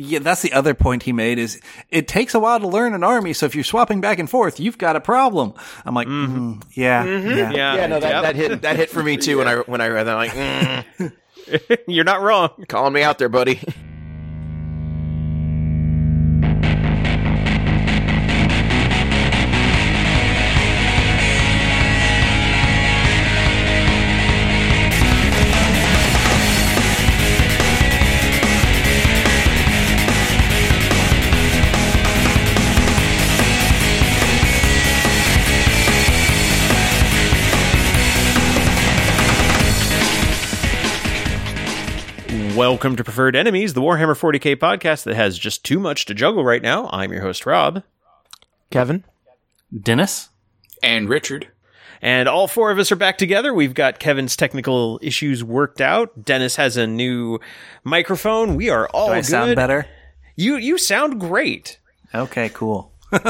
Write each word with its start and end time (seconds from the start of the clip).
yeah, 0.00 0.20
that's 0.20 0.42
the 0.42 0.52
other 0.52 0.74
point 0.74 1.02
he 1.02 1.12
made 1.12 1.38
is 1.38 1.60
it 1.90 2.06
takes 2.06 2.34
a 2.34 2.38
while 2.40 2.60
to 2.60 2.68
learn 2.68 2.94
an 2.94 3.02
army. 3.02 3.32
So 3.32 3.46
if 3.46 3.54
you're 3.54 3.64
swapping 3.64 4.00
back 4.00 4.18
and 4.20 4.30
forth, 4.30 4.60
you've 4.60 4.78
got 4.78 4.94
a 4.94 5.00
problem. 5.00 5.54
I'm 5.84 5.94
like, 5.94 6.06
mm, 6.06 6.62
yeah, 6.74 7.04
yeah, 7.04 7.50
Yeah, 7.50 7.74
Yeah, 7.74 7.86
no, 7.88 7.98
that, 8.00 8.10
yep. 8.10 8.22
that 8.22 8.36
hit 8.36 8.62
that 8.62 8.76
hit 8.76 8.90
for 8.90 9.02
me 9.02 9.16
too 9.16 9.38
when 9.38 9.48
I 9.52 9.56
when 9.56 9.80
I 9.80 9.88
read 9.88 10.04
that. 10.04 10.14
Like, 10.14 10.30
mm, 10.30 11.12
You're 11.88 12.04
not 12.04 12.22
wrong. 12.22 12.50
calling 12.68 12.92
me 12.92 13.02
out 13.02 13.18
there, 13.18 13.28
buddy. 13.28 13.60
Welcome 42.58 42.96
to 42.96 43.04
Preferred 43.04 43.36
Enemies, 43.36 43.74
the 43.74 43.80
Warhammer 43.80 44.18
40k 44.18 44.56
podcast 44.56 45.04
that 45.04 45.14
has 45.14 45.38
just 45.38 45.64
too 45.64 45.78
much 45.78 46.06
to 46.06 46.12
juggle 46.14 46.42
right 46.44 46.60
now. 46.60 46.90
I'm 46.92 47.12
your 47.12 47.22
host, 47.22 47.46
Rob. 47.46 47.84
Kevin, 48.72 49.04
Dennis. 49.80 50.30
And 50.82 51.08
Richard. 51.08 51.52
And 52.02 52.28
all 52.28 52.48
four 52.48 52.72
of 52.72 52.78
us 52.80 52.90
are 52.90 52.96
back 52.96 53.16
together. 53.16 53.54
We've 53.54 53.74
got 53.74 54.00
Kevin's 54.00 54.36
technical 54.36 54.98
issues 55.04 55.44
worked 55.44 55.80
out. 55.80 56.24
Dennis 56.24 56.56
has 56.56 56.76
a 56.76 56.84
new 56.84 57.38
microphone. 57.84 58.56
We 58.56 58.70
are 58.70 58.88
all 58.88 59.06
Do 59.06 59.12
I 59.12 59.18
good. 59.18 59.26
sound 59.26 59.54
better? 59.54 59.86
You 60.34 60.56
you 60.56 60.78
sound 60.78 61.20
great. 61.20 61.78
Okay, 62.12 62.48
cool. 62.48 62.92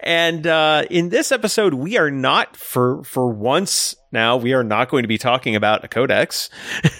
And 0.00 0.46
uh, 0.46 0.84
in 0.90 1.08
this 1.10 1.32
episode, 1.32 1.74
we 1.74 1.96
are 1.98 2.10
not 2.10 2.56
for 2.56 3.02
for 3.04 3.28
once 3.30 3.96
now. 4.12 4.36
We 4.36 4.52
are 4.54 4.64
not 4.64 4.88
going 4.90 5.02
to 5.02 5.08
be 5.08 5.18
talking 5.18 5.56
about 5.56 5.84
a 5.84 5.88
codex. 5.88 6.48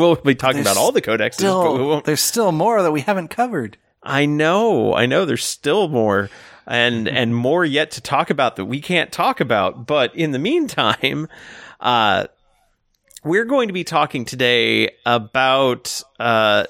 we'll 0.00 0.16
be 0.16 0.34
talking 0.34 0.62
There's 0.62 0.66
about 0.66 0.80
all 0.80 0.92
the 0.92 1.02
codexes, 1.02 1.42
but 1.42 1.74
we 1.74 1.84
won't 1.84 2.04
there's 2.04 2.20
still 2.20 2.52
more 2.52 2.82
that 2.82 2.90
we 2.90 3.02
haven't 3.02 3.28
covered. 3.28 3.76
I 4.02 4.26
know, 4.26 4.94
I 4.94 5.06
know. 5.06 5.24
There's 5.24 5.44
still 5.44 5.88
more, 5.88 6.30
and 6.66 7.06
and 7.06 7.34
more 7.34 7.64
yet 7.64 7.92
to 7.92 8.00
talk 8.00 8.30
about 8.30 8.56
that 8.56 8.64
we 8.64 8.80
can't 8.80 9.12
talk 9.12 9.40
about. 9.40 9.86
But 9.86 10.14
in 10.16 10.32
the 10.32 10.38
meantime, 10.38 11.28
uh, 11.80 12.26
we're 13.22 13.44
going 13.44 13.68
to 13.68 13.74
be 13.74 13.84
talking 13.84 14.24
today 14.24 14.90
about 15.04 16.02
uh, 16.18 16.64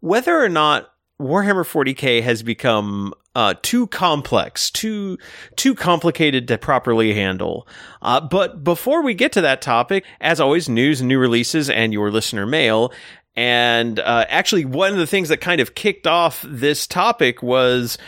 whether 0.00 0.38
or 0.38 0.48
not 0.48 0.92
Warhammer 1.20 1.64
40k 1.64 2.22
has 2.22 2.42
become 2.42 3.14
uh, 3.36 3.52
too 3.60 3.86
complex, 3.88 4.70
too 4.70 5.18
too 5.56 5.74
complicated 5.74 6.48
to 6.48 6.56
properly 6.56 7.12
handle. 7.12 7.68
Uh, 8.00 8.18
but 8.18 8.64
before 8.64 9.02
we 9.02 9.12
get 9.12 9.30
to 9.30 9.42
that 9.42 9.60
topic, 9.60 10.06
as 10.22 10.40
always, 10.40 10.70
news 10.70 11.02
new 11.02 11.18
releases 11.18 11.68
and 11.68 11.92
your 11.92 12.10
listener 12.10 12.46
mail. 12.46 12.94
And 13.36 14.00
uh, 14.00 14.24
actually, 14.30 14.64
one 14.64 14.92
of 14.92 14.98
the 14.98 15.06
things 15.06 15.28
that 15.28 15.42
kind 15.42 15.60
of 15.60 15.74
kicked 15.74 16.06
off 16.06 16.42
this 16.48 16.86
topic 16.86 17.42
was 17.42 17.98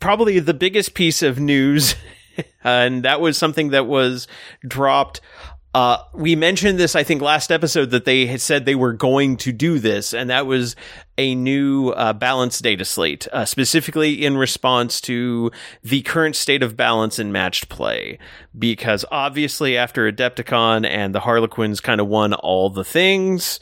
probably 0.00 0.38
the 0.38 0.52
biggest 0.52 0.92
piece 0.92 1.22
of 1.22 1.40
news, 1.40 1.94
and 2.62 3.02
that 3.04 3.22
was 3.22 3.38
something 3.38 3.70
that 3.70 3.86
was 3.86 4.28
dropped 4.68 5.22
uh, 5.74 5.98
we 6.12 6.36
mentioned 6.36 6.78
this, 6.78 6.94
I 6.94 7.02
think, 7.02 7.20
last 7.20 7.50
episode 7.50 7.90
that 7.90 8.04
they 8.04 8.26
had 8.26 8.40
said 8.40 8.64
they 8.64 8.76
were 8.76 8.92
going 8.92 9.36
to 9.38 9.50
do 9.50 9.80
this, 9.80 10.14
and 10.14 10.30
that 10.30 10.46
was 10.46 10.76
a 11.18 11.34
new 11.34 11.90
uh, 11.90 12.12
balance 12.12 12.60
data 12.60 12.84
slate, 12.84 13.26
uh, 13.32 13.44
specifically 13.44 14.24
in 14.24 14.36
response 14.36 15.00
to 15.00 15.50
the 15.82 16.02
current 16.02 16.36
state 16.36 16.62
of 16.62 16.76
balance 16.76 17.18
in 17.18 17.32
matched 17.32 17.68
play. 17.68 18.20
Because 18.56 19.04
obviously, 19.10 19.76
after 19.76 20.10
Adepticon 20.10 20.86
and 20.88 21.12
the 21.12 21.20
Harlequins 21.20 21.80
kind 21.80 22.00
of 22.00 22.06
won 22.06 22.34
all 22.34 22.70
the 22.70 22.84
things, 22.84 23.58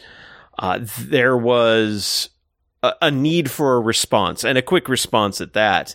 uh, 0.59 0.81
there 0.83 1.37
was 1.37 2.29
a, 2.83 2.93
a 3.01 3.11
need 3.11 3.51
for 3.51 3.77
a 3.77 3.81
response, 3.81 4.45
and 4.45 4.59
a 4.59 4.63
quick 4.63 4.87
response 4.87 5.41
at 5.41 5.55
that. 5.55 5.95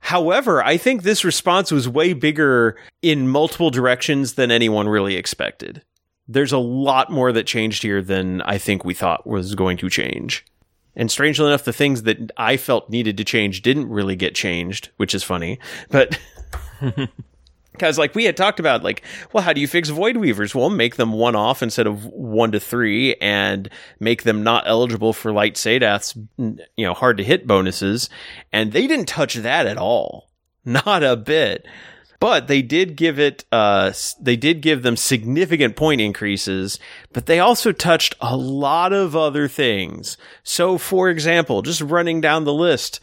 However, 0.00 0.62
I 0.62 0.76
think 0.76 1.02
this 1.02 1.24
response 1.24 1.72
was 1.72 1.88
way 1.88 2.12
bigger 2.12 2.76
in 3.02 3.28
multiple 3.28 3.70
directions 3.70 4.34
than 4.34 4.50
anyone 4.50 4.88
really 4.88 5.16
expected. 5.16 5.82
There's 6.28 6.52
a 6.52 6.58
lot 6.58 7.10
more 7.10 7.32
that 7.32 7.46
changed 7.46 7.82
here 7.82 8.02
than 8.02 8.40
I 8.42 8.58
think 8.58 8.84
we 8.84 8.94
thought 8.94 9.26
was 9.26 9.54
going 9.54 9.76
to 9.78 9.90
change. 9.90 10.44
And 10.96 11.10
strangely 11.10 11.46
enough, 11.46 11.64
the 11.64 11.72
things 11.72 12.02
that 12.04 12.32
I 12.36 12.56
felt 12.56 12.88
needed 12.88 13.16
to 13.18 13.24
change 13.24 13.62
didn't 13.62 13.90
really 13.90 14.16
get 14.16 14.34
changed, 14.34 14.90
which 14.96 15.14
is 15.14 15.22
funny. 15.22 15.58
But 15.90 16.18
because 17.76 17.98
like 17.98 18.14
we 18.14 18.24
had 18.24 18.36
talked 18.36 18.60
about 18.60 18.82
like 18.82 19.02
well 19.32 19.42
how 19.42 19.52
do 19.52 19.60
you 19.60 19.68
fix 19.68 19.88
void 19.88 20.16
weavers? 20.16 20.54
Well 20.54 20.70
make 20.70 20.96
them 20.96 21.12
one 21.12 21.36
off 21.36 21.62
instead 21.62 21.86
of 21.86 22.04
one 22.06 22.52
to 22.52 22.60
three 22.60 23.14
and 23.16 23.68
make 24.00 24.22
them 24.22 24.42
not 24.42 24.64
eligible 24.66 25.12
for 25.12 25.32
light 25.32 25.54
Saedath's 25.54 26.16
you 26.38 26.56
know 26.78 26.94
hard 26.94 27.18
to 27.18 27.24
hit 27.24 27.46
bonuses. 27.46 28.08
And 28.52 28.72
they 28.72 28.86
didn't 28.86 29.06
touch 29.06 29.34
that 29.34 29.66
at 29.66 29.78
all. 29.78 30.30
Not 30.64 31.02
a 31.02 31.16
bit. 31.16 31.66
But 32.18 32.48
they 32.48 32.62
did 32.62 32.96
give 32.96 33.18
it 33.18 33.44
uh 33.52 33.92
they 34.20 34.36
did 34.36 34.62
give 34.62 34.82
them 34.82 34.96
significant 34.96 35.76
point 35.76 36.00
increases 36.00 36.78
but 37.12 37.26
they 37.26 37.38
also 37.38 37.72
touched 37.72 38.14
a 38.20 38.36
lot 38.36 38.92
of 38.92 39.14
other 39.14 39.48
things. 39.48 40.16
So 40.42 40.78
for 40.78 41.10
example 41.10 41.62
just 41.62 41.82
running 41.82 42.20
down 42.20 42.44
the 42.44 42.54
list 42.54 43.00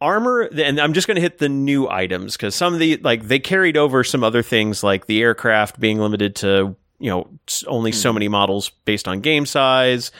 armor 0.00 0.42
and 0.42 0.80
i'm 0.80 0.92
just 0.92 1.06
going 1.06 1.14
to 1.14 1.20
hit 1.20 1.38
the 1.38 1.48
new 1.48 1.88
items 1.88 2.36
because 2.36 2.54
some 2.54 2.72
of 2.72 2.80
the 2.80 2.96
like 2.98 3.24
they 3.24 3.38
carried 3.38 3.76
over 3.76 4.02
some 4.02 4.24
other 4.24 4.42
things 4.42 4.82
like 4.82 5.06
the 5.06 5.20
aircraft 5.20 5.78
being 5.78 5.98
limited 5.98 6.34
to 6.34 6.74
you 6.98 7.10
know 7.10 7.28
only 7.66 7.92
so 7.92 8.12
many 8.12 8.28
models 8.28 8.70
based 8.84 9.06
on 9.06 9.20
game 9.20 9.44
size 9.44 10.10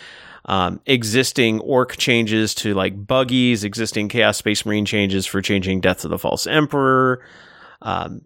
um, 0.47 0.81
existing 0.87 1.61
Ork 1.61 1.97
changes 1.99 2.55
to 2.57 2.75
like 2.75 3.07
buggies 3.07 3.63
existing 3.65 4.09
chaos 4.09 4.39
space 4.39 4.67
marine 4.67 4.85
changes 4.85 5.27
for 5.27 5.41
changing 5.41 5.81
death 5.81 6.05
of 6.05 6.11
the 6.11 6.19
false 6.19 6.47
emperor 6.47 7.23
um, 7.83 8.23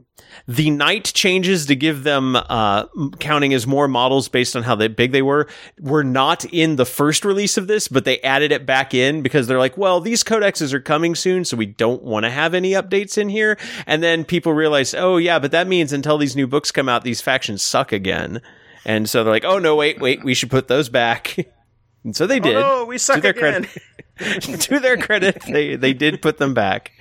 the 0.46 0.70
knight 0.70 1.04
changes 1.04 1.66
to 1.66 1.76
give 1.76 2.02
them 2.02 2.36
uh, 2.36 2.86
counting 3.18 3.54
as 3.54 3.66
more 3.66 3.88
models 3.88 4.28
based 4.28 4.56
on 4.56 4.62
how 4.62 4.74
they, 4.74 4.88
big 4.88 5.12
they 5.12 5.22
were 5.22 5.48
were 5.80 6.04
not 6.04 6.44
in 6.46 6.76
the 6.76 6.84
first 6.84 7.24
release 7.24 7.56
of 7.56 7.66
this, 7.66 7.88
but 7.88 8.04
they 8.04 8.20
added 8.20 8.52
it 8.52 8.66
back 8.66 8.94
in 8.94 9.22
because 9.22 9.46
they're 9.46 9.58
like, 9.58 9.76
well, 9.76 10.00
these 10.00 10.24
codexes 10.24 10.72
are 10.72 10.80
coming 10.80 11.14
soon, 11.14 11.44
so 11.44 11.56
we 11.56 11.66
don't 11.66 12.02
want 12.02 12.24
to 12.24 12.30
have 12.30 12.54
any 12.54 12.72
updates 12.72 13.16
in 13.16 13.28
here. 13.28 13.56
And 13.86 14.02
then 14.02 14.24
people 14.24 14.52
realize, 14.52 14.94
oh 14.94 15.16
yeah, 15.16 15.38
but 15.38 15.52
that 15.52 15.68
means 15.68 15.92
until 15.92 16.18
these 16.18 16.36
new 16.36 16.46
books 16.46 16.70
come 16.70 16.88
out, 16.88 17.04
these 17.04 17.20
factions 17.20 17.62
suck 17.62 17.92
again. 17.92 18.42
And 18.84 19.08
so 19.08 19.24
they're 19.24 19.32
like, 19.32 19.44
oh 19.44 19.58
no, 19.58 19.76
wait, 19.76 20.00
wait, 20.00 20.24
we 20.24 20.34
should 20.34 20.50
put 20.50 20.68
those 20.68 20.88
back. 20.88 21.36
and 22.04 22.14
so 22.14 22.26
they 22.26 22.40
did. 22.40 22.56
Oh, 22.56 22.84
we 22.84 22.98
suck 22.98 23.16
to 23.16 23.22
their 23.22 23.30
again. 23.30 23.68
credit, 24.18 24.60
to 24.60 24.80
their 24.80 24.96
credit, 24.96 25.42
they 25.46 25.76
they 25.76 25.94
did 25.94 26.20
put 26.20 26.38
them 26.38 26.54
back. 26.54 26.92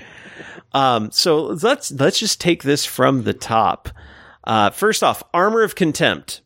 Um, 0.73 1.11
so 1.11 1.43
let's 1.43 1.91
let's 1.91 2.19
just 2.19 2.41
take 2.41 2.63
this 2.63 2.85
from 2.85 3.23
the 3.23 3.33
top. 3.33 3.89
Uh, 4.43 4.69
first 4.71 5.03
off, 5.03 5.23
armor 5.33 5.61
of 5.63 5.75
contempt. 5.75 6.41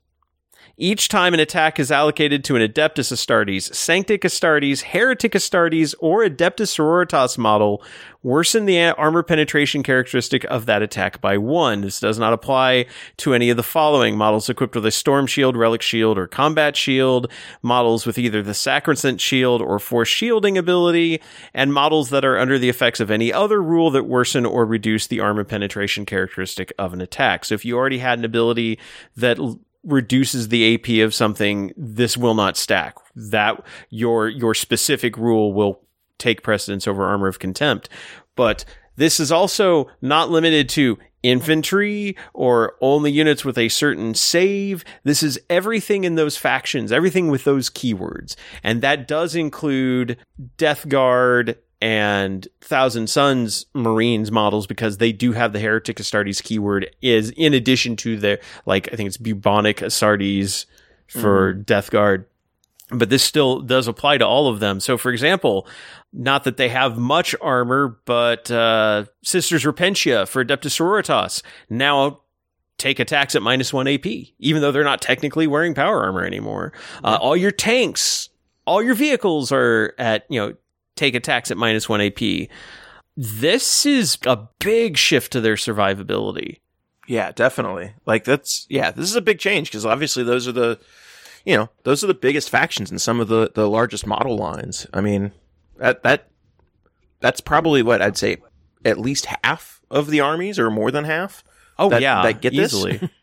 Each 0.80 1.08
time 1.08 1.34
an 1.34 1.40
attack 1.40 1.80
is 1.80 1.92
allocated 1.92 2.44
to 2.44 2.56
an 2.56 2.62
Adeptus 2.62 3.12
Astartes, 3.12 3.74
Sanctic 3.74 4.22
Astartes, 4.22 4.84
Heretic 4.84 5.32
Astartes, 5.32 5.96
or 5.98 6.24
Adeptus 6.24 6.70
Sororitas 6.70 7.36
model, 7.36 7.82
worsen 8.22 8.66
the 8.66 8.90
armor 8.92 9.24
penetration 9.24 9.82
characteristic 9.82 10.44
of 10.44 10.68
that 10.68 10.84
attack 10.84 11.20
by 11.20 11.36
one. 11.36 11.82
This 11.82 12.00
does 12.00 12.20
not 12.20 12.32
apply 12.32 12.86
to 13.18 13.34
any 13.34 13.50
of 13.50 13.58
the 13.58 13.64
following 13.64 14.16
models 14.18 14.50
equipped 14.50 14.76
with 14.76 14.86
a 14.86 14.92
Storm 14.92 15.26
Shield, 15.26 15.58
Relic 15.58 15.82
Shield, 15.82 16.16
or 16.16 16.28
Combat 16.28 16.78
Shield, 16.78 17.32
models 17.64 18.06
with 18.06 18.20
either 18.20 18.44
the 18.44 18.54
Sacrosanct 18.54 19.20
Shield 19.20 19.64
or 19.64 19.80
Force 19.80 20.10
Shielding 20.10 20.60
ability, 20.60 21.20
and 21.56 21.74
models 21.74 22.12
that 22.12 22.24
are 22.24 22.38
under 22.38 22.60
the 22.60 22.70
effects 22.70 23.00
of 23.00 23.10
any 23.10 23.34
other 23.34 23.64
rule 23.64 23.90
that 23.90 24.04
worsen 24.04 24.46
or 24.46 24.64
reduce 24.64 25.08
the 25.08 25.22
armor 25.22 25.44
penetration 25.44 26.06
characteristic 26.06 26.72
of 26.78 26.94
an 26.94 27.02
attack. 27.02 27.46
So 27.46 27.56
if 27.56 27.66
you 27.66 27.76
already 27.76 27.98
had 27.98 28.20
an 28.20 28.26
ability 28.26 28.78
that 29.16 29.40
reduces 29.84 30.50
the 30.50 30.76
AP 30.76 31.06
of 31.06 31.14
something, 31.14 31.74
this 31.78 32.18
will 32.18 32.34
not 32.34 32.58
stack. 32.58 32.96
That 33.16 33.64
your 33.90 34.28
your 34.28 34.54
specific 34.54 35.18
rule 35.18 35.54
will 35.54 35.82
take 36.18 36.44
precedence 36.44 36.88
over 36.88 37.06
armor 37.06 37.28
of 37.28 37.40
contempt. 37.40 37.90
But 38.36 38.66
this 38.96 39.20
is 39.20 39.32
also 39.32 39.90
not 40.02 40.30
limited 40.30 40.70
to 40.70 40.98
infantry 41.24 42.16
or 42.34 42.76
only 42.82 43.12
units 43.12 43.44
with 43.44 43.58
a 43.58 43.70
certain 43.70 44.14
save. 44.14 44.84
This 45.04 45.24
is 45.24 45.40
everything 45.50 46.04
in 46.04 46.16
those 46.16 46.38
factions, 46.38 46.92
everything 46.92 47.30
with 47.30 47.44
those 47.44 47.70
keywords. 47.70 48.36
And 48.64 48.82
that 48.82 49.08
does 49.08 49.36
include 49.36 50.18
Death 50.58 50.88
Guard 50.88 51.58
and 51.82 52.48
Thousand 52.62 53.08
Suns 53.08 53.66
Marines 53.74 54.32
models 54.32 54.66
because 54.68 54.98
they 54.98 55.12
do 55.12 55.34
have 55.34 55.54
the 55.54 55.60
Heretic 55.60 55.98
Astartes 55.98 56.42
keyword 56.42 56.90
is 57.02 57.30
in 57.38 57.54
addition 57.54 57.96
to 57.98 58.18
their 58.18 58.40
like 58.66 58.90
I 58.92 58.96
think 58.96 59.08
it's 59.08 59.18
bubonic 59.18 59.78
Astartes 59.78 60.66
for 61.08 61.54
Death 61.54 61.92
Guard. 61.92 62.26
but 62.90 63.10
this 63.10 63.24
still 63.24 63.62
does 63.62 63.88
apply 63.88 64.18
to 64.18 64.26
all 64.26 64.48
of 64.48 64.60
them. 64.60 64.80
So, 64.80 64.98
for 64.98 65.12
example, 65.12 65.68
not 66.14 66.44
that 66.46 66.58
they 66.58 66.70
have 66.70 66.98
much 66.98 67.36
armor, 67.42 68.00
but 68.06 68.50
uh, 68.50 69.06
Sisters 69.24 69.64
Repentia 69.64 70.28
for 70.28 70.44
Adeptus 70.44 70.72
Sororitas 70.80 71.42
now 71.70 72.22
take 72.78 73.00
attacks 73.00 73.36
at 73.36 73.42
minus 73.42 73.74
one 73.74 73.88
AP, 73.88 74.06
even 74.06 74.62
though 74.62 74.72
they're 74.72 74.84
not 74.84 75.02
technically 75.02 75.48
wearing 75.48 75.74
power 75.74 76.04
armor 76.04 76.24
anymore. 76.24 76.72
Uh, 77.04 77.18
all 77.20 77.36
your 77.36 77.52
tanks, 77.52 78.30
all 78.66 78.82
your 78.82 78.96
vehicles 78.96 79.52
are 79.52 79.94
at, 79.98 80.26
you 80.30 80.40
know, 80.40 80.54
take 80.98 81.16
attacks 81.16 81.52
at 81.52 81.58
minus 81.58 81.88
one 81.88 82.02
AP. 82.02 82.50
This 83.16 83.86
is 83.86 84.18
a 84.26 84.48
big 84.60 84.98
shift 84.98 85.32
to 85.32 85.42
their 85.42 85.56
survivability. 85.56 86.60
Yeah, 87.08 87.32
definitely. 87.32 87.94
Like 88.06 88.26
that's 88.26 88.68
yeah, 88.70 88.92
this 88.92 89.10
is 89.10 89.16
a 89.16 89.22
big 89.22 89.40
change 89.40 89.70
because 89.70 89.86
obviously 89.86 90.24
those 90.24 90.48
are 90.48 90.52
the 90.52 90.80
you 91.46 91.56
know, 91.56 91.70
those 91.84 92.04
are 92.04 92.08
the 92.08 92.14
biggest 92.14 92.50
factions 92.50 92.92
and 92.92 93.02
some 93.02 93.20
of 93.20 93.30
the 93.30 93.52
the 93.56 93.70
largest 93.70 94.06
model 94.06 94.38
lines. 94.38 94.86
I 94.94 95.02
mean, 95.02 95.32
that 95.78 96.04
that 96.04 96.30
that's 97.20 97.42
probably 97.42 97.82
what 97.82 98.02
I'd 98.02 98.18
say 98.18 98.38
at 98.84 99.00
least 99.00 99.28
half 99.44 99.82
of 99.90 100.10
the 100.10 100.20
armies 100.20 100.60
or 100.60 100.70
more 100.70 100.92
than 100.92 101.06
half. 101.06 101.44
Oh 101.80 101.90
that, 101.90 102.02
yeah, 102.02 102.22
that 102.24 102.42
get 102.42 102.54
easily. 102.54 102.98
this. 102.98 103.10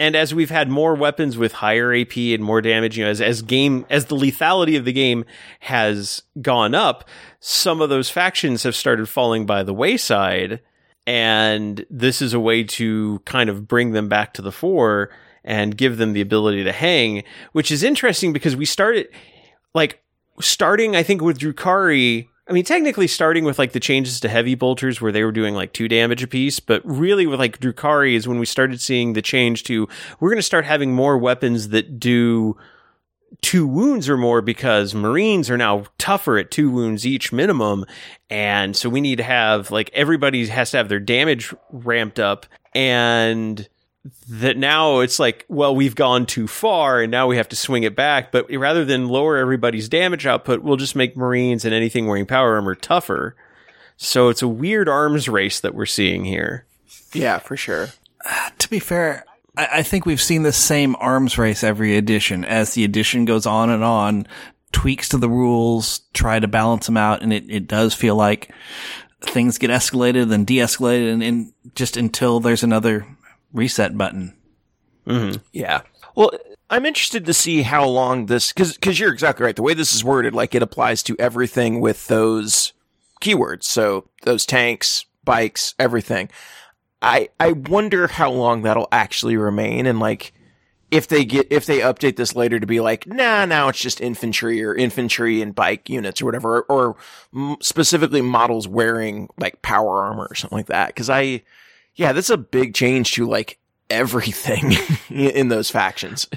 and 0.00 0.16
as 0.16 0.34
we've 0.34 0.50
had 0.50 0.68
more 0.68 0.94
weapons 0.94 1.38
with 1.38 1.52
higher 1.52 1.94
AP 1.94 2.16
and 2.16 2.42
more 2.42 2.60
damage, 2.60 2.98
you 2.98 3.04
know, 3.04 3.10
as 3.10 3.20
as 3.20 3.42
game 3.42 3.86
as 3.90 4.06
the 4.06 4.16
lethality 4.16 4.76
of 4.76 4.84
the 4.84 4.92
game 4.92 5.24
has 5.60 6.22
gone 6.42 6.74
up, 6.74 7.08
some 7.40 7.80
of 7.80 7.90
those 7.90 8.10
factions 8.10 8.64
have 8.64 8.74
started 8.74 9.08
falling 9.08 9.46
by 9.46 9.62
the 9.62 9.74
wayside, 9.74 10.60
and 11.06 11.86
this 11.90 12.20
is 12.20 12.34
a 12.34 12.40
way 12.40 12.64
to 12.64 13.20
kind 13.24 13.48
of 13.48 13.68
bring 13.68 13.92
them 13.92 14.08
back 14.08 14.34
to 14.34 14.42
the 14.42 14.52
fore 14.52 15.10
and 15.44 15.76
give 15.76 15.98
them 15.98 16.12
the 16.12 16.20
ability 16.20 16.64
to 16.64 16.72
hang, 16.72 17.22
which 17.52 17.70
is 17.70 17.82
interesting 17.82 18.32
because 18.32 18.56
we 18.56 18.64
started 18.64 19.08
like 19.74 20.02
starting 20.40 20.96
I 20.96 21.04
think 21.04 21.22
with 21.22 21.38
Drukhari 21.38 22.28
I 22.46 22.52
mean, 22.52 22.64
technically 22.64 23.06
starting 23.06 23.44
with 23.44 23.58
like 23.58 23.72
the 23.72 23.80
changes 23.80 24.20
to 24.20 24.28
heavy 24.28 24.54
bolters 24.54 25.00
where 25.00 25.12
they 25.12 25.24
were 25.24 25.32
doing 25.32 25.54
like 25.54 25.72
two 25.72 25.88
damage 25.88 26.22
a 26.22 26.26
piece, 26.26 26.60
but 26.60 26.82
really 26.84 27.26
with 27.26 27.40
like 27.40 27.58
Drukhari 27.58 28.14
is 28.14 28.28
when 28.28 28.38
we 28.38 28.44
started 28.44 28.80
seeing 28.80 29.14
the 29.14 29.22
change 29.22 29.64
to 29.64 29.88
we're 30.20 30.28
going 30.28 30.38
to 30.38 30.42
start 30.42 30.66
having 30.66 30.92
more 30.92 31.16
weapons 31.16 31.70
that 31.70 31.98
do 31.98 32.56
two 33.40 33.66
wounds 33.66 34.08
or 34.08 34.18
more 34.18 34.42
because 34.42 34.94
Marines 34.94 35.50
are 35.50 35.56
now 35.56 35.84
tougher 35.96 36.36
at 36.36 36.50
two 36.50 36.70
wounds 36.70 37.06
each 37.06 37.32
minimum. 37.32 37.86
And 38.28 38.76
so 38.76 38.90
we 38.90 39.00
need 39.00 39.16
to 39.16 39.24
have 39.24 39.70
like 39.70 39.90
everybody 39.94 40.46
has 40.46 40.70
to 40.72 40.76
have 40.76 40.90
their 40.90 41.00
damage 41.00 41.54
ramped 41.70 42.20
up 42.20 42.44
and 42.74 43.68
that 44.28 44.56
now 44.56 45.00
it's 45.00 45.18
like, 45.18 45.44
well, 45.48 45.74
we've 45.74 45.94
gone 45.94 46.26
too 46.26 46.46
far 46.46 47.00
and 47.00 47.10
now 47.10 47.26
we 47.26 47.36
have 47.36 47.48
to 47.48 47.56
swing 47.56 47.84
it 47.84 47.96
back. 47.96 48.32
But 48.32 48.50
rather 48.50 48.84
than 48.84 49.08
lower 49.08 49.36
everybody's 49.36 49.88
damage 49.88 50.26
output, 50.26 50.62
we'll 50.62 50.76
just 50.76 50.96
make 50.96 51.16
Marines 51.16 51.64
and 51.64 51.74
anything 51.74 52.06
wearing 52.06 52.26
power 52.26 52.56
armor 52.56 52.74
tougher. 52.74 53.34
So 53.96 54.28
it's 54.28 54.42
a 54.42 54.48
weird 54.48 54.88
arms 54.88 55.28
race 55.28 55.60
that 55.60 55.74
we're 55.74 55.86
seeing 55.86 56.24
here. 56.24 56.66
Yeah, 57.12 57.38
for 57.38 57.56
sure. 57.56 57.88
To 58.58 58.70
be 58.70 58.78
fair, 58.78 59.26
I, 59.58 59.68
I 59.72 59.82
think 59.82 60.06
we've 60.06 60.22
seen 60.22 60.42
the 60.42 60.52
same 60.52 60.96
arms 60.98 61.36
race 61.36 61.62
every 61.62 61.98
edition. 61.98 62.42
As 62.44 62.72
the 62.72 62.84
edition 62.84 63.26
goes 63.26 63.44
on 63.44 63.68
and 63.68 63.84
on, 63.84 64.26
tweaks 64.72 65.10
to 65.10 65.18
the 65.18 65.28
rules, 65.28 66.00
try 66.14 66.38
to 66.38 66.48
balance 66.48 66.86
them 66.86 66.96
out, 66.96 67.22
and 67.22 67.32
it, 67.32 67.44
it 67.50 67.66
does 67.66 67.92
feel 67.92 68.16
like 68.16 68.50
things 69.20 69.58
get 69.58 69.70
escalated 69.70 70.32
and 70.32 70.46
de-escalated 70.46 71.12
and, 71.12 71.22
and 71.22 71.52
just 71.74 71.96
until 71.96 72.40
there's 72.40 72.62
another 72.62 73.06
reset 73.54 73.96
button. 73.96 74.36
Mm-hmm. 75.06 75.38
Yeah. 75.52 75.82
Well, 76.14 76.32
I'm 76.68 76.84
interested 76.84 77.24
to 77.24 77.32
see 77.32 77.62
how 77.62 77.86
long 77.86 78.26
this 78.26 78.52
because 78.52 78.74
because 78.74 78.98
you're 79.00 79.12
exactly 79.12 79.44
right. 79.44 79.56
The 79.56 79.62
way 79.62 79.74
this 79.74 79.94
is 79.94 80.04
worded, 80.04 80.34
like 80.34 80.54
it 80.54 80.62
applies 80.62 81.02
to 81.04 81.16
everything 81.18 81.80
with 81.80 82.06
those 82.08 82.72
keywords. 83.22 83.64
So 83.64 84.08
those 84.22 84.44
tanks, 84.44 85.06
bikes, 85.24 85.74
everything. 85.78 86.28
I 87.00 87.28
I 87.40 87.52
wonder 87.52 88.08
how 88.08 88.30
long 88.30 88.62
that'll 88.62 88.88
actually 88.92 89.36
remain, 89.36 89.86
and 89.86 90.00
like 90.00 90.32
if 90.94 91.08
they 91.08 91.24
get 91.24 91.48
if 91.50 91.66
they 91.66 91.80
update 91.80 92.14
this 92.14 92.36
later 92.36 92.60
to 92.60 92.66
be 92.66 92.80
like, 92.80 93.04
nah, 93.06 93.44
now 93.44 93.68
it's 93.68 93.80
just 93.80 94.00
infantry 94.00 94.62
or 94.62 94.74
infantry 94.74 95.42
and 95.42 95.52
bike 95.52 95.90
units 95.90 96.22
or 96.22 96.24
whatever, 96.26 96.62
or, 96.62 96.96
or 97.32 97.56
specifically 97.60 98.22
models 98.22 98.68
wearing 98.68 99.28
like 99.36 99.60
power 99.60 100.04
armor 100.04 100.28
or 100.30 100.34
something 100.36 100.56
like 100.56 100.66
that. 100.66 100.88
Because 100.88 101.10
I, 101.10 101.42
yeah, 101.96 102.12
that's 102.12 102.30
a 102.30 102.36
big 102.36 102.74
change 102.74 103.12
to 103.12 103.26
like 103.26 103.58
everything 103.90 104.72
in 105.10 105.48
those 105.48 105.70
factions. 105.70 106.28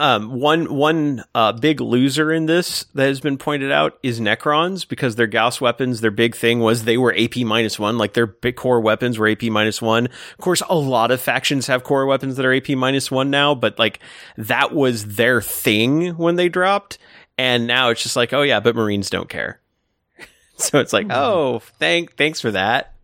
Um, 0.00 0.40
one 0.40 0.74
one 0.74 1.24
uh, 1.34 1.52
big 1.52 1.82
loser 1.82 2.32
in 2.32 2.46
this 2.46 2.84
that 2.94 3.08
has 3.08 3.20
been 3.20 3.36
pointed 3.36 3.70
out 3.70 3.98
is 4.02 4.18
Necrons 4.18 4.88
because 4.88 5.14
their 5.14 5.26
Gauss 5.26 5.60
weapons, 5.60 6.00
their 6.00 6.10
big 6.10 6.34
thing 6.34 6.60
was 6.60 6.84
they 6.84 6.96
were 6.96 7.14
AP 7.14 7.36
minus 7.38 7.78
one, 7.78 7.98
like 7.98 8.14
their 8.14 8.26
big 8.26 8.56
core 8.56 8.80
weapons 8.80 9.18
were 9.18 9.28
AP 9.28 9.42
minus 9.42 9.82
one. 9.82 10.06
Of 10.06 10.38
course, 10.38 10.62
a 10.70 10.74
lot 10.74 11.10
of 11.10 11.20
factions 11.20 11.66
have 11.66 11.84
core 11.84 12.06
weapons 12.06 12.36
that 12.36 12.46
are 12.46 12.54
AP 12.54 12.70
minus 12.70 13.10
one 13.10 13.28
now, 13.28 13.54
but 13.54 13.78
like 13.78 13.98
that 14.38 14.74
was 14.74 15.16
their 15.16 15.42
thing 15.42 16.16
when 16.16 16.36
they 16.36 16.48
dropped, 16.48 16.96
and 17.36 17.66
now 17.66 17.90
it's 17.90 18.02
just 18.02 18.16
like, 18.16 18.32
oh 18.32 18.40
yeah, 18.40 18.60
but 18.60 18.74
Marines 18.74 19.10
don't 19.10 19.28
care. 19.28 19.60
so 20.56 20.78
it's 20.78 20.94
like, 20.94 21.08
oh, 21.10 21.58
thank 21.78 22.16
thanks 22.16 22.40
for 22.40 22.52
that. 22.52 22.94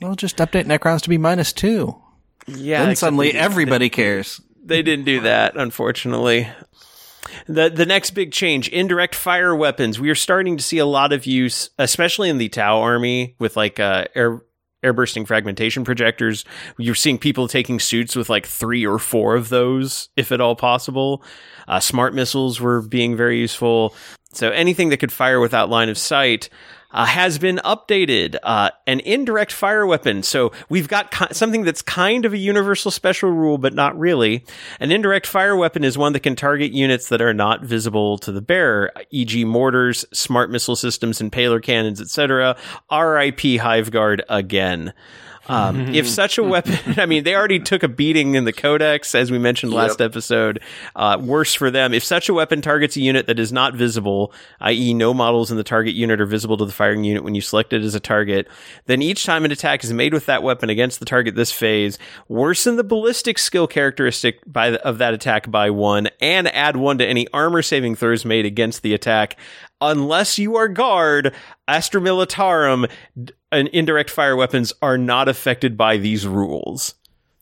Well, 0.00 0.14
just 0.14 0.36
update 0.38 0.64
Necrons 0.64 1.02
to 1.02 1.08
be 1.08 1.18
minus 1.18 1.52
two. 1.52 1.96
Yeah, 2.46 2.84
then 2.84 2.96
suddenly 2.96 3.32
they- 3.32 3.38
everybody 3.38 3.88
cares. 3.90 4.40
they 4.64 4.82
didn't 4.82 5.04
do 5.04 5.20
that, 5.20 5.56
unfortunately. 5.56 6.48
The 7.46 7.68
the 7.70 7.86
next 7.86 8.10
big 8.12 8.32
change, 8.32 8.68
indirect 8.68 9.14
fire 9.14 9.54
weapons. 9.54 10.00
We 10.00 10.10
are 10.10 10.14
starting 10.14 10.56
to 10.56 10.62
see 10.62 10.78
a 10.78 10.86
lot 10.86 11.12
of 11.12 11.26
use, 11.26 11.70
especially 11.78 12.28
in 12.28 12.38
the 12.38 12.48
Tau 12.48 12.80
army, 12.80 13.34
with 13.38 13.56
like 13.56 13.78
uh, 13.78 14.06
air 14.14 14.42
airbursting 14.82 15.26
fragmentation 15.26 15.84
projectors. 15.84 16.44
You're 16.78 16.94
seeing 16.94 17.18
people 17.18 17.46
taking 17.48 17.78
suits 17.78 18.16
with 18.16 18.30
like 18.30 18.46
three 18.46 18.86
or 18.86 18.98
four 18.98 19.36
of 19.36 19.50
those, 19.50 20.08
if 20.16 20.32
at 20.32 20.40
all 20.40 20.56
possible. 20.56 21.22
Uh, 21.68 21.78
smart 21.80 22.14
missiles 22.14 22.60
were 22.60 22.80
being 22.80 23.14
very 23.16 23.38
useful. 23.38 23.94
So 24.32 24.48
anything 24.50 24.88
that 24.88 24.96
could 24.96 25.12
fire 25.12 25.38
without 25.40 25.68
line 25.68 25.90
of 25.90 25.98
sight. 25.98 26.48
Uh, 26.92 27.06
has 27.06 27.38
been 27.38 27.60
updated. 27.64 28.36
Uh, 28.42 28.70
an 28.86 29.00
indirect 29.00 29.52
fire 29.52 29.86
weapon. 29.86 30.22
So 30.22 30.50
we've 30.68 30.88
got 30.88 31.34
something 31.36 31.62
that's 31.62 31.82
kind 31.82 32.24
of 32.24 32.32
a 32.32 32.38
universal 32.38 32.90
special 32.90 33.30
rule, 33.30 33.58
but 33.58 33.74
not 33.74 33.98
really. 33.98 34.44
An 34.80 34.90
indirect 34.90 35.26
fire 35.26 35.54
weapon 35.56 35.84
is 35.84 35.96
one 35.96 36.12
that 36.14 36.20
can 36.20 36.34
target 36.34 36.72
units 36.72 37.08
that 37.08 37.22
are 37.22 37.34
not 37.34 37.62
visible 37.62 38.18
to 38.18 38.32
the 38.32 38.42
bearer, 38.42 38.90
e.g., 39.10 39.44
mortars, 39.44 40.04
smart 40.12 40.50
missile 40.50 40.76
systems, 40.76 41.20
impaler 41.20 41.62
cannons, 41.62 42.00
etc. 42.00 42.56
R.I.P. 42.88 43.58
Hive 43.58 43.90
Guard 43.90 44.22
again. 44.28 44.92
Um, 45.50 45.94
if 45.94 46.08
such 46.20 46.38
a 46.38 46.44
weapon, 46.44 46.78
I 46.96 47.06
mean, 47.06 47.24
they 47.24 47.34
already 47.34 47.58
took 47.58 47.82
a 47.82 47.88
beating 47.88 48.36
in 48.36 48.44
the 48.44 48.52
Codex, 48.52 49.14
as 49.14 49.30
we 49.30 49.38
mentioned 49.38 49.72
last 49.72 50.00
episode. 50.00 50.60
Uh, 50.94 51.18
worse 51.20 51.54
for 51.54 51.70
them. 51.70 51.92
If 51.92 52.04
such 52.04 52.28
a 52.28 52.34
weapon 52.34 52.62
targets 52.62 52.96
a 52.96 53.00
unit 53.00 53.26
that 53.26 53.38
is 53.40 53.52
not 53.52 53.74
visible, 53.74 54.32
i.e., 54.60 54.94
no 54.94 55.12
models 55.12 55.50
in 55.50 55.56
the 55.56 55.64
target 55.64 55.94
unit 55.94 56.20
are 56.20 56.26
visible 56.26 56.56
to 56.58 56.64
the 56.64 56.72
firing 56.72 57.02
unit 57.02 57.24
when 57.24 57.34
you 57.34 57.40
select 57.40 57.72
it 57.72 57.82
as 57.82 57.94
a 57.94 58.00
target, 58.00 58.46
then 58.86 59.02
each 59.02 59.24
time 59.24 59.44
an 59.44 59.50
attack 59.50 59.82
is 59.82 59.92
made 59.92 60.14
with 60.14 60.26
that 60.26 60.42
weapon 60.42 60.70
against 60.70 61.00
the 61.00 61.06
target 61.06 61.34
this 61.34 61.50
phase, 61.50 61.98
worsen 62.28 62.76
the 62.76 62.84
ballistic 62.84 63.38
skill 63.38 63.66
characteristic 63.66 64.40
by 64.46 64.70
the, 64.70 64.86
of 64.86 64.98
that 64.98 65.14
attack 65.14 65.50
by 65.50 65.68
one, 65.70 66.08
and 66.20 66.46
add 66.54 66.76
one 66.76 66.98
to 66.98 67.06
any 67.06 67.26
armor 67.32 67.62
saving 67.62 67.96
throws 67.96 68.24
made 68.24 68.46
against 68.46 68.82
the 68.82 68.94
attack. 68.94 69.36
Unless 69.80 70.38
you 70.38 70.56
are 70.56 70.68
guard, 70.68 71.34
Astra 71.66 72.00
Militarum 72.00 72.90
and 73.50 73.68
indirect 73.68 74.10
fire 74.10 74.36
weapons 74.36 74.72
are 74.82 74.98
not 74.98 75.28
affected 75.28 75.76
by 75.76 75.96
these 75.96 76.26
rules. 76.26 76.94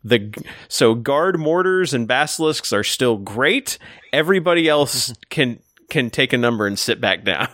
The 0.05 0.33
so 0.69 0.95
guard 0.95 1.39
mortars 1.39 1.93
and 1.93 2.07
basilisks 2.07 2.73
are 2.73 2.85
still 2.85 3.17
great. 3.17 3.79
Everybody 4.13 4.69
else 4.69 5.13
can 5.29 5.61
can 5.91 6.11
take 6.11 6.33
a 6.33 6.39
number 6.39 6.67
and 6.67 6.79
sit 6.79 7.01
back 7.01 7.25
down. 7.25 7.49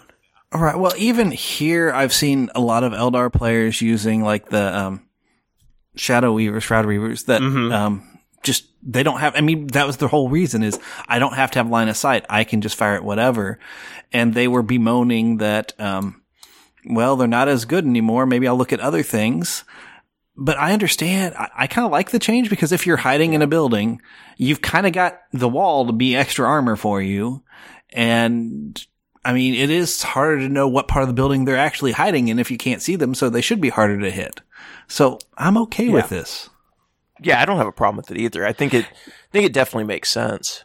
All 0.53 0.61
right. 0.61 0.79
Well, 0.79 0.93
even 0.97 1.31
here, 1.31 1.91
I've 1.91 2.13
seen 2.13 2.51
a 2.55 2.61
lot 2.61 2.85
of 2.85 2.93
Eldar 2.93 3.33
players 3.33 3.81
using 3.81 4.23
like 4.23 4.51
the 4.51 4.79
um, 4.79 5.09
Shadow 5.97 6.33
Weavers, 6.33 6.63
Shroud 6.63 6.87
Weavers 6.87 7.25
that 7.25 7.43
um, 7.43 8.14
just 8.45 8.67
they 8.83 9.03
don't 9.03 9.21
have. 9.21 9.35
I 9.35 9.41
mean, 9.41 9.67
that 9.69 9.87
was 9.87 9.97
the 9.97 10.09
whole 10.09 10.29
reason 10.29 10.63
is 10.63 10.79
I 11.09 11.19
don't 11.19 11.35
have 11.35 11.51
to 11.53 11.59
have 11.59 11.69
line 11.69 11.89
of 11.89 11.97
sight. 11.97 12.25
I 12.29 12.45
can 12.45 12.61
just 12.61 12.77
fire 12.77 12.95
at 12.95 13.05
whatever. 13.05 13.59
And 14.13 14.35
they 14.35 14.47
were 14.47 14.63
bemoaning 14.63 15.39
that, 15.39 15.73
um, 15.81 16.23
well, 16.87 17.17
they're 17.17 17.27
not 17.27 17.49
as 17.49 17.65
good 17.65 17.85
anymore. 17.85 18.27
Maybe 18.27 18.47
I'll 18.47 18.57
look 18.57 18.73
at 18.73 18.81
other 18.81 19.03
things. 19.03 19.65
But 20.37 20.59
I 20.59 20.73
understand. 20.73 21.35
I, 21.37 21.51
I 21.57 21.67
kind 21.67 21.85
of 21.85 21.93
like 21.93 22.11
the 22.11 22.19
change 22.19 22.51
because 22.51 22.73
if 22.73 22.87
you're 22.87 22.97
hiding 22.97 23.33
in 23.33 23.43
a 23.43 23.47
building, 23.47 24.01
you've 24.37 24.63
kind 24.63 24.87
of 24.87 24.93
got 24.93 25.21
the 25.33 25.49
wall 25.49 25.87
to 25.87 25.93
be 25.93 26.15
extra 26.15 26.47
armor 26.47 26.77
for 26.77 27.01
you. 27.01 27.43
And 27.91 28.85
I 29.25 29.33
mean, 29.33 29.55
it 29.55 29.71
is 29.71 30.03
harder 30.03 30.41
to 30.41 30.49
know 30.49 30.69
what 30.69 30.89
part 30.89 31.03
of 31.03 31.09
the 31.09 31.15
building 31.15 31.45
they're 31.45 31.57
actually 31.57 31.93
hiding 31.93 32.29
in 32.29 32.39
if 32.39 32.51
you 32.51 32.59
can't 32.59 32.83
see 32.83 32.97
them, 32.97 33.15
so 33.15 33.31
they 33.31 33.41
should 33.41 33.61
be 33.61 33.71
harder 33.71 33.99
to 34.01 34.11
hit. 34.11 34.41
So 34.87 35.19
I'm 35.39 35.57
okay 35.59 35.89
with 35.89 36.09
this. 36.11 36.51
Yeah, 37.23 37.41
I 37.41 37.45
don't 37.45 37.57
have 37.59 37.67
a 37.67 37.73
problem 37.73 37.97
with 37.97 38.11
it 38.11 38.19
either. 38.19 38.47
I 38.47 38.53
think 38.53 38.75
it 38.75 38.85
I 38.87 39.11
think 39.33 39.47
it 39.47 39.53
definitely 39.53 39.85
makes 39.85 40.11
sense. 40.11 40.65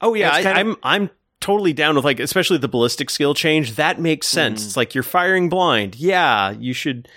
Oh 0.00 0.14
yeah, 0.14 0.32
I, 0.32 0.42
kind 0.42 0.58
I'm 0.58 0.76
I'm 0.82 1.10
totally 1.40 1.72
down 1.72 1.96
with 1.96 2.04
like 2.04 2.20
especially 2.20 2.58
the 2.58 2.68
ballistic 2.68 3.10
skill 3.10 3.34
change. 3.34 3.76
That 3.76 4.00
makes 4.00 4.26
sense. 4.26 4.62
Mm. 4.62 4.66
It's 4.66 4.76
like 4.76 4.94
you're 4.94 5.04
firing 5.04 5.48
blind. 5.48 5.96
Yeah, 5.96 6.50
you 6.50 6.72
should. 6.72 7.08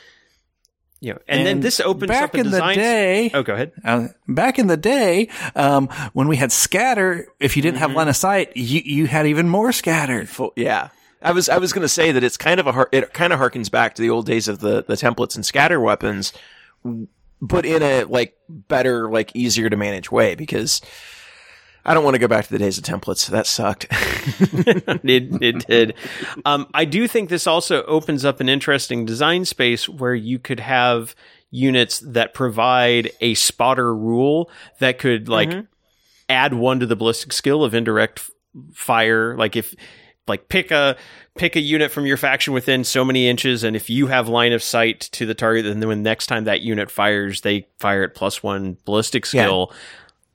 You 0.99 1.11
know, 1.13 1.19
and, 1.27 1.45
then 1.45 1.59
this 1.59 1.81
opens 1.81 2.07
back 2.07 2.23
up 2.23 2.33
a 2.35 2.37
in 2.37 2.43
design. 2.45 2.77
the 2.77 2.81
day. 2.81 3.31
oh, 3.33 3.43
go 3.43 3.53
ahead. 3.53 3.73
Uh, 3.83 4.07
back 4.25 4.57
in 4.57 4.67
the 4.67 4.77
day, 4.77 5.27
um, 5.53 5.89
when 6.13 6.29
we 6.29 6.37
had 6.37 6.49
scatter, 6.49 7.27
if 7.41 7.57
you 7.57 7.61
didn't 7.61 7.75
Mm-hmm. 7.75 7.81
have 7.89 7.91
line 7.91 8.07
of 8.07 8.15
sight, 8.15 8.55
you, 8.55 8.79
you 8.85 9.07
had 9.07 9.27
even 9.27 9.49
more 9.49 9.73
scatter. 9.73 10.25
Full, 10.25 10.53
yeah. 10.55 10.91
I 11.21 11.33
was 11.33 11.49
I 11.49 11.57
was 11.57 11.73
going 11.73 11.81
to 11.81 11.89
say 11.89 12.13
that 12.13 12.23
it's 12.23 12.37
kind 12.37 12.57
of 12.57 12.67
a 12.67 12.71
har- 12.71 12.87
it 12.93 13.13
kind 13.13 13.33
of 13.33 13.39
harkens 13.41 13.69
back 13.69 13.95
to 13.95 14.01
the 14.01 14.09
old 14.09 14.25
days 14.25 14.47
of 14.47 14.59
the 14.59 14.83
the 14.83 14.93
templates 14.95 15.35
and 15.35 15.45
scatter 15.45 15.77
weapons, 15.77 16.31
but 17.43 17.65
in 17.65 17.83
a 17.83 18.05
like 18.05 18.35
better 18.47 19.11
like 19.11 19.35
easier 19.35 19.69
to 19.69 19.75
manage 19.75 20.09
way 20.09 20.33
because 20.33 20.81
I 21.85 21.93
don't 21.93 22.05
want 22.05 22.15
to 22.15 22.19
go 22.19 22.29
back 22.29 22.45
to 22.45 22.51
the 22.51 22.57
days 22.57 22.77
of 22.77 22.85
templates. 22.85 23.27
That 23.27 23.45
sucked. 23.45 23.87
it, 23.91 25.41
it 25.41 25.67
did. 25.67 25.93
Um, 26.45 26.67
I 26.73 26.85
do 26.85 27.05
think 27.05 27.29
this 27.29 27.45
also 27.45 27.83
opens 27.83 28.23
up 28.23 28.39
an 28.39 28.47
interesting 28.47 29.05
design 29.05 29.43
space 29.43 29.89
where 29.89 30.15
you 30.15 30.39
could 30.39 30.61
have 30.61 31.15
units 31.51 31.99
that 31.99 32.33
provide 32.33 33.11
a 33.19 33.33
spotter 33.33 33.93
rule 33.93 34.49
that 34.79 34.97
could 34.97 35.27
like 35.27 35.51
add 36.29 36.53
one 36.53 36.79
to 36.79 36.85
the 36.85 36.95
ballistic 36.95 37.33
skill 37.33 37.65
of 37.65 37.73
indirect 37.75 38.19
f- 38.19 38.31
fire. 38.73 39.35
Like 39.35 39.57
if 39.57 39.75
like 40.27 40.47
pick 40.47 40.71
a 40.71 40.95
pick 41.35 41.55
a 41.55 41.59
unit 41.59 41.91
from 41.91 42.05
your 42.05 42.17
faction 42.17 42.53
within 42.53 42.83
so 42.83 43.03
many 43.03 43.27
inches, 43.27 43.63
and 43.63 43.75
if 43.75 43.89
you 43.89 44.07
have 44.07 44.27
line 44.27 44.53
of 44.53 44.61
sight 44.61 45.01
to 45.13 45.25
the 45.25 45.33
target, 45.33 45.65
then 45.65 45.87
when 45.87 46.03
next 46.03 46.27
time 46.27 46.43
that 46.43 46.61
unit 46.61 46.91
fires, 46.91 47.41
they 47.41 47.67
fire 47.79 48.03
at 48.03 48.13
plus 48.15 48.43
one 48.43 48.77
ballistic 48.85 49.23
Yeah. 49.25 49.43
skill. 49.45 49.73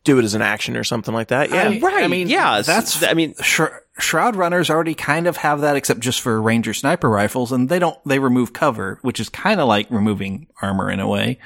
Do 0.05 0.19
it 0.19 0.25
as 0.25 0.35
an 0.35 0.43
action 0.43 0.77
or 0.77 0.85
something 0.85 1.13
like 1.13 1.29
that. 1.29 1.51
Yeah. 1.51 1.69
I- 1.69 1.79
Right. 1.81 2.05
I 2.05 2.09
mean, 2.09 2.29
yeah. 2.29 2.63
that's. 2.63 3.03
I 3.03 3.15
mean, 3.15 3.35
Shro- 3.35 3.77
Shroud 3.99 4.37
runners 4.37 4.71
already 4.71 4.95
kind 4.95 5.27
of 5.27 5.37
have 5.39 5.61
that, 5.61 5.77
except 5.77 6.01
just 6.01 6.21
for 6.21 6.41
ranger 6.41 6.73
sniper 6.73 7.11
rifles, 7.11 7.53
and 7.53 7.69
they 7.69 7.79
don't. 7.79 7.99
They 8.07 8.19
remove 8.19 8.53
cover, 8.53 8.99
which 9.03 9.21
is 9.21 9.29
kind 9.29 9.61
of 9.61 9.69
like 9.69 9.87
removing 9.91 10.47
armor 10.63 10.91
in 10.91 10.99
a 11.01 11.07
way. 11.09 11.39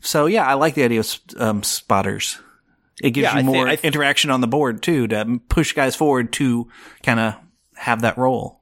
So 0.00 0.26
yeah, 0.26 0.46
I 0.46 0.54
like 0.54 0.74
the 0.74 0.84
idea 0.84 1.00
of 1.00 1.18
um, 1.38 1.62
spotters. 1.62 2.38
It 3.02 3.10
gives 3.10 3.24
Yeah, 3.24 3.38
you 3.38 3.44
more 3.44 3.66
I 3.68 3.76
th- 3.76 3.84
interaction 3.84 4.30
on 4.30 4.40
the 4.40 4.46
board 4.46 4.82
too 4.82 5.06
to 5.08 5.40
push 5.48 5.72
guys 5.74 5.94
forward 5.94 6.32
to 6.34 6.68
kind 7.02 7.20
of 7.20 7.34
have 7.74 8.02
that 8.02 8.16
role. 8.16 8.55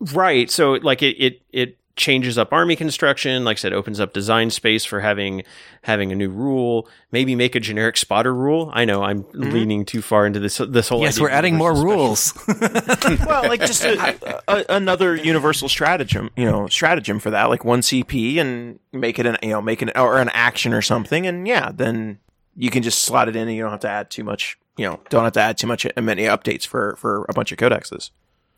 Right. 0.00 0.50
So 0.50 0.72
like 0.72 1.02
it 1.02 1.16
it 1.18 1.42
it 1.52 1.76
changes 1.96 2.38
up 2.38 2.50
army 2.50 2.76
construction, 2.76 3.44
like 3.44 3.58
I 3.58 3.60
said, 3.60 3.74
opens 3.74 4.00
up 4.00 4.14
design 4.14 4.48
space 4.48 4.86
for 4.86 5.00
having 5.00 5.42
having 5.82 6.10
a 6.10 6.14
new 6.14 6.30
rule, 6.30 6.88
maybe 7.12 7.34
make 7.34 7.54
a 7.54 7.60
generic 7.60 7.98
spotter 7.98 8.34
rule. 8.34 8.70
I 8.72 8.86
know 8.86 9.02
I'm 9.02 9.26
leaning 9.34 9.84
too 9.84 10.00
far 10.00 10.24
into 10.24 10.40
this 10.40 10.56
this 10.56 10.88
whole 10.88 11.02
Yes, 11.02 11.16
idea 11.16 11.22
we're 11.24 11.30
adding 11.30 11.56
more 11.56 11.74
universal 11.74 12.54
rules. 12.56 13.20
well, 13.26 13.42
like 13.42 13.60
just 13.60 13.84
a, 13.84 14.42
a, 14.48 14.64
another 14.70 15.14
universal 15.14 15.68
stratagem, 15.68 16.30
you 16.36 16.46
know, 16.46 16.66
stratagem 16.68 17.18
for 17.18 17.30
that, 17.32 17.50
like 17.50 17.64
one 17.64 17.80
CP 17.80 18.38
and 18.38 18.78
make 18.92 19.18
it 19.18 19.26
an, 19.26 19.36
you 19.42 19.50
know, 19.50 19.60
make 19.60 19.82
an 19.82 19.90
or 19.94 20.18
an 20.18 20.30
action 20.30 20.72
or 20.72 20.80
something, 20.80 21.26
and 21.26 21.46
yeah, 21.46 21.70
then 21.74 22.18
you 22.56 22.70
can 22.70 22.82
just 22.82 23.02
slot 23.02 23.28
it 23.28 23.36
in, 23.36 23.46
and 23.46 23.54
you 23.56 23.62
don't 23.62 23.72
have 23.72 23.80
to 23.80 23.90
add 23.90 24.10
too 24.10 24.24
much, 24.24 24.58
you 24.78 24.86
know, 24.86 25.00
don't 25.10 25.24
have 25.24 25.34
to 25.34 25.40
add 25.40 25.58
too 25.58 25.66
much 25.66 25.84
uh, 25.84 26.00
many 26.00 26.22
updates 26.22 26.66
for 26.66 26.96
for 26.96 27.26
a 27.28 27.34
bunch 27.34 27.52
of 27.52 27.58
codexes. 27.58 28.10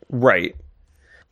Right. 0.08 0.54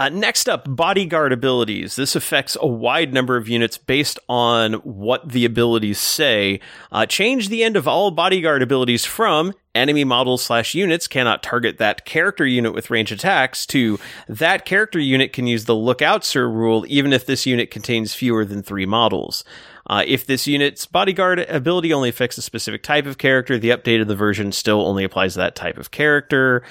Uh, 0.01 0.09
next 0.09 0.49
up, 0.49 0.65
bodyguard 0.67 1.31
abilities. 1.31 1.95
This 1.95 2.17
affects 2.17 2.57
a 2.59 2.67
wide 2.67 3.13
number 3.13 3.37
of 3.37 3.51
units 3.51 3.77
based 3.77 4.19
on 4.31 4.73
what 4.77 5.29
the 5.29 5.45
abilities 5.45 5.99
say. 5.99 6.61
Uh, 6.91 7.05
change 7.05 7.51
the 7.51 7.63
end 7.63 7.77
of 7.77 7.87
all 7.87 8.11
bodyguard 8.11 8.63
abilities 8.63 9.05
from 9.05 9.53
enemy 9.75 10.03
models 10.05 10.43
slash 10.43 10.75
units 10.75 11.07
cannot 11.07 11.43
target 11.43 11.77
that 11.77 12.07
character 12.07 12.47
unit 12.47 12.73
with 12.73 12.89
range 12.89 13.13
attacks 13.13 13.67
to 13.67 14.01
that 14.27 14.65
character 14.65 14.99
unit 14.99 15.35
can 15.35 15.47
use 15.47 15.67
the 15.67 15.77
lookout 15.77 16.25
sir 16.25 16.49
rule 16.49 16.87
even 16.89 17.13
if 17.13 17.27
this 17.27 17.45
unit 17.45 17.71
contains 17.71 18.15
fewer 18.15 18.47
than 18.47 18.63
three 18.63 18.87
models. 18.87 19.45
Uh, 19.87 20.03
if 20.07 20.25
this 20.25 20.47
unit's 20.47 20.87
bodyguard 20.87 21.41
ability 21.41 21.93
only 21.93 22.09
affects 22.09 22.39
a 22.39 22.43
specific 22.43 22.83
type 22.83 23.05
of 23.05 23.19
character, 23.19 23.59
the 23.59 23.69
update 23.69 24.01
of 24.01 24.09
the 24.09 24.17
version 24.17 24.51
still 24.51 24.81
only 24.81 25.05
applies 25.05 25.35
to 25.35 25.41
that 25.41 25.55
type 25.55 25.77
of 25.77 25.91
character 25.91 26.63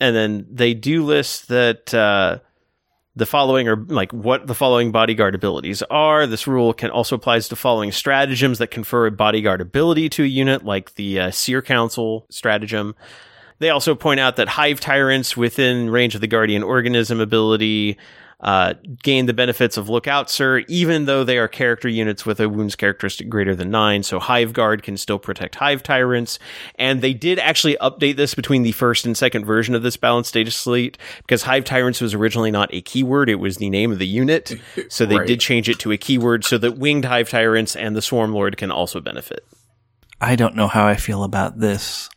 and 0.00 0.14
then 0.14 0.46
they 0.50 0.74
do 0.74 1.04
list 1.04 1.48
that 1.48 1.92
uh, 1.94 2.38
the 3.14 3.26
following 3.26 3.66
are 3.66 3.76
like 3.76 4.12
what 4.12 4.46
the 4.46 4.54
following 4.54 4.92
bodyguard 4.92 5.34
abilities 5.34 5.82
are. 5.84 6.26
This 6.26 6.46
rule 6.46 6.74
can 6.74 6.90
also 6.90 7.16
applies 7.16 7.48
to 7.48 7.56
following 7.56 7.90
stratagems 7.90 8.58
that 8.58 8.68
confer 8.68 9.06
a 9.06 9.10
bodyguard 9.10 9.60
ability 9.60 10.08
to 10.10 10.24
a 10.24 10.26
unit, 10.26 10.64
like 10.64 10.94
the 10.94 11.20
uh, 11.20 11.30
Seer 11.30 11.62
Council 11.62 12.26
stratagem. 12.30 12.94
They 13.58 13.70
also 13.70 13.94
point 13.94 14.20
out 14.20 14.36
that 14.36 14.48
hive 14.48 14.80
tyrants 14.80 15.34
within 15.34 15.88
range 15.88 16.14
of 16.14 16.20
the 16.20 16.26
guardian 16.26 16.62
organism 16.62 17.20
ability 17.20 17.96
uh, 18.40 18.74
gain 19.02 19.24
the 19.26 19.32
benefits 19.32 19.76
of 19.78 19.88
Lookout 19.88 20.28
Sir, 20.28 20.58
even 20.68 21.06
though 21.06 21.24
they 21.24 21.38
are 21.38 21.48
character 21.48 21.88
units 21.88 22.26
with 22.26 22.38
a 22.38 22.48
wounds 22.48 22.76
characteristic 22.76 23.30
greater 23.30 23.54
than 23.54 23.70
nine. 23.70 24.02
So 24.02 24.18
Hive 24.18 24.52
Guard 24.52 24.82
can 24.82 24.98
still 24.98 25.18
protect 25.18 25.54
Hive 25.54 25.82
Tyrants. 25.82 26.38
And 26.74 27.00
they 27.00 27.14
did 27.14 27.38
actually 27.38 27.76
update 27.80 28.16
this 28.16 28.34
between 28.34 28.62
the 28.62 28.72
first 28.72 29.06
and 29.06 29.16
second 29.16 29.46
version 29.46 29.74
of 29.74 29.82
this 29.82 29.96
balanced 29.96 30.34
data 30.34 30.50
slate 30.50 30.98
because 31.22 31.44
Hive 31.44 31.64
Tyrants 31.64 32.00
was 32.02 32.12
originally 32.12 32.50
not 32.50 32.68
a 32.74 32.82
keyword, 32.82 33.30
it 33.30 33.36
was 33.36 33.56
the 33.56 33.70
name 33.70 33.90
of 33.90 33.98
the 33.98 34.06
unit. 34.06 34.52
So 34.88 35.06
they 35.06 35.16
Right. 35.16 35.26
did 35.26 35.40
change 35.40 35.68
it 35.68 35.78
to 35.80 35.92
a 35.92 35.96
keyword 35.96 36.44
so 36.44 36.58
that 36.58 36.76
Winged 36.78 37.06
Hive 37.06 37.30
Tyrants 37.30 37.74
and 37.74 37.96
the 37.96 38.02
Swarm 38.02 38.32
Lord 38.32 38.56
can 38.56 38.70
also 38.70 39.00
benefit. 39.00 39.44
I 40.20 40.36
don't 40.36 40.54
know 40.54 40.68
how 40.68 40.86
I 40.86 40.96
feel 40.96 41.24
about 41.24 41.58
this. 41.58 42.08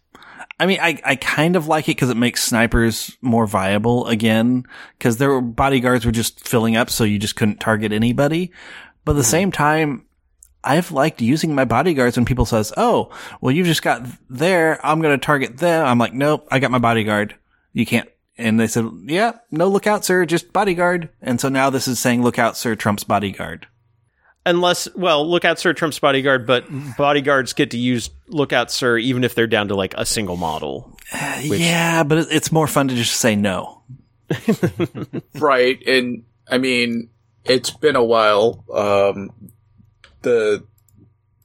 I 0.60 0.66
mean, 0.66 0.80
I, 0.82 1.00
I 1.06 1.16
kind 1.16 1.56
of 1.56 1.68
like 1.68 1.86
it 1.86 1.96
because 1.96 2.10
it 2.10 2.18
makes 2.18 2.44
snipers 2.44 3.16
more 3.22 3.48
viable 3.48 4.08
again, 4.08 4.66
because 4.98 5.18
their 5.18 5.39
bodyguards 5.39 6.06
were 6.06 6.12
just 6.12 6.46
filling 6.46 6.75
up, 6.75 6.89
so 6.89 7.06
you 7.06 7.18
just 7.18 7.38
couldn't 7.38 7.62
target 7.62 7.94
anybody. 7.94 8.51
But 9.06 9.13
at 9.13 9.16
the 9.16 9.24
hmm. 9.24 9.30
same 9.30 9.51
time, 9.51 10.06
I've 10.63 10.92
liked 10.92 11.22
using 11.22 11.56
my 11.56 11.63
bodyguards 11.63 12.18
when 12.18 12.25
people 12.25 12.46
says, 12.46 12.74
"Oh, 12.75 13.12
well, 13.39 13.56
you've 13.56 13.68
just 13.68 13.82
got 13.82 14.06
there. 14.30 14.86
I'm 14.86 15.01
going 15.01 15.18
to 15.18 15.25
target 15.25 15.58
them." 15.58 15.86
I'm 15.86 15.98
like, 15.98 16.13
"Nope, 16.13 16.48
I 16.51 16.60
got 16.60 16.72
my 16.72 16.80
bodyguard. 16.80 17.36
You 17.72 17.86
can't." 17.86 18.10
And 18.38 18.60
they 18.60 18.68
said, 18.68 18.86
"Yeah, 19.06 19.38
no 19.51 19.70
lookout, 19.70 20.04
sir, 20.04 20.25
just 20.25 20.51
bodyguard." 20.51 21.10
And 21.22 21.39
so 21.39 21.48
now 21.48 21.70
this 21.70 21.88
is 21.88 22.00
saying 22.00 22.22
lookout, 22.22 22.58
sir, 22.58 22.75
trumps 22.75 23.06
bodyguard. 23.06 23.68
Unless, 24.46 24.93
well, 24.96 25.29
Lookout 25.29 25.60
Sir 25.60 25.74
trumps 25.74 26.00
Bodyguard, 26.00 26.48
but 26.48 26.65
bodyguards 26.98 27.53
get 27.53 27.72
to 27.72 27.77
use 27.77 28.10
Lookout 28.27 28.72
Sir 28.72 28.98
even 28.98 29.24
if 29.24 29.36
they're 29.36 29.48
down 29.48 29.67
to 29.67 29.75
like 29.75 29.93
a 29.96 30.05
single 30.05 30.38
model. 30.38 30.98
yeah, 31.41 32.03
but 32.03 32.31
it's 32.31 32.51
more 32.51 32.67
fun 32.67 32.88
to 32.88 32.96
just 32.96 33.17
say 33.17 33.36
no. 33.36 33.81
Right. 35.36 35.81
And 35.86 36.24
I 36.50 36.58
mean, 36.58 37.10
it's 37.46 37.72
been 37.72 37.96
a 37.96 38.03
while. 38.03 38.63
Um, 38.74 39.51
the, 40.22 40.63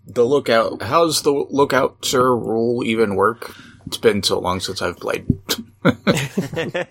the 0.07 0.25
lookout, 0.25 0.83
how's 0.83 1.23
the 1.23 1.33
lookout, 1.33 2.05
sir, 2.05 2.35
rule 2.35 2.85
even 2.85 3.15
work? 3.17 3.55
It's 3.87 3.97
been 3.99 4.23
so 4.23 4.39
long 4.39 4.61
since 4.61 4.81
I've 4.83 4.99
played. 4.99 5.27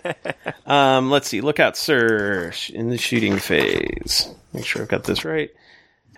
Um, 0.66 1.12
let's 1.12 1.28
see. 1.28 1.42
Lookout 1.42 1.76
Sir 1.76 2.54
in 2.70 2.90
the 2.90 2.98
shooting 2.98 3.38
phase. 3.38 4.30
Make 4.54 4.66
sure 4.66 4.82
I've 4.82 4.88
got 4.88 5.04
this 5.04 5.26
right. 5.26 5.52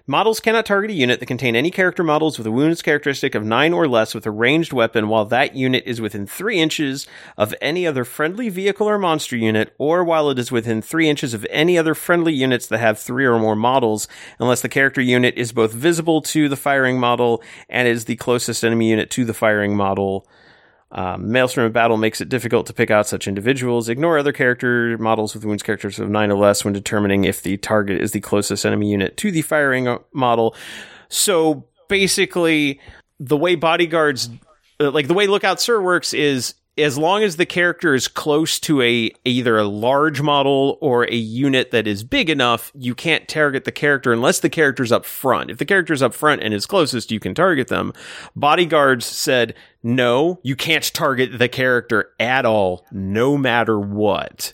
Models 0.07 0.39
cannot 0.39 0.67
target 0.67 0.91
a 0.91 0.93
unit 0.93 1.19
that 1.19 1.25
contain 1.25 1.55
any 1.55 1.71
character 1.71 2.03
models 2.03 2.37
with 2.37 2.45
a 2.45 2.51
wounds 2.51 2.83
characteristic 2.83 3.33
of 3.33 3.43
9 3.43 3.73
or 3.73 3.87
less 3.87 4.13
with 4.13 4.27
a 4.27 4.31
ranged 4.31 4.71
weapon 4.71 5.07
while 5.07 5.25
that 5.25 5.55
unit 5.55 5.81
is 5.87 5.99
within 5.99 6.27
3 6.27 6.59
inches 6.59 7.07
of 7.37 7.55
any 7.59 7.87
other 7.87 8.05
friendly 8.05 8.47
vehicle 8.49 8.87
or 8.87 8.99
monster 8.99 9.35
unit, 9.35 9.73
or 9.79 10.03
while 10.03 10.29
it 10.29 10.37
is 10.37 10.51
within 10.51 10.79
3 10.79 11.09
inches 11.09 11.33
of 11.33 11.43
any 11.49 11.75
other 11.75 11.95
friendly 11.95 12.35
units 12.35 12.67
that 12.67 12.77
have 12.77 12.99
3 12.99 13.25
or 13.25 13.39
more 13.39 13.55
models, 13.55 14.07
unless 14.37 14.61
the 14.61 14.69
character 14.69 15.01
unit 15.01 15.33
is 15.37 15.51
both 15.51 15.73
visible 15.73 16.21
to 16.21 16.47
the 16.47 16.55
firing 16.55 16.99
model 16.99 17.41
and 17.67 17.87
is 17.87 18.05
the 18.05 18.15
closest 18.15 18.63
enemy 18.63 18.91
unit 18.91 19.09
to 19.09 19.25
the 19.25 19.33
firing 19.33 19.75
model. 19.75 20.27
Um, 20.95 21.29
Maelstrom 21.29 21.65
of 21.65 21.73
Battle 21.73 21.97
makes 21.97 22.21
it 22.21 22.29
difficult 22.29 22.67
to 22.67 22.73
pick 22.73 22.89
out 22.89 23.05
such 23.05 23.27
individuals. 23.27 23.89
Ignore 23.89 24.17
other 24.17 24.31
character 24.31 24.97
models 24.97 25.33
with 25.33 25.43
wounds 25.43 25.61
characters 25.61 25.99
of 25.99 26.09
9 26.09 26.31
or 26.31 26.37
less 26.37 26.63
when 26.63 26.73
determining 26.73 27.25
if 27.25 27.43
the 27.43 27.57
target 27.57 28.01
is 28.01 28.13
the 28.13 28.21
closest 28.21 28.65
enemy 28.65 28.89
unit 28.89 29.17
to 29.17 29.29
the 29.29 29.41
firing 29.41 29.97
model. 30.13 30.55
So 31.09 31.67
basically, 31.89 32.79
the 33.19 33.35
way 33.35 33.55
bodyguards, 33.55 34.29
uh, 34.79 34.89
like 34.89 35.07
the 35.07 35.13
way 35.13 35.27
Lookout 35.27 35.59
Sir 35.59 35.81
works 35.81 36.13
is 36.13 36.55
as 36.77 36.97
long 36.97 37.23
as 37.23 37.37
the 37.37 37.45
character 37.45 37.93
is 37.93 38.07
close 38.07 38.59
to 38.59 38.81
a 38.81 39.11
either 39.23 39.57
a 39.57 39.63
large 39.63 40.21
model 40.21 40.77
or 40.81 41.03
a 41.05 41.15
unit 41.15 41.71
that 41.71 41.87
is 41.87 42.03
big 42.03 42.29
enough, 42.29 42.71
you 42.75 42.93
can't 42.93 43.27
target 43.27 43.63
the 43.63 43.71
character 43.71 44.11
unless 44.11 44.39
the 44.41 44.49
character's 44.49 44.91
up 44.91 45.05
front. 45.05 45.49
If 45.49 45.57
the 45.57 45.65
character's 45.65 46.01
up 46.01 46.13
front 46.13 46.43
and 46.43 46.53
is 46.53 46.65
closest, 46.65 47.11
you 47.11 47.19
can 47.19 47.33
target 47.33 47.69
them. 47.69 47.93
Bodyguards 48.35 49.05
said, 49.05 49.55
no, 49.83 50.39
you 50.43 50.55
can't 50.55 50.83
target 50.93 51.39
the 51.39 51.47
character 51.47 52.11
at 52.19 52.45
all, 52.45 52.85
no 52.91 53.37
matter 53.37 53.79
what. 53.79 54.53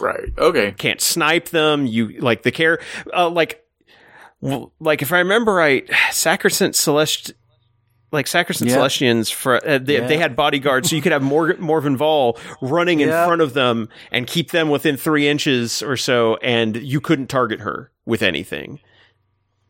right. 0.00 0.32
Okay. 0.36 0.72
Can't 0.72 1.00
snipe 1.00 1.48
them. 1.48 1.86
You 1.86 2.18
like 2.20 2.42
the 2.42 2.52
care, 2.52 2.78
uh, 3.14 3.30
like, 3.30 3.64
like 4.80 5.00
if 5.00 5.12
I 5.12 5.18
remember 5.20 5.54
right, 5.54 5.88
Sacrosanct 6.10 6.76
Celeste 6.76 7.32
like 8.14 8.26
Sacrosanct 8.26 8.70
Yeah. 8.70 8.78
Celestians 8.78 9.32
for 9.32 9.56
uh, 9.66 9.78
they, 9.78 9.94
Yeah. 9.98 10.06
they 10.06 10.16
had 10.16 10.34
bodyguards, 10.34 10.88
so 10.90 10.96
you 10.96 11.02
could 11.02 11.12
have 11.12 11.22
Mor- 11.22 11.54
Morvenn 11.58 11.96
Vahl 11.98 12.38
running 12.62 13.00
in 13.00 13.08
front 13.10 13.42
of 13.42 13.52
them 13.54 13.88
and 14.10 14.26
keep 14.26 14.50
them 14.52 14.70
within 14.70 14.96
three 14.96 15.28
inches 15.28 15.82
or 15.82 15.96
so, 15.96 16.36
and 16.36 16.76
you 16.76 17.00
couldn't 17.00 17.26
target 17.28 17.60
her 17.60 17.90
with 18.06 18.22
anything. 18.22 18.80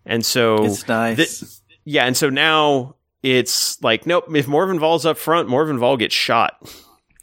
And 0.06 0.24
so 0.24 0.64
It's 0.64 0.86
nice. 0.86 1.16
Th- 1.16 1.50
yeah, 1.84 2.04
and 2.04 2.16
so 2.16 2.30
now 2.30 2.94
it's 3.22 3.82
like, 3.82 4.06
nope. 4.06 4.24
If 4.34 4.46
Morvenn 4.46 4.78
Vahl's 4.78 5.06
up 5.06 5.16
front, 5.18 5.48
Morvenn 5.48 5.78
Vahl 5.78 5.98
gets 5.98 6.14
shot. 6.14 6.56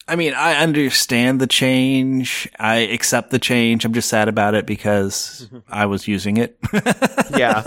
I 0.08 0.16
mean, 0.16 0.34
I 0.34 0.56
understand 0.56 1.40
the 1.40 1.48
change. 1.48 2.50
I 2.60 2.78
accept 2.78 3.30
the 3.30 3.40
change. 3.40 3.86
I'm 3.86 3.94
just 3.94 4.10
sad 4.10 4.28
about 4.28 4.56
it 4.56 4.66
because 4.66 5.48
I 5.70 5.86
was 5.86 6.08
using 6.08 6.38
it. 6.38 6.58
yeah, 7.38 7.64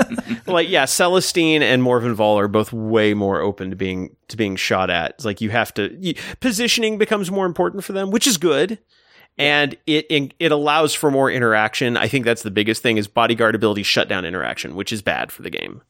like 0.46 0.68
yeah, 0.68 0.84
Celestine 0.84 1.62
and 1.62 1.82
Morvenn 1.82 2.14
Vahl 2.16 2.36
are 2.36 2.48
both 2.48 2.72
way 2.72 3.14
more 3.14 3.40
open 3.40 3.70
to 3.70 3.76
being 3.76 4.16
to 4.28 4.36
being 4.36 4.56
shot 4.56 4.90
at. 4.90 5.12
It's 5.12 5.24
like 5.24 5.40
you 5.40 5.50
have 5.50 5.72
to 5.74 5.96
you, 5.98 6.14
positioning 6.40 6.98
becomes 6.98 7.30
more 7.30 7.46
important 7.46 7.84
for 7.84 7.92
them, 7.92 8.10
which 8.10 8.26
is 8.26 8.36
good, 8.36 8.78
and 9.38 9.76
it, 9.86 10.06
it 10.10 10.34
it 10.38 10.52
allows 10.52 10.92
for 10.92 11.10
more 11.10 11.30
interaction. 11.30 11.96
I 11.96 12.08
think 12.08 12.24
that's 12.24 12.42
the 12.42 12.50
biggest 12.50 12.82
thing 12.82 12.96
is 12.96 13.06
bodyguard 13.06 13.54
ability 13.54 13.84
shut 13.84 14.08
down 14.08 14.24
interaction, 14.24 14.74
which 14.74 14.92
is 14.92 15.02
bad 15.02 15.30
for 15.30 15.42
the 15.42 15.50
game. 15.50 15.82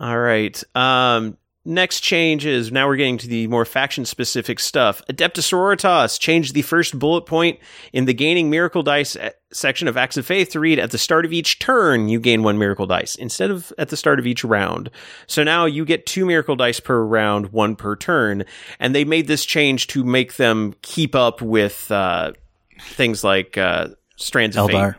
All 0.00 0.18
right. 0.18 0.62
Um, 0.74 1.36
next 1.68 2.00
change 2.00 2.46
is 2.46 2.72
now 2.72 2.88
we're 2.88 2.96
getting 2.96 3.18
to 3.18 3.28
the 3.28 3.46
more 3.46 3.64
faction 3.64 4.04
specific 4.04 4.58
stuff. 4.58 5.02
Adeptus 5.10 5.44
Sororitas 5.44 6.18
changed 6.18 6.54
the 6.54 6.62
first 6.62 6.98
bullet 6.98 7.26
point 7.26 7.60
in 7.92 8.06
the 8.06 8.14
gaining 8.14 8.48
miracle 8.48 8.82
dice 8.82 9.14
eh, 9.16 9.30
section 9.52 9.86
of 9.86 9.96
Acts 9.96 10.16
of 10.16 10.26
Faith 10.26 10.50
to 10.50 10.60
read 10.60 10.78
at 10.78 10.90
the 10.90 10.98
start 10.98 11.24
of 11.24 11.32
each 11.32 11.58
turn, 11.58 12.08
you 12.08 12.18
gain 12.18 12.42
one 12.42 12.58
miracle 12.58 12.86
dice 12.86 13.14
instead 13.14 13.50
of 13.50 13.72
at 13.76 13.90
the 13.90 13.96
start 13.96 14.18
of 14.18 14.26
each 14.26 14.42
round. 14.42 14.90
So 15.26 15.44
now 15.44 15.66
you 15.66 15.84
get 15.84 16.06
two 16.06 16.24
miracle 16.24 16.56
dice 16.56 16.80
per 16.80 17.00
round, 17.04 17.52
one 17.52 17.76
per 17.76 17.94
turn. 17.94 18.44
And 18.80 18.94
they 18.94 19.04
made 19.04 19.26
this 19.26 19.44
change 19.44 19.86
to 19.88 20.02
make 20.04 20.36
them 20.36 20.74
keep 20.82 21.14
up 21.14 21.42
with, 21.42 21.90
uh, 21.90 22.32
things 22.80 23.22
like, 23.22 23.58
uh, 23.58 23.88
Strands 24.16 24.56
of 24.56 24.70
Fate. 24.70 24.94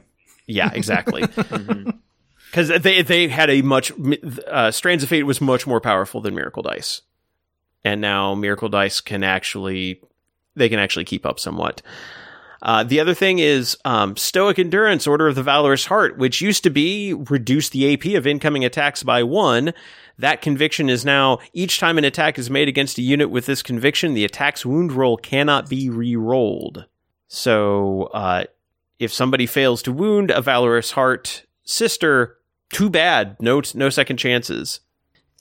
Yeah, 0.47 0.71
exactly. 0.73 1.23
Because 2.49 2.69
they 2.81 3.01
they 3.01 3.27
had 3.27 3.49
a 3.49 3.61
much 3.61 3.91
uh, 4.47 4.71
Strands 4.71 5.03
of 5.03 5.09
Fate 5.09 5.23
was 5.23 5.39
much 5.39 5.67
more 5.67 5.79
powerful 5.79 6.19
than 6.19 6.35
Miracle 6.35 6.63
Dice, 6.63 7.01
and 7.83 8.01
now 8.01 8.33
Miracle 8.33 8.69
Dice 8.69 9.01
can 9.01 9.23
actually 9.23 10.01
they 10.55 10.69
can 10.69 10.79
actually 10.79 11.05
keep 11.05 11.25
up 11.25 11.39
somewhat. 11.39 11.81
Uh, 12.61 12.83
the 12.83 12.99
other 12.99 13.13
thing 13.13 13.39
is 13.39 13.77
um, 13.85 14.17
Stoic 14.17 14.59
Endurance, 14.59 15.07
Order 15.07 15.27
of 15.27 15.35
the 15.35 15.43
Valorous 15.43 15.85
Heart, 15.85 16.17
which 16.17 16.41
used 16.41 16.63
to 16.63 16.69
be 16.69 17.13
reduce 17.13 17.69
the 17.69 17.93
AP 17.93 18.17
of 18.17 18.27
incoming 18.27 18.65
attacks 18.65 19.03
by 19.03 19.23
one. 19.23 19.73
That 20.17 20.41
conviction 20.41 20.89
is 20.89 21.05
now 21.05 21.39
each 21.53 21.79
time 21.79 21.97
an 21.97 22.03
attack 22.03 22.37
is 22.37 22.49
made 22.49 22.67
against 22.67 22.97
a 22.97 23.01
unit 23.01 23.29
with 23.29 23.45
this 23.45 23.63
conviction, 23.63 24.13
the 24.13 24.25
attack's 24.25 24.65
wound 24.65 24.91
roll 24.91 25.15
cannot 25.15 25.69
be 25.69 25.89
re-rolled. 25.89 26.85
So 27.29 28.09
uh, 28.13 28.45
if 28.97 29.13
somebody 29.13 29.45
fails 29.45 29.81
to 29.83 29.93
wound 29.93 30.29
a 30.31 30.41
Valorous 30.41 30.91
Heart 30.91 31.45
sister, 31.63 32.38
too 32.71 32.89
bad. 32.89 33.38
No, 33.39 33.61
no 33.73 33.89
second 33.89 34.17
chances. 34.17 34.79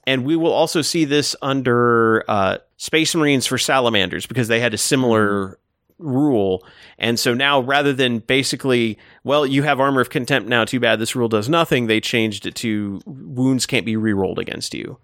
And 0.06 0.25
we 0.25 0.37
will 0.37 0.52
also 0.52 0.80
see 0.80 1.04
this 1.04 1.37
under 1.42 2.25
uh, 2.28 2.58
Space 2.78 3.14
Marines 3.14 3.47
for 3.47 3.58
Salamanders 3.58 4.26
because 4.26 4.49
they 4.49 4.61
had 4.61 4.73
a 4.73 4.78
similar 4.78 5.58
rule. 5.99 6.66
And 6.99 7.18
so 7.18 7.35
now, 7.35 7.61
rather 7.61 7.92
than 7.92 8.20
basically, 8.20 8.99
well, 9.25 9.44
you 9.44 9.64
have 9.64 9.80
Armor 9.80 10.00
of 10.00 10.11
Contempt 10.11 10.49
now, 10.49 10.64
too 10.64 10.80
bad 10.80 10.99
this 10.99 11.14
rule 11.14 11.28
does 11.28 11.49
nothing, 11.49 11.87
they 11.87 12.00
changed 12.00 12.47
it 12.47 12.54
to 12.56 13.00
wounds 13.04 13.66
can't 13.66 13.85
be 13.85 13.97
rerolled 13.97 14.38
against 14.38 14.75
you. 14.75 14.99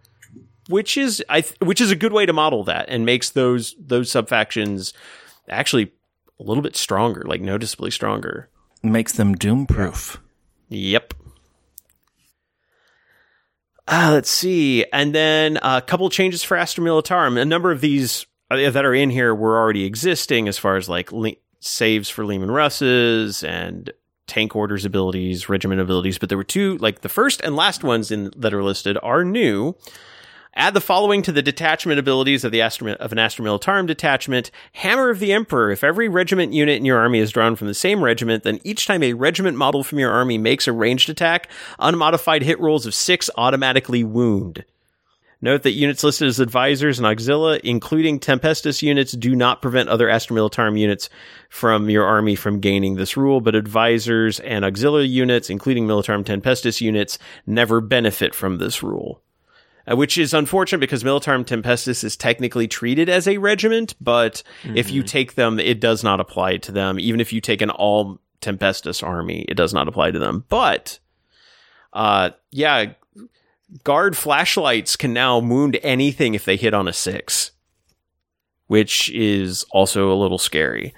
Which 0.69 0.97
is 0.97 1.23
I 1.29 1.43
th- 1.43 1.61
which 1.61 1.81
is 1.81 1.91
a 1.91 1.97
good 1.97 2.15
way 2.15 2.25
to 2.25 2.33
model 2.33 2.65
that 2.65 2.87
and 2.89 3.05
makes 3.05 3.29
those 3.29 3.75
those 3.79 4.11
subfactions 4.11 4.95
actually 5.51 5.93
a 6.41 6.43
little 6.43 6.63
bit 6.63 6.75
stronger, 6.75 7.23
like 7.27 7.43
noticeably 7.43 7.91
stronger. 7.91 8.49
Makes 8.83 9.13
them 9.13 9.35
doom 9.35 9.67
proof. 9.67 10.19
Yep. 10.71 11.14
Uh, 13.87 14.11
let's 14.13 14.31
see. 14.31 14.85
And 14.93 15.15
then 15.15 15.59
a 15.63 15.83
couple 15.83 16.09
changes 16.11 16.43
for 16.43 16.57
Astra 16.57 16.83
Militarum. 16.85 17.41
A 17.41 17.45
number 17.45 17.71
of 17.71 17.81
these 17.81 18.27
uh, 18.51 18.71
that 18.71 18.85
are 18.85 18.95
in 18.95 19.11
here 19.11 19.35
were 19.35 19.59
already 19.59 19.85
existing 19.85 20.49
as 20.49 20.59
far 20.59 20.77
as 20.77 20.89
like 20.89 21.13
le- 21.13 21.37
saves 21.61 22.09
for 22.09 22.25
Leman 22.25 22.51
Russes 22.51 23.45
and 23.45 23.93
tank 24.27 24.57
orders 24.57 24.85
abilities, 24.85 25.49
regiment 25.49 25.81
abilities. 25.81 26.19
But 26.19 26.29
there 26.29 26.39
were 26.39 26.45
two, 26.45 26.79
like 26.79 27.03
the 27.03 27.09
first 27.09 27.41
and 27.43 27.57
last 27.57 27.85
ones 27.85 28.11
in 28.11 28.31
that 28.37 28.55
are 28.55 28.65
listed 28.65 28.97
are 29.03 29.25
new. 29.25 29.75
Add 30.57 30.75
the 30.75 30.81
following 30.81 31.23
to 31.23 31.33
the 31.33 31.43
detachment 31.43 31.99
abilities 31.99 32.45
of 32.45 32.53
the 32.53 32.63
Astra, 32.63 32.93
of 32.93 33.11
an 33.11 33.19
Astra 33.19 33.45
Militarum 33.45 33.89
detachment. 33.89 34.53
Hammer 34.75 35.11
of 35.11 35.19
the 35.19 35.33
Emperor. 35.33 35.73
If 35.73 35.83
every 35.83 36.09
regiment 36.09 36.53
unit 36.53 36.77
in 36.77 36.85
your 36.85 36.99
army 36.99 37.19
is 37.19 37.33
drawn 37.33 37.57
from 37.57 37.67
the 37.67 37.75
same 37.75 38.05
regiment, 38.05 38.45
then 38.45 38.61
each 38.63 38.87
time 38.87 39.03
a 39.03 39.15
regiment 39.15 39.57
model 39.57 39.83
from 39.83 39.99
your 39.99 40.13
army 40.13 40.39
makes 40.39 40.69
a 40.69 40.73
ranged 40.73 41.11
attack, 41.11 41.51
unmodified 41.81 42.43
hit 42.43 42.61
rolls 42.61 42.87
of 42.87 42.95
six 42.95 43.29
automatically 43.37 44.05
wound. 44.05 44.65
Note 45.43 45.65
that 45.65 45.73
units 45.73 46.05
listed 46.05 46.29
as 46.29 46.39
advisors 46.39 47.01
and 47.01 47.07
auxilia, 47.07 47.59
including 47.65 48.21
Tempestus 48.21 48.81
units, 48.81 49.11
do 49.11 49.35
not 49.35 49.61
prevent 49.61 49.89
other 49.89 50.09
Astra 50.09 50.37
Militarum 50.37 50.79
units 50.79 51.11
from 51.51 51.91
your 51.91 52.05
army 52.05 52.37
from 52.37 52.61
gaining 52.61 52.95
this 52.95 53.17
rule, 53.17 53.41
but 53.41 53.57
advisors 53.57 54.39
and 54.39 54.65
auxilia 54.65 55.09
units, 55.09 55.51
including 55.51 55.89
Militarum 55.89 56.25
Tempestus 56.25 56.81
units, 56.81 57.19
never 57.45 57.81
benefit 57.81 58.37
from 58.37 58.59
this 58.59 58.85
rule 58.85 59.24
uh, 59.91 59.97
which 59.97 60.19
is 60.19 60.35
unfortunate 60.35 60.79
because 60.79 61.05
Militarum 61.05 61.45
Tempestus 61.45 62.05
is 62.05 62.17
technically 62.17 62.67
treated 62.69 63.09
as 63.09 63.29
a 63.29 63.39
regiment, 63.39 63.95
but 64.01 64.43
if 64.65 64.91
you 64.91 65.03
take 65.03 65.35
them, 65.35 65.59
it 65.59 65.81
does 65.81 66.03
not 66.03 66.21
apply 66.21 66.59
to 66.59 66.73
them. 66.73 66.99
Even 66.99 67.21
if 67.21 67.33
you 67.33 67.41
take 67.41 67.63
an 67.63 67.71
all 67.71 68.21
Tempestus 68.41 69.03
army, 69.03 69.45
it 69.49 69.55
does 69.55 69.73
not 69.75 69.89
apply 69.89 70.11
to 70.11 70.19
them. 70.19 70.45
But, 70.49 70.99
uh, 71.93 72.31
yeah, 72.51 72.93
guard 73.83 74.17
flashlights 74.17 74.97
can 74.97 75.13
now 75.13 75.39
wound 75.39 75.79
anything 75.83 76.35
if 76.35 76.45
they 76.45 76.57
hit 76.57 76.75
on 76.75 76.89
a 76.89 76.93
six, 76.93 77.53
which 78.67 79.11
is 79.11 79.65
also 79.71 80.13
a 80.13 80.21
little 80.21 80.39
scary. 80.39 80.95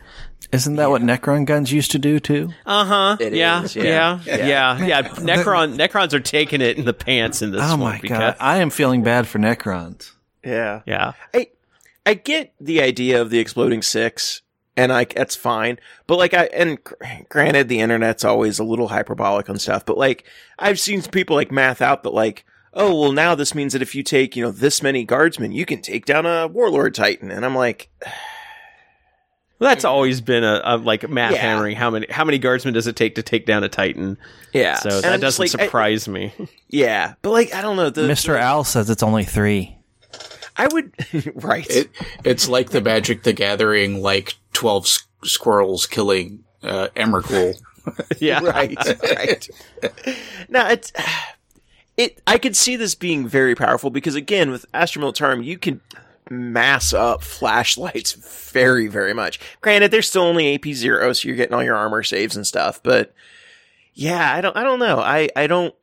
Isn't 0.53 0.77
that 0.77 0.91
what 0.91 1.03
Necron 1.03 1.45
guns 1.45 1.73
used 1.73 1.91
to 1.93 1.99
do 1.99 2.21
too? 2.21 2.51
Uh 2.65 2.85
huh. 2.85 3.17
It 3.21 3.35
Yeah, 3.35 3.63
is, 3.65 3.75
yeah. 3.77 4.21
yeah. 4.25 4.37
Yeah. 4.47 4.85
Yeah. 4.87 5.03
Necron. 5.09 5.77
Necrons 5.77 6.13
are 6.13 6.21
taking 6.21 6.61
it 6.61 6.79
in 6.79 6.85
the 6.85 6.95
pants 6.95 7.43
in 7.43 7.51
this 7.53 7.61
oh 7.65 7.71
one. 7.77 7.81
my 7.81 7.99
because- 8.01 8.19
god, 8.19 8.37
I 8.41 8.59
am 8.59 8.71
feeling 8.71 9.03
bad 9.03 9.27
for 9.27 9.39
Necrons. 9.39 10.13
Yeah. 10.45 10.83
Yeah. 10.87 11.13
I 11.35 11.49
I 12.05 12.15
get 12.15 12.53
the 12.61 12.81
idea 12.83 13.21
of 13.21 13.31
the 13.31 13.41
exploding 13.41 13.83
six, 13.83 14.43
and 14.77 14.93
like 14.93 15.15
that's 15.15 15.35
fine. 15.35 15.79
But 16.07 16.19
like 16.19 16.35
I 16.35 16.45
and 16.47 16.83
gr- 16.85 16.95
granted, 17.29 17.69
the 17.69 17.81
internet's 17.81 18.25
always 18.25 18.59
a 18.61 18.65
little 18.65 18.89
hyperbolic 18.89 19.51
on 19.51 19.59
stuff. 19.59 19.85
But 19.85 19.99
like 19.99 20.25
I've 20.59 20.79
seen 20.79 21.03
people 21.03 21.35
like 21.35 21.51
math 21.51 21.83
out 21.83 22.05
that 22.05 22.15
like, 22.15 22.45
oh 22.73 22.95
well, 23.01 23.11
now 23.13 23.35
this 23.35 23.55
means 23.57 23.73
that 23.73 23.83
if 23.83 23.97
you 23.97 24.05
take 24.05 24.37
you 24.37 24.45
know 24.45 24.53
this 24.53 24.83
many 24.85 25.05
guardsmen, 25.05 25.51
you 25.51 25.67
can 25.67 25.83
take 25.83 26.05
down 26.07 26.27
a 26.27 26.47
warlord 26.47 26.95
titan, 26.95 27.33
and 27.33 27.45
I'm 27.45 27.57
like, 27.57 27.89
Well, 29.59 29.71
that's 29.71 29.85
always 29.87 30.21
been 30.21 30.45
a, 30.45 30.61
a 30.65 30.77
like 30.77 31.09
math 31.09 31.33
Yeah. 31.33 31.39
hammering. 31.39 31.77
How 31.77 31.91
many 31.91 32.07
how 32.11 32.25
many 32.25 32.39
guardsmen 32.39 32.75
does 32.75 32.87
it 32.87 32.95
take 32.97 33.15
to 33.15 33.23
take 33.23 33.47
down 33.47 33.65
a 33.65 33.69
titan? 33.69 34.19
yeah. 34.53 34.75
So 34.77 34.91
And 34.97 35.05
that 35.05 35.13
I'm 35.15 35.21
doesn't 35.21 35.43
like, 35.43 35.61
I- 35.61 35.65
surprise 35.67 36.09
me. 36.09 36.35
yeah, 36.69 37.15
but 37.23 37.31
like 37.31 37.55
I 37.55 37.63
don't 37.63 37.77
know. 37.77 37.89
The, 37.91 38.03
Mr. 38.03 38.39
Al 38.39 38.65
says 38.65 38.91
it's 38.91 39.03
only 39.03 39.25
three. 39.25 39.77
I 40.59 40.67
would 40.69 40.93
right. 41.43 41.67
It 41.71 41.91
it's 42.25 42.49
like 42.49 42.71
the 42.71 42.81
Magic 42.81 43.23
the 43.23 43.33
Gathering, 43.33 44.03
like 44.03 44.35
twelve 44.53 44.85
s- 44.85 45.07
squirrels 45.25 45.87
killing 45.87 46.45
uh, 46.63 46.89
Emrakul. 46.97 47.55
yeah, 48.19 48.41
right, 48.43 48.77
right. 49.03 49.49
now 50.49 50.69
it's 50.69 50.93
it. 51.97 52.21
I 52.27 52.39
could 52.39 52.57
see 52.57 52.77
this 52.77 52.95
being 52.95 53.27
very 53.29 53.55
powerful 53.55 53.91
because 53.91 54.15
again, 54.15 54.51
with 54.51 54.67
Astra 54.75 55.01
Militarum, 55.03 55.45
you 55.45 55.57
can 55.59 55.81
mass 56.31 56.93
up 56.93 57.23
flashlights 57.23 58.13
very, 58.13 58.89
very 58.89 59.15
much. 59.15 59.39
Granted, 59.61 59.91
they're 59.91 60.03
still 60.03 60.23
only 60.23 60.55
AP 60.55 60.67
zero, 60.75 61.13
so 61.13 61.29
you're 61.29 61.37
getting 61.37 61.55
all 61.55 61.63
your 61.63 61.77
armor 61.77 62.03
saves 62.03 62.37
and 62.37 62.47
stuff. 62.47 62.83
But 62.83 63.15
yeah, 63.95 64.33
I 64.35 64.41
don't, 64.41 64.57
I 64.57 64.63
don't 64.65 64.79
know. 64.79 64.99
I, 64.99 65.29
I 65.37 65.47
don't. 65.47 65.75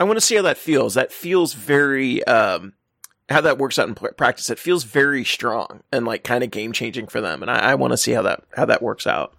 I 0.00 0.04
want 0.04 0.16
to 0.16 0.20
see 0.24 0.36
how 0.36 0.42
that 0.42 0.58
feels. 0.58 0.94
That 0.94 1.12
feels 1.12 1.54
very. 1.54 2.24
um 2.24 2.72
how 3.30 3.42
that 3.42 3.58
works 3.58 3.78
out 3.78 3.86
in 3.88 3.94
practice, 3.94 4.48
it 4.48 4.58
feels 4.58 4.84
very 4.84 5.22
strong 5.22 5.82
and 5.92 6.06
like 6.06 6.24
kind 6.24 6.42
of 6.42 6.50
game 6.50 6.72
changing 6.72 7.06
for 7.08 7.20
them, 7.20 7.42
and 7.42 7.50
I, 7.50 7.58
I 7.72 7.74
want 7.74 7.92
to 7.92 7.98
see 7.98 8.12
how 8.12 8.22
that 8.22 8.42
how 8.56 8.64
that 8.64 8.80
works 8.80 9.06
out. 9.06 9.34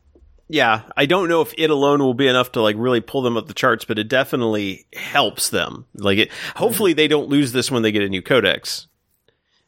yeah. 0.48 0.84
I 0.96 1.08
don't 1.08 1.28
know 1.28 1.42
if 1.42 1.56
it 1.58 1.72
alone 1.72 1.98
will 2.00 2.14
be 2.14 2.28
enough 2.28 2.52
to 2.52 2.62
like 2.62 2.76
really 2.78 3.02
pull 3.02 3.24
them 3.24 3.36
up 3.36 3.48
the 3.48 3.54
charts, 3.56 3.86
but 3.86 3.98
it 3.98 4.08
definitely 4.08 4.86
helps 4.94 5.50
them. 5.50 5.88
Like 5.96 6.20
it. 6.20 6.32
Hopefully, 6.56 6.94
they 6.94 7.08
don't 7.08 7.30
lose 7.30 7.52
this 7.52 7.72
when 7.72 7.82
they 7.82 7.92
get 7.92 8.04
a 8.04 8.10
new 8.10 8.22
codex. 8.22 8.86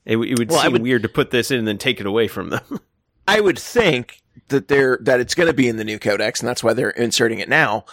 It, 0.06 0.18
it 0.18 0.40
would 0.40 0.50
Well, 0.50 0.62
seem 0.62 0.72
would- 0.74 0.82
weird 0.82 1.04
to 1.04 1.10
put 1.10 1.32
this 1.32 1.52
in 1.52 1.60
and 1.60 1.68
then 1.68 1.78
take 1.78 2.00
it 2.00 2.06
away 2.06 2.28
from 2.28 2.50
them. 2.50 2.80
I 3.28 3.40
would 3.40 3.60
think 3.60 4.22
that 4.48 4.68
they're 4.68 4.98
that 5.02 5.20
it's 5.20 5.36
going 5.36 5.48
to 5.48 5.54
be 5.54 5.68
in 5.68 5.78
the 5.78 5.84
new 5.84 6.00
codex, 6.00 6.40
and 6.40 6.48
that's 6.50 6.64
why 6.64 6.74
they're 6.74 6.90
inserting 6.90 7.40
it 7.40 7.48
now. 7.50 7.86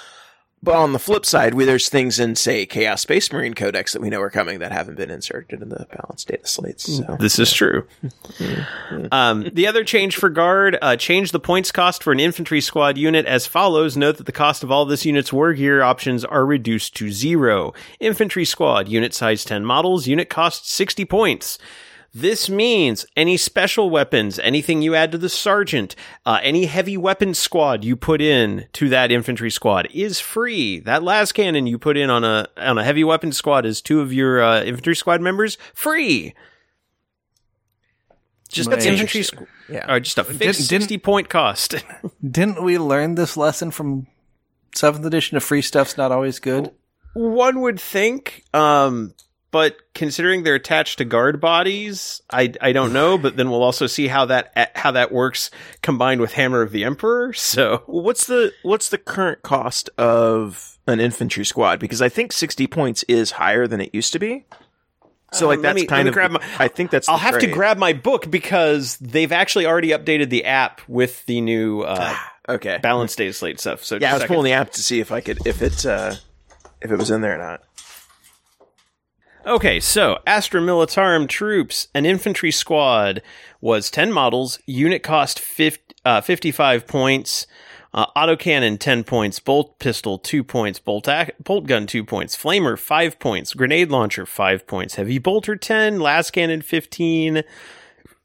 but 0.63 0.75
on 0.75 0.93
the 0.93 0.99
flip 0.99 1.25
side, 1.25 1.55
we, 1.55 1.65
there's 1.65 1.89
things 1.89 2.19
in, 2.19 2.35
say, 2.35 2.67
Chaos 2.67 3.03
Space 3.03 3.31
Marine 3.33 3.55
Codex 3.55 3.93
that 3.93 4.03
we 4.03 4.09
know 4.11 4.21
are 4.21 4.31
coming 4.31 4.59
that 4.59 4.73
haven't 4.73 4.97
been 4.97 5.11
inserted 5.11 5.63
in 5.63 5.69
the 5.69 5.87
balanced 5.95 6.27
data 6.29 6.47
slates. 6.49 6.97
So. 6.97 7.17
This 7.21 7.39
is 7.39 7.53
true. 7.53 7.87
um, 9.13 9.49
the 9.53 9.67
other 9.67 9.85
change 9.85 10.17
for 10.17 10.29
guard, 10.31 10.77
uh, 10.83 10.97
change 10.97 11.31
the 11.31 11.39
points 11.41 11.71
cost 11.71 12.03
for 12.03 12.13
an 12.13 12.21
infantry 12.21 12.61
squad 12.61 12.99
unit 12.99 13.27
as 13.27 13.47
follows. 13.47 13.97
Note 13.97 14.17
that 14.17 14.27
the 14.27 14.33
cost 14.33 14.65
of 14.65 14.71
all 14.73 14.85
this 14.85 15.05
unit's 15.07 15.33
war 15.33 15.53
gear 15.53 15.83
options 15.83 16.25
are 16.25 16.45
reduced 16.47 16.97
to 16.97 17.11
zero. 17.11 17.73
Infantry 18.01 18.45
squad, 18.45 18.89
unit 18.89 19.15
size 19.15 19.45
10 19.45 19.65
models, 19.65 20.07
unit 20.09 20.29
cost 20.29 20.69
60 20.69 21.05
points. 21.05 21.59
This 22.15 22.49
means 22.49 23.05
any 23.17 23.37
special 23.37 23.91
weapons, 23.91 24.39
anything 24.39 24.81
you 24.83 24.95
add 24.95 25.13
to 25.13 25.19
the 25.19 25.29
sergeant, 25.29 25.95
uh, 26.25 26.41
any 26.43 26.65
heavy 26.65 26.97
weapon 26.97 27.35
squad 27.35 27.85
you 27.85 27.97
put 27.97 28.21
in 28.23 28.67
to 28.73 28.89
that 28.89 29.13
infantry 29.13 29.51
squad 29.51 29.87
is 29.93 30.19
free. 30.19 30.81
That 30.81 31.03
last 31.03 31.33
cannon 31.33 31.67
you 31.67 31.79
put 31.79 31.97
in 31.99 32.09
on 32.11 32.25
a 32.25 32.49
on 32.57 32.79
a 32.79 32.83
heavy 32.85 33.05
weapon 33.05 33.31
squad 33.33 33.67
is 33.67 33.83
two 33.83 34.01
of 34.01 34.13
your 34.13 34.43
uh, 34.43 34.63
infantry 34.65 34.97
squad 34.97 35.21
members, 35.21 35.59
free. 35.75 36.35
Just 38.49 38.71
That's 38.71 38.87
infantry, 38.87 39.23
squad. 39.23 39.47
Yeah. 39.69 39.93
or 39.93 40.01
just 40.01 40.17
a 40.17 40.25
fixed 40.25 40.71
Didn't- 40.71 40.89
didn't- 40.89 41.03
point 41.03 41.29
cost. 41.29 41.75
Didn't 42.27 42.63
we 42.65 42.79
learn 42.79 43.15
this 43.15 43.37
lesson 43.37 43.71
from 43.71 44.07
seventh 44.75 45.05
edition 45.05 45.37
of 45.37 45.45
free 45.45 45.61
stuff's 45.61 45.99
not 45.99 46.11
always 46.13 46.39
good? 46.39 46.71
One 47.13 47.61
would 47.61 47.79
think, 47.79 48.45
um, 48.55 49.13
but 49.51 49.77
considering 49.95 50.43
they're 50.43 50.55
attached 50.57 50.99
to 50.99 51.05
guard 51.05 51.41
bodies, 51.41 52.21
I 52.31 52.53
I 52.61 52.73
don't 52.73 52.93
know. 52.93 53.17
But 53.19 53.37
then 53.37 53.51
we'll 53.51 53.63
also 53.63 53.87
see 53.87 54.09
how 54.09 54.27
that 54.27 54.73
how 54.77 54.91
that 54.93 55.11
works 55.13 55.51
combined 55.83 56.21
with 56.21 56.33
Hammer 56.35 56.63
of 56.63 56.73
the 56.73 56.85
Emperor. 56.85 57.33
So 57.33 57.83
what's 57.87 58.27
the 58.27 58.53
what's 58.63 58.89
the 58.91 58.99
current 58.99 59.43
cost 59.43 59.89
of 59.99 60.79
an 60.87 61.01
infantry 61.01 61.45
squad? 61.45 61.81
Because 61.81 62.03
I 62.03 62.09
think 62.09 62.33
sixty 62.33 62.67
points 62.67 63.03
is 63.05 63.33
higher 63.33 63.67
than 63.67 63.81
it 63.81 63.95
used 63.95 64.13
to 64.13 64.19
be. 64.19 64.45
So 65.33 65.47
like 65.47 65.59
let 65.59 65.63
that's 65.75 65.81
me- 65.83 65.87
kind 65.87 66.09
of. 66.09 66.15
grab 66.15 66.31
my- 66.31 66.43
I 66.59 66.69
think 66.69 66.91
that's. 66.91 67.09
I'll 67.09 67.19
have 67.19 67.39
to 67.41 67.47
grab 67.49 67.77
my 67.77 67.93
book 67.93 68.31
because 68.31 68.97
they've 68.97 69.31
actually 69.33 69.67
already 69.67 69.89
updated 69.91 70.31
the 70.31 70.47
app 70.47 70.81
with 70.89 71.25
the 71.27 71.41
new 71.43 71.83
uh, 71.83 72.15
Okay. 72.49 72.79
balance 72.83 73.15
data 73.15 73.35
slate 73.35 73.61
stuff. 73.61 73.85
So 73.85 73.97
Yeah, 74.01 74.11
I 74.11 74.15
was 74.15 74.23
second. 74.23 74.35
pulling 74.35 74.51
the 74.51 74.57
app 74.57 74.71
to 74.73 74.83
see 74.83 75.01
if 75.01 75.13
I 75.13 75.21
could 75.21 75.47
if 75.47 75.61
it 75.61 75.85
uh, 75.85 76.15
if 76.81 76.91
it 76.91 76.97
was 76.97 77.11
in 77.11 77.21
there 77.21 77.35
or 77.35 77.39
not. 77.39 77.61
Okay, 79.49 79.81
so 79.81 80.19
Astra 80.27 80.61
Militarum 80.61 81.27
troops, 81.27 81.89
an 81.95 82.05
infantry 82.05 82.51
squad 82.51 83.23
was 83.63 83.91
10 83.91 84.13
models, 84.13 84.59
unit 84.67 85.03
cost 85.03 85.41
50, 85.41 85.95
uh, 86.05 86.21
55 86.21 86.87
points, 86.87 87.47
uh, 87.95 88.05
autocannon 88.15 88.79
10 88.79 89.05
points, 89.05 89.41
bolt 89.41 89.79
pistol 89.79 90.19
2 90.19 90.45
points, 90.45 90.79
bolt, 90.79 91.09
ac- 91.09 91.33
bolt 91.43 91.67
gun 91.67 91.87
2 91.87 92.05
points, 92.05 92.37
flamer 92.37 92.79
5 92.79 93.19
points, 93.19 93.55
grenade 93.55 93.91
launcher 93.91 94.27
5 94.27 94.67
points, 94.67 94.97
heavy 94.97 95.19
bolter 95.19 95.57
10, 95.57 95.99
las 95.99 96.31
cannon 96.31 96.61
15, 96.61 97.43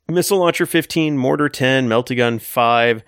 missile 0.10 0.40
launcher 0.40 0.66
15, 0.66 1.18
mortar 1.18 1.48
10, 1.48 1.88
melty 1.88 2.18
gun 2.18 2.38
5. 2.38 3.02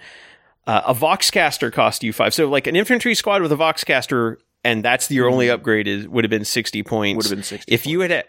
Uh, 0.65 0.81
a 0.87 0.95
Voxcaster 0.95 1.71
cost 1.71 2.01
you 2.01 2.13
5. 2.13 2.33
So 2.33 2.49
like 2.49 2.65
an 2.65 2.77
infantry 2.77 3.13
squad 3.13 3.41
with 3.41 3.51
a 3.51 3.57
Voxcaster 3.57 4.37
and 4.65 4.83
that's 4.83 5.09
your 5.09 5.29
only 5.29 5.49
upgrade 5.49 5.87
is 5.87 6.07
would 6.07 6.23
have 6.25 6.29
been 6.31 6.43
60 6.45 6.83
points. 6.83 7.15
Would 7.17 7.25
have 7.25 7.37
been 7.37 7.43
60 7.43 7.73
If 7.73 7.85
you 7.87 8.01
had 8.01 8.11
a- 8.11 8.23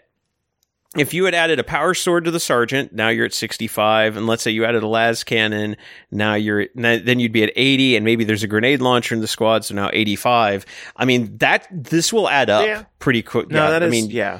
if 0.97 1.13
you 1.13 1.25
had 1.25 1.35
added 1.35 1.59
a 1.59 1.63
power 1.65 1.93
sword 1.93 2.23
to 2.25 2.31
the 2.31 2.39
sergeant, 2.39 2.93
now 2.93 3.09
you're 3.09 3.25
at 3.25 3.33
65. 3.33 4.15
And 4.15 4.25
let's 4.25 4.41
say 4.41 4.51
you 4.51 4.63
added 4.63 4.83
a 4.83 4.87
las 4.87 5.23
cannon, 5.23 5.75
now 6.11 6.33
you're 6.35 6.67
then 6.75 7.19
you'd 7.19 7.33
be 7.33 7.43
at 7.43 7.51
80. 7.55 7.97
And 7.97 8.05
maybe 8.05 8.23
there's 8.23 8.41
a 8.41 8.47
grenade 8.47 8.81
launcher 8.81 9.13
in 9.13 9.19
the 9.21 9.27
squad, 9.27 9.65
so 9.65 9.75
now 9.75 9.89
85. 9.91 10.65
I 10.95 11.03
mean 11.05 11.37
that 11.39 11.67
this 11.71 12.13
will 12.13 12.29
add 12.29 12.49
up 12.49 12.65
Yeah. 12.65 12.83
pretty 12.99 13.21
quick. 13.21 13.51
No, 13.51 13.65
yeah, 13.65 13.69
that 13.71 13.83
is. 13.83 13.87
I 13.87 13.91
mean, 13.91 14.09
yeah. 14.09 14.39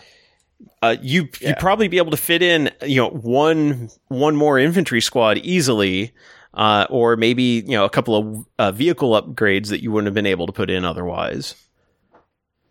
uh, 0.82 0.96
you 1.02 1.28
Yeah. 1.42 1.50
you'd 1.50 1.60
probably 1.60 1.90
be 1.90 1.98
able 1.98 2.12
to 2.12 2.18
fit 2.18 2.42
in 2.42 2.72
you 2.86 2.96
know 3.02 3.10
one 3.10 3.90
one 4.08 4.36
more 4.36 4.58
infantry 4.58 5.02
squad 5.02 5.38
easily. 5.40 6.14
Uh, 6.54 6.88
or 6.90 7.16
maybe 7.18 7.44
you 7.68 7.74
know 7.78 7.86
a 7.86 7.90
couple 7.90 8.16
of 8.16 8.46
uh, 8.58 8.72
vehicle 8.72 9.12
upgrades 9.22 9.68
that 9.68 9.84
you 9.84 9.92
wouldn't 9.92 10.08
have 10.08 10.16
been 10.16 10.26
able 10.26 10.48
to 10.48 10.54
put 10.54 10.72
in 10.72 10.86
otherwise. 10.86 11.54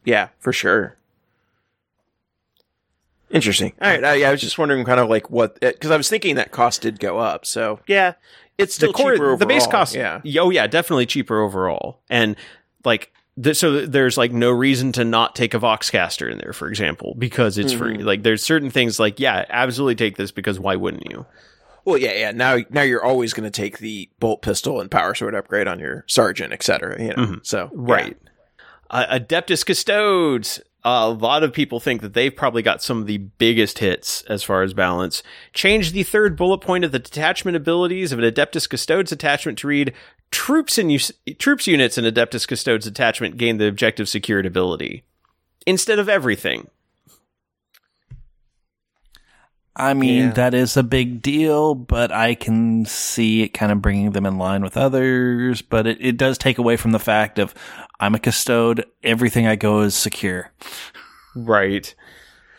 Yeah, 0.07 0.29
for 0.38 0.53
sure. 0.55 0.97
Interesting. 3.31 3.73
All 3.83 3.90
right. 3.90 4.03
Uh, 4.05 4.12
yeah, 4.12 4.29
I 4.29 4.33
was 4.33 4.40
just 4.40 4.57
wondering, 4.57 4.85
kind 4.85 5.01
of 5.01 5.09
like 5.11 5.31
what, 5.31 5.59
because 5.61 5.90
I 5.90 5.97
was 5.97 6.09
thinking 6.09 6.37
that 6.37 6.53
cost 6.53 6.83
did 6.83 7.01
go 7.01 7.19
up. 7.19 7.45
So 7.45 7.81
yeah, 7.88 8.14
it's 8.57 8.75
still 8.77 8.92
the 8.92 8.95
core, 8.95 9.12
cheaper 9.12 9.25
overall. 9.25 9.37
the 9.37 9.47
base 9.47 9.66
cost, 9.66 9.95
Yeah. 9.95 10.21
oh 10.38 10.51
yeah, 10.51 10.66
definitely 10.69 11.07
cheaper 11.07 11.40
overall. 11.40 11.99
And 12.09 12.37
like, 12.85 13.12
th- 13.42 13.57
so 13.57 13.85
there's 13.85 14.16
like 14.16 14.31
no 14.33 14.51
reason 14.53 14.92
to 14.92 15.05
not 15.05 15.35
take 15.35 15.55
a 15.55 15.59
Voxcaster 15.59 16.31
in 16.31 16.38
there, 16.38 16.53
for 16.53 16.69
example, 16.69 17.16
because 17.19 17.59
it's 17.59 17.73
free. 17.73 17.99
Like, 17.99 18.23
there's 18.23 18.45
certain 18.45 18.71
things 18.71 19.01
like, 19.01 19.19
yeah, 19.19 19.45
absolutely 19.51 19.97
take 19.97 20.16
this 20.16 20.31
because 20.31 20.61
why 20.61 20.77
wouldn't 20.77 21.11
you? 21.11 21.27
Well, 21.85 21.99
yeah, 21.99 22.12
yeah. 22.12 22.31
Now, 22.31 22.59
now 22.71 22.83
you're 22.83 23.05
always 23.05 23.33
going 23.33 23.45
to 23.45 23.51
take 23.51 23.79
the 23.79 24.09
bolt 24.21 24.40
pistol 24.42 24.81
and 24.81 24.88
power 24.90 25.14
sword 25.16 25.35
upgrade 25.35 25.66
on 25.69 25.81
your 25.81 26.05
sergeant, 26.07 26.53
et 26.53 26.62
cetera. 26.62 27.01
You 27.03 27.14
know, 27.14 27.38
so 27.42 27.71
yeah. 27.75 28.11
Right. 28.92 29.05
Uh, 29.09 29.18
Adeptus 29.18 29.64
Custodes. 29.64 30.61
a 30.85 31.09
lot 31.11 31.42
of 31.42 31.53
people 31.53 31.81
think 31.81 32.01
that 32.03 32.14
they've 32.14 32.35
probably 32.35 32.62
got 32.62 32.83
some 32.83 33.01
of 33.01 33.07
the 33.07 33.18
biggest 33.18 33.81
hits 33.81 34.22
as 34.29 34.42
far 34.44 34.62
as 34.62 34.72
balance. 34.72 35.22
Change 35.53 35.92
the 35.92 36.05
third 36.05 36.37
bullet 36.37 36.59
point 36.59 36.85
of 36.85 36.92
the 36.92 36.99
detachment 37.01 37.57
abilities 37.57 38.12
of 38.12 38.18
an 38.20 38.25
Adeptus 38.25 38.68
Custodes 38.68 39.11
attachment 39.11 39.59
to 39.59 39.66
read 39.66 39.92
troops 40.31 40.79
and 40.79 40.90
us- 40.92 41.12
troops 41.38 41.66
units 41.66 41.99
in 41.99 42.05
Adeptus 42.05 42.46
Custodes 42.46 42.87
attachment 42.87 43.37
gain 43.37 43.59
the 43.59 43.66
objective 43.66 44.09
secured 44.09 44.46
ability 44.46 45.03
instead 45.66 45.99
of 45.99 46.09
everything. 46.09 46.68
I 49.79 49.92
mean, 49.92 50.27
Yeah. 50.29 50.31
that 50.33 50.55
is 50.55 50.77
a 50.79 50.83
big 50.83 51.20
deal, 51.20 51.75
but 51.75 52.11
I 52.11 52.35
can 52.35 52.87
see 52.87 53.42
it 53.42 53.49
kind 53.49 53.70
of 53.70 53.83
bringing 53.83 54.12
them 54.12 54.25
in 54.25 54.38
line 54.38 54.62
with 54.62 54.75
others. 54.75 55.61
But 55.61 55.87
it, 55.87 55.99
it 56.01 56.16
does 56.16 56.38
take 56.38 56.57
away 56.57 56.79
from 56.79 56.92
the 56.92 56.99
fact 56.99 57.38
of 57.38 57.53
I'm 58.01 58.15
a 58.15 58.19
custode. 58.19 58.85
Everything 59.03 59.47
I 59.47 59.57
go 59.57 59.81
is 59.81 59.95
secure. 59.95 60.53
Right. 61.35 61.95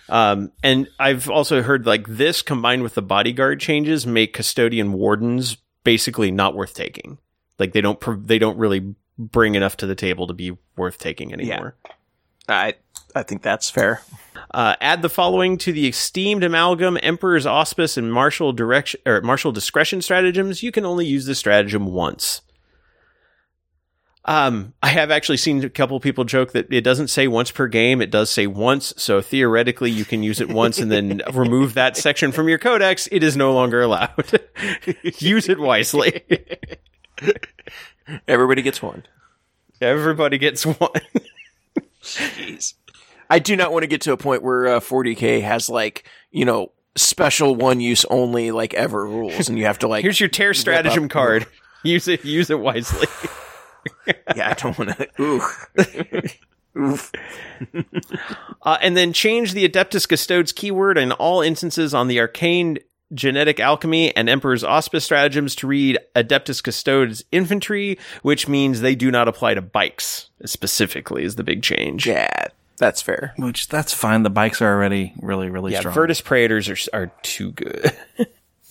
Um, 0.10 0.52
and 0.63 0.88
I've 1.00 1.30
also 1.30 1.62
heard 1.62 1.86
like 1.86 2.08
this 2.08 2.41
combined 2.41 2.84
with 2.84 2.95
the 2.95 3.02
bodyguard 3.02 3.60
changes 3.60 4.08
make 4.08 4.34
custodian 4.34 4.93
wardens 4.93 5.58
basically 5.84 6.32
not 6.32 6.56
worth 6.56 6.73
taking. 6.73 7.17
Like 7.60 7.73
they 7.73 7.82
don't 7.82 8.00
pr- 8.00 8.13
they 8.13 8.39
don't 8.39 8.58
really 8.58 8.95
bring 9.17 9.56
enough 9.56 9.78
to 9.78 9.88
the 9.88 9.95
table 9.95 10.28
to 10.28 10.34
be 10.34 10.58
worth 10.76 10.97
taking 10.97 11.34
anymore. 11.34 11.76
I, 12.47 12.76
I 13.15 13.23
think 13.23 13.41
that's 13.41 13.69
fair. 13.69 14.02
Uh, 14.52 14.76
add 14.80 15.02
the 15.02 15.10
following 15.10 15.58
to 15.58 15.73
the 15.73 15.88
esteemed 15.88 16.43
amalgam: 16.43 16.97
Emperor's 17.02 17.45
Auspice 17.45 17.97
and 17.97 18.13
Martial 18.13 18.54
Direction 18.54 19.02
or 19.06 19.21
Martial 19.21 19.52
Discretion 19.52 20.02
stratagems. 20.02 20.63
You 20.63 20.71
can 20.71 20.86
only 20.86 21.06
use 21.06 21.26
this 21.26 21.39
stratagem 21.39 21.88
once. 21.88 22.41
Um, 24.27 24.73
I 24.83 24.89
have 24.89 25.09
actually 25.09 25.37
seen 25.37 25.63
a 25.63 25.69
couple 25.69 25.97
people 26.01 26.25
joke 26.25 26.51
that 26.51 26.71
it 26.71 26.81
doesn't 26.81 27.07
say 27.07 27.29
once 27.29 27.49
per 27.49 27.67
game; 27.67 28.01
it 28.01 28.11
does 28.11 28.29
say 28.29 28.45
once. 28.45 28.93
So 28.97 29.21
theoretically, 29.21 29.89
you 29.89 30.03
can 30.03 30.21
use 30.21 30.41
it 30.41 30.49
once 30.49 30.79
and 30.79 30.91
then 30.91 31.21
remove 31.33 31.75
that 31.75 31.95
section 31.95 32.33
from 32.33 32.49
your 32.49 32.57
codex. 32.57 33.07
It 33.09 33.23
is 33.23 33.37
no 33.37 33.53
longer 33.53 33.81
allowed. 33.81 34.41
use 35.19 35.47
it 35.47 35.59
wisely. 35.59 36.23
Everybody 38.27 38.61
gets 38.61 38.81
one. 38.81 39.05
Everybody 39.79 40.37
gets 40.37 40.65
one. 40.65 40.89
Jeez. 42.01 42.73
I 43.29 43.39
do 43.39 43.55
not 43.55 43.71
want 43.71 43.83
to 43.83 43.87
get 43.87 44.01
to 44.01 44.11
a 44.11 44.17
point 44.17 44.43
where 44.43 44.67
uh, 44.67 44.79
40k 44.81 45.41
has 45.41 45.69
like 45.69 46.09
you 46.31 46.43
know 46.43 46.73
special 46.97 47.55
one 47.55 47.79
use 47.79 48.03
only 48.05 48.51
like 48.51 48.73
ever 48.73 49.05
rules, 49.05 49.47
and 49.47 49.57
you 49.57 49.65
have 49.65 49.79
to 49.79 49.87
like. 49.87 50.03
Here's 50.03 50.19
your 50.19 50.29
tear 50.29 50.53
stratagem 50.53 51.07
card. 51.07 51.47
Use 51.83 52.09
it. 52.09 52.25
Use 52.25 52.49
it 52.49 52.59
wisely. 52.59 53.07
Yeah, 54.36 54.50
I 54.50 54.54
don't 54.54 54.78
want 54.78 54.97
to. 54.97 55.08
Ooh. 55.21 55.41
Oof. 56.78 57.12
Uh, 58.62 58.78
and 58.82 58.95
then 58.95 59.12
change 59.13 59.54
the 59.54 59.67
Adeptus 59.67 60.08
Custodes 60.08 60.52
keyword 60.52 60.97
in 60.97 61.12
all 61.13 61.41
instances 61.41 61.93
on 61.93 62.08
the 62.08 62.19
arcane 62.19 62.78
genetic 63.13 63.60
alchemy 63.60 64.15
and 64.15 64.30
Emperor's 64.30 64.63
Auspice 64.63 65.06
stratagems 65.06 65.56
to 65.56 65.67
read 65.67 65.97
Adeptus 66.15 66.62
Custodes 66.62 67.23
infantry, 67.32 67.97
which 68.21 68.47
means 68.47 68.82
they 68.82 68.95
do 68.95 69.10
not 69.10 69.28
apply 69.28 69.56
to 69.56 69.62
bikes 69.62 70.30
specifically, 70.45 71.23
is 71.23 71.36
the 71.36 71.43
big 71.43 71.63
change. 71.63 72.06
Yeah, 72.06 72.47
that's 72.78 73.02
fair. 73.02 73.34
Which 73.38 73.69
that's 73.69 73.93
fine. 73.93 74.23
The 74.23 74.30
bikes 74.30 74.62
are 74.62 74.71
already 74.71 75.13
really, 75.21 75.50
really 75.50 75.71
Yeah, 75.71 75.80
strong. 75.80 75.95
Vertus 75.95 76.21
Praetors 76.21 76.69
are, 76.69 76.78
are 76.93 77.12
too 77.23 77.54
good. 77.54 77.91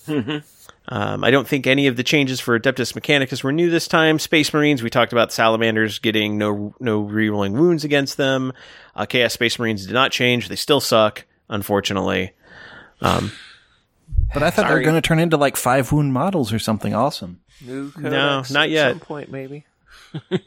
um, 0.88 1.24
I 1.24 1.30
don't 1.30 1.48
think 1.48 1.66
any 1.66 1.88
of 1.88 1.96
the 1.96 2.04
changes 2.04 2.38
for 2.40 2.58
Adeptus 2.58 2.92
Mechanicus 2.92 3.42
were 3.42 3.52
new 3.52 3.70
this 3.70 3.88
time. 3.88 4.18
Space 4.18 4.52
Marines, 4.52 4.82
we 4.82 4.90
talked 4.90 5.12
about 5.12 5.32
Salamanders 5.32 5.98
getting 5.98 6.38
no 6.38 6.74
no 6.78 7.02
rerolling 7.02 7.52
wounds 7.52 7.84
against 7.84 8.16
them. 8.16 8.52
Uh, 8.94 9.04
Chaos 9.06 9.32
Space 9.32 9.58
Marines 9.58 9.86
did 9.86 9.94
not 9.94 10.12
change. 10.12 10.48
They 10.48 10.56
still 10.56 10.80
suck, 10.80 11.24
unfortunately. 11.48 12.32
Um, 13.00 13.32
but 14.32 14.42
I 14.42 14.50
thought 14.50 14.62
they 14.62 14.68
Sorry. 14.68 14.80
were 14.80 14.84
going 14.84 14.94
to 14.94 15.06
turn 15.06 15.18
into 15.18 15.36
like 15.36 15.56
five 15.56 15.90
wound 15.92 16.12
models 16.12 16.52
or 16.52 16.58
something 16.58 16.94
awesome. 16.94 17.40
New 17.60 17.92
No, 17.98 18.42
not 18.50 18.64
at 18.64 18.70
yet. 18.70 18.90
Some 18.90 19.00
point, 19.00 19.30
maybe. 19.30 19.66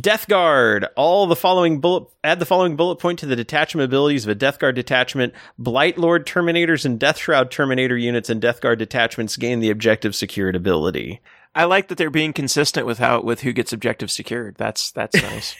Death 0.00 0.26
Guard. 0.28 0.86
All 0.96 1.26
the 1.26 1.36
following 1.36 1.80
bullet. 1.80 2.08
Add 2.24 2.38
the 2.40 2.46
following 2.46 2.76
bullet 2.76 2.96
point 2.96 3.18
to 3.20 3.26
the 3.26 3.36
detachment 3.36 3.84
abilities 3.84 4.24
of 4.24 4.30
a 4.30 4.34
Death 4.34 4.58
Guard 4.58 4.74
detachment. 4.74 5.32
Blight 5.58 5.96
Lord 5.98 6.26
Terminators 6.26 6.84
and 6.84 6.98
Death 6.98 7.18
Shroud 7.18 7.50
Terminator 7.50 7.96
units 7.96 8.28
and 8.30 8.40
Death 8.40 8.60
Guard 8.60 8.78
detachments 8.78 9.36
gain 9.36 9.60
the 9.60 9.70
objective 9.70 10.14
secured 10.16 10.56
ability. 10.56 11.20
I 11.54 11.64
like 11.64 11.88
that 11.88 11.98
they're 11.98 12.10
being 12.10 12.32
consistent 12.32 12.86
with 12.86 12.98
how 12.98 13.20
with 13.22 13.40
who 13.42 13.52
gets 13.52 13.72
objective 13.72 14.10
secured. 14.10 14.56
That's 14.56 14.90
that's 14.92 15.14
nice. 15.22 15.54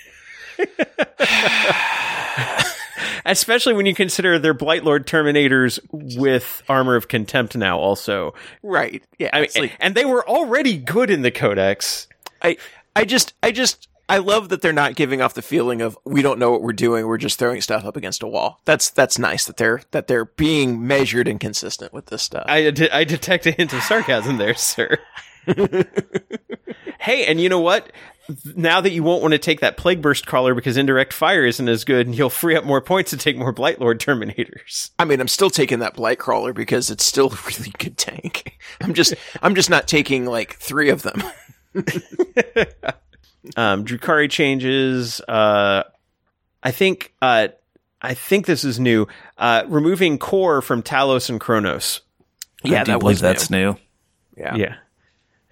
Especially 3.25 3.75
when 3.75 3.87
you 3.87 3.95
consider 3.95 4.39
they're 4.39 4.55
Blight 4.55 4.85
Lord 4.85 5.07
Terminators 5.07 5.81
with 5.91 6.63
Armor 6.69 6.95
of 6.95 7.09
Contempt 7.09 7.57
now, 7.57 7.77
also. 7.79 8.35
right. 8.63 9.03
Yeah. 9.19 9.31
I 9.33 9.41
mean, 9.41 9.49
like- 9.57 9.77
and 9.81 9.95
they 9.95 10.05
were 10.05 10.27
already 10.29 10.77
good 10.77 11.11
in 11.11 11.23
the 11.23 11.31
Codex. 11.33 12.07
I 12.43 12.57
I 12.95 13.05
just 13.05 13.35
I 13.43 13.51
just 13.51 13.89
I 14.09 14.19
love 14.19 14.51
that 14.51 14.63
they're 14.63 14.73
not 14.73 14.95
giving 14.95 15.21
off 15.21 15.35
the 15.35 15.43
feeling 15.43 15.81
of 15.83 15.99
we 16.05 16.23
don't 16.23 16.39
know 16.39 16.53
what 16.53 16.63
we're 16.63 16.73
doing. 16.73 17.07
We're 17.07 17.19
just 17.19 17.39
throwing 17.39 17.61
stuff 17.61 17.85
up 17.85 17.97
against 17.97 18.23
a 18.23 18.29
wall. 18.29 18.61
That's 18.65 18.91
that's 18.91 19.19
nice 19.19 19.47
that 19.47 19.57
they're 19.57 19.83
that 19.91 20.07
they're 20.07 20.27
being 20.27 20.87
measured 20.87 21.27
and 21.27 21.41
consistent 21.41 21.93
with 21.93 22.07
this 22.07 22.23
stuff. 22.23 22.45
I, 22.47 22.71
de- 22.71 22.95
I 22.95 23.05
detect 23.05 23.47
a 23.47 23.51
hint 23.51 23.73
of 23.73 23.83
sarcasm 23.83 24.39
there, 24.39 24.55
sir. 24.55 24.99
hey, 26.99 27.27
and 27.27 27.41
you 27.41 27.49
know 27.49 27.61
what? 27.61 27.91
Now 28.57 28.81
that 28.81 28.91
you 28.91 29.03
won't 29.05 29.23
want 29.23 29.33
to 29.33 29.39
take 29.39 29.61
that 29.61 29.77
Plague 29.77 30.03
Burst 30.03 30.27
Crawler 30.27 30.55
because 30.55 30.77
indirect 30.77 31.13
fire 31.13 31.45
isn't 31.45 31.69
as 31.69 31.85
good, 31.85 32.07
and 32.07 32.17
you'll 32.17 32.31
free 32.31 32.57
up 32.57 32.65
more 32.65 32.81
points 32.81 33.11
to 33.11 33.17
take 33.17 33.37
more 33.37 33.53
Blight 33.53 33.81
Lord 33.81 34.01
Terminators. 34.01 34.91
I 34.99 35.05
mean, 35.05 35.21
I'm 35.21 35.29
still 35.29 35.51
taking 35.51 35.81
that 35.81 35.95
blight 35.95 36.19
crawler 36.19 36.53
because 36.53 36.91
it's 36.91 37.05
still 37.05 37.33
a 37.33 37.39
really 37.47 37.73
good 37.79 37.97
tank. 37.97 38.59
I'm 38.81 38.95
just 38.95 39.15
I'm 39.43 39.57
just 39.57 39.71
not 39.71 39.89
taking 39.89 40.27
like 40.27 40.55
three 40.57 40.91
of 40.91 41.03
them. 41.03 41.23
Um, 43.57 43.85
Drukhari 43.85 44.31
changes. 44.31 45.21
Uh, 45.21 45.85
I 46.63 46.71
think. 46.71 47.15
Uh, 47.21 47.49
I 48.03 48.15
think 48.15 48.47
this 48.47 48.65
is 48.65 48.79
new. 48.79 49.09
Uh, 49.39 49.65
removing 49.67 50.19
core 50.19 50.63
from 50.63 50.83
Talos 50.83 51.29
and 51.29 51.41
Cronos. 51.41 52.03
Yeah, 52.63 52.83
I 52.83 52.85
do 52.85 52.93
that 52.93 53.01
believe 53.01 53.15
was 53.15 53.21
that's 53.21 53.51
new. 53.51 53.77
Yeah. 54.37 54.55
Yeah. 54.55 54.75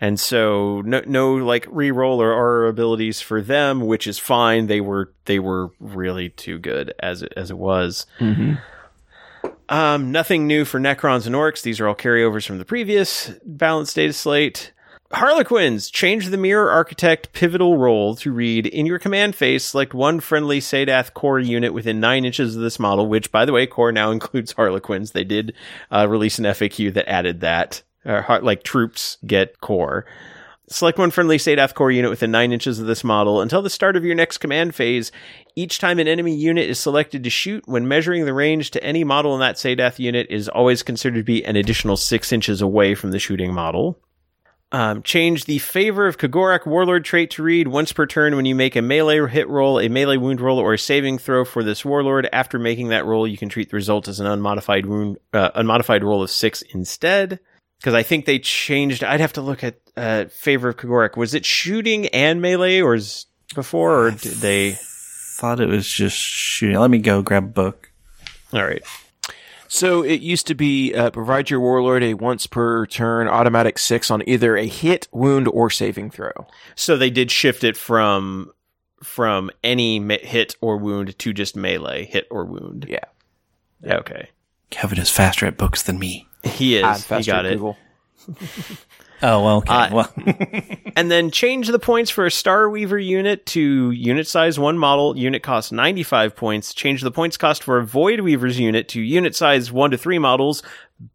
And 0.01 0.21
so 0.21 0.83
no 0.83 1.03
no 1.07 1.35
like 1.35 1.67
reroll 1.67 2.19
or 2.19 2.33
aura 2.33 2.69
abilities 2.69 3.21
for 3.21 3.41
them, 3.41 3.81
which 3.81 4.07
is 4.07 4.19
fine. 4.19 4.67
They 4.67 4.81
were 4.81 5.13
they 5.25 5.39
were 5.39 5.71
really 5.81 6.29
too 6.31 6.59
good 6.59 6.93
as 7.01 7.23
it 7.23 7.33
as 7.37 7.51
it 7.51 7.57
was. 7.57 8.07
Um, 9.69 10.13
nothing 10.13 10.47
new 10.47 10.65
for 10.67 10.79
Necrons 10.79 11.27
and 11.27 11.35
Orks. 11.35 11.63
These 11.63 11.81
are 11.81 11.89
all 11.89 11.95
carryovers 11.95 12.47
from 12.47 12.59
the 12.59 12.65
previous 12.67 13.31
balanced 13.45 13.97
data 13.97 14.13
slate. 14.13 14.73
Harlequins 15.15 15.91
change 15.91 16.27
the 16.27 16.37
mirror 16.37 16.71
architect 16.71 17.33
pivotal 17.33 17.79
role 17.79 18.17
to 18.17 18.33
read 18.33 18.67
in 18.67 18.85
your 18.85 18.99
command 18.99 19.37
phase. 19.37 19.65
Select 19.65 19.95
one 19.95 20.19
friendly 20.19 20.61
Saedath 20.61 21.15
core 21.15 21.39
unit 21.39 21.73
within 21.73 22.01
nine 22.01 22.25
inches 22.25 22.57
of 22.57 22.63
this 22.63 22.81
model. 22.81 23.07
Which, 23.07 23.31
by 23.31 23.45
the 23.45 23.53
way, 23.53 23.67
core 23.67 23.93
now 23.93 24.11
includes 24.13 24.53
Harlequins. 24.53 25.13
They 25.13 25.25
did 25.25 25.55
uh, 25.91 26.09
release 26.09 26.39
an 26.39 26.45
FAQ 26.45 26.95
that 26.95 27.09
added 27.09 27.41
that. 27.41 27.83
Uh, 28.05 28.39
like 28.43 28.63
troops 28.65 29.17
get 29.27 29.61
core. 29.61 30.05
Select 30.69 30.99
one 30.99 31.11
friendly 31.11 31.37
Saedath 31.37 31.75
core 31.75 31.91
unit 31.91 32.11
within 32.11 32.31
9 32.31 32.53
inches 32.53 32.81
of 32.81 32.87
this 32.87 33.05
model. 33.05 33.41
Until 33.41 33.63
the 33.63 33.71
start 33.71 33.97
of 33.97 34.05
your 34.05 34.15
next 34.15 34.39
command 34.39 34.75
phase, 34.75 35.13
each 35.57 35.79
time 35.79 35.99
an 35.99 36.09
enemy 36.09 36.35
unit 36.35 36.69
is 36.69 36.79
selected 36.79 37.23
to 37.25 37.31
shoot, 37.31 37.63
when 37.67 37.87
measuring 37.87 38.25
the 38.25 38.33
range 38.33 38.71
to 38.73 38.83
any 38.83 39.05
model 39.05 39.35
in 39.35 39.41
that 39.41 39.57
Saedath 39.57 39.99
unit 39.99 40.27
is 40.31 40.49
always 40.49 40.83
considered 40.83 41.19
to 41.19 41.25
be 41.25 41.45
an 41.45 41.57
additional 41.57 41.99
6 41.99 42.33
inches 42.33 42.63
away 42.63 42.95
from 42.95 43.11
the 43.11 43.19
shooting 43.19 43.53
model. 43.53 43.99
Um, 44.75 45.05
change 45.05 45.45
the 45.45 45.61
favor 45.61 46.09
of 46.09 46.19
Cegorach 46.19 46.67
Warlord 46.67 47.05
trait 47.05 47.31
to 47.31 47.45
read 47.45 47.69
once 47.69 47.93
per 47.93 48.07
turn 48.07 48.35
when 48.35 48.45
you 48.45 48.57
make 48.57 48.75
a 48.75 48.83
melee 48.83 49.25
hit 49.29 49.49
roll, 49.49 49.79
a 49.79 49.89
melee 49.89 50.17
wound 50.17 50.41
roll, 50.41 50.59
or 50.59 50.75
a 50.75 50.79
saving 50.79 51.19
throw 51.19 51.45
for 51.45 51.63
this 51.63 51.85
Warlord. 51.85 52.29
After 52.33 52.59
making 52.59 52.89
that 52.89 53.05
roll, 53.05 53.25
you 53.25 53.37
can 53.37 53.49
treat 53.49 53.71
the 53.71 53.77
result 53.77 54.09
as 54.09 54.19
an 54.19 54.27
unmodified 54.27 54.87
wound, 54.87 55.19
uh, 55.33 55.51
unmodified 55.55 56.03
roll 56.03 56.25
of 56.25 56.31
six 56.31 56.61
instead. 56.63 57.39
Because 57.79 57.95
I 57.95 58.03
think 58.03 58.25
they 58.25 58.41
changed. 58.41 59.05
I'd 59.05 59.21
have 59.21 59.35
to 59.35 59.43
look 59.43 59.63
at 59.63 59.77
uh, 59.97 60.25
favor 60.25 60.71
of 60.71 60.77
Cegorach. 60.77 61.17
Was 61.17 61.35
it 61.35 61.45
shooting 61.45 62.09
and 62.09 62.43
melee, 62.43 62.81
or 62.81 62.97
is 62.97 63.27
before, 63.55 64.07
or 64.07 64.11
did 64.11 64.39
they? 64.39 64.73
Thought 64.73 65.61
it 65.61 65.69
was 65.69 65.87
just 65.87 66.17
shooting. 66.17 66.77
Let 66.77 66.91
me 66.91 66.99
go 66.99 67.23
grab 67.23 67.45
a 67.45 67.47
book. 67.47 67.93
All 68.53 68.65
right. 68.65 68.83
So 69.69 70.03
it 70.03 70.21
used 70.21 70.47
to 70.49 70.55
be 70.55 70.95
uh, 70.95 71.11
provide 71.11 71.51
your 71.51 71.61
warlord 71.61 72.03
a 72.03 72.15
once 72.15 72.47
per 72.47 72.87
turn 72.87 73.27
automatic 73.29 73.79
six 73.79 74.11
on 74.11 74.23
either 74.29 74.57
a 74.57 74.67
hit, 74.67 75.09
wound, 75.13 75.49
or 75.49 75.71
saving 75.71 76.11
throw. 76.11 76.33
So 76.75 76.97
they 76.97 77.11
did 77.11 77.31
shift 77.31 77.65
it 77.65 77.77
from 77.77 78.53
from 79.03 79.51
any 79.63 79.99
me- 80.01 80.19
hit 80.23 80.57
or 80.61 80.77
wound 80.77 81.19
to 81.19 81.33
just 81.33 81.57
melee 81.57 82.05
hit 82.07 82.27
or 82.31 82.45
wound. 82.45 82.87
Yeah. 82.89 83.05
Yeah, 83.83 83.97
Okay. 83.97 84.29
Kevin 84.71 84.99
is 84.99 85.11
faster 85.11 85.47
at 85.47 85.57
books 85.59 85.83
than 85.83 85.99
me. 85.99 86.27
He 86.43 86.77
is. 86.77 86.85
Add 86.85 86.97
he 86.97 87.03
faster 87.03 87.31
got 87.33 87.47
it. 87.47 87.55
Google. 87.55 87.77
Oh 89.23 89.43
well, 89.45 89.57
okay. 89.59 89.73
Uh, 89.73 89.95
well, 89.95 90.13
And 90.97 91.11
then 91.11 91.31
change 91.31 91.69
the 91.69 91.79
points 91.79 92.11
for 92.11 92.27
a 92.27 92.31
Star 92.31 92.69
Weaver 92.69 92.99
unit 92.99 93.47
to 93.47 93.91
unit 93.91 94.27
size 94.29 94.59
one 94.59 94.77
model. 94.79 95.17
Unit 95.17 95.43
cost 95.43 95.73
95 95.73 96.37
points. 96.37 96.75
Change 96.75 97.03
the 97.03 97.11
points 97.11 97.37
cost 97.37 97.63
for 97.63 97.79
a 97.79 97.85
Void 97.87 98.21
Weaver's 98.21 98.59
unit 98.61 98.89
to 98.89 99.01
unit 99.01 99.35
size 99.35 99.73
one 99.73 99.91
to 99.93 99.99
three 99.99 100.19
models. 100.19 100.63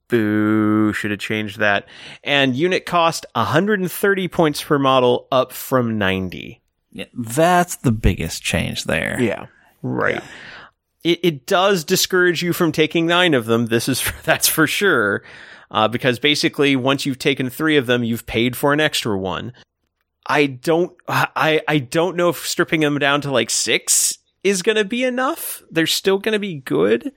Boo, 0.07 0.91
should 0.93 1.11
have 1.11 1.19
changed 1.19 1.59
that. 1.59 1.87
And 2.23 2.55
unit 2.55 2.85
cost 2.85 3.25
130 3.33 4.27
points 4.27 4.61
per 4.63 4.79
model, 4.79 5.27
up 5.31 5.51
from 5.53 5.97
90. 5.97 6.61
yeah, 6.91 7.05
that's 7.13 7.77
the 7.77 7.91
biggest 7.91 8.41
change 8.41 8.85
there. 8.85 9.17
Yeah. 9.21 9.45
Right. 9.81 10.21
It, 11.03 11.19
it 11.23 11.45
does 11.45 11.85
discourage 11.85 12.41
you 12.41 12.51
from 12.51 12.71
taking 12.73 13.05
nine 13.07 13.33
of 13.33 13.45
them. 13.45 13.67
This 13.67 13.87
is, 13.87 14.03
that's 14.23 14.47
for 14.47 14.67
sure. 14.67 15.23
Uh, 15.71 15.87
because 15.87 16.19
basically 16.19 16.75
once 16.75 17.05
you've 17.05 17.19
taken 17.19 17.49
three 17.49 17.77
of 17.77 17.85
them, 17.85 18.03
you've 18.03 18.25
paid 18.25 18.57
for 18.57 18.73
an 18.73 18.79
extra 18.79 19.17
one. 19.17 19.53
I 20.27 20.45
don't, 20.45 20.95
I, 21.07 21.61
I 21.67 21.79
don't 21.79 22.15
know 22.15 22.29
if 22.29 22.45
stripping 22.45 22.81
them 22.81 22.97
down 22.99 23.21
to 23.21 23.31
like 23.31 23.49
six 23.49 24.17
is 24.43 24.61
going 24.61 24.77
to 24.77 24.85
be 24.85 25.03
enough. 25.03 25.63
They're 25.69 25.87
still 25.87 26.17
going 26.17 26.33
to 26.33 26.39
be 26.39 26.55
good. 26.55 27.11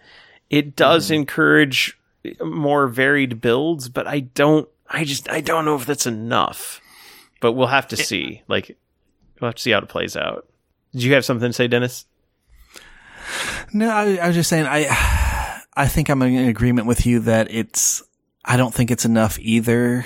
It 0.51 0.77
does 0.77 1.11
encourage 1.11 1.99
more 2.43 2.89
varied 2.89 3.41
builds, 3.41 3.89
but 3.89 4.07
I 4.07 4.21
don't, 4.21 4.69
I 4.89 5.05
just, 5.05 5.31
I 5.31 5.41
don't 5.41 5.65
know 5.65 5.77
if 5.77 5.87
that's 5.87 6.07
enough. 6.07 6.81
But 7.41 7.53
we'll 7.53 7.67
have 7.67 7.89
to 7.89 7.97
see. 7.97 8.43
Like, 8.49 8.77
we'll 9.41 9.49
have 9.49 9.57
to 9.57 9.63
see 9.63 9.73
how 9.73 9.79
it 9.79 9.89
plays 9.89 10.17
out. 10.17 10.47
Did 10.93 11.03
you 11.03 11.15
have 11.15 11.25
something 11.25 11.49
to 11.49 11.53
say, 11.53 11.69
Dennis? 11.69 12.07
No, 13.73 13.89
I, 13.89 14.17
I 14.17 14.27
was 14.27 14.37
just 14.37 14.51
saying. 14.51 14.67
I 14.67 15.63
I 15.75 15.89
think 15.89 16.09
I'm 16.11 16.21
in 16.23 16.49
agreement 16.49 16.87
with 16.87 17.07
you 17.07 17.21
that 17.21 17.51
it's. 17.51 18.03
I 18.45 18.57
don't 18.57 18.75
think 18.75 18.91
it's 18.91 19.05
enough 19.05 19.39
either, 19.39 20.05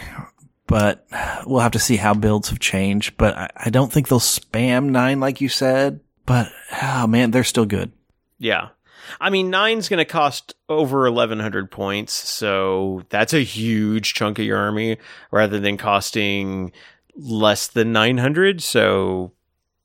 but 0.67 1.07
we'll 1.47 1.61
have 1.61 1.73
to 1.73 1.79
see 1.79 1.97
how 1.97 2.15
builds 2.15 2.51
have 2.51 2.59
changed. 2.59 3.17
But 3.17 3.37
I, 3.37 3.51
I 3.67 3.71
don't 3.71 3.91
think 3.93 4.09
they'll 4.09 4.21
spam 4.21 4.91
nine 4.91 5.21
like 5.21 5.41
you 5.41 5.49
said. 5.49 6.01
But 6.27 6.51
oh 6.83 7.07
man, 7.07 7.31
they're 7.31 7.45
still 7.45 7.67
good. 7.67 7.93
Yeah. 8.39 8.69
I 9.21 9.31
mean, 9.31 9.51
nine's 9.51 9.89
going 9.89 9.99
to 9.99 10.05
cost 10.05 10.55
over 10.69 11.11
1,100 11.11 11.71
points, 11.71 12.13
so 12.13 13.03
that's 13.09 13.33
a 13.33 13.45
huge 13.45 14.15
chunk 14.15 14.39
of 14.39 14.45
your 14.45 14.59
army 14.59 14.99
rather 15.31 15.61
than 15.61 15.77
costing 15.77 16.73
less 17.15 17.69
than 17.69 17.93
900. 17.93 18.61
So 18.63 19.33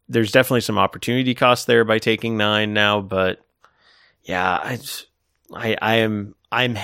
there's 0.09 0.31
definitely 0.31 0.61
some 0.61 0.79
opportunity 0.79 1.35
cost 1.35 1.67
there 1.67 1.85
by 1.85 1.99
taking 1.99 2.35
nine 2.35 2.73
now, 2.73 2.99
but 2.99 3.39
yeah, 4.23 4.43
I, 4.43 4.79
I, 5.53 5.77
I 5.81 5.95
am, 5.97 6.35
I'm, 6.51 6.77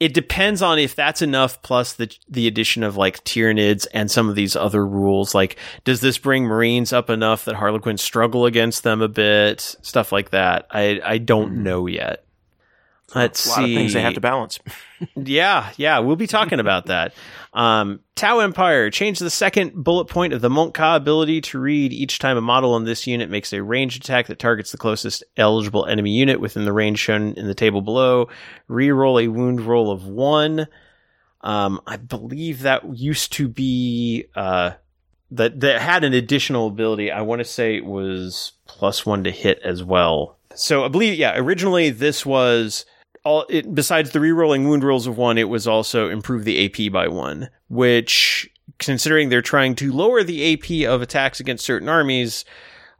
it 0.00 0.14
depends 0.14 0.62
on 0.62 0.78
if 0.78 0.96
that's 0.96 1.20
enough 1.20 1.60
plus 1.62 1.92
the 1.92 2.10
the 2.28 2.46
addition 2.46 2.82
of 2.82 2.96
like 2.96 3.22
Tyranids 3.24 3.86
and 3.92 4.10
some 4.10 4.30
of 4.30 4.34
these 4.34 4.56
other 4.56 4.84
rules. 4.84 5.34
Like, 5.34 5.56
does 5.84 6.00
this 6.00 6.16
bring 6.16 6.44
Marines 6.44 6.92
up 6.92 7.10
enough 7.10 7.44
that 7.44 7.54
Harlequins 7.54 8.00
struggle 8.00 8.46
against 8.46 8.82
them 8.82 9.02
a 9.02 9.08
bit? 9.08 9.60
Stuff 9.82 10.10
like 10.10 10.30
that. 10.30 10.66
I 10.70 11.00
I 11.04 11.18
don't 11.18 11.50
hmm. 11.50 11.62
know 11.62 11.86
yet. 11.86 12.24
Let's 13.14 13.46
a 13.46 13.48
lot 13.48 13.56
see. 13.56 13.74
of 13.74 13.78
things 13.78 13.92
they 13.92 14.02
have 14.02 14.14
to 14.14 14.20
balance. 14.20 14.58
Yeah, 15.16 15.72
yeah, 15.78 16.00
we'll 16.00 16.16
be 16.16 16.26
talking 16.26 16.60
about 16.60 16.84
that. 16.86 17.14
Um, 17.54 18.00
Tau 18.16 18.40
Empire 18.40 18.90
change 18.90 19.18
the 19.18 19.30
second 19.30 19.72
bullet 19.72 20.04
point 20.08 20.34
of 20.34 20.42
the 20.42 20.50
Mont'ka 20.50 20.94
ability 20.94 21.40
to 21.40 21.58
read 21.58 21.94
each 21.94 22.18
time 22.18 22.36
a 22.36 22.42
model 22.42 22.74
on 22.74 22.84
this 22.84 23.06
unit 23.06 23.30
makes 23.30 23.54
a 23.54 23.62
ranged 23.62 24.04
attack 24.04 24.26
that 24.26 24.38
targets 24.38 24.72
the 24.72 24.76
closest 24.76 25.24
eligible 25.38 25.86
enemy 25.86 26.10
unit 26.10 26.38
within 26.38 26.66
the 26.66 26.72
range 26.74 26.98
shown 26.98 27.32
in 27.32 27.46
the 27.46 27.54
table 27.54 27.80
below. 27.80 28.28
Reroll 28.68 29.24
a 29.24 29.28
wound 29.28 29.62
roll 29.62 29.90
of 29.90 30.04
one. 30.04 30.66
Um, 31.40 31.80
I 31.86 31.96
believe 31.96 32.60
that 32.60 32.94
used 32.94 33.32
to 33.32 33.48
be 33.48 34.26
uh, 34.36 34.72
that 35.30 35.60
that 35.60 35.80
had 35.80 36.04
an 36.04 36.12
additional 36.12 36.66
ability. 36.66 37.10
I 37.10 37.22
want 37.22 37.38
to 37.38 37.46
say 37.46 37.74
it 37.74 37.86
was 37.86 38.52
plus 38.66 39.06
one 39.06 39.24
to 39.24 39.30
hit 39.30 39.60
as 39.64 39.82
well. 39.82 40.36
So 40.54 40.84
I 40.84 40.88
believe, 40.88 41.14
yeah, 41.14 41.38
originally 41.38 41.88
this 41.88 42.26
was 42.26 42.84
all 43.30 43.46
it, 43.48 43.72
besides 43.72 44.10
the 44.10 44.18
rerolling 44.18 44.68
wound 44.68 44.82
rolls 44.82 45.06
of 45.06 45.16
one, 45.16 45.38
it 45.38 45.48
was 45.48 45.68
also 45.68 46.08
improve 46.08 46.44
the 46.44 46.66
AP 46.66 46.92
by 46.92 47.06
one, 47.06 47.48
which 47.68 48.50
considering 48.78 49.28
they're 49.28 49.40
trying 49.40 49.76
to 49.76 49.92
lower 49.92 50.24
the 50.24 50.52
AP 50.52 50.90
of 50.90 51.00
attacks 51.00 51.38
against 51.38 51.64
certain 51.64 51.88
armies, 51.88 52.44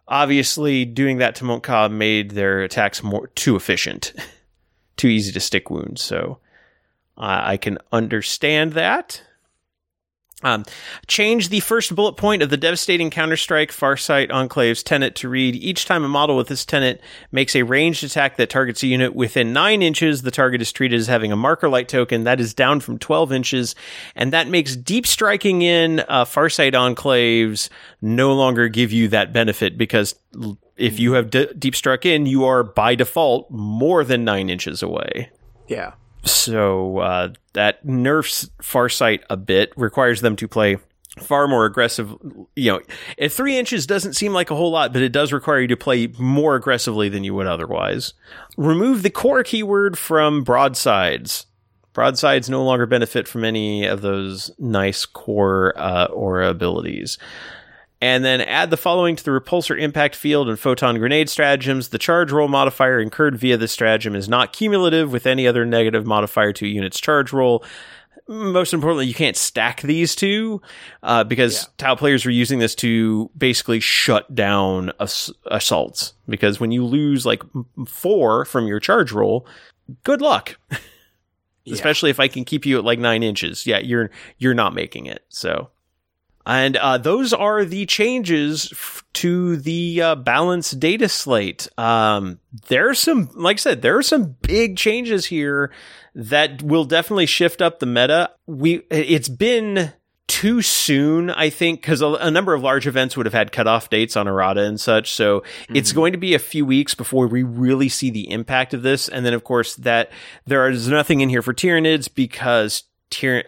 obviously 0.07 0.85
doing 0.85 1.19
that 1.19 1.35
to 1.37 1.45
Mont'ka 1.45 1.91
made 1.91 2.31
their 2.31 2.63
attacks 2.63 3.03
more 3.03 3.27
too 3.29 3.57
efficient, 3.57 4.13
too 4.97 5.09
easy 5.09 5.33
to 5.33 5.41
stick 5.41 5.69
wounds. 5.69 6.01
So 6.01 6.39
uh, 7.19 7.43
I 7.43 7.57
can 7.57 7.79
understand 7.91 8.75
that. 8.75 9.23
Um, 10.43 10.65
change 11.07 11.51
the 11.51 11.61
first 11.61 11.95
bullet 11.95 12.15
point 12.15 12.43
of 12.43 12.49
the 12.49 12.57
devastating 12.57 13.11
counterstrike 13.11 13.69
Farsight 13.69 14.31
Enclave's 14.31 14.83
tenet 14.83 15.15
to 15.17 15.29
read 15.29 15.55
each 15.55 15.85
time 15.85 16.03
a 16.03 16.09
model 16.09 16.37
with 16.37 16.49
this 16.49 16.65
tenet 16.65 17.01
makes 17.31 17.55
a 17.55 17.63
ranged 17.63 18.05
attack 18.05 18.37
that 18.37 18.49
targets 18.49 18.83
a 18.83 18.87
unit 18.87 19.15
within 19.15 19.53
9 19.53 19.83
inches, 19.83 20.23
the 20.23 20.31
target 20.31 20.63
is 20.63 20.73
treated 20.73 20.99
as 20.99 21.09
having 21.09 21.31
a 21.31 21.37
marker 21.37 21.69
light 21.69 21.89
token. 21.89 22.25
That 22.25 22.41
is 22.41 22.55
down 22.55 22.81
from 22.81 22.99
12 22.99 23.33
inches, 23.33 23.75
and 24.15 24.33
that 24.33 24.49
makes 24.49 24.77
deep 24.77 25.07
striking 25.07 25.63
in 25.63 26.01
uh, 26.01 26.25
Farsight 26.25 26.73
Enclaves 26.73 27.69
no 28.01 28.33
longer 28.33 28.69
give 28.69 28.93
you 28.93 29.09
that 29.09 29.33
benefit 29.33 29.77
because 29.77 30.15
if 30.77 30.99
you 30.99 31.13
have 31.13 31.31
d- 31.31 31.49
deep 31.59 31.77
struck 31.77 32.07
in, 32.07 32.25
you 32.25 32.45
are 32.45 32.63
by 32.63 32.95
default 32.95 33.51
more 33.51 34.05
than 34.05 34.25
9 34.25 34.49
inches 34.49 34.83
away. 34.83 35.31
Yeah. 35.69 35.93
So 36.25 36.99
uh, 36.99 37.33
that 37.55 37.85
nerfs 37.85 38.51
Farsight 38.63 39.23
a 39.31 39.37
bit, 39.37 39.73
requires 39.77 40.21
them 40.21 40.37
to 40.37 40.49
play 40.49 40.79
far 41.19 41.49
more 41.49 41.65
aggressive. 41.65 42.15
You 42.57 42.73
know, 42.73 42.81
at 43.19 43.33
three 43.33 43.59
inches 43.59 43.87
doesn't 43.87 44.15
seem 44.15 44.33
like 44.33 44.51
a 44.51 44.57
whole 44.57 44.71
lot, 44.71 44.93
but 44.93 45.03
it 45.03 45.13
does 45.13 45.33
require 45.33 45.61
you 45.61 45.69
to 45.69 45.77
play 45.77 46.09
more 46.19 46.57
aggressively 46.57 47.09
than 47.09 47.25
you 47.25 47.35
would 47.35 47.47
otherwise. 47.47 48.15
Remove 48.57 49.03
the 49.03 49.11
core 49.11 49.43
keyword 49.43 49.99
from 49.99 50.43
broadsides. 50.43 51.47
Broadsides 51.93 52.49
no 52.49 52.63
longer 52.65 52.87
benefit 52.87 53.27
from 53.27 53.45
any 53.45 53.85
of 53.85 54.01
those 54.01 54.51
nice 54.59 55.05
core 55.05 55.75
uh, 55.77 56.07
aura 56.07 56.49
abilities 56.49 57.19
and 58.01 58.25
then 58.25 58.41
add 58.41 58.71
the 58.71 58.77
following 58.77 59.15
to 59.17 59.25
the 59.25 59.31
repulsor 59.31 59.79
impact 59.79 60.15
field 60.15 60.49
and 60.49 60.59
photon 60.59 60.99
grenade 60.99 61.29
stratagems. 61.29 61.89
The 61.89 61.99
charge 61.99 62.33
roll 62.33 62.49
modifier 62.49 62.99
incurred 62.99 63.37
via 63.37 63.57
this 63.57 63.73
stratagem 63.73 64.15
is 64.15 64.29
not 64.29 64.53
cumulative 64.53 65.13
with 65.13 65.27
any 65.27 65.47
other 65.47 65.67
negative 65.67 66.07
modifier 66.07 66.53
to 66.55 66.65
a 66.65 66.69
unit's 66.69 66.99
charge 66.99 67.33
roll. 67.33 67.65
Most 68.27 68.73
importantly, 68.73 69.07
you 69.07 69.15
can't 69.15 69.37
stack 69.37 69.83
these 69.83 70.15
two 70.15 70.63
uh, 71.03 71.25
because 71.25 71.65
yeah. 71.65 71.69
Tau 71.79 71.95
players 71.97 72.25
were 72.25 72.31
using 72.31 72.59
this 72.59 72.75
to 72.77 73.31
basically 73.37 73.81
shut 73.81 74.33
down 74.35 74.93
ass- 75.01 75.33
assaults. 75.47 76.15
Because 76.29 76.61
when 76.61 76.71
you 76.71 76.85
lose 76.85 77.27
like 77.27 77.43
four 77.87 78.45
from 78.45 78.67
your 78.67 78.79
charge 78.81 79.13
roll, 79.13 79.47
good 80.05 80.23
luck. 80.23 80.59
Yeah. 81.67 81.75
Especially 81.75 82.09
if 82.09 82.19
I 82.19 82.27
can 82.27 82.47
keep 82.47 82.65
you 82.65 82.79
at 82.79 82.85
like 82.85 82.99
nine 82.99 83.23
inches. 83.23 83.67
Yeah, 83.67 83.81
you're 83.81 84.11
you're 84.39 84.55
not 84.55 84.75
making 84.75 85.05
it. 85.05 85.25
So 85.29 85.69
and 86.47 86.77
uh, 86.77 86.99
those 86.99 87.33
are 87.33 87.65
the 87.65 87.87
changes 87.87 88.71
f- 88.73 89.05
to 89.15 89.57
the 89.57 90.03
uh, 90.03 90.15
balance 90.15 90.71
data 90.71 91.09
slate. 91.09 91.69
Um, 91.77 92.41
there's 92.69 92.99
some, 92.99 93.31
like 93.35 93.57
I 93.57 93.59
said, 93.59 93.83
there 93.83 93.99
are 93.99 94.03
some 94.03 94.37
big 94.43 94.77
changes 94.77 95.27
here 95.27 95.71
that 96.15 96.63
will 96.63 96.85
definitely 96.85 97.27
shift 97.27 97.61
up 97.61 97.79
the 97.79 97.87
meta. 97.87 98.31
We, 98.47 98.83
it's 98.91 99.29
been 99.29 99.93
too 100.31 100.63
soon, 100.63 101.29
I 101.29 101.51
think, 101.51 101.81
because 101.81 102.03
a, 102.03 102.07
a, 102.07 102.31
number 102.31 102.55
of 102.55 102.63
large 102.63 102.87
events 102.87 103.17
would 103.17 103.27
have 103.27 103.33
had 103.33 103.51
cutoff 103.51 103.91
dates 103.91 104.17
on 104.17 104.29
errata 104.29 104.63
and 104.63 104.81
such. 104.81 105.13
So 105.13 105.41
mm-hmm. 105.41 105.77
it's 105.77 105.93
going 105.93 106.13
to 106.13 106.19
be 106.19 106.35
a 106.35 106.39
few 106.39 106.65
weeks 106.65 106.95
before 106.95 107.27
we 107.27 107.43
really 107.43 107.89
see 107.89 108.11
the 108.11 108.31
impact 108.31 108.73
of 108.73 108.83
this. 108.83 109.09
And 109.09 109.27
then, 109.27 109.35
of 109.35 109.43
course, 109.43 109.75
that 109.77 110.13
there 110.47 110.69
is 110.71 110.87
nothing 110.87 111.21
in 111.21 111.31
here 111.31 111.43
for 111.43 111.53
Tyranids 111.53 112.09
because 112.13 112.85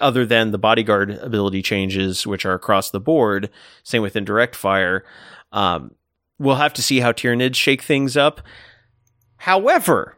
other 0.00 0.26
than 0.26 0.50
the 0.50 0.58
bodyguard 0.58 1.10
ability 1.10 1.62
changes, 1.62 2.26
which 2.26 2.44
are 2.44 2.54
across 2.54 2.90
the 2.90 3.00
board. 3.00 3.50
Same 3.82 4.02
with 4.02 4.16
indirect 4.16 4.56
fire. 4.56 5.04
Um, 5.52 5.94
we'll 6.38 6.56
have 6.56 6.72
to 6.74 6.82
see 6.82 7.00
how 7.00 7.12
Tyranids 7.12 7.54
shake 7.54 7.82
things 7.82 8.16
up. 8.16 8.40
However, 9.36 10.16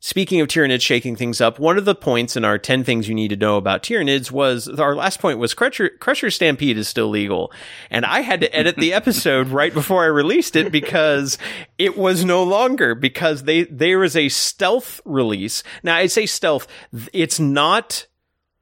speaking 0.00 0.40
of 0.40 0.48
Tyranids 0.48 0.82
shaking 0.82 1.16
things 1.16 1.40
up, 1.40 1.58
one 1.58 1.78
of 1.78 1.84
the 1.84 1.94
points 1.94 2.36
in 2.36 2.44
our 2.44 2.58
10 2.58 2.84
things 2.84 3.08
you 3.08 3.14
need 3.14 3.28
to 3.28 3.36
know 3.36 3.56
about 3.56 3.82
Tyranids 3.82 4.30
was 4.30 4.68
our 4.68 4.94
last 4.94 5.20
point 5.20 5.38
was 5.38 5.54
Crusher, 5.54 5.90
Crusher 6.00 6.30
Stampede 6.30 6.78
is 6.78 6.88
still 6.88 7.08
legal. 7.08 7.52
And 7.90 8.04
I 8.04 8.20
had 8.20 8.40
to 8.40 8.54
edit 8.54 8.76
the 8.76 8.92
episode 8.92 9.48
right 9.50 9.72
before 9.72 10.02
I 10.02 10.08
released 10.08 10.56
it 10.56 10.72
because 10.72 11.38
it 11.78 11.96
was 11.96 12.24
no 12.24 12.42
longer 12.42 12.94
because 12.94 13.44
they, 13.44 13.64
there 13.64 13.98
was 13.98 14.16
a 14.16 14.28
stealth 14.28 15.00
release. 15.04 15.62
Now 15.82 15.96
I 15.96 16.06
say 16.06 16.26
stealth. 16.26 16.66
It's 17.12 17.38
not 17.38 18.06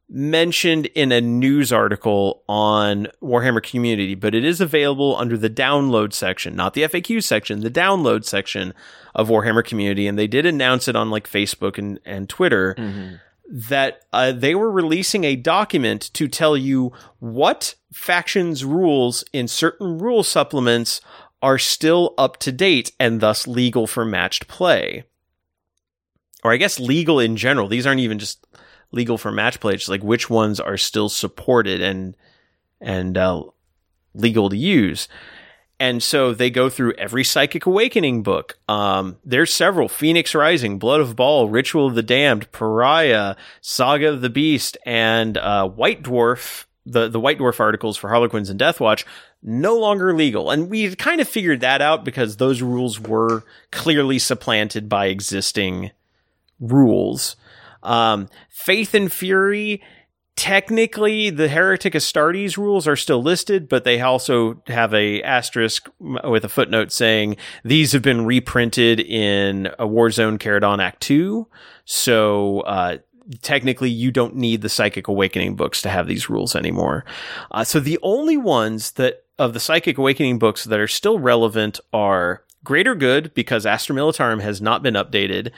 mentioned 0.09 0.87
in 0.95 1.13
a 1.13 1.21
news 1.21 1.73
article 1.73 2.43
on 2.49 3.09
Warhammer 3.23 3.63
Community, 3.63 4.15
but 4.15 4.35
it 4.35 4.45
is 4.45 4.61
available 4.61 5.17
under 5.17 5.37
the 5.37 5.51
download 5.51 6.13
section, 6.13 6.57
not 6.57 6.75
the 6.75 6.83
FAQ 6.83 7.23
section, 7.23 7.61
the 7.61 7.71
download 7.71 8.25
section 8.25 8.73
of 9.15 9.29
Warhammer 9.29 9.65
Community. 9.65 10.07
And 10.07 10.19
they 10.19 10.27
did 10.27 10.47
announce 10.47 10.89
it 10.89 10.97
on 10.97 11.11
like 11.11 11.29
Facebook 11.29 11.77
and, 11.77 12.01
and 12.07 12.29
Twitter 12.29 12.75
mm-hmm. 12.79 13.17
that 13.69 14.05
uh, 14.13 14.33
they 14.33 14.55
were 14.55 14.71
releasing 14.71 15.25
a 15.25 15.37
document 15.37 16.11
to 16.15 16.27
tell 16.27 16.57
you 16.57 16.93
what 17.19 17.75
factions 17.93 18.65
rules 18.65 19.25
in 19.33 19.47
certain 19.47 19.99
rule 19.99 20.23
supplements 20.23 21.03
are 21.43 21.59
still 21.59 22.15
up 22.17 22.39
to 22.39 22.51
date 22.51 22.93
and 22.99 23.21
thus 23.21 23.47
legal 23.47 23.87
for 23.87 24.05
matched 24.05 24.49
play. 24.49 25.05
Or 26.43 26.53
I 26.53 26.57
guess 26.57 26.81
legal 26.81 27.21
in 27.21 27.37
general. 27.37 27.69
These 27.69 27.87
aren't 27.87 28.01
even 28.01 28.19
just 28.19 28.47
legal 28.93 29.19
for 29.19 29.31
match 29.31 29.61
play. 29.61 29.75
It's 29.75 29.89
like 29.89 30.03
which 30.03 30.31
ones 30.31 30.61
are 30.61 30.77
still 30.77 31.09
supported 31.09 31.81
and 31.81 32.17
and 32.81 33.19
uh, 33.19 33.43
legal 34.15 34.49
to 34.49 34.57
use. 34.57 35.09
And 35.81 36.03
so 36.03 36.35
they 36.35 36.51
go 36.51 36.69
through 36.69 36.95
every 36.95 37.23
Psychic 37.23 37.65
Awakening 37.65 38.25
book. 38.25 38.59
Um, 38.69 39.17
there's 39.25 39.55
several: 39.55 39.89
Phoenix 39.89 40.35
Rising, 40.35 40.79
Blood 40.79 41.01
of 41.01 41.15
Baal, 41.15 41.49
Ritual 41.49 41.87
of 41.87 41.95
the 41.95 42.03
Damned, 42.03 42.51
Pariah, 42.51 43.37
Saga 43.61 44.09
of 44.09 44.21
the 44.21 44.31
Beast, 44.31 44.77
and 44.85 45.39
uh, 45.39 45.69
White 45.69 46.03
Dwarf. 46.03 46.65
The 46.85 47.09
the 47.09 47.21
White 47.21 47.39
Dwarf 47.39 47.61
articles 47.61 47.97
for 47.97 48.09
Harlequins 48.09 48.51
and 48.51 48.59
Deathwatch 48.59 49.05
no 49.43 49.79
longer 49.79 50.13
legal, 50.15 50.51
and 50.51 50.69
we 50.69 50.97
kind 50.97 51.21
of 51.21 51.29
figured 51.29 51.61
that 51.61 51.81
out 51.81 52.05
because 52.05 52.37
those 52.37 52.61
rules 52.61 52.99
were 52.99 53.45
clearly 53.71 54.19
supplanted 54.19 54.89
by 54.89 55.07
existing 55.07 55.93
rules. 56.59 57.37
Um, 57.89 58.29
Faith 58.51 58.95
and 58.95 59.11
Fury, 59.13 59.83
technically 60.37 61.31
the 61.31 61.49
Heretic 61.49 61.95
Astartes 61.95 62.57
rules 62.57 62.87
are 62.87 62.97
still 62.97 63.23
listed, 63.23 63.69
but 63.69 63.85
they 63.85 64.01
also 64.01 64.63
have 64.69 64.95
a 64.95 65.23
asterisk 65.23 65.89
with 65.99 66.45
a 66.45 66.49
footnote 66.49 66.93
saying 66.93 67.37
these 67.65 67.93
have 67.93 68.03
been 68.03 68.25
reprinted 68.25 69.01
in 69.01 69.67
a 69.79 69.87
Warzone 69.87 70.39
Charadon 70.39 70.81
Act 70.81 71.01
2. 71.01 71.49
So, 71.85 72.61
uh, 72.61 72.99
technically 73.43 73.91
you 73.91 74.11
don't 74.11 74.37
need 74.37 74.63
the 74.63 74.69
Psychic 74.69 75.09
Awakening 75.09 75.57
books 75.57 75.83
to 75.83 75.89
have 75.89 76.07
these 76.07 76.31
rules 76.31 76.57
anymore. 76.57 77.05
Uh, 77.51 77.65
so 77.65 77.81
the 77.81 77.99
only 78.03 78.37
ones 78.37 78.93
that 78.93 79.25
of 79.39 79.53
the 79.53 79.61
Psychic 79.61 79.99
Awakening 79.99 80.39
books 80.39 80.65
that 80.65 80.81
are 80.81 80.89
still 80.89 81.19
relevant 81.19 81.81
are 81.93 82.45
Greater 82.65 82.95
Good 82.95 83.33
because 83.35 83.67
Astra 83.67 83.95
Militarum 83.95 84.41
has 84.41 84.61
not 84.61 84.83
been 84.83 84.95
updated 84.95 85.53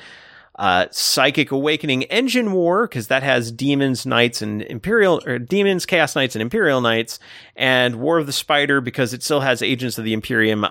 uh, 0.56 0.86
Psychic 0.90 1.50
Awakening 1.50 2.02
Engine 2.04 2.52
War, 2.52 2.86
because 2.86 3.08
that 3.08 3.22
has 3.22 3.50
Demons, 3.50 4.04
Knights, 4.04 4.42
and 4.42 4.62
Imperial, 4.62 5.22
or 5.26 5.38
Demons, 5.38 5.86
Chaos 5.86 6.14
Knights, 6.14 6.34
and 6.34 6.42
Imperial 6.42 6.80
Knights, 6.80 7.18
and 7.56 7.96
War 7.96 8.18
of 8.18 8.26
the 8.26 8.32
Spider, 8.32 8.80
because 8.80 9.14
it 9.14 9.22
still 9.22 9.40
has 9.40 9.62
Agents 9.62 9.98
of 9.98 10.04
the 10.04 10.12
Imperium, 10.12 10.66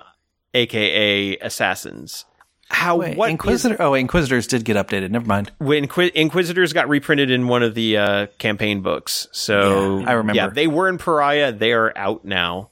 aka 0.54 1.38
Assassins. 1.38 2.26
How 2.72 2.98
Wait, 2.98 3.18
what 3.18 3.32
Inquisitor? 3.32 3.74
Is, 3.76 3.80
oh, 3.82 3.96
Inquisitors 3.96 4.46
did 4.46 4.64
get 4.64 4.78
updated. 4.78 5.10
Never 5.10 5.26
mind. 5.26 5.52
When 5.58 5.86
Inquisitors 5.86 6.72
got 6.72 6.88
reprinted 6.88 7.32
in 7.32 7.48
one 7.48 7.64
of 7.64 7.74
the 7.74 7.98
uh, 7.98 8.28
campaign 8.38 8.82
books, 8.82 9.28
so 9.32 10.00
yeah, 10.00 10.10
I 10.10 10.12
remember. 10.14 10.38
Yeah, 10.38 10.50
they 10.50 10.68
were 10.68 10.88
in 10.88 11.00
Pariah. 11.00 11.52
They 11.52 11.74
are 11.74 11.92
out 11.98 12.26
now. 12.26 12.70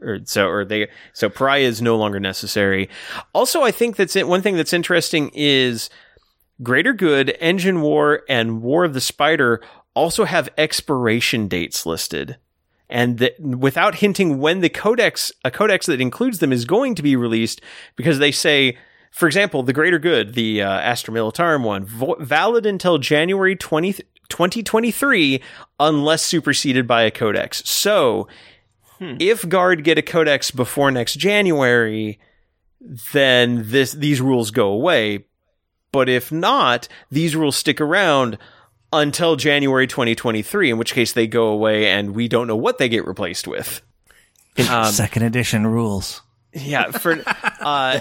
Or 0.00 0.20
so, 0.24 0.48
or 0.48 0.64
they 0.64 0.88
so 1.12 1.28
Pariah 1.28 1.64
is 1.64 1.82
no 1.82 1.96
longer 1.96 2.20
necessary. 2.20 2.88
Also, 3.34 3.62
I 3.62 3.72
think 3.72 3.96
that's 3.96 4.14
it. 4.14 4.28
One 4.28 4.40
thing 4.40 4.56
that's 4.56 4.72
interesting 4.72 5.32
is 5.34 5.90
Greater 6.62 6.92
Good, 6.92 7.36
Engine 7.40 7.80
War, 7.80 8.22
and 8.28 8.62
War 8.62 8.84
of 8.84 8.94
the 8.94 9.00
Spider 9.00 9.60
also 9.94 10.24
have 10.24 10.48
expiration 10.56 11.48
dates 11.48 11.86
listed. 11.86 12.36
And 12.88 13.18
that 13.18 13.40
without 13.40 13.96
hinting 13.96 14.38
when 14.38 14.60
the 14.60 14.68
codex, 14.68 15.32
a 15.44 15.50
codex 15.50 15.86
that 15.86 16.00
includes 16.00 16.40
them 16.40 16.52
is 16.52 16.64
going 16.64 16.94
to 16.94 17.02
be 17.02 17.16
released, 17.16 17.62
because 17.96 18.18
they 18.18 18.32
say, 18.32 18.76
for 19.10 19.26
example, 19.26 19.62
the 19.62 19.72
Greater 19.72 19.98
Good, 19.98 20.34
the 20.34 20.62
uh, 20.62 20.70
Astra 20.70 21.14
Militarum 21.14 21.64
one, 21.64 21.84
vo- 21.86 22.16
valid 22.20 22.66
until 22.66 22.98
January 22.98 23.56
20, 23.56 23.94
2023, 24.28 25.42
unless 25.80 26.22
superseded 26.22 26.86
by 26.86 27.02
a 27.02 27.10
codex. 27.10 27.66
So, 27.68 28.28
hmm. 28.98 29.16
if 29.18 29.48
Guard 29.48 29.84
get 29.84 29.98
a 29.98 30.02
codex 30.02 30.50
before 30.50 30.90
next 30.90 31.14
January, 31.14 32.18
then 33.12 33.62
this 33.70 33.92
these 33.92 34.20
rules 34.20 34.50
go 34.50 34.68
away. 34.68 35.26
But 35.92 36.08
if 36.08 36.32
not, 36.32 36.88
these 37.10 37.36
rules 37.36 37.56
stick 37.56 37.80
around 37.80 38.38
until 38.92 39.36
January 39.36 39.86
2023, 39.86 40.70
in 40.70 40.78
which 40.78 40.94
case 40.94 41.12
they 41.12 41.26
go 41.26 41.48
away 41.48 41.88
and 41.88 42.14
we 42.14 42.28
don't 42.28 42.46
know 42.46 42.56
what 42.56 42.78
they 42.78 42.88
get 42.88 43.06
replaced 43.06 43.46
with. 43.46 43.82
Um, 44.68 44.92
Second 44.92 45.22
edition 45.22 45.66
rules. 45.66 46.22
Yeah, 46.52 46.90
for 46.90 47.22
uh, 47.60 48.00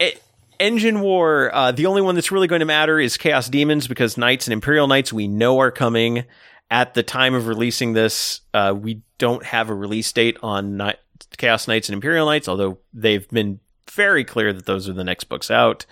it, 0.00 0.22
Engine 0.60 1.00
War, 1.00 1.50
uh, 1.52 1.72
the 1.72 1.86
only 1.86 2.02
one 2.02 2.14
that's 2.14 2.30
really 2.30 2.46
going 2.46 2.60
to 2.60 2.66
matter 2.66 3.00
is 3.00 3.16
Chaos 3.16 3.48
Demons 3.48 3.88
because 3.88 4.16
Knights 4.16 4.46
and 4.46 4.52
Imperial 4.52 4.86
Knights 4.86 5.12
we 5.12 5.26
know 5.26 5.58
are 5.60 5.70
coming. 5.70 6.24
At 6.70 6.94
the 6.94 7.02
time 7.02 7.34
of 7.34 7.48
releasing 7.48 7.94
this, 7.94 8.42
uh, 8.54 8.72
we 8.78 9.02
don't 9.18 9.44
have 9.44 9.70
a 9.70 9.74
release 9.74 10.12
date 10.12 10.36
on 10.40 10.76
Ni- 10.76 10.94
Chaos 11.36 11.66
Knights 11.66 11.88
and 11.88 11.94
Imperial 11.94 12.26
Knights, 12.26 12.46
although 12.46 12.78
they've 12.94 13.28
been 13.30 13.58
very 13.90 14.22
clear 14.22 14.52
that 14.52 14.66
those 14.66 14.88
are 14.88 14.92
the 14.92 15.02
next 15.02 15.24
books 15.24 15.50
out. 15.50 15.84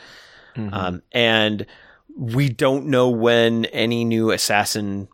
Mm-hmm. 0.59 0.75
Um, 0.75 1.03
and 1.13 1.67
we 2.17 2.49
don't 2.49 2.87
know 2.87 3.11
when 3.11 3.65
any 3.67 4.05
new 4.05 4.31
Assassin 4.31 5.09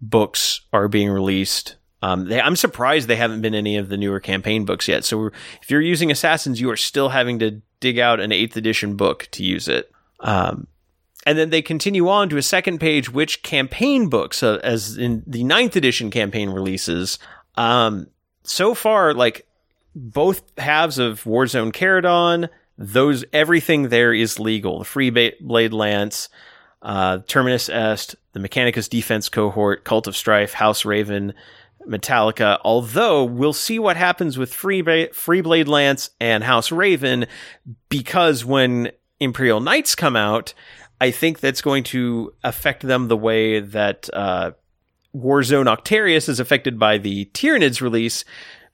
books 0.00 0.62
are 0.72 0.88
being 0.88 1.10
released. 1.10 1.76
Um, 2.02 2.28
they, 2.28 2.40
I'm 2.40 2.56
surprised 2.56 3.08
they 3.08 3.16
haven't 3.16 3.42
been 3.42 3.54
any 3.54 3.76
of 3.76 3.88
the 3.88 3.96
newer 3.96 4.20
campaign 4.20 4.64
books 4.64 4.88
yet. 4.88 5.04
So 5.04 5.30
if 5.60 5.70
you're 5.70 5.80
using 5.80 6.10
Assassins, 6.10 6.60
you 6.60 6.70
are 6.70 6.76
still 6.76 7.10
having 7.10 7.38
to 7.40 7.62
dig 7.80 7.98
out 7.98 8.20
an 8.20 8.32
eighth 8.32 8.56
edition 8.56 8.96
book 8.96 9.28
to 9.32 9.44
use 9.44 9.68
it. 9.68 9.90
Um, 10.20 10.66
and 11.26 11.36
then 11.36 11.50
they 11.50 11.62
continue 11.62 12.08
on 12.08 12.28
to 12.28 12.36
a 12.36 12.42
second 12.42 12.78
page, 12.78 13.10
which 13.10 13.42
campaign 13.42 14.08
books, 14.08 14.42
uh, 14.42 14.60
as 14.62 14.96
in 14.96 15.24
the 15.26 15.42
ninth 15.42 15.74
edition 15.74 16.10
campaign 16.10 16.50
releases. 16.50 17.18
Um, 17.56 18.06
so 18.44 18.74
far, 18.74 19.12
like 19.12 19.46
both 19.94 20.42
halves 20.58 20.98
of 20.98 21.24
Warzone 21.24 21.72
Charadon, 21.72 22.48
those 22.78 23.24
everything 23.32 23.88
there 23.88 24.12
is 24.12 24.38
legal. 24.38 24.80
The 24.80 24.84
Free 24.84 25.10
Blade 25.10 25.72
Lance, 25.72 26.28
uh, 26.82 27.18
Terminus 27.26 27.68
Est, 27.68 28.16
the 28.32 28.40
Mechanicus 28.40 28.88
Defense 28.88 29.28
Cohort, 29.28 29.84
Cult 29.84 30.06
of 30.06 30.16
Strife, 30.16 30.52
House 30.52 30.84
Raven, 30.84 31.32
Metalica. 31.88 32.58
Although 32.64 33.24
we'll 33.24 33.52
see 33.52 33.78
what 33.78 33.96
happens 33.96 34.36
with 34.36 34.52
Free 34.52 34.82
ba- 34.82 35.12
Free 35.12 35.40
Blade 35.40 35.68
Lance 35.68 36.10
and 36.20 36.44
House 36.44 36.70
Raven, 36.70 37.26
because 37.88 38.44
when 38.44 38.90
Imperial 39.20 39.60
Knights 39.60 39.94
come 39.94 40.16
out, 40.16 40.52
I 41.00 41.10
think 41.10 41.40
that's 41.40 41.62
going 41.62 41.84
to 41.84 42.34
affect 42.42 42.82
them 42.82 43.08
the 43.08 43.16
way 43.16 43.60
that 43.60 44.10
uh, 44.12 44.52
Warzone 45.14 45.74
Octarius 45.74 46.28
is 46.28 46.40
affected 46.40 46.78
by 46.78 46.98
the 46.98 47.26
Tyranids 47.32 47.80
release, 47.80 48.24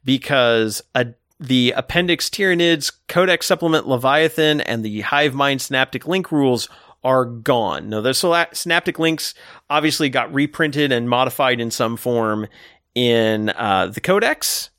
because 0.04 0.82
a, 0.94 1.06
the 1.42 1.72
Appendix 1.76 2.30
Tyranids, 2.30 2.92
Codex 3.08 3.46
Supplement 3.46 3.88
Leviathan, 3.88 4.60
and 4.60 4.84
the 4.84 5.00
Hive 5.00 5.34
Mind 5.34 5.60
Synaptic 5.60 6.06
Link 6.06 6.30
rules 6.30 6.68
are 7.02 7.24
gone. 7.24 7.88
Now, 7.88 8.00
the 8.00 8.14
Synaptic 8.52 8.98
Links 8.98 9.34
obviously 9.68 10.08
got 10.08 10.32
reprinted 10.32 10.92
and 10.92 11.08
modified 11.08 11.60
in 11.60 11.70
some 11.70 11.96
form 11.96 12.46
in 12.94 13.50
uh, 13.50 13.88
the 13.88 14.00
Codex, 14.00 14.70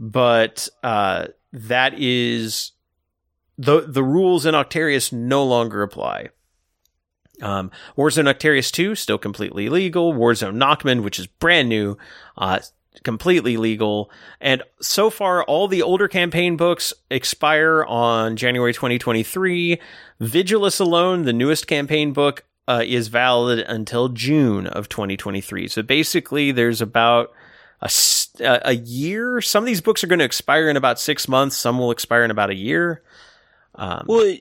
but 0.00 0.68
uh, 0.82 1.26
that 1.52 1.94
is 1.98 2.72
the 3.58 3.82
the 3.86 4.02
rules 4.02 4.46
in 4.46 4.54
Octarius 4.54 5.12
no 5.12 5.44
longer 5.44 5.82
apply. 5.82 6.30
Um, 7.42 7.70
Warzone 7.98 8.32
Octarius 8.32 8.72
2, 8.72 8.94
still 8.94 9.18
completely 9.18 9.68
legal. 9.68 10.14
Warzone 10.14 10.56
Nachmund, 10.56 11.02
which 11.02 11.18
is 11.18 11.26
brand 11.26 11.68
new, 11.68 11.98
uh, 12.38 12.60
completely 13.02 13.56
legal. 13.56 14.10
And 14.40 14.62
so 14.80 15.10
far, 15.10 15.44
all 15.44 15.68
the 15.68 15.82
older 15.82 16.08
campaign 16.08 16.56
books 16.56 16.92
expire 17.10 17.84
on 17.84 18.36
January 18.36 18.72
2023. 18.72 19.80
Vigilus 20.20 20.80
alone, 20.80 21.22
the 21.22 21.32
newest 21.32 21.66
campaign 21.66 22.12
book, 22.12 22.44
uh, 22.68 22.82
is 22.84 23.08
valid 23.08 23.60
until 23.60 24.08
June 24.08 24.66
of 24.66 24.88
2023. 24.88 25.68
So 25.68 25.82
basically, 25.82 26.52
there's 26.52 26.80
about 26.80 27.32
a, 27.80 27.90
a 28.40 28.72
year. 28.74 29.40
Some 29.40 29.62
of 29.62 29.66
these 29.66 29.80
books 29.80 30.02
are 30.02 30.08
going 30.08 30.18
to 30.18 30.24
expire 30.24 30.68
in 30.68 30.76
about 30.76 30.98
six 30.98 31.28
months. 31.28 31.56
Some 31.56 31.78
will 31.78 31.90
expire 31.90 32.24
in 32.24 32.30
about 32.30 32.50
a 32.50 32.54
year. 32.54 33.02
Um, 33.74 34.06
well, 34.08 34.36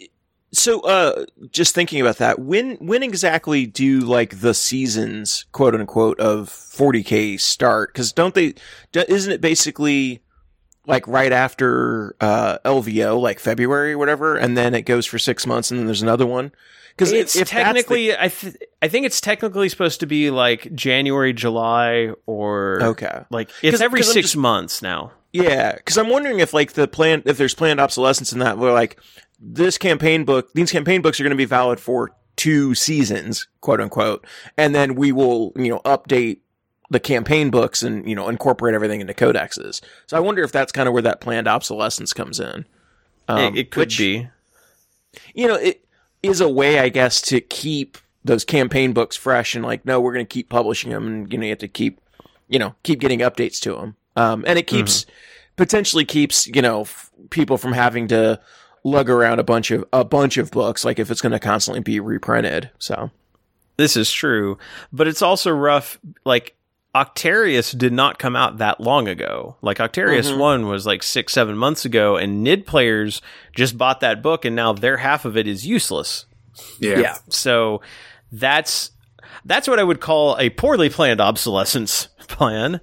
so 0.55 0.81
uh, 0.81 1.25
just 1.51 1.75
thinking 1.75 2.01
about 2.01 2.17
that, 2.17 2.39
when 2.39 2.75
when 2.77 3.03
exactly 3.03 3.65
do 3.65 3.99
like 4.01 4.39
the 4.41 4.53
seasons, 4.53 5.45
quote 5.51 5.75
unquote, 5.75 6.19
of 6.19 6.49
40k 6.49 7.39
start? 7.39 7.93
Because 7.93 8.11
don't 8.11 8.33
they? 8.33 8.53
Isn't 8.93 9.31
it 9.31 9.41
basically 9.41 10.21
like 10.87 11.07
right 11.07 11.31
after 11.31 12.15
uh, 12.21 12.59
LVO, 12.65 13.19
like 13.19 13.39
February 13.39 13.93
or 13.93 13.97
whatever, 13.97 14.35
and 14.35 14.57
then 14.57 14.73
it 14.73 14.83
goes 14.83 15.05
for 15.05 15.19
six 15.19 15.45
months, 15.47 15.71
and 15.71 15.79
then 15.79 15.85
there's 15.85 16.01
another 16.01 16.25
one? 16.25 16.51
Because 16.95 17.11
it's 17.11 17.35
if 17.35 17.49
technically, 17.49 18.07
the... 18.07 18.23
I 18.23 18.29
th- 18.29 18.55
I 18.81 18.87
think 18.87 19.05
it's 19.05 19.19
technically 19.19 19.67
supposed 19.67 19.99
to 19.99 20.05
be 20.05 20.31
like 20.31 20.73
January, 20.73 21.33
July, 21.33 22.11
or 22.25 22.81
okay, 22.81 23.25
like 23.29 23.49
it's 23.61 23.81
every 23.81 24.03
six 24.03 24.27
just... 24.27 24.37
months 24.37 24.81
now. 24.81 25.11
Yeah, 25.33 25.73
because 25.75 25.97
I'm 25.97 26.09
wondering 26.09 26.39
if 26.39 26.53
like 26.53 26.73
the 26.73 26.87
plan, 26.87 27.23
if 27.25 27.37
there's 27.37 27.53
planned 27.53 27.81
obsolescence 27.81 28.31
in 28.31 28.39
that, 28.39 28.57
where 28.57 28.71
like 28.71 28.97
this 29.39 29.77
campaign 29.77 30.25
book, 30.25 30.51
these 30.53 30.71
campaign 30.71 31.01
books 31.01 31.19
are 31.19 31.23
going 31.23 31.31
to 31.31 31.37
be 31.37 31.45
valid 31.45 31.79
for 31.79 32.11
two 32.35 32.75
seasons, 32.75 33.47
quote 33.61 33.81
unquote, 33.81 34.25
and 34.57 34.75
then 34.75 34.95
we 34.95 35.11
will, 35.11 35.51
you 35.55 35.69
know, 35.69 35.79
update 35.79 36.39
the 36.91 36.99
campaign 36.99 37.49
books 37.49 37.81
and 37.81 38.07
you 38.07 38.15
know 38.15 38.29
incorporate 38.29 38.75
everything 38.75 39.01
into 39.01 39.13
codexes. 39.13 39.81
So 40.07 40.17
I 40.17 40.19
wonder 40.19 40.43
if 40.43 40.51
that's 40.51 40.71
kind 40.71 40.87
of 40.87 40.93
where 40.93 41.01
that 41.03 41.21
planned 41.21 41.47
obsolescence 41.47 42.13
comes 42.13 42.39
in. 42.39 42.65
Um, 43.27 43.55
it, 43.55 43.59
it, 43.59 43.71
could 43.71 43.87
which, 43.87 43.97
be. 43.97 44.27
You 45.33 45.47
know, 45.47 45.55
it, 45.55 45.85
is 46.29 46.41
a 46.41 46.49
way, 46.49 46.79
I 46.79 46.89
guess, 46.89 47.21
to 47.23 47.41
keep 47.41 47.97
those 48.23 48.43
campaign 48.43 48.93
books 48.93 49.15
fresh 49.15 49.55
and 49.55 49.63
like, 49.63 49.85
no, 49.85 50.01
we're 50.01 50.13
going 50.13 50.25
to 50.25 50.33
keep 50.33 50.49
publishing 50.49 50.91
them 50.91 51.07
and 51.07 51.31
you 51.31 51.37
know, 51.37 51.45
you 51.45 51.51
have 51.51 51.59
to 51.59 51.67
keep, 51.67 52.01
you 52.47 52.59
know, 52.59 52.75
keep 52.83 52.99
getting 52.99 53.19
updates 53.19 53.59
to 53.61 53.73
them. 53.75 53.95
Um, 54.15 54.43
and 54.47 54.57
it 54.57 54.67
keeps, 54.67 55.01
mm-hmm. 55.01 55.11
potentially 55.57 56.05
keeps, 56.05 56.47
you 56.47 56.61
know, 56.61 56.81
f- 56.81 57.11
people 57.29 57.57
from 57.57 57.73
having 57.73 58.07
to 58.07 58.39
lug 58.85 59.09
around 59.09 59.39
a 59.39 59.43
bunch 59.43 59.71
of, 59.71 59.83
a 59.91 60.05
bunch 60.05 60.37
of 60.37 60.51
books, 60.51 60.85
like 60.85 60.99
if 60.99 61.11
it's 61.11 61.21
going 61.21 61.33
to 61.33 61.39
constantly 61.39 61.81
be 61.81 61.99
reprinted. 61.99 62.69
So. 62.79 63.11
This 63.77 63.97
is 63.97 64.09
true, 64.09 64.57
but 64.93 65.05
it's 65.05 65.21
also 65.21 65.51
rough. 65.51 65.99
Like 66.23 66.55
Octarius 66.95 67.77
did 67.77 67.91
not 67.91 68.19
come 68.19 68.37
out 68.37 68.59
that 68.59 68.79
long 68.79 69.09
ago. 69.09 69.57
Like 69.61 69.79
Octarius 69.79 70.29
mm-hmm. 70.29 70.39
1 70.39 70.67
was 70.67 70.85
like 70.85 71.03
six, 71.03 71.33
seven 71.33 71.57
months 71.57 71.83
ago, 71.83 72.15
and 72.15 72.41
NID 72.41 72.65
players 72.65 73.21
just 73.53 73.77
bought 73.77 73.99
that 73.99 74.23
book, 74.23 74.45
and 74.45 74.55
now 74.55 74.71
their 74.71 74.97
half 74.97 75.25
of 75.25 75.35
it 75.35 75.45
is 75.45 75.67
useless. 75.67 76.25
Yeah. 76.79 76.99
Yeah. 76.99 77.17
So 77.27 77.81
that's 78.31 78.91
that's 79.43 79.67
what 79.67 79.77
I 79.77 79.83
would 79.83 79.99
call 79.99 80.37
a 80.39 80.49
poorly 80.51 80.89
planned 80.89 81.19
obsolescence 81.19 82.07
plan. 82.27 82.79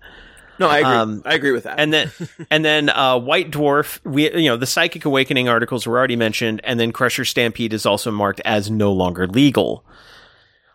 No, 0.62 0.68
I 0.68 0.78
agree. 0.78 0.90
Um, 0.90 1.22
I 1.24 1.34
agree 1.34 1.52
with 1.52 1.64
that. 1.64 1.78
And 1.78 1.92
then, 1.92 2.10
and 2.50 2.64
then, 2.64 2.88
uh, 2.88 3.18
White 3.18 3.50
Dwarf. 3.50 3.98
We, 4.04 4.32
you 4.34 4.48
know, 4.48 4.56
the 4.56 4.66
Psychic 4.66 5.04
Awakening 5.04 5.48
articles 5.48 5.86
were 5.86 5.98
already 5.98 6.16
mentioned, 6.16 6.60
and 6.64 6.78
then 6.78 6.92
Crusher 6.92 7.24
Stampede 7.24 7.72
is 7.72 7.86
also 7.86 8.10
marked 8.10 8.40
as 8.44 8.70
no 8.70 8.92
longer 8.92 9.26
legal. 9.26 9.84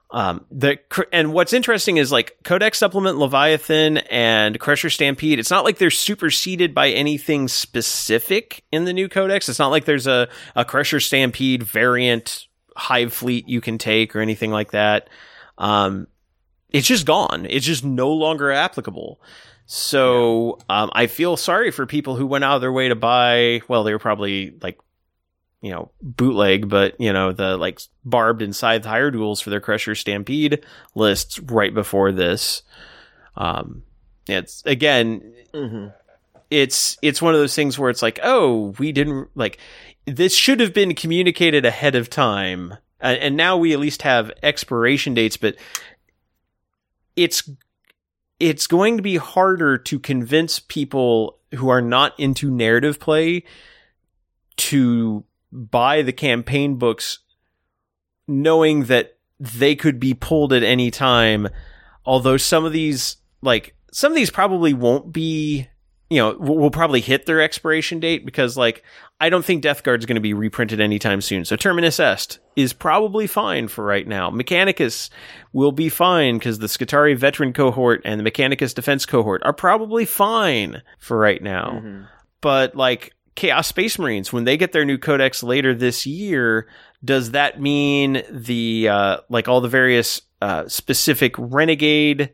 Um, 0.10 0.46
the 0.50 0.80
and 1.12 1.34
what's 1.34 1.52
interesting 1.52 1.98
is 1.98 2.12
like 2.12 2.38
Codex 2.46 2.78
Supplement 2.78 3.18
Leviathan 3.18 3.98
and 3.98 4.58
Crusher 4.58 4.90
Stampede. 4.90 5.38
It's 5.38 5.52
not 5.52 5.66
like 5.66 5.80
they're 5.80 5.92
superseded 5.92 6.74
by 6.74 6.92
anything 6.92 7.50
specific 7.50 8.64
in 8.72 8.86
the 8.86 8.94
new 8.94 9.10
Codex. 9.10 9.50
It's 9.50 9.60
not 9.60 9.68
like 9.68 9.84
there's 9.84 10.08
a 10.08 10.30
a 10.56 10.64
Crusher 10.64 11.02
Stampede 11.02 11.64
variant 11.64 12.48
Hive 12.76 13.12
fleet 13.12 13.50
you 13.50 13.60
can 13.60 13.78
take 13.78 14.16
or 14.16 14.22
anything 14.22 14.52
like 14.52 14.72
that. 14.72 15.10
Um, 15.58 16.08
it's 16.70 16.88
just 16.88 17.06
gone. 17.06 17.46
It's 17.50 17.66
just 17.66 17.84
no 17.84 18.12
longer 18.12 18.52
applicable. 18.52 19.20
So 19.68 20.60
um, 20.70 20.90
I 20.94 21.08
feel 21.08 21.38
sorry 21.38 21.72
for 21.72 21.86
people 21.86 22.16
who 22.16 22.26
went 22.26 22.44
out 22.44 22.56
of 22.56 22.62
their 22.62 22.72
way 22.72 22.88
to 22.88 22.96
buy. 22.96 23.62
Well, 23.68 23.84
they 23.84 23.92
were 23.94 24.00
probably 24.00 24.56
like 24.62 24.80
you 25.62 25.72
know, 25.72 25.92
bootleg, 26.02 26.70
but 26.70 27.00
you 27.00 27.12
know, 27.12 27.32
the 27.32 27.58
like 27.58 27.82
barbed 28.06 28.42
and 28.42 28.56
scythe 28.56 28.84
hierodules 28.84 29.42
for 29.42 29.50
their 29.50 29.60
Crusher 29.60 29.96
Stampede 29.96 30.64
lists 30.96 31.40
right 31.40 31.74
before 31.74 32.12
this. 32.12 32.62
Um, 33.36 33.84
it's 34.28 34.64
again, 34.66 35.34
mm-hmm. 35.54 35.88
it's 36.52 36.98
it's 37.02 37.22
one 37.22 37.34
of 37.34 37.40
those 37.40 37.56
things 37.56 37.78
where 37.80 37.90
it's 37.90 38.02
like, 38.02 38.20
oh, 38.24 38.76
we 38.78 38.92
didn't 38.92 39.30
like 39.36 39.58
this 40.06 40.34
should 40.34 40.60
have 40.60 40.74
been 40.74 40.96
communicated 40.96 41.66
ahead 41.66 41.96
of 41.96 42.10
time, 42.10 42.76
and, 43.00 43.18
and 43.20 43.38
now 43.38 43.58
we 43.58 43.74
at 43.74 43.80
least 43.80 44.04
have 44.04 44.32
expiration 44.44 45.16
dates, 45.16 45.38
but 45.38 45.56
it's 47.16 47.50
it's 48.40 48.68
going 48.68 48.98
to 48.98 49.04
be 49.04 49.18
harder 49.18 49.78
to 49.78 50.00
convince 50.00 50.60
people 50.60 51.40
who 51.56 51.70
are 51.70 51.82
not 51.82 52.20
into 52.20 52.52
narrative 52.52 53.00
play 53.00 53.44
to 54.58 55.24
buy 55.52 56.02
the 56.02 56.14
campaign 56.14 56.76
books 56.76 57.20
knowing 58.28 58.86
that 58.86 59.18
they 59.40 59.76
could 59.76 60.00
be 60.00 60.14
pulled 60.14 60.52
at 60.52 60.64
any 60.64 60.92
time. 60.92 61.48
Although 62.06 62.38
some 62.38 62.66
of 62.66 62.74
these, 62.74 63.18
like, 63.42 63.76
some 63.92 64.12
of 64.12 64.16
these 64.16 64.32
probably 64.32 64.74
won't 64.74 65.14
be 65.14 65.68
you 66.10 66.20
know, 66.20 66.36
will 66.38 66.72
probably 66.72 67.02
hit 67.02 67.26
their 67.26 67.42
expiration 67.42 68.00
date 68.00 68.26
because, 68.26 68.56
like, 68.56 68.84
I 69.20 69.30
don't 69.30 69.44
think 69.44 69.62
Death 69.62 69.84
Guard's 69.84 70.06
going 70.06 70.16
to 70.16 70.22
be 70.22 70.34
reprinted 70.34 70.80
anytime 70.80 71.22
soon. 71.22 71.44
So 71.44 71.56
Terminus 71.56 72.00
Est 72.00 72.40
is 72.56 72.72
probably 72.72 73.28
fine 73.28 73.68
for 73.68 73.84
right 73.84 74.08
now. 74.08 74.30
Mechanicus 74.30 75.10
will 75.54 75.72
be 75.72 75.90
fine 75.90 76.38
because 76.38 76.60
the 76.60 76.68
Skitarii 76.68 77.18
veteran 77.18 77.52
cohort 77.52 78.02
and 78.06 78.20
the 78.20 78.30
Mechanicus 78.30 78.74
defense 78.74 79.06
cohort 79.06 79.42
are 79.44 79.54
probably 79.54 80.06
fine 80.06 80.82
for 81.00 81.18
right 81.18 81.42
now. 81.42 81.80
But 82.42 82.76
like 82.76 83.14
Chaos 83.36 83.68
Space 83.68 84.00
Marines, 84.00 84.32
when 84.32 84.46
they 84.46 84.56
get 84.56 84.72
their 84.72 84.86
new 84.86 84.98
codex 84.98 85.44
later 85.44 85.76
this 85.76 86.06
year, 86.06 86.68
does 87.04 87.32
that 87.32 87.60
mean 87.62 88.24
the 88.32 88.88
uh, 88.90 89.18
like 89.30 89.48
all 89.48 89.62
the 89.62 89.68
various 89.68 90.22
uh, 90.42 90.68
specific 90.68 91.36
renegade 91.38 92.34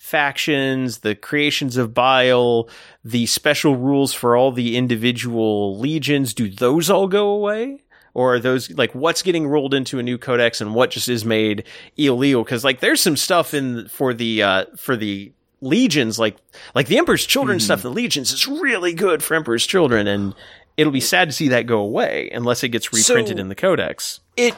factions, 0.00 0.98
the 0.98 1.14
creations 1.14 1.76
of 1.76 1.94
bile, 1.94 2.68
the 3.04 3.26
special 3.26 3.76
rules 3.76 4.12
for 4.14 4.34
all 4.34 4.50
the 4.50 4.76
individual 4.76 5.78
legions, 5.78 6.34
do 6.34 6.48
those 6.50 6.90
all 6.90 7.06
go 7.06 7.28
away? 7.28 7.84
Or 8.12 8.34
are 8.34 8.40
those 8.40 8.70
like 8.72 8.92
what's 8.92 9.22
getting 9.22 9.46
rolled 9.46 9.72
into 9.72 10.00
a 10.00 10.02
new 10.02 10.18
codex 10.18 10.60
and 10.60 10.74
what 10.74 10.90
just 10.90 11.08
is 11.08 11.24
made 11.24 11.64
illegal? 11.96 12.42
Because 12.42 12.64
like 12.64 12.80
there's 12.80 13.00
some 13.00 13.16
stuff 13.16 13.54
in 13.54 13.86
for 13.88 14.12
the 14.12 14.42
uh, 14.42 14.64
for 14.76 14.96
the 14.96 15.32
legions, 15.60 16.18
like 16.18 16.36
like 16.74 16.88
the 16.88 16.98
Emperor's 16.98 17.24
Children 17.24 17.60
stuff. 17.60 17.82
The 17.82 17.90
legions 17.90 18.32
is 18.32 18.48
really 18.48 18.94
good 18.94 19.22
for 19.22 19.36
Emperor's 19.36 19.64
Children, 19.64 20.08
and 20.08 20.34
it'll 20.76 20.92
be 20.92 21.00
sad 21.00 21.28
to 21.28 21.32
see 21.32 21.48
that 21.50 21.66
go 21.66 21.78
away 21.78 22.30
unless 22.32 22.64
it 22.64 22.70
gets 22.70 22.92
reprinted 22.92 23.36
So- 23.36 23.40
in 23.42 23.48
the 23.48 23.54
codex. 23.54 24.18
it 24.36 24.56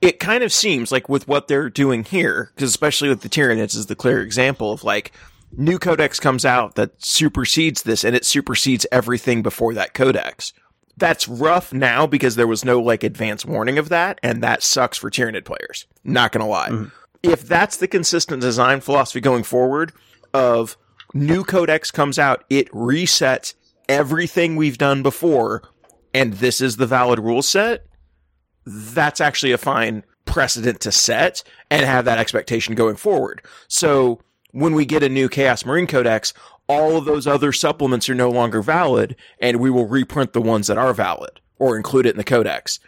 it 0.00 0.18
kind 0.18 0.42
of 0.42 0.52
seems 0.52 0.90
like 0.90 1.08
with 1.08 1.28
what 1.28 1.48
they're 1.48 1.68
doing 1.68 2.04
here, 2.04 2.50
because 2.54 2.70
especially 2.70 3.08
with 3.08 3.20
the 3.20 3.28
Tyranids 3.28 3.76
is 3.76 3.86
the 3.86 3.96
clear 3.96 4.22
example 4.22 4.72
of 4.72 4.82
like 4.82 5.12
new 5.56 5.78
codex 5.78 6.18
comes 6.18 6.44
out 6.44 6.76
that 6.76 6.92
supersedes 7.02 7.82
this 7.82 8.04
and 8.04 8.16
it 8.16 8.24
supersedes 8.24 8.86
everything 8.90 9.42
before 9.42 9.74
that 9.74 9.94
codex. 9.94 10.52
That's 10.96 11.28
rough 11.28 11.72
now 11.72 12.06
because 12.06 12.36
there 12.36 12.46
was 12.46 12.64
no 12.64 12.80
like 12.80 13.02
advance 13.02 13.44
warning 13.44 13.78
of 13.78 13.88
that, 13.90 14.18
and 14.22 14.42
that 14.42 14.62
sucks 14.62 14.98
for 14.98 15.10
Tyranid 15.10 15.44
players. 15.44 15.86
Not 16.04 16.32
gonna 16.32 16.48
lie. 16.48 16.70
Mm-hmm. 16.70 16.88
If 17.22 17.42
that's 17.46 17.76
the 17.76 17.88
consistent 17.88 18.40
design 18.40 18.80
philosophy 18.80 19.20
going 19.20 19.42
forward 19.42 19.92
of 20.32 20.76
new 21.12 21.44
codex 21.44 21.90
comes 21.90 22.18
out, 22.18 22.44
it 22.48 22.70
resets 22.70 23.54
everything 23.88 24.56
we've 24.56 24.78
done 24.78 25.02
before, 25.02 25.62
and 26.14 26.34
this 26.34 26.60
is 26.60 26.76
the 26.76 26.86
valid 26.86 27.18
rule 27.18 27.42
set, 27.42 27.86
that's 28.66 29.20
actually 29.20 29.52
a 29.52 29.58
fine 29.58 30.04
precedent 30.24 30.80
to 30.80 30.92
set 30.92 31.42
and 31.70 31.84
have 31.84 32.04
that 32.04 32.18
expectation 32.18 32.74
going 32.74 32.96
forward. 32.96 33.42
So 33.68 34.20
when 34.52 34.74
we 34.74 34.84
get 34.84 35.02
a 35.02 35.08
new 35.08 35.28
Chaos 35.28 35.64
Marine 35.64 35.86
Codex, 35.86 36.32
all 36.68 36.96
of 36.96 37.04
those 37.04 37.26
other 37.26 37.52
supplements 37.52 38.08
are 38.08 38.14
no 38.14 38.30
longer 38.30 38.62
valid, 38.62 39.16
and 39.40 39.58
we 39.58 39.70
will 39.70 39.86
reprint 39.86 40.32
the 40.32 40.40
ones 40.40 40.68
that 40.68 40.78
are 40.78 40.94
valid 40.94 41.40
or 41.58 41.76
include 41.76 42.06
it 42.06 42.10
in 42.10 42.16
the 42.16 42.24
Codex. 42.24 42.78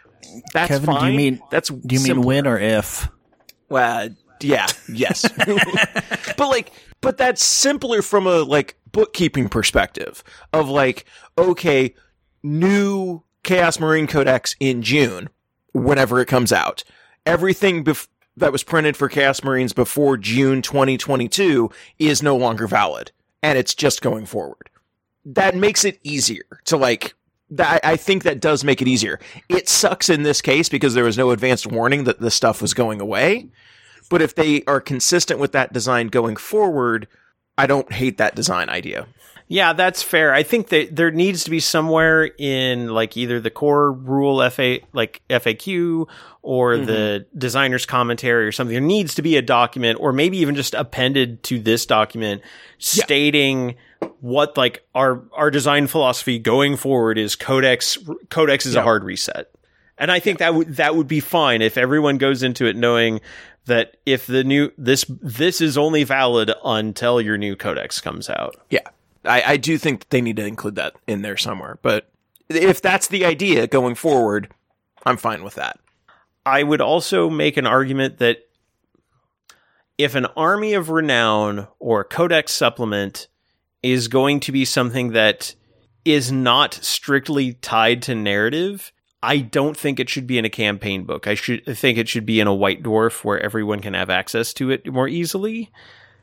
That's 0.53 0.69
Kevin, 0.69 0.85
fine. 0.85 1.01
do 1.01 1.11
you 1.11 1.17
mean 1.17 1.41
that's 1.51 1.69
do 1.69 1.95
you 1.95 2.01
mean 2.01 2.21
when 2.21 2.47
or 2.47 2.57
if? 2.57 3.09
Well, 3.69 4.09
yeah, 4.39 4.67
yes. 4.91 5.29
but 6.37 6.47
like, 6.47 6.71
but 7.01 7.17
that's 7.17 7.43
simpler 7.43 8.01
from 8.01 8.25
a 8.25 8.39
like 8.39 8.77
bookkeeping 8.91 9.49
perspective 9.49 10.23
of 10.53 10.69
like, 10.69 11.05
okay, 11.37 11.93
new 12.41 13.21
Chaos 13.43 13.79
Marine 13.79 14.07
Codex 14.07 14.55
in 14.59 14.81
June, 14.81 15.29
whenever 15.73 16.19
it 16.19 16.27
comes 16.27 16.51
out. 16.51 16.83
Everything 17.25 17.83
bef- 17.83 18.07
that 18.37 18.51
was 18.51 18.63
printed 18.63 18.97
for 18.97 19.09
Chaos 19.09 19.43
Marines 19.43 19.73
before 19.73 20.17
June 20.17 20.61
2022 20.61 21.69
is 21.99 22.23
no 22.23 22.35
longer 22.35 22.67
valid, 22.67 23.11
and 23.41 23.57
it's 23.57 23.75
just 23.75 24.01
going 24.01 24.25
forward. 24.25 24.69
That 25.25 25.55
makes 25.55 25.85
it 25.85 25.99
easier 26.03 26.45
to 26.65 26.77
like. 26.77 27.13
That 27.49 27.81
I 27.85 27.97
think 27.97 28.23
that 28.23 28.39
does 28.39 28.63
make 28.63 28.81
it 28.81 28.87
easier. 28.87 29.19
It 29.47 29.69
sucks 29.69 30.09
in 30.09 30.23
this 30.23 30.41
case 30.41 30.69
because 30.69 30.95
there 30.95 31.03
was 31.03 31.17
no 31.17 31.29
advanced 31.29 31.67
warning 31.67 32.05
that 32.05 32.19
this 32.19 32.33
stuff 32.33 32.61
was 32.61 32.73
going 32.73 32.99
away. 32.99 33.49
But 34.09 34.21
if 34.21 34.35
they 34.35 34.63
are 34.65 34.81
consistent 34.81 35.39
with 35.39 35.51
that 35.51 35.71
design 35.71 36.07
going 36.07 36.35
forward, 36.35 37.07
I 37.57 37.67
don't 37.67 37.91
hate 37.91 38.17
that 38.17 38.35
design 38.35 38.69
idea. 38.69 39.07
Yeah, 39.47 39.73
that's 39.73 40.01
fair. 40.01 40.33
I 40.33 40.43
think 40.43 40.69
that 40.69 40.95
there 40.95 41.11
needs 41.11 41.43
to 41.43 41.49
be 41.49 41.59
somewhere 41.59 42.25
in 42.37 42.89
like 42.89 43.17
either 43.17 43.39
the 43.39 43.49
core 43.49 43.91
rule 43.91 44.49
FA 44.49 44.79
like 44.93 45.21
FAQ 45.29 46.07
or 46.41 46.73
mm-hmm. 46.73 46.85
the 46.85 47.25
designer's 47.37 47.85
commentary 47.85 48.45
or 48.47 48.51
something. 48.51 48.73
There 48.73 48.81
needs 48.81 49.15
to 49.15 49.21
be 49.21 49.37
a 49.37 49.41
document 49.41 49.99
or 49.99 50.13
maybe 50.13 50.37
even 50.37 50.55
just 50.55 50.73
appended 50.73 51.43
to 51.43 51.59
this 51.59 51.85
document 51.85 52.41
stating 52.77 53.75
what 54.19 54.57
like 54.57 54.85
our 54.95 55.23
our 55.33 55.51
design 55.51 55.87
philosophy 55.87 56.39
going 56.39 56.75
forward 56.75 57.17
is 57.17 57.35
codex 57.35 57.97
codex 58.29 58.65
is 58.65 58.75
a 58.75 58.81
hard 58.81 59.03
reset. 59.03 59.49
And 59.97 60.11
I 60.11 60.19
think 60.19 60.39
that 60.39 60.55
would 60.55 60.75
that 60.75 60.95
would 60.95 61.07
be 61.07 61.19
fine 61.19 61.61
if 61.61 61.77
everyone 61.77 62.17
goes 62.17 62.43
into 62.43 62.65
it 62.65 62.75
knowing 62.75 63.21
that 63.65 63.97
if 64.05 64.27
the 64.27 64.43
new 64.43 64.71
this 64.77 65.05
this 65.21 65.61
is 65.61 65.77
only 65.77 66.03
valid 66.03 66.51
until 66.63 67.21
your 67.21 67.37
new 67.37 67.55
codex 67.55 68.01
comes 68.01 68.29
out. 68.29 68.55
Yeah. 68.69 68.87
I, 69.25 69.53
I 69.53 69.57
do 69.57 69.77
think 69.77 70.01
that 70.01 70.09
they 70.09 70.21
need 70.21 70.37
to 70.37 70.45
include 70.45 70.75
that 70.75 70.95
in 71.07 71.21
there 71.21 71.37
somewhere. 71.37 71.79
But 71.81 72.09
if 72.49 72.81
that's 72.81 73.07
the 73.07 73.25
idea 73.25 73.67
going 73.67 73.95
forward, 73.95 74.53
I'm 75.05 75.17
fine 75.17 75.43
with 75.43 75.55
that. 75.55 75.79
I 76.45 76.63
would 76.63 76.81
also 76.81 77.29
make 77.29 77.57
an 77.57 77.65
argument 77.65 78.17
that 78.17 78.39
if 79.97 80.15
an 80.15 80.25
army 80.37 80.73
of 80.73 80.89
renown 80.89 81.67
or 81.79 82.03
codex 82.03 82.51
supplement 82.51 83.27
is 83.81 84.07
going 84.07 84.39
to 84.41 84.51
be 84.51 84.65
something 84.65 85.11
that 85.11 85.55
is 86.03 86.31
not 86.31 86.73
strictly 86.73 87.53
tied 87.53 88.01
to 88.03 88.15
narrative, 88.15 88.91
I 89.21 89.37
don't 89.37 89.77
think 89.77 89.99
it 89.99 90.09
should 90.09 90.27
be 90.27 90.37
in 90.37 90.45
a 90.45 90.49
campaign 90.49 91.05
book. 91.05 91.27
I 91.27 91.35
should 91.35 91.63
I 91.67 91.73
think 91.73 91.97
it 91.97 92.09
should 92.09 92.25
be 92.25 92.39
in 92.39 92.47
a 92.47 92.53
white 92.53 92.83
dwarf 92.83 93.23
where 93.23 93.39
everyone 93.39 93.79
can 93.79 93.93
have 93.93 94.09
access 94.09 94.53
to 94.55 94.69
it 94.69 94.91
more 94.91 95.07
easily. 95.07 95.71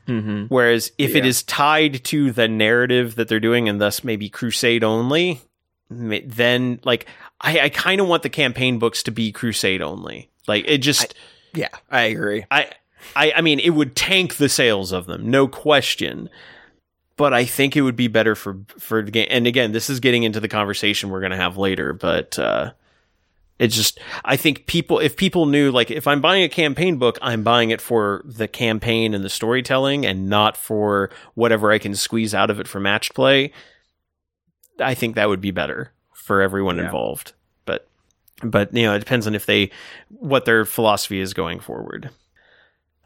Mm-hmm. 0.06 0.46
Whereas 0.46 0.92
if 0.98 1.14
it 1.14 1.24
is 1.24 1.42
tied 1.42 2.04
to 2.04 2.32
the 2.32 2.48
narrative 2.48 3.14
that 3.14 3.28
they're 3.28 3.40
doing 3.40 3.68
and 3.68 3.80
thus 3.80 4.02
maybe 4.02 4.28
crusade 4.28 4.82
only, 4.82 5.40
then 5.88 6.80
like 6.84 7.06
I, 7.40 7.60
I 7.60 7.68
kind 7.68 8.00
of 8.00 8.08
want 8.08 8.22
the 8.22 8.30
campaign 8.30 8.78
books 8.78 9.02
to 9.04 9.10
be 9.10 9.32
crusade 9.32 9.82
only. 9.82 10.30
Like 10.46 10.64
it 10.66 10.78
just 10.78 11.14
Yeah, 11.54 11.68
I 11.90 12.02
agree. 12.02 12.44
I, 12.50 12.70
I 13.14 13.32
I 13.36 13.40
mean 13.40 13.60
it 13.60 13.70
would 13.70 13.96
tank 13.96 14.36
the 14.36 14.48
sales 14.48 14.92
of 14.92 15.06
them, 15.06 15.30
no 15.30 15.46
question. 15.48 16.28
But 17.16 17.34
I 17.34 17.44
think 17.44 17.76
it 17.76 17.82
would 17.82 17.96
be 17.96 18.08
better 18.08 18.34
for 18.34 18.58
for 18.78 19.02
the 19.02 19.10
game. 19.10 19.28
And 19.30 19.46
again, 19.46 19.72
this 19.72 19.90
is 19.90 20.00
getting 20.00 20.22
into 20.22 20.40
the 20.40 20.48
conversation 20.48 21.10
we're 21.10 21.20
going 21.20 21.32
to 21.32 21.36
have 21.36 21.58
later. 21.58 21.92
But 21.92 22.38
uh, 22.38 22.72
it's 23.60 23.76
just 23.76 24.00
I 24.24 24.36
think 24.36 24.66
people 24.66 24.98
if 24.98 25.16
people 25.16 25.44
knew 25.44 25.70
like 25.70 25.90
if 25.90 26.06
I'm 26.06 26.22
buying 26.22 26.42
a 26.42 26.48
campaign 26.48 26.96
book, 26.96 27.18
I'm 27.20 27.42
buying 27.42 27.68
it 27.68 27.82
for 27.82 28.22
the 28.24 28.48
campaign 28.48 29.12
and 29.12 29.22
the 29.22 29.28
storytelling, 29.28 30.06
and 30.06 30.30
not 30.30 30.56
for 30.56 31.10
whatever 31.34 31.70
I 31.70 31.78
can 31.78 31.94
squeeze 31.94 32.34
out 32.34 32.48
of 32.48 32.58
it 32.58 32.66
for 32.66 32.80
match 32.80 33.12
play. 33.12 33.52
I 34.80 34.94
think 34.94 35.14
that 35.14 35.28
would 35.28 35.42
be 35.42 35.50
better 35.50 35.92
for 36.14 36.40
everyone 36.40 36.78
involved. 36.80 37.34
But 37.66 37.86
but 38.42 38.74
you 38.74 38.84
know 38.84 38.94
it 38.94 39.00
depends 39.00 39.26
on 39.26 39.34
if 39.34 39.44
they 39.44 39.70
what 40.08 40.46
their 40.46 40.64
philosophy 40.64 41.20
is 41.20 41.34
going 41.34 41.60
forward. 41.60 42.08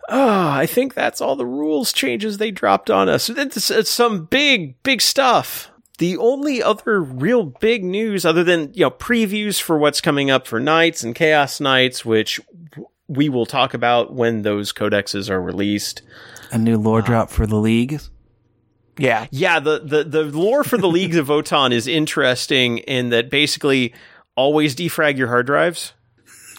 Oh, 0.09 0.49
I 0.49 0.67
think 0.67 0.95
that's 0.95 1.21
all 1.21 1.35
the 1.35 1.47
rules 1.47 1.93
changes 1.93 2.39
they 2.39 2.51
dropped 2.53 2.91
on 2.91 3.09
us. 3.09 3.31
It's, 3.31 3.71
it's 3.71 3.91
some 3.91 4.27
big, 4.27 4.81
big 4.83 5.01
stuff. 5.01 5.71
The 5.99 6.17
only 6.17 6.63
other 6.63 7.01
real 7.01 7.45
big 7.45 7.85
news, 7.85 8.25
other 8.25 8.43
than 8.43 8.73
you 8.75 8.81
know 8.81 8.91
previews 8.91 9.61
for 9.61 9.79
what's 9.79 10.01
coming 10.01 10.31
up 10.31 10.47
for 10.47 10.59
Knights 10.59 11.05
and 11.05 11.15
Chaos 11.15 11.61
Knights, 11.61 12.05
which 12.05 12.41
we 13.07 13.29
will 13.29 13.47
talk 13.47 13.75
about 13.75 14.13
when 14.13 14.43
those 14.43 14.73
codexes 14.73 15.31
are 15.31 15.41
released. 15.41 16.03
A 16.51 16.59
new 16.59 16.79
lore 16.79 17.01
uh, 17.01 17.05
drop 17.05 17.31
for 17.31 17.47
the 17.47 17.57
league. 17.57 18.01
Yeah. 18.99 19.27
Yeah, 19.31 19.61
the 19.61 19.81
the 19.81 20.05
the 20.05 20.25
lore 20.25 20.65
for 20.65 20.79
the 20.79 20.89
Leagues 20.89 21.17
of 21.17 21.29
Votan 21.29 21.73
is 21.73 21.87
interesting 21.87 22.79
in 22.79 23.11
that 23.11 23.31
basically 23.31 23.93
always 24.37 24.75
defrag 24.75 25.17
your 25.17 25.29
hard 25.29 25.47
drives. 25.47 25.93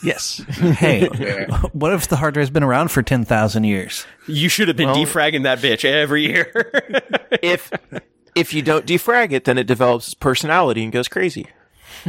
Yes. 0.03 0.38
Hey, 0.49 1.07
what 1.73 1.93
if 1.93 2.07
the 2.09 2.17
hard 2.17 2.33
drive's 2.33 2.49
been 2.49 2.63
around 2.63 2.89
for 2.89 3.01
ten 3.01 3.23
thousand 3.23 3.63
years? 3.63 4.05
You 4.27 4.49
should 4.49 4.67
have 4.67 4.77
been 4.77 4.89
defragging 4.89 5.43
that 5.43 5.59
bitch 5.59 5.86
every 5.86 6.23
year. 6.23 6.69
if 7.41 7.71
if 8.36 8.53
you 8.53 8.61
don't 8.61 8.86
defrag 8.86 9.31
it, 9.31 9.45
then 9.45 9.57
it 9.57 9.65
develops 9.65 10.13
personality 10.13 10.83
and 10.83 10.91
goes 10.91 11.07
crazy. 11.07 11.47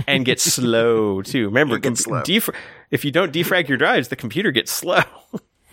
and 0.06 0.24
gets 0.24 0.42
slow 0.42 1.22
too. 1.22 1.46
Remember, 1.46 1.78
gets 1.78 2.04
slow. 2.04 2.22
Def- 2.22 2.50
if 2.90 3.04
you 3.04 3.10
don't 3.10 3.32
defrag 3.32 3.68
your 3.68 3.78
drives, 3.78 4.08
the 4.08 4.16
computer 4.16 4.50
gets 4.50 4.70
slow. 4.72 5.02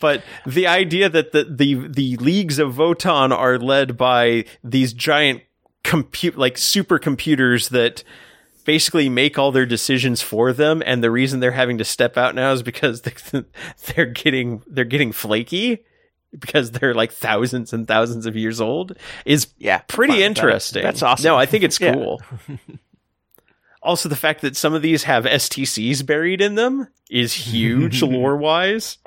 but 0.00 0.22
the 0.46 0.66
idea 0.66 1.08
that 1.08 1.32
the, 1.32 1.44
the 1.44 1.88
the 1.88 2.16
leagues 2.16 2.58
of 2.58 2.74
Votan 2.74 3.36
are 3.36 3.58
led 3.58 3.96
by 3.96 4.44
these 4.62 4.92
giant 4.92 5.42
compute 5.82 6.36
like 6.36 6.56
supercomputers 6.56 7.70
that 7.70 8.04
basically 8.64 9.08
make 9.08 9.38
all 9.38 9.50
their 9.50 9.64
decisions 9.64 10.20
for 10.20 10.52
them 10.52 10.82
and 10.84 11.02
the 11.02 11.10
reason 11.10 11.40
they're 11.40 11.50
having 11.52 11.78
to 11.78 11.84
step 11.84 12.18
out 12.18 12.34
now 12.34 12.52
is 12.52 12.62
because 12.62 13.00
they're 13.86 14.06
getting 14.06 14.62
they're 14.66 14.84
getting 14.84 15.10
flaky 15.12 15.82
because 16.38 16.70
they're 16.70 16.94
like 16.94 17.12
thousands 17.12 17.72
and 17.72 17.86
thousands 17.88 18.26
of 18.26 18.36
years 18.36 18.60
old 18.60 18.96
is 19.24 19.48
Yeah, 19.58 19.78
pretty 19.88 20.12
with 20.14 20.20
that. 20.20 20.26
interesting. 20.26 20.82
That's 20.82 21.02
awesome. 21.02 21.24
No, 21.24 21.36
I 21.36 21.46
think 21.46 21.64
it's 21.64 21.80
Yeah. 21.80 21.94
cool. 21.94 22.22
also, 23.82 24.08
the 24.08 24.16
fact 24.16 24.42
that 24.42 24.56
some 24.56 24.74
of 24.74 24.82
these 24.82 25.04
have 25.04 25.24
STCs 25.24 26.04
buried 26.04 26.40
in 26.40 26.54
them 26.54 26.88
is 27.10 27.32
huge 27.32 28.02
lore 28.02 28.36
wise. 28.36 28.98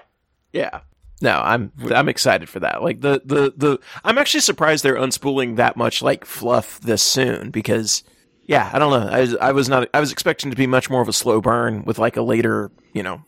Yeah. 0.51 0.81
No, 1.21 1.39
I'm 1.39 1.71
I'm 1.93 2.09
excited 2.09 2.49
for 2.49 2.59
that. 2.59 2.83
Like 2.83 2.99
the 2.99 3.21
the 3.23 3.53
the 3.55 3.79
I'm 4.03 4.17
actually 4.17 4.41
surprised 4.41 4.83
they're 4.83 4.95
unspooling 4.97 5.55
that 5.55 5.77
much 5.77 6.01
like 6.01 6.25
fluff 6.25 6.81
this 6.81 7.01
soon 7.01 7.49
because 7.49 8.03
yeah, 8.45 8.69
I 8.73 8.77
don't 8.79 8.91
know. 8.91 9.07
I 9.09 9.19
was, 9.21 9.35
I 9.37 9.51
was 9.53 9.69
not 9.69 9.87
I 9.93 10.01
was 10.01 10.11
expecting 10.11 10.51
to 10.51 10.57
be 10.57 10.67
much 10.67 10.89
more 10.89 11.01
of 11.01 11.07
a 11.07 11.13
slow 11.13 11.39
burn 11.39 11.85
with 11.85 11.97
like 11.97 12.17
a 12.17 12.21
later, 12.21 12.71
you 12.91 13.03
know, 13.03 13.21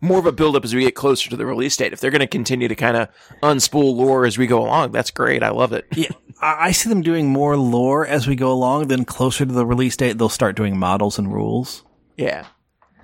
more 0.00 0.18
of 0.18 0.26
a 0.26 0.32
build 0.32 0.56
up 0.56 0.64
as 0.64 0.74
we 0.74 0.82
get 0.82 0.94
closer 0.94 1.30
to 1.30 1.36
the 1.36 1.46
release 1.46 1.76
date. 1.76 1.92
If 1.92 2.00
they're 2.00 2.10
going 2.10 2.20
to 2.20 2.26
continue 2.26 2.68
to 2.68 2.74
kind 2.74 2.96
of 2.96 3.08
unspool 3.42 3.94
lore 3.96 4.26
as 4.26 4.38
we 4.38 4.46
go 4.46 4.60
along, 4.62 4.92
that's 4.92 5.10
great. 5.10 5.42
I 5.42 5.50
love 5.50 5.72
it. 5.72 5.86
Yeah, 5.96 6.10
I 6.40 6.68
I 6.68 6.72
see 6.72 6.88
them 6.88 7.02
doing 7.02 7.28
more 7.28 7.56
lore 7.56 8.06
as 8.06 8.26
we 8.26 8.36
go 8.36 8.52
along. 8.52 8.88
Then 8.88 9.04
closer 9.04 9.46
to 9.46 9.52
the 9.52 9.64
release 9.64 9.96
date, 9.96 10.18
they'll 10.18 10.28
start 10.28 10.56
doing 10.56 10.78
models 10.78 11.18
and 11.18 11.32
rules. 11.32 11.82
Yeah. 12.16 12.46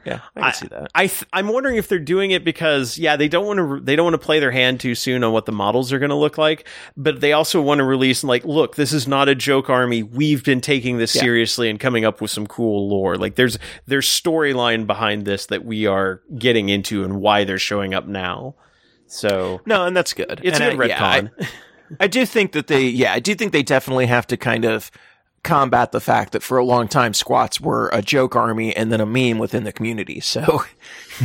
Yeah, 0.05 0.21
I 0.37 0.41
can 0.41 0.53
see 0.55 0.67
that. 0.69 0.89
I 0.95 1.07
th- 1.07 1.25
I'm 1.33 1.49
wondering 1.49 1.77
if 1.77 1.89
they're 1.89 1.99
doing 1.99 2.31
it 2.33 2.45
because 2.45 2.99
yeah 2.99 3.17
they 3.17 3.29
don't 3.29 3.47
want 3.47 3.59
to 3.59 3.81
they 3.85 3.95
don't 3.97 4.05
want 4.05 4.15
to 4.15 4.25
play 4.27 4.41
their 4.41 4.51
hand 4.51 4.81
too 4.81 4.95
soon 4.95 5.23
on 5.25 5.33
what 5.33 5.47
the 5.47 5.53
models 5.53 5.93
are 5.93 5.99
going 5.99 6.11
to 6.11 6.17
look 6.17 6.39
like, 6.39 6.67
but 6.97 7.21
they 7.21 7.33
also 7.33 7.61
want 7.63 7.79
to 7.79 7.85
release 7.85 8.25
like 8.25 8.45
look 8.45 8.77
this 8.77 8.93
is 8.93 9.07
not 9.07 9.29
a 9.29 9.35
joke 9.35 9.71
army 9.71 10.03
we've 10.03 10.45
been 10.45 10.61
taking 10.61 10.99
this 10.99 11.15
Yeah. 11.15 11.23
seriously 11.23 11.71
and 11.71 11.79
coming 11.79 12.05
up 12.05 12.21
with 12.21 12.31
some 12.31 12.47
cool 12.47 12.89
lore 12.89 13.17
like 13.17 13.37
there's 13.37 13.59
there's 13.87 14.07
storyline 14.09 14.87
behind 14.87 15.25
this 15.25 15.47
that 15.47 15.65
we 15.65 15.87
are 15.87 16.21
getting 16.39 16.69
into 16.69 17.05
and 17.05 17.21
why 17.21 17.45
they're 17.45 17.59
showing 17.59 17.95
up 17.95 18.07
now. 18.07 18.55
So 19.07 19.61
No, 19.67 19.85
and 19.87 19.97
that's 19.97 20.13
good. 20.15 20.41
it's 20.43 20.59
and 20.59 20.73
a 20.73 20.77
good 20.77 20.91
I- 20.91 20.95
yeah, 21.21 21.29
I- 21.41 21.49
I 22.01 22.07
do 22.07 22.25
think 22.25 22.53
that 22.53 22.69
they, 22.69 22.87
yeah, 22.87 23.13
I 23.13 23.19
do 23.21 23.35
think 23.35 23.53
they 23.53 23.63
definitely 23.63 24.07
have 24.07 24.27
to 24.29 24.39
kind 24.39 24.65
of 24.65 24.91
combat 25.45 25.91
the 25.93 26.01
fact 26.01 26.33
that 26.33 26.43
for 26.43 26.57
a 26.57 26.65
long 26.65 26.87
time 26.87 27.13
squats 27.15 27.61
were 27.61 27.91
a 27.93 28.01
joke 28.01 28.37
army 28.37 28.75
and 28.77 28.93
then 28.93 29.01
a 29.01 29.07
meme 29.07 29.39
within 29.39 29.65
the 29.65 29.73
community. 29.73 30.21
So 30.21 30.63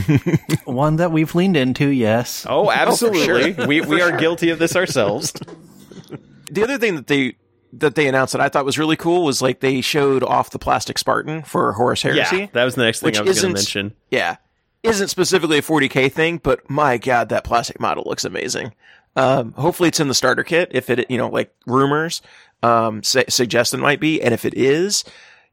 One 0.66 0.98
that 0.98 1.12
we've 1.12 1.34
leaned 1.36 1.58
into, 1.58 1.90
yes. 1.90 2.46
oh, 2.50 2.68
oh 2.68 2.72
absolutely. 2.72 3.54
we 3.66 3.82
we 3.82 4.02
are 4.02 4.18
guilty 4.18 4.50
of 4.50 4.60
this 4.60 4.76
ourselves. 4.76 5.32
the 6.52 6.64
other 6.64 6.78
thing 6.78 6.96
that 6.96 7.08
they 7.08 7.36
that 7.74 7.96
they 7.96 8.08
announced 8.08 8.34
that 8.34 8.42
I 8.42 8.50
thought 8.50 8.66
was 8.66 8.80
really 8.80 8.96
cool 8.96 9.24
was 9.24 9.42
like 9.42 9.60
they 9.60 9.82
showed 9.82 10.24
off 10.24 10.50
the 10.50 10.60
plastic 10.60 10.98
Spartan 10.98 11.44
for 11.44 11.74
Horus 11.74 12.02
Heresy. 12.02 12.38
yeah, 12.38 12.48
that 12.54 12.64
was 12.64 12.76
the 12.76 12.84
next 12.84 13.02
thing 13.02 13.08
Which 13.08 13.20
I 13.20 13.24
was 13.24 13.42
going 13.42 13.54
to 13.54 13.60
mention. 13.60 13.94
Yeah. 14.10 14.38
Isn't 14.84 15.10
specifically 15.10 15.58
a 15.58 15.62
40k 15.62 16.12
thing, 16.12 16.38
but 16.38 16.70
my 16.70 16.98
god, 16.98 17.30
that 17.30 17.44
plastic 17.44 17.80
model 17.80 18.04
looks 18.06 18.24
amazing. 18.24 18.74
Um, 19.18 19.54
hopefully 19.54 19.90
it's 19.90 20.00
in 20.00 20.08
the 20.08 20.14
starter 20.14 20.44
kit. 20.44 20.70
If 20.72 20.90
it, 20.90 21.10
you 21.10 21.18
know, 21.18 21.28
like 21.28 21.54
rumors, 21.66 22.22
um, 22.62 23.02
su- 23.02 23.24
suggest 23.28 23.74
it 23.74 23.78
might 23.78 24.00
be. 24.00 24.22
And 24.22 24.34
if 24.34 24.46
it 24.46 24.54
is, 24.54 25.04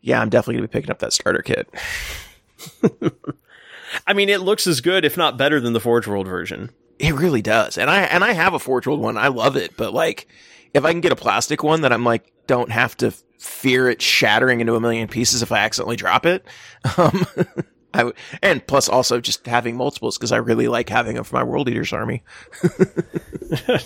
yeah, 0.02 0.20
I'm 0.20 0.28
definitely 0.28 0.56
gonna 0.56 0.68
be 0.68 0.72
picking 0.72 0.90
up 0.90 0.98
that 0.98 1.14
starter 1.14 1.42
kit. 1.42 1.68
I 4.06 4.12
mean, 4.12 4.28
it 4.28 4.42
looks 4.42 4.66
as 4.66 4.80
good, 4.80 5.04
if 5.04 5.16
not 5.16 5.38
better, 5.38 5.60
than 5.60 5.72
the 5.72 5.80
Forge 5.80 6.06
World 6.06 6.28
version. 6.28 6.70
It 6.98 7.14
really 7.14 7.42
does. 7.42 7.78
And 7.78 7.88
I, 7.88 8.02
and 8.02 8.22
I 8.22 8.32
have 8.32 8.54
a 8.54 8.58
Forge 8.58 8.86
World 8.86 9.00
one. 9.00 9.16
I 9.16 9.28
love 9.28 9.56
it. 9.56 9.76
But 9.76 9.94
like, 9.94 10.28
if 10.74 10.84
I 10.84 10.92
can 10.92 11.00
get 11.00 11.12
a 11.12 11.16
plastic 11.16 11.62
one 11.62 11.80
that 11.82 11.92
I'm 11.92 12.04
like, 12.04 12.30
don't 12.46 12.70
have 12.70 12.96
to 12.98 13.12
fear 13.38 13.88
it 13.88 14.02
shattering 14.02 14.60
into 14.60 14.74
a 14.74 14.80
million 14.80 15.08
pieces 15.08 15.42
if 15.42 15.52
I 15.52 15.58
accidentally 15.60 15.96
drop 15.96 16.26
it. 16.26 16.44
Um, 16.98 17.24
I 17.94 17.98
w- 17.98 18.14
and 18.42 18.66
plus 18.66 18.88
also 18.88 19.20
just 19.20 19.46
having 19.46 19.76
multiples 19.76 20.18
because 20.18 20.32
I 20.32 20.36
really 20.36 20.68
like 20.68 20.88
having 20.88 21.14
them 21.14 21.24
for 21.24 21.36
my 21.36 21.44
World 21.44 21.68
Eaters 21.68 21.92
army. 21.92 22.22
I 22.62 23.78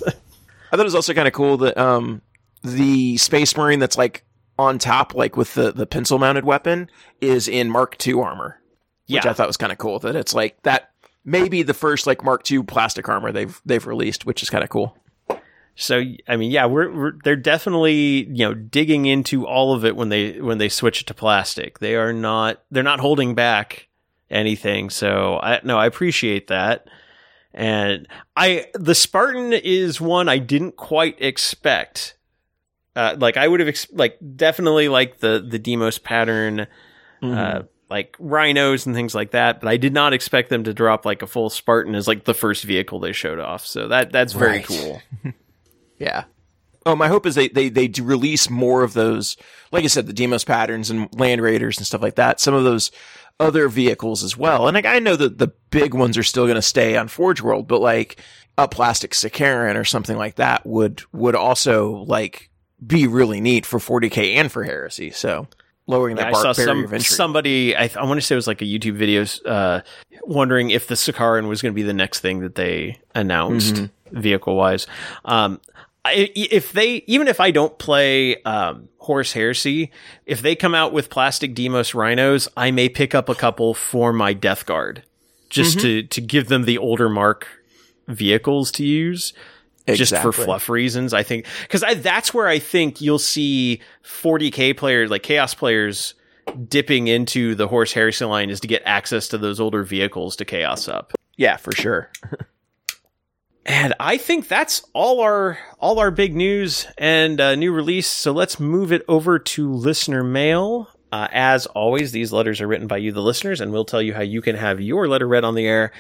thought 0.71 0.81
it 0.81 0.85
was 0.85 0.95
also 0.95 1.15
kind 1.15 1.29
of 1.29 1.35
cool 1.35 1.57
that, 1.59 1.79
um, 1.79 2.23
the 2.63 3.17
Space 3.19 3.57
Marine 3.57 3.79
that's 3.79 3.97
like 3.97 4.25
on 4.59 4.79
top, 4.79 5.15
like 5.15 5.37
with 5.37 5.55
the, 5.55 5.73
the 5.73 5.87
pintle 5.87 6.19
mounted 6.19 6.45
weapon 6.45 6.91
is 7.21 7.47
in 7.49 7.71
Mark 7.71 7.97
II 8.07 8.15
armor. 8.15 8.61
yeah. 9.07 9.19
Which 9.19 9.27
I 9.27 9.33
thought 9.33 9.47
was 9.47 9.57
kind 9.57 9.73
of 9.73 9.79
cool 9.79 9.99
that 10.01 10.17
it's 10.17 10.35
like 10.35 10.61
that 10.63 10.91
maybe 11.25 11.63
the 11.63 11.75
first 11.75 12.07
like 12.07 12.25
Mark 12.25 12.51
II 12.51 12.65
plastic 12.65 13.09
armor 13.09 13.31
they've 13.31 13.61
they've 13.65 13.87
released, 13.87 14.27
which 14.27 14.43
is 14.43 14.51
kind 14.51 14.65
of 14.65 14.71
cool. 14.71 14.97
So 15.77 16.03
I 16.27 16.37
mean, 16.37 16.51
yeah, 16.51 16.67
we're, 16.67 16.91
we're 16.91 17.13
they're 17.23 17.37
definitely 17.37 18.25
you 18.25 18.47
know 18.47 18.55
digging 18.55 19.07
into 19.07 19.47
all 19.47 19.73
of 19.75 19.85
it 19.85 19.95
when 19.95 20.09
they 20.09 20.41
when 20.41 20.59
they 20.59 20.69
switch 20.69 21.01
it 21.03 21.07
to 21.07 21.15
plastic. 21.15 21.79
They 21.79 21.95
are 21.95 22.13
not 22.13 22.63
they're 22.73 22.83
not 22.83 22.99
holding 23.01 23.35
back 23.37 23.88
anything. 24.31 24.91
So 24.91 25.39
I 25.43 25.61
no, 25.65 25.79
I 25.79 25.87
appreciate 25.87 26.49
that. 26.49 26.89
And 27.55 28.07
I 28.37 28.67
the 28.75 28.95
Spartan 28.95 29.53
is 29.53 30.01
one 30.01 30.29
I 30.29 30.39
didn't 30.39 30.77
quite 30.77 31.17
expect. 31.21 32.17
Uh, 32.95 33.17
like 33.19 33.37
I 33.37 33.47
would 33.49 33.61
have 33.61 33.69
ex- 33.69 33.91
like 33.93 34.19
definitely 34.37 34.89
like 34.89 35.19
the 35.19 35.45
the 35.47 35.59
Deimos 35.59 35.99
pattern, 35.99 36.67
uh, 37.23 37.63
like 37.89 38.17
rhinos 38.19 38.87
and 38.87 38.95
things 38.95 39.15
like 39.15 39.31
that. 39.31 39.61
But 39.61 39.69
I 39.69 39.77
did 39.77 39.93
not 39.95 40.13
expect 40.13 40.51
them 40.51 40.65
to 40.65 40.75
drop 40.75 41.05
like 41.07 41.23
a 41.23 41.27
full 41.27 41.49
Spartan 41.49 41.95
as 41.95 42.07
like 42.09 42.25
the 42.25 42.35
first 42.35 42.65
vehicle 42.65 42.99
they 43.01 43.13
showed 43.13 43.39
off. 43.39 43.65
So 43.67 43.89
that 43.89 44.13
that's 44.13 44.33
very 44.33 44.59
Right. 44.59 44.67
cool. 44.67 45.03
Yeah. 45.99 46.25
Oh, 46.87 46.97
my 46.97 47.09
hope 47.09 47.27
is 47.27 47.35
they, 47.35 47.49
they, 47.49 47.69
they 47.69 47.89
do 47.89 48.03
release 48.05 48.49
more 48.49 48.83
of 48.83 48.95
those, 48.95 49.37
like 49.73 49.85
I 49.85 49.89
said, 49.89 50.07
the 50.07 50.13
Deimos 50.13 50.45
patterns 50.45 50.91
and 50.91 51.09
Land 51.19 51.43
Raiders 51.43 51.77
and 51.77 51.87
stuff 51.87 52.03
like 52.03 52.15
that. 52.17 52.41
Some 52.41 52.55
of 52.55 52.65
those 52.65 52.91
other 53.41 53.69
vehicles 53.69 54.23
as 54.25 54.37
well. 54.37 54.67
And 54.69 54.75
like, 54.75 54.87
I 54.87 54.99
know 54.99 55.17
that 55.17 55.39
the 55.39 55.49
big 55.71 55.95
ones 55.95 56.17
are 56.17 56.23
still 56.23 56.45
going 56.45 56.55
to 56.57 56.63
stay 56.63 56.97
on 56.97 57.09
Forge 57.09 57.41
World, 57.43 57.69
but 57.69 57.81
like 57.81 58.21
a 58.57 58.67
plastic 58.67 59.13
Sicaran 59.13 59.77
or 59.77 59.85
something 59.85 60.17
like 60.17 60.37
that 60.37 60.65
would, 60.67 61.03
would 61.13 61.35
also 61.37 62.05
like 62.09 62.51
be 62.85 63.07
really 63.07 63.41
neat 63.41 63.67
for 63.67 63.79
40k 63.79 64.35
and 64.37 64.51
for 64.51 64.65
Heresy. 64.65 65.11
So 65.11 65.47
lowering 65.87 66.17
that 66.17 66.29
I 66.29 66.31
bar- 66.33 66.43
saw 66.43 66.65
barrier 66.65 66.89
some 66.89 67.01
somebody. 67.01 67.77
I, 67.77 67.91
I 67.97 68.05
want 68.05 68.19
to 68.21 68.27
say 68.27 68.35
it 68.35 68.37
was 68.37 68.47
like 68.47 68.63
a 68.63 68.67
YouTube 68.67 68.95
video, 68.95 69.25
uh, 69.45 69.81
wondering 70.23 70.71
if 70.71 70.87
the 70.89 70.95
Sicaran 70.95 71.49
was 71.49 71.61
going 71.63 71.73
to 71.73 71.77
be 71.77 71.83
the 71.83 71.93
next 71.95 72.21
thing 72.21 72.41
that 72.41 72.55
they 72.57 72.99
announced 73.15 73.75
Mm-hmm. 73.75 74.21
vehicle 74.21 74.57
wise. 74.57 74.87
Um, 75.25 75.61
I, 75.88 75.88
if 76.15 76.73
they 76.73 77.05
even 77.07 77.29
if 77.29 77.41
I 77.41 77.51
don't 77.51 77.79
play 77.79 78.43
um, 78.43 78.89
Horus 78.99 79.33
Heresy, 79.33 79.91
if 80.27 80.43
they 80.43 80.55
come 80.55 80.75
out 80.75 80.93
with 80.93 81.11
plastic 81.11 81.55
Deimos 81.55 81.95
Rhinos, 81.95 82.49
I 82.57 82.71
may 82.71 82.89
pick 82.89 83.15
up 83.15 83.29
a 83.29 83.35
couple 83.35 83.75
for 83.75 84.13
my 84.13 84.33
Death 84.33 84.67
Guard, 84.67 85.03
just 85.49 85.81
to 85.81 86.03
to 86.03 86.21
give 86.21 86.49
them 86.49 86.65
the 86.65 86.79
older 86.79 87.09
mark 87.09 87.47
vehicles 88.07 88.71
to 88.73 88.85
use 88.85 89.33
just 89.87 90.17
for 90.19 90.33
fluff 90.33 90.69
reasons. 90.69 91.15
I 91.15 91.23
think 91.23 91.47
because 91.63 91.83
that's 92.03 92.35
where 92.35 92.49
I 92.49 92.59
think 92.59 93.01
you'll 93.01 93.19
see 93.19 93.81
40k 94.05 94.77
players, 94.77 95.11
like 95.11 95.23
chaos 95.23 95.55
players, 95.55 96.15
dipping 96.69 97.09
into 97.09 97.55
the 97.55 97.69
Horus 97.69 97.93
Heresy 97.93 98.25
line 98.25 98.51
is 98.51 98.61
to 98.61 98.69
get 98.69 98.83
access 98.85 99.29
to 99.29 99.39
those 99.39 99.61
older 99.61 99.83
vehicles 99.83 100.37
to 100.37 100.45
chaos 100.45 100.89
up. 100.89 101.13
Yeah, 101.37 101.57
for 101.57 101.73
sure. 101.73 102.11
And 103.69 103.93
I 104.01 104.17
think 104.17 104.49
that's 104.49 104.83
all 104.95 105.21
our 105.21 105.59
all 105.79 105.99
our 105.99 106.11
big 106.11 106.35
news 106.35 106.87
and 106.97 107.39
uh, 107.39 107.55
new 107.55 107.71
release. 107.71 108.07
So 108.07 108.33
let's 108.33 108.59
move 108.59 108.93
it 108.93 109.05
over 109.09 109.39
to 109.39 109.71
listener 109.71 110.25
mail. 110.25 110.89
Uh, 111.13 111.29
as 111.31 111.67
always, 111.67 112.11
these 112.11 112.33
letters 112.33 112.63
are 112.63 112.67
written 112.67 112.87
by 112.87 112.97
you, 112.97 113.13
the 113.13 113.21
listeners, 113.21 113.61
and 113.61 113.71
we'll 113.71 113.85
tell 113.85 114.01
you 114.01 114.15
how 114.15 114.23
you 114.23 114.41
can 114.41 114.57
have 114.57 114.81
your 114.81 115.07
letter 115.07 115.29
read 115.29 115.45
on 115.45 115.55
the 115.55 115.67
air 115.67 115.93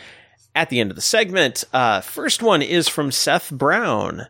at 0.54 0.70
the 0.70 0.80
end 0.80 0.90
of 0.90 0.96
the 0.96 1.02
segment. 1.02 1.64
Uh, 1.70 2.00
first 2.00 2.42
one 2.42 2.62
is 2.62 2.88
from 2.88 3.12
Seth 3.12 3.50
Brown. 3.50 4.28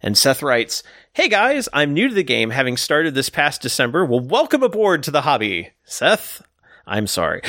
And 0.00 0.18
Seth 0.18 0.42
writes, 0.42 0.82
Hey 1.12 1.28
guys, 1.28 1.68
I'm 1.72 1.94
new 1.94 2.08
to 2.08 2.14
the 2.14 2.24
game, 2.24 2.50
having 2.50 2.76
started 2.76 3.14
this 3.14 3.28
past 3.28 3.62
December. 3.62 4.04
Well, 4.04 4.18
welcome 4.18 4.64
aboard 4.64 5.04
to 5.04 5.12
the 5.12 5.22
hobby. 5.22 5.70
Seth, 5.84 6.42
I'm 6.84 7.06
sorry. 7.06 7.42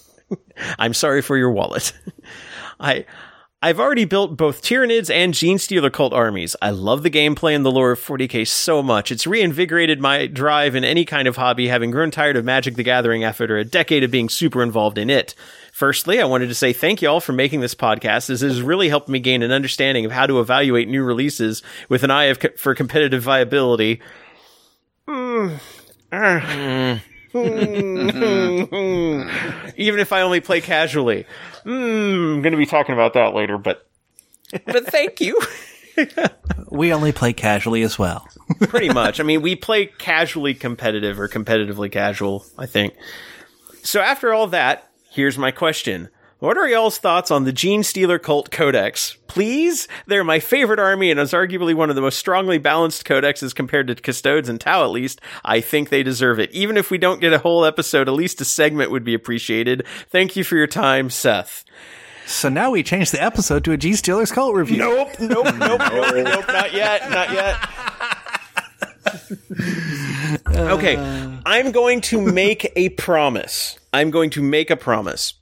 I'm 0.78 0.92
sorry 0.92 1.22
for 1.22 1.36
your 1.36 1.52
wallet. 1.52 1.92
I 2.80 3.06
I've 3.62 3.80
already 3.80 4.04
built 4.04 4.36
both 4.36 4.60
Tyranids 4.60 5.12
and 5.12 5.32
Gene 5.32 5.58
Stealer 5.58 5.88
cult 5.88 6.12
armies. 6.12 6.54
I 6.60 6.70
love 6.70 7.02
the 7.02 7.10
gameplay 7.10 7.56
and 7.56 7.64
the 7.64 7.72
lore 7.72 7.92
of 7.92 7.98
40k 7.98 8.46
so 8.46 8.82
much. 8.82 9.10
It's 9.10 9.26
reinvigorated 9.26 9.98
my 9.98 10.26
drive 10.26 10.74
in 10.74 10.84
any 10.84 11.06
kind 11.06 11.26
of 11.26 11.36
hobby, 11.36 11.68
having 11.68 11.90
grown 11.90 12.10
tired 12.10 12.36
of 12.36 12.44
Magic 12.44 12.74
the 12.74 12.82
Gathering 12.82 13.24
after 13.24 13.56
a 13.56 13.64
decade 13.64 14.04
of 14.04 14.10
being 14.10 14.28
super 14.28 14.62
involved 14.62 14.98
in 14.98 15.08
it. 15.08 15.34
Firstly, 15.72 16.20
I 16.20 16.26
wanted 16.26 16.48
to 16.48 16.54
say 16.54 16.74
thank 16.74 17.00
you 17.00 17.08
all 17.08 17.20
for 17.20 17.32
making 17.32 17.60
this 17.60 17.74
podcast, 17.74 18.28
as 18.28 18.42
it 18.42 18.48
has 18.48 18.60
really 18.60 18.90
helped 18.90 19.08
me 19.08 19.20
gain 19.20 19.42
an 19.42 19.52
understanding 19.52 20.04
of 20.04 20.12
how 20.12 20.26
to 20.26 20.38
evaluate 20.38 20.88
new 20.88 21.02
releases 21.02 21.62
with 21.88 22.02
an 22.02 22.10
eye 22.10 22.24
of 22.24 22.38
co- 22.38 22.56
for 22.58 22.74
competitive 22.74 23.22
viability. 23.22 24.02
Mm. 25.08 27.00
Ah. 27.34 27.38
Even 29.76 30.00
if 30.00 30.12
I 30.12 30.22
only 30.22 30.40
play 30.40 30.60
casually. 30.60 31.26
Mm, 31.64 32.36
I'm 32.36 32.42
going 32.42 32.52
to 32.52 32.58
be 32.58 32.66
talking 32.66 32.94
about 32.94 33.14
that 33.14 33.34
later, 33.34 33.58
but 33.58 33.86
but 34.64 34.86
thank 34.86 35.20
you. 35.20 35.38
We 36.68 36.92
only 36.92 37.12
play 37.12 37.32
casually 37.32 37.82
as 37.82 37.98
well. 37.98 38.28
Pretty 38.60 38.90
much. 38.90 39.20
I 39.20 39.22
mean, 39.22 39.40
we 39.40 39.56
play 39.56 39.86
casually 39.86 40.52
competitive 40.52 41.18
or 41.18 41.28
competitively 41.28 41.90
casual, 41.90 42.44
I 42.58 42.66
think. 42.66 42.94
So 43.82 44.00
after 44.00 44.34
all 44.34 44.46
that, 44.48 44.90
here's 45.10 45.38
my 45.38 45.52
question. 45.52 46.08
What 46.46 46.58
are 46.58 46.68
y'all's 46.68 46.98
thoughts 46.98 47.32
on 47.32 47.42
the 47.42 47.52
Gene 47.52 47.82
Stealer 47.82 48.20
Cult 48.20 48.52
Codex? 48.52 49.16
Please? 49.26 49.88
They're 50.06 50.22
my 50.22 50.38
favorite 50.38 50.78
army 50.78 51.10
and 51.10 51.18
is 51.18 51.32
arguably 51.32 51.74
one 51.74 51.90
of 51.90 51.96
the 51.96 52.02
most 52.02 52.20
strongly 52.20 52.56
balanced 52.58 53.04
codexes 53.04 53.52
compared 53.52 53.88
to 53.88 53.96
Custodes 53.96 54.48
and 54.48 54.60
Tau 54.60 54.84
at 54.84 54.92
least. 54.92 55.20
I 55.44 55.60
think 55.60 55.88
they 55.88 56.04
deserve 56.04 56.38
it. 56.38 56.52
Even 56.52 56.76
if 56.76 56.88
we 56.88 56.98
don't 56.98 57.20
get 57.20 57.32
a 57.32 57.40
whole 57.40 57.64
episode, 57.64 58.06
at 58.06 58.14
least 58.14 58.40
a 58.40 58.44
segment 58.44 58.92
would 58.92 59.02
be 59.02 59.12
appreciated. 59.12 59.84
Thank 60.08 60.36
you 60.36 60.44
for 60.44 60.54
your 60.54 60.68
time, 60.68 61.10
Seth. 61.10 61.64
So 62.26 62.48
now 62.48 62.70
we 62.70 62.84
change 62.84 63.10
the 63.10 63.20
episode 63.20 63.64
to 63.64 63.72
a 63.72 63.76
Genestealers 63.76 64.32
cult 64.32 64.54
review. 64.54 64.76
Nope, 64.76 65.18
nope, 65.18 65.46
nope, 65.56 65.80
nope, 65.80 66.14
nope, 66.14 66.46
not 66.46 66.72
yet, 66.72 67.10
not 67.10 67.32
yet. 67.32 67.56
okay, 70.54 70.96
I'm 71.44 71.72
going 71.72 72.02
to 72.02 72.22
make 72.22 72.70
a 72.76 72.90
promise. 72.90 73.80
I'm 73.92 74.12
going 74.12 74.30
to 74.30 74.42
make 74.42 74.70
a 74.70 74.76
promise. 74.76 75.34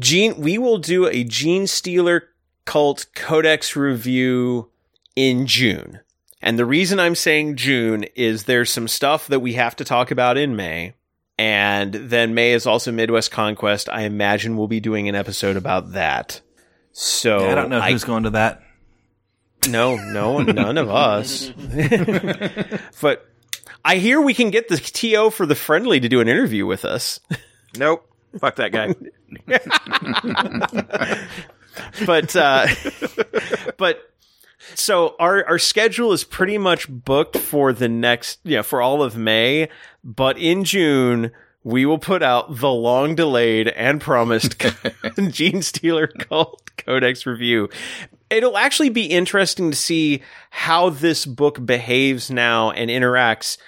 Gene, 0.00 0.40
we 0.40 0.58
will 0.58 0.78
do 0.78 1.06
a 1.06 1.24
Genestealer 1.24 2.22
Cult 2.64 3.06
Codex 3.14 3.76
review 3.76 4.70
in 5.16 5.46
June. 5.46 6.00
And 6.40 6.58
the 6.58 6.66
reason 6.66 6.98
I'm 6.98 7.14
saying 7.14 7.56
June 7.56 8.04
is 8.16 8.44
there's 8.44 8.70
some 8.70 8.88
stuff 8.88 9.28
that 9.28 9.40
we 9.40 9.54
have 9.54 9.76
to 9.76 9.84
talk 9.84 10.10
about 10.10 10.36
in 10.36 10.56
May. 10.56 10.94
And 11.38 11.92
then 11.92 12.34
May 12.34 12.52
is 12.52 12.66
also 12.66 12.92
Midwest 12.92 13.30
Conquest. 13.30 13.88
I 13.88 14.02
imagine 14.02 14.56
we'll 14.56 14.68
be 14.68 14.80
doing 14.80 15.08
an 15.08 15.14
episode 15.14 15.56
about 15.56 15.92
that. 15.92 16.40
So 16.92 17.48
I 17.48 17.54
don't 17.54 17.70
know 17.70 17.80
who's 17.80 18.04
going 18.04 18.24
to 18.24 18.30
that. 18.30 18.62
No, 19.68 19.96
no, 19.96 20.40
none 20.40 20.76
of 20.76 20.90
us. 20.90 21.50
but 23.00 23.26
I 23.84 23.96
hear 23.96 24.20
we 24.20 24.34
can 24.34 24.50
get 24.50 24.68
the 24.68 24.76
TO 24.76 25.30
for 25.30 25.46
the 25.46 25.54
friendly 25.54 26.00
to 26.00 26.08
do 26.08 26.20
an 26.20 26.28
interview 26.28 26.66
with 26.66 26.84
us. 26.84 27.20
Nope. 27.76 28.11
Fuck 28.38 28.56
that 28.56 28.72
guy. 28.72 28.94
but 32.06 32.36
uh, 32.36 32.66
but 33.76 34.12
so 34.74 35.14
our 35.18 35.44
our 35.46 35.58
schedule 35.58 36.12
is 36.12 36.24
pretty 36.24 36.58
much 36.58 36.88
booked 36.88 37.36
for 37.36 37.72
the 37.72 37.88
next 37.88 38.40
yeah 38.44 38.62
for 38.62 38.80
all 38.80 39.02
of 39.02 39.16
May, 39.16 39.68
but 40.04 40.38
in 40.38 40.64
June 40.64 41.32
we 41.64 41.86
will 41.86 41.98
put 41.98 42.22
out 42.22 42.56
the 42.56 42.70
long 42.70 43.14
delayed 43.14 43.68
and 43.68 44.00
promised 44.00 44.58
Genestealer 44.58 46.08
Cult 46.28 46.70
Codex 46.76 47.24
review. 47.24 47.68
It'll 48.30 48.56
actually 48.56 48.88
be 48.88 49.06
interesting 49.06 49.70
to 49.70 49.76
see 49.76 50.22
how 50.50 50.90
this 50.90 51.24
book 51.24 51.64
behaves 51.64 52.30
now 52.30 52.70
and 52.70 52.90
interacts 52.90 53.58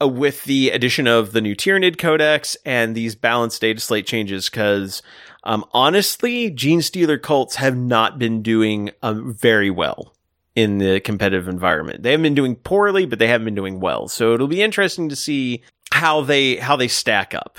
with 0.00 0.44
the 0.44 0.70
addition 0.70 1.06
of 1.06 1.32
the 1.32 1.40
new 1.40 1.54
Tyranid 1.54 1.98
Codex 1.98 2.56
and 2.64 2.94
these 2.94 3.14
balanced 3.14 3.60
data 3.60 3.80
slate 3.80 4.06
changes 4.06 4.50
because 4.50 5.02
um, 5.44 5.64
honestly, 5.72 6.50
Genestealer 6.50 7.20
cults 7.20 7.56
have 7.56 7.76
not 7.76 8.18
been 8.18 8.42
doing 8.42 8.90
um, 9.02 9.32
very 9.34 9.70
well 9.70 10.14
in 10.56 10.78
the 10.78 11.00
competitive 11.00 11.48
environment. 11.48 12.02
They 12.02 12.12
haven't 12.12 12.22
been 12.22 12.34
doing 12.34 12.56
poorly, 12.56 13.06
but 13.06 13.18
they 13.18 13.26
haven't 13.26 13.44
been 13.44 13.54
doing 13.54 13.80
well. 13.80 14.08
So 14.08 14.32
it'll 14.32 14.48
be 14.48 14.62
interesting 14.62 15.08
to 15.10 15.16
see 15.16 15.62
how 15.92 16.22
they 16.22 16.56
how 16.56 16.76
they 16.76 16.88
stack 16.88 17.34
up. 17.34 17.58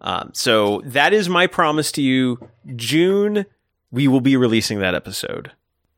Um, 0.00 0.30
so 0.34 0.82
that 0.84 1.12
is 1.12 1.28
my 1.28 1.46
promise 1.46 1.90
to 1.92 2.02
you. 2.02 2.38
June, 2.76 3.44
we 3.90 4.06
will 4.06 4.20
be 4.20 4.36
releasing 4.36 4.78
that 4.78 4.94
episode. 4.94 5.50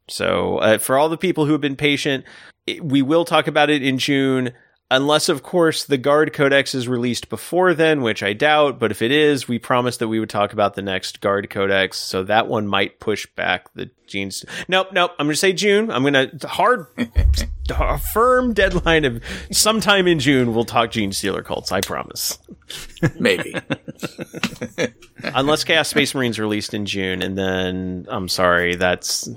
So 0.08 0.58
uh, 0.58 0.78
for 0.78 0.96
all 0.96 1.08
the 1.08 1.18
people 1.18 1.44
who 1.44 1.52
have 1.52 1.60
been 1.60 1.76
patient, 1.76 2.24
it, 2.66 2.82
we 2.82 3.02
will 3.02 3.24
talk 3.24 3.46
about 3.46 3.68
it 3.68 3.82
in 3.82 3.98
June. 3.98 4.52
Unless, 4.90 5.28
of 5.28 5.42
course, 5.42 5.84
the 5.84 5.98
Guard 5.98 6.32
Codex 6.32 6.74
is 6.74 6.88
released 6.88 7.28
before 7.28 7.74
then, 7.74 8.00
which 8.00 8.22
I 8.22 8.32
doubt. 8.32 8.78
But 8.78 8.90
if 8.90 9.02
it 9.02 9.10
is, 9.10 9.46
we 9.46 9.58
promised 9.58 9.98
that 9.98 10.08
we 10.08 10.18
would 10.18 10.30
talk 10.30 10.54
about 10.54 10.74
the 10.74 10.82
next 10.82 11.20
Guard 11.20 11.50
Codex. 11.50 11.98
So 11.98 12.22
that 12.24 12.48
one 12.48 12.66
might 12.66 12.98
push 12.98 13.26
back 13.36 13.72
the 13.74 13.90
genes. 14.06 14.46
Nope, 14.66 14.88
nope. 14.92 15.10
I'm 15.18 15.26
going 15.26 15.34
to 15.34 15.36
say 15.36 15.52
June. 15.52 15.90
I'm 15.90 16.02
going 16.02 16.38
to 16.38 16.48
hard, 16.48 16.86
a 17.70 17.98
firm 17.98 18.54
deadline 18.54 19.04
of 19.04 19.22
sometime 19.52 20.06
in 20.06 20.20
June. 20.20 20.54
We'll 20.54 20.64
talk 20.64 20.90
Genestealer 20.90 21.44
cults. 21.44 21.70
I 21.70 21.82
promise. 21.82 22.38
Maybe. 23.20 23.54
Unless 25.22 25.64
Chaos 25.64 25.88
Space 25.88 26.14
Marines 26.14 26.38
released 26.38 26.72
in 26.72 26.86
June, 26.86 27.20
and 27.20 27.36
then 27.36 28.06
I'm 28.08 28.28
sorry, 28.28 28.76
that's 28.76 29.28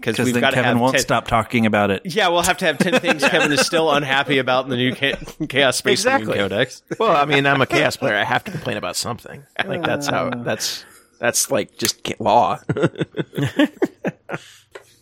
because 0.00 0.16
Because 0.16 0.26
we've 0.26 0.34
then 0.34 0.40
got 0.40 0.50
to 0.50 0.56
Kevin 0.56 0.72
have 0.72 0.80
won't 0.80 0.94
10 0.94 1.00
stop 1.02 1.26
talking 1.26 1.66
about 1.66 1.90
it. 1.90 2.02
Yeah, 2.04 2.28
we'll 2.28 2.42
have 2.42 2.58
to 2.58 2.64
have 2.64 2.78
10 2.78 3.00
things 3.00 3.22
Kevin 3.22 3.52
is 3.52 3.64
still 3.66 3.90
unhappy 3.90 4.38
about 4.38 4.64
in 4.64 4.70
the 4.70 4.76
new 4.76 4.94
Cha- 4.94 5.18
Chaos 5.48 5.76
Space 5.76 6.04
Marine 6.04 6.20
Exactly. 6.20 6.38
Codex. 6.38 6.82
well, 6.98 7.16
I 7.16 7.24
mean, 7.24 7.46
I'm 7.46 7.60
a 7.60 7.66
chaos 7.66 7.96
player. 7.96 8.16
I 8.16 8.24
have 8.24 8.44
to 8.44 8.50
complain 8.50 8.76
about 8.76 8.96
something. 8.96 9.44
Like 9.64 9.82
that's 9.82 10.06
how 10.06 10.28
uh. 10.28 10.42
that's 10.42 10.84
that's 11.18 11.50
like 11.50 11.76
just 11.78 12.08
law. 12.20 12.58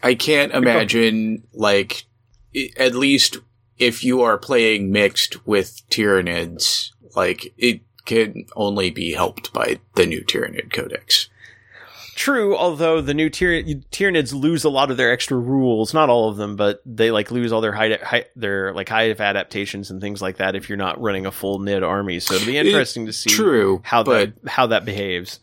I 0.03 0.15
can't 0.15 0.53
imagine, 0.53 1.43
like, 1.53 2.05
at 2.77 2.95
least 2.95 3.39
if 3.79 4.05
you 4.05 4.23
are 4.23 4.39
playing 4.39 4.93
mixed 4.93 5.47
with 5.47 5.83
Tyranids, 5.91 6.91
like, 7.17 7.53
it 7.59 7.81
can 8.05 8.47
only 8.55 8.91
be 8.91 9.15
helped 9.15 9.53
by 9.53 9.81
the 9.97 10.07
new 10.07 10.23
Tyranid 10.23 10.73
Codex. 10.73 11.29
True, 12.17 12.57
although 12.57 13.03
the 13.03 13.13
new 13.15 13.29
Tyr- 13.29 13.63
Tyranids 13.93 14.33
lose 14.33 14.65
a 14.65 14.71
lot 14.71 14.91
of 14.91 14.97
their 14.97 15.13
extra 15.13 15.37
rules, 15.37 15.93
not 15.93 16.09
all 16.09 16.31
of 16.31 16.39
them, 16.39 16.57
but 16.57 16.81
they 16.87 17.11
like 17.11 17.31
lose 17.31 17.53
all 17.53 17.61
their 17.61 17.73
high, 17.75 17.99
high 18.03 18.25
their 18.35 18.73
like 18.73 18.89
high 18.89 19.11
adaptations 19.11 19.91
and 19.91 20.01
things 20.01 20.23
like 20.23 20.39
that 20.39 20.57
if 20.57 20.69
you're 20.69 20.79
not 20.79 20.99
running 21.01 21.27
a 21.27 21.31
full 21.31 21.59
NID 21.59 21.83
army. 21.83 22.19
So 22.19 22.35
it'll 22.35 22.47
be 22.47 22.57
interesting 22.57 23.05
to 23.05 23.13
see 23.13 23.29
True, 23.29 23.83
how 23.85 24.03
that 24.05 24.33
how 24.47 24.67
that 24.69 24.87
behaves. 24.87 25.41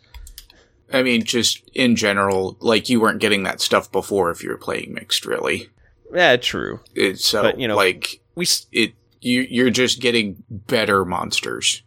I 0.91 1.03
mean, 1.03 1.23
just 1.23 1.61
in 1.75 1.95
general, 1.95 2.57
like, 2.59 2.89
you 2.89 2.99
weren't 2.99 3.19
getting 3.21 3.43
that 3.43 3.61
stuff 3.61 3.91
before 3.91 4.31
if 4.31 4.43
you 4.43 4.49
were 4.49 4.57
playing 4.57 4.93
mixed, 4.93 5.25
really. 5.25 5.69
Yeah, 6.13 6.35
true. 6.37 6.81
It, 6.93 7.19
so, 7.19 7.41
But, 7.41 7.59
you 7.59 7.67
know, 7.67 7.75
like, 7.75 8.19
We 8.35 8.45
s- 8.45 8.67
it, 8.71 8.93
you, 9.19 9.41
you're 9.41 9.71
just 9.71 10.01
getting 10.01 10.43
better 10.49 11.03
monsters. 11.05 11.81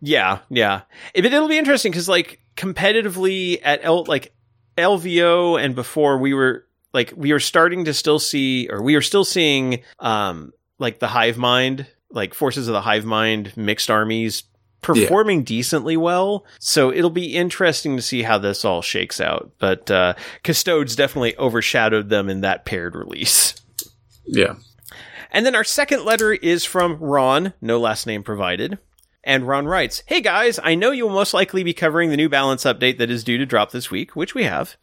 Yeah, 0.00 0.40
yeah. 0.50 0.82
It, 1.14 1.22
but 1.22 1.32
it'll 1.32 1.48
be 1.48 1.58
interesting 1.58 1.90
because, 1.90 2.08
like, 2.08 2.40
competitively 2.56 3.60
at 3.62 3.80
L, 3.82 4.04
like 4.04 4.32
LVO 4.76 5.62
and 5.62 5.74
before, 5.74 6.18
we 6.18 6.34
were 6.34 6.66
like 6.92 7.12
we 7.16 7.32
were 7.32 7.40
starting 7.40 7.84
to 7.86 7.94
still 7.94 8.18
see, 8.18 8.68
or 8.70 8.82
we 8.82 8.94
are 8.94 9.02
still 9.02 9.24
seeing, 9.24 9.82
um, 9.98 10.52
like 10.78 10.98
the 10.98 11.08
Hive 11.08 11.36
Mind, 11.36 11.86
like 12.10 12.34
forces 12.34 12.68
of 12.68 12.72
the 12.72 12.80
Hive 12.80 13.04
Mind 13.04 13.56
mixed 13.56 13.90
armies 13.90 14.44
performing 14.84 15.42
decently 15.44 15.96
well. 15.96 16.44
So 16.60 16.92
it'll 16.92 17.10
be 17.10 17.34
interesting 17.34 17.96
to 17.96 18.02
see 18.02 18.22
how 18.22 18.38
this 18.38 18.64
all 18.64 18.82
shakes 18.82 19.20
out. 19.20 19.50
But 19.58 19.90
uh, 19.90 20.14
Custodes 20.42 20.94
definitely 20.94 21.36
overshadowed 21.38 22.10
them 22.10 22.28
in 22.28 22.42
that 22.42 22.64
paired 22.64 22.94
release. 22.94 23.54
Yeah. 24.26 24.54
And 25.30 25.44
then 25.44 25.54
our 25.54 25.64
second 25.64 26.04
letter 26.04 26.32
is 26.32 26.64
from 26.64 26.96
Ron, 26.98 27.54
no 27.60 27.80
last 27.80 28.06
name 28.06 28.22
provided. 28.22 28.78
And 29.24 29.48
Ron 29.48 29.66
writes, 29.66 30.02
Hey 30.06 30.20
guys, 30.20 30.60
I 30.62 30.74
know 30.74 30.90
you'll 30.90 31.10
most 31.10 31.34
likely 31.34 31.64
be 31.64 31.72
covering 31.72 32.10
the 32.10 32.16
new 32.16 32.28
balance 32.28 32.64
update 32.64 32.98
that 32.98 33.10
is 33.10 33.24
due 33.24 33.38
to 33.38 33.46
drop 33.46 33.70
this 33.70 33.90
week, 33.90 34.14
which 34.14 34.34
we 34.34 34.44
have. 34.44 34.76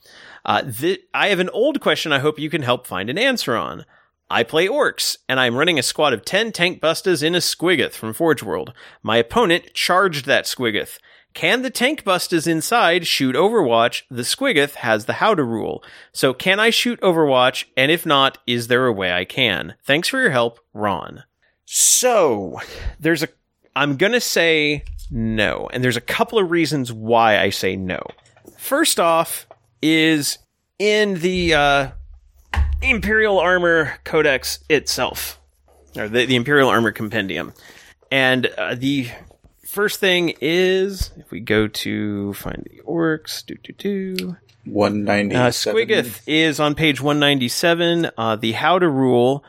Uh, 0.44 0.64
th- 0.64 1.02
I 1.14 1.28
have 1.28 1.40
an 1.40 1.50
old 1.50 1.80
question 1.80 2.12
I 2.12 2.20
hope 2.20 2.40
you 2.40 2.50
can 2.50 2.64
help 2.64 2.88
find 2.88 3.10
an 3.10 3.18
answer 3.18 3.56
on. 3.56 3.86
I 4.30 4.44
play 4.44 4.68
Orks, 4.68 5.18
and 5.28 5.40
I'm 5.40 5.58
running 5.58 5.78
a 5.78 5.84
squad 5.84 6.14
of 6.14 6.24
10 6.24 6.54
tank 6.54 6.82
bustas 6.82 7.22
in 7.22 7.36
a 7.36 7.40
squiggoth 7.40 7.92
from 7.92 8.14
Forge 8.14 8.42
World. 8.42 8.74
My 9.04 9.18
opponent 9.18 9.74
charged 9.74 10.26
that 10.26 10.46
squiggoth. 10.46 10.98
Can 11.34 11.62
the 11.62 11.70
tank 11.70 12.04
bustas 12.04 12.48
inside 12.48 13.08
shoot 13.08 13.36
Overwatch? 13.36 14.04
The 14.10 14.24
squiggoth 14.24 14.76
has 14.76 15.06
the 15.06 15.14
howdah 15.14 15.44
rule. 15.44 15.84
So 16.14 16.34
can 16.34 16.60
I 16.60 16.70
shoot 16.70 17.00
Overwatch? 17.02 17.66
And 17.78 17.92
if 17.92 18.06
not, 18.06 18.38
is 18.48 18.68
there 18.68 18.86
a 18.86 18.94
way 18.94 19.14
I 19.14 19.26
can? 19.26 19.76
Thanks 19.84 20.08
for 20.08 20.20
your 20.20 20.32
help, 20.32 20.60
Ron. 20.74 21.24
So 21.66 22.60
there's 23.00 23.24
a, 23.24 23.30
I'm 23.76 23.98
gonna 23.98 24.22
say 24.22 24.84
no, 25.10 25.70
and 25.72 25.84
there's 25.84 25.98
a 25.98 26.02
couple 26.02 26.40
of 26.40 26.52
reasons 26.52 26.92
why 26.92 27.40
I 27.40 27.50
say 27.50 27.76
no. 27.76 28.02
First 28.58 29.00
off, 29.00 29.48
is 29.82 30.38
in 30.80 31.16
the 31.16 31.54
uh, 31.54 31.92
Imperial 32.82 33.40
Armor 33.40 33.94
Codex 34.04 34.60
itself, 34.70 35.40
or 35.96 36.08
the, 36.08 36.26
the 36.26 36.36
Imperial 36.36 36.70
Armor 36.70 36.92
Compendium, 36.92 37.54
and 38.12 38.48
uh, 38.58 38.76
the 38.76 39.10
first 39.68 40.00
thing 40.00 40.34
is 40.42 41.12
if 41.18 41.32
we 41.32 41.40
go 41.40 41.68
to 41.68 42.34
find 42.34 42.68
the 42.70 42.82
Orks, 42.86 43.46
do 43.46 43.56
do 43.64 43.74
do. 43.74 44.38
190. 44.66 45.36
Uh, 45.36 45.48
Squiggoth 45.50 46.22
is 46.28 46.60
on 46.60 46.76
page 46.76 47.02
197. 47.02 48.12
Uh, 48.16 48.36
the 48.36 48.52
howdah 48.52 48.88
rule. 48.88 49.44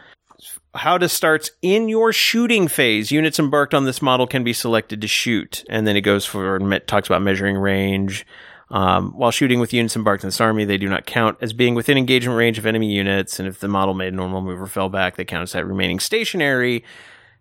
Howdah 0.75 1.11
starts 1.11 1.51
in 1.61 1.89
your 1.89 2.13
shooting 2.13 2.67
phase. 2.67 3.11
Units 3.11 3.39
embarked 3.39 3.75
on 3.75 3.85
this 3.85 4.01
model 4.01 4.27
can 4.27 4.43
be 4.43 4.53
selected 4.53 5.01
to 5.03 5.09
shoot, 5.09 5.65
and 5.69 5.87
then 5.87 5.97
it 5.97 6.01
goes 6.01 6.25
for 6.25 6.59
me- 6.61 6.81
talks 6.81 7.09
about 7.09 7.23
measuring 7.23 7.57
range. 7.57 8.27
Um, 8.71 9.13
while 9.13 9.31
shooting 9.31 9.61
with 9.61 9.75
units 9.75 9.97
embarked 9.97 10.25
in 10.25 10.29
this 10.29 10.41
army, 10.41 10.65
they 10.65 10.79
do 10.79 10.89
not 10.89 11.05
count 11.05 11.37
as 11.43 11.53
being 11.53 11.75
within 11.75 11.99
engagement 11.99 12.39
range 12.39 12.57
of 12.57 12.65
enemy 12.65 12.91
units, 12.91 13.39
and 13.39 13.47
if 13.47 13.61
the 13.61 13.69
model 13.69 13.93
made 13.93 14.15
a 14.15 14.17
normal 14.17 14.41
move 14.41 14.63
or 14.63 14.67
fell 14.67 14.89
back, 14.89 15.17
they 15.17 15.27
count 15.27 15.43
as 15.43 15.53
that 15.53 15.67
remaining 15.67 16.01
stationary. 16.01 16.83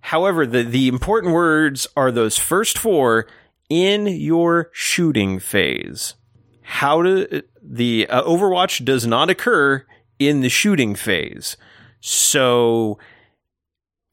However, 0.01 0.45
the 0.45 0.63
the 0.63 0.89
important 0.89 1.33
words 1.33 1.87
are 1.95 2.11
those 2.11 2.37
first 2.37 2.77
four 2.77 3.27
in 3.69 4.07
your 4.07 4.69
shooting 4.73 5.39
phase. 5.39 6.15
how 6.63 7.01
to 7.01 7.43
the 7.61 8.07
uh, 8.09 8.23
Overwatch 8.23 8.83
does 8.83 9.05
not 9.05 9.29
occur 9.29 9.85
in 10.19 10.41
the 10.41 10.49
shooting 10.49 10.95
phase. 10.95 11.55
So 12.01 12.97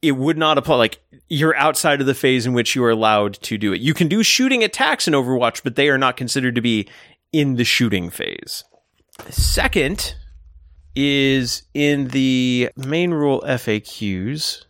it 0.01 0.13
would 0.13 0.37
not 0.37 0.57
apply 0.57 0.75
like 0.75 0.99
you're 1.27 1.55
outside 1.55 2.01
of 2.01 2.07
the 2.07 2.15
phase 2.15 2.45
in 2.45 2.53
which 2.53 2.75
you 2.75 2.83
are 2.83 2.89
allowed 2.89 3.33
to 3.33 3.57
do 3.57 3.73
it. 3.73 3.81
You 3.81 3.93
can 3.93 4.07
do 4.07 4.23
shooting 4.23 4.63
attacks 4.63 5.07
in 5.07 5.13
Overwatch, 5.13 5.61
but 5.63 5.75
they 5.75 5.89
are 5.89 5.97
not 5.97 6.17
considered 6.17 6.55
to 6.55 6.61
be 6.61 6.87
in 7.31 7.55
the 7.55 7.63
shooting 7.63 8.09
phase. 8.09 8.63
Second 9.29 10.15
is 10.95 11.63
in 11.73 12.07
the 12.09 12.69
main 12.75 13.11
rule 13.11 13.41
FAQs 13.45 14.65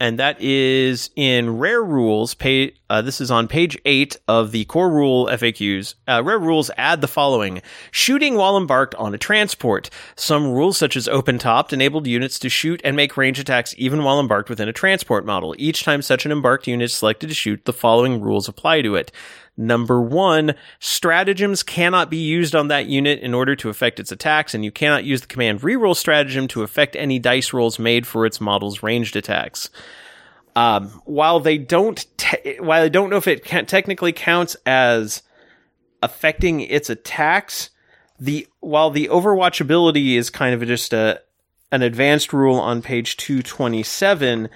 and 0.00 0.18
that 0.18 0.40
is 0.40 1.10
in 1.16 1.58
Rare 1.58 1.82
Rules. 1.82 2.34
Pay, 2.34 2.74
uh, 2.90 3.02
this 3.02 3.20
is 3.20 3.30
on 3.30 3.48
page 3.48 3.78
eight 3.84 4.16
of 4.28 4.52
the 4.52 4.64
core 4.66 4.90
rule 4.90 5.26
FAQs. 5.26 5.94
Uh, 6.06 6.22
Rare 6.24 6.38
Rules 6.38 6.70
add 6.76 7.00
the 7.00 7.08
following: 7.08 7.62
shooting 7.90 8.34
while 8.34 8.56
embarked 8.56 8.94
on 8.96 9.14
a 9.14 9.18
transport. 9.18 9.90
Some 10.16 10.48
rules, 10.48 10.76
such 10.76 10.96
as 10.96 11.08
open 11.08 11.38
topped, 11.38 11.72
enabled 11.72 12.06
units 12.06 12.38
to 12.40 12.48
shoot 12.48 12.80
and 12.84 12.96
make 12.96 13.16
range 13.16 13.38
attacks 13.38 13.74
even 13.78 14.02
while 14.02 14.20
embarked 14.20 14.50
within 14.50 14.68
a 14.68 14.72
transport 14.72 15.24
model. 15.24 15.54
Each 15.58 15.84
time 15.84 16.02
such 16.02 16.26
an 16.26 16.32
embarked 16.32 16.66
unit 16.66 16.86
is 16.86 16.94
selected 16.94 17.28
to 17.28 17.34
shoot, 17.34 17.64
the 17.64 17.72
following 17.72 18.20
rules 18.20 18.48
apply 18.48 18.82
to 18.82 18.94
it. 18.96 19.12
Number 19.56 20.00
one, 20.00 20.54
stratagems 20.80 21.62
cannot 21.62 22.10
be 22.10 22.16
used 22.16 22.56
on 22.56 22.68
that 22.68 22.86
unit 22.86 23.20
in 23.20 23.34
order 23.34 23.54
to 23.56 23.68
affect 23.68 24.00
its 24.00 24.10
attacks, 24.10 24.52
and 24.52 24.64
you 24.64 24.72
cannot 24.72 25.04
use 25.04 25.20
the 25.20 25.28
command 25.28 25.60
reroll 25.60 25.96
stratagem 25.96 26.48
to 26.48 26.62
affect 26.62 26.96
any 26.96 27.20
dice 27.20 27.52
rolls 27.52 27.78
made 27.78 28.06
for 28.06 28.26
its 28.26 28.40
model's 28.40 28.82
ranged 28.82 29.14
attacks. 29.14 29.70
Um, 30.56 31.02
while 31.04 31.38
they 31.38 31.58
don't, 31.58 32.04
te- 32.16 32.58
while 32.58 32.82
I 32.82 32.88
don't 32.88 33.10
know 33.10 33.16
if 33.16 33.28
it 33.28 33.44
technically 33.44 34.12
counts 34.12 34.56
as 34.66 35.22
affecting 36.02 36.60
its 36.60 36.90
attacks, 36.90 37.70
the 38.18 38.46
while 38.60 38.90
the 38.90 39.08
Overwatch 39.08 39.60
ability 39.60 40.16
is 40.16 40.30
kind 40.30 40.54
of 40.54 40.66
just 40.66 40.92
a 40.92 41.20
an 41.72 41.82
advanced 41.82 42.32
rule 42.32 42.56
on 42.56 42.82
page 42.82 43.16
227 43.16 44.48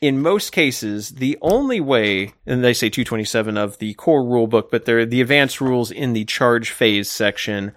in 0.00 0.22
most 0.22 0.50
cases, 0.50 1.10
the 1.10 1.36
only 1.42 1.80
way, 1.80 2.34
and 2.46 2.62
they 2.62 2.72
say 2.72 2.88
227 2.88 3.56
of 3.56 3.78
the 3.78 3.94
core 3.94 4.24
rule 4.24 4.46
book, 4.46 4.70
but 4.70 4.84
they're 4.84 5.04
the 5.04 5.20
advanced 5.20 5.60
rules 5.60 5.90
in 5.90 6.12
the 6.12 6.24
charge 6.24 6.70
phase 6.70 7.10
section. 7.10 7.72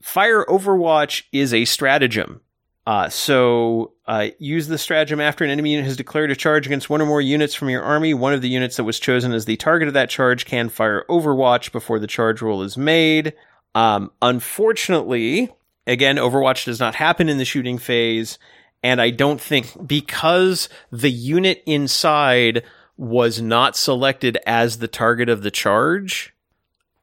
Fire 0.00 0.44
Overwatch 0.44 1.24
is 1.32 1.52
a 1.52 1.64
stratagem. 1.64 2.40
Uh, 2.86 3.08
so 3.08 3.92
uh, 4.06 4.28
use 4.38 4.68
the 4.68 4.78
stratagem 4.78 5.20
after 5.20 5.44
an 5.44 5.50
enemy 5.50 5.72
unit 5.72 5.86
has 5.86 5.96
declared 5.96 6.30
a 6.30 6.36
charge 6.36 6.66
against 6.66 6.88
one 6.88 7.02
or 7.02 7.06
more 7.06 7.20
units 7.20 7.52
from 7.52 7.68
your 7.68 7.82
army. 7.82 8.14
One 8.14 8.32
of 8.32 8.42
the 8.42 8.48
units 8.48 8.76
that 8.76 8.84
was 8.84 9.00
chosen 9.00 9.32
as 9.32 9.44
the 9.44 9.56
target 9.56 9.88
of 9.88 9.94
that 9.94 10.08
charge 10.08 10.46
can 10.46 10.68
fire 10.68 11.04
Overwatch 11.08 11.72
before 11.72 11.98
the 11.98 12.06
charge 12.06 12.40
roll 12.40 12.62
is 12.62 12.76
made. 12.76 13.32
Um, 13.74 14.12
unfortunately, 14.22 15.52
again, 15.86 16.16
Overwatch 16.16 16.64
does 16.64 16.78
not 16.78 16.94
happen 16.94 17.28
in 17.28 17.38
the 17.38 17.44
shooting 17.44 17.76
phase, 17.76 18.38
and 18.86 19.02
I 19.02 19.10
don't 19.10 19.40
think 19.40 19.88
because 19.88 20.68
the 20.92 21.10
unit 21.10 21.60
inside 21.66 22.62
was 22.96 23.42
not 23.42 23.74
selected 23.74 24.38
as 24.46 24.78
the 24.78 24.86
target 24.86 25.28
of 25.28 25.42
the 25.42 25.50
charge, 25.50 26.32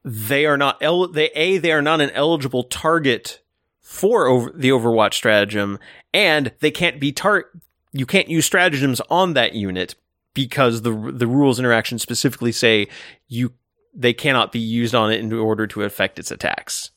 they 0.02 0.46
are 0.46 0.56
not 0.56 0.78
el- 0.80 1.08
they 1.08 1.30
a 1.34 1.58
they 1.58 1.72
are 1.72 1.82
not 1.82 2.00
an 2.00 2.08
eligible 2.12 2.64
target 2.64 3.42
for 3.82 4.26
over- 4.26 4.50
the 4.54 4.70
Overwatch 4.70 5.12
stratagem, 5.12 5.78
and 6.14 6.52
they 6.60 6.70
can't 6.70 6.98
be 6.98 7.12
tar 7.12 7.44
you 7.92 8.06
can't 8.06 8.30
use 8.30 8.46
stratagems 8.46 9.02
on 9.10 9.34
that 9.34 9.52
unit 9.52 9.94
because 10.32 10.80
the 10.80 11.12
the 11.14 11.26
rules 11.26 11.58
interaction 11.58 11.98
specifically 11.98 12.50
say 12.50 12.88
you 13.28 13.52
they 13.94 14.14
cannot 14.14 14.52
be 14.52 14.58
used 14.58 14.94
on 14.94 15.12
it 15.12 15.20
in 15.20 15.30
order 15.34 15.66
to 15.66 15.82
affect 15.82 16.18
its 16.18 16.30
attacks. 16.30 16.92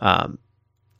Um, 0.00 0.38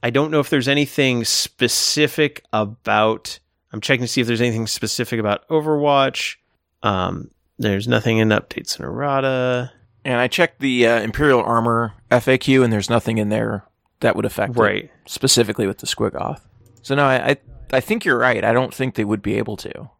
I 0.07 0.11
don't 0.11 0.31
know 0.31 0.39
if 0.39 0.51
there's 0.51 0.69
anything 0.69 1.25
specific 1.25 2.45
about. 2.53 3.41
I'm 3.73 3.81
checking 3.81 4.03
to 4.03 4.07
see 4.07 4.21
if 4.21 4.29
there's 4.29 4.41
anything 4.41 4.69
specific 4.69 5.19
about 5.19 5.49
Overwatch. 5.49 6.37
Um, 6.85 7.33
there's 7.59 7.89
nothing 7.89 8.19
in 8.19 8.29
updates 8.29 8.79
in 8.79 8.85
errata. 8.85 9.73
And 10.05 10.21
I 10.21 10.29
checked 10.29 10.61
the 10.61 10.87
uh, 10.87 11.01
Imperial 11.01 11.43
Armor 11.43 11.93
FAQ, 12.09 12.63
and 12.63 12.73
there's 12.73 12.89
nothing 12.89 13.19
in 13.19 13.31
there 13.31 13.65
that 13.99 14.15
would 14.15 14.25
affect 14.25 14.55
right 14.55 14.85
it, 14.85 14.91
specifically 15.07 15.67
with 15.67 15.79
the 15.79 15.89
Squiggoth. 15.89 16.41
So 16.83 16.95
no, 16.95 17.05
I, 17.05 17.31
I 17.31 17.37
I 17.73 17.81
think 17.81 18.05
you're 18.05 18.17
right. 18.17 18.45
I 18.45 18.53
don't 18.53 18.73
think 18.73 18.95
they 18.95 19.05
would 19.05 19.23
be 19.23 19.35
able 19.39 19.57
to. 19.57 19.91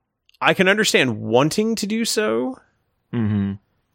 I 0.41 0.55
can 0.55 0.69
understand 0.69 1.21
wanting 1.21 1.75
to 1.75 1.87
do 1.89 2.05
so. 2.05 2.61
Mm-hmm. 3.13 3.55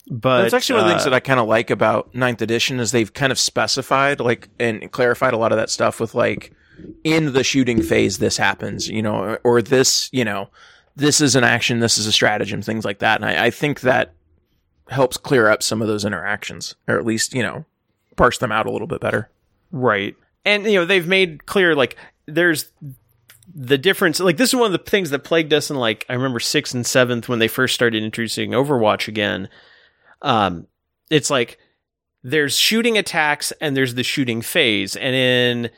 But 0.09 0.43
that's 0.43 0.53
actually 0.53 0.81
one 0.81 0.83
of 0.83 0.87
the 0.89 0.93
things 0.95 1.07
uh, 1.07 1.11
that 1.11 1.15
I 1.15 1.19
kind 1.19 1.39
of 1.39 1.47
like 1.47 1.69
about 1.69 2.13
Ninth 2.15 2.41
Edition 2.41 2.79
is 2.79 2.91
they've 2.91 3.13
kind 3.13 3.31
of 3.31 3.39
specified 3.39 4.19
like 4.19 4.49
and 4.59 4.91
clarified 4.91 5.33
a 5.33 5.37
lot 5.37 5.51
of 5.51 5.57
that 5.57 5.69
stuff 5.69 5.99
with 5.99 6.15
like 6.15 6.53
in 7.03 7.33
the 7.33 7.43
shooting 7.43 7.81
phase 7.81 8.17
this 8.17 8.37
happens, 8.37 8.89
you 8.89 9.01
know, 9.01 9.15
or, 9.15 9.39
or 9.43 9.61
this, 9.61 10.09
you 10.11 10.25
know, 10.25 10.49
this 10.95 11.21
is 11.21 11.35
an 11.35 11.43
action, 11.43 11.79
this 11.79 11.97
is 11.97 12.07
a 12.07 12.11
stratagem, 12.11 12.61
things 12.61 12.83
like 12.83 12.99
that. 12.99 13.21
And 13.21 13.25
I, 13.25 13.45
I 13.45 13.49
think 13.51 13.81
that 13.81 14.13
helps 14.89 15.17
clear 15.17 15.47
up 15.47 15.63
some 15.63 15.81
of 15.81 15.87
those 15.87 16.03
interactions, 16.03 16.75
or 16.87 16.97
at 16.97 17.05
least 17.05 17.33
you 17.33 17.43
know 17.43 17.65
parse 18.15 18.37
them 18.37 18.51
out 18.51 18.65
a 18.65 18.71
little 18.71 18.87
bit 18.87 19.01
better. 19.01 19.29
Right. 19.71 20.15
And 20.45 20.65
you 20.65 20.73
know, 20.73 20.85
they've 20.85 21.07
made 21.07 21.45
clear 21.45 21.75
like 21.75 21.95
there's 22.25 22.71
the 23.53 23.77
difference 23.77 24.19
like 24.19 24.37
this 24.37 24.49
is 24.49 24.55
one 24.55 24.67
of 24.67 24.71
the 24.71 24.89
things 24.89 25.09
that 25.09 25.23
plagued 25.23 25.53
us 25.53 25.69
in 25.69 25.75
like 25.75 26.05
I 26.09 26.13
remember 26.13 26.39
6th 26.39 26.73
and 26.73 26.85
7th 26.85 27.27
when 27.27 27.39
they 27.39 27.47
first 27.47 27.73
started 27.73 28.03
introducing 28.03 28.51
Overwatch 28.51 29.07
again. 29.07 29.49
Um 30.21 30.67
it's 31.09 31.29
like 31.29 31.57
there's 32.23 32.55
shooting 32.55 32.97
attacks 32.97 33.51
and 33.61 33.75
there's 33.75 33.95
the 33.95 34.03
shooting 34.03 34.41
phase. 34.41 34.95
And 34.95 35.15
in 35.15 35.71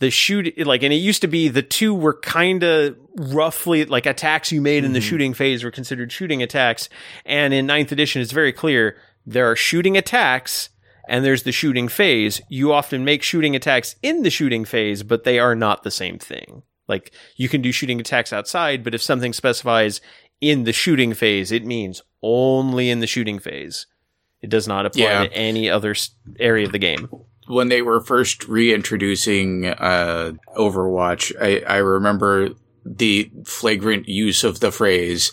the 0.00 0.10
shoot 0.10 0.66
like 0.66 0.82
and 0.82 0.92
it 0.92 0.96
used 0.96 1.22
to 1.22 1.28
be 1.28 1.48
the 1.48 1.62
two 1.62 1.94
were 1.94 2.18
kind 2.20 2.62
of 2.62 2.96
roughly 3.16 3.84
like 3.84 4.06
attacks 4.06 4.50
you 4.50 4.60
made 4.60 4.84
in 4.84 4.92
the 4.92 5.00
shooting 5.00 5.32
phase 5.32 5.62
were 5.62 5.70
considered 5.70 6.10
shooting 6.10 6.42
attacks. 6.42 6.88
And 7.24 7.54
in 7.54 7.66
ninth 7.66 7.92
edition 7.92 8.20
it's 8.20 8.32
very 8.32 8.52
clear 8.52 8.96
there 9.24 9.50
are 9.50 9.56
shooting 9.56 9.96
attacks 9.96 10.70
and 11.08 11.24
there's 11.24 11.44
the 11.44 11.52
shooting 11.52 11.88
phase. 11.88 12.40
You 12.48 12.72
often 12.72 13.04
make 13.04 13.22
shooting 13.22 13.54
attacks 13.54 13.94
in 14.02 14.22
the 14.22 14.30
shooting 14.30 14.64
phase 14.64 15.02
but 15.02 15.24
they 15.24 15.38
are 15.38 15.54
not 15.54 15.84
the 15.84 15.90
same 15.90 16.18
thing. 16.18 16.62
Like 16.88 17.12
you 17.36 17.48
can 17.48 17.62
do 17.62 17.70
shooting 17.72 18.00
attacks 18.00 18.32
outside 18.32 18.82
but 18.82 18.94
if 18.94 19.02
something 19.02 19.32
specifies 19.32 20.00
in 20.40 20.64
the 20.64 20.72
shooting 20.72 21.14
phase 21.14 21.50
it 21.52 21.64
means 21.64 22.02
only 22.22 22.90
in 22.90 23.00
the 23.00 23.06
shooting 23.06 23.38
phase 23.38 23.86
it 24.40 24.50
does 24.50 24.68
not 24.68 24.86
apply 24.86 25.04
Yeah. 25.04 25.24
to 25.24 25.32
any 25.32 25.70
other 25.70 25.94
area 26.38 26.66
of 26.66 26.72
the 26.72 26.78
game 26.78 27.08
when 27.46 27.68
they 27.68 27.82
were 27.82 28.00
first 28.00 28.48
reintroducing 28.48 29.66
uh, 29.66 30.32
Overwatch, 30.56 31.32
I, 31.40 31.62
I 31.66 31.76
remember 31.78 32.50
the 32.84 33.30
flagrant 33.44 34.08
use 34.08 34.44
of 34.44 34.60
the 34.60 34.70
phrase, 34.70 35.32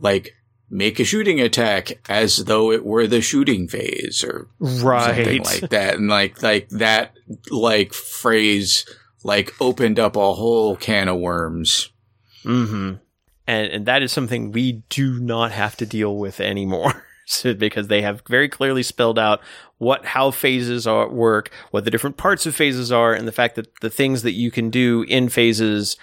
like, 0.00 0.34
make 0.70 0.98
a 0.98 1.04
shooting 1.04 1.40
attack 1.40 2.00
as 2.08 2.44
though 2.46 2.72
it 2.72 2.84
were 2.84 3.06
the 3.06 3.20
shooting 3.20 3.68
phase 3.68 4.24
or 4.24 4.48
right. 4.58 5.14
something 5.16 5.42
like 5.42 5.70
that. 5.70 5.96
And 5.96 6.08
like, 6.08 6.42
like 6.42 6.68
that, 6.70 7.12
like, 7.50 7.92
phrase, 7.92 8.86
like, 9.22 9.54
opened 9.60 9.98
up 9.98 10.16
a 10.16 10.32
whole 10.34 10.76
can 10.76 11.08
of 11.08 11.18
worms. 11.18 11.90
Mm-hmm. 12.44 12.96
And 13.46 13.70
and 13.70 13.86
that 13.86 14.02
is 14.02 14.12
something 14.12 14.52
we 14.52 14.82
do 14.88 15.18
not 15.18 15.52
have 15.52 15.76
to 15.76 15.86
deal 15.86 16.16
with 16.16 16.40
anymore. 16.40 17.04
Because 17.44 17.86
they 17.86 18.02
have 18.02 18.20
very 18.28 18.48
clearly 18.48 18.82
spelled 18.82 19.18
out 19.18 19.40
what 19.78 20.04
how 20.04 20.32
phases 20.32 20.88
are 20.88 21.08
work, 21.08 21.50
what 21.70 21.84
the 21.84 21.90
different 21.90 22.16
parts 22.16 22.46
of 22.46 22.54
phases 22.54 22.90
are, 22.90 23.14
and 23.14 23.26
the 23.28 23.32
fact 23.32 23.54
that 23.54 23.80
the 23.80 23.88
things 23.88 24.22
that 24.22 24.32
you 24.32 24.50
can 24.50 24.70
do 24.70 25.02
in 25.08 25.28
phases 25.28 25.96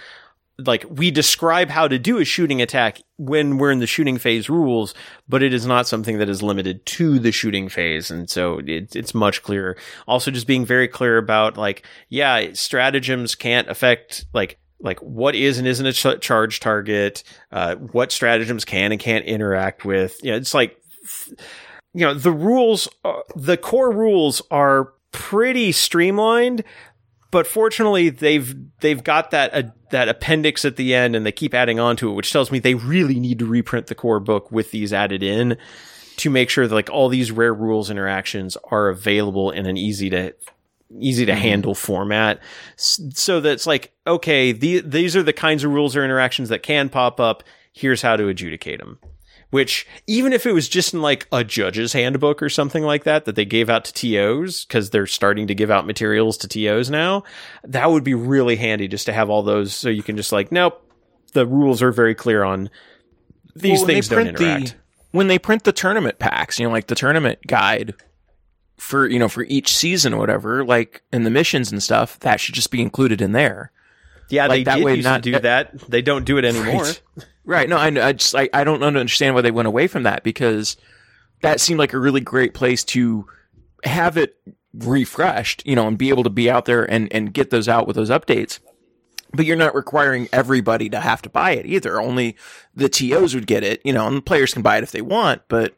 like 0.66 0.84
we 0.88 1.10
describe 1.10 1.68
how 1.68 1.88
to 1.88 1.98
do 1.98 2.18
a 2.18 2.24
shooting 2.24 2.60
attack 2.60 3.00
when 3.16 3.58
we're 3.58 3.70
in 3.70 3.78
the 3.78 3.86
shooting 3.86 4.18
phase 4.18 4.48
rules, 4.48 4.94
but 5.28 5.42
it 5.42 5.52
is 5.52 5.66
not 5.66 5.86
something 5.86 6.18
that 6.18 6.28
is 6.28 6.42
limited 6.42 6.84
to 6.86 7.18
the 7.18 7.32
shooting 7.32 7.68
phase. 7.68 8.10
And 8.10 8.28
so 8.28 8.60
it, 8.66 8.94
it's 8.94 9.14
much 9.14 9.42
clearer. 9.42 9.76
Also 10.06 10.30
just 10.30 10.46
being 10.46 10.64
very 10.64 10.88
clear 10.88 11.18
about 11.18 11.56
like, 11.56 11.84
yeah, 12.08 12.52
stratagems 12.52 13.34
can't 13.34 13.68
affect 13.68 14.26
like, 14.32 14.58
like 14.80 15.00
what 15.00 15.34
is 15.34 15.58
and 15.58 15.66
isn't 15.66 15.86
a 15.86 15.92
ch- 15.92 16.20
charge 16.20 16.60
target, 16.60 17.22
uh, 17.52 17.76
what 17.76 18.12
stratagems 18.12 18.64
can 18.64 18.92
and 18.92 19.00
can't 19.00 19.24
interact 19.24 19.84
with. 19.84 20.18
Yeah, 20.22 20.34
it's 20.34 20.54
like, 20.54 20.80
you 21.92 22.06
know, 22.06 22.14
the 22.14 22.32
rules, 22.32 22.88
uh, 23.04 23.20
the 23.36 23.56
core 23.56 23.92
rules 23.92 24.42
are 24.50 24.92
pretty 25.12 25.72
streamlined, 25.72 26.64
but 27.30 27.46
fortunately 27.46 28.10
they've 28.10 28.54
they've 28.80 29.02
got 29.02 29.30
that 29.30 29.54
uh, 29.54 29.62
that 29.90 30.08
appendix 30.08 30.64
at 30.64 30.76
the 30.76 30.94
end 30.94 31.14
and 31.16 31.24
they 31.24 31.32
keep 31.32 31.54
adding 31.54 31.78
on 31.80 31.96
to 31.96 32.10
it 32.10 32.14
which 32.14 32.32
tells 32.32 32.50
me 32.50 32.58
they 32.58 32.74
really 32.74 33.18
need 33.18 33.38
to 33.38 33.46
reprint 33.46 33.86
the 33.86 33.94
core 33.94 34.20
book 34.20 34.50
with 34.50 34.70
these 34.70 34.92
added 34.92 35.22
in 35.22 35.56
to 36.16 36.30
make 36.30 36.50
sure 36.50 36.66
that 36.66 36.74
like 36.74 36.90
all 36.90 37.08
these 37.08 37.32
rare 37.32 37.54
rules 37.54 37.90
interactions 37.90 38.56
are 38.70 38.88
available 38.88 39.50
in 39.50 39.66
an 39.66 39.76
easy 39.76 40.10
to 40.10 40.32
easy 40.98 41.26
to 41.26 41.32
mm-hmm. 41.32 41.40
handle 41.40 41.74
format. 41.74 42.40
So 42.76 43.40
that 43.40 43.52
it's 43.52 43.66
like 43.66 43.92
okay 44.06 44.52
the, 44.52 44.80
these 44.80 45.16
are 45.16 45.22
the 45.22 45.32
kinds 45.32 45.64
of 45.64 45.72
rules 45.72 45.96
or 45.96 46.04
interactions 46.04 46.48
that 46.48 46.62
can 46.62 46.88
pop 46.88 47.20
up. 47.20 47.42
Here's 47.72 48.02
how 48.02 48.16
to 48.16 48.28
adjudicate 48.28 48.80
them 48.80 48.98
which 49.50 49.86
even 50.06 50.32
if 50.32 50.46
it 50.46 50.52
was 50.52 50.68
just 50.68 50.94
in 50.94 51.02
like 51.02 51.26
a 51.32 51.44
judge's 51.44 51.92
handbook 51.92 52.42
or 52.42 52.48
something 52.48 52.82
like 52.82 53.04
that 53.04 53.24
that 53.24 53.34
they 53.34 53.44
gave 53.44 53.68
out 53.68 53.84
to 53.84 53.92
TOs 53.92 54.64
because 54.64 54.90
they're 54.90 55.06
starting 55.06 55.48
to 55.48 55.54
give 55.54 55.70
out 55.70 55.86
materials 55.86 56.38
to 56.38 56.48
TOs 56.48 56.88
now, 56.88 57.24
that 57.64 57.90
would 57.90 58.04
be 58.04 58.14
really 58.14 58.56
handy 58.56 58.88
just 58.88 59.06
to 59.06 59.12
have 59.12 59.28
all 59.28 59.42
those 59.42 59.74
so 59.74 59.88
you 59.88 60.02
can 60.02 60.16
just 60.16 60.32
like, 60.32 60.50
nope, 60.52 60.80
the 61.32 61.46
rules 61.46 61.82
are 61.82 61.92
very 61.92 62.14
clear 62.14 62.44
on 62.44 62.70
these 63.54 63.80
Well, 63.80 63.86
things 63.86 64.08
don't 64.08 64.28
interact. 64.28 64.66
The, 64.66 64.74
when 65.10 65.26
they 65.26 65.38
print 65.38 65.64
the 65.64 65.72
tournament 65.72 66.18
packs, 66.20 66.58
you 66.58 66.66
know, 66.66 66.72
like 66.72 66.86
the 66.86 66.94
tournament 66.94 67.40
guide 67.46 67.94
for 68.80 69.06
you 69.06 69.18
know 69.18 69.28
for 69.28 69.44
each 69.44 69.76
season 69.76 70.14
or 70.14 70.18
whatever, 70.18 70.64
like 70.64 71.02
in 71.12 71.24
the 71.24 71.30
missions 71.30 71.70
and 71.70 71.82
stuff, 71.82 72.18
that 72.20 72.40
should 72.40 72.54
just 72.54 72.70
be 72.70 72.80
included 72.80 73.20
in 73.20 73.32
there. 73.32 73.70
yeah, 74.30 74.46
like 74.46 74.64
they 74.64 74.64
that 74.64 74.80
way 74.80 75.00
not- 75.00 75.22
to 75.22 75.32
do 75.32 75.38
that. 75.38 75.78
They 75.88 76.02
don't 76.02 76.24
do 76.24 76.38
it 76.38 76.44
anymore. 76.44 76.82
Right. 76.84 77.02
Right. 77.42 77.68
No, 77.68 77.78
I, 77.78 77.86
I 77.86 78.12
just 78.12 78.34
I, 78.36 78.48
I 78.52 78.64
don't 78.64 78.82
understand 78.82 79.34
why 79.34 79.40
they 79.40 79.50
went 79.50 79.66
away 79.66 79.88
from 79.88 80.04
that 80.04 80.22
because 80.22 80.76
that 81.40 81.58
seemed 81.58 81.80
like 81.80 81.94
a 81.94 81.98
really 81.98 82.20
great 82.20 82.54
place 82.54 82.84
to 82.84 83.26
have 83.82 84.16
it 84.16 84.36
refreshed, 84.74 85.66
you 85.66 85.74
know, 85.74 85.88
and 85.88 85.98
be 85.98 86.10
able 86.10 86.22
to 86.24 86.30
be 86.30 86.50
out 86.50 86.66
there 86.66 86.84
and 86.88 87.12
and 87.12 87.32
get 87.32 87.50
those 87.50 87.66
out 87.68 87.86
with 87.86 87.96
those 87.96 88.10
updates. 88.10 88.60
But 89.32 89.46
you're 89.46 89.56
not 89.56 89.74
requiring 89.74 90.28
everybody 90.32 90.88
to 90.90 91.00
have 91.00 91.22
to 91.22 91.30
buy 91.30 91.52
it 91.52 91.66
either. 91.66 92.00
Only 92.00 92.36
the 92.76 92.88
TOs 92.88 93.34
would 93.34 93.46
get 93.46 93.64
it, 93.64 93.80
you 93.84 93.92
know, 93.92 94.06
and 94.06 94.18
the 94.18 94.22
players 94.22 94.52
can 94.52 94.62
buy 94.62 94.76
it 94.76 94.84
if 94.84 94.92
they 94.92 95.02
want. 95.02 95.42
But 95.48 95.74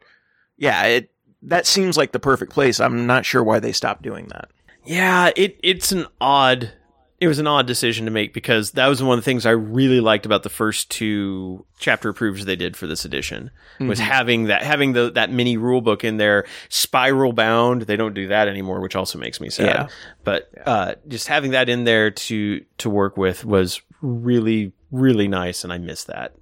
yeah, 0.57 0.83
it 0.83 1.11
that 1.43 1.65
seems 1.65 1.97
like 1.97 2.11
the 2.11 2.19
perfect 2.19 2.51
place. 2.51 2.79
I'm 2.79 3.05
not 3.05 3.25
sure 3.25 3.43
why 3.43 3.59
they 3.59 3.71
stopped 3.71 4.01
doing 4.01 4.27
that. 4.27 4.49
Yeah, 4.85 5.31
it 5.35 5.59
it's 5.63 5.91
an 5.91 6.07
odd 6.19 6.71
it 7.19 7.27
was 7.27 7.39
an 7.39 7.47
odd 7.47 7.65
decision 7.67 8.03
to 8.03 8.11
make 8.11 8.33
because 8.33 8.71
that 8.71 8.87
was 8.87 9.01
one 9.01 9.17
of 9.17 9.23
the 9.23 9.25
things 9.25 9.45
I 9.45 9.51
really 9.51 10.01
liked 10.01 10.25
about 10.25 10.43
the 10.43 10.49
first 10.49 10.91
two 10.91 11.65
chapter 11.79 12.09
approves 12.09 12.43
they 12.43 12.57
did 12.57 12.75
for 12.75 12.85
this 12.85 13.05
edition 13.05 13.49
was 13.79 13.97
having 13.99 14.45
that 14.45 14.61
having 14.63 14.91
the 14.91 15.09
that 15.11 15.29
mini 15.31 15.55
rule 15.55 15.79
book 15.79 16.03
in 16.03 16.17
there 16.17 16.45
spiral 16.67 17.31
bound 17.31 17.83
they 17.83 17.95
don't 17.95 18.13
do 18.13 18.27
that 18.27 18.47
anymore 18.49 18.81
which 18.81 18.95
also 18.97 19.17
makes 19.19 19.39
me 19.39 19.49
sad 19.49 19.65
Yeah. 19.67 19.87
but 20.25 20.49
uh, 20.65 20.95
just 21.07 21.27
having 21.29 21.51
that 21.51 21.69
in 21.69 21.85
there 21.85 22.11
to 22.11 22.65
to 22.79 22.89
work 22.89 23.15
with 23.15 23.45
was 23.45 23.81
really 24.01 24.73
really 24.91 25.27
nice 25.29 25.63
and 25.63 25.71
I 25.71 25.77
miss 25.77 26.03
that 26.05 26.33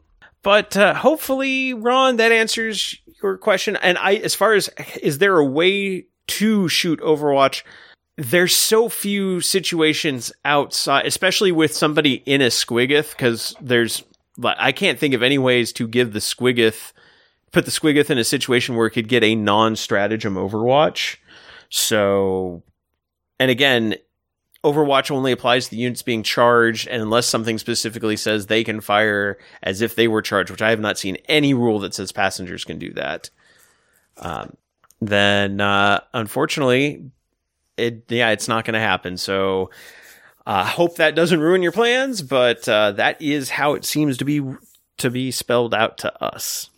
but 0.44 0.76
uh, 0.78 0.94
hopefully 0.94 1.74
Ron 1.74 2.18
that 2.18 2.32
answers 2.32 2.96
your 3.22 3.38
question 3.38 3.76
and 3.78 3.98
I 3.98 4.16
as 4.16 4.36
far 4.36 4.54
as 4.54 4.70
is 5.02 5.18
there 5.20 5.38
a 5.38 5.46
way 5.46 6.06
to 6.28 6.68
shoot 6.68 7.00
Overwatch 7.02 7.64
there's 8.18 8.56
so 8.56 8.90
few 8.90 9.42
situations 9.42 10.32
outside, 10.46 11.06
especially 11.06 11.52
with 11.52 11.74
somebody 11.74 12.16
in 12.26 12.42
a 12.42 12.48
squiggoth, 12.48 13.12
because 13.12 13.56
there's, 13.62 14.04
I 14.44 14.72
can't 14.72 15.00
think 15.00 15.14
of 15.14 15.24
any 15.24 15.38
ways 15.38 15.72
to 15.74 15.88
give 15.88 16.14
the 16.14 16.20
squiggoth, 16.20 16.94
put 17.52 17.66
the 17.66 17.72
squiggoth 17.72 18.10
in 18.10 18.18
a 18.18 18.24
situation 18.24 18.76
where 18.76 18.88
it 18.88 18.92
could 18.92 19.08
get 19.08 19.24
a 19.24 19.36
non-stratagem 19.36 20.36
Overwatch. 20.36 21.18
So, 21.70 22.64
and 23.40 23.50
again, 23.50 23.96
Overwatch 24.64 25.10
only 25.10 25.32
applies 25.32 25.66
to 25.66 25.72
the 25.72 25.78
units 25.78 26.04
being 26.04 26.22
charged, 26.22 26.88
and 26.88 27.02
unless 27.02 27.26
something 27.26 27.58
specifically 27.58 28.16
says 28.16 28.46
they 28.46 28.64
can 28.64 28.80
fire 28.80 29.40
as 29.64 29.82
if 29.82 29.96
they 29.96 30.08
were 30.08 30.22
charged, 30.22 30.52
which 30.52 30.62
I 30.62 30.70
have 30.70 30.80
not 30.80 31.00
seen 31.00 31.18
any 31.28 31.54
rule 31.54 31.80
that 31.80 31.96
says 31.96 32.12
passengers 32.12 32.64
can 32.64 32.78
do 32.78 32.94
that. 32.94 33.32
Um, 34.18 34.56
then, 35.02 35.60
uh, 35.60 36.02
unfortunately, 36.14 37.10
it 37.76 38.04
yeah, 38.10 38.30
it's 38.30 38.48
not 38.48 38.66
going 38.66 38.76
to 38.76 38.80
happen. 38.80 39.18
So, 39.18 39.72
uh, 40.46 40.64
hope 40.64 40.98
that 40.98 41.16
doesn't 41.16 41.40
ruin 41.40 41.64
your 41.64 41.72
plans, 41.72 42.22
but 42.22 42.68
uh, 42.70 42.92
that 42.94 43.20
is 43.22 43.50
how 43.50 43.74
it 43.74 43.86
seems 43.86 44.18
to 44.18 44.26
be 44.26 44.44
to 44.98 45.10
be 45.10 45.32
spelled 45.32 45.74
out 45.74 45.98
to 46.00 46.24
us. 46.24 46.71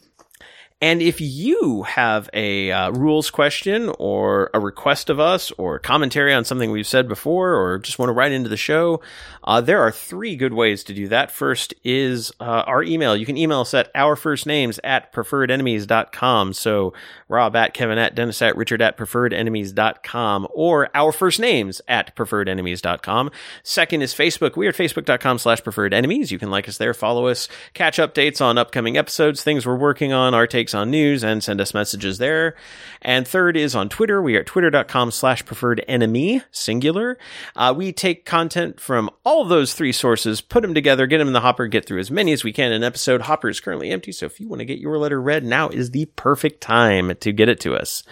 And 0.84 1.02
if 1.02 1.22
you 1.22 1.84
have 1.84 2.30
a 2.34 2.70
uh, 2.70 2.92
rules 2.92 3.32
question 3.32 3.90
or 4.00 4.50
a 4.54 4.60
request 4.60 5.10
of 5.10 5.18
us 5.18 5.50
or 5.52 5.80
commentary 5.80 6.34
on 6.34 6.44
something 6.44 6.72
we've 6.72 6.86
said 6.86 7.08
before 7.08 7.56
or 7.56 7.80
just 7.80 7.98
want 7.98 8.10
to 8.10 8.14
write 8.14 8.34
into 8.34 8.50
the 8.50 8.58
show, 8.58 9.00
uh, 9.46 9.62
there 9.62 9.80
are 9.80 9.94
three 9.94 10.36
good 10.36 10.52
ways 10.52 10.84
to 10.84 10.94
do 10.94 11.08
that. 11.08 11.32
First 11.32 11.74
is 11.86 12.34
uh, 12.42 12.64
our 12.68 12.84
email. 12.84 13.16
You 13.16 13.26
can 13.26 13.38
email 13.38 13.62
us 13.62 13.74
at 13.74 13.94
ourfirstnames 13.94 14.78
at 14.84 15.14
preferredenemies.com. 15.14 16.52
So 16.52 16.94
Rob 17.30 17.56
at 17.56 17.74
Kevin 17.74 17.98
at 17.98 18.14
Dennis 18.14 18.42
at 18.42 18.58
Richard 18.58 18.82
at 18.82 18.98
preferredenemies.com 18.98 20.50
or 20.52 20.90
our 20.94 21.14
first 21.14 21.40
names 21.40 21.82
at 21.88 22.14
preferredenemies.com. 22.14 23.32
Second 23.64 24.02
is 24.02 24.14
Facebook. 24.14 24.58
We 24.58 24.66
are 24.66 24.72
at 24.72 24.76
facebook.com 24.76 25.38
slash 25.38 25.64
preferred 25.64 25.94
enemies. 25.94 26.30
You 26.30 26.40
can 26.40 26.52
like 26.52 26.68
us 26.68 26.78
there, 26.78 26.94
follow 26.94 27.28
us, 27.28 27.48
catch 27.74 28.00
updates 28.00 28.42
on 28.42 28.58
upcoming 28.58 28.98
episodes, 28.98 29.44
things 29.44 29.66
we're 29.66 29.78
working 29.78 30.12
on, 30.12 30.34
our 30.34 30.46
takes 30.46 30.72
on 30.74 30.91
news, 30.91 31.24
and 31.24 31.43
send 31.43 31.61
us 31.61 31.74
messages 31.74 32.17
there. 32.17 32.55
And 33.01 33.28
third 33.28 33.57
is 33.57 33.76
on 33.76 33.89
Twitter. 33.89 34.21
We 34.21 34.36
are 34.36 34.41
at 34.41 34.45
twitter.com 34.45 35.11
slash 35.11 35.45
preferred 35.45 35.84
enemy, 35.88 36.41
singular. 36.51 37.17
Uh, 37.55 37.74
we 37.76 37.91
take 37.91 38.26
content 38.26 38.80
from 38.80 39.09
all 39.24 39.45
those 39.45 39.74
three 39.74 39.91
sources, 39.91 40.41
put 40.41 40.61
them 40.61 40.74
together, 40.74 41.07
get 41.07 41.17
them 41.17 41.28
in 41.28 41.34
the 41.34 41.41
hopper, 41.41 41.67
get 41.67 41.86
through 41.86 41.99
as 41.99 42.11
many 42.11 42.32
as 42.32 42.43
we 42.43 42.53
can 42.53 42.67
in 42.67 42.74
an 42.74 42.84
episode. 42.84 43.21
Hopper 43.21 43.49
is 43.49 43.59
currently 43.59 43.91
empty, 43.91 44.11
so 44.11 44.26
if 44.26 44.39
you 44.39 44.47
want 44.47 44.59
to 44.59 44.65
get 44.65 44.80
your 44.80 44.97
letter 44.97 45.21
read, 45.21 45.43
now 45.43 45.69
is 45.69 45.91
the 45.91 46.05
perfect 46.15 46.61
time 46.61 47.15
to 47.19 47.32
get 47.32 47.49
it 47.49 47.59
to 47.61 47.76
us. 47.76 48.03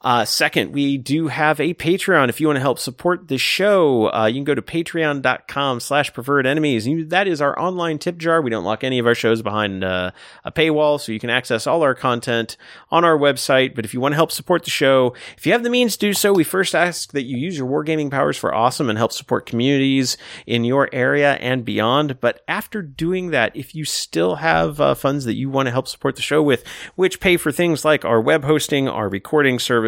Uh, 0.00 0.24
second, 0.24 0.72
we 0.72 0.96
do 0.96 1.26
have 1.26 1.58
a 1.58 1.74
Patreon. 1.74 2.28
If 2.28 2.40
you 2.40 2.46
want 2.46 2.56
to 2.56 2.60
help 2.60 2.78
support 2.78 3.26
the 3.26 3.36
show, 3.36 4.12
uh, 4.12 4.26
you 4.26 4.34
can 4.34 4.44
go 4.44 4.54
to 4.54 4.62
patreon.com 4.62 5.80
slash 5.80 6.12
preferred 6.12 6.46
enemies. 6.46 6.86
That 7.08 7.26
is 7.26 7.42
our 7.42 7.58
online 7.58 7.98
tip 7.98 8.16
jar. 8.16 8.40
We 8.40 8.50
don't 8.50 8.64
lock 8.64 8.84
any 8.84 9.00
of 9.00 9.08
our 9.08 9.16
shows 9.16 9.42
behind 9.42 9.82
uh, 9.82 10.12
a 10.44 10.52
paywall, 10.52 11.00
so 11.00 11.10
you 11.10 11.18
can 11.18 11.30
access 11.30 11.66
all 11.66 11.82
our 11.82 11.96
content 11.96 12.56
on 12.92 13.04
our 13.04 13.18
website. 13.18 13.74
But 13.74 13.84
if 13.84 13.92
you 13.92 14.00
want 14.00 14.12
to 14.12 14.16
help 14.16 14.30
support 14.30 14.62
the 14.62 14.70
show, 14.70 15.14
if 15.36 15.44
you 15.46 15.52
have 15.52 15.64
the 15.64 15.70
means 15.70 15.96
to 15.96 16.06
do 16.06 16.12
so, 16.12 16.32
we 16.32 16.44
first 16.44 16.76
ask 16.76 17.10
that 17.10 17.24
you 17.24 17.36
use 17.36 17.58
your 17.58 17.68
wargaming 17.68 18.08
powers 18.10 18.36
for 18.36 18.54
awesome 18.54 18.88
and 18.88 18.98
help 18.98 19.12
support 19.12 19.46
communities 19.46 20.16
in 20.46 20.64
your 20.64 20.88
area 20.92 21.34
and 21.34 21.64
beyond. 21.64 22.20
But 22.20 22.42
after 22.46 22.82
doing 22.82 23.30
that, 23.30 23.56
if 23.56 23.74
you 23.74 23.84
still 23.84 24.36
have 24.36 24.80
uh, 24.80 24.94
funds 24.94 25.24
that 25.24 25.34
you 25.34 25.50
want 25.50 25.66
to 25.66 25.72
help 25.72 25.88
support 25.88 26.14
the 26.14 26.22
show 26.22 26.40
with, 26.40 26.62
which 26.94 27.18
pay 27.18 27.36
for 27.36 27.50
things 27.50 27.84
like 27.84 28.04
our 28.04 28.20
web 28.20 28.44
hosting, 28.44 28.88
our 28.88 29.08
recording 29.08 29.58
service, 29.58 29.87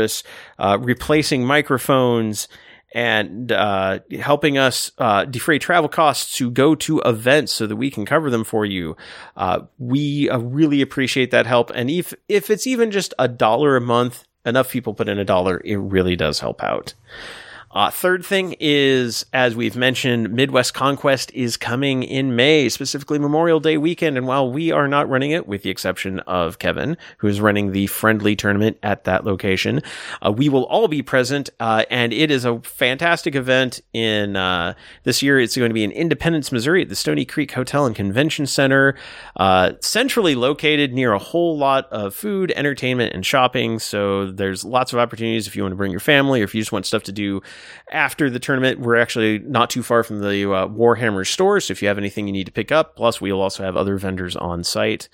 uh, 0.58 0.78
replacing 0.80 1.44
microphones, 1.44 2.48
and 2.92 3.52
uh, 3.52 4.00
helping 4.20 4.58
us 4.58 4.90
uh, 4.98 5.24
defray 5.24 5.58
travel 5.58 5.88
costs 5.88 6.36
to 6.36 6.50
go 6.50 6.74
to 6.74 7.00
events 7.00 7.52
so 7.52 7.66
that 7.66 7.76
we 7.76 7.90
can 7.90 8.04
cover 8.04 8.30
them 8.30 8.44
for 8.44 8.64
you. 8.64 8.96
Uh, 9.36 9.60
we 9.78 10.28
uh, 10.28 10.38
really 10.38 10.82
appreciate 10.82 11.30
that 11.30 11.46
help, 11.46 11.70
and 11.74 11.90
if 11.90 12.14
if 12.28 12.50
it's 12.50 12.66
even 12.66 12.90
just 12.90 13.14
a 13.18 13.28
dollar 13.28 13.76
a 13.76 13.80
month, 13.80 14.26
enough 14.44 14.70
people 14.70 14.94
put 14.94 15.08
in 15.08 15.18
a 15.18 15.24
dollar, 15.24 15.60
it 15.64 15.76
really 15.76 16.16
does 16.16 16.40
help 16.40 16.62
out. 16.62 16.94
Uh, 17.72 17.88
third 17.88 18.24
thing 18.24 18.56
is, 18.58 19.24
as 19.32 19.54
we've 19.54 19.76
mentioned, 19.76 20.32
Midwest 20.32 20.74
Conquest 20.74 21.30
is 21.34 21.56
coming 21.56 22.02
in 22.02 22.34
May, 22.34 22.68
specifically 22.68 23.16
Memorial 23.16 23.60
Day 23.60 23.76
weekend. 23.76 24.18
And 24.18 24.26
while 24.26 24.50
we 24.50 24.72
are 24.72 24.88
not 24.88 25.08
running 25.08 25.30
it, 25.30 25.46
with 25.46 25.62
the 25.62 25.70
exception 25.70 26.18
of 26.20 26.58
Kevin, 26.58 26.96
who 27.18 27.28
is 27.28 27.40
running 27.40 27.70
the 27.70 27.86
friendly 27.86 28.34
tournament 28.34 28.76
at 28.82 29.04
that 29.04 29.24
location, 29.24 29.82
uh, 30.20 30.32
we 30.32 30.48
will 30.48 30.64
all 30.64 30.88
be 30.88 31.00
present. 31.00 31.48
Uh, 31.60 31.84
and 31.90 32.12
it 32.12 32.32
is 32.32 32.44
a 32.44 32.58
fantastic 32.60 33.36
event 33.36 33.80
in 33.92 34.34
uh, 34.34 34.74
this 35.04 35.22
year. 35.22 35.38
It's 35.38 35.56
going 35.56 35.70
to 35.70 35.74
be 35.74 35.84
in 35.84 35.92
Independence, 35.92 36.50
Missouri 36.50 36.82
at 36.82 36.88
the 36.88 36.96
Stony 36.96 37.24
Creek 37.24 37.52
Hotel 37.52 37.86
and 37.86 37.94
Convention 37.94 38.46
Center, 38.46 38.96
uh, 39.36 39.74
centrally 39.80 40.34
located 40.34 40.92
near 40.92 41.12
a 41.12 41.20
whole 41.20 41.56
lot 41.56 41.86
of 41.92 42.16
food, 42.16 42.52
entertainment, 42.56 43.14
and 43.14 43.24
shopping. 43.24 43.78
So 43.78 44.32
there's 44.32 44.64
lots 44.64 44.92
of 44.92 44.98
opportunities 44.98 45.46
if 45.46 45.54
you 45.54 45.62
want 45.62 45.70
to 45.70 45.76
bring 45.76 45.92
your 45.92 46.00
family 46.00 46.40
or 46.40 46.44
if 46.44 46.52
you 46.52 46.60
just 46.60 46.72
want 46.72 46.84
stuff 46.84 47.04
to 47.04 47.12
do 47.12 47.40
after 47.90 48.30
the 48.30 48.38
tournament. 48.38 48.80
We're 48.80 48.96
actually 48.96 49.38
not 49.38 49.70
too 49.70 49.82
far 49.82 50.02
from 50.02 50.20
the 50.20 50.50
uh, 50.50 50.68
Warhammer 50.68 51.26
store, 51.26 51.60
so 51.60 51.72
if 51.72 51.82
you 51.82 51.88
have 51.88 51.98
anything 51.98 52.26
you 52.26 52.32
need 52.32 52.46
to 52.46 52.52
pick 52.52 52.72
up, 52.72 52.96
plus 52.96 53.20
we'll 53.20 53.40
also 53.40 53.62
have 53.62 53.76
other 53.76 53.96
vendors 53.96 54.36
on 54.36 54.64
site. 54.64 55.08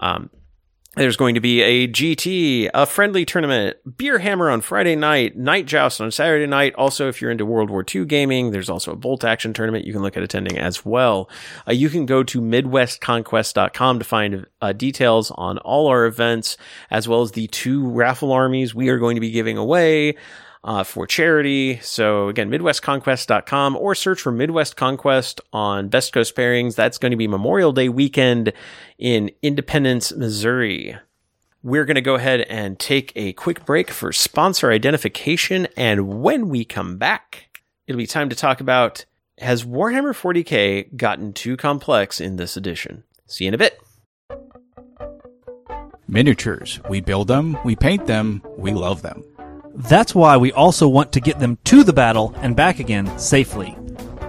Um, 0.00 0.30
there's 0.98 1.16
going 1.16 1.34
to 1.36 1.40
be 1.40 1.62
a 1.62 1.86
GT, 1.86 2.70
a 2.74 2.84
friendly 2.84 3.24
tournament, 3.24 3.76
Beer 3.96 4.18
Hammer 4.18 4.50
on 4.50 4.60
Friday 4.60 4.96
night, 4.96 5.36
Night 5.36 5.66
Joust 5.66 6.00
on 6.00 6.10
Saturday 6.10 6.46
night. 6.46 6.74
Also, 6.74 7.08
if 7.08 7.22
you're 7.22 7.30
into 7.30 7.46
World 7.46 7.70
War 7.70 7.84
II 7.88 8.04
gaming, 8.04 8.50
there's 8.50 8.68
also 8.68 8.92
a 8.92 8.96
Bolt 8.96 9.22
Action 9.22 9.52
tournament 9.52 9.86
you 9.86 9.92
can 9.92 10.02
look 10.02 10.16
at 10.16 10.22
attending 10.22 10.58
as 10.58 10.84
well. 10.84 11.30
Uh, 11.68 11.72
you 11.72 11.88
can 11.88 12.04
go 12.04 12.24
to 12.24 12.40
MidwestConquest.com 12.40 13.98
to 13.98 14.04
find 14.04 14.46
uh, 14.60 14.72
details 14.72 15.30
on 15.30 15.58
all 15.58 15.86
our 15.86 16.06
events, 16.06 16.56
as 16.90 17.06
well 17.06 17.22
as 17.22 17.32
the 17.32 17.46
two 17.46 17.88
raffle 17.88 18.32
armies 18.32 18.74
we 18.74 18.88
are 18.88 18.98
going 18.98 19.14
to 19.14 19.20
be 19.20 19.30
giving 19.30 19.56
away 19.56 20.16
uh, 20.64 20.84
for 20.84 21.06
charity. 21.06 21.78
So 21.82 22.28
again, 22.28 22.50
MidwestConquest.com 22.50 23.76
or 23.76 23.94
search 23.94 24.20
for 24.20 24.32
Midwest 24.32 24.76
Conquest 24.76 25.40
on 25.52 25.88
Best 25.88 26.12
Coast 26.12 26.34
Pairings. 26.34 26.74
That's 26.74 26.98
going 26.98 27.10
to 27.10 27.16
be 27.16 27.28
Memorial 27.28 27.72
Day 27.72 27.88
weekend 27.88 28.52
in 28.98 29.30
Independence, 29.42 30.12
Missouri. 30.14 30.96
We're 31.62 31.84
going 31.84 31.96
to 31.96 32.00
go 32.00 32.14
ahead 32.14 32.42
and 32.42 32.78
take 32.78 33.12
a 33.16 33.32
quick 33.32 33.64
break 33.64 33.90
for 33.90 34.12
sponsor 34.12 34.70
identification. 34.70 35.66
And 35.76 36.20
when 36.22 36.48
we 36.48 36.64
come 36.64 36.98
back, 36.98 37.60
it'll 37.86 37.98
be 37.98 38.06
time 38.06 38.28
to 38.28 38.36
talk 38.36 38.60
about 38.60 39.04
has 39.38 39.64
Warhammer 39.64 40.14
40k 40.14 40.96
gotten 40.96 41.32
too 41.32 41.56
complex 41.56 42.20
in 42.20 42.36
this 42.36 42.56
edition? 42.56 43.04
See 43.26 43.44
you 43.44 43.48
in 43.48 43.54
a 43.54 43.58
bit. 43.58 43.80
Miniatures. 46.08 46.80
We 46.88 47.00
build 47.00 47.28
them, 47.28 47.56
we 47.64 47.76
paint 47.76 48.06
them, 48.06 48.42
we 48.56 48.72
love 48.72 49.02
them. 49.02 49.22
That's 49.78 50.12
why 50.12 50.36
we 50.36 50.50
also 50.50 50.88
want 50.88 51.12
to 51.12 51.20
get 51.20 51.38
them 51.38 51.56
to 51.64 51.84
the 51.84 51.92
battle 51.92 52.34
and 52.38 52.56
back 52.56 52.80
again 52.80 53.16
safely. 53.16 53.76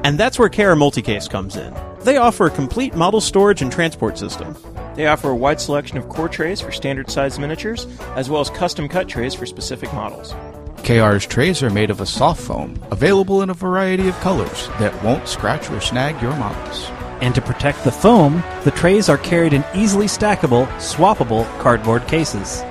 And 0.04 0.16
that's 0.16 0.38
where 0.38 0.48
KR 0.48 0.78
Multicase 0.78 1.28
comes 1.28 1.56
in. 1.56 1.74
They 2.02 2.18
offer 2.18 2.46
a 2.46 2.52
complete 2.52 2.94
model 2.94 3.20
storage 3.20 3.64
and 3.64 3.72
transport 3.72 4.20
system. 4.20 4.56
They 4.96 5.08
offer 5.08 5.32
a 5.32 5.36
wide 5.36 5.60
selection 5.60 5.98
of 5.98 6.08
core 6.08 6.30
trays 6.30 6.62
for 6.62 6.72
standard 6.72 7.10
size 7.10 7.40
miniatures, 7.40 7.88
as 8.16 8.30
well 8.30 8.42
as 8.42 8.52
custom 8.52 8.88
cut 8.88 9.10
trays 9.10 9.34
for 9.34 9.48
specific 9.48 9.92
models. 9.92 10.36
KR's 10.84 11.26
trays 11.26 11.64
are 11.64 11.72
made 11.72 11.90
of 11.90 12.00
a 12.00 12.06
soft 12.06 12.42
foam, 12.42 12.80
available 12.92 13.42
in 13.42 13.50
a 13.50 13.56
variety 13.56 14.08
of 14.08 14.20
colors 14.20 14.68
that 14.80 15.04
won't 15.04 15.28
scratch 15.28 15.68
or 15.72 15.82
snag 15.82 16.22
your 16.22 16.36
models. 16.36 16.86
And 17.22 17.34
to 17.34 17.42
protect 17.42 17.84
the 17.84 17.92
foam, 17.92 18.44
the 18.66 18.72
trays 18.72 19.10
are 19.10 19.18
carried 19.18 19.54
in 19.54 19.66
easily 19.74 20.06
stackable, 20.06 20.68
swappable 20.78 21.46
cardboard 21.60 22.06
cases. 22.08 22.62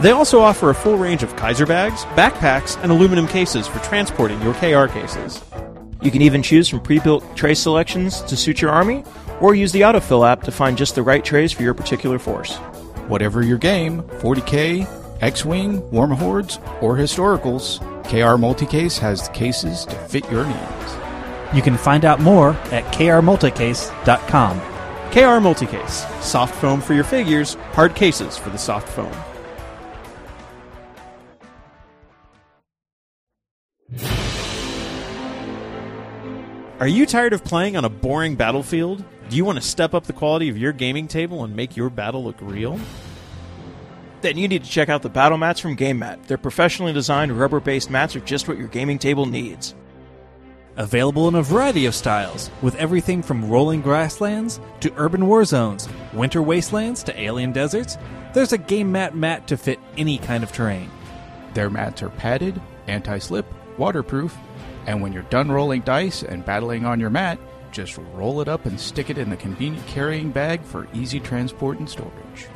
They 0.00 0.12
also 0.12 0.40
offer 0.40 0.70
a 0.70 0.74
full 0.74 0.96
range 0.96 1.22
of 1.22 1.36
Kaiser 1.36 1.66
bags, 1.66 2.04
backpacks, 2.16 2.82
and 2.82 2.90
aluminum 2.90 3.28
cases 3.28 3.66
for 3.66 3.80
transporting 3.80 4.40
your 4.40 4.54
KR 4.54 4.90
cases. 4.90 5.42
You 6.00 6.10
can 6.10 6.22
even 6.22 6.42
choose 6.42 6.68
from 6.68 6.80
pre-built 6.80 7.36
tray 7.36 7.54
selections 7.54 8.22
to 8.22 8.34
suit 8.34 8.62
your 8.62 8.70
army, 8.70 9.04
or 9.42 9.54
use 9.54 9.72
the 9.72 9.82
autofill 9.82 10.26
app 10.26 10.42
to 10.44 10.50
find 10.50 10.78
just 10.78 10.94
the 10.94 11.02
right 11.02 11.22
trays 11.22 11.52
for 11.52 11.62
your 11.62 11.74
particular 11.74 12.18
force. 12.18 12.56
Whatever 13.08 13.42
your 13.42 13.58
game, 13.58 14.02
40k, 14.20 14.88
X-Wing, 15.20 15.82
Warmahordes, 15.90 16.58
or 16.82 16.96
Historicals, 16.96 17.78
KR 18.04 18.40
Multicase 18.40 18.98
has 18.98 19.28
the 19.28 19.34
cases 19.34 19.84
to 19.84 19.94
fit 19.94 20.30
your 20.30 20.46
needs. 20.46 20.96
You 21.52 21.60
can 21.60 21.76
find 21.76 22.06
out 22.06 22.20
more 22.20 22.52
at 22.70 22.84
krmulticase.com. 22.94 24.60
KR 25.10 25.40
Multicase. 25.44 26.22
Soft 26.22 26.54
foam 26.54 26.80
for 26.80 26.94
your 26.94 27.04
figures, 27.04 27.54
hard 27.72 27.94
cases 27.94 28.38
for 28.38 28.48
the 28.48 28.56
soft 28.56 28.88
foam. 28.88 29.12
Are 36.80 36.86
you 36.86 37.06
tired 37.06 37.32
of 37.32 37.44
playing 37.44 37.76
on 37.76 37.84
a 37.84 37.88
boring 37.88 38.36
battlefield? 38.36 39.04
Do 39.28 39.36
you 39.36 39.44
want 39.44 39.58
to 39.60 39.64
step 39.64 39.94
up 39.94 40.04
the 40.04 40.12
quality 40.12 40.48
of 40.48 40.56
your 40.56 40.72
gaming 40.72 41.08
table 41.08 41.44
and 41.44 41.54
make 41.54 41.76
your 41.76 41.90
battle 41.90 42.24
look 42.24 42.36
real? 42.40 42.78
Then 44.20 44.36
you 44.36 44.48
need 44.48 44.64
to 44.64 44.70
check 44.70 44.88
out 44.88 45.02
the 45.02 45.08
battle 45.08 45.38
mats 45.38 45.60
from 45.60 45.74
Game 45.74 45.98
Mat. 45.98 46.22
Their 46.24 46.38
professionally 46.38 46.92
designed 46.92 47.32
rubber 47.32 47.60
based 47.60 47.90
mats 47.90 48.14
are 48.14 48.20
just 48.20 48.48
what 48.48 48.58
your 48.58 48.68
gaming 48.68 48.98
table 48.98 49.26
needs. 49.26 49.74
Available 50.76 51.26
in 51.26 51.34
a 51.34 51.42
variety 51.42 51.86
of 51.86 51.94
styles, 51.94 52.50
with 52.62 52.76
everything 52.76 53.22
from 53.22 53.50
rolling 53.50 53.82
grasslands 53.82 54.60
to 54.80 54.92
urban 54.96 55.26
war 55.26 55.44
zones, 55.44 55.88
winter 56.12 56.42
wastelands 56.42 57.02
to 57.02 57.20
alien 57.20 57.52
deserts, 57.52 57.98
there's 58.34 58.52
a 58.52 58.58
game 58.58 58.92
mat 58.92 59.16
mat 59.16 59.48
to 59.48 59.56
fit 59.56 59.80
any 59.96 60.16
kind 60.18 60.44
of 60.44 60.52
terrain. 60.52 60.90
Their 61.54 61.70
mats 61.70 62.02
are 62.02 62.10
padded, 62.10 62.60
anti 62.86 63.18
slip, 63.18 63.46
waterproof, 63.80 64.36
and 64.86 65.02
when 65.02 65.12
you're 65.12 65.24
done 65.24 65.50
rolling 65.50 65.80
dice 65.80 66.22
and 66.22 66.44
battling 66.44 66.84
on 66.84 67.00
your 67.00 67.10
mat, 67.10 67.40
just 67.72 67.98
roll 68.14 68.40
it 68.40 68.48
up 68.48 68.66
and 68.66 68.78
stick 68.78 69.10
it 69.10 69.18
in 69.18 69.30
the 69.30 69.36
convenient 69.36 69.84
carrying 69.88 70.30
bag 70.30 70.62
for 70.62 70.86
easy 70.92 71.18
transport 71.18 71.80
and 71.80 71.90
storage. 71.90 72.46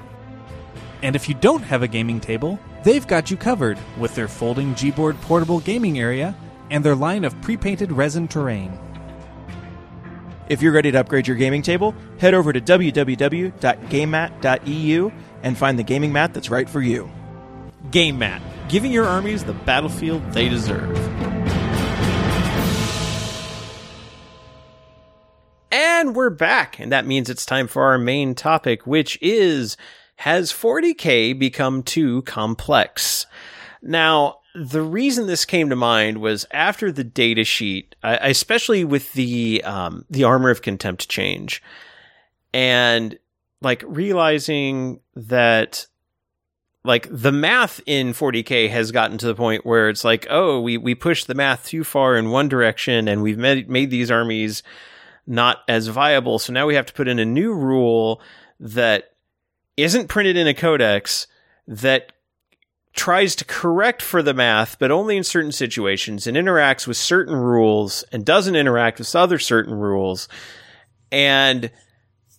And 1.03 1.17
if 1.17 1.29
you 1.29 1.35
don't 1.35 1.63
have 1.63 1.83
a 1.83 1.89
gaming 1.89 2.21
table, 2.21 2.61
they've 2.83 3.07
got 3.07 3.31
you 3.31 3.37
covered 3.37 3.79
with 3.99 4.15
their 4.15 4.29
folding 4.29 4.75
Gboard 4.75 5.21
portable 5.23 5.61
gaming 5.61 5.99
area 5.99 6.35
and 6.71 6.85
their 6.85 6.95
line 6.95 7.25
of 7.25 7.41
pre 7.43 7.57
painted 7.57 7.91
resin 7.93 8.29
terrain. 8.29 8.79
If 10.49 10.63
you're 10.63 10.73
ready 10.73 10.93
to 10.93 11.01
upgrade 11.01 11.27
your 11.27 11.37
gaming 11.37 11.63
table, 11.63 11.95
head 12.19 12.33
over 12.35 12.53
to 12.53 12.61
www.gamemat.eu 12.61 15.11
and 15.43 15.59
find 15.59 15.79
the 15.79 15.83
gaming 15.83 16.13
mat 16.13 16.35
that's 16.35 16.51
right 16.51 16.69
for 16.69 16.83
you. 16.83 17.11
Game 17.91 18.19
Mat, 18.19 18.43
giving 18.69 18.93
your 18.93 19.07
armies 19.07 19.45
the 19.45 19.53
battlefield 19.53 20.23
they 20.33 20.49
deserve. 20.49 20.97
And 25.71 26.15
we're 26.15 26.31
back, 26.31 26.79
and 26.79 26.93
that 26.93 27.07
means 27.07 27.29
it's 27.29 27.47
time 27.47 27.67
for 27.67 27.85
our 27.85 27.99
main 27.99 28.35
topic, 28.35 28.87
which 28.87 29.19
is 29.21 29.77
Has 30.17 30.53
40k 30.53 31.39
become 31.39 31.83
too 31.83 32.23
complex? 32.23 33.27
Now, 33.83 34.39
the 34.55 34.83
reason 34.83 35.27
this 35.27 35.45
came 35.45 35.69
to 35.71 35.77
mind 35.77 36.19
was 36.19 36.47
after 36.53 36.93
the 36.93 37.05
data 37.05 37.43
sheet, 37.45 37.97
especially 38.03 38.85
with 38.85 39.13
the 39.15 39.63
um, 39.65 40.05
the 40.09 40.25
armor 40.25 40.51
of 40.51 40.63
contempt 40.63 41.09
change, 41.09 41.63
and 42.53 43.19
like 43.61 43.83
realizing 43.87 45.01
that 45.17 45.87
like 46.85 47.09
the 47.11 47.33
math 47.33 47.81
in 47.87 48.13
40k 48.13 48.69
has 48.69 48.93
gotten 48.93 49.17
to 49.19 49.27
the 49.27 49.35
point 49.35 49.65
where 49.65 49.89
it's 49.89 50.05
like, 50.05 50.27
oh, 50.29 50.61
we 50.61 50.77
we 50.77 50.95
pushed 50.95 51.27
the 51.27 51.35
math 51.35 51.67
too 51.67 51.83
far 51.83 52.17
in 52.17 52.31
one 52.31 52.49
direction, 52.49 53.09
and 53.09 53.23
we've 53.23 53.39
made 53.39 53.69
made 53.69 53.91
these 53.91 54.11
armies 54.11 54.63
not 55.27 55.59
as 55.67 55.89
viable. 55.89 56.39
So 56.39 56.53
now 56.53 56.67
we 56.67 56.75
have 56.75 56.87
to 56.87 56.93
put 56.93 57.09
in 57.09 57.19
a 57.19 57.25
new 57.25 57.55
rule 57.55 58.21
that 58.61 59.13
isn't 59.77 60.09
printed 60.09 60.37
in 60.37 60.47
a 60.47 60.55
codex 60.55 61.27
that 61.67 62.13
tries 62.93 63.35
to 63.37 63.45
correct 63.45 64.03
for 64.03 64.23
the 64.23 64.35
math, 64.35 64.79
but 64.79 64.91
only 64.91 65.17
in 65.17 65.25
certain 65.25 65.51
situations 65.51 66.27
and 66.27 66.37
interacts 66.37 66.87
with 66.87 66.97
certain 66.97 67.35
rules 67.35 68.05
and 68.13 68.25
doesn't 68.25 68.55
interact 68.55 68.99
with 68.99 69.17
other 69.17 69.39
certain 69.39 69.75
rules. 69.75 70.29
And 71.11 71.71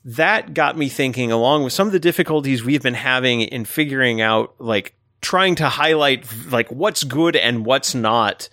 that 0.06 0.54
got 0.54 0.78
me 0.78 0.88
thinking, 0.88 1.32
along 1.32 1.64
with 1.64 1.74
some 1.74 1.88
of 1.88 1.94
the 1.94 2.00
difficulties 2.00 2.64
we've 2.64 2.84
been 2.84 2.94
having 2.94 3.42
in 3.42 3.66
figuring 3.66 4.22
out, 4.22 4.56
like, 4.60 4.96
trying 5.22 5.56
to 5.56 5.68
highlight, 5.68 6.26
like, 6.50 6.70
what's 6.72 7.04
good 7.04 7.36
and 7.36 7.66
what's 7.66 7.96
not 7.96 8.48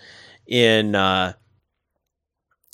in, 0.46 0.94
uh, 0.94 1.34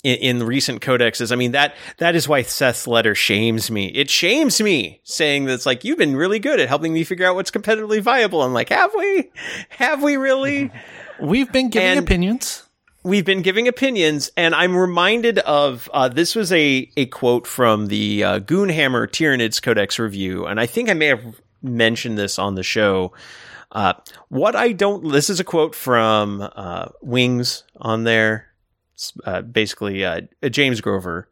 in, 0.03 0.39
in 0.39 0.43
recent 0.45 0.81
codexes. 0.81 1.31
I 1.31 1.35
mean 1.35 1.51
that 1.51 1.75
that 1.97 2.15
is 2.15 2.27
why 2.27 2.41
Seth's 2.43 2.87
letter 2.87 3.15
shames 3.15 3.69
me. 3.69 3.87
It 3.87 4.09
shames 4.09 4.61
me 4.61 5.01
saying 5.03 5.45
that 5.45 5.53
it's 5.53 5.65
like 5.65 5.83
you've 5.83 5.97
been 5.97 6.15
really 6.15 6.39
good 6.39 6.59
at 6.59 6.69
helping 6.69 6.93
me 6.93 7.03
figure 7.03 7.27
out 7.27 7.35
what's 7.35 7.51
competitively 7.51 8.01
viable. 8.01 8.41
I'm 8.41 8.53
like, 8.53 8.69
have 8.69 8.91
we? 8.97 9.29
Have 9.69 10.01
we 10.01 10.17
really? 10.17 10.71
We've 11.19 11.51
been 11.51 11.69
giving 11.69 11.89
and 11.89 11.99
opinions. 11.99 12.68
We've 13.09 13.25
been 13.25 13.41
giving 13.41 13.67
opinions, 13.67 14.29
and 14.37 14.53
I'm 14.53 14.77
reminded 14.77 15.39
of 15.39 15.89
uh, 15.91 16.09
this 16.09 16.35
was 16.35 16.51
a 16.51 16.91
a 16.95 17.07
quote 17.07 17.47
from 17.47 17.87
the 17.87 18.23
uh, 18.23 18.39
Goonhammer 18.39 19.07
Tyranids 19.07 19.59
Codex 19.59 19.97
review, 19.97 20.45
and 20.45 20.59
I 20.59 20.67
think 20.67 20.89
I 20.89 20.93
may 20.93 21.07
have 21.07 21.41
mentioned 21.63 22.19
this 22.19 22.37
on 22.37 22.53
the 22.53 22.61
show. 22.61 23.11
Uh, 23.71 23.93
what 24.27 24.55
I 24.55 24.73
don't, 24.73 25.11
this 25.11 25.27
is 25.27 25.39
a 25.39 25.43
quote 25.43 25.73
from 25.73 26.47
uh, 26.55 26.89
Wings 27.01 27.63
on 27.77 28.03
there 28.03 28.49
uh, 29.25 29.41
basically 29.41 30.05
uh, 30.05 30.21
James 30.47 30.79
Grover. 30.79 31.27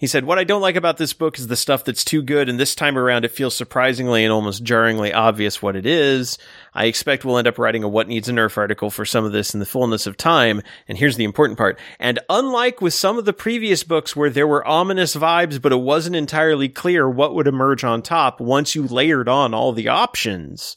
He 0.00 0.06
said, 0.06 0.24
What 0.24 0.38
I 0.38 0.44
don't 0.44 0.62
like 0.62 0.76
about 0.76 0.96
this 0.96 1.12
book 1.12 1.38
is 1.38 1.46
the 1.46 1.56
stuff 1.56 1.84
that's 1.84 2.06
too 2.06 2.22
good, 2.22 2.48
and 2.48 2.58
this 2.58 2.74
time 2.74 2.96
around 2.96 3.26
it 3.26 3.32
feels 3.32 3.54
surprisingly 3.54 4.24
and 4.24 4.32
almost 4.32 4.62
jarringly 4.62 5.12
obvious 5.12 5.60
what 5.60 5.76
it 5.76 5.84
is. 5.84 6.38
I 6.74 6.86
expect 6.86 7.22
we'll 7.22 7.36
end 7.36 7.46
up 7.46 7.58
writing 7.58 7.82
a 7.82 7.88
What 7.88 8.08
Needs 8.08 8.26
a 8.26 8.32
Nerf 8.32 8.56
article 8.56 8.88
for 8.88 9.04
some 9.04 9.26
of 9.26 9.32
this 9.32 9.52
in 9.52 9.60
the 9.60 9.66
fullness 9.66 10.06
of 10.06 10.16
time, 10.16 10.62
and 10.88 10.96
here's 10.96 11.16
the 11.16 11.24
important 11.24 11.58
part. 11.58 11.78
And 11.98 12.18
unlike 12.30 12.80
with 12.80 12.94
some 12.94 13.18
of 13.18 13.26
the 13.26 13.34
previous 13.34 13.84
books 13.84 14.16
where 14.16 14.30
there 14.30 14.46
were 14.46 14.66
ominous 14.66 15.14
vibes, 15.14 15.60
but 15.60 15.70
it 15.70 15.80
wasn't 15.80 16.16
entirely 16.16 16.70
clear 16.70 17.06
what 17.06 17.34
would 17.34 17.46
emerge 17.46 17.84
on 17.84 18.00
top 18.00 18.40
once 18.40 18.74
you 18.74 18.86
layered 18.86 19.28
on 19.28 19.52
all 19.52 19.74
the 19.74 19.88
options, 19.88 20.76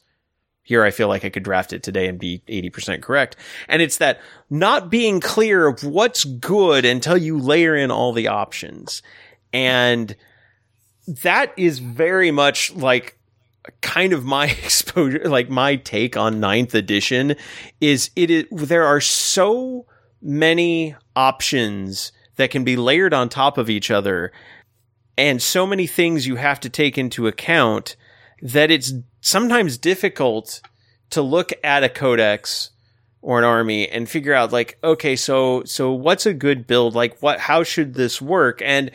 here 0.64 0.84
I 0.84 0.92
feel 0.92 1.10
like 1.10 1.26
I 1.26 1.30
could 1.30 1.44
draft 1.44 1.74
it 1.74 1.84
today 1.84 2.08
and 2.08 2.18
be 2.18 2.42
80% 2.48 3.02
correct. 3.02 3.36
And 3.68 3.82
it's 3.82 3.98
that 3.98 4.22
not 4.50 4.90
being 4.90 5.20
clear 5.20 5.68
of 5.68 5.84
what's 5.84 6.24
good 6.24 6.86
until 6.86 7.18
you 7.18 7.38
layer 7.38 7.76
in 7.76 7.92
all 7.92 8.14
the 8.14 8.30
options. 8.30 9.02
And 9.52 10.16
that 11.06 11.54
is 11.58 11.80
very 11.80 12.32
much 12.32 12.74
like 12.74 13.18
kind 13.82 14.14
of 14.14 14.24
my 14.24 14.46
exposure, 14.64 15.24
like 15.26 15.50
my 15.50 15.76
take 15.76 16.16
on 16.16 16.40
ninth 16.40 16.74
edition 16.74 17.36
is 17.82 18.10
it 18.16 18.32
is, 18.32 18.46
there 18.52 18.86
are 18.86 19.02
so 19.02 19.86
many 20.22 20.96
options 21.16 22.14
that 22.38 22.52
can 22.52 22.64
be 22.64 22.78
layered 22.78 23.14
on 23.14 23.28
top 23.28 23.58
of 23.58 23.70
each 23.70 23.92
other 23.92 24.32
and 25.18 25.42
so 25.42 25.68
many 25.68 25.86
things 25.86 26.26
you 26.26 26.38
have 26.38 26.60
to 26.62 26.70
take 26.70 26.98
into 26.98 27.28
account 27.28 27.96
that 28.42 28.72
it's 28.72 28.94
sometimes 29.24 29.78
difficult 29.78 30.62
to 31.10 31.22
look 31.22 31.52
at 31.64 31.84
a 31.84 31.90
codex 31.90 32.70
or 33.22 33.40
an 33.40 33.46
army 33.46 33.88
and 33.88 34.08
figure 34.10 34.34
out 34.34 34.52
like 34.52 34.78
okay 34.84 35.16
so 35.16 35.64
so 35.64 35.92
what's 35.92 36.28
a 36.28 36.34
good 36.34 36.68
build? 36.68 36.94
Like 36.94 37.20
what 37.22 37.40
how 37.40 37.64
should 37.64 37.96
this 37.96 38.22
work? 38.22 38.62
And 38.64 38.92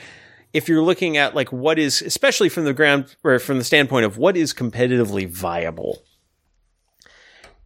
if 0.52 0.68
you're 0.68 0.82
looking 0.82 1.16
at 1.16 1.34
like 1.34 1.50
what 1.50 1.78
is 1.78 2.02
especially 2.02 2.50
from 2.50 2.64
the 2.64 2.74
ground 2.74 3.16
or 3.24 3.38
from 3.38 3.58
the 3.58 3.64
standpoint 3.64 4.04
of 4.04 4.18
what 4.18 4.36
is 4.36 4.54
competitively 4.54 5.26
viable. 5.26 6.02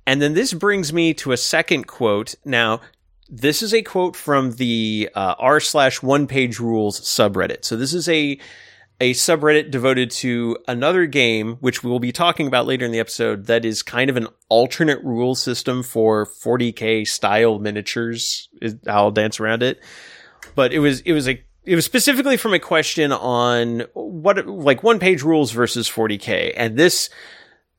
And 0.07 0.23
then 0.23 0.35
this 0.35 0.53
brings 0.53 0.93
me 0.93 1.15
to 1.15 1.33
a 1.33 1.37
second 1.37 1.87
quote. 1.87 2.37
Now 2.45 2.81
this 3.29 3.63
is 3.63 3.75
a 3.75 3.83
quote 3.83 4.15
from 4.15 4.53
the 4.53 5.11
uh, 5.15 5.35
r 5.39 5.59
slash 5.59 6.01
one 6.01 6.29
page 6.29 6.61
rules 6.61 7.01
subreddit. 7.01 7.65
So 7.65 7.77
this 7.77 7.93
is 7.93 8.09
a 8.09 8.39
a 9.03 9.13
subreddit 9.15 9.73
devoted 9.73 10.13
to 10.13 10.57
another 10.69 11.07
game, 11.07 11.57
which 11.57 11.83
we 11.83 11.91
will 11.91 11.99
be 11.99 12.13
talking 12.13 12.47
about 12.47 12.67
later 12.67 12.87
in 12.87 12.93
the 12.93 13.01
episode, 13.01 13.47
that 13.47 13.65
is 13.65 13.83
kind 13.83 14.09
of 14.09 14.17
an 14.17 14.29
alternate 14.49 15.03
rule 15.03 15.35
system 15.35 15.83
for 15.83 16.25
40k 16.25 17.05
style 17.09 17.59
miniatures. 17.59 18.49
I'll 18.87 19.11
dance 19.11 19.41
around 19.41 19.65
it, 19.65 19.83
but 20.55 20.73
it 20.73 20.79
was 20.79 21.01
it 21.01 21.15
was 21.15 21.29
a 21.29 21.43
it 21.65 21.75
was 21.75 21.85
specifically 21.85 22.37
from 22.37 22.55
a 22.55 22.61
question 22.61 23.11
on 23.11 23.81
what 23.95 24.47
like 24.47 24.85
one 24.85 25.01
page 25.01 25.25
rules 25.25 25.51
versus 25.51 25.91
40k, 25.91 26.53
and 26.57 26.77
this 26.77 27.11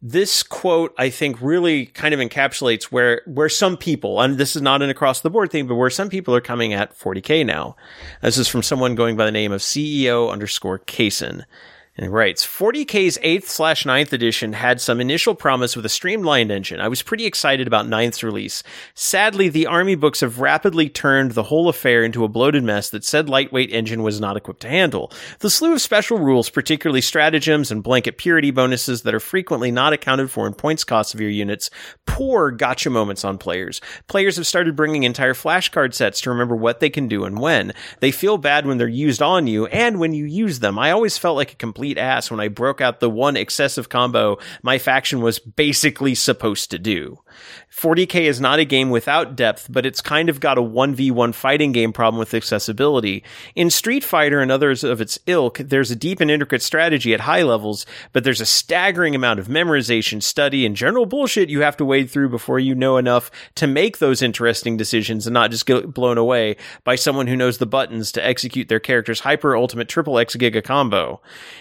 this 0.05 0.43
quote 0.43 0.93
I 0.97 1.09
think 1.09 1.41
really 1.41 1.85
kind 1.85 2.13
of 2.13 2.19
encapsulates 2.19 2.83
where 2.85 3.21
where 3.25 3.47
some 3.47 3.77
people 3.77 4.19
and 4.19 4.37
this 4.37 4.53
is 4.53 4.61
not 4.61 4.81
an 4.81 4.89
across 4.89 5.21
the 5.21 5.29
board 5.29 5.49
thing, 5.49 5.65
but 5.65 5.75
where 5.75 5.89
some 5.89 6.09
people 6.09 6.35
are 6.35 6.41
coming 6.41 6.73
at 6.73 6.95
40k 6.95 7.45
now. 7.45 7.77
This 8.21 8.37
is 8.37 8.49
from 8.49 8.63
someone 8.63 8.95
going 8.95 9.15
by 9.15 9.25
the 9.25 9.31
name 9.31 9.53
of 9.53 9.61
CEO 9.61 10.29
underscore 10.29 10.79
Kaysen. 10.79 11.45
And 11.95 12.07
it 12.07 12.09
writes, 12.09 12.43
40K's 12.43 13.19
8th 13.19 13.43
slash 13.43 13.83
9th 13.83 14.13
edition 14.13 14.53
had 14.53 14.81
some 14.81 14.99
initial 14.99 15.35
promise 15.35 15.75
with 15.75 15.85
a 15.85 15.89
streamlined 15.89 16.51
engine. 16.51 16.79
I 16.79 16.87
was 16.87 17.03
pretty 17.03 17.27
excited 17.27 17.67
about 17.67 17.85
9th's 17.85 18.23
release. 18.23 18.63
Sadly, 18.95 19.47
the 19.47 19.67
army 19.67 19.93
books 19.93 20.21
have 20.21 20.39
rapidly 20.39 20.89
turned 20.89 21.33
the 21.33 21.43
whole 21.43 21.69
affair 21.69 22.03
into 22.03 22.23
a 22.23 22.27
bloated 22.27 22.63
mess 22.63 22.89
that 22.89 23.03
said 23.03 23.29
lightweight 23.29 23.71
engine 23.71 24.01
was 24.01 24.19
not 24.19 24.35
equipped 24.35 24.61
to 24.61 24.69
handle. 24.69 25.11
The 25.37 25.51
slew 25.51 25.73
of 25.73 25.81
special 25.81 26.17
rules, 26.17 26.49
particularly 26.49 27.01
stratagems 27.01 27.69
and 27.69 27.83
blanket 27.83 28.17
purity 28.17 28.49
bonuses 28.49 29.03
that 29.03 29.13
are 29.13 29.19
frequently 29.19 29.69
not 29.69 29.93
accounted 29.93 30.31
for 30.31 30.47
in 30.47 30.55
points 30.55 30.83
costs 30.83 31.13
of 31.13 31.21
your 31.21 31.29
units, 31.29 31.69
pour 32.07 32.49
gotcha 32.49 32.89
moments 32.89 33.23
on 33.23 33.37
players. 33.37 33.81
Players 34.07 34.37
have 34.37 34.47
started 34.47 34.75
bringing 34.75 35.03
entire 35.03 35.35
flashcard 35.35 35.93
sets 35.93 36.21
to 36.21 36.31
remember 36.31 36.55
what 36.55 36.79
they 36.79 36.89
can 36.89 37.07
do 37.07 37.23
and 37.23 37.39
when. 37.39 37.71
They 37.99 38.09
feel 38.09 38.39
bad 38.39 38.65
when 38.65 38.79
they're 38.79 38.87
used 38.87 39.21
on 39.21 39.45
you 39.45 39.67
and 39.67 39.99
when 39.99 40.13
you 40.13 40.25
use 40.25 40.57
them. 40.57 40.79
I 40.79 40.89
always 40.89 41.19
felt 41.19 41.35
like 41.35 41.51
a 41.51 41.55
complete 41.55 41.82
complete 41.83 41.97
ass 41.97 42.31
when 42.31 42.39
I 42.39 42.47
broke 42.47 42.79
out 42.79 43.01
the 43.01 43.09
one 43.09 43.35
excessive 43.35 43.89
combo 43.89 44.37
my 44.61 44.77
faction 44.77 45.19
was 45.19 45.37
basically 45.37 46.15
supposed 46.15 46.71
to 46.71 46.79
do. 46.79 47.19
40k 47.75 48.21
is 48.21 48.39
not 48.39 48.59
a 48.59 48.65
game 48.65 48.91
without 48.91 49.35
depth, 49.35 49.67
but 49.69 49.85
it's 49.85 49.99
kind 49.99 50.29
of 50.29 50.39
got 50.39 50.59
a 50.59 50.61
1v1 50.61 51.33
fighting 51.33 51.71
game 51.71 51.91
problem 51.91 52.19
with 52.19 52.33
accessibility. 52.33 53.23
In 53.55 53.71
Street 53.71 54.03
Fighter 54.03 54.39
and 54.39 54.51
others 54.51 54.83
of 54.83 55.01
its 55.01 55.17
ilk, 55.25 55.57
there's 55.57 55.89
a 55.89 55.95
deep 55.95 56.21
and 56.21 56.29
intricate 56.29 56.61
strategy 56.61 57.15
at 57.15 57.21
high 57.21 57.41
levels, 57.41 57.85
but 58.13 58.23
there's 58.23 58.39
a 58.39 58.45
staggering 58.45 59.15
amount 59.15 59.39
of 59.39 59.47
memorization, 59.47 60.21
study, 60.21 60.67
and 60.67 60.75
general 60.75 61.07
bullshit 61.07 61.49
you 61.49 61.61
have 61.61 61.75
to 61.75 61.83
wade 61.83 62.11
through 62.11 62.29
before 62.29 62.59
you 62.59 62.75
know 62.75 62.97
enough 62.97 63.31
to 63.55 63.65
make 63.65 63.97
those 63.97 64.21
interesting 64.21 64.77
decisions 64.77 65.25
and 65.25 65.33
not 65.33 65.49
just 65.49 65.65
get 65.65 65.93
blown 65.93 66.19
away 66.19 66.55
by 66.83 66.95
someone 66.95 67.25
who 67.25 67.35
knows 67.35 67.57
the 67.57 67.65
buttons 67.65 68.11
to 68.11 68.25
execute 68.25 68.69
their 68.69 68.79
character's 68.79 69.21
hyper 69.21 69.57
ultimate 69.57 69.89
triple 69.89 70.19
X 70.19 70.35
giga 70.35 70.63
combo. 70.63 71.19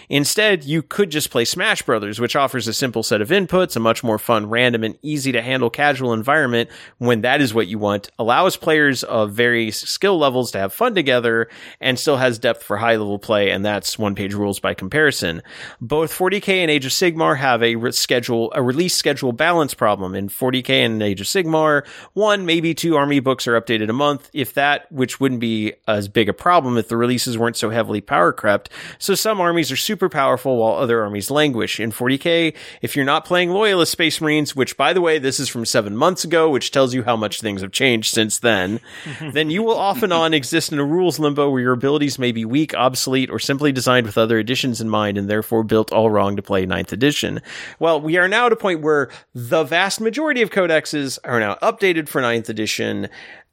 Instead, 0.09 0.63
you 0.63 0.83
could 0.83 1.09
just 1.09 1.31
play 1.31 1.43
Smash 1.43 1.81
Brothers, 1.81 2.19
which 2.19 2.35
offers 2.35 2.67
a 2.67 2.73
simple 2.73 3.01
set 3.01 3.19
of 3.19 3.29
inputs, 3.29 3.75
a 3.75 3.79
much 3.79 4.03
more 4.03 4.19
fun, 4.19 4.47
random, 4.47 4.83
and 4.83 4.97
easy 5.01 5.31
to 5.31 5.41
handle 5.41 5.71
casual 5.71 6.02
environment 6.11 6.69
when 6.97 7.21
that 7.21 7.39
is 7.39 7.53
what 7.53 7.67
you 7.67 7.79
want, 7.79 8.09
allows 8.19 8.57
players 8.57 9.03
of 9.03 9.31
various 9.31 9.79
skill 9.79 10.17
levels 10.17 10.51
to 10.51 10.59
have 10.59 10.73
fun 10.73 10.93
together, 10.93 11.47
and 11.79 11.97
still 11.97 12.17
has 12.17 12.39
depth 12.39 12.63
for 12.63 12.75
high 12.75 12.97
level 12.97 13.17
play, 13.17 13.51
and 13.51 13.63
that's 13.63 13.97
one 13.97 14.15
page 14.15 14.33
rules 14.33 14.59
by 14.59 14.73
comparison. 14.73 15.41
Both 15.79 16.11
40k 16.11 16.49
and 16.61 16.69
Age 16.69 16.85
of 16.85 16.91
Sigmar 16.91 17.37
have 17.37 17.63
a 17.63 17.91
schedule, 17.93 18.51
a 18.53 18.61
release 18.61 18.95
schedule 18.95 19.31
balance 19.31 19.73
problem. 19.73 20.15
In 20.15 20.27
40k 20.27 20.69
and 20.85 21.01
Age 21.01 21.21
of 21.21 21.27
Sigmar, 21.27 21.87
one, 22.13 22.45
maybe 22.45 22.73
two 22.73 22.97
army 22.97 23.21
books 23.21 23.47
are 23.47 23.59
updated 23.59 23.89
a 23.89 23.93
month, 23.93 24.29
if 24.33 24.53
that, 24.55 24.91
which 24.91 25.19
wouldn't 25.19 25.39
be 25.39 25.73
as 25.87 26.07
big 26.07 26.27
a 26.27 26.33
problem 26.33 26.77
if 26.77 26.87
the 26.87 26.97
releases 26.97 27.37
weren't 27.37 27.55
so 27.55 27.69
heavily 27.69 28.01
power 28.01 28.33
crept. 28.33 28.69
So 28.97 29.15
some 29.15 29.39
armies 29.39 29.71
are 29.71 29.77
super 29.77 30.09
powerful 30.09 30.57
while 30.57 30.73
other 30.73 31.03
armies 31.03 31.29
languish. 31.29 31.79
In 31.79 31.91
40k, 31.91 32.55
if 32.81 32.95
you're 32.95 33.05
not 33.05 33.25
playing 33.25 33.51
Loyalist 33.51 33.91
Space 33.91 34.19
Marines, 34.19 34.55
which 34.55 34.75
by 34.77 34.93
the 34.93 35.01
way, 35.01 35.19
this 35.19 35.39
is 35.39 35.49
from 35.49 35.65
months 35.95 36.23
ago, 36.23 36.49
which 36.49 36.71
tells 36.71 36.93
you 36.93 37.03
how 37.03 37.15
much 37.15 37.41
things 37.41 37.61
have 37.61 37.71
changed 37.71 38.13
since 38.13 38.39
then, 38.39 38.79
then 39.33 39.49
you 39.49 39.63
will 39.63 39.77
off 39.77 40.03
and 40.03 40.13
on 40.13 40.33
exist 40.33 40.71
in 40.71 40.79
a 40.79 40.85
rules 40.85 41.19
limbo 41.19 41.49
where 41.49 41.61
your 41.61 41.73
abilities 41.73 42.19
may 42.19 42.31
be 42.31 42.45
weak, 42.45 42.73
obsolete, 42.73 43.29
or 43.29 43.39
simply 43.39 43.71
designed 43.71 44.05
with 44.05 44.17
other 44.17 44.39
editions 44.39 44.81
in 44.81 44.89
mind 44.89 45.17
and 45.17 45.29
therefore 45.29 45.63
built 45.63 45.91
all 45.91 46.09
wrong 46.09 46.35
to 46.35 46.41
play 46.41 46.65
9th 46.65 46.91
edition. 46.91 47.41
Well, 47.79 47.99
we 47.99 48.17
are 48.17 48.27
now 48.27 48.47
at 48.47 48.51
a 48.51 48.57
point 48.57 48.81
where 48.81 49.09
the 49.33 49.63
vast 49.63 50.01
majority 50.01 50.41
of 50.41 50.49
codexes 50.49 51.17
are 51.23 51.39
now 51.39 51.55
updated 51.55 52.07
for 52.07 52.21
9th 52.21 52.49
edition 52.49 53.09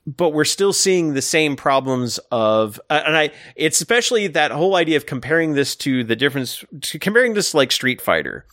but 0.07 0.31
we're 0.31 0.45
still 0.45 0.73
seeing 0.73 1.15
the 1.15 1.23
same 1.23 1.57
problems 1.57 2.19
of 2.31 2.81
uh, 2.91 3.03
and 3.07 3.17
i 3.17 3.31
it's 3.55 3.81
especially 3.81 4.27
that 4.27 4.51
whole 4.51 4.77
idea 4.77 4.97
of 4.97 5.07
comparing 5.07 5.53
this 5.55 5.77
to 5.77 6.03
the 6.05 6.17
difference 6.17 6.65
to 6.81 6.99
comparing 6.99 7.35
this 7.35 7.55
like 7.55 7.71
street 7.71 8.01
fighter 8.01 8.45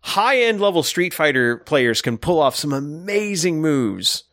high 0.00 0.38
end 0.38 0.60
level 0.60 0.82
Street 0.82 1.14
Fighter 1.14 1.58
players 1.58 2.02
can 2.02 2.18
pull 2.18 2.40
off 2.40 2.56
some 2.56 2.72
amazing 2.72 3.60
moves, 3.60 4.24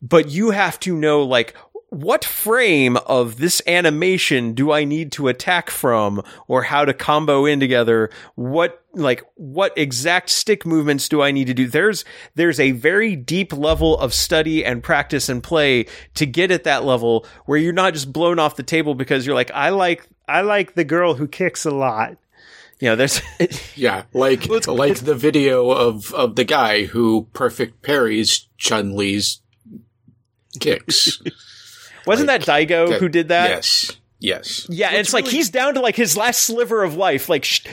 but 0.00 0.28
you 0.30 0.50
have 0.50 0.78
to 0.80 0.96
know 0.96 1.22
like 1.22 1.54
what 1.94 2.24
frame 2.24 2.96
of 3.06 3.36
this 3.36 3.62
animation 3.68 4.52
do 4.52 4.72
I 4.72 4.84
need 4.84 5.12
to 5.12 5.28
attack 5.28 5.70
from 5.70 6.22
or 6.48 6.64
how 6.64 6.84
to 6.84 6.92
combo 6.92 7.46
in 7.46 7.60
together? 7.60 8.10
What, 8.34 8.82
like, 8.94 9.22
what 9.34 9.76
exact 9.78 10.30
stick 10.30 10.66
movements 10.66 11.08
do 11.08 11.22
I 11.22 11.30
need 11.30 11.46
to 11.46 11.54
do? 11.54 11.68
There's, 11.68 12.04
there's 12.34 12.58
a 12.58 12.72
very 12.72 13.14
deep 13.14 13.52
level 13.52 13.96
of 13.96 14.12
study 14.12 14.64
and 14.64 14.82
practice 14.82 15.28
and 15.28 15.42
play 15.42 15.86
to 16.14 16.26
get 16.26 16.50
at 16.50 16.64
that 16.64 16.84
level 16.84 17.26
where 17.46 17.58
you're 17.58 17.72
not 17.72 17.94
just 17.94 18.12
blown 18.12 18.40
off 18.40 18.56
the 18.56 18.64
table 18.64 18.96
because 18.96 19.24
you're 19.24 19.36
like, 19.36 19.52
I 19.52 19.68
like, 19.68 20.04
I 20.26 20.40
like 20.40 20.74
the 20.74 20.84
girl 20.84 21.14
who 21.14 21.28
kicks 21.28 21.64
a 21.64 21.70
lot. 21.70 22.16
You 22.80 22.88
know, 22.90 22.96
there's 22.96 23.20
yeah, 23.76 24.04
like 24.12 24.46
like 24.66 24.98
the 24.98 25.14
video 25.14 25.70
of 25.70 26.12
of 26.12 26.36
the 26.36 26.44
guy 26.44 26.84
who 26.84 27.28
perfect 27.32 27.82
parries 27.82 28.48
Chun 28.58 28.94
Li's 28.96 29.40
kicks. 30.60 31.22
Wasn't 32.06 32.28
like, 32.28 32.44
that 32.44 32.68
Daigo 32.68 32.90
that, 32.90 33.00
who 33.00 33.08
did 33.08 33.28
that? 33.28 33.48
Yes. 33.48 33.92
Yes. 34.20 34.66
Yeah, 34.70 34.90
it's, 34.90 35.00
it's 35.00 35.12
really- 35.12 35.22
like 35.22 35.32
he's 35.32 35.50
down 35.50 35.74
to 35.74 35.80
like 35.80 35.96
his 35.96 36.16
last 36.16 36.42
sliver 36.46 36.82
of 36.82 36.96
life. 36.96 37.28
Like, 37.28 37.44
sh- 37.44 37.66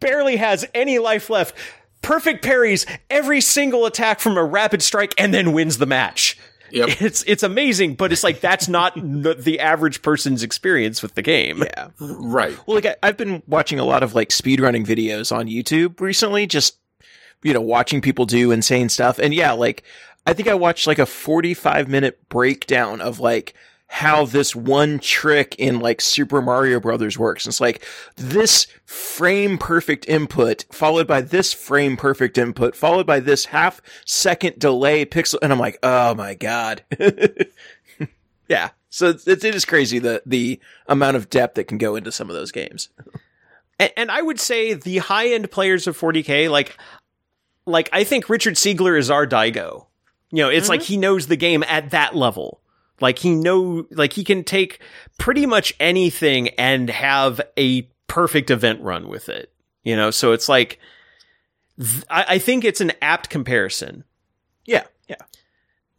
barely 0.00 0.36
has 0.36 0.64
any 0.74 0.98
life 0.98 1.30
left. 1.30 1.56
Perfect 2.02 2.44
parries 2.44 2.84
every 3.08 3.40
single 3.40 3.86
attack 3.86 4.20
from 4.20 4.36
a 4.36 4.44
rapid 4.44 4.82
strike 4.82 5.14
and 5.18 5.32
then 5.32 5.52
wins 5.52 5.78
the 5.78 5.86
match. 5.86 6.36
Yep. 6.70 6.88
It's 7.00 7.22
it's 7.26 7.42
amazing, 7.42 7.94
but 7.94 8.12
it's 8.12 8.24
like 8.24 8.40
that's 8.40 8.68
not 8.68 8.94
the, 8.96 9.34
the, 9.34 9.60
average 9.60 10.02
person's 10.02 10.42
experience 10.42 11.02
with 11.02 11.14
the 11.14 11.22
game. 11.22 11.62
Yeah. 11.62 11.88
Right. 12.00 12.56
Well, 12.66 12.76
like 12.76 12.86
I, 12.86 12.96
I've 13.02 13.16
been 13.16 13.42
watching 13.46 13.78
a 13.78 13.84
lot 13.84 14.02
of 14.02 14.14
like 14.14 14.30
speedrunning 14.30 14.86
videos 14.86 15.34
on 15.34 15.46
YouTube 15.46 16.00
recently, 16.00 16.46
just 16.46 16.78
you 17.42 17.52
know, 17.52 17.60
watching 17.60 18.00
people 18.00 18.26
do 18.26 18.50
insane 18.50 18.88
stuff. 18.88 19.18
And 19.18 19.34
yeah, 19.34 19.52
like 19.52 19.84
I 20.26 20.32
think 20.32 20.48
I 20.48 20.54
watched 20.54 20.86
like 20.86 20.98
a 20.98 21.06
45 21.06 21.88
minute 21.88 22.28
breakdown 22.28 23.00
of 23.00 23.20
like 23.20 23.54
how 23.94 24.24
this 24.24 24.56
one 24.56 24.98
trick 24.98 25.54
in 25.56 25.78
like 25.78 26.00
Super 26.00 26.42
Mario 26.42 26.80
Brothers 26.80 27.16
works. 27.16 27.46
It's 27.46 27.60
like 27.60 27.86
this 28.16 28.66
frame 28.84 29.56
perfect 29.56 30.08
input 30.08 30.64
followed 30.72 31.06
by 31.06 31.20
this 31.20 31.52
frame 31.52 31.96
perfect 31.96 32.36
input 32.36 32.74
followed 32.74 33.06
by 33.06 33.20
this 33.20 33.44
half 33.44 33.80
second 34.04 34.58
delay 34.58 35.06
pixel. 35.06 35.36
And 35.40 35.52
I'm 35.52 35.60
like, 35.60 35.78
oh 35.84 36.12
my 36.16 36.34
God. 36.34 36.82
yeah. 38.48 38.70
So 38.90 39.10
it, 39.10 39.28
it 39.28 39.44
is 39.44 39.64
crazy 39.64 40.00
the, 40.00 40.24
the 40.26 40.58
amount 40.88 41.16
of 41.16 41.30
depth 41.30 41.54
that 41.54 41.68
can 41.68 41.78
go 41.78 41.94
into 41.94 42.10
some 42.10 42.28
of 42.28 42.34
those 42.34 42.50
games. 42.50 42.88
and, 43.78 43.92
and 43.96 44.10
I 44.10 44.22
would 44.22 44.40
say 44.40 44.74
the 44.74 44.98
high 44.98 45.28
end 45.28 45.52
players 45.52 45.86
of 45.86 45.96
40K, 45.96 46.50
like, 46.50 46.76
like 47.64 47.88
I 47.92 48.02
think 48.02 48.28
Richard 48.28 48.54
Siegler 48.54 48.98
is 48.98 49.08
our 49.08 49.24
Daigo. 49.24 49.86
You 50.32 50.42
know, 50.42 50.48
it's 50.48 50.64
mm-hmm. 50.64 50.70
like 50.70 50.82
he 50.82 50.96
knows 50.96 51.28
the 51.28 51.36
game 51.36 51.62
at 51.62 51.90
that 51.90 52.16
level. 52.16 52.60
Like 53.04 53.18
he 53.18 53.34
know, 53.34 53.86
like 53.90 54.14
he 54.14 54.24
can 54.24 54.44
take 54.44 54.80
pretty 55.18 55.44
much 55.44 55.74
anything 55.78 56.48
and 56.56 56.88
have 56.88 57.38
a 57.58 57.82
perfect 58.06 58.50
event 58.50 58.80
run 58.80 59.08
with 59.08 59.28
it. 59.28 59.52
You 59.82 59.94
know, 59.94 60.10
so 60.10 60.32
it's 60.32 60.48
like, 60.48 60.80
th- 61.78 62.04
I, 62.08 62.24
I 62.26 62.38
think 62.38 62.64
it's 62.64 62.80
an 62.80 62.92
apt 63.02 63.28
comparison. 63.28 64.04
Yeah, 64.64 64.84
yeah. 65.06 65.20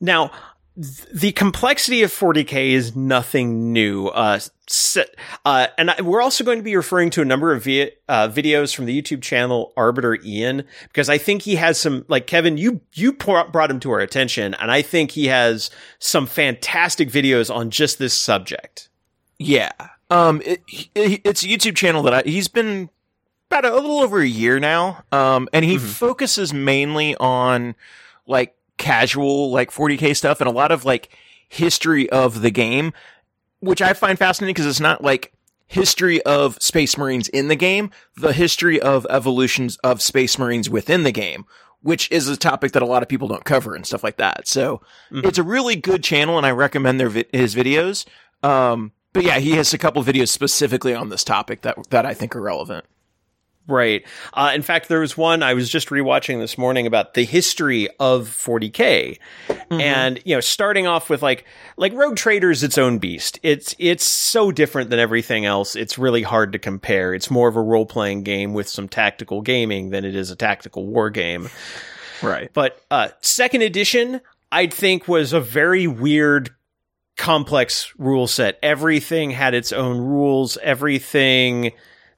Now, 0.02 0.32
the 0.78 1.32
complexity 1.32 2.04
of 2.04 2.12
40k 2.12 2.72
is 2.72 2.96
nothing 2.96 3.72
new. 3.72 4.08
Uh, 4.08 4.40
uh, 5.46 5.68
and 5.78 5.92
I, 5.92 6.02
we're 6.02 6.22
also 6.22 6.44
going 6.44 6.58
to 6.58 6.64
be 6.64 6.76
referring 6.76 7.10
to 7.12 7.22
a 7.22 7.26
number 7.26 7.54
of 7.54 7.64
vi- 7.64 7.92
uh, 8.10 8.28
videos 8.28 8.76
from 8.76 8.86
the 8.86 9.02
YouTube 9.02 9.22
channel 9.22 9.72
Arbitor 9.78 10.22
Ian 10.26 10.66
because 10.84 11.08
I 11.08 11.18
think 11.18 11.44
he 11.44 11.56
has 11.56 11.80
some 11.80 12.04
like 12.10 12.28
Kevin. 12.28 12.58
You 12.58 12.82
you 12.94 13.14
brought 13.14 13.72
him 13.72 13.80
to 13.82 13.92
our 13.92 14.00
attention, 14.00 14.54
and 14.56 14.70
I 14.70 14.82
think 14.82 15.12
he 15.12 15.28
has 15.28 15.72
some 16.00 16.26
fantastic 16.28 17.10
videos 17.10 17.54
on 17.54 17.70
just 17.70 17.98
this 17.98 18.14
subject. 18.14 18.90
Yeah, 19.40 19.72
um, 20.10 20.42
it, 20.44 20.62
it, 20.94 21.22
it's 21.24 21.44
a 21.44 21.48
YouTube 21.48 21.78
channel 21.78 22.04
that 22.04 22.14
I, 22.14 22.22
he's 22.26 22.50
been 22.50 22.90
about 23.50 23.64
a, 23.66 23.74
a, 23.74 23.76
little 23.76 24.00
over 24.00 24.20
a 24.20 24.28
year 24.28 24.60
now, 24.60 25.04
um, 25.14 25.48
and 25.54 25.64
he 25.64 25.76
mm-hmm. 25.76 25.86
focuses 25.86 26.54
mainly 26.54 27.16
on 27.16 27.76
like 28.28 28.55
casual 28.78 29.52
like 29.52 29.72
40k 29.72 30.16
stuff 30.16 30.42
and 30.42 30.50
a 30.50 30.54
lot 30.54 30.72
of 30.72 30.86
like 30.86 31.10
history 31.48 32.10
of 32.10 32.42
the 32.42 32.52
game, 32.52 32.94
which 33.60 33.82
I 33.82 33.94
find 33.94 34.18
fascinating 34.18 34.54
because 34.54 34.68
it's 34.68 34.80
not 34.80 35.04
like 35.04 35.34
history 35.68 36.22
of 36.24 36.62
Space 36.62 36.98
Marines 36.98 37.28
in 37.30 37.48
the 37.48 37.56
game, 37.56 37.92
the 38.16 38.34
history 38.34 38.80
of 38.80 39.06
evolutions 39.10 39.78
of 39.78 40.02
Space 40.02 40.38
Marines 40.38 40.70
within 40.70 41.04
the 41.04 41.12
game, 41.12 41.46
which 41.82 42.12
is 42.12 42.28
a 42.28 42.38
topic 42.38 42.72
that 42.74 42.82
a 42.82 42.86
lot 42.88 43.04
of 43.04 43.10
people 43.10 43.28
don't 43.28 43.46
cover 43.46 43.76
and 43.76 43.86
stuff 43.86 44.04
like 44.04 44.18
that. 44.18 44.48
So 44.48 44.82
it's 45.24 45.38
a 45.38 45.44
really 45.44 45.76
good 45.76 46.04
channel, 46.04 46.38
and 46.38 46.46
I 46.46 46.52
recommend 46.52 47.00
their 47.00 47.10
vi- 47.10 47.26
his 47.32 47.56
videos. 47.56 48.06
Um, 48.44 48.92
but 49.14 49.24
yeah, 49.24 49.40
he 49.40 49.52
has 49.52 49.74
a 49.74 49.78
couple 49.78 50.04
videos 50.04 50.28
specifically 50.28 50.94
on 50.94 51.10
this 51.10 51.24
topic 51.24 51.62
that 51.62 51.90
that 51.90 52.06
I 52.06 52.14
think 52.14 52.36
are 52.36 52.42
relevant. 52.42 52.86
Right. 53.68 54.06
Uh, 54.34 54.52
in 54.54 54.62
fact, 54.62 54.90
there 54.90 55.00
was 55.00 55.18
one 55.18 55.42
I 55.42 55.56
was 55.56 55.70
just 55.70 55.90
rewatching 55.90 56.40
this 56.40 56.56
morning 56.56 56.86
about 56.86 57.16
the 57.16 57.24
history 57.24 57.90
of 58.00 58.28
40k, 58.30 59.18
and 59.72 60.22
you 60.24 60.36
know, 60.36 60.40
starting 60.40 60.86
off 60.86 61.10
with 61.10 61.24
like 61.24 61.46
like 61.76 61.92
Rogue 61.94 62.16
Trader 62.16 62.52
is 62.52 62.62
its 62.62 62.78
own 62.78 63.00
beast. 63.00 63.40
It's 63.42 63.76
it's 63.80 64.06
so 64.06 64.52
different 64.52 64.92
than 64.92 65.00
everything 65.00 65.46
else. 65.46 65.76
It's 65.76 65.98
really 65.98 66.22
hard 66.22 66.54
to 66.54 66.60
compare. 66.60 67.16
It's 67.16 67.32
more 67.32 67.48
of 67.48 67.56
a 67.56 67.62
role 67.62 67.88
playing 67.88 68.22
game 68.22 68.54
with 68.54 68.70
some 68.70 68.88
tactical 68.88 69.42
gaming 69.42 69.90
than 69.90 70.06
it 70.06 70.16
is 70.16 70.30
a 70.30 70.36
tactical 70.36 70.86
war 70.86 71.10
game. 71.10 71.50
Right. 72.22 72.52
But 72.54 72.80
uh, 72.92 73.10
second 73.22 73.64
edition, 73.64 74.22
I 74.52 74.68
think, 74.68 75.08
was 75.08 75.34
a 75.34 75.42
very 75.42 75.88
weird, 75.88 76.52
complex 77.18 77.92
rule 77.98 78.28
set. 78.28 78.60
Everything 78.62 79.32
had 79.32 79.56
its 79.56 79.74
own 79.74 79.98
rules. 79.98 80.58
Everything. 80.58 81.72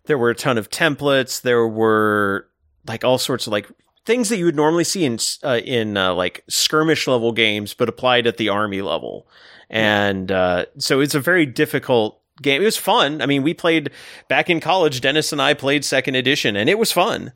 There 0.07 0.17
were 0.17 0.29
a 0.29 0.35
ton 0.35 0.57
of 0.57 0.69
templates. 0.69 1.41
There 1.41 1.67
were 1.67 2.47
like 2.87 3.03
all 3.03 3.17
sorts 3.17 3.47
of 3.47 3.51
like 3.51 3.67
things 4.05 4.29
that 4.29 4.37
you 4.37 4.45
would 4.45 4.55
normally 4.55 4.85
see 4.85 5.05
in 5.05 5.19
uh, 5.43 5.59
in 5.63 5.97
uh, 5.97 6.13
like 6.13 6.43
skirmish 6.47 7.07
level 7.07 7.31
games, 7.31 7.73
but 7.73 7.89
applied 7.89 8.25
at 8.25 8.37
the 8.37 8.49
army 8.49 8.81
level. 8.81 9.27
And 9.69 10.31
uh, 10.31 10.65
so 10.77 11.01
it's 11.01 11.13
a 11.13 11.19
very 11.19 11.45
difficult 11.45 12.21
game. 12.41 12.61
It 12.61 12.65
was 12.65 12.77
fun. 12.77 13.21
I 13.21 13.25
mean, 13.25 13.43
we 13.43 13.53
played 13.53 13.91
back 14.29 14.49
in 14.49 14.59
college. 14.59 15.01
Dennis 15.01 15.31
and 15.31 15.41
I 15.41 15.53
played 15.53 15.83
second 15.85 16.15
edition, 16.15 16.55
and 16.55 16.69
it 16.69 16.79
was 16.79 16.91
fun. 16.91 17.33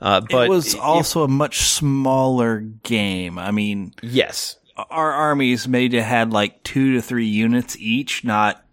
Uh, 0.00 0.20
but 0.20 0.46
it 0.46 0.50
was 0.50 0.74
also 0.74 1.22
a 1.22 1.28
much 1.28 1.60
smaller 1.60 2.60
game. 2.82 3.38
I 3.38 3.52
mean, 3.52 3.94
yes, 4.02 4.56
our 4.90 5.12
armies 5.12 5.66
maybe 5.66 5.98
had 5.98 6.32
like 6.32 6.62
two 6.64 6.94
to 6.94 7.00
three 7.00 7.26
units 7.26 7.76
each, 7.78 8.24
not 8.24 8.64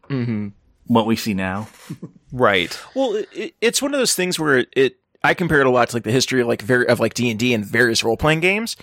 what 0.88 1.06
we 1.06 1.16
see 1.16 1.34
now. 1.34 1.70
right. 2.32 2.80
Well, 2.96 3.24
it, 3.34 3.56
it's 3.62 3.82
one 3.82 3.94
of 3.94 4.00
those 4.00 4.14
things 4.14 4.40
where 4.40 4.66
it, 4.76 4.98
I 5.24 5.34
compare 5.34 5.62
it 5.62 5.68
a 5.68 5.70
lot 5.70 5.90
to 5.90 5.96
like 5.96 6.04
the 6.04 6.12
history 6.12 6.42
of 6.42 6.48
like 6.48 6.62
very 6.62 6.88
of 6.88 7.00
like 7.00 7.14
D 7.14 7.30
and 7.30 7.40
D 7.40 7.54
and 7.54 7.66
various 7.66 8.04
role 8.04 8.18
playing 8.18 8.40
games. 8.40 8.76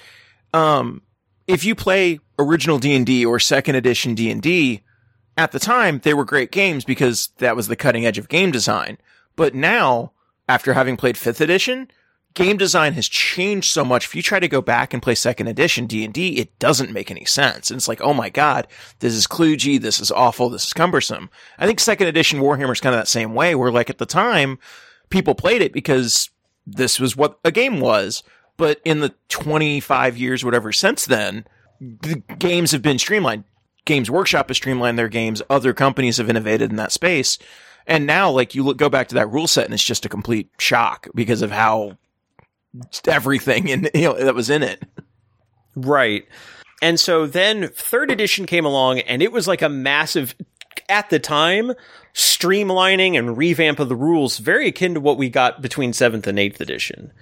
Um, 0.53 1.03
if 1.47 1.65
you 1.65 1.75
play 1.75 2.21
original 2.39 2.79
D 2.79 2.95
and 2.95 3.07
D 3.07 3.25
or 3.25 3.39
second 3.39 3.75
edition 3.75 4.15
D 4.15 4.31
and 4.31 4.43
D, 4.43 4.83
at 5.37 5.53
the 5.53 5.59
time 5.59 6.01
they 6.01 6.15
were 6.15 6.25
great 6.25 6.51
games 6.51 6.85
because 6.85 7.31
that 7.39 7.57
was 7.57 7.69
the 7.69 7.77
cutting 7.77 8.07
edge 8.07 8.19
of 8.19 8.29
game 8.29 8.51
design. 8.51 8.99
But 9.37 9.55
now, 9.55 10.13
after 10.49 10.73
having 10.73 10.97
played 10.97 11.17
fifth 11.17 11.41
edition, 11.41 11.91
game 12.37 12.59
design 12.59 12.93
has 12.93 13.09
changed 13.09 13.73
so 13.73 13.83
much. 13.85 14.05
If 14.05 14.15
you 14.15 14.23
try 14.23 14.39
to 14.39 14.47
go 14.47 14.61
back 14.61 14.93
and 14.93 15.03
play 15.03 15.15
second 15.15 15.49
edition 15.49 15.87
D 15.87 16.05
and 16.05 16.15
D, 16.15 16.37
it 16.37 16.57
doesn't 16.59 16.93
make 16.93 17.11
any 17.11 17.25
sense. 17.25 17.71
And 17.71 17.79
it's 17.79 17.89
like, 17.89 18.01
oh 18.03 18.15
my 18.15 18.29
god, 18.29 18.69
this 19.01 19.15
is 19.15 19.27
kludgy, 19.27 19.81
this 19.81 19.99
is 19.99 20.13
awful, 20.13 20.51
this 20.51 20.67
is 20.67 20.73
cumbersome. 20.73 21.31
I 21.59 21.67
think 21.67 21.81
second 21.81 22.07
edition 22.07 22.39
Warhammer 22.39 22.73
is 22.73 22.81
kind 22.81 22.95
of 22.95 23.01
that 23.01 23.09
same 23.09 23.35
way, 23.35 23.55
where 23.55 23.73
like 23.73 23.91
at 23.91 23.99
the 23.99 24.07
time, 24.07 24.59
people 25.09 25.35
played 25.35 25.63
it 25.63 25.73
because 25.73 26.31
this 26.67 27.01
was 27.01 27.17
what 27.17 27.41
a 27.43 27.51
game 27.51 27.81
was. 27.81 28.23
But 28.59 28.81
in 28.85 29.01
the 29.01 29.15
25 29.29 30.17
years, 30.17 30.45
whatever 30.45 30.73
since 30.73 31.07
then, 31.07 31.47
the 31.81 32.23
games 32.39 32.73
have 32.73 32.83
been 32.83 32.99
streamlined. 32.99 33.45
Games 33.87 34.11
Workshop 34.11 34.49
has 34.49 34.57
streamlined 34.59 34.99
their 34.99 35.09
games. 35.09 35.43
Other 35.49 35.73
companies 35.73 36.19
have 36.19 36.29
innovated 36.29 36.71
in 36.71 36.77
that 36.77 36.93
space. 36.93 37.39
And 37.87 38.07
now, 38.07 38.31
like, 38.31 38.55
you 38.55 38.63
look, 38.63 38.79
go 38.79 38.89
back 38.89 39.09
to 39.09 39.15
that 39.15 39.31
rule 39.31 39.47
set 39.47 39.67
and 39.67 39.75
it's 39.75 39.85
just 39.85 40.05
a 40.05 40.09
complete 40.09 40.51
shock 40.59 41.07
because 41.15 41.41
of 41.43 41.51
how 41.51 41.97
everything 43.07 43.69
in, 43.69 43.89
you 43.95 44.03
know, 44.03 44.15
that 44.15 44.35
was 44.35 44.51
in 44.51 44.63
it. 44.63 44.83
Right. 45.75 46.25
And 46.83 47.01
so 47.01 47.27
then 47.27 47.69
third 47.69 48.11
edition 48.11 48.47
came 48.47 48.65
along 48.65 49.01
and 49.01 49.23
it 49.23 49.33
was 49.33 49.49
like 49.49 49.63
a 49.63 49.69
massive, 49.69 50.35
at 50.89 51.09
the 51.11 51.19
time, 51.19 51.73
streamlining 52.15 53.19
and 53.19 53.37
revamp 53.37 53.79
of 53.79 53.89
the 53.89 53.97
rules, 53.97 54.39
very 54.39 54.69
akin 54.69 54.95
to 54.95 55.01
what 55.01 55.19
we 55.19 55.29
got 55.29 55.61
between 55.61 55.93
seventh 55.93 56.27
and 56.27 56.39
eighth 56.39 56.61
edition. 56.61 57.13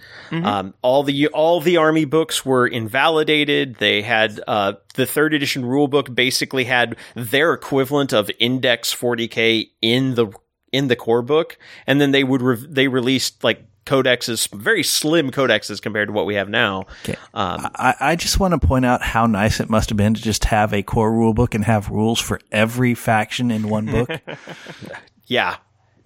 Um, 0.44 0.74
all 0.82 1.02
the, 1.02 1.28
all 1.28 1.60
the 1.60 1.76
army 1.76 2.04
books 2.04 2.44
were 2.44 2.66
invalidated. 2.66 3.76
They 3.76 4.02
had, 4.02 4.40
uh, 4.46 4.74
the 4.94 5.06
third 5.06 5.34
edition 5.34 5.64
rule 5.64 5.88
book 5.88 6.14
basically 6.14 6.64
had 6.64 6.96
their 7.14 7.54
equivalent 7.54 8.12
of 8.12 8.30
index 8.38 8.94
40k 8.94 9.70
in 9.82 10.14
the, 10.14 10.28
in 10.72 10.88
the 10.88 10.96
core 10.96 11.22
book. 11.22 11.58
And 11.86 12.00
then 12.00 12.10
they 12.10 12.24
would, 12.24 12.42
re- 12.42 12.66
they 12.68 12.88
released 12.88 13.42
like 13.44 13.64
codexes, 13.86 14.50
very 14.52 14.82
slim 14.82 15.30
codexes 15.30 15.80
compared 15.80 16.08
to 16.08 16.12
what 16.12 16.26
we 16.26 16.34
have 16.36 16.48
now. 16.48 16.86
Okay. 17.04 17.16
Um, 17.34 17.68
I, 17.74 17.94
I 18.00 18.16
just 18.16 18.40
want 18.40 18.58
to 18.60 18.66
point 18.66 18.84
out 18.84 19.02
how 19.02 19.26
nice 19.26 19.60
it 19.60 19.68
must 19.68 19.90
have 19.90 19.96
been 19.96 20.14
to 20.14 20.22
just 20.22 20.46
have 20.46 20.72
a 20.72 20.82
core 20.82 21.12
rule 21.12 21.34
book 21.34 21.54
and 21.54 21.64
have 21.64 21.90
rules 21.90 22.20
for 22.20 22.40
every 22.50 22.94
faction 22.94 23.50
in 23.50 23.68
one 23.68 23.86
book. 23.86 24.10
Yeah. 25.26 25.56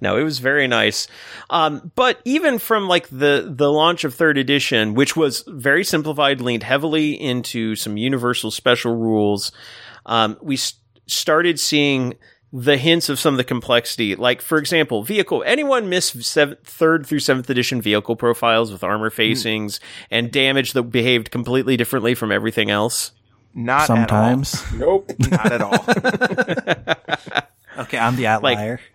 No, 0.01 0.17
it 0.17 0.23
was 0.23 0.39
very 0.39 0.69
nice. 0.69 1.09
Um, 1.51 1.91
but 1.97 2.21
even 2.25 2.61
from 2.61 2.87
like 2.87 3.09
the, 3.09 3.53
the 3.53 3.71
launch 3.73 4.05
of 4.05 4.15
third 4.15 4.39
edition, 4.39 4.95
which 4.95 5.17
was 5.17 5.43
very 5.49 5.83
simplified, 5.83 6.41
leaned 6.41 6.63
heavily 6.63 7.21
into 7.21 7.75
some 7.75 7.97
universal 7.97 8.53
special 8.53 8.95
rules, 8.95 9.51
um, 10.07 10.39
we 10.41 10.55
s- 10.55 10.75
started 11.09 11.59
seeing 11.59 12.15
the 12.53 12.77
hints 12.77 13.09
of 13.09 13.19
some 13.19 13.35
of 13.35 13.39
the 13.39 13.45
complexity. 13.45 14.15
Like, 14.15 14.41
for 14.41 14.59
example, 14.59 15.03
vehicle. 15.03 15.43
Anyone 15.47 15.89
miss 15.89 16.09
seventh, 16.27 16.61
third 16.65 17.07
through 17.07 17.21
seventh 17.21 17.49
edition 17.51 17.83
vehicle 17.83 18.17
profiles 18.17 18.73
with 18.73 18.83
armor 18.83 19.11
hmm. 19.11 19.17
facings 19.17 19.81
and 20.11 20.31
damage 20.31 20.73
that 20.73 20.85
behaved 20.85 21.31
completely 21.31 21.77
differently 21.77 22.15
from 22.15 22.33
everything 22.33 22.71
else? 22.71 23.13
Not 23.55 23.87
Sometimes. 23.87 24.63
Nope. 24.73 25.11
At 25.33 25.61
all. 25.61 25.71
Not 25.71 25.93
at 25.93 26.89
all. 26.89 27.45
Okay, 27.79 27.97
I'm 27.97 28.17
the 28.17 28.27
outlier. 28.27 28.81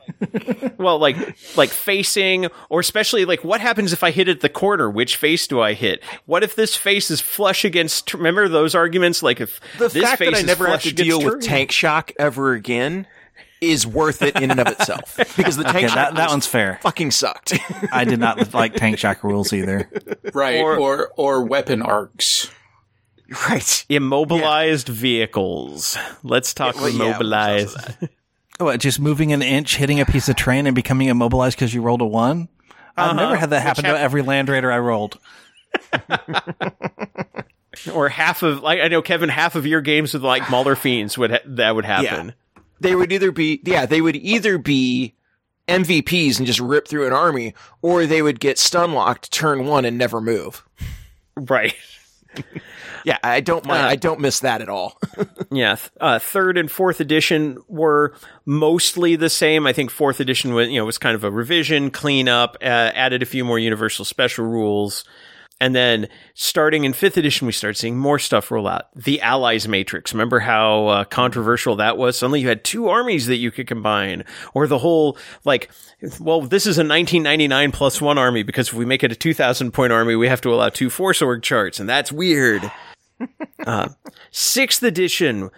Well, 0.77 0.99
like 0.99 1.15
like 1.55 1.69
facing, 1.69 2.47
or 2.69 2.81
especially 2.81 3.23
like 3.23 3.43
what 3.43 3.61
happens 3.61 3.93
if 3.93 4.03
I 4.03 4.11
hit 4.11 4.27
at 4.27 4.41
the 4.41 4.49
corner? 4.49 4.89
Which 4.89 5.15
face 5.15 5.47
do 5.47 5.61
I 5.61 5.73
hit? 5.73 6.03
What 6.25 6.43
if 6.43 6.55
this 6.55 6.75
face 6.75 7.09
is 7.09 7.21
flush 7.21 7.63
against? 7.63 8.13
Remember 8.13 8.49
those 8.49 8.75
arguments? 8.75 9.23
Like 9.23 9.39
if 9.39 9.61
the 9.77 9.87
this 9.87 10.03
fact 10.03 10.19
face 10.19 10.31
that 10.31 10.39
I 10.39 10.41
never 10.41 10.67
have 10.67 10.81
to 10.81 10.91
deal 10.91 11.23
with 11.23 11.41
tank 11.41 11.71
shock 11.71 12.11
ever 12.19 12.51
again 12.51 13.07
is 13.71 13.85
worth 13.87 14.21
it 14.21 14.35
in 14.35 14.51
and 14.51 14.59
of 14.59 14.67
itself 14.67 15.15
because 15.37 15.57
the 15.57 15.63
tank 15.63 15.75
okay, 15.77 15.87
shock 15.87 15.95
that, 15.95 16.15
that 16.15 16.29
one's 16.29 16.47
fair. 16.47 16.79
fucking 16.81 17.11
sucked. 17.11 17.53
I 17.91 18.03
did 18.05 18.19
not 18.19 18.53
like 18.53 18.75
tank 18.75 18.97
shock 18.97 19.23
rules 19.23 19.53
either. 19.53 19.89
Right. 20.33 20.59
Or- 20.59 20.77
Or, 20.77 21.11
or 21.17 21.43
weapon 21.43 21.81
arcs. 21.81 22.49
right. 23.49 23.85
immobilized 23.89 24.87
vehicles. 24.89 25.97
Let's 26.23 26.53
talk 26.53 26.75
well, 26.75 26.89
yeah, 26.89 27.05
immobilized. 27.05 27.77
Oh, 28.59 28.65
what, 28.65 28.79
just 28.79 28.99
moving 28.99 29.33
an 29.33 29.41
inch, 29.41 29.77
hitting 29.77 29.99
a 29.99 30.05
piece 30.05 30.29
of 30.29 30.35
train, 30.35 30.67
and 30.67 30.75
becoming 30.75 31.07
immobilized 31.07 31.57
because 31.57 31.73
you 31.73 31.81
rolled 31.81 32.01
a 32.01 32.05
one? 32.05 32.49
I've 32.95 33.09
uh-huh. 33.09 33.13
never 33.19 33.35
had 33.35 33.49
that 33.49 33.61
happen 33.61 33.83
hap- 33.83 33.95
to 33.95 33.99
every 33.99 34.21
Land 34.21 34.47
Raider 34.47 34.71
I 34.71 34.77
rolled. 34.77 35.17
or 37.93 38.09
half 38.09 38.43
of 38.43 38.61
like 38.61 38.79
I 38.79 38.89
know 38.89 39.01
Kevin, 39.01 39.29
half 39.29 39.55
of 39.55 39.65
your 39.65 39.81
games 39.81 40.13
with 40.13 40.23
like 40.23 40.43
Maulerfiends 40.43 41.17
would 41.17 41.31
ha- 41.31 41.39
that 41.45 41.75
would 41.75 41.85
happen. 41.85 42.33
They 42.79 42.95
would 42.95 43.11
either 43.11 43.31
be 43.31 43.61
yeah, 43.63 43.85
they 43.85 44.01
would 44.01 44.15
either 44.15 44.57
be 44.57 45.15
MVPs 45.67 46.37
and 46.37 46.47
just 46.47 46.59
rip 46.59 46.87
through 46.87 47.07
an 47.07 47.13
army, 47.13 47.53
or 47.81 48.05
they 48.05 48.21
would 48.21 48.39
get 48.39 48.57
stun 48.57 48.93
locked 48.93 49.31
turn 49.31 49.65
one 49.65 49.85
and 49.85 49.97
never 49.97 50.19
move. 50.21 50.63
Right. 51.35 51.75
Yeah, 53.05 53.17
I 53.21 53.41
don't 53.41 53.65
mind. 53.65 53.85
Uh, 53.85 53.89
I 53.89 53.95
don't 53.95 54.19
miss 54.21 54.39
that 54.41 54.61
at 54.61 54.69
all. 54.69 54.97
Yeah, 55.51 55.75
uh, 56.01 56.17
third 56.17 56.57
and 56.57 56.71
fourth 56.71 56.99
edition 56.99 57.59
were 57.67 58.15
mostly 58.43 59.15
the 59.15 59.29
same. 59.29 59.67
I 59.67 59.73
think 59.73 59.91
fourth 59.91 60.19
edition 60.19 60.55
was, 60.55 60.67
you 60.69 60.79
know, 60.79 60.85
was 60.85 60.97
kind 60.97 61.13
of 61.13 61.23
a 61.23 61.29
revision, 61.29 61.91
cleanup, 61.91 62.57
uh, 62.59 62.65
added 62.95 63.21
a 63.21 63.27
few 63.27 63.45
more 63.45 63.59
universal 63.59 64.03
special 64.03 64.45
rules. 64.45 65.05
And 65.63 65.73
then 65.73 66.09
starting 66.33 66.83
in 66.83 66.91
fifth 66.91 67.15
edition, 67.15 67.47
we 67.47 67.53
start 67.53 67.77
seeing 67.77 67.97
more 67.97 68.19
stuff 68.19 68.51
roll 68.51 68.67
out. 68.67 68.87
The 68.95 69.21
Allies 69.21 69.65
Matrix. 69.65 70.13
Remember 70.13 70.41
how 70.41 70.87
uh, 70.87 71.03
controversial 71.05 71.77
that 71.77 71.97
was? 71.97 72.17
Suddenly 72.17 72.41
you 72.41 72.49
had 72.49 72.65
two 72.65 72.89
armies 72.89 73.27
that 73.27 73.37
you 73.37 73.49
could 73.49 73.65
combine. 73.65 74.25
Or 74.53 74.67
the 74.67 74.79
whole, 74.79 75.17
like, 75.45 75.71
well, 76.19 76.41
this 76.41 76.65
is 76.65 76.77
a 76.77 76.83
1999 76.83 77.71
plus 77.71 78.01
one 78.01 78.17
army 78.17 78.43
because 78.43 78.67
if 78.67 78.73
we 78.73 78.83
make 78.83 79.05
it 79.05 79.13
a 79.13 79.15
2000 79.15 79.71
point 79.71 79.93
army, 79.93 80.17
we 80.17 80.27
have 80.27 80.41
to 80.41 80.53
allow 80.53 80.67
two 80.67 80.89
force 80.89 81.21
org 81.21 81.43
charts. 81.43 81.79
And 81.79 81.87
that's 81.87 82.11
weird. 82.11 82.69
Uh, 83.65 83.87
sixth 84.31 84.83
edition 84.83 85.49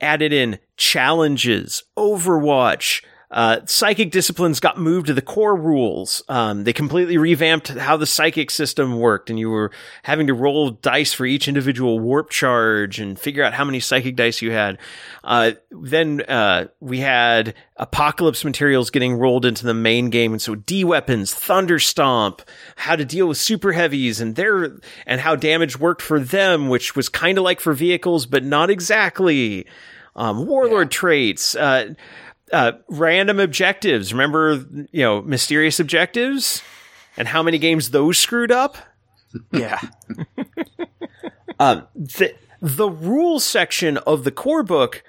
added 0.00 0.32
in 0.32 0.58
challenges, 0.76 1.84
Overwatch, 1.96 3.04
Uh, 3.34 3.58
psychic 3.66 4.12
disciplines 4.12 4.60
got 4.60 4.78
moved 4.78 5.08
to 5.08 5.12
the 5.12 5.20
core 5.20 5.56
rules. 5.56 6.22
Um, 6.28 6.62
they 6.62 6.72
completely 6.72 7.18
revamped 7.18 7.66
how 7.66 7.96
the 7.96 8.06
psychic 8.06 8.48
system 8.48 9.00
worked, 9.00 9.28
and 9.28 9.40
you 9.40 9.50
were 9.50 9.72
having 10.04 10.28
to 10.28 10.34
roll 10.34 10.70
dice 10.70 11.12
for 11.12 11.26
each 11.26 11.48
individual 11.48 11.98
warp 11.98 12.30
charge 12.30 13.00
and 13.00 13.18
figure 13.18 13.42
out 13.42 13.52
how 13.52 13.64
many 13.64 13.80
psychic 13.80 14.14
dice 14.14 14.40
you 14.40 14.52
had. 14.52 14.78
Uh, 15.24 15.50
then 15.72 16.22
uh, 16.28 16.68
we 16.78 17.00
had 17.00 17.56
apocalypse 17.76 18.44
materials 18.44 18.90
getting 18.90 19.14
rolled 19.14 19.44
into 19.44 19.66
the 19.66 19.74
main 19.74 20.10
game, 20.10 20.30
and 20.30 20.40
so 20.40 20.54
D 20.54 20.84
weapons, 20.84 21.34
thunder 21.34 21.80
stomp, 21.80 22.40
how 22.76 22.94
to 22.94 23.04
deal 23.04 23.26
with 23.26 23.36
super 23.36 23.72
heavies, 23.72 24.20
and 24.20 24.36
their 24.36 24.78
and 25.06 25.20
how 25.20 25.34
damage 25.34 25.76
worked 25.76 26.02
for 26.02 26.20
them, 26.20 26.68
which 26.68 26.94
was 26.94 27.08
kind 27.08 27.36
of 27.36 27.42
like 27.42 27.58
for 27.58 27.72
vehicles, 27.72 28.26
but 28.26 28.44
not 28.44 28.70
exactly. 28.70 29.66
Um, 30.16 30.46
warlord 30.46 30.92
yeah. 30.92 30.98
traits. 30.98 31.56
Uh, 31.56 31.94
uh, 32.54 32.72
random 32.88 33.40
objectives. 33.40 34.12
Remember, 34.12 34.64
you 34.92 35.02
know, 35.02 35.20
mysterious 35.20 35.80
objectives 35.80 36.62
and 37.16 37.28
how 37.28 37.42
many 37.42 37.58
games 37.58 37.90
those 37.90 38.16
screwed 38.16 38.52
up? 38.52 38.76
Yeah. 39.52 39.80
um, 41.58 41.86
the, 41.94 42.34
the 42.60 42.88
rules 42.88 43.44
section 43.44 43.98
of 43.98 44.24
the 44.24 44.30
core 44.30 44.62
book 44.62 45.02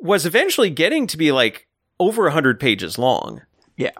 was 0.00 0.24
eventually 0.24 0.70
getting 0.70 1.06
to 1.08 1.18
be 1.18 1.30
like 1.30 1.68
over 1.98 2.24
100 2.24 2.58
pages 2.58 2.98
long. 2.98 3.42
Yeah. 3.76 3.92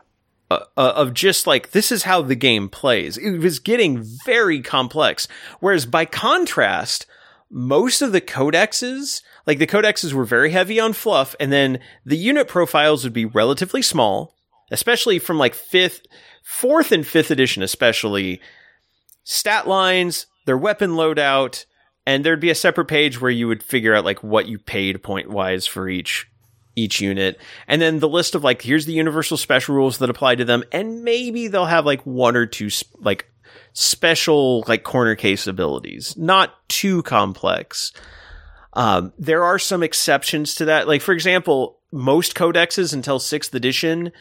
Uh, 0.50 0.64
uh, 0.76 0.92
of 0.96 1.14
just 1.14 1.46
like, 1.46 1.72
this 1.72 1.92
is 1.92 2.04
how 2.04 2.22
the 2.22 2.34
game 2.34 2.68
plays. 2.68 3.16
It 3.18 3.38
was 3.38 3.58
getting 3.58 4.02
very 4.24 4.62
complex. 4.62 5.28
Whereas 5.60 5.84
by 5.86 6.06
contrast, 6.06 7.06
most 7.50 8.00
of 8.00 8.12
the 8.12 8.20
codexes, 8.20 9.22
like 9.46 9.58
the 9.58 9.66
codexes 9.66 10.12
were 10.12 10.24
very 10.24 10.50
heavy 10.50 10.80
on 10.80 10.92
fluff, 10.92 11.34
and 11.40 11.52
then 11.52 11.80
the 12.04 12.16
unit 12.16 12.48
profiles 12.48 13.04
would 13.04 13.12
be 13.12 13.24
relatively 13.24 13.82
small, 13.82 14.34
especially 14.70 15.18
from 15.18 15.38
like 15.38 15.54
fifth, 15.54 16.02
fourth 16.42 16.92
and 16.92 17.06
fifth 17.06 17.30
edition, 17.30 17.62
especially 17.62 18.40
stat 19.24 19.66
lines, 19.66 20.26
their 20.46 20.58
weapon 20.58 20.90
loadout, 20.90 21.64
and 22.06 22.24
there'd 22.24 22.40
be 22.40 22.50
a 22.50 22.54
separate 22.54 22.86
page 22.86 23.20
where 23.20 23.30
you 23.30 23.48
would 23.48 23.62
figure 23.62 23.94
out 23.94 24.04
like 24.04 24.22
what 24.22 24.46
you 24.46 24.58
paid 24.58 25.02
point 25.02 25.30
wise 25.30 25.66
for 25.66 25.88
each 25.88 26.26
each 26.76 27.00
unit 27.00 27.38
and 27.66 27.82
then 27.82 27.98
the 27.98 28.08
list 28.08 28.36
of 28.36 28.44
like 28.44 28.62
here's 28.62 28.86
the 28.86 28.92
universal 28.92 29.36
special 29.36 29.74
rules 29.74 29.98
that 29.98 30.08
apply 30.08 30.36
to 30.36 30.44
them 30.44 30.62
and 30.70 31.02
maybe 31.02 31.48
they'll 31.48 31.66
have 31.66 31.84
like 31.84 32.00
one 32.06 32.36
or 32.36 32.46
two 32.46 32.70
like 33.00 33.26
special 33.72 34.64
like 34.66 34.82
corner 34.82 35.14
case 35.14 35.46
abilities, 35.46 36.16
not 36.16 36.68
too 36.68 37.02
complex. 37.02 37.92
Um, 38.72 39.12
there 39.18 39.44
are 39.44 39.58
some 39.58 39.82
exceptions 39.82 40.54
to 40.56 40.66
that. 40.66 40.86
Like, 40.86 41.02
for 41.02 41.12
example, 41.12 41.78
most 41.92 42.34
codexes 42.34 42.94
until 42.94 43.18
sixth 43.18 43.54
edition 43.54 44.12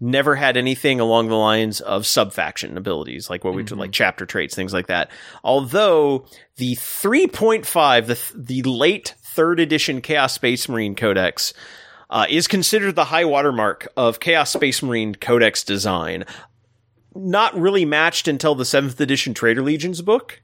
never 0.00 0.36
had 0.36 0.56
anything 0.56 1.00
along 1.00 1.28
the 1.28 1.34
lines 1.34 1.80
of 1.80 2.06
subfaction 2.06 2.76
abilities, 2.78 3.28
like 3.28 3.44
what 3.44 3.54
we 3.54 3.62
mm-hmm. 3.62 3.74
do, 3.74 3.80
like 3.80 3.92
chapter 3.92 4.24
traits, 4.24 4.54
things 4.54 4.72
like 4.72 4.86
that. 4.86 5.10
Although 5.42 6.26
the 6.56 6.76
3.5, 6.76 8.06
the, 8.06 8.62
the 8.62 8.70
late 8.70 9.14
third 9.20 9.58
edition 9.58 10.00
Chaos 10.00 10.34
Space 10.34 10.68
Marine 10.68 10.94
Codex, 10.94 11.52
uh, 12.10 12.26
is 12.28 12.48
considered 12.48 12.94
the 12.94 13.04
high 13.04 13.24
watermark 13.24 13.88
of 13.96 14.20
Chaos 14.20 14.52
Space 14.52 14.82
Marine 14.82 15.14
Codex 15.14 15.64
design 15.64 16.24
not 17.14 17.54
really 17.58 17.84
matched 17.84 18.28
until 18.28 18.54
the 18.54 18.64
seventh 18.64 19.00
edition 19.00 19.34
Traitor 19.34 19.62
Legions 19.62 20.00
book. 20.00 20.40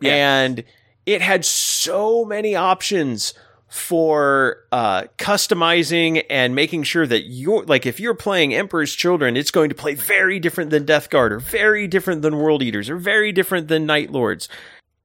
Yeah. 0.00 0.42
And 0.42 0.64
it 1.06 1.22
had 1.22 1.44
so 1.44 2.24
many 2.24 2.54
options 2.54 3.32
for 3.68 4.64
uh, 4.72 5.04
customizing 5.18 6.24
and 6.30 6.54
making 6.54 6.82
sure 6.82 7.06
that 7.06 7.24
you're 7.24 7.64
like 7.64 7.86
if 7.86 7.98
you're 7.98 8.14
playing 8.14 8.54
Emperor's 8.54 8.94
Children, 8.94 9.36
it's 9.36 9.50
going 9.50 9.68
to 9.70 9.74
play 9.74 9.94
very 9.94 10.38
different 10.38 10.70
than 10.70 10.84
Death 10.84 11.10
Guard, 11.10 11.32
or 11.32 11.40
very 11.40 11.86
different 11.86 12.22
than 12.22 12.36
World 12.36 12.62
Eaters, 12.62 12.90
or 12.90 12.96
very 12.96 13.32
different 13.32 13.68
than 13.68 13.86
Night 13.86 14.10
Lords. 14.10 14.48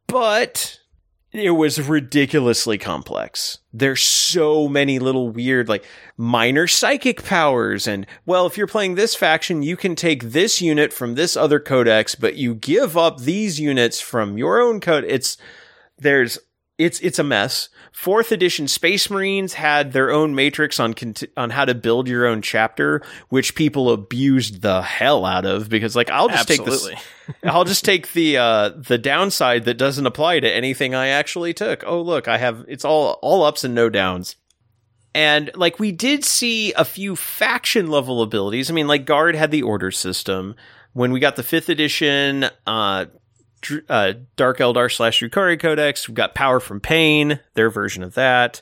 But 0.07 0.80
it 1.32 1.52
was 1.52 1.88
ridiculously 1.88 2.78
complex. 2.78 3.60
There's 3.72 4.02
so 4.02 4.68
many 4.68 4.99
little 4.99 5.30
weird, 5.30 5.69
like 5.69 5.86
minor 6.18 6.68
psychic 6.68 7.23
powers. 7.23 7.88
And 7.88 8.06
well, 8.26 8.45
if 8.45 8.57
you're 8.57 8.68
playing 8.68 8.95
this 8.95 9.15
faction, 9.15 9.64
you 9.64 9.78
can 9.78 9.95
take 9.95 10.23
this 10.23 10.61
unit 10.61 10.91
from 10.91 11.15
this 11.15 11.38
other 11.38 11.60
codex, 11.60 12.15
but 12.15 12.36
you 12.36 12.53
give 12.53 12.98
up 12.98 13.22
these 13.22 13.60
units 13.60 14.02
from 14.02 14.38
your 14.38 14.60
own 14.60 14.82
code. 14.82 15.06
It's, 15.07 15.38
there's, 16.02 16.40
it's, 16.78 16.99
it's 16.99 17.19
a 17.19 17.23
mess 17.23 17.69
fourth 17.91 18.32
edition 18.32 18.68
Space 18.68 19.10
Marines 19.10 19.53
had 19.53 19.91
their 19.91 20.11
own 20.11 20.34
matrix 20.34 20.80
on 20.80 20.95
on 21.38 21.49
how 21.52 21.65
to 21.65 21.76
build 21.76 22.07
your 22.07 22.26
own 22.26 22.41
chapter, 22.41 23.03
which 23.30 23.53
people 23.53 23.91
abused 23.91 24.61
the 24.61 24.82
hell 24.82 25.26
out 25.26 25.45
of 25.45 25.69
because 25.69 25.95
like 25.95 26.10
I'll 26.10 26.30
just 26.30 26.49
Absolutely. 26.49 26.95
take 26.95 27.03
this, 27.28 27.36
I'll 27.44 27.65
just 27.65 27.86
take 27.86 28.11
the 28.14 28.38
uh, 28.38 28.69
the 28.69 28.98
downside 28.98 29.65
that 29.65 29.76
doesn't 29.76 30.06
apply 30.06 30.40
to 30.40 30.52
anything 30.52 30.95
I 30.95 31.10
actually 31.10 31.53
took. 31.53 31.84
Oh 31.86 32.02
look, 32.02 32.28
I 32.28 32.38
have 32.38 32.65
it's 32.68 32.86
all 32.86 33.19
all 33.22 33.44
ups 33.44 33.64
and 33.64 33.76
no 33.76 33.90
downs. 33.90 34.36
And 35.14 35.52
like 35.56 35.78
we 35.78 35.91
did 35.91 36.23
see 36.23 36.73
a 36.73 36.86
few 36.86 37.15
faction 37.15 37.88
level 37.88 38.22
abilities. 38.22 38.72
I 38.72 38.73
mean, 38.73 38.88
like 38.88 39.06
Guard 39.06 39.36
had 39.36 39.52
the 39.52 39.64
order 39.64 39.91
system. 39.91 40.56
When 40.94 41.11
we 41.14 41.22
got 41.22 41.38
the 41.38 41.44
fifth 41.44 41.69
edition, 41.69 42.48
uh, 42.68 43.06
uh, 43.89 44.13
Dark 44.35 44.59
Eldar 44.59 44.91
slash 44.91 45.21
Drukhari 45.21 45.59
Codex. 45.59 46.07
We've 46.07 46.15
got 46.15 46.35
Power 46.35 46.59
from 46.59 46.79
Pain, 46.79 47.39
their 47.53 47.69
version 47.69 48.03
of 48.03 48.13
that, 48.15 48.61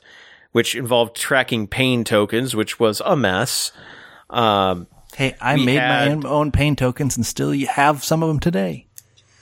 which 0.52 0.74
involved 0.74 1.16
tracking 1.16 1.66
pain 1.66 2.04
tokens, 2.04 2.54
which 2.54 2.78
was 2.78 3.00
a 3.04 3.16
mess. 3.16 3.72
Um, 4.28 4.86
hey, 5.14 5.34
I 5.40 5.56
made 5.56 5.78
had, 5.78 6.22
my 6.22 6.28
own 6.28 6.52
pain 6.52 6.76
tokens 6.76 7.16
and 7.16 7.24
still 7.24 7.52
have 7.52 8.04
some 8.04 8.22
of 8.22 8.28
them 8.28 8.40
today. 8.40 8.86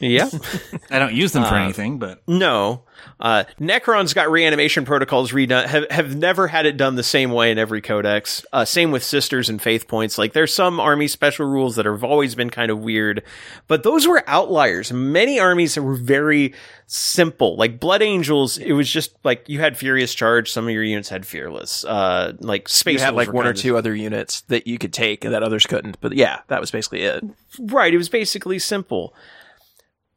Yeah. 0.01 0.29
I 0.91 0.99
don't 0.99 1.15
use 1.15 1.33
them 1.33 1.45
for 1.45 1.55
uh, 1.55 1.65
anything, 1.65 1.99
but 1.99 2.23
no. 2.27 2.83
Uh, 3.20 3.45
Necron's 3.61 4.15
got 4.15 4.31
reanimation 4.31 4.85
protocols 4.85 5.33
redone, 5.33 5.66
have, 5.66 5.91
have 5.91 6.16
never 6.16 6.47
had 6.47 6.66
it 6.66 6.77
done 6.77 6.95
the 6.95 7.03
same 7.03 7.33
way 7.33 7.51
in 7.51 7.59
every 7.59 7.81
codex. 7.81 8.45
Uh, 8.53 8.65
same 8.65 8.91
with 8.91 9.03
sisters 9.03 9.49
and 9.49 9.61
faith 9.61 9.89
points. 9.89 10.19
Like 10.19 10.33
there's 10.33 10.55
some 10.55 10.79
army 10.79 11.09
special 11.09 11.47
rules 11.47 11.77
that 11.77 11.87
have 11.87 12.05
always 12.05 12.35
been 12.35 12.51
kind 12.51 12.70
of 12.70 12.79
weird, 12.79 13.23
but 13.66 13.83
those 13.83 14.07
were 14.07 14.23
outliers. 14.27 14.93
Many 14.93 15.41
armies 15.41 15.77
were 15.77 15.95
very 15.95 16.55
simple. 16.87 17.57
Like 17.57 17.81
Blood 17.81 18.03
Angels, 18.03 18.57
it 18.59 18.73
was 18.73 18.91
just 18.91 19.15
like 19.25 19.49
you 19.49 19.61
had 19.61 19.77
Furious 19.77 20.15
Charge. 20.15 20.51
Some 20.51 20.66
of 20.66 20.70
your 20.70 20.85
units 20.85 21.09
had 21.09 21.27
Fearless. 21.27 21.85
Uh, 21.85 22.35
like 22.41 22.69
Space. 22.69 23.01
You 23.01 23.05
had 23.05 23.15
like 23.15 23.33
one 23.33 23.47
or 23.47 23.53
two 23.55 23.77
other 23.77 23.95
units 23.95 24.43
that 24.43 24.66
you 24.66 24.79
could 24.79 24.93
take 24.93 25.23
that 25.23 25.43
others 25.43 25.66
couldn't. 25.66 26.01
But 26.01 26.12
yeah, 26.12 26.41
that 26.49 26.61
was 26.61 26.70
basically 26.70 27.03
it. 27.03 27.25
Right. 27.59 27.93
It 27.93 27.99
was 27.99 28.09
basically 28.09 28.59
simple 28.59 29.15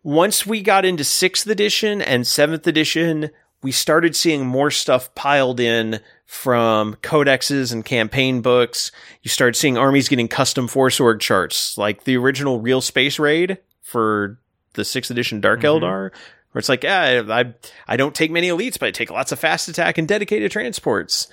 once 0.04 0.46
we 0.46 0.62
got 0.62 0.86
into 0.86 1.04
sixth 1.04 1.48
edition 1.48 2.02
and 2.02 2.26
seventh 2.26 2.66
edition, 2.66 3.30
we 3.62 3.72
started 3.72 4.16
seeing 4.16 4.46
more 4.46 4.72
stuff 4.72 5.14
piled 5.14 5.60
in 5.60 6.00
from 6.26 6.96
codexes 6.96 7.72
and 7.72 7.86
campaign 7.86 8.42
books. 8.42 8.92
You 9.22 9.30
started 9.30 9.56
seeing 9.56 9.78
armies 9.78 10.10
getting 10.10 10.28
custom 10.28 10.68
force 10.68 11.00
org 11.00 11.20
charts, 11.20 11.78
like 11.78 12.06
the 12.06 12.18
original 12.18 12.60
Real 12.60 12.82
Space 12.82 13.20
Raid 13.20 13.60
for 13.82 14.40
the 14.74 14.86
sixth 14.86 15.12
edition 15.12 15.42
Dark 15.42 15.62
mm-hmm. 15.62 15.84
Eldar, 15.84 16.12
where 16.52 16.60
it's 16.60 16.70
like, 16.70 16.84
yeah, 16.84 17.24
I 17.30 17.54
I 17.88 17.98
don't 17.98 18.16
take 18.16 18.32
many 18.32 18.50
elites, 18.50 18.80
but 18.80 18.88
I 18.88 18.92
take 18.92 19.12
lots 19.12 19.32
of 19.32 19.40
fast 19.40 19.68
attack 19.68 19.98
and 19.98 20.08
dedicated 20.08 20.52
transports. 20.52 21.28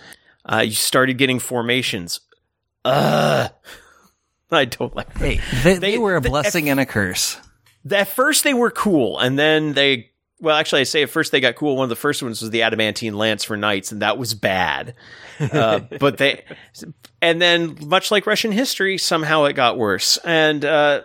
Uh, 0.45 0.63
you 0.65 0.73
started 0.73 1.17
getting 1.19 1.39
formations. 1.39 2.21
Uh 2.85 3.49
I 4.51 4.65
don't 4.65 4.97
like. 4.97 5.15
Hey, 5.19 5.41
they, 5.63 5.75
they, 5.75 5.79
they 5.79 5.99
were 5.99 6.17
a 6.17 6.23
blessing 6.23 6.67
the, 6.67 6.71
and 6.71 6.81
a 6.81 6.87
curse 6.87 7.39
at 7.91 8.09
first 8.09 8.45
they 8.45 8.55
were 8.55 8.71
cool, 8.71 9.19
and 9.19 9.39
then 9.39 9.73
they 9.73 10.11
well, 10.41 10.57
actually, 10.57 10.83
I 10.83 10.85
say 10.85 11.03
at 11.03 11.11
first 11.11 11.33
they 11.33 11.41
got 11.41 11.57
cool. 11.57 11.77
One 11.77 11.85
of 11.85 11.89
the 11.89 11.97
first 11.97 12.23
ones 12.23 12.41
was 12.41 12.51
the 12.51 12.63
adamantine 12.63 13.15
lance 13.15 13.43
for 13.43 13.57
knights, 13.57 13.91
and 13.91 14.03
that 14.03 14.19
was 14.19 14.35
bad. 14.35 14.95
Uh, 15.41 15.81
but 16.01 16.19
they, 16.19 16.45
and 17.21 17.43
then 17.43 17.77
much 17.83 18.11
like 18.11 18.27
Russian 18.27 18.53
history, 18.53 18.99
somehow 18.99 19.45
it 19.45 19.55
got 19.55 19.79
worse. 19.79 20.17
And 20.19 20.65
uh, 20.65 21.03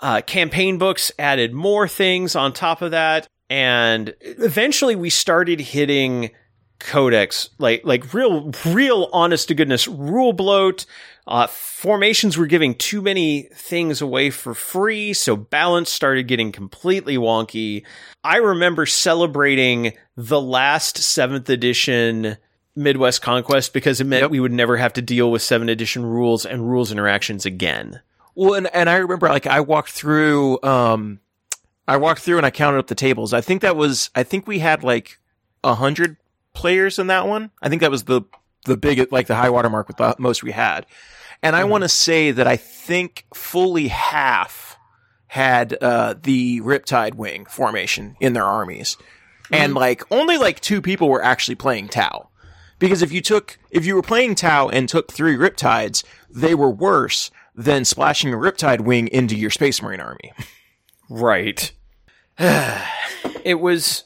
uh, 0.00 0.20
campaign 0.22 0.78
books 0.78 1.12
added 1.18 1.52
more 1.52 1.86
things 1.86 2.34
on 2.34 2.52
top 2.52 2.82
of 2.82 2.90
that, 2.90 3.28
and 3.48 4.14
eventually 4.20 4.96
we 4.96 5.10
started 5.10 5.60
hitting 5.60 6.30
codex 6.80 7.48
like 7.58 7.82
like 7.84 8.12
real 8.12 8.50
real 8.66 9.08
honest 9.12 9.46
to 9.46 9.54
goodness 9.54 9.86
rule 9.86 10.32
bloat 10.32 10.84
uh, 11.26 11.46
formations 11.46 12.36
were 12.36 12.46
giving 12.46 12.74
too 12.74 13.00
many 13.00 13.42
things 13.54 14.00
away 14.00 14.30
for 14.30 14.54
free, 14.54 15.12
so 15.12 15.36
balance 15.36 15.90
started 15.90 16.26
getting 16.26 16.50
completely 16.50 17.16
wonky. 17.16 17.84
I 18.24 18.38
remember 18.38 18.86
celebrating 18.86 19.92
the 20.16 20.40
last 20.40 20.98
seventh 20.98 21.48
edition 21.48 22.38
Midwest 22.74 23.22
Conquest 23.22 23.72
because 23.72 24.00
it 24.00 24.06
meant 24.06 24.22
yep. 24.22 24.30
we 24.30 24.40
would 24.40 24.52
never 24.52 24.76
have 24.78 24.94
to 24.94 25.02
deal 25.02 25.30
with 25.30 25.42
seventh 25.42 25.70
edition 25.70 26.04
rules 26.04 26.44
and 26.44 26.68
rules 26.68 26.90
interactions 26.90 27.46
again. 27.46 28.00
Well, 28.34 28.54
and, 28.54 28.66
and 28.74 28.88
I 28.88 28.96
remember 28.96 29.28
like 29.28 29.46
I 29.46 29.60
walked 29.60 29.90
through, 29.90 30.60
um, 30.62 31.20
I 31.86 31.98
walked 31.98 32.22
through 32.22 32.38
and 32.38 32.46
I 32.46 32.50
counted 32.50 32.78
up 32.78 32.86
the 32.86 32.94
tables. 32.94 33.32
I 33.32 33.42
think 33.42 33.62
that 33.62 33.76
was, 33.76 34.10
I 34.14 34.22
think 34.22 34.46
we 34.46 34.58
had 34.58 34.82
like 34.82 35.18
a 35.62 35.74
hundred 35.74 36.16
players 36.54 36.98
in 36.98 37.08
that 37.08 37.28
one. 37.28 37.50
I 37.60 37.68
think 37.68 37.82
that 37.82 37.90
was 37.90 38.04
the 38.04 38.22
the 38.64 38.76
big 38.76 39.12
like 39.12 39.26
the 39.26 39.34
high 39.34 39.50
watermark 39.50 39.88
with 39.88 39.96
the 39.96 40.14
most 40.18 40.42
we 40.42 40.52
had. 40.52 40.86
And 41.42 41.56
I 41.56 41.64
want 41.64 41.82
to 41.82 41.88
say 41.88 42.30
that 42.30 42.46
I 42.46 42.56
think 42.56 43.24
fully 43.34 43.88
half 43.88 44.78
had 45.26 45.76
uh, 45.80 46.14
the 46.22 46.60
Riptide 46.60 47.14
Wing 47.14 47.46
formation 47.46 48.16
in 48.20 48.32
their 48.32 48.44
armies, 48.44 48.96
and 49.50 49.74
like 49.74 50.02
only 50.12 50.38
like 50.38 50.60
two 50.60 50.80
people 50.80 51.08
were 51.08 51.24
actually 51.24 51.56
playing 51.56 51.88
Tau. 51.88 52.28
Because 52.78 53.02
if 53.02 53.12
you 53.12 53.20
took 53.20 53.58
if 53.70 53.84
you 53.86 53.94
were 53.94 54.02
playing 54.02 54.34
Tau 54.34 54.68
and 54.68 54.88
took 54.88 55.10
three 55.12 55.36
Riptides, 55.36 56.04
they 56.30 56.54
were 56.54 56.70
worse 56.70 57.30
than 57.54 57.84
splashing 57.84 58.32
a 58.32 58.36
Riptide 58.36 58.82
Wing 58.82 59.08
into 59.08 59.36
your 59.36 59.50
Space 59.50 59.82
Marine 59.82 60.00
army. 60.00 60.32
Right. 61.10 61.72
it 63.44 63.60
was 63.60 64.04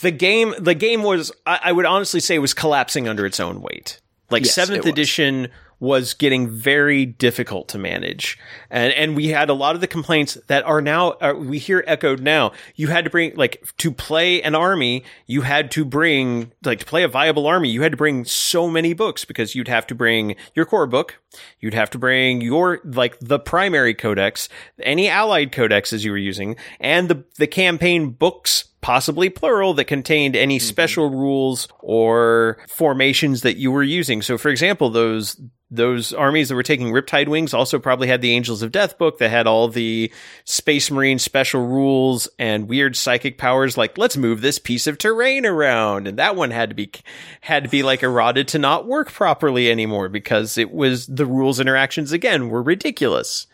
the 0.00 0.10
game. 0.10 0.54
The 0.58 0.74
game 0.74 1.02
was. 1.02 1.32
I, 1.46 1.60
I 1.64 1.72
would 1.72 1.86
honestly 1.86 2.20
say 2.20 2.34
it 2.34 2.40
was 2.40 2.54
collapsing 2.54 3.08
under 3.08 3.26
its 3.26 3.40
own 3.40 3.62
weight. 3.62 4.00
Like 4.30 4.46
seventh 4.46 4.86
edition 4.86 5.48
was 5.82 6.14
getting 6.14 6.48
very 6.48 7.04
difficult 7.04 7.66
to 7.66 7.76
manage, 7.76 8.38
and 8.70 8.92
and 8.92 9.16
we 9.16 9.26
had 9.28 9.50
a 9.50 9.52
lot 9.52 9.74
of 9.74 9.80
the 9.80 9.88
complaints 9.88 10.38
that 10.46 10.64
are 10.64 10.80
now 10.80 11.10
uh, 11.20 11.34
we 11.36 11.58
hear 11.58 11.82
echoed 11.88 12.20
now. 12.20 12.52
You 12.76 12.86
had 12.86 13.02
to 13.02 13.10
bring 13.10 13.34
like 13.34 13.68
to 13.78 13.90
play 13.90 14.40
an 14.42 14.54
army, 14.54 15.02
you 15.26 15.42
had 15.42 15.72
to 15.72 15.84
bring 15.84 16.52
like 16.64 16.78
to 16.78 16.86
play 16.86 17.02
a 17.02 17.08
viable 17.08 17.48
army, 17.48 17.68
you 17.68 17.82
had 17.82 17.90
to 17.90 17.98
bring 17.98 18.24
so 18.24 18.70
many 18.70 18.92
books 18.92 19.24
because 19.24 19.56
you'd 19.56 19.66
have 19.66 19.84
to 19.88 19.94
bring 19.96 20.36
your 20.54 20.66
core 20.66 20.86
book, 20.86 21.20
you'd 21.58 21.74
have 21.74 21.90
to 21.90 21.98
bring 21.98 22.40
your 22.40 22.80
like 22.84 23.18
the 23.18 23.40
primary 23.40 23.92
codex, 23.92 24.48
any 24.84 25.08
allied 25.08 25.50
codexes 25.50 26.04
you 26.04 26.12
were 26.12 26.16
using, 26.16 26.54
and 26.78 27.08
the 27.08 27.24
the 27.38 27.48
campaign 27.48 28.10
books 28.10 28.68
possibly 28.82 29.30
plural 29.30 29.74
that 29.74 29.84
contained 29.86 30.36
any 30.36 30.58
special 30.58 31.08
rules 31.08 31.68
or 31.80 32.58
formations 32.68 33.42
that 33.42 33.56
you 33.56 33.72
were 33.72 33.82
using. 33.82 34.20
So 34.20 34.36
for 34.36 34.48
example, 34.48 34.90
those 34.90 35.40
those 35.72 36.12
armies 36.12 36.50
that 36.50 36.54
were 36.54 36.62
taking 36.62 36.92
Riptide 36.92 37.28
Wings 37.28 37.54
also 37.54 37.78
probably 37.78 38.06
had 38.06 38.20
the 38.20 38.32
Angels 38.32 38.62
of 38.62 38.70
Death 38.70 38.98
book 38.98 39.18
that 39.18 39.30
had 39.30 39.46
all 39.46 39.68
the 39.68 40.12
Space 40.44 40.90
Marine 40.90 41.18
special 41.18 41.66
rules 41.66 42.28
and 42.38 42.68
weird 42.68 42.94
psychic 42.94 43.38
powers 43.38 43.78
like 43.78 43.96
let's 43.96 44.16
move 44.16 44.42
this 44.42 44.58
piece 44.58 44.86
of 44.86 44.98
terrain 44.98 45.46
around 45.46 46.06
and 46.06 46.18
that 46.18 46.36
one 46.36 46.50
had 46.50 46.68
to 46.68 46.74
be 46.74 46.92
had 47.40 47.64
to 47.64 47.70
be 47.70 47.82
like 47.82 48.02
eroded 48.02 48.48
to 48.48 48.58
not 48.58 48.86
work 48.86 49.10
properly 49.10 49.70
anymore 49.70 50.10
because 50.10 50.58
it 50.58 50.70
was 50.70 51.06
the 51.06 51.26
rules 51.26 51.58
interactions 51.58 52.12
again 52.12 52.50
were 52.50 52.62
ridiculous. 52.62 53.46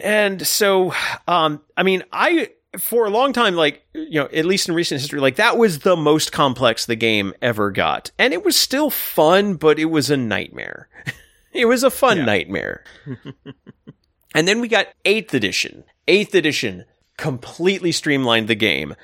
And 0.00 0.46
so 0.46 0.94
um 1.28 1.60
I 1.76 1.82
mean 1.82 2.04
I 2.10 2.50
for 2.78 3.06
a 3.06 3.10
long 3.10 3.32
time, 3.32 3.54
like, 3.54 3.86
you 3.94 4.20
know, 4.20 4.28
at 4.32 4.44
least 4.44 4.68
in 4.68 4.74
recent 4.74 5.00
history, 5.00 5.20
like 5.20 5.36
that 5.36 5.56
was 5.56 5.80
the 5.80 5.96
most 5.96 6.32
complex 6.32 6.86
the 6.86 6.96
game 6.96 7.32
ever 7.40 7.70
got. 7.70 8.10
And 8.18 8.32
it 8.32 8.44
was 8.44 8.56
still 8.56 8.90
fun, 8.90 9.54
but 9.54 9.78
it 9.78 9.86
was 9.86 10.10
a 10.10 10.16
nightmare. 10.16 10.88
it 11.56 11.66
was 11.66 11.82
a 11.82 11.90
fun 11.90 12.24
nightmare. 12.24 12.84
and 14.34 14.46
then 14.46 14.60
we 14.60 14.68
got 14.68 14.88
8th 15.04 15.34
edition. 15.34 15.84
8th 16.06 16.34
edition 16.34 16.84
completely 17.16 17.92
streamlined 17.92 18.48
the 18.48 18.54
game. 18.54 18.94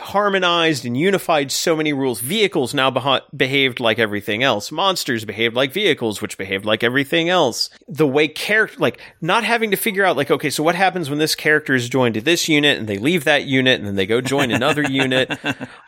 Harmonized 0.00 0.84
and 0.84 0.96
unified 0.96 1.52
so 1.52 1.76
many 1.76 1.92
rules. 1.92 2.20
Vehicles 2.20 2.74
now 2.74 2.90
beha- 2.90 3.22
behaved 3.34 3.78
like 3.78 4.00
everything 4.00 4.42
else. 4.42 4.72
Monsters 4.72 5.24
behaved 5.24 5.54
like 5.54 5.72
vehicles, 5.72 6.20
which 6.20 6.36
behaved 6.36 6.64
like 6.64 6.82
everything 6.82 7.28
else. 7.28 7.70
The 7.86 8.06
way 8.06 8.26
character, 8.26 8.80
like, 8.80 9.00
not 9.20 9.44
having 9.44 9.70
to 9.70 9.76
figure 9.76 10.04
out, 10.04 10.16
like, 10.16 10.30
okay, 10.30 10.50
so 10.50 10.64
what 10.64 10.74
happens 10.74 11.08
when 11.08 11.20
this 11.20 11.36
character 11.36 11.72
is 11.72 11.88
joined 11.88 12.14
to 12.14 12.20
this 12.20 12.48
unit 12.48 12.78
and 12.78 12.88
they 12.88 12.98
leave 12.98 13.22
that 13.24 13.44
unit 13.44 13.78
and 13.78 13.86
then 13.86 13.94
they 13.94 14.06
go 14.06 14.20
join 14.20 14.50
another 14.50 14.82
unit? 14.90 15.38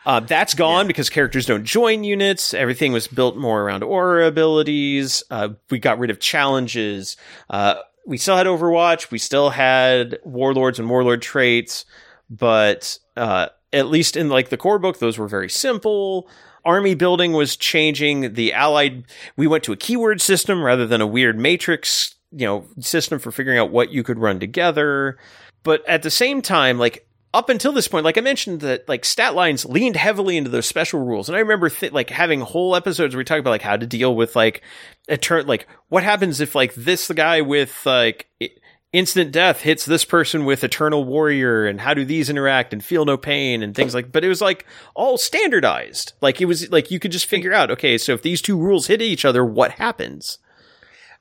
Uh, 0.05 0.21
that's 0.21 0.53
gone 0.53 0.87
because 0.87 1.09
characters 1.09 1.45
don't 1.45 1.65
join 1.65 2.05
units. 2.05 2.53
Everything 2.53 2.93
was 2.93 3.07
built 3.07 3.35
more 3.35 3.63
around 3.63 3.83
aura 3.83 4.27
abilities. 4.27 5.23
Uh, 5.29 5.49
we 5.69 5.77
got 5.77 5.99
rid 5.99 6.09
of 6.09 6.21
challenges. 6.21 7.17
Uh, 7.49 7.75
we 8.05 8.17
still 8.17 8.37
had 8.37 8.47
Overwatch. 8.47 9.11
We 9.11 9.17
still 9.17 9.49
had 9.49 10.19
warlords 10.23 10.79
and 10.79 10.89
warlord 10.89 11.21
traits, 11.21 11.83
but 12.29 12.97
uh, 13.17 13.47
at 13.73 13.87
least 13.87 14.17
in 14.17 14.29
like 14.29 14.49
the 14.49 14.57
core 14.57 14.79
book, 14.79 14.99
those 14.99 15.17
were 15.17 15.27
very 15.27 15.49
simple. 15.49 16.29
Army 16.65 16.93
building 16.95 17.33
was 17.33 17.55
changing. 17.55 18.33
The 18.33 18.53
allied, 18.53 19.05
we 19.37 19.47
went 19.47 19.63
to 19.65 19.71
a 19.73 19.77
keyword 19.77 20.21
system 20.21 20.61
rather 20.61 20.85
than 20.85 21.01
a 21.01 21.07
weird 21.07 21.37
matrix, 21.37 22.15
you 22.31 22.45
know, 22.45 22.65
system 22.79 23.19
for 23.19 23.31
figuring 23.31 23.59
out 23.59 23.71
what 23.71 23.91
you 23.91 24.03
could 24.03 24.19
run 24.19 24.39
together. 24.39 25.17
But 25.63 25.87
at 25.87 26.03
the 26.03 26.11
same 26.11 26.41
time, 26.41 26.77
like 26.77 27.05
up 27.33 27.49
until 27.49 27.71
this 27.71 27.87
point, 27.87 28.05
like 28.05 28.17
I 28.17 28.21
mentioned, 28.21 28.61
that 28.61 28.89
like 28.89 29.05
stat 29.05 29.35
lines 29.35 29.65
leaned 29.65 29.95
heavily 29.95 30.35
into 30.35 30.49
those 30.49 30.65
special 30.65 30.99
rules, 30.99 31.29
and 31.29 31.35
I 31.35 31.41
remember 31.41 31.69
th- 31.69 31.91
like 31.91 32.09
having 32.09 32.41
whole 32.41 32.75
episodes 32.75 33.13
where 33.13 33.19
we 33.19 33.23
talk 33.25 33.39
about 33.39 33.51
like 33.51 33.61
how 33.61 33.77
to 33.77 33.85
deal 33.85 34.15
with 34.15 34.35
like 34.35 34.63
a 35.07 35.17
turn, 35.17 35.45
like 35.45 35.67
what 35.89 36.03
happens 36.03 36.39
if 36.39 36.55
like 36.55 36.73
this 36.73 37.09
guy 37.11 37.41
with 37.41 37.85
like 37.85 38.27
i- 38.41 38.49
instant 38.91 39.31
death 39.31 39.61
hits 39.61 39.85
this 39.85 40.05
person 40.05 40.45
with 40.45 40.63
eternal 40.63 41.03
warrior, 41.03 41.65
and 41.65 41.81
how 41.81 41.93
do 41.93 42.05
these 42.05 42.29
interact 42.29 42.73
and 42.73 42.83
feel 42.83 43.05
no 43.05 43.17
pain 43.17 43.61
and 43.63 43.75
things 43.75 43.93
like. 43.93 44.11
But 44.11 44.23
it 44.23 44.29
was 44.29 44.41
like 44.41 44.65
all 44.95 45.17
standardized, 45.17 46.13
like 46.21 46.41
it 46.41 46.45
was 46.45 46.71
like 46.71 46.91
you 46.91 46.99
could 46.99 47.11
just 47.11 47.25
figure 47.27 47.53
out, 47.53 47.71
okay, 47.71 47.97
so 47.97 48.13
if 48.13 48.21
these 48.21 48.41
two 48.41 48.57
rules 48.57 48.87
hit 48.87 49.01
each 49.01 49.25
other, 49.25 49.45
what 49.45 49.71
happens? 49.71 50.39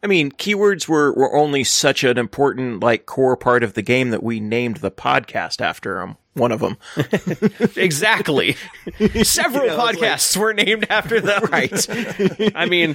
I 0.03 0.07
mean, 0.07 0.31
keywords 0.31 0.86
were, 0.86 1.12
were 1.12 1.35
only 1.36 1.65
such 1.65 2.05
an 2.05 2.19
important, 2.19 2.81
like, 2.81 3.05
core 3.05 3.36
part 3.36 3.65
of 3.65 3.74
the 3.74 3.82
game 3.82 4.11
that 4.11 4.23
we 4.23 4.39
named 4.39 4.77
the 4.77 4.93
podcast 4.93 5.61
after 5.61 5.95
them. 5.97 6.16
One 6.35 6.53
of 6.53 6.61
them. 6.61 6.77
Exactly. 7.77 8.55
Several 9.24 9.65
You 9.65 9.70
know, 9.70 9.77
podcasts 9.78 10.36
were 10.36 10.55
named 10.55 10.86
after 10.89 11.20
them. 11.20 11.43
Right. 11.51 12.55
I 12.55 12.66
mean, 12.66 12.95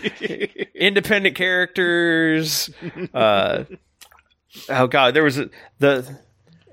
independent 0.74 1.36
characters. 1.36 2.70
Uh, 3.14 3.66
oh 4.70 4.88
God, 4.88 5.14
there 5.14 5.24
was 5.24 5.38
a, 5.40 5.50
the. 5.80 6.20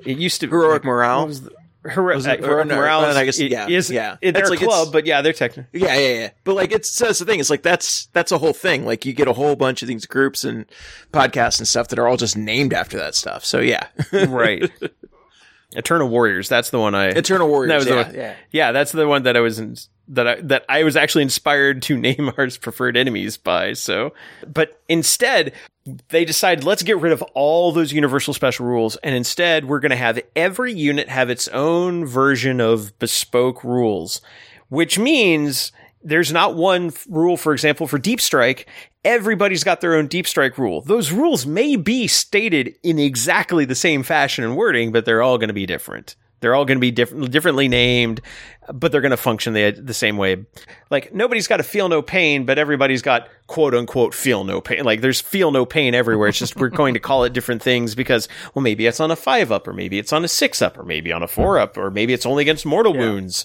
It 0.04 0.18
used 0.18 0.40
to 0.40 0.48
Heroic 0.48 0.84
Morale. 0.84 1.26
was 1.26 1.42
the- 1.42 1.50
Hero- 1.82 2.14
Was 2.14 2.26
it- 2.26 2.42
uh, 2.42 2.46
Heroic 2.46 2.66
no, 2.68 2.76
Morale 2.76 3.04
I 3.16 3.24
guess- 3.24 3.40
yeah, 3.40 3.66
is 3.66 3.90
yeah. 3.90 4.16
it- 4.20 4.32
they're 4.32 4.42
It's 4.42 4.50
a 4.50 4.52
like 4.52 4.60
club, 4.60 4.92
but 4.92 5.06
yeah, 5.06 5.22
they're 5.22 5.32
technically 5.32 5.80
Yeah, 5.80 5.94
yeah, 5.98 6.18
yeah. 6.20 6.30
But 6.44 6.54
like, 6.54 6.72
it's 6.72 6.98
that's 6.98 7.18
the 7.20 7.24
thing. 7.24 7.40
It's 7.40 7.48
like 7.48 7.62
that's 7.62 8.06
that's 8.12 8.32
a 8.32 8.38
whole 8.38 8.52
thing. 8.52 8.84
Like, 8.84 9.06
you 9.06 9.14
get 9.14 9.28
a 9.28 9.32
whole 9.32 9.56
bunch 9.56 9.80
of 9.80 9.88
these 9.88 10.04
groups 10.04 10.44
and 10.44 10.66
podcasts 11.12 11.58
and 11.58 11.66
stuff 11.66 11.88
that 11.88 11.98
are 11.98 12.06
all 12.06 12.18
just 12.18 12.36
named 12.36 12.74
after 12.74 12.98
that 12.98 13.14
stuff. 13.14 13.44
So 13.46 13.60
yeah, 13.60 13.86
right. 14.12 14.70
Eternal 15.72 16.08
Warriors. 16.08 16.48
That's 16.48 16.70
the 16.70 16.78
one 16.80 16.94
I. 16.94 17.08
Eternal 17.10 17.48
Warriors. 17.48 17.68
That 17.70 17.76
was 17.78 17.86
yeah, 17.86 18.02
one- 18.06 18.14
yeah. 18.14 18.34
Yeah, 18.50 18.72
that's 18.72 18.92
the 18.92 19.06
one 19.06 19.22
that 19.22 19.36
I 19.36 19.40
was 19.40 19.58
in, 19.58 19.76
that 20.08 20.26
I 20.26 20.34
that 20.42 20.64
I 20.68 20.82
was 20.82 20.96
actually 20.96 21.22
inspired 21.22 21.82
to 21.82 21.96
name 21.98 22.30
our 22.36 22.48
preferred 22.60 22.96
enemies 22.96 23.36
by. 23.36 23.74
So, 23.74 24.12
but 24.46 24.80
instead, 24.88 25.52
they 26.08 26.24
decided 26.24 26.64
let's 26.64 26.82
get 26.82 26.98
rid 26.98 27.12
of 27.12 27.22
all 27.34 27.72
those 27.72 27.92
universal 27.92 28.34
special 28.34 28.66
rules, 28.66 28.96
and 28.96 29.14
instead 29.14 29.64
we're 29.64 29.80
going 29.80 29.90
to 29.90 29.96
have 29.96 30.20
every 30.36 30.72
unit 30.72 31.08
have 31.08 31.30
its 31.30 31.48
own 31.48 32.04
version 32.04 32.60
of 32.60 32.98
bespoke 32.98 33.64
rules, 33.64 34.20
which 34.68 34.98
means 34.98 35.72
there's 36.02 36.32
not 36.32 36.54
one 36.54 36.88
f- 36.88 37.06
rule, 37.08 37.36
for 37.36 37.52
example, 37.52 37.86
for 37.86 37.98
deep 37.98 38.20
strike. 38.20 38.68
Everybody's 39.04 39.64
got 39.64 39.80
their 39.80 39.94
own 39.94 40.06
deep 40.06 40.26
strike 40.26 40.58
rule. 40.58 40.82
Those 40.82 41.12
rules 41.12 41.46
may 41.46 41.76
be 41.76 42.06
stated 42.06 42.76
in 42.82 42.98
exactly 42.98 43.64
the 43.64 43.74
same 43.74 44.02
fashion 44.02 44.44
and 44.44 44.56
wording, 44.56 44.92
but 44.92 45.04
they're 45.04 45.22
all 45.22 45.38
going 45.38 45.48
to 45.48 45.54
be 45.54 45.66
different. 45.66 46.16
They're 46.40 46.54
all 46.54 46.64
going 46.64 46.76
to 46.78 46.80
be 46.80 46.90
different, 46.90 47.30
differently 47.30 47.68
named, 47.68 48.20
but 48.72 48.92
they're 48.92 49.00
going 49.00 49.10
to 49.10 49.16
function 49.16 49.52
the, 49.52 49.70
the 49.70 49.94
same 49.94 50.16
way. 50.16 50.44
Like 50.90 51.14
nobody's 51.14 51.46
got 51.46 51.58
to 51.58 51.62
feel 51.62 51.88
no 51.88 52.02
pain, 52.02 52.44
but 52.46 52.58
everybody's 52.58 53.02
got 53.02 53.28
quote 53.46 53.74
unquote 53.74 54.14
feel 54.14 54.44
no 54.44 54.60
pain. 54.60 54.84
Like 54.84 55.00
there's 55.00 55.20
feel 55.20 55.50
no 55.50 55.66
pain 55.66 55.94
everywhere. 55.94 56.28
It's 56.28 56.38
just 56.38 56.56
we're 56.56 56.68
going 56.68 56.94
to 56.94 57.00
call 57.00 57.24
it 57.24 57.32
different 57.32 57.62
things 57.62 57.94
because 57.94 58.28
well 58.54 58.62
maybe 58.62 58.86
it's 58.86 59.00
on 59.00 59.10
a 59.10 59.16
five 59.16 59.52
up, 59.52 59.68
or 59.68 59.72
maybe 59.72 59.98
it's 59.98 60.12
on 60.12 60.24
a 60.24 60.28
six 60.28 60.62
up, 60.62 60.78
or 60.78 60.82
maybe 60.82 61.12
on 61.12 61.22
a 61.22 61.28
four 61.28 61.58
up, 61.58 61.76
or 61.76 61.90
maybe 61.90 62.12
it's 62.12 62.26
only 62.26 62.42
against 62.42 62.66
mortal 62.66 62.94
wounds. 62.94 63.44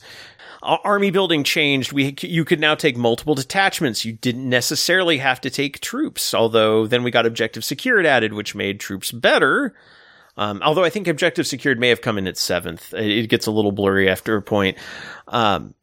Army 0.61 1.11
building 1.11 1.43
changed. 1.43 1.91
We 1.91 2.15
you 2.22 2.43
could 2.43 2.59
now 2.59 2.73
take 2.76 2.97
multiple 2.97 3.35
detachments. 3.35 4.03
You 4.03 4.13
didn't 4.13 4.49
necessarily 4.49 5.19
have 5.19 5.39
to 5.41 5.49
take 5.49 5.80
troops. 5.80 6.34
Although 6.34 6.88
then 6.88 7.03
we 7.03 7.11
got 7.11 7.26
objective 7.26 7.63
secured 7.63 8.05
added, 8.05 8.34
which 8.34 8.55
made 8.55 8.80
troops 8.80 9.11
better. 9.11 9.76
Um, 10.37 10.61
although 10.63 10.83
I 10.83 10.89
think 10.89 11.07
objective 11.07 11.47
secured 11.47 11.79
may 11.79 11.89
have 11.89 12.01
come 12.01 12.17
in 12.17 12.27
at 12.27 12.37
seventh. 12.37 12.93
It, 12.93 13.29
gets 13.29 13.47
a 13.47 13.51
little 13.51 13.71
blurry 13.71 14.09
after 14.09 14.35
a 14.35 14.41
point. 14.41 14.77
Um, 15.27 15.73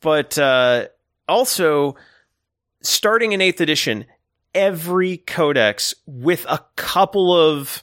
but 0.00 0.38
uh, 0.38 0.86
also, 1.26 1.96
starting 2.82 3.32
in 3.32 3.40
eighth 3.40 3.60
edition, 3.60 4.06
every 4.54 5.16
codex 5.18 5.94
with 6.06 6.46
a 6.48 6.64
couple 6.76 7.34
of 7.34 7.82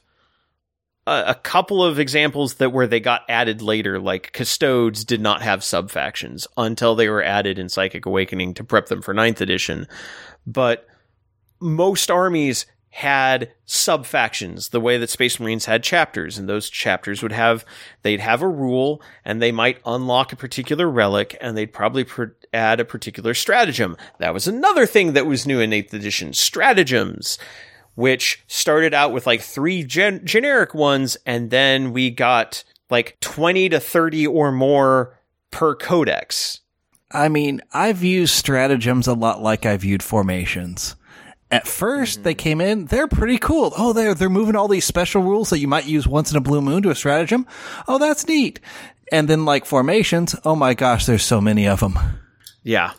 a, 1.08 1.36
couple 1.36 1.84
of 1.84 2.00
examples 2.00 2.56
that 2.56 2.72
where 2.72 2.88
they 2.88 3.00
got 3.00 3.22
added 3.30 3.62
later, 3.62 4.00
like 4.00 4.32
custodes 4.34 5.06
did 5.06 5.22
not 5.22 5.44
have 5.44 5.64
sub 5.64 5.92
factions 5.92 6.48
until 6.58 6.96
they 6.96 7.10
were 7.10 7.24
added 7.24 7.60
in 7.60 7.70
Psychic 7.70 8.08
Awakening 8.08 8.56
to 8.56 8.64
prep 8.64 8.88
them 8.88 9.04
for 9.04 9.14
ninth 9.14 9.40
edition. 9.40 9.88
But 10.48 10.88
most 11.60 12.10
armies 12.10 12.66
had 12.96 13.52
sub 13.66 14.06
factions, 14.06 14.70
the 14.70 14.80
way 14.80 14.98
that 14.98 15.10
Space 15.10 15.38
Marines 15.38 15.66
had 15.66 15.84
chapters, 15.84 16.38
and 16.38 16.48
those 16.48 16.70
chapters 16.70 17.22
would 17.22 17.34
have 17.34 17.66
they'd 18.04 18.22
have 18.22 18.42
a 18.42 18.48
rule, 18.48 19.02
and 19.26 19.42
they 19.42 19.52
might 19.52 19.82
unlock 19.86 20.32
a 20.32 20.38
particular 20.38 20.90
relic, 20.90 21.38
and 21.42 21.58
they'd 21.58 21.74
probably 21.74 22.06
pr- 22.06 22.24
add 22.54 22.80
a 22.80 22.86
particular 22.86 23.34
stratagem. 23.34 23.98
That 24.20 24.34
was 24.34 24.48
another 24.48 24.86
thing 24.86 25.12
that 25.12 25.26
was 25.26 25.46
new 25.46 25.60
in 25.60 25.74
Eighth 25.74 25.94
Edition: 25.94 26.32
stratagems, 26.32 27.38
which 27.96 28.46
started 28.48 28.94
out 28.94 29.12
with 29.12 29.28
like 29.28 29.42
three 29.42 29.84
gen- 29.84 30.26
generic 30.26 30.74
ones, 30.74 31.18
and 31.26 31.50
then 31.50 31.92
we 31.92 32.10
got 32.10 32.64
like 32.90 33.18
twenty 33.20 33.68
to 33.68 33.82
thirty 33.82 34.26
or 34.26 34.54
more 34.54 35.20
per 35.52 35.76
codex. 35.76 36.62
I 37.12 37.28
mean, 37.28 37.60
I've 37.74 38.06
used 38.06 38.36
stratagems 38.36 39.06
a 39.06 39.14
lot 39.14 39.42
like 39.42 39.66
I 39.66 39.76
viewed 39.76 40.02
formations. 40.02 40.96
At 41.52 41.66
1st 41.66 42.02
mm-hmm. 42.02 42.24
they 42.24 42.34
came 42.34 42.62
in, 42.62 42.86
they're 42.86 43.08
pretty 43.08 43.38
cool. 43.38 43.74
Oh, 43.78 43.94
they're, 43.94 44.16
they're 44.16 44.30
moving 44.30 44.56
all 44.56 44.68
these 44.68 44.86
special 44.86 45.22
rules 45.22 45.50
that 45.52 45.60
you 45.60 45.68
might 45.68 45.86
use 45.86 46.08
once 46.08 46.32
in 46.32 46.38
a 46.38 46.42
blue 46.42 46.62
moon 46.62 46.84
to 46.84 46.90
a 46.90 46.96
stratagem. 46.96 47.46
Oh, 47.88 48.00
that's 48.00 48.28
neat. 48.28 48.60
And 49.12 49.28
then 49.28 49.46
like 49.46 49.66
formations, 49.66 50.36
oh 50.44 50.56
my 50.56 50.74
gosh, 50.74 51.06
there's 51.06 51.24
so 51.24 51.40
many 51.40 51.68
of 51.68 51.80
them. 51.80 51.98
Yeah. 52.64 52.94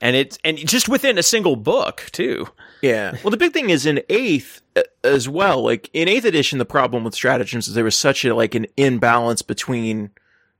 And 0.00 0.16
it's, 0.16 0.38
and 0.44 0.58
just 0.58 0.88
within 0.88 1.16
a 1.16 1.22
single 1.22 1.56
book 1.56 2.08
too. 2.12 2.48
Yeah. 2.82 3.16
Well, 3.22 3.30
the 3.30 3.36
big 3.36 3.52
thing 3.52 3.70
is 3.70 3.86
in 3.86 4.02
eighth 4.08 4.60
uh, 4.74 4.82
as 5.04 5.28
well. 5.28 5.62
Like 5.62 5.88
in 5.92 6.08
eighth 6.08 6.24
edition, 6.24 6.58
the 6.58 6.64
problem 6.64 7.04
with 7.04 7.14
stratagems 7.14 7.68
is 7.68 7.74
there 7.74 7.84
was 7.84 7.96
such 7.96 8.24
a, 8.24 8.34
like 8.34 8.54
an 8.54 8.66
imbalance 8.76 9.42
between 9.42 10.10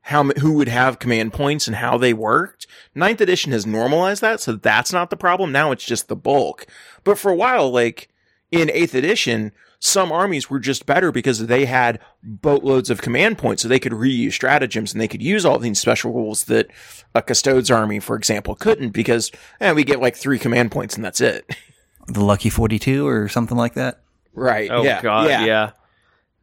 how 0.06 0.22
who 0.22 0.52
would 0.52 0.68
have 0.68 1.00
command 1.00 1.32
points 1.32 1.66
and 1.66 1.74
how 1.74 1.98
they 1.98 2.14
worked. 2.14 2.68
Ninth 2.94 3.20
edition 3.20 3.50
has 3.50 3.66
normalized 3.66 4.22
that, 4.22 4.40
so 4.40 4.52
that's 4.52 4.92
not 4.92 5.10
the 5.10 5.16
problem. 5.16 5.50
Now 5.50 5.72
it's 5.72 5.84
just 5.84 6.06
the 6.06 6.14
bulk. 6.14 6.64
But 7.06 7.18
for 7.18 7.30
a 7.30 7.36
while, 7.36 7.70
like 7.70 8.08
in 8.50 8.68
eighth 8.72 8.92
edition, 8.92 9.52
some 9.78 10.10
armies 10.10 10.50
were 10.50 10.58
just 10.58 10.86
better 10.86 11.12
because 11.12 11.46
they 11.46 11.64
had 11.64 12.00
boatloads 12.20 12.90
of 12.90 13.00
command 13.00 13.38
points, 13.38 13.62
so 13.62 13.68
they 13.68 13.78
could 13.78 13.92
reuse 13.92 14.32
stratagems 14.32 14.92
and 14.92 15.00
they 15.00 15.06
could 15.06 15.22
use 15.22 15.46
all 15.46 15.60
these 15.60 15.78
special 15.78 16.12
rules 16.12 16.44
that 16.44 16.66
a 17.14 17.22
custodes 17.22 17.70
army, 17.70 18.00
for 18.00 18.16
example, 18.16 18.56
couldn't 18.56 18.90
because 18.90 19.30
eh, 19.60 19.70
we 19.70 19.84
get 19.84 20.00
like 20.00 20.16
three 20.16 20.40
command 20.40 20.72
points 20.72 20.96
and 20.96 21.04
that's 21.04 21.22
it. 21.22 21.48
The 22.08 22.22
lucky 22.22 22.50
forty-two 22.50 23.04
or 23.04 23.28
something 23.28 23.56
like 23.56 23.74
that. 23.74 24.00
Right. 24.32 24.70
Oh 24.70 24.84
yeah. 24.84 25.02
God. 25.02 25.28
Yeah. 25.28 25.44
yeah. 25.44 25.70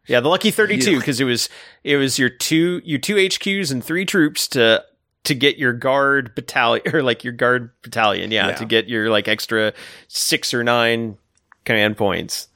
Yeah, 0.08 0.20
the 0.20 0.28
lucky 0.28 0.52
32 0.52 1.00
because 1.00 1.22
it 1.22 1.24
was 1.24 1.48
it 1.86 1.96
was 1.96 2.20
your 2.20 2.28
two 2.28 2.82
your 2.84 3.00
two 3.00 3.16
HQs 3.16 3.72
and 3.72 3.82
three 3.82 4.04
troops 4.04 4.50
to 4.50 4.84
to 5.24 5.36
get 5.36 5.58
your 5.58 5.74
guard 5.74 6.36
battalion 6.36 6.84
or 6.94 7.04
like 7.04 7.24
your 7.24 7.34
guard 7.34 7.72
battalion, 7.82 8.32
yeah, 8.32 8.50
yeah. 8.50 8.56
to 8.56 8.66
get 8.66 8.88
your 8.88 9.10
like 9.10 9.28
extra 9.28 9.74
6 10.08 10.54
or 10.54 10.64
9 10.64 11.18
command 11.66 11.98
points. 11.98 12.48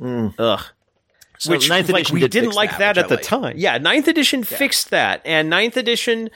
Mm. 0.00 0.34
Ugh. 0.38 0.64
So 1.38 1.50
Which 1.50 1.68
ninth 1.68 1.88
like, 1.90 2.00
edition 2.00 2.14
we 2.14 2.20
did 2.20 2.30
didn't 2.30 2.54
like 2.54 2.70
that, 2.78 2.94
that 2.94 2.98
at 2.98 3.08
the 3.08 3.16
time. 3.16 3.56
Yeah, 3.58 3.78
ninth 3.78 4.08
edition 4.08 4.40
yeah. 4.40 4.56
fixed 4.56 4.90
that, 4.90 5.20
and 5.24 5.50
ninth 5.50 5.76
edition. 5.76 6.30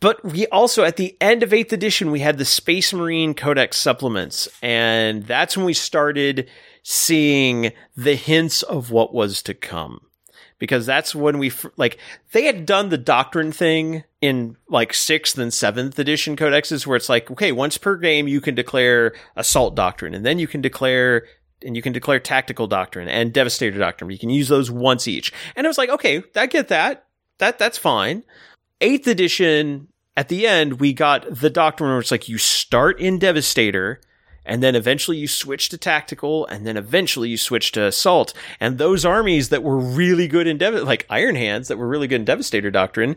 But 0.00 0.24
we 0.24 0.46
also 0.48 0.84
at 0.84 0.96
the 0.96 1.16
end 1.20 1.42
of 1.42 1.52
eighth 1.52 1.72
edition 1.72 2.10
we 2.10 2.20
had 2.20 2.38
the 2.38 2.44
Space 2.44 2.92
Marine 2.92 3.34
Codex 3.34 3.76
supplements, 3.76 4.48
and 4.62 5.26
that's 5.26 5.56
when 5.56 5.66
we 5.66 5.72
started 5.72 6.48
seeing 6.82 7.72
the 7.96 8.14
hints 8.14 8.62
of 8.62 8.90
what 8.90 9.14
was 9.14 9.42
to 9.42 9.54
come. 9.54 10.00
Because 10.58 10.86
that's 10.86 11.14
when 11.14 11.38
we, 11.38 11.52
like, 11.76 11.98
they 12.32 12.44
had 12.44 12.64
done 12.64 12.88
the 12.88 12.96
doctrine 12.98 13.52
thing 13.52 14.04
in 14.20 14.56
like 14.68 14.94
sixth 14.94 15.36
and 15.36 15.52
seventh 15.52 15.98
edition 15.98 16.36
codexes 16.36 16.86
where 16.86 16.96
it's 16.96 17.08
like, 17.08 17.30
okay, 17.30 17.52
once 17.52 17.76
per 17.76 17.96
game 17.96 18.26
you 18.28 18.40
can 18.40 18.54
declare 18.54 19.14
assault 19.36 19.74
doctrine 19.74 20.14
and 20.14 20.24
then 20.24 20.38
you 20.38 20.46
can 20.46 20.62
declare 20.62 21.26
and 21.64 21.76
you 21.76 21.82
can 21.82 21.92
declare 21.92 22.20
tactical 22.20 22.66
doctrine 22.66 23.08
and 23.08 23.32
devastator 23.32 23.78
doctrine. 23.78 24.10
You 24.10 24.18
can 24.18 24.30
use 24.30 24.48
those 24.48 24.70
once 24.70 25.08
each. 25.08 25.32
And 25.56 25.64
it 25.64 25.68
was 25.68 25.78
like, 25.78 25.90
okay, 25.90 26.22
I 26.36 26.46
get 26.46 26.68
that. 26.68 27.06
That 27.38 27.58
that's 27.58 27.78
fine. 27.78 28.22
Eighth 28.80 29.06
edition, 29.06 29.88
at 30.16 30.28
the 30.28 30.46
end, 30.46 30.80
we 30.80 30.92
got 30.92 31.26
the 31.28 31.50
doctrine 31.50 31.90
where 31.90 31.98
it's 31.98 32.10
like 32.10 32.28
you 32.28 32.38
start 32.38 33.00
in 33.00 33.18
devastator 33.18 34.00
and 34.44 34.62
then 34.62 34.74
eventually 34.74 35.16
you 35.16 35.28
switch 35.28 35.68
to 35.70 35.78
tactical, 35.78 36.46
and 36.46 36.66
then 36.66 36.76
eventually 36.76 37.28
you 37.28 37.36
switch 37.36 37.72
to 37.72 37.84
assault. 37.84 38.34
And 38.60 38.78
those 38.78 39.04
armies 39.04 39.48
that 39.48 39.62
were 39.62 39.78
really 39.78 40.28
good 40.28 40.46
in 40.46 40.58
Dev- 40.58 40.82
like 40.82 41.06
Iron 41.08 41.36
Hands 41.36 41.66
that 41.68 41.78
were 41.78 41.88
really 41.88 42.06
good 42.06 42.20
in 42.20 42.24
Devastator 42.24 42.70
Doctrine, 42.70 43.16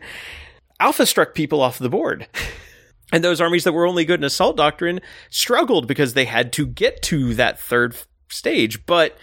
Alpha 0.80 1.06
struck 1.06 1.34
people 1.34 1.60
off 1.60 1.78
the 1.78 1.88
board. 1.88 2.26
and 3.12 3.24
those 3.24 3.40
armies 3.40 3.64
that 3.64 3.72
were 3.72 3.86
only 3.86 4.04
good 4.04 4.20
in 4.20 4.24
Assault 4.24 4.56
Doctrine 4.56 5.00
struggled 5.30 5.86
because 5.86 6.14
they 6.14 6.24
had 6.24 6.52
to 6.54 6.66
get 6.66 7.02
to 7.02 7.34
that 7.34 7.58
third 7.58 7.96
stage. 8.28 8.84
But 8.86 9.16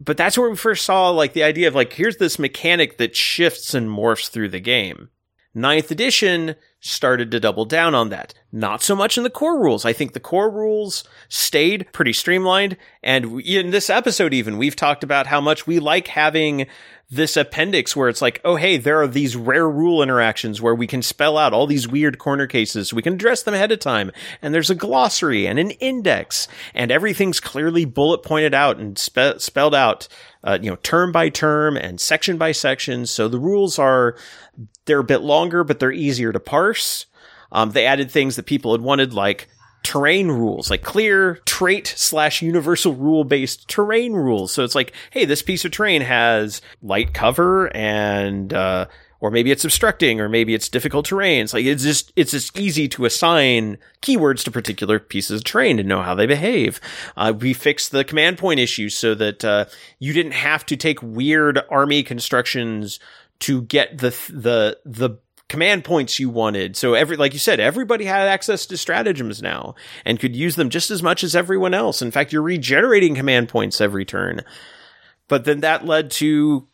but 0.00 0.16
that's 0.16 0.36
where 0.36 0.50
we 0.50 0.56
first 0.56 0.84
saw 0.84 1.10
like 1.10 1.32
the 1.32 1.44
idea 1.44 1.68
of 1.68 1.74
like 1.74 1.92
here's 1.92 2.16
this 2.16 2.38
mechanic 2.38 2.98
that 2.98 3.16
shifts 3.16 3.74
and 3.74 3.88
morphs 3.88 4.28
through 4.28 4.48
the 4.48 4.60
game. 4.60 5.10
Ninth 5.54 5.90
edition 5.90 6.56
started 6.80 7.30
to 7.30 7.40
double 7.40 7.64
down 7.64 7.94
on 7.94 8.08
that. 8.08 8.34
Not 8.50 8.82
so 8.82 8.96
much 8.96 9.18
in 9.18 9.22
the 9.22 9.30
core 9.30 9.60
rules. 9.60 9.84
I 9.84 9.92
think 9.92 10.12
the 10.12 10.20
core 10.20 10.50
rules 10.50 11.04
stayed 11.28 11.86
pretty 11.92 12.12
streamlined. 12.12 12.76
And 13.02 13.40
in 13.42 13.70
this 13.70 13.90
episode, 13.90 14.32
even, 14.32 14.56
we've 14.56 14.76
talked 14.76 15.04
about 15.04 15.26
how 15.26 15.40
much 15.40 15.66
we 15.66 15.78
like 15.78 16.08
having 16.08 16.66
this 17.12 17.36
appendix 17.36 17.94
where 17.94 18.08
it's 18.08 18.22
like, 18.22 18.40
oh, 18.42 18.56
hey, 18.56 18.78
there 18.78 19.02
are 19.02 19.06
these 19.06 19.36
rare 19.36 19.68
rule 19.68 20.02
interactions 20.02 20.62
where 20.62 20.74
we 20.74 20.86
can 20.86 21.02
spell 21.02 21.36
out 21.36 21.52
all 21.52 21.66
these 21.66 21.86
weird 21.86 22.16
corner 22.16 22.46
cases. 22.46 22.94
We 22.94 23.02
can 23.02 23.12
address 23.12 23.42
them 23.42 23.52
ahead 23.52 23.70
of 23.70 23.80
time. 23.80 24.10
And 24.40 24.54
there's 24.54 24.70
a 24.70 24.74
glossary 24.74 25.46
and 25.46 25.58
an 25.58 25.72
index 25.72 26.48
and 26.74 26.90
everything's 26.90 27.38
clearly 27.38 27.84
bullet 27.84 28.22
pointed 28.22 28.54
out 28.54 28.78
and 28.78 28.96
spe- 28.96 29.38
spelled 29.38 29.74
out, 29.74 30.08
uh, 30.42 30.58
you 30.62 30.70
know, 30.70 30.76
term 30.76 31.12
by 31.12 31.28
term 31.28 31.76
and 31.76 32.00
section 32.00 32.38
by 32.38 32.52
section. 32.52 33.04
So 33.04 33.28
the 33.28 33.38
rules 33.38 33.78
are 33.78 34.16
they're 34.86 35.00
a 35.00 35.04
bit 35.04 35.20
longer, 35.20 35.64
but 35.64 35.80
they're 35.80 35.92
easier 35.92 36.32
to 36.32 36.40
parse. 36.40 37.04
Um, 37.52 37.72
they 37.72 37.84
added 37.84 38.10
things 38.10 38.36
that 38.36 38.46
people 38.46 38.72
had 38.72 38.80
wanted, 38.80 39.12
like 39.12 39.48
terrain 39.82 40.28
rules, 40.28 40.70
like 40.70 40.82
clear 40.82 41.36
trait 41.46 41.92
slash 41.96 42.42
universal 42.42 42.94
rule 42.94 43.24
based 43.24 43.68
terrain 43.68 44.12
rules. 44.12 44.52
So 44.52 44.64
it's 44.64 44.74
like, 44.74 44.92
hey, 45.10 45.24
this 45.24 45.42
piece 45.42 45.64
of 45.64 45.72
terrain 45.72 46.02
has 46.02 46.60
light 46.82 47.14
cover 47.14 47.74
and, 47.76 48.52
uh, 48.52 48.86
or 49.22 49.30
maybe 49.30 49.52
it's 49.52 49.64
obstructing, 49.64 50.20
or 50.20 50.28
maybe 50.28 50.52
it's 50.52 50.68
difficult 50.68 51.06
terrain. 51.06 51.44
It's 51.44 51.54
like 51.54 51.64
it's 51.64 51.84
just 51.84 52.12
it's 52.16 52.32
just 52.32 52.58
easy 52.58 52.88
to 52.88 53.04
assign 53.04 53.78
keywords 54.02 54.42
to 54.42 54.50
particular 54.50 54.98
pieces 54.98 55.38
of 55.38 55.44
terrain 55.44 55.76
to 55.76 55.84
know 55.84 56.02
how 56.02 56.16
they 56.16 56.26
behave. 56.26 56.80
Uh, 57.16 57.32
we 57.38 57.52
fixed 57.52 57.92
the 57.92 58.02
command 58.02 58.36
point 58.36 58.58
issue 58.58 58.88
so 58.88 59.14
that 59.14 59.44
uh, 59.44 59.66
you 60.00 60.12
didn't 60.12 60.32
have 60.32 60.66
to 60.66 60.76
take 60.76 61.00
weird 61.02 61.60
army 61.70 62.02
constructions 62.02 62.98
to 63.38 63.62
get 63.62 63.98
the 63.98 64.10
the 64.28 64.78
the 64.84 65.10
command 65.52 65.84
points 65.84 66.18
you 66.18 66.30
wanted. 66.30 66.78
So 66.78 66.94
every 66.94 67.18
like 67.18 67.34
you 67.34 67.38
said, 67.38 67.60
everybody 67.60 68.06
had 68.06 68.26
access 68.26 68.64
to 68.64 68.78
stratagems 68.78 69.42
now 69.42 69.74
and 70.02 70.18
could 70.18 70.34
use 70.34 70.56
them 70.56 70.70
just 70.70 70.90
as 70.90 71.02
much 71.02 71.22
as 71.22 71.36
everyone 71.36 71.74
else. 71.74 72.00
In 72.00 72.10
fact, 72.10 72.32
you're 72.32 72.40
regenerating 72.40 73.14
command 73.14 73.50
points 73.50 73.78
every 73.78 74.06
turn. 74.06 74.40
But 75.28 75.44
then 75.44 75.60
that 75.60 75.84
led 75.84 76.10
to 76.12 76.68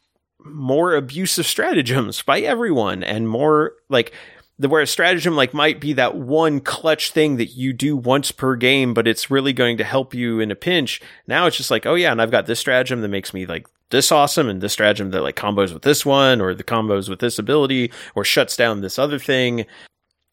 more 0.45 0.95
abusive 0.95 1.45
stratagems 1.45 2.23
by 2.23 2.39
everyone 2.39 3.03
and 3.03 3.29
more 3.29 3.73
like 3.89 4.13
the 4.59 4.69
where 4.69 4.83
a 4.83 4.87
stratagem 4.87 5.37
like 5.37 5.55
might 5.55 5.81
be 5.81 5.93
that 5.95 6.17
one 6.17 6.61
clutch 6.61 7.13
thing 7.13 7.37
that 7.37 7.57
you 7.57 7.73
do 7.73 7.97
once 7.97 8.33
per 8.33 8.57
game, 8.57 8.93
but 8.93 9.07
it's 9.07 9.31
really 9.31 9.53
going 9.53 9.77
to 9.79 9.85
help 9.85 10.15
you 10.15 10.41
in 10.41 10.51
a 10.51 10.57
pinch. 10.57 11.01
Now 11.27 11.47
it's 11.47 11.57
just 11.57 11.71
like, 11.71 11.87
oh 11.87 11.95
yeah, 11.95 12.11
and 12.11 12.21
I've 12.21 12.31
got 12.31 12.47
this 12.47 12.59
stratagem 12.59 13.01
that 13.03 13.09
makes 13.09 13.33
me 13.33 13.47
like 13.47 13.67
this 13.91 14.11
awesome 14.11 14.49
and 14.49 14.61
this 14.61 14.73
stratagem 14.73 15.11
that 15.11 15.23
like 15.23 15.37
combos 15.37 15.73
with 15.73 15.83
this 15.83 16.05
one 16.05 16.41
or 16.41 16.55
the 16.55 16.65
combos 16.65 17.09
with 17.09 17.21
this 17.21 17.39
ability 17.39 17.93
or 18.15 18.25
shuts 18.25 18.57
down 18.57 18.81
this 18.81 18.99
other 18.99 19.19
thing. 19.19 19.65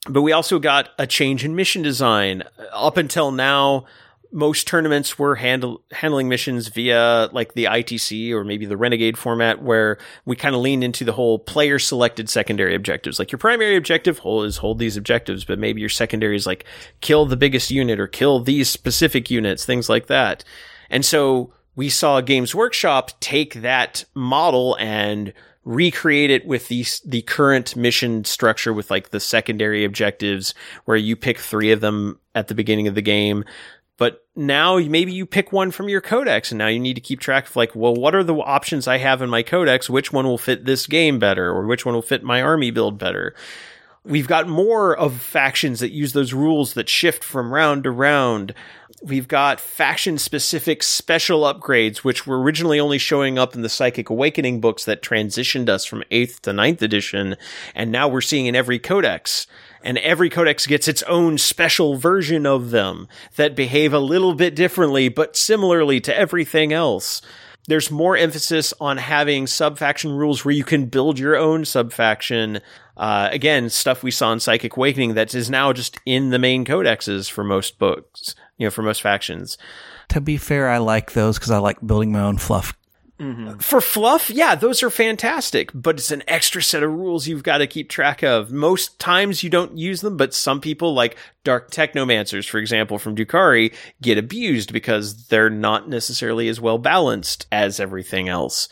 But 0.07 0.23
we 0.23 0.31
also 0.31 0.59
got 0.59 0.89
a 0.99 1.07
change 1.07 1.45
in 1.45 1.55
mission 1.55 1.81
design. 1.81 2.43
Up 2.73 2.97
until 2.97 3.31
now, 3.31 3.85
most 4.35 4.67
tournaments 4.67 5.17
were 5.17 5.35
handle, 5.35 5.81
handling 5.91 6.27
missions 6.27 6.67
via 6.67 7.29
like 7.31 7.53
the 7.53 7.63
ITC 7.63 8.31
or 8.31 8.43
maybe 8.43 8.65
the 8.65 8.75
Renegade 8.75 9.17
format, 9.17 9.61
where 9.63 9.97
we 10.25 10.35
kind 10.35 10.53
of 10.53 10.61
leaned 10.61 10.83
into 10.83 11.05
the 11.05 11.13
whole 11.13 11.39
player 11.39 11.79
selected 11.79 12.29
secondary 12.29 12.75
objectives. 12.75 13.17
Like 13.17 13.31
your 13.31 13.39
primary 13.39 13.77
objective 13.77 14.19
is 14.25 14.57
hold 14.57 14.77
these 14.77 14.97
objectives, 14.97 15.45
but 15.45 15.57
maybe 15.57 15.79
your 15.79 15.89
secondary 15.89 16.35
is 16.35 16.45
like 16.45 16.65
kill 16.99 17.25
the 17.25 17.37
biggest 17.37 17.71
unit 17.71 17.97
or 17.97 18.07
kill 18.07 18.41
these 18.41 18.69
specific 18.69 19.31
units, 19.31 19.65
things 19.65 19.87
like 19.87 20.07
that. 20.07 20.43
And 20.89 21.05
so 21.05 21.53
we 21.77 21.87
saw 21.89 22.19
Games 22.19 22.53
Workshop 22.53 23.11
take 23.21 23.55
that 23.55 24.03
model 24.13 24.75
and 24.81 25.33
recreate 25.65 26.29
it 26.29 26.45
with 26.45 26.67
the 26.67 26.85
the 27.05 27.23
current 27.23 27.75
mission 27.75 28.23
structure 28.23 28.71
with 28.71 28.91
like 28.91 29.09
the 29.09 29.19
secondary 29.19 29.83
objectives 29.83 30.53
where 30.85 30.95
you 30.95 31.15
pick 31.15 31.39
3 31.39 31.71
of 31.71 31.81
them 31.81 32.19
at 32.35 32.47
the 32.47 32.53
beginning 32.53 32.87
of 32.87 32.93
the 32.93 33.01
game 33.01 33.43
but 33.97 34.25
now 34.35 34.77
maybe 34.77 35.13
you 35.13 35.25
pick 35.25 35.51
one 35.51 35.71
from 35.71 35.87
your 35.87 36.01
codex 36.01 36.51
and 36.51 36.57
now 36.57 36.67
you 36.67 36.79
need 36.79 36.95
to 36.95 37.01
keep 37.01 37.19
track 37.19 37.47
of 37.47 37.55
like, 37.55 37.75
well, 37.75 37.95
what 37.95 38.13
are 38.13 38.23
the 38.23 38.35
options 38.35 38.87
I 38.87 38.97
have 38.97 39.21
in 39.21 39.29
my 39.29 39.41
codex? 39.41 39.89
Which 39.89 40.11
one 40.11 40.25
will 40.25 40.37
fit 40.37 40.65
this 40.65 40.87
game 40.87 41.19
better 41.19 41.49
or 41.49 41.65
which 41.65 41.85
one 41.85 41.95
will 41.95 42.01
fit 42.01 42.23
my 42.23 42.41
army 42.41 42.71
build 42.71 42.97
better? 42.97 43.33
We've 44.03 44.27
got 44.27 44.47
more 44.47 44.95
of 44.95 45.19
factions 45.19 45.79
that 45.79 45.91
use 45.91 46.13
those 46.13 46.33
rules 46.33 46.73
that 46.75 46.89
shift 46.89 47.23
from 47.23 47.51
round 47.51 47.85
to 47.85 47.91
round. 47.91 48.53
We've 49.01 49.27
got 49.27 49.59
faction 49.59 50.19
specific 50.19 50.83
special 50.83 51.41
upgrades, 51.41 51.97
which 51.97 52.27
were 52.27 52.39
originally 52.39 52.79
only 52.79 52.99
showing 52.99 53.39
up 53.39 53.55
in 53.55 53.63
the 53.63 53.69
Psychic 53.69 54.11
Awakening 54.11 54.61
books 54.61 54.85
that 54.85 55.01
transitioned 55.01 55.69
us 55.69 55.85
from 55.85 56.03
8th 56.11 56.41
to 56.41 56.51
9th 56.51 56.83
edition. 56.83 57.35
And 57.73 57.91
now 57.91 58.07
we're 58.07 58.21
seeing 58.21 58.45
in 58.45 58.55
every 58.55 58.77
codex. 58.77 59.47
And 59.85 59.97
every 59.99 60.29
codex 60.29 60.65
gets 60.67 60.87
its 60.87 61.03
own 61.03 61.37
special 61.37 61.95
version 61.95 62.45
of 62.45 62.71
them 62.71 63.07
that 63.37 63.55
behave 63.55 63.93
a 63.93 63.99
little 63.99 64.33
bit 64.33 64.55
differently, 64.55 65.07
but 65.09 65.37
similarly 65.37 66.01
to 66.01 66.17
everything 66.17 66.73
else 66.73 67.21
there's 67.67 67.89
more 67.89 68.15
emphasis 68.15 68.73
on 68.79 68.97
having 68.97 69.47
subfaction 69.47 70.11
rules 70.11 70.45
where 70.45 70.53
you 70.53 70.63
can 70.63 70.85
build 70.85 71.17
your 71.17 71.35
own 71.35 71.65
subfaction. 71.65 72.61
Uh, 72.95 73.29
again, 73.31 73.69
stuff 73.69 74.03
we 74.03 74.11
saw 74.11 74.31
in 74.31 74.39
Psychic 74.39 74.77
Awakening 74.77 75.15
that 75.15 75.33
is 75.33 75.49
now 75.49 75.73
just 75.73 75.99
in 76.05 76.29
the 76.29 76.39
main 76.39 76.65
codexes 76.65 77.29
for 77.29 77.43
most 77.43 77.79
books, 77.79 78.35
you 78.57 78.67
know, 78.67 78.71
for 78.71 78.83
most 78.83 79.01
factions. 79.01 79.57
To 80.09 80.21
be 80.21 80.37
fair, 80.37 80.69
I 80.69 80.77
like 80.77 81.13
those 81.13 81.37
because 81.37 81.51
I 81.51 81.57
like 81.57 81.85
building 81.85 82.11
my 82.11 82.21
own 82.21 82.37
fluff 82.37 82.73
Mm-hmm. 83.19 83.59
For 83.59 83.79
fluff, 83.79 84.29
yeah, 84.29 84.55
those 84.55 84.83
are 84.83 84.89
fantastic, 84.89 85.71
but 85.73 85.95
it's 85.95 86.11
an 86.11 86.23
extra 86.27 86.61
set 86.61 86.83
of 86.83 86.91
rules 86.91 87.27
you've 87.27 87.43
got 87.43 87.59
to 87.59 87.67
keep 87.67 87.89
track 87.89 88.23
of. 88.23 88.51
Most 88.51 88.99
times 88.99 89.41
you 89.41 89.49
don't 89.49 89.77
use 89.77 90.01
them, 90.01 90.17
but 90.17 90.33
some 90.33 90.59
people, 90.59 90.93
like 90.93 91.15
Dark 91.45 91.71
Technomancers, 91.71 92.49
for 92.49 92.57
example, 92.57 92.99
from 92.99 93.15
Drukhari, 93.15 93.73
get 94.01 94.17
abused 94.17 94.73
because 94.73 95.27
they're 95.27 95.49
not 95.49 95.87
necessarily 95.87 96.49
as 96.49 96.59
well 96.59 96.77
balanced 96.77 97.47
as 97.53 97.79
everything 97.79 98.27
else. 98.27 98.67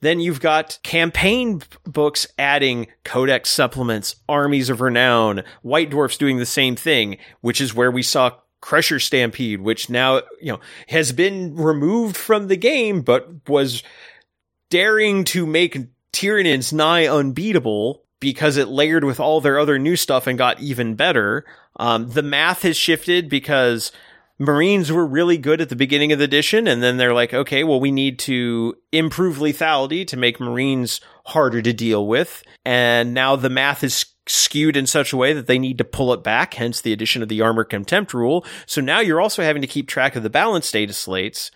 Then 0.00 0.20
you've 0.20 0.40
got 0.40 0.78
campaign 0.82 1.62
books 1.84 2.26
adding 2.38 2.88
codex 3.04 3.50
supplements, 3.50 4.16
armies 4.28 4.68
of 4.68 4.82
renown, 4.82 5.44
White 5.62 5.90
Dwarfs 5.90 6.18
doing 6.18 6.38
the 6.38 6.46
same 6.46 6.76
thing, 6.76 7.16
which 7.40 7.60
is 7.60 7.74
where 7.74 7.90
we 7.90 8.02
saw 8.02 8.32
Crusher 8.64 8.98
Stampede, 8.98 9.60
which 9.60 9.90
now, 9.90 10.22
you 10.40 10.50
know, 10.50 10.60
has 10.88 11.12
been 11.12 11.54
removed 11.54 12.16
from 12.16 12.48
the 12.48 12.56
game, 12.56 13.02
but 13.02 13.46
was 13.46 13.82
daring 14.70 15.24
to 15.24 15.44
make 15.44 15.76
Tyranids 16.14 16.72
nigh 16.72 17.06
unbeatable 17.06 18.06
because 18.20 18.56
it 18.56 18.68
layered 18.68 19.04
with 19.04 19.20
all 19.20 19.42
their 19.42 19.58
other 19.58 19.78
new 19.78 19.96
stuff 19.96 20.26
and 20.26 20.38
got 20.38 20.60
even 20.60 20.94
better. 20.94 21.44
Um, 21.76 22.08
the 22.08 22.22
math 22.22 22.62
has 22.62 22.74
shifted 22.74 23.28
because 23.28 23.92
Marines 24.38 24.90
were 24.90 25.04
really 25.04 25.36
good 25.36 25.60
at 25.60 25.68
the 25.68 25.76
beginning 25.76 26.12
of 26.12 26.18
the 26.18 26.24
edition, 26.24 26.66
and 26.66 26.82
then 26.82 26.96
they're 26.96 27.12
like, 27.12 27.34
okay, 27.34 27.64
well, 27.64 27.80
we 27.80 27.92
need 27.92 28.18
to 28.20 28.74
improve 28.92 29.36
lethality 29.36 30.06
to 30.06 30.16
make 30.16 30.40
Marines 30.40 31.02
harder 31.26 31.60
to 31.60 31.74
deal 31.74 32.06
with. 32.06 32.42
And 32.64 33.12
now 33.12 33.36
the 33.36 33.50
math 33.50 33.84
is 33.84 34.06
skewed 34.26 34.76
in 34.76 34.86
such 34.86 35.12
a 35.12 35.16
way 35.16 35.32
that 35.32 35.46
they 35.46 35.58
need 35.58 35.78
to 35.78 35.84
pull 35.84 36.12
it 36.12 36.22
back, 36.22 36.54
hence 36.54 36.80
the 36.80 36.92
addition 36.92 37.22
of 37.22 37.28
the 37.28 37.40
armor 37.40 37.64
contempt 37.64 38.14
rule. 38.14 38.44
So 38.66 38.80
now 38.80 39.00
you're 39.00 39.20
also 39.20 39.42
having 39.42 39.62
to 39.62 39.68
keep 39.68 39.88
track 39.88 40.16
of 40.16 40.22
the 40.22 40.30
balance 40.30 40.70
data 40.70 40.92
slates. 40.92 41.50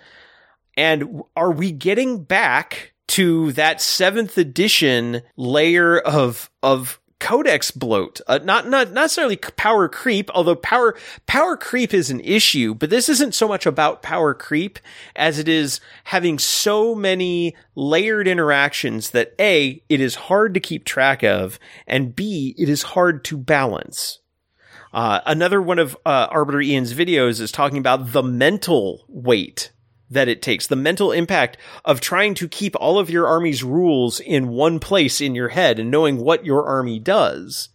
And 0.77 1.23
are 1.35 1.51
we 1.51 1.73
getting 1.73 2.23
back 2.23 2.93
to 3.09 3.53
that 3.53 3.81
seventh 3.81 4.37
edition 4.39 5.23
layer 5.37 5.99
of 5.99 6.51
of 6.63 7.01
codex 7.21 7.71
bloat? 7.71 8.21
Uh, 8.27 8.39
not 8.43 8.69
not 8.69 8.93
necessarily 8.93 9.37
power 9.37 9.89
creep, 9.89 10.31
although 10.35 10.57
power 10.57 10.97
power 11.27 11.57
creep 11.57 11.93
is 11.95 12.11
an 12.11 12.21
issue. 12.21 12.75
But 12.75 12.91
this 12.91 13.09
isn't 13.09 13.35
so 13.35 13.49
much 13.49 13.67
about 13.67 14.03
power 14.03 14.35
creep 14.35 14.79
as 15.17 15.39
it 15.39 15.49
is 15.49 15.81
having 16.05 16.39
so 16.39 16.95
many 16.95 17.57
layered 17.75 18.29
interactions 18.29 19.11
that 19.11 19.35
a 19.41 19.83
it 19.89 20.01
is 20.01 20.15
hard 20.15 20.55
to 20.55 20.61
keep 20.61 20.85
track 20.85 21.23
of, 21.23 21.59
and 21.87 22.15
b 22.15 22.55
it 22.59 22.69
is 22.69 22.83
hard 22.83 23.25
to 23.25 23.37
balance. 23.37 24.21
Uh, 24.93 25.21
another 25.27 25.61
one 25.61 25.79
of 25.79 25.97
uh, 26.07 26.29
Arbitor 26.29 26.65
Ian's 26.65 26.95
videos 26.95 27.41
is 27.41 27.53
talking 27.53 27.79
about 27.79 28.13
the 28.13 28.23
mental 28.23 29.05
weight 29.09 29.71
that 30.11 30.29
it 30.29 30.43
takes, 30.43 30.67
the 30.67 30.77
mental 30.77 31.13
impact 31.13 31.57
of 31.85 32.01
trying 32.01 32.35
to 32.35 32.49
keep 32.49 32.75
all 32.81 32.99
of 32.99 33.11
your 33.11 33.27
army's 33.27 33.63
rules 33.63 34.21
in 34.21 34.49
one 34.49 34.79
place 34.79 35.21
in 35.21 35.35
your 35.35 35.49
head 35.49 35.79
and 35.79 35.91
knowing 35.91 36.19
what 36.19 36.47
your 36.47 36.67
army 36.67 36.99
does. 36.99 37.69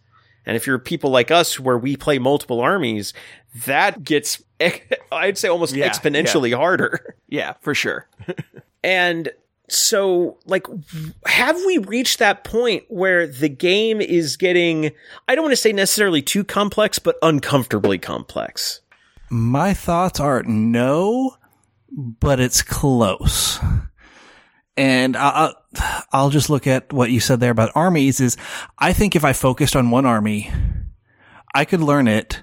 And 0.46 0.56
if 0.56 0.66
you're 0.66 0.78
people 0.78 1.10
like 1.10 1.30
us 1.30 1.58
where 1.58 1.78
we 1.78 1.96
play 1.96 2.18
multiple 2.18 2.60
armies, 2.60 3.14
that 3.66 4.04
gets, 4.04 4.42
I'd 5.12 5.38
say 5.38 5.48
almost 5.48 5.74
Yeah, 5.74 5.88
exponentially 5.88 6.54
harder. 6.54 7.16
Yeah, 7.28 7.54
for 7.60 7.74
sure. 7.74 8.08
And 8.84 9.30
so, 9.66 10.36
like, 10.44 10.66
have 11.24 11.56
we 11.56 11.78
reached 11.78 12.18
that 12.18 12.44
point 12.44 12.84
where 12.88 13.26
the 13.26 13.48
game 13.48 14.02
is 14.02 14.36
getting, 14.36 14.90
I 15.26 15.34
don't 15.34 15.42
want 15.42 15.52
to 15.52 15.56
say 15.56 15.72
necessarily 15.72 16.20
too 16.20 16.44
complex, 16.44 16.98
but 16.98 17.16
uncomfortably 17.22 17.98
complex? 17.98 18.82
My 19.30 19.72
thoughts 19.72 20.20
are 20.20 20.42
no, 20.42 21.36
but 21.96 22.40
it's 22.40 22.62
close. 22.62 23.58
And 24.76 25.16
I'll, 25.16 25.54
I'll 26.12 26.30
just 26.30 26.50
look 26.50 26.66
at 26.66 26.92
what 26.92 27.10
you 27.10 27.20
said 27.20 27.40
there 27.40 27.52
about 27.52 27.72
armies 27.74 28.20
is 28.20 28.36
I 28.78 28.92
think 28.92 29.14
if 29.14 29.24
I 29.24 29.32
focused 29.32 29.76
on 29.76 29.90
one 29.90 30.04
army, 30.04 30.50
I 31.54 31.64
could 31.64 31.80
learn 31.80 32.08
it 32.08 32.42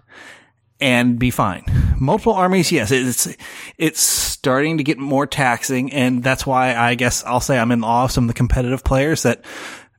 and 0.79 1.19
be 1.19 1.29
fine. 1.29 1.65
Multiple 1.99 2.33
armies, 2.33 2.71
yes, 2.71 2.91
it's, 2.91 3.35
it's 3.77 4.01
starting 4.01 4.77
to 4.77 4.83
get 4.83 4.97
more 4.97 5.27
taxing. 5.27 5.91
And 5.91 6.23
that's 6.23 6.45
why 6.45 6.75
I 6.75 6.95
guess 6.95 7.23
I'll 7.25 7.41
say 7.41 7.59
I'm 7.59 7.71
in 7.71 7.83
awe 7.83 8.05
of 8.05 8.11
some 8.11 8.23
of 8.23 8.27
the 8.29 8.33
competitive 8.33 8.83
players 8.83 9.23
that 9.23 9.43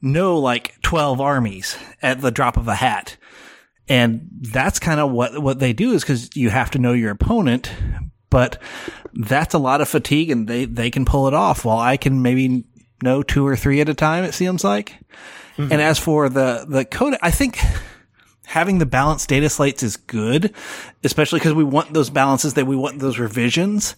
know 0.00 0.38
like 0.38 0.80
12 0.82 1.20
armies 1.20 1.78
at 2.00 2.20
the 2.20 2.30
drop 2.30 2.56
of 2.56 2.66
a 2.66 2.74
hat. 2.74 3.16
And 3.88 4.28
that's 4.40 4.78
kind 4.78 5.00
of 5.00 5.10
what, 5.10 5.40
what 5.40 5.58
they 5.58 5.72
do 5.72 5.92
is 5.92 6.02
because 6.02 6.34
you 6.34 6.50
have 6.50 6.70
to 6.70 6.78
know 6.78 6.92
your 6.92 7.10
opponent, 7.10 7.70
but 8.32 8.56
that's 9.12 9.52
a 9.52 9.58
lot 9.58 9.82
of 9.82 9.90
fatigue 9.90 10.30
and 10.30 10.48
they, 10.48 10.64
they 10.64 10.90
can 10.90 11.04
pull 11.04 11.28
it 11.28 11.34
off 11.34 11.66
while 11.66 11.78
I 11.78 11.98
can 11.98 12.22
maybe 12.22 12.64
know 13.02 13.22
two 13.22 13.46
or 13.46 13.56
three 13.56 13.82
at 13.82 13.90
a 13.90 13.94
time, 13.94 14.24
it 14.24 14.32
seems 14.32 14.64
like. 14.64 14.96
And 15.58 15.70
mm-hmm. 15.70 15.80
as 15.80 15.98
for 15.98 16.30
the, 16.30 16.64
the 16.66 16.86
code, 16.86 17.14
I 17.20 17.30
think 17.30 17.58
having 18.46 18.78
the 18.78 18.86
balanced 18.86 19.28
data 19.28 19.50
slates 19.50 19.82
is 19.82 19.98
good, 19.98 20.54
especially 21.04 21.40
because 21.40 21.52
we 21.52 21.62
want 21.62 21.92
those 21.92 22.08
balances 22.08 22.54
that 22.54 22.66
we 22.66 22.74
want 22.74 23.00
those 23.00 23.18
revisions, 23.18 23.96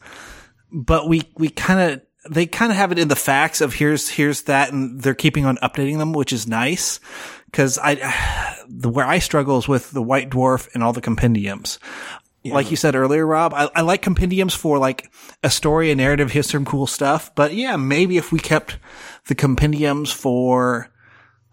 but 0.73 1.09
we, 1.09 1.23
we 1.37 1.49
kind 1.49 1.93
of, 1.93 2.03
they 2.29 2.47
kind 2.47 2.73
of 2.73 2.77
have 2.77 2.91
it 2.91 2.99
in 2.99 3.07
the 3.07 3.15
facts 3.15 3.61
of 3.61 3.73
here's, 3.73 4.09
here's 4.09 4.43
that 4.43 4.73
and 4.73 5.01
they're 5.01 5.15
keeping 5.15 5.47
on 5.47 5.59
updating 5.59 5.99
them, 5.99 6.13
which 6.13 6.33
is 6.33 6.49
nice. 6.49 6.99
Cause 7.53 7.79
I, 7.81 8.57
the, 8.69 8.89
where 8.89 9.07
I 9.07 9.21
struggle 9.21 9.59
is 9.59 9.69
with 9.69 9.93
the 9.93 10.03
white 10.03 10.29
dwarf 10.29 10.69
and 10.75 10.83
all 10.83 10.93
the 10.93 11.01
compendiums. 11.01 11.79
Like 12.53 12.71
you 12.71 12.77
said 12.77 12.95
earlier, 12.95 13.27
Rob, 13.27 13.55
I, 13.55 13.71
I 13.75 13.81
like 13.81 14.03
compendiums 14.03 14.55
for 14.55 14.79
like 14.79 15.11
a 15.43 15.49
story, 15.49 15.91
a 15.91 15.95
narrative, 15.95 16.33
here's 16.33 16.51
some 16.51 16.67
cool 16.67 16.87
stuff. 16.87 17.35
But 17.35 17.55
yeah, 17.55 17.77
maybe 17.77 18.19
if 18.19 18.33
we 18.33 18.39
kept 18.39 18.79
the 19.29 19.35
compendiums 19.35 20.13
for 20.13 20.91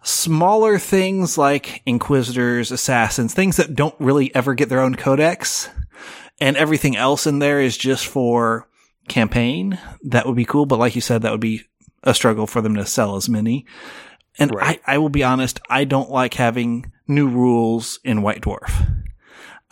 smaller 0.02 0.78
things 0.78 1.38
like 1.38 1.82
inquisitors, 1.86 2.70
assassins, 2.70 3.32
things 3.32 3.56
that 3.56 3.74
don't 3.74 3.94
really 3.98 4.34
ever 4.34 4.54
get 4.54 4.68
their 4.68 4.80
own 4.80 4.94
codex, 4.94 5.70
and 6.40 6.56
everything 6.56 6.96
else 6.96 7.26
in 7.26 7.38
there 7.38 7.60
is 7.60 7.76
just 7.76 8.06
for 8.06 8.68
campaign, 9.08 9.78
that 10.02 10.26
would 10.26 10.36
be 10.36 10.44
cool. 10.44 10.66
But 10.66 10.78
like 10.78 10.94
you 10.94 11.00
said, 11.00 11.22
that 11.22 11.32
would 11.32 11.40
be 11.40 11.62
a 12.02 12.14
struggle 12.14 12.46
for 12.46 12.60
them 12.60 12.74
to 12.76 12.84
sell 12.84 13.16
as 13.16 13.28
many. 13.28 13.64
And 14.38 14.50
I, 14.60 14.80
I 14.86 14.98
will 14.98 15.10
be 15.10 15.22
honest, 15.22 15.60
I 15.68 15.84
don't 15.84 16.10
like 16.10 16.34
having 16.34 16.90
new 17.06 17.28
rules 17.28 18.00
in 18.02 18.22
White 18.22 18.42
Dwarf. 18.42 19.01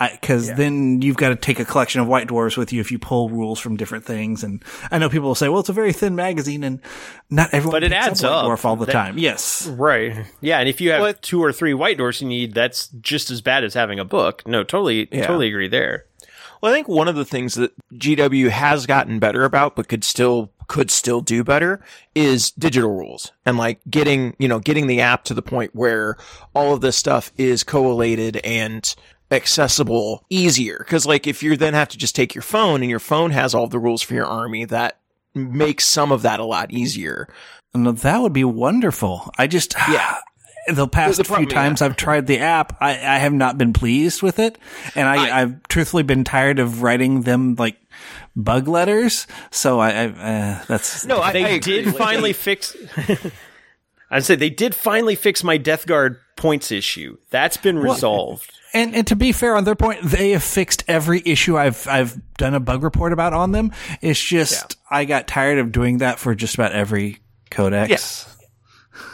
Because 0.01 0.53
then 0.55 1.03
you've 1.03 1.17
got 1.19 1.29
to 1.29 1.37
take 1.37 1.61
a 1.61 1.65
collection 1.65 2.01
of 2.01 2.07
White 2.09 2.29
Dwarfs 2.29 2.57
with 2.57 2.73
you 2.73 2.81
if 2.81 2.91
you 2.91 2.99
pull 2.99 3.29
rules 3.29 3.61
from 3.61 3.77
different 3.77 4.05
things. 4.05 4.43
And 4.43 4.65
I 4.91 4.99
know 4.99 5.09
people 5.11 5.29
will 5.29 5.35
say, 5.35 5.49
well, 5.49 5.61
it's 5.61 5.69
a 5.69 5.75
very 5.75 5.93
thin 5.93 6.17
magazine 6.17 6.65
and 6.65 6.81
not 7.29 7.51
everyone 7.53 7.77
But 7.77 7.85
it 7.85 7.93
picks 7.93 8.07
adds 8.07 8.23
White 8.23 8.31
up. 8.33 8.47
Dwarf 8.47 8.65
all 8.65 8.77
the 8.77 8.87
That- 8.87 8.93
time. 8.93 9.19
Yes. 9.19 9.67
Right. 9.67 10.25
Yeah, 10.41 10.59
and 10.59 10.69
if 10.69 10.81
you 10.81 10.91
have 10.93 11.21
two 11.21 11.43
or 11.43 11.53
three 11.53 11.75
white 11.75 11.99
dwarfs 11.99 12.23
you 12.23 12.29
need, 12.29 12.55
that's 12.55 12.89
just 13.01 13.31
as 13.31 13.41
bad 13.43 13.63
as 13.63 13.75
having 13.75 13.99
a 13.99 14.05
book. 14.05 14.43
No, 14.47 14.63
totally, 14.65 15.09
Yeah. 15.13 15.27
totally 15.27 15.49
agree 15.49 15.69
there. 15.69 16.07
Well, 16.63 16.73
I 16.73 16.75
think 16.75 16.89
one 16.89 17.09
of 17.09 17.15
the 17.17 17.25
things 17.25 17.55
that 17.55 17.73
GW 17.95 18.51
has 18.51 18.87
gotten 18.87 19.19
better 19.19 19.45
about, 19.45 19.77
but 19.77 19.89
could 19.89 20.05
still 20.05 20.51
could 20.67 20.91
still 20.91 21.21
do 21.21 21.43
better, 21.43 21.81
is 22.15 22.53
digital 22.53 22.91
rules 22.95 23.33
and 23.45 23.57
like 23.59 23.81
getting 23.91 24.37
you 24.39 24.47
know 24.47 24.61
getting 24.61 24.87
the 24.87 25.01
app 25.01 25.25
to 25.25 25.35
the 25.35 25.43
point 25.43 25.75
where 25.75 26.17
all 26.55 26.73
of 26.75 26.81
this 26.81 26.97
stuff 26.97 27.33
is 27.37 27.65
collated 27.65 28.37
and 28.45 28.95
accessible 29.31 30.25
easier. 30.31 30.77
Because 30.79 31.07
like 31.07 31.27
if 31.27 31.43
you 31.43 31.57
then 31.57 31.75
have 31.75 31.89
to 31.89 31.99
just 31.99 32.15
take 32.17 32.35
your 32.35 32.43
phone 32.43 32.83
and 32.83 32.91
your 32.91 32.99
phone 33.01 33.31
has 33.31 33.55
all 33.55 33.67
the 33.67 33.79
rules 33.79 34.03
for 34.03 34.15
your 34.15 34.27
army, 34.27 34.65
that 34.67 34.99
makes 35.35 35.87
some 35.87 36.11
of 36.13 36.23
that 36.23 36.41
a 36.41 36.45
lot 36.45 36.73
easier. 36.73 37.29
No, 37.75 37.93
that 37.93 38.19
would 38.21 38.33
be 38.33 38.45
wonderful. 38.45 39.31
I 39.39 39.47
just, 39.47 39.75
Yeah. 39.89 40.19
the 40.67 40.89
past 40.89 41.19
The 41.19 41.25
few 41.25 41.35
problem- 41.35 41.49
times 41.49 41.83
I've 41.83 41.97
tried 41.97 42.27
the 42.27 42.39
app, 42.41 42.77
I, 42.81 42.91
I 42.91 43.19
have 43.19 43.33
not 43.33 43.57
been 43.57 43.73
pleased 43.73 44.23
with 44.23 44.39
it. 44.41 44.59
And 44.97 45.09
I, 45.09 45.41
I've 45.43 45.63
truthfully 45.69 46.03
been 46.03 46.25
tired 46.25 46.59
of 46.59 46.83
writing 46.83 47.23
them 47.23 47.55
like 47.57 47.77
bug 48.35 48.67
letters. 48.67 49.27
So 49.53 49.79
I, 49.79 49.91
I 49.91 50.05
uh, 50.07 50.65
that's, 50.67 51.07
No, 51.07 51.21
I, 51.21 51.33
They 51.33 51.45
I 51.45 51.49
agree. 51.51 51.83
did 51.85 51.95
finally 51.95 52.33
fix. 52.33 52.77
I'd 54.11 54.25
say 54.25 54.35
they 54.35 54.51
did 54.51 54.75
finally 54.75 55.15
fix 55.15 55.45
my 55.45 55.57
Death 55.57 55.87
Guard 55.87 56.19
points 56.37 56.73
issue. 56.73 57.17
That's 57.31 57.57
been 57.57 57.79
resolved. 57.79 58.59
And 58.73 58.95
and 58.95 59.07
to 59.09 59.17
be 59.17 59.33
fair 59.33 59.57
on 59.57 59.65
their 59.65 59.75
point, 59.75 60.03
they 60.03 60.31
have 60.31 60.45
fixed 60.45 60.85
every 60.87 61.23
issue 61.25 61.57
I've 61.57 61.87
I've 61.89 62.21
done 62.35 62.55
a 62.55 62.61
bug 62.61 62.83
report 62.83 63.13
about 63.13 63.33
on 63.33 63.53
them. 63.53 63.73
It's 64.01 64.23
just 64.23 64.77
I 64.91 65.05
got 65.05 65.27
tired 65.27 65.59
of 65.59 65.73
doing 65.73 65.99
that 65.99 66.19
for 66.19 66.35
just 66.35 66.55
about 66.55 66.73
every 66.73 67.19
codex. 67.51 67.91
Yes. 67.91 68.37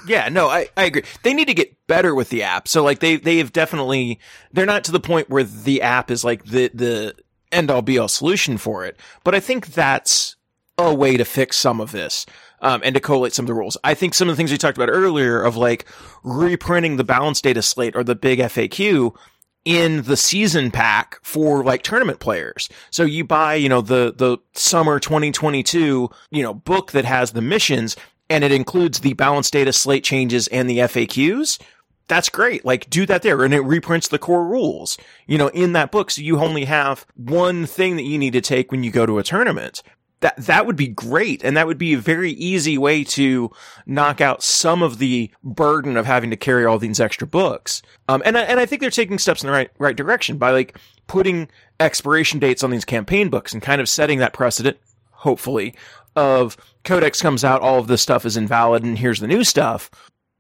Yeah, 0.07 0.29
no, 0.29 0.49
I, 0.49 0.69
I 0.77 0.85
agree. 0.85 1.03
They 1.23 1.35
need 1.35 1.49
to 1.49 1.55
get 1.55 1.75
better 1.87 2.15
with 2.15 2.29
the 2.31 2.43
app. 2.43 2.69
So 2.69 2.83
like 2.83 3.01
they 3.01 3.17
they 3.17 3.39
have 3.39 3.53
definitely 3.53 4.21
they're 4.53 4.67
not 4.67 4.85
to 4.85 4.93
the 4.93 5.01
point 5.01 5.31
where 5.31 5.45
the 5.45 5.83
app 5.83 6.11
is 6.11 6.25
like 6.25 6.45
the 6.45 6.71
the 6.75 7.15
end 7.53 7.71
all 7.71 7.83
be 7.83 7.99
all 7.99 8.09
solution 8.09 8.59
for 8.59 8.85
it. 8.85 8.99
But 9.25 9.35
I 9.35 9.41
think 9.41 9.69
that's 9.69 10.37
a 10.79 10.95
way 10.95 11.17
to 11.17 11.25
fix 11.25 11.57
some 11.57 11.81
of 11.81 11.93
this. 11.93 12.27
Um, 12.63 12.81
and 12.83 12.95
to 12.95 13.03
collate 13.03 13.35
some 13.35 13.43
of 13.43 13.49
the 13.49 13.55
rules. 13.55 13.77
I 13.85 13.93
think 13.93 14.15
some 14.15 14.31
of 14.31 14.33
the 14.33 14.37
things 14.39 14.51
we 14.51 14.57
talked 14.57 14.79
about 14.79 14.89
earlier 14.89 15.43
of 15.43 15.59
like 15.59 15.85
reprinting 16.25 16.97
the 16.97 17.05
balance 17.05 17.43
data 17.43 17.61
slate 17.61 17.95
or 17.95 18.03
the 18.03 18.15
big 18.15 18.39
FAQ 18.39 19.15
in 19.67 20.03
the 20.03 20.17
season 20.17 20.71
pack 20.71 21.19
for 21.23 21.65
like 21.65 21.83
tournament 21.83 22.21
players. 22.21 22.69
So 22.91 23.03
you 23.03 23.25
buy, 23.25 23.57
you 23.57 23.69
know, 23.69 23.81
the, 23.81 24.15
the 24.17 24.39
summer 24.55 25.01
2022, 25.01 26.09
you 26.31 26.43
know, 26.43 26.55
book 26.55 26.93
that 26.93 27.05
has 27.05 27.33
the 27.33 27.43
missions 27.43 27.97
and 28.31 28.45
it 28.45 28.53
includes 28.53 29.01
the 29.01 29.15
balance 29.15 29.51
data 29.51 29.73
slate 29.73 30.05
changes 30.05 30.47
and 30.49 30.71
the 30.71 30.79
FAQs. 30.79 31.61
That's 32.07 32.29
great. 32.29 32.65
Like 32.65 32.89
do 32.89 33.07
that 33.07 33.23
there 33.23 33.43
and 33.43 33.53
it 33.53 33.61
reprints 33.61 34.07
the 34.07 34.21
core 34.21 34.47
rules, 34.47 34.97
you 35.27 35.37
know, 35.37 35.49
in 35.49 35.73
that 35.73 35.91
book. 35.91 36.13
So 36.13 36.23
you 36.23 36.39
only 36.39 36.65
have 36.65 37.05
one 37.17 37.67
thing 37.67 37.97
that 37.97 38.05
you 38.05 38.19
need 38.19 38.35
to 38.35 38.41
take 38.41 38.71
when 38.71 38.85
you 38.85 38.93
go 38.93 39.05
to 39.05 39.19
a 39.19 39.25
tournament 39.25 39.83
that 40.21 40.37
that 40.39 40.67
would 40.67 40.77
be 40.77 40.89
great. 40.89 41.45
And 41.45 41.57
that 41.57 41.67
would 41.67 41.79
be 41.79 41.93
a 41.93 41.99
very 41.99 42.33
easy 42.33 42.79
way 42.79 43.05
to 43.05 43.51
knock 43.85 44.21
out 44.21 44.43
some 44.43 44.83
of 44.83 44.99
the 44.99 45.31
burden 45.45 45.97
of 45.97 46.07
having 46.07 46.31
to 46.31 46.37
carry 46.37 46.65
all 46.65 46.79
these 46.79 47.01
extra 47.01 47.27
books. 47.27 47.83
Um, 48.09 48.23
and 48.25 48.39
I, 48.39 48.43
and 48.43 48.59
I 48.59 48.67
think 48.67 48.81
they're 48.81 48.91
taking 48.91 49.19
steps 49.19 49.43
in 49.43 49.49
the 49.49 49.53
right 49.53 49.71
right 49.79 49.97
direction 49.97 50.39
by 50.39 50.51
like 50.51 50.79
putting 51.07 51.49
expiration 51.81 52.39
dates 52.39 52.65
on 52.65 52.71
these 52.71 52.85
campaign 52.85 53.29
books 53.29 53.53
and 53.53 53.63
kind 53.63 53.81
of 53.81 53.89
setting 53.89 54.19
that 54.19 54.33
precedent 54.33 54.79
hopefully 55.11 55.75
of 56.15 56.57
codex 56.85 57.21
comes 57.21 57.45
out 57.45 57.61
all 57.61 57.79
of 57.79 57.89
this 57.89 58.03
stuff 58.03 58.25
is 58.25 58.37
invalid 58.37 58.83
and 58.83 58.99
here's 58.99 59.21
the 59.21 59.27
new 59.27 59.45
stuff. 59.45 59.91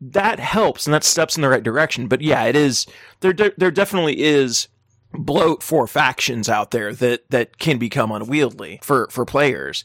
That 0.00 0.38
helps 0.38 0.86
and 0.86 0.94
that 0.94 1.04
steps 1.04 1.36
in 1.36 1.42
the 1.42 1.48
right 1.48 1.62
direction. 1.62 2.08
But 2.08 2.22
yeah 2.22 2.44
it 2.44 2.56
is 2.56 2.86
there 3.20 3.34
de- 3.34 3.52
there 3.58 3.70
definitely 3.70 4.22
is 4.22 4.68
bloat 5.12 5.62
for 5.62 5.86
factions 5.86 6.48
out 6.48 6.70
there 6.70 6.92
that 6.94 7.28
that 7.30 7.58
can 7.58 7.78
become 7.78 8.12
unwieldy 8.12 8.80
for 8.82 9.08
for 9.10 9.24
players. 9.24 9.84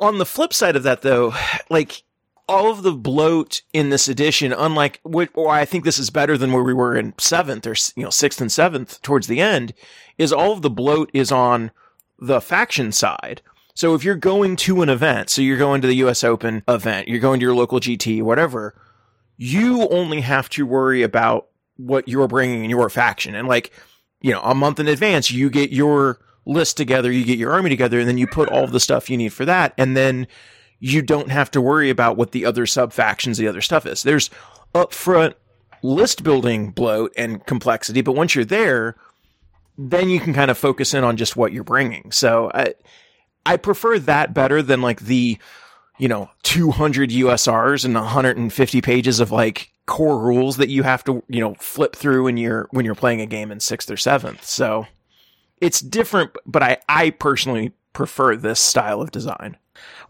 On 0.00 0.18
the 0.18 0.26
flip 0.26 0.52
side 0.52 0.76
of 0.76 0.82
that 0.82 1.02
though, 1.02 1.34
like 1.70 2.02
all 2.48 2.70
of 2.70 2.82
the 2.82 2.92
bloat 2.92 3.62
in 3.72 3.88
this 3.88 4.08
edition, 4.08 4.52
unlike 4.52 5.00
or 5.04 5.50
I 5.50 5.64
think 5.64 5.84
this 5.84 5.98
is 5.98 6.10
better 6.10 6.36
than 6.36 6.52
where 6.52 6.62
we 6.62 6.74
were 6.74 6.96
in 6.96 7.14
seventh 7.18 7.66
or 7.66 7.74
you 7.96 8.04
know 8.04 8.10
sixth 8.10 8.40
and 8.40 8.52
seventh 8.52 9.00
towards 9.02 9.26
the 9.26 9.40
end, 9.40 9.74
is 10.18 10.32
all 10.32 10.52
of 10.52 10.62
the 10.62 10.70
bloat 10.70 11.10
is 11.12 11.32
on 11.32 11.70
the 12.18 12.40
faction 12.40 12.92
side. 12.92 13.42
So 13.74 13.94
if 13.94 14.04
you're 14.04 14.14
going 14.14 14.56
to 14.56 14.82
an 14.82 14.88
event, 14.88 15.30
so 15.30 15.42
you're 15.42 15.58
going 15.58 15.80
to 15.80 15.88
the 15.88 15.96
U.S. 15.96 16.22
Open 16.22 16.62
event, 16.68 17.08
you're 17.08 17.18
going 17.18 17.40
to 17.40 17.44
your 17.44 17.56
local 17.56 17.80
GT, 17.80 18.22
whatever, 18.22 18.80
you 19.36 19.88
only 19.88 20.20
have 20.20 20.48
to 20.50 20.64
worry 20.64 21.02
about 21.02 21.48
what 21.76 22.06
you're 22.06 22.28
bringing 22.28 22.62
in 22.62 22.70
your 22.70 22.88
faction, 22.88 23.34
and 23.34 23.48
like 23.48 23.72
you 24.24 24.30
know, 24.30 24.40
a 24.40 24.54
month 24.54 24.80
in 24.80 24.88
advance, 24.88 25.30
you 25.30 25.50
get 25.50 25.70
your 25.70 26.18
list 26.46 26.78
together, 26.78 27.12
you 27.12 27.26
get 27.26 27.38
your 27.38 27.52
army 27.52 27.68
together, 27.68 27.98
and 27.98 28.08
then 28.08 28.16
you 28.16 28.26
put 28.26 28.48
all 28.48 28.66
the 28.66 28.80
stuff 28.80 29.10
you 29.10 29.18
need 29.18 29.34
for 29.34 29.44
that. 29.44 29.74
And 29.76 29.94
then 29.94 30.26
you 30.80 31.02
don't 31.02 31.30
have 31.30 31.50
to 31.50 31.60
worry 31.60 31.90
about 31.90 32.16
what 32.16 32.32
the 32.32 32.46
other 32.46 32.64
sub 32.64 32.94
factions, 32.94 33.36
the 33.36 33.48
other 33.48 33.60
stuff 33.60 33.84
is. 33.84 34.02
There's 34.02 34.30
upfront 34.74 35.34
list 35.82 36.22
building 36.22 36.70
bloat 36.70 37.12
and 37.18 37.44
complexity, 37.44 38.00
but 38.00 38.12
once 38.12 38.34
you're 38.34 38.46
there, 38.46 38.96
then 39.76 40.08
you 40.08 40.20
can 40.20 40.32
kind 40.32 40.50
of 40.50 40.56
focus 40.56 40.94
in 40.94 41.04
on 41.04 41.18
just 41.18 41.36
what 41.36 41.52
you're 41.52 41.62
bringing. 41.62 42.10
So 42.10 42.50
I, 42.54 42.72
I 43.44 43.58
prefer 43.58 43.98
that 43.98 44.32
better 44.32 44.62
than 44.62 44.80
like 44.80 45.00
the, 45.00 45.36
you 45.98 46.08
know, 46.08 46.30
200 46.44 47.10
USRs 47.10 47.84
and 47.84 47.92
150 47.94 48.80
pages 48.80 49.20
of 49.20 49.30
like 49.30 49.70
core 49.86 50.18
rules 50.18 50.56
that 50.56 50.68
you 50.68 50.82
have 50.82 51.04
to, 51.04 51.22
you 51.28 51.40
know, 51.40 51.54
flip 51.54 51.94
through 51.94 52.24
when 52.24 52.36
you're 52.36 52.68
when 52.70 52.84
you're 52.84 52.94
playing 52.94 53.20
a 53.20 53.26
game 53.26 53.50
in 53.50 53.58
6th 53.58 53.90
or 53.90 53.96
7th. 53.96 54.42
So 54.42 54.86
it's 55.60 55.80
different, 55.80 56.30
but 56.46 56.62
I 56.62 56.78
I 56.88 57.10
personally 57.10 57.72
prefer 57.92 58.36
this 58.36 58.60
style 58.60 59.00
of 59.00 59.10
design. 59.10 59.56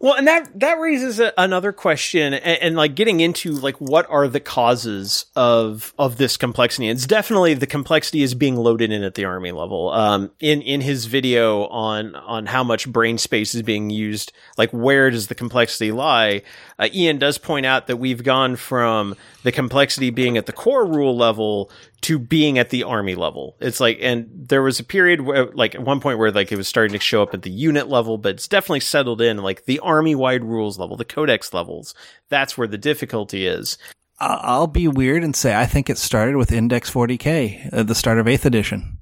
Well, 0.01 0.15
and 0.15 0.27
that 0.27 0.59
that 0.61 0.79
raises 0.79 1.21
a, 1.21 1.33
another 1.39 1.73
question, 1.73 2.35
and, 2.35 2.63
and, 2.63 2.77
like 2.77 2.95
getting 2.95 3.21
into 3.21 3.53
like 3.53 3.77
what 3.81 4.09
are 4.11 4.29
the 4.29 4.41
causes 4.41 5.27
of 5.37 5.95
of 5.99 6.17
this 6.17 6.37
complexity? 6.37 6.89
It's 6.89 7.07
definitely 7.07 7.55
the 7.55 7.67
complexity 7.67 8.23
is 8.23 8.35
being 8.35 8.57
loaded 8.57 8.93
in 8.93 9.03
at 9.03 9.15
the 9.15 9.25
army 9.25 9.53
level. 9.53 9.91
Um, 9.91 10.31
in 10.41 10.63
in 10.63 10.81
his 10.81 11.07
video 11.07 11.67
on 11.67 12.15
on 12.17 12.47
how 12.47 12.65
much 12.65 12.91
brain 12.91 13.19
space 13.19 13.55
is 13.55 13.63
being 13.63 13.91
used, 13.91 14.33
like 14.59 14.71
where 14.71 15.11
does 15.11 15.29
the 15.29 15.35
complexity 15.35 15.93
lie? 15.93 16.43
Uh, 16.79 16.89
Ian 16.93 17.19
does 17.19 17.39
point 17.39 17.65
out 17.65 17.87
that 17.87 17.97
we've 17.97 18.23
gone 18.23 18.57
from 18.57 19.15
the 19.45 19.53
complexity 19.53 20.11
being 20.11 20.37
at 20.37 20.47
the 20.47 20.53
core 20.53 20.87
rule 20.87 21.17
level 21.17 21.71
to 22.05 22.19
being 22.19 22.59
at 22.59 22.69
the 22.69 22.83
army 22.83 23.15
level. 23.15 23.57
It's 23.61 23.81
like, 23.81 23.99
and 24.03 24.29
there 24.31 24.63
was 24.63 24.79
a 24.79 24.85
period 24.85 25.23
where, 25.23 25.47
like, 25.47 25.75
at 25.75 25.81
one 25.81 26.01
point 26.01 26.19
where, 26.19 26.31
like, 26.31 26.53
it 26.53 26.57
was 26.57 26.69
starting 26.69 26.93
to 26.93 26.99
show 26.99 27.23
up 27.23 27.33
at 27.33 27.41
the 27.41 27.51
unit 27.51 27.89
level, 27.89 28.19
but 28.19 28.35
it's 28.35 28.47
definitely 28.47 28.81
settled 28.81 29.23
in, 29.23 29.39
like, 29.39 29.54
the 29.65 29.81
army 29.81 30.15
wide 30.15 30.45
rules 30.45 30.79
level, 30.79 30.97
the 30.97 31.05
codex 31.05 31.55
levels. 31.55 31.95
That's 32.29 32.59
where 32.59 32.69
the 32.69 32.79
difficulty 32.79 33.47
is. 33.47 33.79
I'll 34.19 34.67
be 34.67 34.89
weird 34.89 35.25
and 35.25 35.35
say 35.35 35.55
I 35.55 35.67
think 35.67 35.91
it 35.91 35.99
started 35.99 36.37
with 36.37 36.53
Index 36.53 36.91
40K 36.91 37.67
at 37.67 37.75
uh, 37.75 37.83
the 37.83 37.95
start 37.95 38.19
of 38.19 38.27
8th 38.27 38.45
edition. 38.45 38.99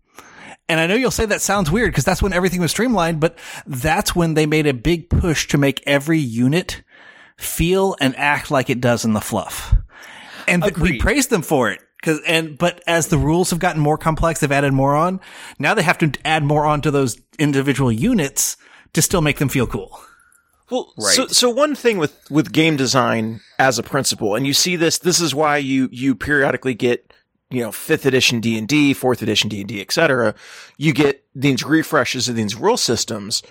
And 0.68 0.80
I 0.80 0.86
know 0.86 0.94
you'll 0.94 1.10
say 1.10 1.26
that 1.26 1.42
sounds 1.42 1.70
weird 1.70 1.90
because 1.90 2.04
that's 2.04 2.22
when 2.22 2.32
everything 2.32 2.60
was 2.60 2.70
streamlined, 2.70 3.20
but 3.20 3.36
that's 3.66 4.14
when 4.14 4.34
they 4.34 4.46
made 4.46 4.66
a 4.66 4.72
big 4.72 5.10
push 5.10 5.48
to 5.48 5.58
make 5.58 5.82
every 5.86 6.18
unit 6.18 6.82
feel 7.36 7.96
and 8.00 8.16
act 8.16 8.50
like 8.50 8.70
it 8.70 8.80
does 8.80 9.04
in 9.04 9.12
the 9.12 9.20
fluff. 9.20 9.74
And 10.48 10.62
th- 10.62 10.78
we 10.78 10.98
praised 10.98 11.30
them 11.30 11.42
for 11.42 11.70
it. 11.70 11.80
Cause, 12.02 12.20
and, 12.26 12.58
but 12.58 12.82
as 12.86 13.08
the 13.08 13.18
rules 13.18 13.50
have 13.50 13.58
gotten 13.58 13.80
more 13.80 13.98
complex, 13.98 14.40
they've 14.40 14.50
added 14.50 14.72
more 14.72 14.96
on. 14.96 15.20
Now 15.58 15.74
they 15.74 15.82
have 15.82 15.98
to 15.98 16.12
add 16.24 16.42
more 16.42 16.66
on 16.66 16.80
to 16.82 16.90
those 16.90 17.20
individual 17.38 17.92
units 17.92 18.56
to 18.94 19.02
still 19.02 19.20
make 19.20 19.38
them 19.38 19.48
feel 19.48 19.66
cool. 19.66 20.00
Well, 20.72 20.92
right. 20.96 21.14
so, 21.14 21.26
so 21.26 21.50
one 21.50 21.74
thing 21.74 21.98
with, 21.98 22.18
with 22.30 22.50
game 22.50 22.76
design 22.76 23.40
as 23.58 23.78
a 23.78 23.82
principle, 23.82 24.34
and 24.34 24.46
you 24.46 24.54
see 24.54 24.74
this, 24.74 24.98
this 24.98 25.20
is 25.20 25.34
why 25.34 25.58
you, 25.58 25.90
you 25.92 26.14
periodically 26.14 26.72
get, 26.72 27.12
you 27.50 27.60
know, 27.60 27.70
fifth 27.70 28.06
edition 28.06 28.40
D 28.40 28.56
and 28.56 28.66
D, 28.66 28.94
fourth 28.94 29.20
edition 29.20 29.50
D 29.50 29.60
and 29.60 29.68
D, 29.68 29.82
et 29.82 29.92
cetera. 29.92 30.34
You 30.78 30.94
get 30.94 31.24
these 31.34 31.62
refreshes 31.62 32.26
of 32.28 32.36
these 32.36 32.56
rule 32.56 32.78
systems 32.78 33.42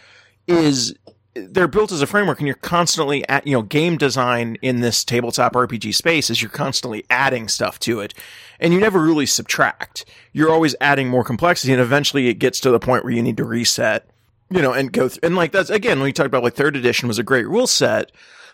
is 0.48 0.96
they're 1.36 1.68
built 1.68 1.92
as 1.92 2.02
a 2.02 2.08
framework 2.08 2.40
and 2.40 2.48
you're 2.48 2.56
constantly 2.56 3.28
at, 3.30 3.46
you 3.48 3.54
know, 3.54 3.62
game 3.62 3.98
design 3.98 4.58
in 4.62 4.82
this 4.82 5.04
tabletop 5.04 5.54
RPG 5.54 5.96
space 5.96 6.30
is 6.30 6.42
you're 6.42 6.50
constantly 6.50 7.06
adding 7.10 7.48
stuff 7.48 7.80
to 7.80 8.00
it 8.00 8.14
and 8.60 8.74
you 8.74 8.80
never 8.80 9.00
really 9.00 9.26
subtract. 9.26 10.06
You're 10.34 10.52
always 10.52 10.76
adding 10.82 11.08
more 11.08 11.24
complexity 11.24 11.72
and 11.72 11.82
eventually 11.82 12.28
it 12.28 12.36
gets 12.36 12.60
to 12.62 12.72
the 12.72 12.80
point 12.80 13.04
where 13.04 13.14
you 13.14 13.22
need 13.22 13.38
to 13.38 13.46
reset, 13.46 14.11
you 14.52 14.62
know, 14.62 14.74
and 14.74 14.92
go 14.92 15.10
through. 15.10 15.22
And 15.24 15.36
like 15.36 15.52
that's 15.52 15.70
again, 15.70 15.98
when 16.00 16.06
we 16.06 16.14
talk 16.14 16.28
about 16.28 16.44
like 16.44 16.56
third 16.56 16.76
edition 16.76 17.08
was 17.08 17.20
a 17.20 17.24
great 17.24 17.48
rule 17.48 17.68
set. 17.68 18.12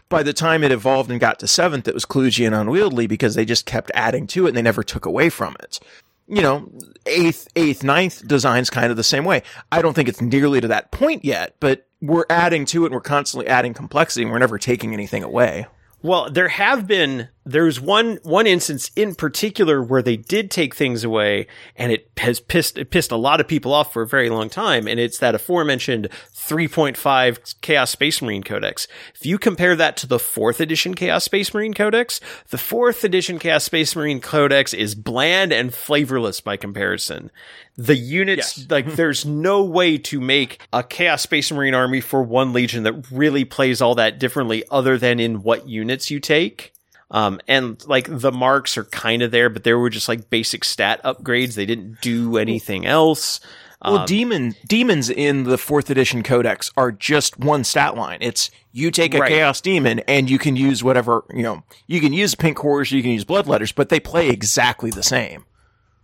By 0.09 0.23
the 0.23 0.31
time 0.31 0.63
it 0.63 0.71
evolved 0.71 1.11
and 1.11 1.19
got 1.19 1.37
to 1.39 1.47
seventh, 1.47 1.85
it 1.85 1.93
was 1.93 2.05
kludgy 2.05 2.45
and 2.45 2.55
unwieldy 2.55 3.07
because 3.07 3.35
they 3.35 3.43
just 3.43 3.65
kept 3.65 3.91
adding 3.93 4.25
to 4.27 4.45
it 4.45 4.49
and 4.49 4.57
they 4.57 4.61
never 4.61 4.81
took 4.81 5.05
away 5.05 5.29
from 5.29 5.57
it 5.59 5.81
you 6.27 6.41
know, 6.41 6.69
eighth, 7.05 7.47
eighth, 7.55 7.83
ninth 7.83 8.27
design's 8.27 8.69
kind 8.69 8.91
of 8.91 8.97
the 8.97 9.03
same 9.03 9.23
way. 9.23 9.43
I 9.71 9.81
don't 9.81 9.93
think 9.93 10.09
it's 10.09 10.21
nearly 10.21 10.61
to 10.61 10.67
that 10.67 10.91
point 10.91 11.23
yet, 11.23 11.55
but 11.59 11.87
we're 12.01 12.25
adding 12.29 12.65
to 12.65 12.83
it 12.83 12.87
and 12.87 12.95
we're 12.95 13.01
constantly 13.01 13.47
adding 13.47 13.73
complexity 13.73 14.23
and 14.23 14.31
we're 14.31 14.39
never 14.39 14.57
taking 14.57 14.93
anything 14.93 15.23
away. 15.23 15.67
Well, 16.07 16.29
there 16.31 16.47
have 16.47 16.87
been 16.87 17.27
there's 17.43 17.81
one 17.81 18.19
one 18.23 18.47
instance 18.47 18.91
in 18.95 19.13
particular 19.13 19.83
where 19.83 20.01
they 20.01 20.15
did 20.15 20.49
take 20.49 20.73
things 20.73 21.03
away 21.03 21.47
and 21.75 21.91
it 21.91 22.09
has 22.17 22.39
pissed 22.39 22.77
it 22.77 22.91
pissed 22.91 23.11
a 23.11 23.17
lot 23.17 23.41
of 23.41 23.47
people 23.47 23.73
off 23.73 23.91
for 23.91 24.03
a 24.03 24.07
very 24.07 24.29
long 24.29 24.49
time 24.49 24.87
and 24.87 25.01
it's 25.01 25.17
that 25.19 25.35
aforementioned 25.35 26.07
3.5 26.47 27.61
Chaos 27.61 27.91
Space 27.91 28.21
Marine 28.21 28.43
Codex. 28.43 28.87
If 29.13 29.25
you 29.25 29.37
compare 29.37 29.75
that 29.75 29.97
to 29.97 30.07
the 30.07 30.17
4th 30.17 30.59
edition 30.59 30.93
Chaos 30.93 31.25
Space 31.25 31.53
Marine 31.53 31.73
Codex, 31.73 32.19
the 32.49 32.57
4th 32.57 33.03
edition 33.03 33.37
Chaos 33.37 33.65
Space 33.65 33.95
Marine 33.95 34.21
Codex 34.21 34.73
is 34.73 34.95
bland 34.95 35.51
and 35.51 35.73
flavorless 35.73 36.39
by 36.39 36.55
comparison. 36.55 37.31
The 37.75 37.95
units 37.95 38.57
yes. 38.57 38.67
like 38.69 38.85
there's 38.95 39.25
no 39.25 39.63
way 39.63 39.97
to 39.99 40.21
make 40.21 40.65
a 40.71 40.83
Chaos 40.83 41.21
Space 41.21 41.51
Marine 41.51 41.73
army 41.73 42.01
for 42.01 42.23
one 42.23 42.53
legion 42.53 42.83
that 42.83 43.11
really 43.11 43.45
plays 43.45 43.81
all 43.81 43.95
that 43.95 44.19
differently 44.19 44.63
other 44.71 44.97
than 44.97 45.19
in 45.19 45.43
what 45.43 45.67
units 45.67 46.09
you 46.09 46.19
take. 46.19 46.73
Um, 47.09 47.39
and 47.47 47.85
like 47.87 48.07
the 48.09 48.31
marks 48.31 48.77
are 48.77 48.83
kind 48.83 49.21
of 49.21 49.31
there, 49.31 49.49
but 49.49 49.63
they 49.63 49.73
were 49.73 49.89
just 49.89 50.09
like 50.09 50.29
basic 50.29 50.63
stat 50.63 51.01
upgrades. 51.03 51.55
They 51.55 51.65
didn't 51.65 52.01
do 52.01 52.37
anything 52.37 52.85
else. 52.85 53.39
Well, 53.83 53.99
Um, 53.99 54.05
demon 54.07 54.55
demons 54.67 55.09
in 55.09 55.43
the 55.43 55.57
fourth 55.57 55.89
edition 55.89 56.23
codex 56.23 56.71
are 56.75 56.91
just 56.91 57.37
one 57.39 57.63
stat 57.63 57.95
line. 57.95 58.17
It's 58.21 58.49
you 58.71 58.89
take 58.89 59.13
a 59.13 59.19
Right. 59.19 59.29
chaos 59.29 59.61
demon 59.61 59.99
and 60.07 60.29
you 60.29 60.39
can 60.39 60.55
use 60.55 60.83
whatever 60.83 61.23
you 61.33 61.43
know. 61.43 61.63
You 61.85 61.99
can 62.01 62.11
use 62.11 62.33
pink 62.35 62.57
horrors, 62.57 62.91
you 62.91 63.01
can 63.03 63.11
use 63.11 63.23
bloodletters, 63.25 63.73
but 63.75 63.89
they 63.89 63.99
play 63.99 64.29
exactly 64.29 64.89
the 64.89 65.03
same. 65.03 65.45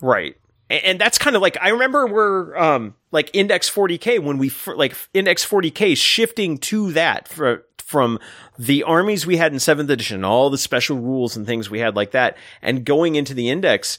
Right. 0.02 0.36
And, 0.70 0.84
and 0.84 1.00
that's 1.00 1.18
kind 1.18 1.36
of 1.36 1.42
like 1.42 1.58
I 1.62 1.70
remember 1.70 2.06
we're 2.06 2.56
um 2.58 2.94
like 3.12 3.32
index 3.34 3.70
40k 3.70 4.20
when 4.20 4.38
we 4.38 4.52
like 4.76 4.96
index 5.14 5.44
40k 5.46 5.98
shifting 5.98 6.58
to 6.60 6.92
that 6.94 7.28
for, 7.28 7.66
from 7.80 8.18
the 8.58 8.84
armies 8.84 9.26
we 9.26 9.38
had 9.38 9.52
in 9.52 9.58
7th 9.60 9.90
edition 9.90 10.24
all 10.24 10.50
the 10.50 10.58
special 10.58 10.98
rules 10.98 11.36
and 11.36 11.46
things 11.46 11.70
we 11.70 11.80
had 11.80 11.96
like 11.96 12.12
that 12.12 12.38
and 12.62 12.86
going 12.86 13.16
into 13.16 13.34
the 13.34 13.50
index 13.50 13.98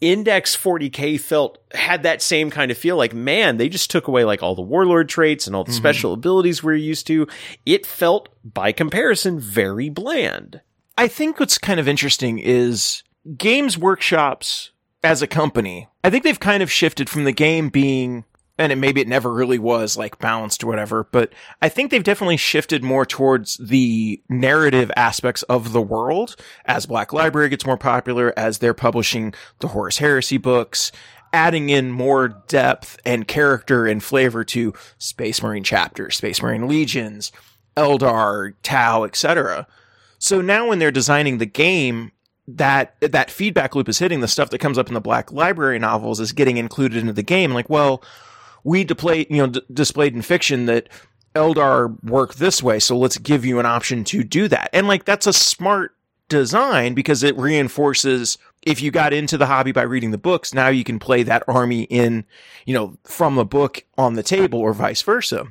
index 0.00 0.56
40k 0.56 1.20
felt 1.20 1.58
had 1.74 2.02
that 2.02 2.22
same 2.22 2.50
kind 2.50 2.70
of 2.70 2.78
feel 2.78 2.96
like 2.96 3.12
man 3.12 3.56
they 3.56 3.68
just 3.68 3.90
took 3.90 4.08
away 4.08 4.24
like 4.24 4.42
all 4.42 4.54
the 4.54 4.62
warlord 4.62 5.08
traits 5.08 5.46
and 5.46 5.54
all 5.54 5.64
the 5.64 5.70
mm-hmm. 5.70 5.78
special 5.78 6.12
abilities 6.12 6.62
we're 6.62 6.74
used 6.74 7.06
to 7.06 7.26
it 7.66 7.84
felt 7.84 8.28
by 8.42 8.72
comparison 8.72 9.38
very 9.38 9.88
bland 9.88 10.60
I 11.00 11.08
think 11.08 11.40
what's 11.40 11.56
kind 11.56 11.80
of 11.80 11.88
interesting 11.88 12.38
is 12.38 13.02
Games 13.38 13.78
Workshops 13.78 14.72
as 15.02 15.22
a 15.22 15.26
company. 15.26 15.88
I 16.04 16.10
think 16.10 16.24
they've 16.24 16.38
kind 16.38 16.62
of 16.62 16.70
shifted 16.70 17.08
from 17.08 17.24
the 17.24 17.32
game 17.32 17.70
being, 17.70 18.26
and 18.60 18.72
it, 18.72 18.76
maybe 18.76 19.00
it 19.00 19.08
never 19.08 19.32
really 19.32 19.58
was 19.58 19.96
like 19.96 20.18
balanced 20.18 20.62
or 20.62 20.66
whatever, 20.66 21.04
but 21.10 21.32
I 21.62 21.70
think 21.70 21.90
they've 21.90 22.04
definitely 22.04 22.36
shifted 22.36 22.84
more 22.84 23.06
towards 23.06 23.56
the 23.56 24.22
narrative 24.28 24.92
aspects 24.96 25.42
of 25.44 25.72
the 25.72 25.80
world 25.80 26.36
as 26.66 26.84
Black 26.84 27.14
Library 27.14 27.48
gets 27.48 27.64
more 27.64 27.78
popular, 27.78 28.34
as 28.36 28.58
they're 28.58 28.74
publishing 28.74 29.32
the 29.60 29.68
Horus 29.68 29.96
Heresy 29.96 30.36
books, 30.36 30.92
adding 31.32 31.70
in 31.70 31.90
more 31.90 32.28
depth 32.28 33.00
and 33.06 33.26
character 33.26 33.86
and 33.86 34.04
flavor 34.04 34.44
to 34.44 34.74
Space 34.98 35.42
Marine 35.42 35.64
chapters, 35.64 36.18
Space 36.18 36.42
Marine 36.42 36.68
legions, 36.68 37.32
Eldar, 37.78 38.52
Tau, 38.62 39.04
etc. 39.04 39.66
So 40.18 40.42
now 40.42 40.68
when 40.68 40.80
they're 40.80 40.90
designing 40.90 41.38
the 41.38 41.46
game, 41.46 42.12
that 42.46 42.96
that 43.00 43.30
feedback 43.30 43.74
loop 43.74 43.88
is 43.88 44.00
hitting 44.00 44.20
the 44.20 44.28
stuff 44.28 44.50
that 44.50 44.58
comes 44.58 44.76
up 44.76 44.88
in 44.88 44.94
the 44.94 45.00
Black 45.00 45.32
Library 45.32 45.78
novels 45.78 46.20
is 46.20 46.32
getting 46.32 46.58
included 46.58 46.98
into 46.98 47.12
the 47.12 47.22
game. 47.22 47.54
Like, 47.54 47.70
well, 47.70 48.02
we 48.64 48.84
display, 48.84 49.26
you 49.30 49.38
know, 49.38 49.46
d- 49.48 49.62
displayed 49.72 50.14
in 50.14 50.22
fiction 50.22 50.66
that 50.66 50.88
Eldar 51.34 52.02
work 52.04 52.34
this 52.34 52.62
way, 52.62 52.78
so 52.78 52.96
let's 52.96 53.18
give 53.18 53.44
you 53.44 53.58
an 53.58 53.66
option 53.66 54.04
to 54.04 54.24
do 54.24 54.48
that. 54.48 54.70
And 54.72 54.88
like 54.88 55.04
that's 55.04 55.26
a 55.26 55.32
smart 55.32 55.94
design 56.28 56.94
because 56.94 57.22
it 57.22 57.36
reinforces 57.36 58.38
if 58.62 58.82
you 58.82 58.90
got 58.90 59.12
into 59.12 59.38
the 59.38 59.46
hobby 59.46 59.72
by 59.72 59.82
reading 59.82 60.10
the 60.10 60.18
books, 60.18 60.52
now 60.52 60.68
you 60.68 60.84
can 60.84 60.98
play 60.98 61.22
that 61.22 61.42
army 61.48 61.82
in, 61.84 62.24
you 62.66 62.74
know, 62.74 62.96
from 63.04 63.38
a 63.38 63.44
book 63.44 63.84
on 63.96 64.14
the 64.14 64.22
table 64.22 64.60
or 64.60 64.72
vice 64.72 65.02
versa. 65.02 65.46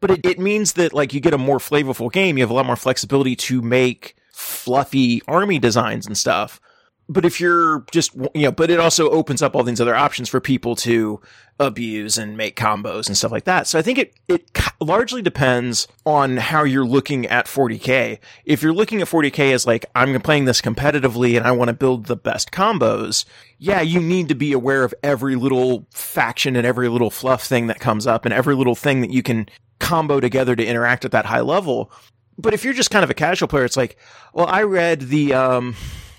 But 0.00 0.10
it, 0.10 0.26
it 0.26 0.38
means 0.38 0.74
that 0.74 0.92
like 0.92 1.14
you 1.14 1.20
get 1.20 1.34
a 1.34 1.38
more 1.38 1.58
flavorful 1.58 2.12
game, 2.12 2.36
you 2.36 2.42
have 2.42 2.50
a 2.50 2.54
lot 2.54 2.66
more 2.66 2.76
flexibility 2.76 3.34
to 3.36 3.62
make 3.62 4.16
fluffy 4.32 5.22
army 5.26 5.58
designs 5.58 6.06
and 6.06 6.16
stuff. 6.16 6.60
But 7.08 7.24
if 7.24 7.40
you're 7.40 7.84
just, 7.90 8.14
you 8.14 8.42
know, 8.42 8.52
but 8.52 8.70
it 8.70 8.80
also 8.80 9.10
opens 9.10 9.42
up 9.42 9.54
all 9.54 9.62
these 9.62 9.80
other 9.80 9.94
options 9.94 10.28
for 10.28 10.40
people 10.40 10.74
to 10.76 11.20
abuse 11.60 12.18
and 12.18 12.36
make 12.36 12.56
combos 12.56 13.06
and 13.06 13.16
stuff 13.16 13.30
like 13.30 13.44
that. 13.44 13.66
So 13.66 13.78
I 13.78 13.82
think 13.82 13.98
it, 13.98 14.14
it 14.28 14.50
largely 14.80 15.22
depends 15.22 15.86
on 16.04 16.36
how 16.36 16.64
you're 16.64 16.84
looking 16.84 17.26
at 17.26 17.46
40k. 17.46 18.18
If 18.44 18.62
you're 18.62 18.72
looking 18.72 19.00
at 19.00 19.08
40k 19.08 19.52
as 19.52 19.66
like, 19.66 19.86
I'm 19.94 20.20
playing 20.20 20.46
this 20.46 20.60
competitively 20.60 21.36
and 21.36 21.46
I 21.46 21.52
want 21.52 21.68
to 21.68 21.74
build 21.74 22.06
the 22.06 22.16
best 22.16 22.50
combos, 22.50 23.24
yeah, 23.58 23.80
you 23.80 24.00
need 24.00 24.28
to 24.28 24.34
be 24.34 24.52
aware 24.52 24.84
of 24.84 24.94
every 25.02 25.36
little 25.36 25.86
faction 25.90 26.56
and 26.56 26.66
every 26.66 26.88
little 26.88 27.10
fluff 27.10 27.44
thing 27.44 27.68
that 27.68 27.80
comes 27.80 28.06
up 28.06 28.24
and 28.24 28.34
every 28.34 28.54
little 28.54 28.74
thing 28.74 29.00
that 29.02 29.10
you 29.10 29.22
can 29.22 29.48
combo 29.78 30.20
together 30.20 30.56
to 30.56 30.64
interact 30.64 31.04
at 31.04 31.12
that 31.12 31.26
high 31.26 31.40
level. 31.40 31.90
But 32.36 32.52
if 32.52 32.64
you're 32.64 32.74
just 32.74 32.90
kind 32.90 33.04
of 33.04 33.10
a 33.10 33.14
casual 33.14 33.48
player, 33.48 33.64
it's 33.64 33.76
like, 33.76 33.96
well, 34.32 34.46
I 34.46 34.64
read 34.64 35.02
the, 35.02 35.34
um, 35.34 35.76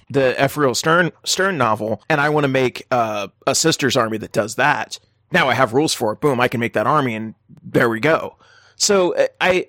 the 0.10 0.36
Ephrael 0.44 0.76
Stern 0.76 1.12
Stern 1.26 1.58
novel, 1.58 2.02
and 2.10 2.22
I 2.22 2.30
want 2.30 2.44
to 2.44 2.50
make 2.50 2.86
uh, 2.92 3.28
a 3.48 3.56
sisters 3.56 3.98
army 3.98 4.18
that 4.20 4.32
does 4.32 4.56
that. 4.56 5.00
Now 5.36 5.50
I 5.50 5.54
have 5.54 5.74
rules 5.74 5.94
for 5.94 6.14
it. 6.14 6.22
Boom, 6.22 6.40
I 6.40 6.48
can 6.48 6.62
make 6.62 6.72
that 6.74 6.88
army, 6.88 7.14
and 7.14 7.36
there 7.62 7.90
we 7.90 8.00
go. 8.00 8.38
So 8.78 9.14
uh, 9.16 9.28
I, 9.42 9.66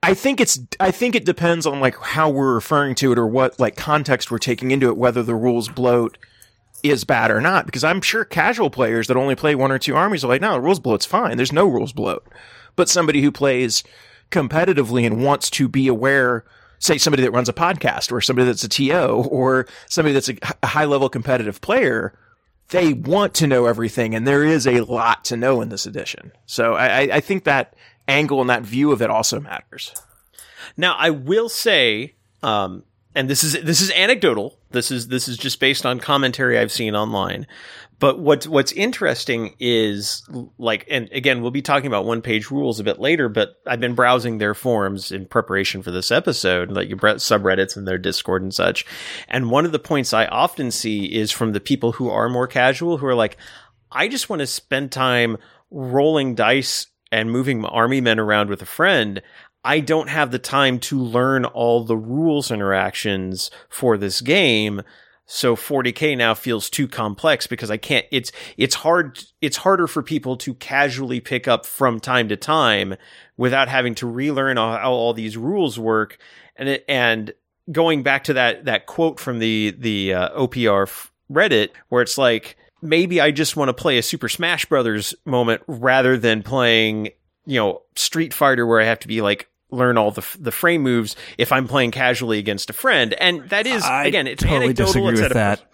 I 0.00 0.14
think 0.14 0.40
it's, 0.40 0.60
I 0.78 0.92
think 0.92 1.16
it 1.16 1.24
depends 1.24 1.66
on 1.66 1.80
like 1.80 1.96
how 1.98 2.30
we're 2.30 2.54
referring 2.54 2.94
to 2.96 3.10
it 3.10 3.18
or 3.18 3.26
what 3.26 3.58
like 3.58 3.76
context 3.76 4.30
we're 4.30 4.38
taking 4.38 4.70
into 4.70 4.88
it, 4.88 4.96
whether 4.96 5.24
the 5.24 5.34
rules 5.34 5.68
bloat 5.68 6.16
is 6.84 7.02
bad 7.02 7.32
or 7.32 7.40
not. 7.40 7.66
Because 7.66 7.82
I'm 7.82 8.00
sure 8.00 8.24
casual 8.24 8.70
players 8.70 9.08
that 9.08 9.16
only 9.16 9.34
play 9.34 9.56
one 9.56 9.72
or 9.72 9.78
two 9.80 9.96
armies 9.96 10.22
are 10.22 10.28
like, 10.28 10.40
no, 10.40 10.52
the 10.52 10.60
rules 10.60 10.78
bloat's 10.78 11.04
fine. 11.04 11.36
There's 11.36 11.52
no 11.52 11.66
rules 11.66 11.92
bloat. 11.92 12.24
But 12.76 12.88
somebody 12.88 13.20
who 13.20 13.32
plays 13.32 13.82
competitively 14.30 15.04
and 15.04 15.24
wants 15.24 15.50
to 15.50 15.66
be 15.66 15.88
aware 15.88 16.44
say 16.78 16.96
somebody 16.96 17.24
that 17.24 17.32
runs 17.32 17.48
a 17.48 17.52
podcast 17.52 18.12
or 18.12 18.20
somebody 18.20 18.46
that's 18.46 18.62
a 18.62 18.68
TO 18.68 19.26
or 19.28 19.66
somebody 19.88 20.12
that's 20.12 20.30
a 20.62 20.66
high 20.66 20.84
level 20.84 21.08
competitive 21.08 21.60
player, 21.60 22.16
they 22.70 22.92
want 22.92 23.34
to 23.34 23.46
know 23.46 23.66
everything. 23.66 24.14
And 24.14 24.26
there 24.26 24.44
is 24.44 24.66
a 24.66 24.80
lot 24.80 25.24
to 25.26 25.36
know 25.36 25.60
in 25.60 25.68
this 25.68 25.86
edition. 25.86 26.32
So 26.46 26.74
I, 26.74 27.16
I 27.16 27.20
think 27.20 27.44
that 27.44 27.74
angle 28.06 28.40
and 28.40 28.50
that 28.50 28.62
view 28.62 28.92
of 28.92 29.02
it 29.02 29.10
also 29.10 29.40
matters. 29.40 29.94
Now, 30.76 30.94
I 30.98 31.10
will 31.10 31.48
say, 31.48 32.14
um, 32.42 32.84
and 33.14 33.28
this 33.28 33.42
is 33.42 33.54
this 33.64 33.80
is 33.80 33.90
anecdotal. 33.92 34.58
This 34.70 34.90
is 34.90 35.08
this 35.08 35.28
is 35.28 35.36
just 35.36 35.58
based 35.60 35.84
on 35.84 35.98
commentary 35.98 36.58
I've 36.58 36.70
seen 36.70 36.94
online. 36.94 37.46
But 38.00 38.20
what's 38.20 38.46
what's 38.46 38.70
interesting 38.72 39.56
is 39.58 40.22
like, 40.56 40.86
and 40.88 41.08
again, 41.10 41.42
we'll 41.42 41.50
be 41.50 41.62
talking 41.62 41.88
about 41.88 42.04
one 42.04 42.22
page 42.22 42.50
rules 42.50 42.78
a 42.78 42.84
bit 42.84 43.00
later. 43.00 43.28
But 43.28 43.56
I've 43.66 43.80
been 43.80 43.96
browsing 43.96 44.38
their 44.38 44.54
forums 44.54 45.10
in 45.10 45.26
preparation 45.26 45.82
for 45.82 45.90
this 45.90 46.12
episode, 46.12 46.70
like 46.70 46.88
your 46.88 46.98
subreddits 46.98 47.76
and 47.76 47.88
their 47.88 47.98
Discord 47.98 48.42
and 48.42 48.54
such. 48.54 48.86
And 49.28 49.50
one 49.50 49.66
of 49.66 49.72
the 49.72 49.80
points 49.80 50.12
I 50.12 50.26
often 50.26 50.70
see 50.70 51.06
is 51.06 51.32
from 51.32 51.52
the 51.52 51.60
people 51.60 51.92
who 51.92 52.08
are 52.08 52.28
more 52.28 52.46
casual, 52.46 52.98
who 52.98 53.06
are 53.06 53.16
like, 53.16 53.36
I 53.90 54.06
just 54.06 54.30
want 54.30 54.40
to 54.40 54.46
spend 54.46 54.92
time 54.92 55.36
rolling 55.70 56.34
dice 56.34 56.86
and 57.10 57.30
moving 57.30 57.64
army 57.64 58.00
men 58.00 58.20
around 58.20 58.48
with 58.48 58.62
a 58.62 58.66
friend. 58.66 59.22
I 59.64 59.80
don't 59.80 60.08
have 60.08 60.30
the 60.30 60.38
time 60.38 60.78
to 60.80 61.00
learn 61.00 61.44
all 61.44 61.84
the 61.84 61.96
rules 61.96 62.50
interactions 62.50 63.50
for 63.68 63.98
this 63.98 64.20
game. 64.20 64.82
So 65.30 65.56
40k 65.56 66.16
now 66.16 66.32
feels 66.32 66.70
too 66.70 66.88
complex 66.88 67.46
because 67.46 67.70
I 67.70 67.76
can't, 67.76 68.06
it's, 68.10 68.32
it's 68.56 68.74
hard, 68.74 69.22
it's 69.42 69.58
harder 69.58 69.86
for 69.86 70.02
people 70.02 70.38
to 70.38 70.54
casually 70.54 71.20
pick 71.20 71.46
up 71.46 71.66
from 71.66 72.00
time 72.00 72.30
to 72.30 72.36
time 72.36 72.96
without 73.36 73.68
having 73.68 73.94
to 73.96 74.06
relearn 74.06 74.56
how 74.56 74.90
all 74.90 75.12
these 75.12 75.36
rules 75.36 75.78
work. 75.78 76.16
And 76.56 76.70
it, 76.70 76.84
and 76.88 77.34
going 77.70 78.02
back 78.02 78.24
to 78.24 78.32
that, 78.32 78.64
that 78.64 78.86
quote 78.86 79.20
from 79.20 79.38
the, 79.38 79.76
the 79.78 80.14
uh, 80.14 80.30
OPR 80.30 81.10
Reddit 81.30 81.72
where 81.90 82.00
it's 82.00 82.16
like, 82.16 82.56
maybe 82.80 83.20
I 83.20 83.30
just 83.30 83.54
want 83.54 83.68
to 83.68 83.74
play 83.74 83.98
a 83.98 84.02
Super 84.02 84.30
Smash 84.30 84.64
Brothers 84.64 85.14
moment 85.26 85.60
rather 85.66 86.16
than 86.16 86.42
playing, 86.42 87.10
you 87.44 87.60
know, 87.60 87.82
Street 87.96 88.32
Fighter 88.32 88.66
where 88.66 88.80
I 88.80 88.84
have 88.84 89.00
to 89.00 89.08
be 89.08 89.20
like 89.20 89.50
learn 89.70 89.98
all 89.98 90.10
the 90.10 90.24
the 90.38 90.52
frame 90.52 90.82
moves 90.82 91.16
if 91.36 91.52
I'm 91.52 91.68
playing 91.68 91.90
casually 91.90 92.38
against 92.38 92.70
a 92.70 92.72
friend. 92.72 93.14
And 93.14 93.48
that 93.50 93.66
is 93.66 93.82
I 93.84 94.04
again, 94.06 94.26
it's 94.26 94.42
totally 94.42 94.66
anecdotal. 94.66 94.86
disagree 94.86 95.12
It's 95.12 95.20
with 95.20 95.24
at 95.26 95.30
a- 95.32 95.34
that. 95.34 95.64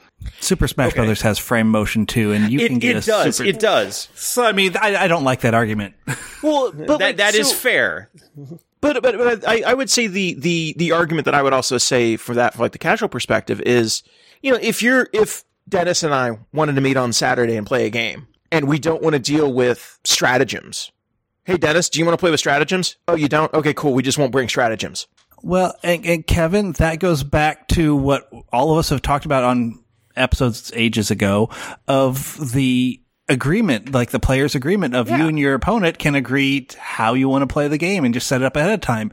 Super 0.41 0.67
Smash 0.67 0.89
Okay. 0.93 0.97
Brothers 1.01 1.21
has 1.21 1.39
frame 1.39 1.69
motion 1.69 2.07
too, 2.07 2.33
and 2.33 2.51
you 2.51 2.67
can 2.67 2.79
get 2.79 2.97
it 2.97 3.05
a 3.05 3.07
does. 3.07 3.37
super. 3.37 3.49
It 3.51 3.59
does. 3.61 4.09
So 4.15 4.43
I 4.45 4.53
mean, 4.53 4.75
I, 4.81 4.97
I 4.97 5.07
don't 5.09 5.25
like 5.25 5.41
that 5.43 5.55
argument. 5.55 5.95
Well, 6.43 6.73
but 6.73 6.87
That 6.87 7.01
like, 7.01 7.17
that 7.19 7.35
is 7.35 7.51
so- 7.51 7.57
fair. 7.57 8.11
But 8.81 9.03
but, 9.03 9.17
but 9.17 9.49
I, 9.49 9.63
I 9.67 9.75
would 9.75 9.89
say 9.91 10.07
the 10.09 10.35
the 10.35 10.75
the 10.79 10.93
argument 10.93 11.25
that 11.27 11.35
I 11.35 11.43
would 11.43 11.53
also 11.55 11.79
say 11.79 12.17
for 12.17 12.35
that 12.35 12.55
for 12.55 12.61
like 12.63 12.73
the 12.73 12.79
casual 12.79 13.09
perspective 13.09 13.61
is 13.63 14.03
you 14.43 14.51
know 14.53 14.59
if 14.61 14.83
you're 14.83 15.09
if 15.15 15.43
Dennis 15.69 16.03
and 16.03 16.13
I 16.15 16.39
wanted 16.53 16.75
to 16.75 16.83
meet 16.83 16.97
on 16.99 17.13
Saturday 17.15 17.57
and 17.57 17.67
play 17.67 17.87
a 17.87 17.91
game 17.91 18.27
and 18.53 18.69
we 18.69 18.79
don't 18.79 19.03
want 19.03 19.15
to 19.15 19.19
deal 19.19 19.51
with 19.53 19.99
stratagems. 20.05 20.93
Hey 21.45 21.59
Dennis, 21.59 21.91
do 21.91 21.99
you 21.99 22.07
want 22.07 22.15
to 22.15 22.21
play 22.21 22.31
with 22.31 22.41
stratagems? 22.41 22.97
Oh, 23.07 23.15
you 23.15 23.29
don't? 23.29 23.53
Okay, 23.53 23.75
cool. 23.75 23.93
We 23.93 24.03
just 24.03 24.17
won't 24.17 24.33
bring 24.33 24.49
stratagems. 24.49 25.07
Well, 25.43 25.75
and, 25.83 26.07
and 26.07 26.27
Kevin, 26.27 26.73
that 26.73 27.01
goes 27.01 27.23
back 27.23 27.69
to 27.69 27.95
what 27.95 28.31
all 28.51 28.73
of 28.73 28.79
us 28.79 28.89
have 28.89 29.03
talked 29.03 29.27
about 29.27 29.45
on 29.45 29.85
episodes 30.17 30.73
ages 30.75 31.11
ago 31.11 31.51
of 31.87 32.53
the 32.53 32.99
agreement, 33.29 33.93
like 33.93 34.11
the 34.11 34.21
player's 34.21 34.55
agreement 34.55 34.95
of 34.95 35.11
you 35.11 35.29
and 35.29 35.39
your 35.39 35.55
opponent 35.55 35.99
can 35.99 36.15
agree 36.15 36.67
how 36.79 37.13
you 37.13 37.29
want 37.29 37.43
to 37.43 37.53
play 37.53 37.69
the 37.69 37.79
game 37.79 38.05
and 38.05 38.15
just 38.15 38.27
set 38.27 38.41
it 38.41 38.45
up 38.45 38.57
ahead 38.57 38.73
of 38.73 38.81
time. 38.81 39.13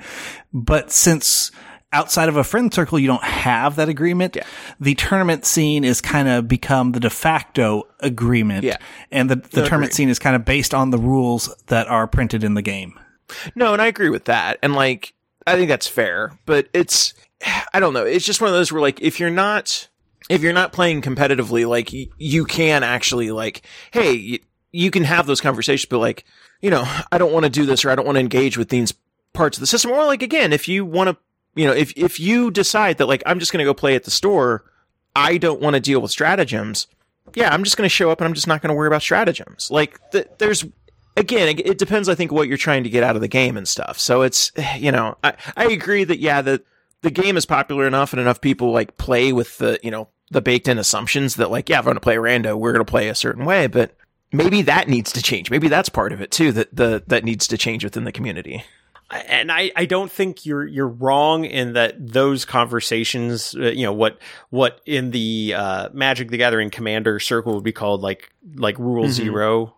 But 0.53 0.91
since 0.91 1.51
outside 1.93 2.30
of 2.30 2.38
a 2.38 2.43
friend 2.43 2.73
circle, 2.73 2.97
you 2.99 3.07
don't 3.07 3.23
have 3.23 3.76
that 3.76 3.89
agreement, 3.89 4.38
the 4.80 4.95
tournament 4.95 5.45
scene 5.45 5.84
is 5.84 6.01
kind 6.01 6.27
of 6.27 6.47
become 6.47 6.93
the 6.93 6.99
de 6.99 7.09
facto 7.09 7.88
agreement. 7.99 8.63
Yeah. 8.63 8.77
And 9.11 9.30
the, 9.30 9.35
the 9.35 9.65
tournament 9.65 9.93
scene 9.93 10.09
is 10.09 10.19
kind 10.19 10.35
of 10.35 10.45
based 10.45 10.73
on 10.73 10.89
the 10.89 10.97
rules 10.97 11.53
that 11.68 11.88
are 11.88 12.07
printed 12.07 12.43
in 12.43 12.53
the 12.53 12.61
game. 12.61 12.99
No, 13.55 13.73
and 13.73 13.81
I 13.81 13.88
agree 13.88 14.09
with 14.09 14.26
that. 14.26 14.59
And 14.61 14.73
like, 14.73 15.13
I 15.47 15.55
think 15.55 15.69
that's 15.69 15.88
fair, 15.88 16.38
but 16.45 16.69
it's, 16.73 17.13
I 17.73 17.80
don't 17.80 17.93
know. 17.93 18.05
It's 18.05 18.26
just 18.26 18.41
one 18.41 18.49
of 18.49 18.53
those 18.53 18.72
where 18.72 18.81
like, 18.81 19.01
if 19.01 19.19
you're 19.19 19.30
not, 19.30 19.88
if 20.30 20.41
you're 20.41 20.53
not 20.53 20.72
playing 20.72 21.01
competitively, 21.01 21.68
like 21.68 21.89
y- 21.91 22.07
you 22.18 22.45
can 22.45 22.84
actually 22.84 23.31
like, 23.31 23.63
hey, 23.91 24.31
y- 24.34 24.39
you 24.72 24.91
can 24.91 25.03
have 25.03 25.26
those 25.27 25.41
conversations, 25.41 25.89
but 25.89 25.99
like, 25.99 26.23
you 26.61 26.69
know, 26.69 26.84
I 27.11 27.18
don't 27.18 27.34
want 27.34 27.43
to 27.45 27.49
do 27.49 27.65
this 27.65 27.84
or 27.84 27.89
I 27.89 27.95
don't 27.95 28.05
want 28.05 28.15
to 28.18 28.22
engage 28.22 28.57
with 28.57 28.69
these 28.69 28.93
parts 29.34 29.57
of 29.57 29.61
the 29.61 29.68
system. 29.68 29.91
Or 29.91 30.05
like, 30.05 30.22
again, 30.22 30.53
if 30.53 30.68
you 30.68 30.85
want 30.85 31.09
to, 31.09 31.18
you 31.56 31.65
know, 31.65 31.73
if, 31.73 31.94
if 31.98 32.19
you 32.19 32.52
decide 32.52 32.98
that 32.98 33.07
like, 33.07 33.23
I'm 33.26 33.40
just 33.40 33.52
going 33.52 33.64
to 33.64 33.69
go 33.69 33.73
play 33.73 33.95
at 33.95 34.03
the 34.03 34.11
store, 34.11 34.64
I 35.15 35.38
don't 35.38 35.61
want 35.61 35.76
to 35.76 35.80
deal 35.80 35.99
with 36.02 36.11
stratagems. 36.11 36.88
Yeah, 37.36 37.53
I'm 37.53 37.64
just 37.64 37.78
going 37.78 37.86
to 37.86 37.90
show 37.94 38.10
up 38.11 38.19
and 38.19 38.28
I'm 38.28 38.34
just 38.34 38.48
not 38.48 38.61
going 38.61 38.69
to 38.69 38.73
worry 38.76 38.88
about 38.88 39.02
stratagems. 39.02 39.69
Like, 39.69 39.99
th- 40.11 40.28
there's, 40.38 40.65
again, 41.18 41.60
it, 41.60 41.78
depends, 41.78 42.10
I 42.10 42.15
think, 42.15 42.32
what 42.32 42.48
you're 42.48 42.57
trying 42.57 42.84
to 42.84 42.90
get 42.90 43.03
out 43.03 43.15
of 43.15 43.22
the 43.22 43.28
game 43.28 43.57
and 43.57 43.68
stuff. 43.68 43.99
So 43.99 44.22
it's, 44.22 44.52
you 44.78 44.91
know, 44.91 45.18
I, 45.23 45.34
I 45.56 45.65
agree 45.65 46.03
that, 46.03 46.19
yeah, 46.19 46.41
the, 46.41 46.61
the 47.02 47.11
game 47.11 47.38
is 47.38 47.45
popular 47.45 47.88
enough 47.88 48.14
and 48.14 48.22
enough 48.22 48.41
people 48.41 48.72
like 48.72 48.98
play 48.98 49.34
with 49.34 49.57
the, 49.57 49.80
you 49.84 49.91
know, 49.91 50.07
the 50.30 50.41
baked 50.41 50.68
in 50.68 50.78
assumptions 50.78 51.36
that 51.36 51.52
like, 51.52 51.68
yeah, 51.68 51.80
if 51.80 51.82
I'm 51.82 51.86
going 51.86 51.95
to 51.95 52.02
play 52.02 52.15
rando, 52.15 52.56
we're 52.57 52.72
going 52.72 52.86
to 52.86 52.90
play 52.90 53.10
a 53.10 53.15
certain 53.15 53.44
way, 53.44 53.68
but 53.68 53.95
maybe 54.32 54.61
that 54.64 54.88
needs 54.88 55.11
to 55.14 55.22
change. 55.22 55.52
Maybe 55.52 55.68
that's 55.68 55.90
part 55.90 56.14
of 56.14 56.22
it 56.22 56.32
too, 56.32 56.53
that 56.53 56.73
the, 56.73 57.03
that 57.07 57.26
needs 57.26 57.48
to 57.48 57.57
change 57.57 57.84
within 57.84 58.06
the 58.06 58.14
community. 58.14 58.64
And 59.11 59.51
I, 59.51 59.71
I 59.75 59.85
don't 59.85 60.11
think 60.11 60.45
you're 60.45 60.65
you're 60.65 60.88
wrong 60.88 61.45
in 61.45 61.73
that 61.73 61.95
those 61.99 62.45
conversations 62.45 63.53
uh, 63.55 63.71
you 63.71 63.83
know 63.85 63.93
what 63.93 64.17
what 64.49 64.81
in 64.85 65.11
the 65.11 65.53
uh, 65.55 65.89
Magic 65.93 66.29
the 66.29 66.38
Gathering 66.38 66.69
Commander 66.69 67.19
circle 67.19 67.55
would 67.55 67.63
be 67.63 67.71
called 67.73 68.01
like 68.01 68.31
like 68.55 68.77
Rule 68.79 69.05
Mhm. 69.05 69.11
Zero, 69.11 69.75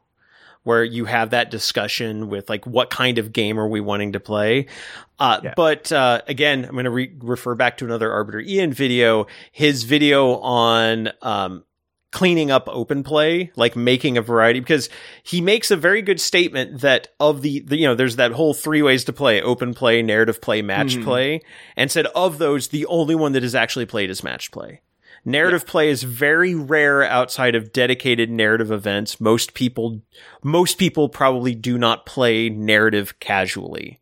where 0.64 0.84
you 0.84 1.06
have 1.06 1.32
that 1.32 1.50
discussion 1.52 2.30
with 2.30 2.50
like 2.50 2.66
what 2.68 2.90
kind 2.90 3.18
of 3.18 3.34
game 3.34 3.60
are 3.60 3.68
we 3.68 3.82
wanting 3.82 4.14
to 4.14 4.20
play. 4.20 4.68
Uh, 5.20 5.40
Yeah. 5.44 5.54
But 5.56 5.92
uh, 5.92 6.22
again, 6.28 6.64
I'm 6.66 6.72
going 6.72 6.86
to 6.86 6.92
re- 6.92 7.14
refer 7.20 7.56
back 7.56 7.78
to 7.78 7.86
another 7.86 8.10
Arbitor 8.10 8.46
Ian 8.46 8.72
video. 8.74 9.28
His 9.52 9.84
video 9.84 10.36
on 10.38 11.10
um, 11.22 11.64
cleaning 12.14 12.50
up 12.52 12.70
open 12.72 13.04
play, 13.04 13.52
like 13.58 13.76
making 13.76 14.18
a 14.18 14.22
variety, 14.22 14.62
because 14.62 14.88
he 15.24 15.42
makes 15.42 15.70
a 15.72 15.76
very 15.76 16.02
good 16.02 16.22
statement 16.22 16.80
that 16.80 17.10
of 17.20 17.42
the, 17.42 17.60
the 17.62 17.76
you 17.76 17.86
know, 17.86 17.96
there's 17.96 18.16
that 18.16 18.32
whole 18.32 18.54
three 18.54 18.82
ways 18.82 19.04
to 19.04 19.12
play 19.12 19.42
open 19.42 19.74
play, 19.74 20.02
narrative 20.02 20.40
play, 20.40 20.62
match 20.62 20.96
Mhm. 20.96 21.04
play, 21.04 21.42
and 21.76 21.92
said 21.92 22.06
of 22.16 22.38
those, 22.38 22.70
the 22.70 22.86
only 22.86 23.16
one 23.16 23.34
that 23.34 23.44
is 23.44 23.56
actually 23.56 23.86
played 23.86 24.10
is 24.10 24.24
match 24.24 24.52
play. 24.52 24.80
Narrative 25.26 25.66
play 25.66 25.90
is 25.90 26.04
very 26.04 26.54
rare 26.54 27.02
outside 27.04 27.56
of 27.56 27.72
dedicated 27.74 28.30
narrative 28.30 28.72
events. 28.72 29.20
Most 29.22 29.54
people, 29.54 30.02
most 30.44 30.78
people 30.78 31.10
probably 31.10 31.56
do 31.56 31.78
not 31.78 32.06
play 32.06 32.50
narrative 32.50 33.20
casually. 33.20 34.00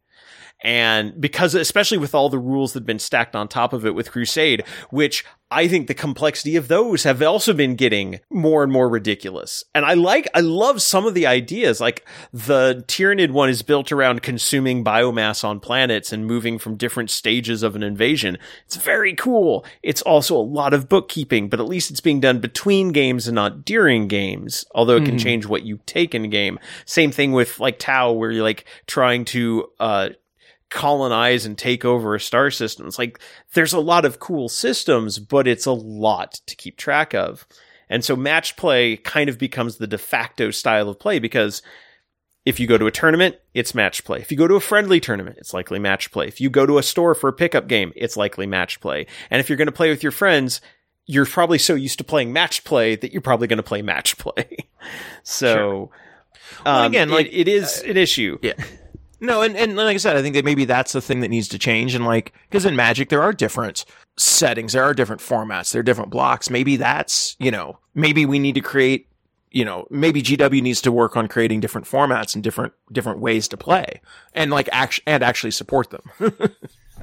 And 0.64 1.20
because, 1.20 1.56
especially 1.56 1.98
with 1.98 2.14
all 2.14 2.30
the 2.30 2.40
rules 2.40 2.74
that 2.74 2.82
have 2.82 2.88
been 2.88 3.00
stacked 3.00 3.36
on 3.36 3.48
top 3.48 3.74
of 3.74 3.86
it 3.86 3.96
with 3.96 4.12
Crusade, 4.12 4.64
which 4.92 5.26
I 5.54 5.68
think 5.68 5.88
the 5.88 5.94
complexity 5.94 6.56
of 6.56 6.70
those 6.70 7.04
have 7.04 7.22
also 7.22 7.54
been 7.54 7.76
getting 7.76 8.22
more 8.30 8.64
and 8.64 8.72
more 8.72 8.88
ridiculous. 8.88 9.66
And 9.76 9.84
I 9.84 9.96
like, 9.96 10.30
I 10.34 10.40
love 10.40 10.82
some 10.82 11.06
of 11.06 11.14
the 11.14 11.28
ideas. 11.28 11.82
Like 11.82 12.08
the 12.32 12.86
Tyranid 12.88 13.32
one 13.32 13.50
is 13.50 13.62
built 13.62 13.92
around 13.92 14.22
consuming 14.22 14.82
biomass 14.82 15.44
on 15.44 15.60
planets 15.60 16.14
and 16.14 16.26
moving 16.26 16.58
from 16.58 16.78
different 16.78 17.10
stages 17.10 17.64
of 17.64 17.76
an 17.76 17.84
invasion. 17.84 18.38
It's 18.66 18.78
very 18.78 19.14
cool. 19.14 19.66
It's 19.84 20.02
also 20.04 20.38
a 20.38 20.40
lot 20.40 20.74
of 20.74 20.88
bookkeeping, 20.88 21.50
but 21.50 21.60
at 21.60 21.68
least 21.68 21.92
it's 21.92 22.00
being 22.00 22.22
done 22.22 22.40
between 22.40 22.94
games 22.94 23.28
and 23.28 23.36
not 23.36 23.66
during 23.66 24.08
games, 24.08 24.64
although 24.74 24.96
it 24.96 25.06
can 25.06 25.18
change 25.18 25.46
what 25.46 25.64
you 25.64 25.80
take 25.86 26.16
in 26.16 26.24
a 26.24 26.30
game. 26.30 26.60
Same 26.86 27.12
thing 27.12 27.34
with 27.34 27.60
like 27.60 27.78
Tau, 27.78 28.14
where 28.14 28.32
you're 28.32 28.44
like 28.44 28.64
trying 28.88 29.26
to, 29.26 29.68
uh, 29.82 30.10
colonize 30.72 31.46
and 31.46 31.56
take 31.58 31.86
over 31.86 32.16
a 32.16 32.20
star 32.20 32.50
system. 32.50 32.88
It's 32.88 32.98
like 32.98 33.20
there's 33.54 33.74
a 33.74 33.80
lot 33.80 34.06
of 34.06 34.20
cool 34.20 34.50
systems, 34.50 35.20
but 35.20 35.48
it's 35.48 35.68
a 35.68 35.72
lot 35.72 36.40
to 36.48 36.56
keep 36.56 36.78
track 36.78 37.14
of. 37.14 37.46
And 37.90 38.04
so 38.04 38.16
match 38.16 38.56
play 38.56 38.98
kind 38.98 39.30
of 39.30 39.38
becomes 39.38 39.78
the 39.78 39.86
de 39.86 39.98
facto 40.00 40.50
style 40.50 40.90
of 40.90 40.98
play 41.00 41.20
because 41.20 41.62
if 42.46 42.60
you 42.60 42.66
go 42.66 42.78
to 42.78 42.88
a 42.88 42.92
tournament, 42.92 43.36
it's 43.54 43.76
match 43.76 44.04
play. 44.04 44.20
If 44.20 44.32
you 44.32 44.38
go 44.38 44.48
to 44.48 44.56
a 44.56 44.60
friendly 44.62 45.00
tournament, 45.00 45.38
it's 45.40 45.54
likely 45.54 45.78
match 45.78 46.10
play. 46.12 46.28
If 46.28 46.42
you 46.42 46.50
go 46.50 46.66
to 46.66 46.80
a 46.80 46.84
store 46.84 47.14
for 47.14 47.28
a 47.28 47.34
pickup 47.34 47.68
game, 47.68 47.92
it's 47.96 48.18
likely 48.18 48.48
match 48.48 48.80
play. 48.80 49.06
And 49.30 49.40
if 49.40 49.50
you're 49.50 49.58
going 49.58 49.68
to 49.68 49.72
play 49.74 49.90
with 49.90 50.02
your 50.02 50.12
friends, 50.12 50.62
you're 51.06 51.26
probably 51.26 51.58
so 51.60 51.76
used 51.76 51.98
to 52.00 52.04
playing 52.04 52.34
match 52.34 52.64
play 52.64 52.96
that 52.96 53.12
you're 53.12 53.22
probably 53.22 53.48
going 53.48 53.58
to 53.58 53.64
play 53.64 53.82
match 53.82 54.18
play. 54.18 54.58
so, 55.24 55.92
Well, 56.66 56.78
um, 56.86 56.86
again, 56.92 57.10
it- 57.10 57.14
like, 57.14 57.28
uh, 57.28 57.32
it 57.34 57.48
is 57.48 57.82
an 57.82 57.98
issue. 57.98 58.40
Yeah. 58.42 58.54
No, 59.24 59.44
and, 59.44 59.56
and 59.56 59.76
like 59.76 59.94
I 59.94 59.98
said, 59.98 60.18
I 60.18 60.24
think 60.24 60.34
that 60.34 60.44
maybe 60.44 60.66
that's 60.66 60.94
the 60.94 61.02
thing 61.02 61.20
that 61.20 61.30
needs 61.30 61.48
to 61.50 61.60
change. 61.60 61.94
And 61.94 62.06
like, 62.06 62.34
because 62.50 62.66
in 62.66 62.76
Magic, 62.76 63.10
there 63.10 63.22
are 63.22 63.32
different 63.32 63.86
settings, 64.18 64.74
there 64.74 64.84
are 64.84 64.96
different 64.96 65.22
formats, 65.22 65.72
there 65.72 65.80
are 65.80 65.84
different 65.84 66.10
blocks. 66.10 66.50
Maybe 66.50 66.76
that's, 66.76 67.36
you 67.40 67.52
know, 67.52 67.78
maybe 67.94 68.26
we 68.26 68.40
need 68.40 68.56
to 68.56 68.62
create, 68.62 69.08
you 69.52 69.64
know, 69.64 69.86
maybe 69.92 70.24
GW 70.24 70.62
needs 70.64 70.82
to 70.82 70.92
work 70.92 71.16
on 71.16 71.28
creating 71.28 71.60
different 71.60 71.86
formats 71.86 72.34
and 72.34 72.44
different, 72.44 72.74
different 72.92 73.20
ways 73.20 73.48
to 73.50 73.58
play 73.58 74.02
and 74.34 74.50
like 74.50 74.68
act- 74.72 75.02
and 75.06 75.22
actually 75.22 75.52
support 75.52 75.92
them. 75.92 76.02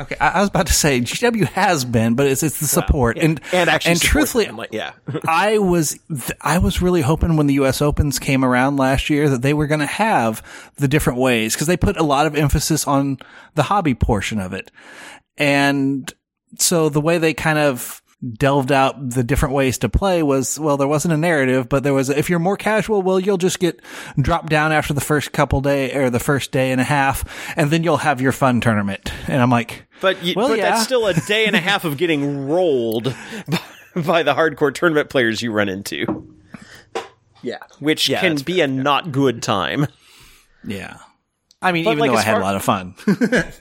Okay, 0.01 0.17
I, 0.21 0.29
I 0.29 0.41
was 0.41 0.49
about 0.49 0.67
to 0.69 0.73
say 0.73 1.01
GW 1.01 1.47
has 1.49 1.85
been, 1.85 2.15
but 2.15 2.27
it's 2.27 2.43
it's 2.43 2.61
the 2.61 2.67
support 2.67 3.19
and 3.19 3.41
and 3.53 3.69
actually, 3.69 3.93
and 3.93 4.01
truthfully, 4.01 4.45
them. 4.47 4.57
like, 4.57 4.73
yeah. 4.73 4.93
I 5.29 5.59
was 5.59 5.99
th- 6.09 6.39
I 6.41 6.59
was 6.59 6.81
really 6.81 7.01
hoping 7.01 7.37
when 7.37 7.47
the 7.47 7.55
U.S. 7.55 7.83
Opens 7.83 8.19
came 8.19 8.45
around 8.45 8.77
last 8.77 9.11
year 9.11 9.29
that 9.29 9.43
they 9.43 9.55
were 9.55 9.67
going 9.67 9.81
to 9.81 9.87
have 9.87 10.43
the 10.77 10.89
different 10.89 11.19
ways 11.19 11.55
because 11.55 11.67
they 11.67 11.77
put 11.77 11.97
a 11.97 12.03
lot 12.03 12.27
of 12.27 12.37
emphasis 12.37 12.87
on 12.87 13.19
the 13.55 13.65
hobby 13.65 13.95
portion 13.95 14.39
of 14.39 14.53
it, 14.53 14.71
and 15.37 16.13
so 16.59 16.89
the 16.89 17.01
way 17.01 17.19
they 17.19 17.35
kind 17.35 17.59
of 17.59 18.03
delved 18.37 18.73
out 18.73 19.11
the 19.11 19.23
different 19.23 19.55
ways 19.55 19.79
to 19.79 19.89
play 19.89 20.25
was 20.25 20.59
well 20.59 20.77
there 20.77 20.89
wasn't 20.89 21.15
a 21.15 21.17
narrative 21.17 21.69
but 21.69 21.85
there 21.85 21.95
was 21.95 22.11
if 22.11 22.29
you're 22.29 22.41
more 22.41 22.57
casual 22.57 23.01
well 23.01 23.21
you'll 23.21 23.37
just 23.37 23.61
get 23.61 23.81
dropped 24.21 24.49
down 24.49 24.73
after 24.73 24.93
the 24.93 25.01
first 25.01 25.31
couple 25.31 25.61
day 25.61 25.95
or 25.95 26.11
the 26.11 26.19
first 26.19 26.51
day 26.51 26.73
and 26.73 26.81
a 26.81 26.85
half 26.85 27.25
and 27.57 27.71
then 27.71 27.85
you'll 27.85 27.97
have 27.97 28.21
your 28.21 28.33
fun 28.33 28.61
tournament 28.61 29.13
and 29.29 29.41
i'm 29.41 29.51
like 29.51 29.87
But 30.01 30.23
you, 30.23 30.35
Well, 30.37 30.49
but 30.49 30.59
yeah. 30.59 30.71
that's 30.71 30.85
still 30.85 31.07
a 31.07 31.15
day 31.15 31.47
and 31.47 31.57
a 31.57 31.61
half 31.71 31.85
of 31.85 31.97
getting 31.97 32.49
rolled 32.49 33.15
by, 33.49 33.61
by 34.03 34.23
the 34.23 34.35
hardcore 34.35 34.73
tournament 34.75 35.11
players 35.11 35.43
you 35.43 35.53
run 35.53 35.69
into, 35.69 36.29
Yeah. 37.43 37.59
which 37.81 38.09
Yeah, 38.09 38.21
can 38.21 38.33
that's 38.35 38.43
be 38.43 38.61
a 38.61 38.67
not 38.67 39.13
good 39.13 39.43
time. 39.43 39.87
yeah 40.65 40.99
i 41.63 41.71
mean 41.73 41.85
But, 41.85 41.93
even 41.93 42.01
like, 42.01 42.11
though 42.11 42.17
i 42.17 42.23
had 42.23 42.33
far- 42.33 42.41
a 42.41 42.45
lot 42.45 42.57
of 42.57 42.63
fun 42.65 42.95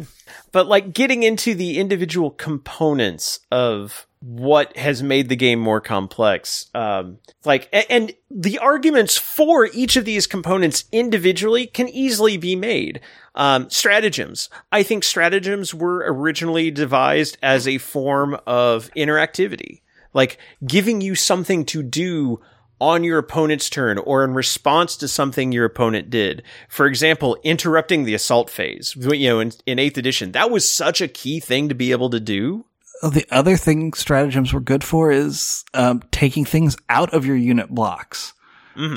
But 0.51 0.67
like 0.67 0.93
getting 0.93 1.23
into 1.23 1.53
the 1.53 1.77
individual 1.77 2.31
components 2.31 3.39
of 3.51 4.06
what 4.19 4.75
has 4.75 5.03
made 5.03 5.29
the 5.29 5.35
game 5.35 5.59
more 5.59 5.79
complex, 5.79 6.67
um, 6.73 7.19
like 7.45 7.69
and 7.89 8.13
the 8.31 8.57
arguments 8.59 9.17
for 9.17 9.67
each 9.67 9.95
of 9.95 10.05
these 10.05 10.27
components 10.27 10.85
individually 10.91 11.67
can 11.67 11.87
easily 11.89 12.37
be 12.37 12.55
made. 12.55 12.99
Um, 13.35 13.69
stratagems. 13.69 14.49
I 14.71 14.81
think 14.81 15.03
stratagems 15.03 15.73
were 15.73 16.03
originally 16.07 16.71
devised 16.71 17.37
as 17.43 17.67
a 17.67 17.77
form 17.77 18.35
of 18.47 18.89
interactivity, 18.95 19.81
like 20.13 20.39
giving 20.65 21.01
you 21.01 21.13
something 21.13 21.63
to 21.65 21.83
do 21.83 22.41
on 22.79 23.03
your 23.03 23.17
opponent's 23.17 23.69
turn 23.69 23.97
or 23.97 24.23
in 24.23 24.33
response 24.33 24.95
to 24.97 25.07
something 25.07 25.51
your 25.51 25.65
opponent 25.65 26.09
did. 26.09 26.43
For 26.69 26.85
example, 26.85 27.37
interrupting 27.43 28.03
the 28.03 28.13
assault 28.13 28.49
phase. 28.49 28.95
You 28.95 29.29
know, 29.29 29.39
in, 29.39 29.51
in 29.65 29.77
8th 29.77 29.97
edition, 29.97 30.31
that 30.33 30.51
was 30.51 30.69
such 30.69 31.01
a 31.01 31.07
key 31.07 31.39
thing 31.39 31.69
to 31.69 31.75
be 31.75 31.91
able 31.91 32.09
to 32.11 32.19
do. 32.19 32.65
The 33.01 33.25
other 33.31 33.57
thing 33.57 33.93
stratagems 33.93 34.53
were 34.53 34.59
good 34.59 34.83
for 34.83 35.11
is 35.11 35.63
um, 35.73 36.01
taking 36.11 36.45
things 36.45 36.77
out 36.89 37.13
of 37.13 37.25
your 37.25 37.35
unit 37.35 37.69
blocks. 37.69 38.33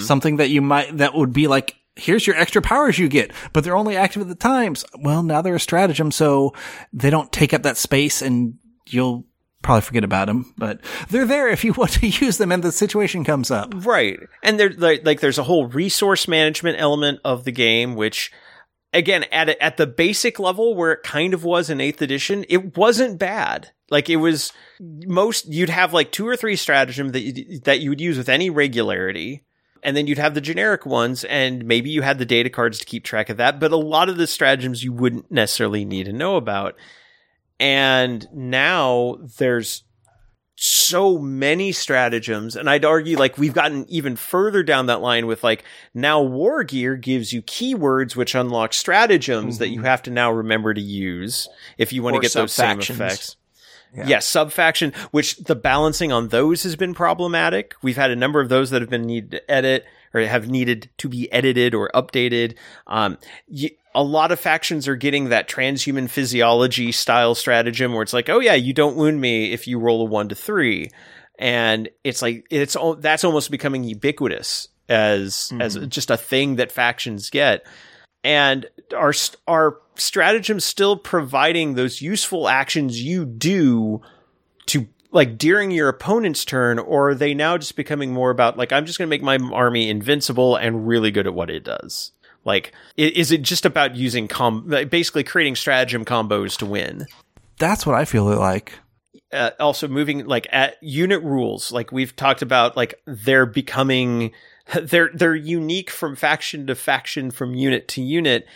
Something 0.00 0.36
that 0.36 0.50
you 0.50 0.60
might 0.60 0.98
that 0.98 1.14
would 1.14 1.32
be 1.32 1.46
like, 1.46 1.74
here's 1.96 2.26
your 2.26 2.36
extra 2.36 2.60
powers 2.60 2.98
you 2.98 3.08
get, 3.08 3.32
but 3.52 3.64
they're 3.64 3.76
only 3.76 3.96
active 3.96 4.22
at 4.22 4.28
the 4.28 4.34
times. 4.34 4.84
Well, 4.98 5.22
now 5.22 5.40
they're 5.42 5.54
a 5.54 5.60
stratagem, 5.60 6.10
so 6.10 6.54
they 6.92 7.08
don't 7.08 7.32
take 7.32 7.54
up 7.54 7.62
that 7.62 7.78
space, 7.78 8.20
and 8.20 8.58
you'll 8.86 9.24
probably 9.62 9.82
forget 9.82 10.04
about 10.04 10.26
them. 10.26 10.52
But 10.58 10.80
they're 11.08 11.26
there 11.26 11.48
if 11.48 11.64
you 11.64 11.72
want 11.76 11.92
to 11.92 12.06
use 12.06 12.38
them, 12.38 12.52
and 12.52 12.62
the 12.62 12.72
situation 12.72 13.24
comes 13.24 13.50
up. 13.50 13.72
Right. 13.74 14.18
And 14.42 14.60
there, 14.60 14.70
like, 14.70 15.04
like, 15.06 15.20
there's 15.20 15.38
a 15.38 15.44
whole 15.44 15.66
resource 15.66 16.28
management 16.28 16.78
element 16.78 17.20
of 17.24 17.44
the 17.44 17.52
game, 17.52 17.94
which, 17.94 18.30
again, 18.92 19.24
at 19.32 19.48
a, 19.48 19.62
at 19.62 19.76
the 19.76 19.86
basic 19.86 20.38
level 20.38 20.74
where 20.74 20.92
it 20.92 21.02
kind 21.02 21.34
of 21.34 21.44
was 21.44 21.70
in 21.70 21.78
8th 21.78 22.00
edition, 22.00 22.44
it 22.48 22.76
wasn't 22.76 23.18
bad. 23.18 23.70
Like, 23.90 24.08
it 24.08 24.16
was 24.16 24.52
most, 24.80 25.46
you'd 25.46 25.68
have 25.68 25.92
like 25.92 26.12
two 26.12 26.26
or 26.26 26.36
three 26.36 26.56
stratagems 26.56 27.12
that 27.12 27.20
you, 27.20 27.58
that 27.60 27.80
you 27.80 27.90
would 27.90 28.00
use 28.00 28.16
with 28.16 28.28
any 28.28 28.50
regularity. 28.50 29.44
And 29.82 29.96
then 29.96 30.06
you'd 30.06 30.18
have 30.18 30.34
the 30.34 30.42
generic 30.42 30.84
ones, 30.84 31.24
and 31.24 31.64
maybe 31.64 31.88
you 31.88 32.02
had 32.02 32.18
the 32.18 32.26
data 32.26 32.50
cards 32.50 32.78
to 32.80 32.84
keep 32.84 33.02
track 33.02 33.30
of 33.30 33.38
that. 33.38 33.58
But 33.58 33.72
a 33.72 33.76
lot 33.76 34.10
of 34.10 34.18
the 34.18 34.26
stratagems 34.26 34.84
you 34.84 34.92
wouldn't 34.92 35.30
necessarily 35.32 35.86
need 35.86 36.04
to 36.04 36.12
know 36.12 36.36
about. 36.36 36.76
And 37.58 38.28
now 38.32 39.16
there's 39.38 39.84
so 40.62 41.16
many 41.16 41.72
stratagems 41.72 42.54
and 42.54 42.68
i'd 42.68 42.84
argue 42.84 43.16
like 43.16 43.38
we've 43.38 43.54
gotten 43.54 43.86
even 43.88 44.14
further 44.14 44.62
down 44.62 44.84
that 44.86 45.00
line 45.00 45.26
with 45.26 45.42
like 45.42 45.64
now 45.94 46.20
war 46.20 46.62
gear 46.64 46.96
gives 46.96 47.32
you 47.32 47.40
keywords 47.40 48.14
which 48.14 48.34
unlock 48.34 48.74
stratagems 48.74 49.56
that 49.56 49.68
you 49.68 49.76
mm-hmm. 49.76 49.86
have 49.86 50.02
to 50.02 50.10
now 50.10 50.30
remember 50.30 50.74
to 50.74 50.80
use 50.82 51.48
if 51.78 51.94
you 51.94 52.02
want 52.02 52.14
to 52.14 52.20
get 52.20 52.34
those 52.34 52.52
same 52.52 52.78
effects 52.78 53.36
Yeah. 53.94 54.06
Yes, 54.06 54.26
subfaction, 54.26 54.92
which 55.10 55.36
the 55.36 55.56
balancing 55.56 56.12
on 56.12 56.28
those 56.28 56.62
has 56.62 56.76
been 56.76 56.94
problematic. 56.94 57.74
We've 57.82 57.96
had 57.96 58.10
a 58.10 58.16
number 58.16 58.40
of 58.40 58.48
those 58.48 58.70
that 58.70 58.82
have 58.82 58.90
been 58.90 59.06
needed 59.06 59.30
to 59.32 59.50
edit. 59.50 59.84
or 60.12 60.20
have 60.22 60.48
needed 60.48 60.90
to 60.98 61.08
be 61.08 61.30
edited 61.32 61.74
or 61.74 61.90
updated. 61.94 62.56
Um, 62.86 63.18
a 63.94 64.02
lot 64.02 64.32
of 64.32 64.40
factions 64.40 64.86
are 64.88 64.96
getting 64.96 65.28
that 65.28 65.48
transhuman 65.48 66.08
physiology 66.08 66.92
style 66.92 67.34
stratagem 67.34 67.92
where 67.92 68.02
it's 68.02 68.12
like, 68.12 68.28
oh 68.28 68.40
yeah, 68.40 68.54
you 68.54 68.72
don't 68.72 68.96
wound 68.96 69.20
me 69.20 69.52
if 69.52 69.66
you 69.66 69.78
roll 69.78 70.02
a 70.02 70.04
one 70.04 70.28
to 70.28 70.34
three, 70.34 70.90
and 71.38 71.88
it's 72.04 72.22
like 72.22 72.46
it's 72.50 72.76
that's 72.98 73.24
almost 73.24 73.50
becoming 73.50 73.84
ubiquitous 73.84 74.68
as 74.88 75.50
mm-hmm. 75.52 75.60
as 75.60 75.76
just 75.88 76.10
a 76.10 76.16
thing 76.16 76.56
that 76.56 76.72
factions 76.72 77.30
get, 77.30 77.66
and 78.24 78.66
are 78.96 79.14
are 79.46 79.78
stratagems 79.96 80.64
still 80.64 80.96
providing 80.96 81.74
those 81.74 82.00
useful 82.00 82.48
actions 82.48 83.02
you 83.02 83.24
do 83.24 84.00
to 84.66 84.88
like 85.12 85.38
during 85.38 85.70
your 85.70 85.88
opponent's 85.88 86.44
turn, 86.44 86.78
or 86.78 87.10
are 87.10 87.14
they 87.14 87.34
now 87.34 87.58
just 87.58 87.76
becoming 87.76 88.12
more 88.12 88.30
about 88.30 88.56
like 88.56 88.72
I'm 88.72 88.86
just 88.86 88.98
going 88.98 89.08
to 89.08 89.10
make 89.10 89.22
my 89.22 89.38
army 89.52 89.88
invincible 89.88 90.56
and 90.56 90.86
really 90.86 91.10
good 91.10 91.26
at 91.26 91.34
what 91.34 91.50
it 91.50 91.64
does? 91.64 92.12
Like, 92.44 92.72
is 92.96 93.32
it 93.32 93.42
just 93.42 93.66
about 93.66 93.96
using 93.96 94.28
com 94.28 94.66
basically 94.88 95.24
creating 95.24 95.56
stratagem 95.56 96.04
combos 96.04 96.56
to 96.58 96.66
win? 96.66 97.06
That's 97.58 97.84
what 97.84 97.94
I 97.94 98.04
feel 98.04 98.24
like. 98.24 98.78
Uh, 99.32 99.50
also, 99.60 99.86
moving 99.86 100.26
like 100.26 100.46
at 100.50 100.76
unit 100.82 101.22
rules, 101.22 101.70
like 101.70 101.92
we've 101.92 102.16
talked 102.16 102.42
about, 102.42 102.76
like 102.76 102.94
they're 103.06 103.46
becoming 103.46 104.32
they're 104.82 105.10
they're 105.14 105.34
unique 105.34 105.90
from 105.90 106.16
faction 106.16 106.66
to 106.66 106.74
faction, 106.74 107.30
from 107.30 107.54
unit 107.54 107.88
to 107.88 108.02
unit, 108.02 108.46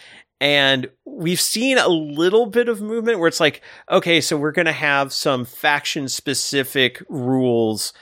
and 0.40 0.90
we've 1.04 1.40
seen 1.40 1.78
a 1.78 1.88
little 1.88 2.46
bit 2.46 2.68
of 2.68 2.82
movement 2.82 3.18
where 3.18 3.28
it's 3.28 3.40
like, 3.40 3.62
okay, 3.90 4.20
so 4.20 4.36
we're 4.36 4.52
going 4.52 4.66
to 4.66 4.72
have 4.72 5.12
some 5.12 5.44
faction 5.44 6.08
specific 6.08 7.02
rules 7.08 7.92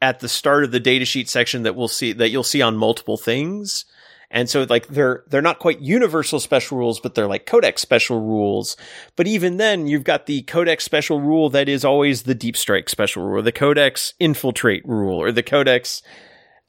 at 0.00 0.20
the 0.20 0.28
start 0.28 0.64
of 0.64 0.70
the 0.70 0.80
datasheet 0.80 1.28
section 1.28 1.64
that 1.64 1.76
we'll 1.76 1.88
see 1.88 2.12
that 2.12 2.30
you'll 2.30 2.42
see 2.42 2.62
on 2.62 2.76
multiple 2.76 3.16
things. 3.16 3.84
And 4.32 4.48
so 4.48 4.64
like 4.70 4.86
they're 4.86 5.24
they're 5.28 5.42
not 5.42 5.58
quite 5.58 5.80
universal 5.80 6.38
special 6.38 6.78
rules, 6.78 7.00
but 7.00 7.14
they're 7.14 7.26
like 7.26 7.46
codex 7.46 7.82
special 7.82 8.20
rules. 8.20 8.76
But 9.16 9.26
even 9.26 9.56
then, 9.56 9.88
you've 9.88 10.04
got 10.04 10.26
the 10.26 10.42
codex 10.42 10.84
special 10.84 11.20
rule 11.20 11.50
that 11.50 11.68
is 11.68 11.84
always 11.84 12.22
the 12.22 12.34
deep 12.34 12.56
strike 12.56 12.88
special 12.88 13.24
rule, 13.24 13.40
or 13.40 13.42
the 13.42 13.52
codex 13.52 14.14
infiltrate 14.20 14.86
rule, 14.86 15.20
or 15.20 15.32
the 15.32 15.42
codex 15.42 16.02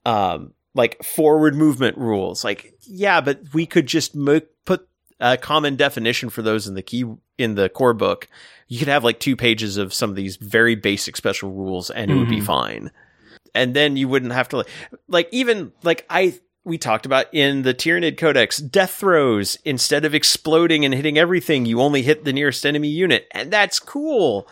um 0.04 0.54
like 0.74 1.04
forward 1.04 1.56
movement 1.56 1.98
rules. 1.98 2.44
Like, 2.44 2.74
yeah, 2.82 3.22
but 3.22 3.42
we 3.54 3.66
could 3.66 3.88
just 3.88 4.16
mo- 4.16 4.42
put 4.66 4.88
a 5.20 5.38
common 5.38 5.76
definition 5.76 6.30
for 6.30 6.42
those 6.42 6.68
in 6.68 6.74
the 6.76 6.82
key 6.82 7.06
in 7.38 7.56
the 7.56 7.70
core 7.70 7.94
book. 7.94 8.28
You 8.68 8.80
could 8.80 8.88
have 8.88 9.04
like 9.04 9.20
two 9.20 9.36
pages 9.36 9.78
of 9.78 9.94
some 9.94 10.10
of 10.10 10.16
these 10.16 10.38
very 10.38 10.76
basic 10.76 11.18
special 11.18 11.52
rules 11.52 11.90
and 11.90 12.10
it 12.10 12.14
mm-hmm. 12.14 12.20
would 12.20 12.30
be 12.30 12.38
mm-hmm. 12.38 12.46
fine. 12.46 12.92
And 13.54 13.74
then 13.74 13.98
you 13.98 14.08
wouldn't 14.08 14.32
have 14.32 14.50
to 14.50 14.58
like, 14.58 14.70
like 15.08 15.30
even 15.32 15.74
like 15.84 16.06
I 16.10 16.40
we 16.64 16.78
talked 16.78 17.06
about 17.06 17.26
in 17.34 17.64
the 17.64 17.74
Tyranid 17.74 18.18
Codex, 18.18 18.58
death 18.58 18.92
throws 18.92 19.58
instead 19.66 20.06
of 20.06 20.14
exploding 20.14 20.86
and 20.86 20.94
hitting 20.94 21.18
everything, 21.18 21.66
you 21.66 21.82
only 21.82 22.04
hit 22.04 22.24
the 22.24 22.34
nearest 22.34 22.66
enemy 22.66 22.88
unit, 22.88 23.28
and 23.32 23.52
that's 23.52 23.80
cool. 23.80 24.48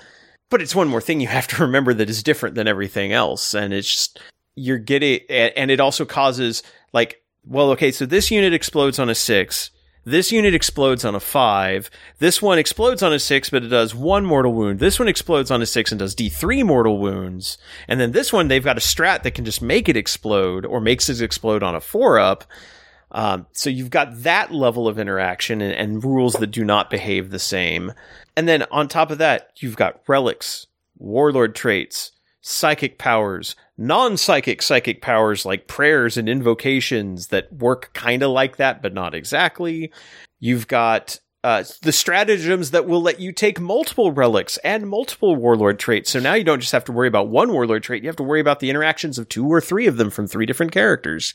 But 0.49 0.61
it's 0.61 0.75
one 0.75 0.87
more 0.87 1.01
thing 1.01 1.19
you 1.21 1.27
have 1.27 1.47
to 1.49 1.61
remember 1.61 1.93
that 1.93 2.09
is 2.09 2.23
different 2.23 2.55
than 2.55 2.67
everything 2.67 3.13
else, 3.13 3.53
and 3.53 3.73
it's 3.73 3.91
just 3.91 4.19
you're 4.59 4.77
getting, 4.77 5.21
and 5.29 5.71
it 5.71 5.79
also 5.79 6.05
causes 6.05 6.63
like, 6.93 7.21
well, 7.45 7.71
okay, 7.71 7.91
so 7.91 8.05
this 8.05 8.29
unit 8.31 8.53
explodes 8.53 8.99
on 8.99 9.09
a 9.09 9.15
six 9.15 9.71
this 10.05 10.31
unit 10.31 10.55
explodes 10.55 11.03
on 11.03 11.13
a 11.13 11.19
five. 11.19 11.89
This 12.19 12.41
one 12.41 12.57
explodes 12.57 13.03
on 13.03 13.13
a 13.13 13.19
six, 13.19 13.49
but 13.49 13.63
it 13.63 13.67
does 13.67 13.93
one 13.93 14.25
mortal 14.25 14.53
wound. 14.53 14.79
This 14.79 14.97
one 14.97 15.07
explodes 15.07 15.51
on 15.51 15.61
a 15.61 15.65
six 15.65 15.91
and 15.91 15.99
does 15.99 16.15
D3 16.15 16.65
mortal 16.65 16.97
wounds. 16.97 17.57
And 17.87 17.99
then 17.99 18.11
this 18.11 18.31
one, 18.31 18.47
they've 18.47 18.63
got 18.63 18.77
a 18.77 18.81
strat 18.81 19.23
that 19.23 19.35
can 19.35 19.45
just 19.45 19.61
make 19.61 19.89
it 19.89 19.97
explode 19.97 20.65
or 20.65 20.79
makes 20.79 21.09
it 21.09 21.21
explode 21.21 21.63
on 21.63 21.75
a 21.75 21.81
four 21.81 22.17
up. 22.17 22.45
Um, 23.11 23.47
so 23.51 23.69
you've 23.69 23.89
got 23.89 24.23
that 24.23 24.51
level 24.51 24.87
of 24.87 24.99
interaction 24.99 25.61
and, 25.61 25.73
and 25.73 26.03
rules 26.03 26.33
that 26.33 26.47
do 26.47 26.63
not 26.63 26.89
behave 26.89 27.29
the 27.29 27.39
same. 27.39 27.93
And 28.37 28.47
then 28.47 28.63
on 28.71 28.87
top 28.87 29.11
of 29.11 29.17
that, 29.17 29.51
you've 29.57 29.75
got 29.75 30.01
relics, 30.07 30.67
warlord 30.97 31.55
traits, 31.55 32.13
psychic 32.41 32.97
powers, 32.97 33.55
non 33.79 34.17
psychic 34.17 34.61
psychic 34.61 35.01
powers 35.01 35.45
like 35.45 35.67
prayers 35.67 36.17
and 36.17 36.27
invocations 36.27 37.27
that 37.27 37.51
work 37.53 37.91
kind 37.93 38.21
of 38.21 38.29
like 38.29 38.57
that, 38.57 38.81
but 38.81 38.93
not 38.93 39.15
exactly. 39.15 39.91
You've 40.39 40.67
got 40.67 41.19
uh, 41.43 41.63
the 41.83 41.93
stratagems 41.93 42.71
that 42.71 42.85
will 42.85 43.01
let 43.01 43.21
you 43.21 43.31
take 43.31 43.61
multiple 43.61 44.11
relics 44.11 44.57
and 44.57 44.89
multiple 44.89 45.37
warlord 45.37 45.79
traits. 45.79 46.09
So 46.09 46.19
now 46.19 46.33
you 46.33 46.43
don't 46.43 46.59
just 46.59 46.73
have 46.73 46.83
to 46.85 46.91
worry 46.91 47.07
about 47.07 47.29
one 47.29 47.53
warlord 47.53 47.83
trait, 47.83 48.03
you 48.03 48.09
have 48.09 48.17
to 48.17 48.23
worry 48.23 48.41
about 48.41 48.59
the 48.59 48.69
interactions 48.69 49.17
of 49.17 49.29
two 49.29 49.47
or 49.47 49.61
three 49.61 49.87
of 49.87 49.95
them 49.95 50.09
from 50.09 50.27
three 50.27 50.45
different 50.45 50.73
characters. 50.73 51.33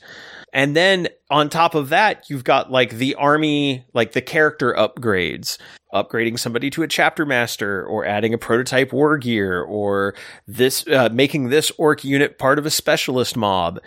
And 0.53 0.75
then 0.75 1.07
on 1.31 1.49
top 1.49 1.73
of 1.73 1.89
that, 1.89 2.29
you've 2.29 2.43
got 2.43 2.71
like 2.71 2.91
the 2.91 3.15
army, 3.15 3.85
like 3.93 4.11
the 4.11 4.21
character 4.21 4.75
upgrades, 4.77 5.57
upgrading 5.91 6.37
somebody 6.37 6.69
to 6.69 6.83
a 6.83 6.87
chapter 6.87 7.25
master 7.25 7.83
or 7.83 8.05
adding 8.05 8.33
a 8.33 8.37
prototype 8.37 8.93
war 8.93 9.17
gear 9.17 9.63
or 9.63 10.13
this, 10.45 10.87
uh, 10.87 11.09
making 11.11 11.49
this 11.49 11.71
Ork 11.79 12.03
unit 12.03 12.37
part 12.37 12.59
of 12.59 12.65
a 12.67 12.71
specialist 12.71 13.35
mob. 13.35 13.79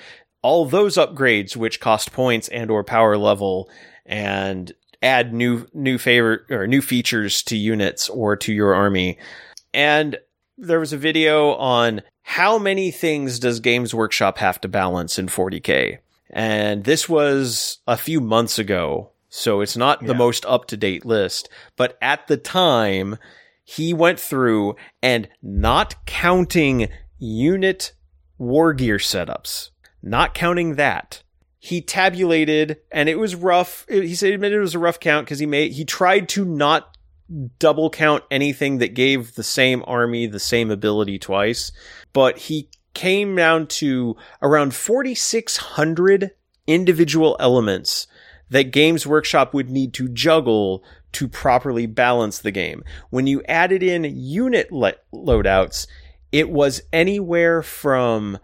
All 0.43 0.67
those 0.67 0.97
upgrades, 0.97 1.57
which 1.57 1.81
cost 1.81 2.13
points 2.13 2.49
and 2.49 2.71
or 2.71 2.83
power 2.83 3.17
level 3.17 3.69
and 4.09 4.73
add 5.03 5.33
new 5.33 5.67
new 5.73 5.99
favor 5.99 6.47
or 6.51 6.67
new 6.67 6.83
features 6.83 7.43
to 7.45 7.57
units 7.57 8.09
or 8.09 8.37
to 8.37 8.53
your 8.53 8.75
army. 8.75 9.19
And 9.73 10.19
there 10.57 10.81
was 10.81 10.93
a 10.93 10.99
video 10.99 11.53
on 11.55 12.03
how 12.23 12.59
many 12.59 12.91
things 12.91 13.39
does 13.39 13.61
Games 13.61 13.95
Workshop 13.95 14.39
have 14.39 14.61
to 14.61 14.69
balance 14.69 15.19
in 15.19 15.29
40k. 15.29 15.99
And 16.31 16.85
this 16.85 17.09
was 17.09 17.79
a 17.87 17.97
few 17.97 18.21
months 18.21 18.59
ago, 18.59 19.11
so 19.31 19.61
it's 19.61 19.77
not 19.77 20.03
yeah. 20.03 20.09
the 20.09 20.15
most 20.15 20.45
up 20.47 20.67
to 20.67 20.77
date 20.77 21.07
list. 21.07 21.49
But 21.77 21.97
at 22.03 22.27
the 22.27 22.37
time, 22.37 23.17
he 23.65 23.95
went 23.95 24.21
through 24.21 24.77
and 25.03 25.29
not 25.43 26.07
counting 26.07 26.89
unit 27.19 27.93
war 28.37 28.75
gear 28.75 28.99
setups, 28.99 29.71
not 30.03 30.35
counting 30.35 30.75
that, 30.75 31.23
he 31.59 31.81
tabulated 31.81 32.79
and 32.93 33.09
it 33.09 33.19
was 33.19 33.35
rough. 33.35 33.85
He 33.89 34.15
said 34.15 34.29
he 34.29 34.35
admitted 34.35 34.57
it 34.57 34.61
was 34.61 34.75
a 34.75 34.79
rough 34.79 35.01
count 35.01 35.27
because 35.27 35.39
he 35.39 35.47
made 35.47 35.73
he 35.73 35.85
tried 35.85 36.29
to 36.31 36.45
not 36.45 36.97
double 37.59 37.91
count 37.91 38.25
anything 38.31 38.79
that 38.79 38.95
gave 38.95 39.35
the 39.35 39.43
same 39.43 39.83
army 39.87 40.27
the 40.27 40.41
same 40.41 40.71
ability 40.71 41.19
twice, 41.19 41.73
but 42.13 42.39
he 42.39 42.69
came 42.95 43.37
down 43.37 43.67
to 43.67 44.17
around 44.43 44.75
4600 44.75 46.31
individual 46.67 47.37
elements 47.39 48.07
that 48.51 48.73
Games 48.73 49.07
Workshop 49.07 49.53
would 49.53 49.69
need 49.69 49.93
to 49.95 50.09
juggle 50.09 50.83
to 51.13 51.29
properly 51.29 51.87
balance 51.87 52.39
the 52.39 52.51
game. 52.51 52.83
When 53.11 53.27
you 53.27 53.43
added 53.49 53.83
in 53.83 54.05
unit 54.05 54.73
le- 54.73 54.95
loadouts, 55.13 55.87
it 56.33 56.51
was 56.51 56.83
anywhere 56.93 57.63
from 57.63 58.39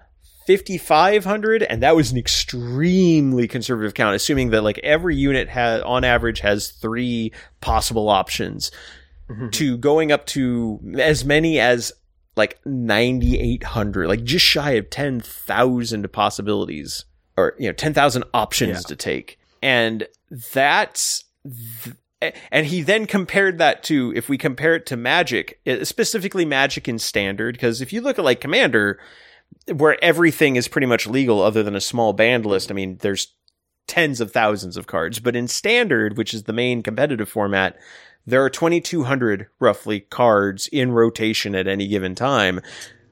5500 0.46 1.62
and 1.62 1.82
that 1.82 1.96
was 1.96 2.12
an 2.12 2.18
extremely 2.18 3.48
conservative 3.48 3.94
count 3.94 4.14
assuming 4.14 4.50
that 4.50 4.62
like 4.62 4.78
every 4.78 5.16
unit 5.16 5.48
has 5.48 5.82
on 5.82 6.04
average 6.04 6.40
has 6.40 6.70
three 6.70 7.32
possible 7.60 8.08
options 8.08 8.70
mm-hmm. 9.28 9.48
to 9.50 9.78
going 9.78 10.12
up 10.12 10.26
to 10.26 10.80
as 10.98 11.24
many 11.24 11.58
as 11.58 11.92
like 12.36 12.58
9800 12.66 14.08
like 14.08 14.24
just 14.24 14.44
shy 14.44 14.72
of 14.72 14.90
10,000 14.90 16.12
possibilities 16.12 17.04
or 17.36 17.54
you 17.58 17.68
know 17.68 17.72
10,000 17.72 18.24
options 18.34 18.70
yeah. 18.70 18.80
to 18.80 18.96
take 18.96 19.38
and 19.62 20.06
that's 20.52 21.24
th- 21.82 21.96
and 22.50 22.66
he 22.66 22.82
then 22.82 23.06
compared 23.06 23.58
that 23.58 23.82
to 23.84 24.12
if 24.16 24.28
we 24.28 24.38
compare 24.38 24.74
it 24.74 24.86
to 24.86 24.96
magic 24.96 25.60
specifically 25.82 26.44
magic 26.44 26.88
in 26.88 26.98
standard 26.98 27.54
because 27.54 27.80
if 27.80 27.92
you 27.92 28.00
look 28.00 28.18
at 28.18 28.24
like 28.24 28.40
commander 28.40 28.98
where 29.72 30.02
everything 30.02 30.56
is 30.56 30.68
pretty 30.68 30.86
much 30.86 31.06
legal 31.06 31.40
other 31.40 31.62
than 31.62 31.76
a 31.76 31.80
small 31.80 32.12
banned 32.12 32.46
list. 32.46 32.70
I 32.70 32.74
mean, 32.74 32.98
there's 33.00 33.34
tens 33.86 34.20
of 34.20 34.32
thousands 34.32 34.76
of 34.76 34.86
cards, 34.86 35.20
but 35.20 35.36
in 35.36 35.48
standard, 35.48 36.16
which 36.16 36.34
is 36.34 36.44
the 36.44 36.52
main 36.52 36.82
competitive 36.82 37.28
format, 37.28 37.76
there 38.26 38.42
are 38.42 38.50
2200 38.50 39.48
roughly 39.60 40.00
cards 40.00 40.68
in 40.68 40.92
rotation 40.92 41.54
at 41.54 41.66
any 41.66 41.86
given 41.86 42.14
time. 42.14 42.60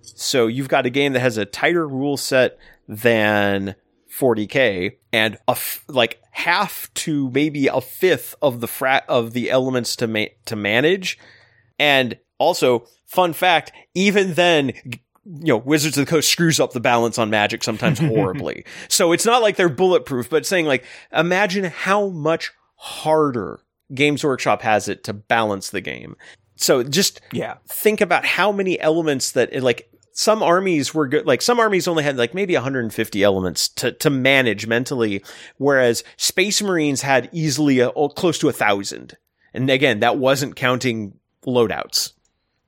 So 0.00 0.46
you've 0.46 0.68
got 0.68 0.86
a 0.86 0.90
game 0.90 1.12
that 1.12 1.20
has 1.20 1.36
a 1.36 1.44
tighter 1.44 1.86
rule 1.86 2.16
set 2.16 2.58
than 2.88 3.74
40k 4.12 4.96
and 5.12 5.36
a 5.48 5.52
f- 5.52 5.84
like 5.88 6.20
half 6.32 6.92
to 6.94 7.30
maybe 7.30 7.66
a 7.66 7.80
fifth 7.80 8.34
of 8.42 8.60
the 8.60 8.68
frat 8.68 9.04
of 9.08 9.32
the 9.32 9.50
elements 9.50 9.96
to 9.96 10.06
ma- 10.06 10.26
to 10.46 10.56
manage 10.56 11.18
and 11.78 12.18
also 12.38 12.86
fun 13.06 13.32
fact 13.32 13.72
even 13.94 14.34
then 14.34 14.72
you 15.24 15.46
know, 15.46 15.56
Wizards 15.56 15.96
of 15.96 16.06
the 16.06 16.10
Coast 16.10 16.30
screws 16.30 16.58
up 16.58 16.72
the 16.72 16.80
balance 16.80 17.18
on 17.18 17.30
Magic 17.30 17.62
sometimes 17.62 17.98
horribly. 18.00 18.64
so 18.88 19.12
it's 19.12 19.26
not 19.26 19.42
like 19.42 19.56
they're 19.56 19.68
bulletproof, 19.68 20.28
but 20.28 20.46
saying 20.46 20.66
like, 20.66 20.84
imagine 21.12 21.64
how 21.64 22.08
much 22.08 22.52
harder 22.76 23.60
Games 23.94 24.24
Workshop 24.24 24.62
has 24.62 24.88
it 24.88 25.04
to 25.04 25.12
balance 25.12 25.70
the 25.70 25.80
game. 25.80 26.16
So 26.56 26.82
just 26.82 27.20
yeah, 27.32 27.56
think 27.68 28.00
about 28.00 28.24
how 28.24 28.52
many 28.52 28.80
elements 28.80 29.32
that 29.32 29.62
like 29.62 29.88
some 30.12 30.42
armies 30.42 30.94
were 30.94 31.08
good. 31.08 31.26
Like 31.26 31.42
some 31.42 31.58
armies 31.58 31.88
only 31.88 32.04
had 32.04 32.16
like 32.16 32.34
maybe 32.34 32.54
150 32.54 33.22
elements 33.22 33.68
to, 33.70 33.92
to 33.92 34.10
manage 34.10 34.66
mentally, 34.66 35.24
whereas 35.56 36.04
Space 36.16 36.62
Marines 36.62 37.02
had 37.02 37.28
easily 37.32 37.80
a, 37.80 37.90
oh, 37.92 38.08
close 38.08 38.38
to 38.38 38.48
a 38.48 38.52
thousand. 38.52 39.16
And 39.54 39.70
again, 39.70 40.00
that 40.00 40.18
wasn't 40.18 40.56
counting 40.56 41.14
loadouts. 41.46 42.12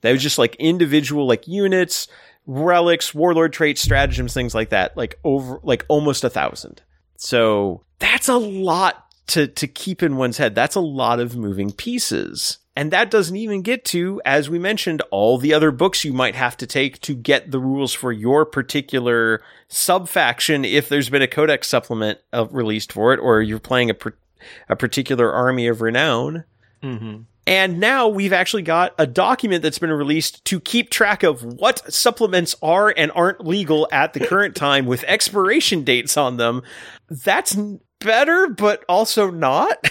That 0.00 0.12
was 0.12 0.22
just 0.22 0.38
like 0.38 0.56
individual 0.56 1.26
like 1.26 1.48
units, 1.48 2.08
relics, 2.46 3.14
warlord 3.14 3.52
traits, 3.52 3.82
stratagems, 3.82 4.34
things 4.34 4.54
like 4.54 4.70
that. 4.70 4.96
Like 4.96 5.18
over 5.24 5.60
like 5.62 5.84
almost 5.88 6.24
a 6.24 6.30
thousand. 6.30 6.82
So 7.16 7.82
that's 7.98 8.28
a 8.28 8.36
lot 8.36 9.06
to 9.28 9.46
to 9.46 9.66
keep 9.66 10.02
in 10.02 10.16
one's 10.16 10.38
head. 10.38 10.54
That's 10.54 10.76
a 10.76 10.80
lot 10.80 11.20
of 11.20 11.36
moving 11.36 11.72
pieces. 11.72 12.58
And 12.76 12.90
that 12.90 13.10
doesn't 13.10 13.36
even 13.36 13.62
get 13.62 13.84
to, 13.86 14.20
as 14.24 14.50
we 14.50 14.58
mentioned, 14.58 15.00
all 15.12 15.38
the 15.38 15.54
other 15.54 15.70
books 15.70 16.04
you 16.04 16.12
might 16.12 16.34
have 16.34 16.56
to 16.56 16.66
take 16.66 17.00
to 17.02 17.14
get 17.14 17.52
the 17.52 17.60
rules 17.60 17.92
for 17.92 18.10
your 18.10 18.44
particular 18.44 19.42
subfaction 19.68 20.64
if 20.64 20.88
there's 20.88 21.08
been 21.08 21.22
a 21.22 21.28
codex 21.28 21.68
supplement 21.68 22.18
uh, 22.32 22.46
released 22.50 22.92
for 22.92 23.12
it, 23.12 23.20
or 23.20 23.40
you're 23.42 23.60
playing 23.60 23.90
a, 23.90 23.96
a 24.68 24.74
particular 24.74 25.32
army 25.32 25.68
of 25.68 25.82
renown. 25.82 26.44
Mm-hmm. 26.82 27.22
And 27.46 27.78
now 27.78 28.08
we've 28.08 28.32
actually 28.32 28.62
got 28.62 28.94
a 28.98 29.06
document 29.06 29.62
that's 29.62 29.78
been 29.78 29.90
released 29.92 30.44
to 30.46 30.60
keep 30.60 30.88
track 30.90 31.22
of 31.22 31.42
what 31.42 31.92
supplements 31.92 32.56
are 32.62 32.92
and 32.96 33.12
aren't 33.14 33.46
legal 33.46 33.86
at 33.92 34.14
the 34.14 34.20
current 34.20 34.56
time 34.56 34.86
with 34.86 35.04
expiration 35.04 35.84
dates 35.84 36.16
on 36.16 36.38
them. 36.38 36.62
That's 37.10 37.54
better, 38.00 38.48
but 38.48 38.84
also 38.88 39.30
not. 39.30 39.86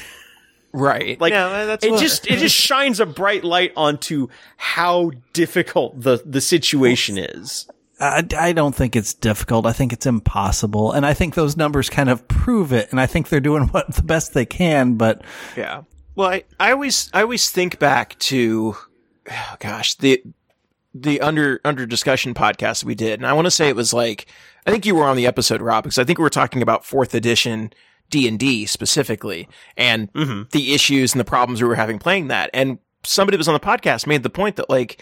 Right. 0.73 1.21
Like 1.21 1.31
Yeah, 1.31 1.65
that's 1.65 1.85
it 1.85 1.91
what- 1.91 2.01
just 2.01 2.25
it 2.27 2.39
just 2.39 2.55
shines 2.59 2.99
a 2.99 3.05
bright 3.05 3.43
light 3.43 3.73
onto 3.77 4.29
how 4.57 5.11
difficult 5.33 6.01
the 6.01 6.23
the 6.25 6.41
situation 6.41 7.19
is. 7.19 7.67
I, 7.99 8.25
I 8.35 8.51
don't 8.53 8.73
think 8.75 8.95
it's 8.95 9.13
difficult. 9.13 9.67
I 9.67 9.71
think 9.71 9.93
it's 9.93 10.07
impossible. 10.07 10.91
And 10.91 11.05
I 11.05 11.13
think 11.13 11.35
those 11.35 11.55
numbers 11.55 11.89
kind 11.91 12.09
of 12.09 12.27
prove 12.27 12.73
it. 12.73 12.89
And 12.89 12.99
I 12.99 13.05
think 13.05 13.29
they're 13.29 13.39
doing 13.39 13.65
what 13.67 13.93
the 13.93 14.01
best 14.01 14.33
they 14.33 14.45
can, 14.47 14.95
but 14.95 15.21
Yeah. 15.55 15.83
Well, 16.15 16.29
I, 16.29 16.43
I 16.59 16.71
always 16.71 17.09
I 17.13 17.21
always 17.21 17.49
think 17.49 17.79
back 17.79 18.17
to 18.19 18.75
oh 19.31 19.55
gosh, 19.59 19.95
the 19.95 20.23
the 20.93 21.21
under 21.21 21.59
under 21.65 21.85
discussion 21.85 22.33
podcast 22.33 22.83
we 22.83 22.95
did. 22.95 23.19
And 23.19 23.25
I 23.27 23.33
want 23.33 23.45
to 23.45 23.51
say 23.51 23.69
it 23.69 23.75
was 23.75 23.93
like 23.93 24.27
I 24.65 24.71
think 24.71 24.85
you 24.85 24.95
were 24.95 25.05
on 25.05 25.17
the 25.17 25.27
episode, 25.27 25.61
Rob, 25.61 25.83
because 25.83 25.97
I 25.97 26.03
think 26.03 26.19
we 26.19 26.23
were 26.23 26.29
talking 26.29 26.61
about 26.61 26.85
fourth 26.85 27.15
edition 27.15 27.73
D 28.09 28.27
and 28.27 28.37
D 28.37 28.65
specifically 28.65 29.47
and 29.75 30.11
mm-hmm. 30.13 30.43
the 30.51 30.73
issues 30.73 31.13
and 31.13 31.19
the 31.19 31.25
problems 31.25 31.61
we 31.61 31.67
were 31.67 31.75
having 31.75 31.99
playing 31.99 32.27
that. 32.27 32.49
And 32.53 32.77
somebody 33.03 33.37
was 33.37 33.47
on 33.47 33.53
the 33.53 33.59
podcast 33.59 34.07
made 34.07 34.23
the 34.23 34.29
point 34.29 34.55
that 34.57 34.69
like 34.69 35.01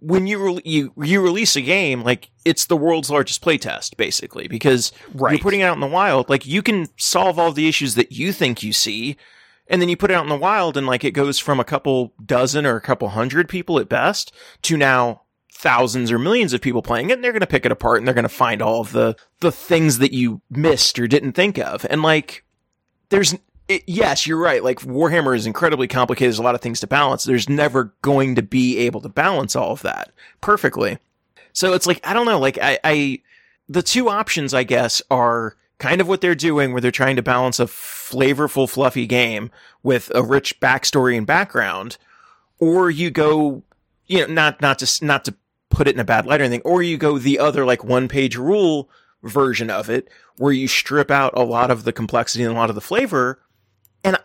when 0.00 0.26
you 0.26 0.54
re- 0.54 0.62
you 0.64 0.92
you 0.96 1.20
release 1.22 1.54
a 1.54 1.60
game, 1.60 2.02
like 2.02 2.30
it's 2.44 2.66
the 2.66 2.76
world's 2.76 3.10
largest 3.10 3.44
playtest, 3.44 3.96
basically, 3.96 4.48
because 4.48 4.90
Right. 5.14 5.32
you're 5.32 5.38
putting 5.38 5.60
it 5.60 5.64
out 5.64 5.74
in 5.74 5.80
the 5.80 5.86
wild. 5.86 6.28
Like 6.28 6.44
you 6.44 6.62
can 6.62 6.88
solve 6.96 7.38
all 7.38 7.52
the 7.52 7.68
issues 7.68 7.94
that 7.94 8.10
you 8.10 8.32
think 8.32 8.64
you 8.64 8.72
see, 8.72 9.16
and 9.68 9.80
then 9.80 9.88
you 9.88 9.96
put 9.96 10.10
it 10.10 10.14
out 10.14 10.24
in 10.24 10.28
the 10.28 10.36
wild, 10.36 10.76
and 10.76 10.86
like 10.86 11.04
it 11.04 11.12
goes 11.12 11.38
from 11.38 11.60
a 11.60 11.64
couple 11.64 12.12
dozen 12.24 12.66
or 12.66 12.76
a 12.76 12.80
couple 12.80 13.08
hundred 13.08 13.48
people 13.48 13.78
at 13.78 13.88
best 13.88 14.32
to 14.62 14.76
now 14.76 15.22
thousands 15.52 16.10
or 16.10 16.18
millions 16.18 16.52
of 16.52 16.60
people 16.60 16.82
playing 16.82 17.10
it, 17.10 17.14
and 17.14 17.24
they're 17.24 17.32
going 17.32 17.40
to 17.40 17.46
pick 17.46 17.64
it 17.64 17.72
apart 17.72 17.98
and 17.98 18.06
they're 18.06 18.14
going 18.14 18.22
to 18.24 18.28
find 18.28 18.60
all 18.60 18.80
of 18.80 18.92
the 18.92 19.14
the 19.40 19.52
things 19.52 19.98
that 19.98 20.12
you 20.12 20.40
missed 20.50 20.98
or 20.98 21.06
didn't 21.06 21.32
think 21.32 21.58
of, 21.58 21.86
and 21.88 22.02
like 22.02 22.44
there's 23.10 23.34
it, 23.68 23.84
yes, 23.86 24.26
you're 24.26 24.38
right. 24.38 24.62
Like 24.62 24.80
Warhammer 24.80 25.36
is 25.36 25.46
incredibly 25.46 25.86
complicated. 25.88 26.28
There's 26.30 26.38
a 26.38 26.42
lot 26.42 26.54
of 26.54 26.60
things 26.60 26.80
to 26.80 26.86
balance. 26.86 27.24
There's 27.24 27.48
never 27.48 27.94
going 28.02 28.34
to 28.34 28.42
be 28.42 28.78
able 28.78 29.00
to 29.02 29.08
balance 29.08 29.54
all 29.54 29.72
of 29.72 29.82
that 29.82 30.10
perfectly. 30.40 30.98
So 31.52 31.72
it's 31.72 31.86
like 31.86 32.00
I 32.04 32.12
don't 32.12 32.26
know. 32.26 32.38
Like 32.38 32.58
I, 32.60 32.78
I 32.82 33.22
the 33.68 33.82
two 33.82 34.08
options 34.08 34.52
I 34.52 34.64
guess 34.64 35.00
are 35.10 35.56
kind 35.82 36.00
of 36.00 36.06
what 36.08 36.20
they're 36.20 36.34
doing, 36.36 36.72
where 36.72 36.80
they're 36.80 36.90
trying 36.92 37.16
to 37.16 37.22
balance 37.22 37.58
a 37.58 37.66
flavorful, 37.66 38.68
fluffy 38.70 39.06
game 39.06 39.50
with 39.82 40.10
a 40.14 40.22
rich 40.22 40.60
backstory 40.60 41.16
and 41.18 41.26
background, 41.26 41.98
or 42.58 42.88
you 42.90 43.10
go, 43.10 43.62
you 44.06 44.20
know, 44.20 44.32
not 44.32 44.60
not 44.62 44.78
just 44.78 45.02
not 45.02 45.24
to 45.24 45.34
put 45.70 45.88
it 45.88 45.94
in 45.94 46.00
a 46.00 46.04
bad 46.04 46.24
light 46.24 46.40
or 46.40 46.44
anything, 46.44 46.62
or 46.64 46.82
you 46.82 46.96
go 46.96 47.18
the 47.18 47.38
other 47.38 47.64
like 47.64 47.82
one 47.82 48.06
page 48.08 48.36
rule 48.36 48.88
version 49.24 49.70
of 49.70 49.90
it, 49.90 50.08
where 50.36 50.52
you 50.52 50.68
strip 50.68 51.10
out 51.10 51.32
a 51.36 51.42
lot 51.42 51.70
of 51.70 51.84
the 51.84 51.92
complexity 51.92 52.44
and 52.44 52.52
a 52.52 52.56
lot 52.56 52.68
of 52.70 52.74
the 52.74 52.80
flavor. 52.80 53.40
And 54.04 54.16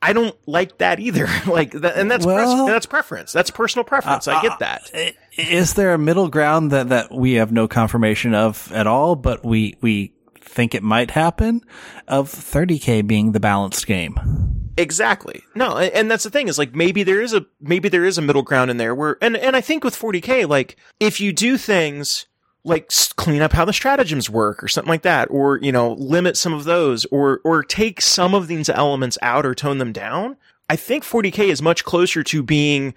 I 0.00 0.12
don't 0.12 0.36
like 0.46 0.78
that 0.78 0.98
either. 1.00 1.26
like, 1.46 1.72
that, 1.72 1.96
and 1.96 2.10
that's 2.10 2.24
Well- 2.26 2.66
that's 2.66 2.86
preference. 2.86 3.32
That's 3.32 3.50
personal 3.50 3.84
preference. 3.84 4.28
I 4.28 4.40
get 4.42 4.58
that. 4.60 4.90
i- 4.94 5.14
is 5.36 5.74
there 5.74 5.94
a 5.94 5.98
middle 5.98 6.28
ground 6.28 6.70
that, 6.72 6.90
that 6.90 7.10
we 7.12 7.34
have 7.34 7.50
no 7.52 7.66
confirmation 7.68 8.34
of 8.34 8.70
at 8.72 8.86
all, 8.86 9.16
but 9.16 9.42
we, 9.44 9.76
we 9.80 10.12
think 10.52 10.74
it 10.74 10.82
might 10.82 11.12
happen 11.12 11.62
of 12.06 12.30
30k 12.30 13.06
being 13.06 13.32
the 13.32 13.40
balanced 13.40 13.86
game? 13.86 14.62
Exactly. 14.76 15.42
No, 15.54 15.76
and 15.78 16.10
that's 16.10 16.24
the 16.24 16.30
thing 16.30 16.48
is 16.48 16.58
like 16.58 16.74
maybe 16.74 17.02
there 17.02 17.20
is 17.20 17.34
a 17.34 17.44
maybe 17.60 17.88
there 17.88 18.04
is 18.04 18.18
a 18.18 18.22
middle 18.22 18.42
ground 18.42 18.70
in 18.70 18.76
there 18.78 18.94
where 18.94 19.16
and 19.20 19.36
and 19.36 19.54
I 19.54 19.60
think 19.60 19.84
with 19.84 19.98
40k 19.98 20.48
like 20.48 20.76
if 20.98 21.20
you 21.20 21.32
do 21.32 21.58
things 21.58 22.26
like 22.64 22.90
clean 23.16 23.42
up 23.42 23.52
how 23.52 23.64
the 23.64 23.72
stratagems 23.72 24.30
work 24.30 24.62
or 24.62 24.68
something 24.68 24.88
like 24.88 25.02
that 25.02 25.28
or 25.30 25.58
you 25.58 25.72
know 25.72 25.92
limit 25.92 26.36
some 26.36 26.54
of 26.54 26.64
those 26.64 27.04
or 27.06 27.40
or 27.44 27.62
take 27.62 28.00
some 28.00 28.34
of 28.34 28.46
these 28.46 28.68
elements 28.68 29.18
out 29.20 29.44
or 29.44 29.54
tone 29.54 29.78
them 29.78 29.92
down, 29.92 30.36
I 30.70 30.76
think 30.76 31.04
40k 31.04 31.48
is 31.48 31.60
much 31.60 31.84
closer 31.84 32.22
to 32.22 32.42
being 32.42 32.94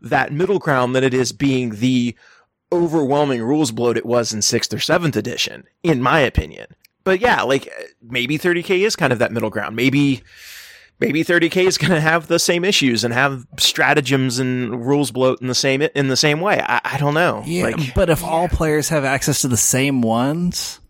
that 0.00 0.32
middle 0.32 0.58
ground 0.58 0.94
than 0.94 1.04
it 1.04 1.12
is 1.12 1.32
being 1.32 1.76
the 1.76 2.14
overwhelming 2.70 3.42
rules 3.42 3.72
bloat 3.72 3.96
it 3.96 4.06
was 4.06 4.32
in 4.32 4.40
6th 4.40 4.72
or 4.72 4.76
7th 4.76 5.16
edition 5.16 5.64
in 5.82 6.00
my 6.02 6.20
opinion. 6.20 6.66
But 7.08 7.20
yeah, 7.20 7.42
like 7.42 7.66
uh, 7.66 7.82
maybe 8.02 8.38
30k 8.38 8.80
is 8.86 8.96
kind 8.96 9.12
of 9.12 9.18
that 9.20 9.32
middle 9.32 9.50
ground. 9.50 9.74
Maybe 9.76 10.22
maybe 11.00 11.24
30k 11.24 11.64
is 11.66 11.78
going 11.78 11.92
to 11.92 12.00
have 12.00 12.26
the 12.26 12.38
same 12.38 12.64
issues 12.64 13.04
and 13.04 13.14
have 13.14 13.46
stratagems 13.58 14.38
and 14.38 14.84
rules 14.86 15.10
bloat 15.10 15.40
in 15.40 15.46
the 15.48 15.54
same 15.54 15.82
in 15.82 16.08
the 16.08 16.16
same 16.16 16.40
way. 16.40 16.60
I, 16.60 16.80
I 16.84 16.98
don't 16.98 17.14
know. 17.14 17.42
Yeah, 17.46 17.64
Like, 17.64 17.94
but 17.94 18.10
if 18.10 18.22
all 18.24 18.48
players 18.48 18.88
have 18.90 19.04
access 19.04 19.40
to 19.42 19.48
the 19.48 19.56
same 19.56 20.00
ones, 20.02 20.80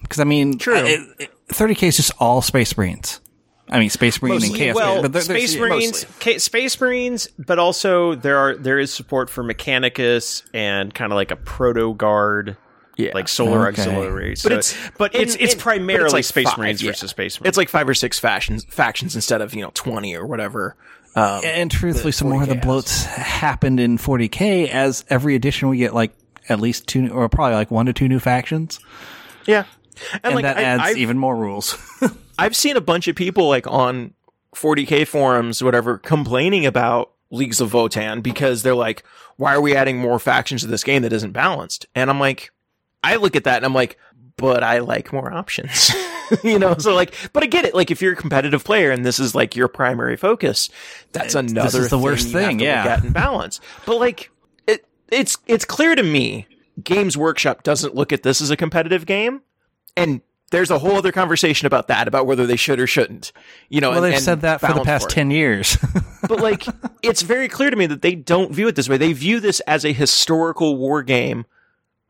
because 0.00 0.20
I 0.20 0.24
mean, 0.24 0.58
True. 0.58 0.76
I- 0.76 1.06
it- 1.18 1.30
30k 1.48 1.82
is 1.88 1.96
just 1.96 2.12
all 2.18 2.40
Space 2.40 2.76
Marines. 2.78 3.20
I 3.68 3.78
mean, 3.78 3.90
Space 3.90 4.20
Marine 4.20 4.34
and 4.34 4.42
Mostly. 4.42 4.58
Chaos 4.58 4.74
well, 4.74 4.88
Marine, 4.90 5.02
but 5.02 5.12
there- 5.12 5.22
there's- 5.22 5.42
Space 5.50 5.54
yeah, 5.54 5.60
Marines, 5.60 6.06
Ca- 6.20 6.38
Space 6.38 6.80
Marines, 6.80 7.28
but 7.38 7.58
also 7.58 8.14
there 8.14 8.36
are 8.38 8.56
there 8.56 8.78
is 8.78 8.92
support 8.92 9.30
for 9.30 9.44
Mechanicus 9.44 10.42
and 10.52 10.92
kind 10.94 11.12
of 11.12 11.16
like 11.16 11.30
a 11.30 11.36
proto 11.36 11.94
guard, 11.94 12.56
yeah, 12.96 13.10
like 13.14 13.28
Solar 13.28 13.68
Okay. 13.68 13.80
Auxiliary. 13.82 14.36
So, 14.36 14.48
But 14.48 14.58
it's- 14.58 14.76
but 14.98 15.14
it's 15.14 15.34
and- 15.34 15.42
it's 15.42 15.52
and- 15.54 15.62
primarily 15.62 16.04
it's 16.04 16.12
like 16.12 16.24
Space 16.24 16.48
five, 16.48 16.58
Marines 16.58 16.82
yeah. 16.82 16.90
versus 16.90 17.10
Space 17.10 17.40
Marines. 17.40 17.48
it's 17.48 17.56
like 17.58 17.68
five 17.68 17.88
or 17.88 17.94
six 17.94 18.18
factions 18.18 18.64
factions 18.64 19.14
instead 19.14 19.40
of 19.40 19.54
you 19.54 19.62
know 19.62 19.70
20 19.74 20.14
or 20.16 20.26
whatever. 20.26 20.76
Um, 21.14 21.42
And 21.44 21.70
truthfully, 21.70 22.12
some 22.12 22.28
more 22.30 22.42
of 22.42 22.48
the 22.48 22.54
bloats 22.54 23.04
happened 23.04 23.78
in 23.80 23.98
40k. 23.98 24.68
As 24.70 25.04
every 25.10 25.34
edition, 25.34 25.68
we 25.68 25.76
get 25.78 25.94
like 25.94 26.12
at 26.48 26.58
least 26.60 26.86
two, 26.86 27.08
or 27.08 27.28
probably 27.28 27.54
like 27.54 27.70
one 27.70 27.86
to 27.86 27.92
two 27.92 28.08
new 28.08 28.18
factions, 28.18 28.80
yeah, 29.46 29.64
and, 30.12 30.20
and 30.24 30.34
like 30.34 30.42
that 30.44 30.56
I, 30.56 30.62
adds 30.62 30.82
I've, 30.84 30.96
even 30.96 31.18
more 31.18 31.36
rules. 31.36 31.76
I've 32.38 32.56
seen 32.56 32.76
a 32.76 32.80
bunch 32.80 33.08
of 33.08 33.14
people 33.16 33.46
like 33.48 33.66
on 33.66 34.14
40k 34.56 35.06
forums, 35.06 35.62
whatever, 35.62 35.98
complaining 35.98 36.66
about 36.66 37.12
Leagues 37.30 37.60
of 37.60 37.70
Votann 37.72 38.22
because 38.22 38.62
they're 38.62 38.74
like, 38.74 39.04
why 39.36 39.54
are 39.54 39.60
we 39.60 39.74
adding 39.76 39.98
more 39.98 40.18
factions 40.18 40.62
to 40.62 40.66
this 40.66 40.82
game 40.82 41.02
that 41.02 41.12
isn't 41.12 41.32
balanced? 41.32 41.86
And 41.94 42.10
I'm 42.10 42.18
like, 42.20 42.50
I 43.02 43.16
look 43.16 43.36
at 43.36 43.44
that 43.44 43.56
and 43.56 43.64
I'm 43.64 43.74
like, 43.74 43.98
but 44.36 44.62
I 44.62 44.78
like 44.78 45.12
more 45.12 45.32
options. 45.32 45.92
you 46.44 46.58
know, 46.58 46.76
so 46.78 46.94
like, 46.94 47.14
but 47.32 47.42
I 47.42 47.46
get 47.46 47.64
it. 47.64 47.74
Like, 47.74 47.90
if 47.90 48.00
you're 48.00 48.12
a 48.12 48.16
competitive 48.16 48.64
player 48.64 48.90
and 48.90 49.04
this 49.04 49.18
is 49.18 49.34
like 49.34 49.56
your 49.56 49.68
primary 49.68 50.16
focus, 50.16 50.70
that's 51.12 51.34
another 51.34 51.82
is 51.82 51.90
the 51.90 51.98
worst 51.98 52.28
you 52.28 52.38
have 52.38 52.48
thing, 52.48 52.58
to 52.58 52.64
look 52.64 52.74
yeah. 52.74 52.92
at 52.92 53.04
and 53.04 53.12
balance. 53.12 53.60
But 53.86 53.98
like, 53.98 54.30
it, 54.66 54.86
it's, 55.10 55.36
it's 55.46 55.64
clear 55.64 55.94
to 55.94 56.02
me 56.02 56.46
Games 56.82 57.16
Workshop 57.16 57.62
doesn't 57.62 57.94
look 57.94 58.12
at 58.12 58.22
this 58.22 58.40
as 58.40 58.50
a 58.50 58.56
competitive 58.56 59.06
game. 59.06 59.42
And 59.96 60.22
there's 60.50 60.70
a 60.70 60.78
whole 60.78 60.96
other 60.96 61.12
conversation 61.12 61.66
about 61.66 61.88
that, 61.88 62.06
about 62.06 62.26
whether 62.26 62.46
they 62.46 62.56
should 62.56 62.78
or 62.78 62.86
shouldn't. 62.86 63.32
You 63.68 63.80
know, 63.80 63.90
well, 63.90 63.98
and- 63.98 64.06
they've 64.06 64.14
and 64.14 64.22
said 64.22 64.40
that 64.42 64.60
for 64.60 64.72
the 64.72 64.84
past 64.84 65.06
it. 65.06 65.14
10 65.14 65.30
years. 65.30 65.76
But 66.28 66.38
like, 66.38 66.64
it's 67.02 67.22
very 67.22 67.48
clear 67.48 67.68
to 67.68 67.74
me 67.74 67.86
that 67.86 68.00
they 68.00 68.14
don't 68.14 68.52
view 68.52 68.68
it 68.68 68.76
this 68.76 68.88
way. 68.88 68.96
They 68.96 69.12
view 69.12 69.40
this 69.40 69.58
as 69.66 69.84
a 69.84 69.92
historical 69.92 70.76
war 70.76 71.02
game, 71.02 71.46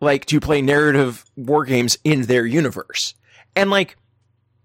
like 0.03 0.27
to 0.27 0.41
play 0.41 0.61
narrative 0.61 1.25
war 1.37 1.65
games 1.65 1.97
in 2.05 2.23
their 2.23 2.45
universe. 2.45 3.15
And 3.55 3.71
like, 3.71 3.97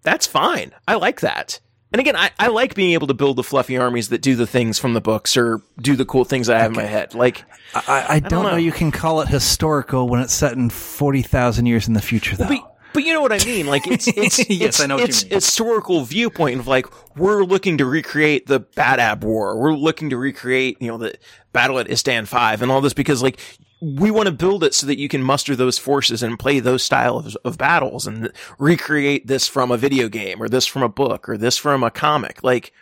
that's 0.02 0.26
fine. 0.28 0.74
I 0.88 0.96
like 0.96 1.22
that. 1.22 1.60
And 1.92 2.02
again, 2.02 2.18
I, 2.18 2.32
I 2.38 2.48
like 2.48 2.76
being 2.76 2.92
able 2.94 3.08
to 3.08 3.14
build 3.14 3.38
the 3.38 3.44
fluffy 3.44 3.78
armies 3.78 4.10
that 4.10 4.22
do 4.22 4.36
the 4.36 4.48
things 4.48 4.78
from 4.78 4.94
the 4.94 5.00
books 5.00 5.38
or 5.38 5.62
do 5.80 5.96
the 5.96 6.06
cool 6.06 6.26
things 6.26 6.50
I 6.50 6.60
have 6.60 6.72
in 6.72 6.78
my 6.78 6.84
head. 6.84 7.14
Like, 7.14 7.46
I, 7.74 8.06
I 8.10 8.20
don't, 8.20 8.44
know. 8.44 8.52
know. 8.52 8.58
you 8.58 8.74
can 8.74 8.92
call 8.92 9.22
it 9.22 9.30
historical 9.30 10.10
when 10.10 10.20
it's 10.20 10.34
set 10.34 10.54
in 10.54 10.70
40,000 10.70 11.66
years 11.66 11.88
in 11.88 11.94
the 11.94 12.02
future, 12.02 12.36
though. 12.36 12.48
But, 12.50 12.78
but 12.94 13.04
you 13.06 13.14
know 13.14 13.22
what 13.22 13.32
I 13.32 13.38
mean? 13.46 13.68
Like 13.68 13.88
it's 13.88 14.08
it's 14.18 14.50
Yes, 14.50 14.70
it's, 14.70 14.80
I 14.82 14.88
know 14.88 14.96
what 14.96 15.02
you 15.02 15.06
it's 15.06 15.22
historical 15.22 16.04
viewpoint 16.04 16.60
of 16.60 16.68
like 16.68 16.88
we're 17.16 17.44
looking 17.44 17.78
to 17.78 17.86
recreate 17.86 18.48
the 18.48 18.60
Badab 18.60 19.24
War. 19.24 19.58
We're 19.58 19.76
looking 19.76 20.10
to 20.10 20.18
recreate 20.18 20.82
you 20.82 20.88
know 20.88 20.98
the 20.98 21.16
battle 21.54 21.80
at 21.80 21.88
Isstvan 21.88 22.28
Five 22.28 22.62
and 22.62 22.72
all 22.72 22.82
this 22.82 22.94
because 22.94 23.22
like 23.22 23.40
we 23.80 24.10
want 24.10 24.28
to 24.28 24.32
build 24.32 24.64
it 24.64 24.74
so 24.74 24.88
that 24.88 24.98
you 24.98 25.08
can 25.08 25.22
muster 25.22 25.56
those 25.56 25.78
forces 25.78 26.24
and 26.24 26.40
play 26.40 26.60
those 26.60 26.84
style 26.84 27.18
of, 27.18 27.38
of 27.46 27.58
battles 27.58 28.08
and 28.08 28.32
recreate 28.58 29.28
this 29.28 29.48
from 29.48 29.72
a 29.72 29.78
video 29.78 30.10
game 30.10 30.42
or 30.42 30.50
this 30.50 30.66
from 30.66 30.84
a 30.84 30.90
book 30.90 31.30
or 31.30 31.38
this 31.38 31.58
from 31.58 31.84
a 31.84 31.92
comic. 31.92 32.44
Like, 32.44 32.74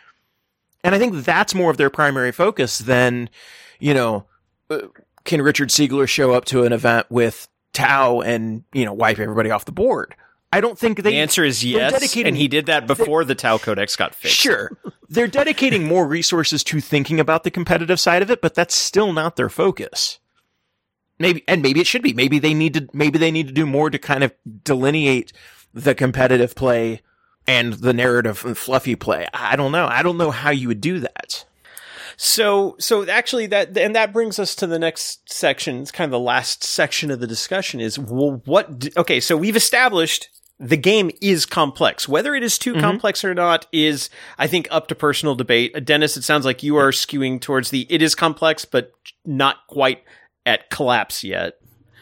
and 0.82 0.94
I 0.94 0.98
think 0.98 1.24
that's 1.24 1.54
more 1.54 1.70
of 1.70 1.76
their 1.76 1.90
primary 1.90 2.32
focus 2.32 2.78
than, 2.78 3.28
you 3.78 3.92
know, 3.92 4.24
uh, 4.70 4.82
can 5.24 5.42
Richard 5.42 5.68
Siegler 5.68 6.08
show 6.08 6.32
up 6.32 6.44
to 6.46 6.64
an 6.64 6.72
event 6.72 7.06
with 7.10 7.48
Tau 7.72 8.20
and, 8.20 8.64
you 8.72 8.84
know, 8.84 8.94
wipe 8.94 9.18
everybody 9.18 9.50
off 9.50 9.64
the 9.64 9.72
board? 9.72 10.14
I 10.52 10.60
don't 10.60 10.78
think 10.78 11.02
they. 11.02 11.10
The 11.10 11.18
answer 11.18 11.44
is 11.44 11.62
yes, 11.64 12.16
and 12.16 12.36
he 12.36 12.48
did 12.48 12.66
that 12.66 12.86
before 12.86 13.24
the 13.24 13.34
Tau 13.34 13.58
Codex 13.58 13.96
got 13.96 14.14
fixed. 14.14 14.36
Sure. 14.36 14.70
They're 15.08 15.26
dedicating 15.26 15.84
more 15.84 16.06
resources 16.06 16.64
to 16.64 16.80
thinking 16.80 17.20
about 17.20 17.44
the 17.44 17.50
competitive 17.50 18.00
side 18.00 18.22
of 18.22 18.30
it, 18.30 18.40
but 18.40 18.54
that's 18.54 18.74
still 18.74 19.12
not 19.12 19.36
their 19.36 19.50
focus. 19.50 20.18
Maybe, 21.18 21.42
and 21.48 21.62
maybe 21.62 21.80
it 21.80 21.86
should 21.86 22.02
be. 22.02 22.12
Maybe 22.12 22.38
they 22.38 22.54
need 22.54 22.74
to, 22.74 22.88
maybe 22.92 23.18
they 23.18 23.30
need 23.30 23.48
to 23.48 23.54
do 23.54 23.66
more 23.66 23.90
to 23.90 23.98
kind 23.98 24.22
of 24.22 24.32
delineate 24.64 25.32
the 25.72 25.94
competitive 25.94 26.54
play 26.54 27.00
and 27.46 27.74
the 27.74 27.92
narrative 27.92 28.44
and 28.44 28.56
fluffy 28.56 28.96
play. 28.96 29.26
I 29.32 29.56
don't 29.56 29.72
know. 29.72 29.86
I 29.86 30.02
don't 30.02 30.18
know 30.18 30.30
how 30.30 30.50
you 30.50 30.68
would 30.68 30.80
do 30.80 31.00
that. 31.00 31.44
So, 32.16 32.76
so 32.78 33.06
actually, 33.08 33.46
that 33.48 33.76
and 33.76 33.94
that 33.94 34.12
brings 34.12 34.38
us 34.38 34.54
to 34.56 34.66
the 34.66 34.78
next 34.78 35.30
section. 35.30 35.82
It's 35.82 35.90
kind 35.90 36.06
of 36.06 36.12
the 36.12 36.18
last 36.18 36.64
section 36.64 37.10
of 37.10 37.20
the 37.20 37.26
discussion. 37.26 37.78
Is 37.80 37.98
well, 37.98 38.42
what? 38.46 38.78
d- 38.78 38.92
Okay, 38.96 39.20
so 39.20 39.36
we've 39.36 39.56
established 39.56 40.30
the 40.58 40.78
game 40.78 41.10
is 41.20 41.44
complex. 41.44 42.08
Whether 42.08 42.34
it 42.34 42.42
is 42.42 42.58
too 42.58 42.80
complex 42.80 43.22
or 43.22 43.34
not 43.34 43.66
is, 43.72 44.08
I 44.38 44.46
think, 44.46 44.66
up 44.70 44.88
to 44.88 44.94
personal 44.94 45.34
debate. 45.34 45.72
Uh, 45.74 45.80
Dennis, 45.80 46.16
it 46.16 46.24
sounds 46.24 46.46
like 46.46 46.62
you 46.62 46.76
are 46.76 46.90
skewing 46.90 47.38
towards 47.40 47.68
the 47.68 47.86
it 47.90 48.00
is 48.00 48.14
complex, 48.14 48.64
but 48.64 48.92
not 49.26 49.66
quite 49.68 50.02
at 50.46 50.70
collapse 50.70 51.22
yet. 51.22 51.58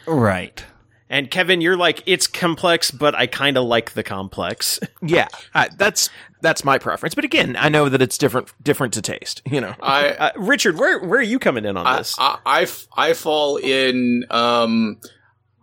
Right. 0.06 0.62
And 1.10 1.30
Kevin, 1.30 1.60
you're 1.60 1.76
like 1.76 2.02
it's 2.06 2.26
complex, 2.26 2.90
but 2.90 3.14
I 3.14 3.26
kind 3.26 3.56
of 3.56 3.64
like 3.64 3.92
the 3.92 4.02
complex. 4.02 4.78
Yeah, 5.06 5.28
I, 5.52 5.68
that's 5.76 6.08
that's 6.40 6.64
my 6.64 6.78
preference. 6.78 7.14
But 7.14 7.24
again, 7.24 7.56
I 7.58 7.68
know 7.68 7.88
that 7.90 8.00
it's 8.00 8.16
different 8.16 8.52
different 8.62 8.94
to 8.94 9.02
taste. 9.02 9.42
You 9.44 9.60
know, 9.60 9.74
I, 9.82 10.08
Uh, 10.10 10.30
Richard, 10.36 10.78
where 10.78 10.98
where 11.00 11.18
are 11.20 11.22
you 11.22 11.38
coming 11.38 11.64
in 11.66 11.76
on 11.76 11.86
I, 11.86 11.98
this? 11.98 12.16
I, 12.18 12.38
I 12.46 12.62
f- 12.62 12.86
I 12.96 13.12
fall 13.12 13.58
in, 13.58 14.24
um, 14.30 14.98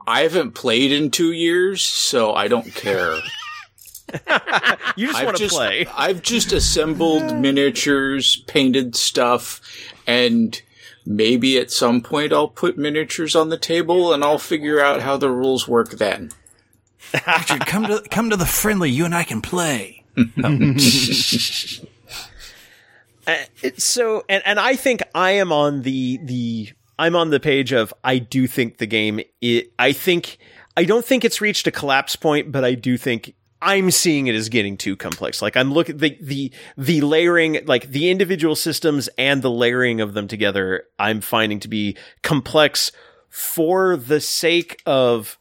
I 0.06 0.22
haven't 0.22 0.52
played 0.52 0.92
in 0.92 1.10
two 1.10 1.32
years, 1.32 1.82
so 1.82 2.34
I 2.36 2.48
don't 2.48 2.74
care. 2.76 3.16
you 4.96 5.08
just 5.08 5.24
want 5.26 5.38
to 5.38 5.48
play. 5.48 5.88
I've 5.96 6.22
just 6.22 6.52
assembled 6.52 7.36
miniatures, 7.38 8.38
painted 8.48 8.96
stuff, 8.96 9.60
and 10.06 10.62
maybe 11.06 11.58
at 11.58 11.72
some 11.72 12.02
point 12.02 12.34
I'll 12.34 12.48
put 12.48 12.78
miniatures 12.78 13.36
on 13.36 13.50
the 13.50 13.58
table 13.58 14.14
and 14.14 14.24
I'll 14.24 14.38
figure 14.38 14.80
out 14.80 15.02
how 15.02 15.18
the 15.18 15.30
rules 15.30 15.68
work 15.68 15.92
then. 15.92 16.32
Richard, 17.14 17.66
come 17.66 17.86
to 17.88 18.02
come 18.10 18.30
to 18.30 18.38
the 18.38 18.46
friendly. 18.46 18.90
You 18.90 19.06
and 19.06 19.16
I 19.16 19.24
can 19.24 19.42
play. 19.42 20.04
Uh, 23.28 23.36
so 23.78 24.26
and 24.28 24.42
and 24.48 24.60
I 24.60 24.76
think 24.76 25.04
I 25.14 25.32
am 25.32 25.52
on 25.52 25.84
the 25.84 26.18
the 26.24 26.70
I'm 26.98 27.16
on 27.16 27.30
the 27.30 27.40
page 27.40 27.72
of 27.72 27.94
I 28.04 28.18
do 28.18 28.48
think 28.48 28.78
the 28.78 28.88
game 28.88 29.22
it, 29.42 29.72
I 29.78 29.92
think 29.92 30.40
I 30.76 30.86
don't 30.86 31.06
think 31.06 31.24
it's 31.24 31.40
reached 31.40 31.68
a 31.68 31.72
collapse 31.72 32.16
point 32.16 32.52
but 32.52 32.66
I 32.66 32.74
do 32.74 32.98
think 32.98 33.36
I'm 33.62 33.92
seeing 33.92 34.28
it 34.28 34.36
as 34.36 34.50
getting 34.50 34.78
too 34.78 34.96
complex. 34.96 35.42
Like 35.42 35.56
I'm 35.56 35.72
looking 35.72 35.98
the 35.98 36.18
the 36.22 36.52
the 36.78 37.02
layering 37.02 37.60
like 37.66 37.88
the 37.90 38.10
individual 38.10 38.56
systems 38.56 39.10
and 39.18 39.42
the 39.42 39.52
layering 39.52 40.02
of 40.02 40.14
them 40.14 40.28
together 40.28 40.86
I'm 40.98 41.22
finding 41.22 41.60
to 41.62 41.68
be 41.68 41.98
complex 42.24 42.92
for 43.30 43.96
the 43.96 44.20
sake 44.20 44.82
of 44.86 45.38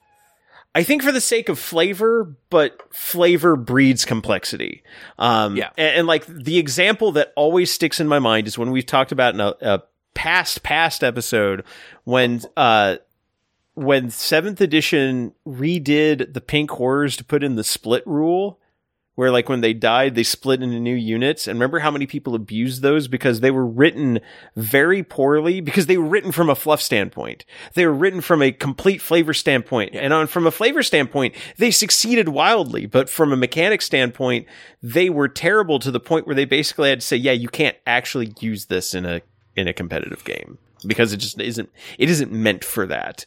I 0.74 0.84
think 0.84 1.02
for 1.02 1.10
the 1.10 1.20
sake 1.20 1.48
of 1.48 1.58
flavor, 1.58 2.36
but 2.48 2.80
flavor 2.94 3.56
breeds 3.56 4.04
complexity. 4.04 4.84
Um, 5.18 5.56
Yeah. 5.56 5.70
And, 5.76 5.96
and 5.98 6.06
like 6.06 6.26
the 6.26 6.58
example 6.58 7.12
that 7.12 7.32
always 7.34 7.72
sticks 7.72 7.98
in 7.98 8.06
my 8.06 8.20
mind 8.20 8.46
is 8.46 8.56
when 8.56 8.70
we've 8.70 8.86
talked 8.86 9.10
about 9.10 9.34
in 9.34 9.40
a, 9.40 9.54
a 9.60 9.82
past, 10.14 10.62
past 10.62 11.02
episode 11.02 11.64
when, 12.04 12.42
uh, 12.56 12.98
when 13.74 14.10
seventh 14.10 14.60
edition 14.60 15.32
redid 15.46 16.34
the 16.34 16.40
pink 16.40 16.70
horrors 16.70 17.16
to 17.16 17.24
put 17.24 17.42
in 17.42 17.56
the 17.56 17.64
split 17.64 18.06
rule, 18.06 18.60
where 19.20 19.30
like 19.30 19.50
when 19.50 19.60
they 19.60 19.74
died, 19.74 20.14
they 20.14 20.22
split 20.22 20.62
into 20.62 20.80
new 20.80 20.94
units. 20.94 21.46
And 21.46 21.58
remember 21.58 21.80
how 21.80 21.90
many 21.90 22.06
people 22.06 22.34
abused 22.34 22.80
those 22.80 23.06
because 23.06 23.40
they 23.40 23.50
were 23.50 23.66
written 23.66 24.20
very 24.56 25.02
poorly 25.02 25.60
because 25.60 25.86
they 25.86 25.98
were 25.98 26.08
written 26.08 26.32
from 26.32 26.48
a 26.48 26.54
fluff 26.54 26.80
standpoint. 26.80 27.44
They 27.74 27.84
were 27.84 27.92
written 27.92 28.22
from 28.22 28.40
a 28.40 28.50
complete 28.50 29.02
flavor 29.02 29.34
standpoint. 29.34 29.94
And 29.94 30.14
on 30.14 30.26
from 30.26 30.46
a 30.46 30.50
flavor 30.50 30.82
standpoint, 30.82 31.34
they 31.58 31.70
succeeded 31.70 32.30
wildly. 32.30 32.86
But 32.86 33.10
from 33.10 33.30
a 33.30 33.36
mechanic 33.36 33.82
standpoint, 33.82 34.46
they 34.82 35.10
were 35.10 35.28
terrible 35.28 35.78
to 35.80 35.90
the 35.90 36.00
point 36.00 36.26
where 36.26 36.36
they 36.36 36.46
basically 36.46 36.88
had 36.88 37.00
to 37.00 37.06
say, 37.06 37.16
yeah, 37.16 37.32
you 37.32 37.48
can't 37.48 37.76
actually 37.86 38.32
use 38.40 38.66
this 38.66 38.94
in 38.94 39.04
a, 39.04 39.20
in 39.54 39.68
a 39.68 39.74
competitive 39.74 40.24
game 40.24 40.56
because 40.86 41.12
it 41.12 41.18
just 41.18 41.38
isn't, 41.38 41.68
it 41.98 42.08
isn't 42.08 42.32
meant 42.32 42.64
for 42.64 42.86
that 42.86 43.26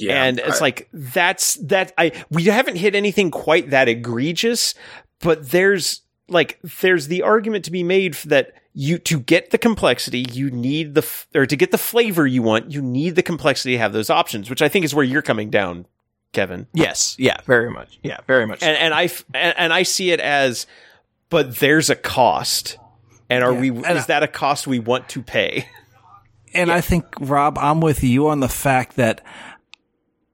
and 0.00 0.38
it's 0.38 0.60
I- 0.60 0.64
like 0.64 0.88
that's 0.92 1.54
that 1.54 1.92
I 1.98 2.12
we 2.30 2.44
haven't 2.44 2.76
hit 2.76 2.94
anything 2.94 3.30
quite 3.30 3.70
that 3.70 3.88
egregious, 3.88 4.74
but 5.20 5.50
there's 5.50 6.02
like 6.28 6.58
there's 6.80 7.08
the 7.08 7.22
argument 7.22 7.64
to 7.66 7.70
be 7.70 7.82
made 7.82 8.14
that 8.24 8.52
you 8.74 8.98
to 8.98 9.18
get 9.18 9.50
the 9.50 9.58
complexity 9.58 10.26
you 10.32 10.50
need 10.50 10.94
the 10.94 11.00
f- 11.02 11.26
or 11.34 11.46
to 11.46 11.56
get 11.56 11.70
the 11.70 11.78
flavor 11.78 12.26
you 12.26 12.42
want 12.42 12.70
you 12.70 12.82
need 12.82 13.14
the 13.16 13.22
complexity 13.22 13.72
to 13.74 13.78
have 13.78 13.92
those 13.92 14.10
options, 14.10 14.50
which 14.50 14.60
I 14.60 14.68
think 14.68 14.84
is 14.84 14.94
where 14.94 15.04
you're 15.04 15.22
coming 15.22 15.48
down, 15.50 15.86
Kevin. 16.32 16.66
yes, 16.74 17.16
yeah, 17.18 17.36
very 17.46 17.70
much, 17.70 17.98
yeah, 18.02 18.18
very 18.26 18.46
much. 18.46 18.62
And 18.62 18.76
and 18.76 18.92
I 18.92 19.04
f- 19.04 19.24
and, 19.32 19.54
and 19.56 19.72
I 19.72 19.82
see 19.84 20.10
it 20.10 20.20
as, 20.20 20.66
but 21.30 21.56
there's 21.56 21.88
a 21.88 21.96
cost, 21.96 22.76
and 23.30 23.42
are 23.42 23.54
we 23.54 23.68
and 23.70 23.96
is 23.96 24.06
that 24.06 24.22
a 24.22 24.28
cost 24.28 24.66
we 24.66 24.78
want 24.78 25.08
to 25.10 25.22
pay? 25.22 25.68
And 26.54 26.72
I 26.72 26.80
think, 26.80 27.04
Rob, 27.20 27.58
I'm 27.58 27.80
with 27.80 28.02
you 28.02 28.28
on 28.28 28.40
the 28.40 28.48
fact 28.48 28.96
that 28.96 29.20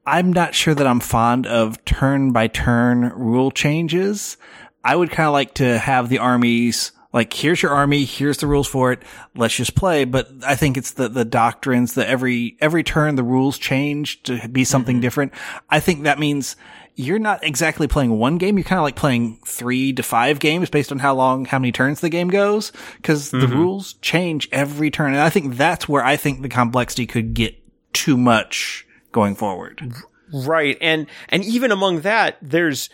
I'm 0.04 0.32
not 0.32 0.54
sure 0.54 0.74
that 0.74 0.86
I'm 0.86 1.00
fond 1.00 1.46
of 1.46 1.84
turn 1.84 2.32
by 2.32 2.48
turn 2.48 3.12
rule 3.14 3.50
changes. 3.50 4.36
I 4.84 4.96
would 4.96 5.10
kind 5.10 5.28
of 5.28 5.32
like 5.32 5.54
to 5.54 5.78
have 5.78 6.08
the 6.08 6.18
armies 6.18 6.92
like, 7.12 7.32
here's 7.32 7.60
your 7.60 7.72
army, 7.72 8.04
here's 8.04 8.38
the 8.38 8.46
rules 8.46 8.66
for 8.66 8.92
it, 8.92 9.02
let's 9.34 9.54
just 9.54 9.74
play. 9.74 10.04
But 10.04 10.30
I 10.44 10.54
think 10.54 10.76
it's 10.76 10.92
the, 10.92 11.08
the 11.08 11.24
doctrines 11.24 11.94
that 11.94 12.08
every, 12.08 12.56
every 12.60 12.82
turn 12.82 13.16
the 13.16 13.22
rules 13.22 13.58
change 13.58 14.22
to 14.24 14.48
be 14.48 14.64
something 14.64 14.96
mm-hmm. 14.96 15.02
different. 15.02 15.32
I 15.68 15.80
think 15.80 16.04
that 16.04 16.18
means 16.18 16.56
you're 16.94 17.18
not 17.18 17.44
exactly 17.44 17.86
playing 17.86 18.18
one 18.18 18.38
game. 18.38 18.56
You're 18.56 18.64
kind 18.64 18.78
of 18.78 18.84
like 18.84 18.96
playing 18.96 19.40
three 19.44 19.92
to 19.92 20.02
five 20.02 20.40
games 20.40 20.70
based 20.70 20.90
on 20.90 20.98
how 20.98 21.14
long, 21.14 21.44
how 21.44 21.58
many 21.58 21.72
turns 21.72 22.00
the 22.00 22.08
game 22.08 22.28
goes. 22.28 22.72
Cause 23.02 23.30
the 23.30 23.38
mm-hmm. 23.38 23.58
rules 23.58 23.94
change 23.94 24.48
every 24.50 24.90
turn. 24.90 25.12
And 25.12 25.22
I 25.22 25.30
think 25.30 25.56
that's 25.56 25.88
where 25.88 26.04
I 26.04 26.16
think 26.16 26.40
the 26.40 26.48
complexity 26.48 27.06
could 27.06 27.34
get 27.34 27.56
too 27.92 28.16
much 28.16 28.86
going 29.12 29.34
forward. 29.34 29.94
Right. 30.32 30.78
And 30.80 31.06
and 31.28 31.44
even 31.44 31.70
among 31.70 32.00
that, 32.00 32.38
there's 32.40 32.88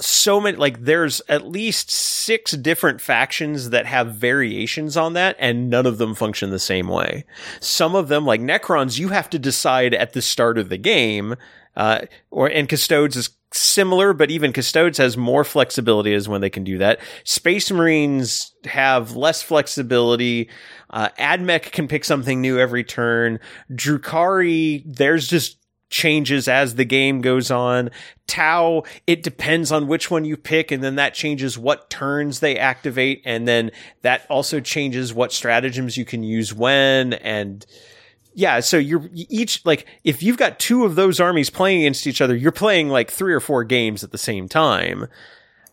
so 0.00 0.40
many 0.40 0.56
like 0.56 0.84
there's 0.84 1.22
at 1.28 1.46
least 1.46 1.90
six 1.90 2.52
different 2.52 3.00
factions 3.00 3.70
that 3.70 3.86
have 3.86 4.14
variations 4.14 4.96
on 4.96 5.12
that 5.12 5.36
and 5.38 5.70
none 5.70 5.86
of 5.86 5.98
them 5.98 6.14
function 6.14 6.50
the 6.50 6.58
same 6.58 6.88
way. 6.88 7.24
Some 7.60 7.94
of 7.94 8.08
them 8.08 8.24
like 8.24 8.40
Necrons 8.40 8.98
you 8.98 9.08
have 9.10 9.30
to 9.30 9.38
decide 9.38 9.94
at 9.94 10.12
the 10.12 10.22
start 10.22 10.58
of 10.58 10.68
the 10.68 10.78
game 10.78 11.36
uh 11.76 12.00
or 12.30 12.48
and 12.48 12.68
Custodes 12.68 13.16
is 13.16 13.30
similar 13.52 14.12
but 14.12 14.32
even 14.32 14.52
Custodes 14.52 14.98
has 14.98 15.16
more 15.16 15.44
flexibility 15.44 16.12
as 16.12 16.28
when 16.28 16.40
they 16.40 16.50
can 16.50 16.64
do 16.64 16.76
that. 16.78 16.98
Space 17.22 17.70
Marines 17.70 18.52
have 18.64 19.14
less 19.14 19.42
flexibility. 19.42 20.50
Uh 20.94 21.10
AdMech 21.18 21.72
can 21.72 21.88
pick 21.88 22.06
something 22.06 22.40
new 22.40 22.58
every 22.58 22.84
turn. 22.84 23.38
Drukhari 23.70 24.82
there's 24.86 25.28
just 25.28 25.58
changes 25.90 26.48
as 26.48 26.74
the 26.74 26.84
game 26.84 27.20
goes 27.20 27.50
on. 27.50 27.90
Tau, 28.26 28.82
it 29.06 29.22
depends 29.22 29.70
on 29.70 29.86
which 29.86 30.10
one 30.10 30.24
you 30.24 30.36
pick, 30.36 30.70
and 30.72 30.82
then 30.82 30.96
that 30.96 31.14
changes 31.14 31.58
what 31.58 31.90
turns 31.90 32.40
they 32.40 32.58
activate, 32.58 33.22
and 33.24 33.46
then 33.46 33.70
that 34.02 34.26
also 34.28 34.58
changes 34.60 35.14
what 35.14 35.32
stratagems 35.32 35.96
you 35.96 36.04
can 36.04 36.24
use 36.24 36.52
when, 36.54 37.12
and 37.12 37.64
yeah, 38.34 38.58
so 38.60 38.76
you're 38.76 39.08
each 39.14 39.64
like 39.64 39.86
if 40.02 40.22
you've 40.22 40.36
got 40.36 40.58
two 40.58 40.84
of 40.84 40.96
those 40.96 41.20
armies 41.20 41.50
playing 41.50 41.82
against 41.82 42.06
each 42.06 42.20
other, 42.20 42.34
you're 42.34 42.52
playing 42.52 42.88
like 42.88 43.10
three 43.10 43.32
or 43.32 43.40
four 43.40 43.62
games 43.62 44.02
at 44.02 44.10
the 44.10 44.18
same 44.18 44.48
time. 44.48 45.06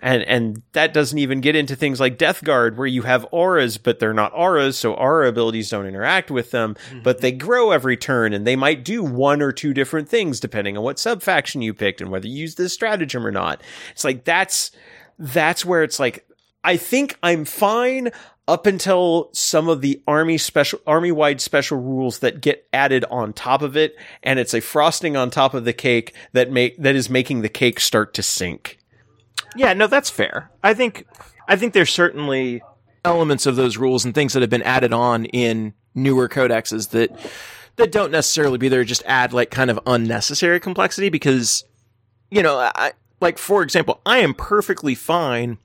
And 0.02 0.24
and 0.24 0.62
that 0.74 0.94
doesn't 0.94 1.18
even 1.18 1.42
get 1.42 1.56
into 1.56 1.76
things 1.76 2.00
like 2.00 2.18
Death 2.18 2.44
Guard, 2.44 2.78
where 2.78 2.88
you 2.88 3.04
have 3.04 3.26
auras, 3.32 3.78
but 3.78 4.00
they're 4.00 4.14
not 4.14 4.34
auras, 4.34 4.78
so 4.78 4.94
aura 4.94 5.30
abilities 5.30 5.70
don't 5.70 5.86
interact 5.86 6.32
with 6.32 6.52
them, 6.52 6.76
but 7.04 7.20
they 7.20 7.32
mm-hmm. 7.32 7.46
grow 7.46 7.72
every 7.72 7.98
turn, 7.98 8.34
and 8.34 8.48
they 8.48 8.56
might 8.56 8.84
do 8.84 9.04
one 9.04 9.42
or 9.42 9.52
two 9.52 9.74
different 9.74 10.10
things 10.10 10.40
depending 10.40 10.76
on 10.76 10.84
what 10.84 10.98
subfaction 10.98 11.62
you 11.62 11.74
picked 11.74 12.02
and 12.02 12.10
whether 12.10 12.28
you 12.28 12.36
use 12.36 12.56
this 12.56 12.74
stratagem 12.74 13.26
or 13.26 13.32
not. 13.32 13.62
It's 13.92 14.04
like 14.04 14.24
that's 14.24 14.72
that's 15.20 15.64
where 15.64 15.84
it's 15.84 16.00
like 16.00 16.26
I 16.64 16.78
think 16.78 17.18
I'm 17.22 17.46
fine 17.46 18.12
up 18.48 18.66
until 18.66 19.30
some 19.34 19.70
of 19.70 19.82
the 19.82 20.02
army 20.08 20.38
special 20.38 20.80
army 20.86 21.12
wide 21.12 21.40
special 21.40 21.80
rules 21.80 22.20
that 22.20 22.42
get 22.42 22.68
added 22.74 23.06
on 23.10 23.34
top 23.34 23.62
of 23.62 23.78
it 23.78 23.96
and 24.24 24.40
it's 24.40 24.54
a 24.54 24.60
frosting 24.60 25.16
on 25.16 25.30
top 25.30 25.54
of 25.54 25.64
the 25.64 25.74
cake 25.74 26.14
that 26.34 26.52
make 26.52 26.78
that 26.78 26.96
is 26.96 27.10
making 27.10 27.42
the 27.42 27.50
cake 27.50 27.80
start 27.80 28.14
to 28.16 28.24
sink. 28.24 28.81
Yeah, 29.56 29.74
no, 29.74 29.88
that's 29.88 30.10
fair. 30.10 30.50
I 30.64 30.74
think 30.74 31.06
I 31.48 31.56
think 31.56 31.74
there's 31.74 31.92
certainly 31.92 32.62
elements 33.04 33.46
of 33.46 33.56
those 33.56 33.78
rules 33.78 34.06
and 34.06 34.14
things 34.14 34.34
that 34.34 34.42
have 34.42 34.50
been 34.50 34.62
added 34.64 34.94
on 34.94 35.26
in 35.26 35.74
newer 35.94 36.30
codexes 36.30 36.90
that 36.92 37.12
that 37.78 37.92
don't 37.92 38.12
necessarily 38.12 38.58
be 38.58 38.70
there 38.70 38.84
just 38.84 39.04
add 39.06 39.34
like 39.34 39.50
kind 39.50 39.70
of 39.70 39.80
unnecessary 39.86 40.60
complexity 40.60 41.10
because 41.10 41.64
you 42.30 42.42
know, 42.42 42.58
I 42.60 42.94
like 43.20 43.38
for 43.38 43.64
example, 43.64 44.02
I 44.06 44.20
am 44.20 44.34
perfectly 44.34 44.96
fine 44.96 45.58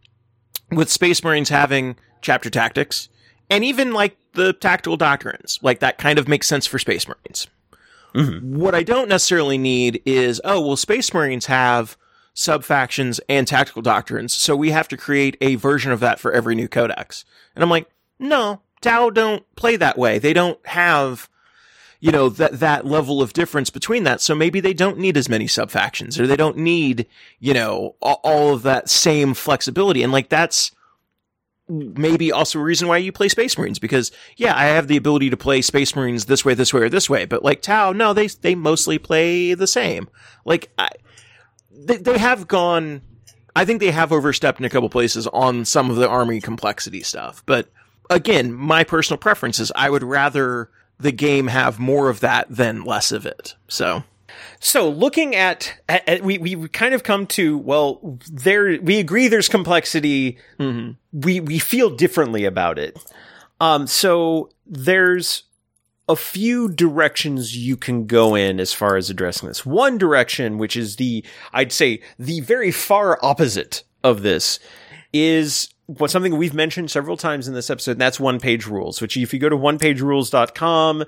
with 0.71 0.91
Space 0.91 1.23
Marines 1.23 1.49
having 1.49 1.97
chapter 2.21 2.51
tactics 2.51 3.09
and 3.49 3.65
even 3.65 3.93
like 3.93 4.17
the 4.33 4.53
tactical 4.53 4.97
doctrines. 4.97 5.59
Like 5.63 5.81
that 5.81 5.99
kind 5.99 6.19
of 6.19 6.29
makes 6.29 6.47
sense 6.47 6.67
for 6.67 6.79
Space 6.79 7.07
Marines. 7.07 7.47
Mm-hmm. 8.15 8.57
What 8.57 8.75
I 8.75 8.83
don't 8.83 9.09
necessarily 9.09 9.59
need 9.59 10.03
is, 10.07 10.41
oh, 10.45 10.61
well, 10.61 10.77
Space 10.77 11.13
Marines 11.13 11.47
have 11.47 11.97
sub 12.39 12.63
factions 12.63 13.19
and 13.31 13.49
tactical 13.49 13.81
doctrines, 13.81 14.33
so 14.35 14.55
we 14.55 14.71
have 14.71 14.87
to 14.89 14.97
create 14.97 15.39
a 15.41 15.55
version 15.55 15.91
of 15.91 16.01
that 16.01 16.21
for 16.21 16.33
every 16.33 16.55
new 16.55 16.69
codex. 16.69 17.25
And 17.55 17.65
I'm 17.65 17.71
like, 17.71 17.89
no, 18.19 18.61
Tau 18.83 19.09
don't 19.09 19.43
play 19.57 19.77
that 19.77 19.97
way. 19.97 20.19
They 20.19 20.35
don't 20.35 20.65
have, 20.67 21.31
you 21.99 22.13
know, 22.13 22.29
that, 22.29 22.61
that 22.61 22.85
level 22.85 23.23
of 23.23 23.33
difference 23.33 23.71
between 23.71 24.05
that. 24.05 24.21
So 24.21 24.35
maybe 24.35 24.61
they 24.61 24.75
don't 24.75 24.99
need 24.99 25.17
as 25.17 25.31
many 25.31 25.47
sub 25.47 25.71
factions 25.71 26.21
or 26.21 26.27
they 26.27 26.37
don't 26.37 26.59
need, 26.59 27.07
you 27.41 27.55
know, 27.55 27.97
all, 28.03 28.21
all 28.23 28.55
of 28.55 28.63
that 28.65 28.91
same 28.91 29.33
flexibility. 29.33 30.03
And 30.03 30.13
like 30.13 30.29
that's, 30.29 30.73
maybe 31.69 32.31
also 32.31 32.61
a 32.61 32.63
reason 32.63 32.87
why 32.87 32.97
you 32.97 33.11
play 33.11 33.29
Space 33.29 33.59
Marines 33.59 33.81
because 33.81 34.13
yeah, 34.37 34.57
I 34.57 34.67
have 34.67 34.87
the 34.87 34.97
ability 34.97 35.31
to 35.31 35.37
play 35.37 35.61
Space 35.63 35.97
Marines 35.97 36.27
this 36.27 36.45
way, 36.45 36.55
this 36.55 36.73
way, 36.73 36.83
or 36.83 36.89
this 36.89 37.11
way. 37.11 37.25
But 37.25 37.43
like 37.43 37.61
Tau, 37.61 37.93
no, 37.93 38.13
they 38.13 38.29
they 38.29 38.55
mostly 38.55 38.99
play 38.99 39.55
the 39.55 39.67
same. 39.67 40.09
Like 40.45 40.71
I, 40.79 40.91
they 41.77 41.97
they 41.97 42.19
have 42.19 42.48
gone. 42.48 43.03
I 43.55 43.65
think 43.65 43.81
they 43.81 43.90
have 43.90 44.12
overstepped 44.12 44.59
in 44.59 44.66
a 44.66 44.70
couple 44.70 44.89
places 44.90 45.27
on 45.28 45.65
some 45.65 45.90
of 45.90 45.97
the 45.97 46.09
army 46.09 46.40
complexity 46.40 47.03
stuff. 47.03 47.43
But 47.47 47.70
again, 48.11 48.53
my 48.53 48.85
personal 48.85 49.19
preference 49.19 49.59
is 49.59 49.73
I 49.74 49.89
would 49.89 50.03
rather 50.03 50.70
the 50.98 51.12
game 51.12 51.47
have 51.47 51.78
more 51.78 52.09
of 52.09 52.20
that 52.20 52.47
than 52.51 52.85
less 52.85 53.12
of 53.12 53.27
it. 53.27 53.55
So 53.69 54.03
so 54.61 54.89
looking 54.89 55.35
at, 55.35 55.74
at, 55.89 56.09
at, 56.09 56.23
we 56.23 56.39
we 56.39 56.69
kind 56.69 56.94
of 56.94 57.03
come 57.03 57.27
to 57.28 57.59
well 57.59 58.19
there 58.31 58.81
we 58.81 58.98
agree 58.98 59.28
there's 59.28 59.48
complexity. 59.48 60.39
Mm-hmm. 60.59 60.93
We 61.12 61.40
we 61.40 61.59
feel 61.59 61.90
differently 61.90 62.44
about 62.44 62.78
it. 62.78 62.98
Um 63.61 63.86
so 63.86 64.51
there's 64.66 65.44
a 66.09 66.16
few 66.16 66.69
directions 66.69 67.57
you 67.57 67.77
can 67.77 68.07
go 68.07 68.35
in 68.35 68.61
as 68.61 68.73
far 68.73 68.97
as 68.97 69.11
addressing 69.11 69.49
this. 69.49 69.66
One 69.66 69.99
direction, 69.99 70.59
which 70.59 70.77
is 70.77 70.97
the 70.97 71.24
I'd 71.53 71.73
say 71.73 72.01
the 72.19 72.41
very 72.41 72.70
far 72.70 73.19
opposite 73.23 73.83
of 74.05 74.23
this, 74.23 74.59
is 75.12 75.69
what 75.87 76.11
something 76.11 76.37
we've 76.37 76.55
mentioned 76.55 76.91
several 76.91 77.16
times 77.16 77.49
in 77.49 77.55
this 77.55 77.70
episode, 77.70 77.93
and 77.93 78.01
that's 78.01 78.20
one 78.20 78.41
page 78.41 78.66
rules, 78.66 79.01
which 79.01 79.16
if 79.16 79.33
you 79.33 79.39
go 79.39 79.49
to 79.49 79.57
onepagerules.com, 79.57 81.05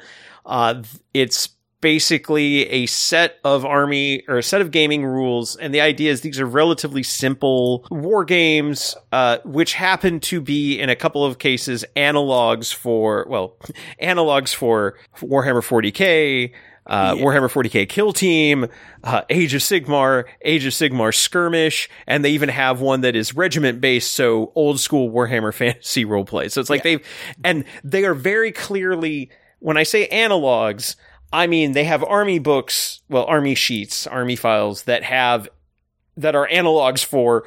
uh, 0.47 0.83
it's 1.15 1.49
basically 1.81 2.69
a 2.69 2.87
set 2.87 3.39
of 3.45 3.65
army 3.65 4.25
or 4.29 4.39
a 4.39 4.43
set 4.43 4.61
of 4.61 4.71
gaming 4.71 5.05
rules. 5.05 5.57
And 5.57 5.73
the 5.73 5.81
idea 5.81 6.11
is 6.11 6.23
these 6.23 6.41
are 6.41 6.47
relatively 6.47 7.03
simple 7.03 7.87
war 7.91 8.25
games, 8.25 8.97
uh, 9.13 9.39
which 9.45 9.75
happen 9.75 10.21
to 10.21 10.41
be 10.41 10.79
in 10.79 10.91
a 10.91 10.97
couple 10.97 11.25
of 11.25 11.39
cases 11.39 11.85
analogs 11.97 12.75
for, 12.75 13.27
well, 13.29 13.57
analogs 14.03 14.55
for 14.55 14.97
Warhammer 15.19 15.63
40k, 15.63 16.53
uh, 16.89 17.15
yeah. 17.17 17.23
Warhammer 17.23 17.51
40k 17.51 17.89
Kill 17.89 18.13
Team, 18.13 18.67
uh, 19.05 19.23
Age 19.29 19.55
of 19.55 19.61
Sigmar, 19.61 20.25
Age 20.43 20.65
of 20.65 20.73
Sigmar 20.73 21.15
Skirmish, 21.15 21.89
and 22.07 22.25
they 22.25 22.31
even 22.31 22.49
have 22.49 22.81
one 22.81 23.03
that 23.03 23.15
is 23.15 23.35
regiment 23.35 23.81
based, 23.81 24.13
so 24.13 24.53
old 24.55 24.81
school 24.81 25.11
Warhammer 25.11 25.53
fantasy 25.55 26.05
roleplay. 26.05 26.51
So 26.51 26.61
it's 26.61 26.71
like 26.71 26.85
yeah. 26.85 26.97
they've, 26.97 27.07
and 27.45 27.65
they 27.85 28.05
are 28.05 28.15
very 28.15 28.53
clearly, 28.53 29.31
when 29.59 29.77
I 29.77 29.83
say 29.83 30.09
analogs, 30.09 30.97
I 31.33 31.47
mean, 31.47 31.73
they 31.73 31.85
have 31.85 32.03
army 32.05 32.39
books, 32.39 33.03
well, 33.09 33.25
army 33.25 33.55
sheets, 33.55 34.07
army 34.07 34.37
files 34.37 34.85
that 34.85 35.03
have, 35.03 35.49
that 36.17 36.35
are 36.35 36.49
analogs 36.49 37.05
for 37.05 37.45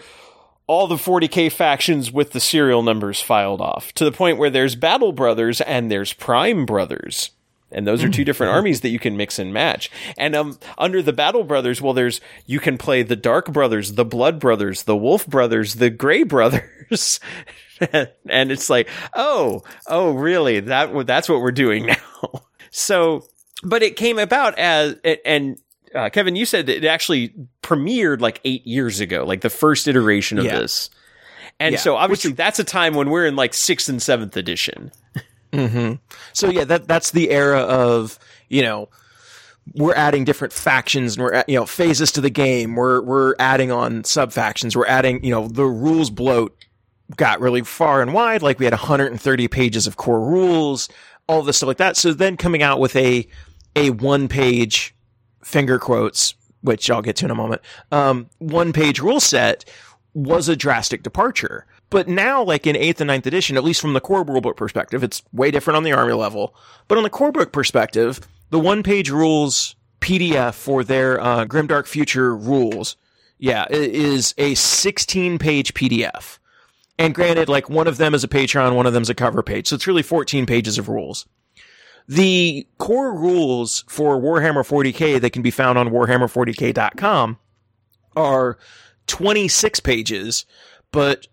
all 0.68 0.88
the 0.88 0.96
40k 0.96 1.52
factions 1.52 2.12
with 2.12 2.32
the 2.32 2.40
serial 2.40 2.84
numbers 2.84 3.20
filed 3.20 3.60
off 3.60 3.94
to 3.94 4.06
the 4.06 4.12
point 4.12 4.38
where 4.38 4.50
there's 4.50 4.76
Battle 4.76 5.12
Brothers 5.12 5.60
and 5.62 5.92
there's 5.92 6.14
Prime 6.14 6.66
Brothers. 6.66 7.32
And 7.72 7.88
those 7.88 8.04
are 8.04 8.10
two 8.10 8.26
different 8.26 8.50
mm-hmm. 8.50 8.58
armies 8.58 8.82
that 8.82 8.90
you 8.90 9.00
can 9.00 9.16
mix 9.16 9.40
and 9.40 9.54
match. 9.54 9.90
And 10.18 10.36
um, 10.36 10.60
under 10.78 11.02
the 11.02 11.14
Battle 11.14 11.44
Brothers, 11.44 11.82
well, 11.82 11.94
there's 11.94 12.20
you 12.46 12.60
can 12.60 12.78
play 12.78 13.02
the 13.02 13.16
Dark 13.16 13.52
Brothers, 13.52 13.94
the 13.94 14.06
Blood 14.06 14.40
Brothers, 14.40 14.84
the 14.84 14.98
Wolf 14.98 15.26
Brothers, 15.26 15.76
the 15.76 15.90
Gray 15.90 16.24
Brothers, 16.24 17.20
and 17.80 18.52
it's 18.52 18.70
like, 18.70 18.90
oh, 19.14 19.64
oh, 19.88 20.12
really? 20.12 20.60
That 20.60 21.06
that's 21.08 21.30
what 21.30 21.42
we're 21.42 21.52
doing 21.52 21.86
now. 21.86 22.42
so 22.72 23.24
but 23.64 23.84
it 23.84 23.96
came 23.96 24.20
about 24.20 24.58
as 24.58 24.96
and 25.26 25.58
uh, 25.94 26.10
Kevin, 26.10 26.36
you 26.36 26.46
said 26.46 26.70
it 26.70 26.86
actually 26.86 27.34
premiered 27.62 28.22
like 28.22 28.40
eight 28.46 28.66
years 28.66 29.00
ago, 29.00 29.26
like 29.26 29.42
the 29.42 29.50
first 29.50 29.88
iteration 29.88 30.38
of 30.40 30.46
yeah. 30.46 30.60
this. 30.60 30.90
And 31.60 31.74
yeah. 31.74 31.80
so 31.80 31.96
obviously 31.96 32.32
Which, 32.32 32.38
that's 32.38 32.60
a 32.60 32.64
time 32.64 32.96
when 32.96 33.10
we're 33.10 33.26
in 33.26 33.36
like 33.36 33.54
sixth 33.54 33.90
and 33.90 34.02
seventh 34.02 34.38
edition. 34.38 34.92
Mm-hmm. 35.52 35.96
So 36.34 36.50
yeah, 36.50 36.64
that 36.64 36.88
that's 36.88 37.12
the 37.12 37.30
era 37.30 37.60
of 37.60 38.18
you 38.48 38.62
know 38.62 38.88
we're 39.76 39.94
adding 39.94 40.24
different 40.24 40.54
factions 40.54 41.18
and 41.18 41.24
we're 41.24 41.44
you 41.48 41.56
know 41.56 41.66
phases 41.66 42.12
to 42.14 42.22
the 42.22 42.30
game. 42.30 42.76
We're 42.76 43.02
we're 43.02 43.36
adding 43.38 43.72
on 43.72 44.04
sub 44.06 44.32
factions. 44.32 44.76
We're 44.76 44.88
adding 44.88 45.24
you 45.24 45.32
know 45.32 45.50
the 45.50 45.66
rules 45.66 46.10
bloat 46.10 46.56
got 47.16 47.42
really 47.42 47.64
far 47.64 48.02
and 48.02 48.14
wide. 48.14 48.42
Like 48.42 48.60
we 48.60 48.66
had 48.66 48.74
130 48.74 49.48
pages 49.50 49.88
of 49.88 49.98
core 49.98 50.22
rules, 50.22 50.88
all 51.28 51.42
this 51.42 51.58
stuff 51.58 51.68
like 51.68 51.78
that. 51.78 51.98
So 51.98 52.14
then 52.14 52.38
coming 52.38 52.64
out 52.64 52.80
with 52.80 52.96
a 52.96 53.28
a 53.76 53.92
one 53.92 54.28
page 54.28 54.96
finger 55.44 55.80
quotes, 55.80 56.36
which 56.62 56.90
I'll 56.90 57.02
get 57.02 57.16
to 57.18 57.26
in 57.26 57.32
a 57.32 57.36
moment, 57.36 57.62
um, 57.92 58.30
one 58.40 58.74
page 58.74 59.00
rule 59.00 59.20
set 59.20 59.66
was 60.14 60.50
a 60.50 60.56
drastic 60.56 61.04
departure. 61.04 61.66
But 61.90 62.08
now, 62.08 62.42
like 62.42 62.66
in 62.66 62.76
8th 62.76 63.02
and 63.02 63.08
ninth 63.08 63.28
edition, 63.28 63.58
at 63.58 63.64
least 63.64 63.82
from 63.82 63.94
the 63.94 64.00
core 64.00 64.26
rulebook 64.26 64.56
perspective, 64.56 65.04
it's 65.04 65.24
way 65.34 65.52
different 65.52 65.78
on 65.78 65.84
the 65.84 65.92
army 65.92 66.14
level. 66.14 66.56
But 66.88 66.98
on 66.98 67.04
the 67.04 67.10
core 67.10 67.32
book 67.32 67.52
perspective, 67.52 68.22
the 68.50 68.60
one 68.60 68.82
page 68.82 69.10
rules 69.10 69.76
PDF 70.00 70.54
for 70.54 70.84
their 70.84 71.20
uh, 71.20 71.46
Grimdark 71.46 71.88
Future 71.88 72.36
rules, 72.36 72.96
yeah, 73.40 73.66
is 73.70 74.34
a 74.38 74.56
16 74.56 75.38
page 75.38 75.74
PDF. 75.74 76.40
And 76.98 77.16
granted, 77.16 77.50
like 77.50 77.70
one 77.70 77.88
of 77.88 77.98
them 77.98 78.14
is 78.14 78.24
a 78.24 78.28
Patreon, 78.28 78.76
one 78.76 78.86
of 78.86 78.94
them 78.94 79.02
is 79.02 79.10
a 79.10 79.16
cover 79.16 79.44
page. 79.44 79.68
So 79.68 79.76
it's 79.76 79.88
really 79.88 80.04
14 80.04 80.46
pages 80.46 80.78
of 80.78 80.88
rules. 80.88 81.26
The 82.08 82.68
core 82.78 83.14
rules 83.14 83.84
for 83.88 84.20
Warhammer 84.20 84.66
40k 84.68 85.22
that 85.22 85.32
can 85.32 85.42
be 85.42 85.52
found 85.52 85.78
on 85.78 85.90
warhammer40k.com 85.90 87.38
are 88.16 88.58
26 89.08 89.80
pages, 89.80 90.46
but 90.92 91.28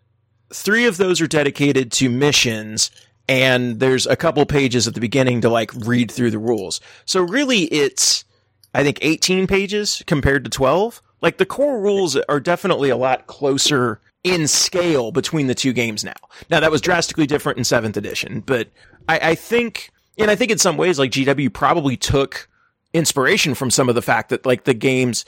three 0.53 0.86
of 0.86 0.97
those 0.97 1.20
are 1.20 1.27
dedicated 1.27 1.93
to 1.93 2.09
missions 2.09 2.90
and 3.28 3.78
there's 3.78 4.07
a 4.07 4.16
couple 4.16 4.45
pages 4.47 4.89
at 4.89 4.95
the 4.95 5.01
beginning 5.01 5.43
to 5.43 5.51
like 5.51 5.73
read 5.74 6.11
through 6.11 6.31
the 6.31 6.39
rules. 6.39 6.81
So 7.05 7.23
really 7.23 7.65
it's 7.65 8.24
I 8.74 8.82
think 8.82 8.99
18 9.03 9.47
pages 9.47 10.03
compared 10.07 10.45
to 10.45 10.51
12. 10.51 11.03
Like 11.20 11.39
the 11.39 11.47
core 11.47 11.81
rules 11.81 12.16
are 12.16 12.40
definitely 12.40 12.90
a 12.90 12.97
lot 12.97 13.27
closer 13.27 14.01
in 14.24 14.47
scale 14.49 15.12
between 15.12 15.47
the 15.47 15.55
two 15.55 15.73
games 15.73 16.05
now. 16.05 16.15
Now 16.51 16.61
that 16.61 16.70
was 16.70 16.81
drastically 16.81 17.27
different 17.27 17.59
in 17.59 17.65
7th 17.65 17.97
edition, 17.97 18.40
but 18.40 18.69
I, 19.09 19.31
I 19.31 19.35
think 19.35 19.90
and 20.19 20.31
I 20.31 20.36
think 20.36 20.51
in 20.51 20.59
some 20.59 20.77
ways, 20.77 20.99
like 20.99 21.11
GW 21.11 21.53
probably 21.53 21.97
took 21.97 22.49
inspiration 22.93 23.55
from 23.55 23.70
some 23.70 23.89
of 23.89 23.95
the 23.95 24.03
fact 24.03 24.31
that 24.31 24.47
like 24.47 24.65
the 24.65 24.74
games 24.74 25.24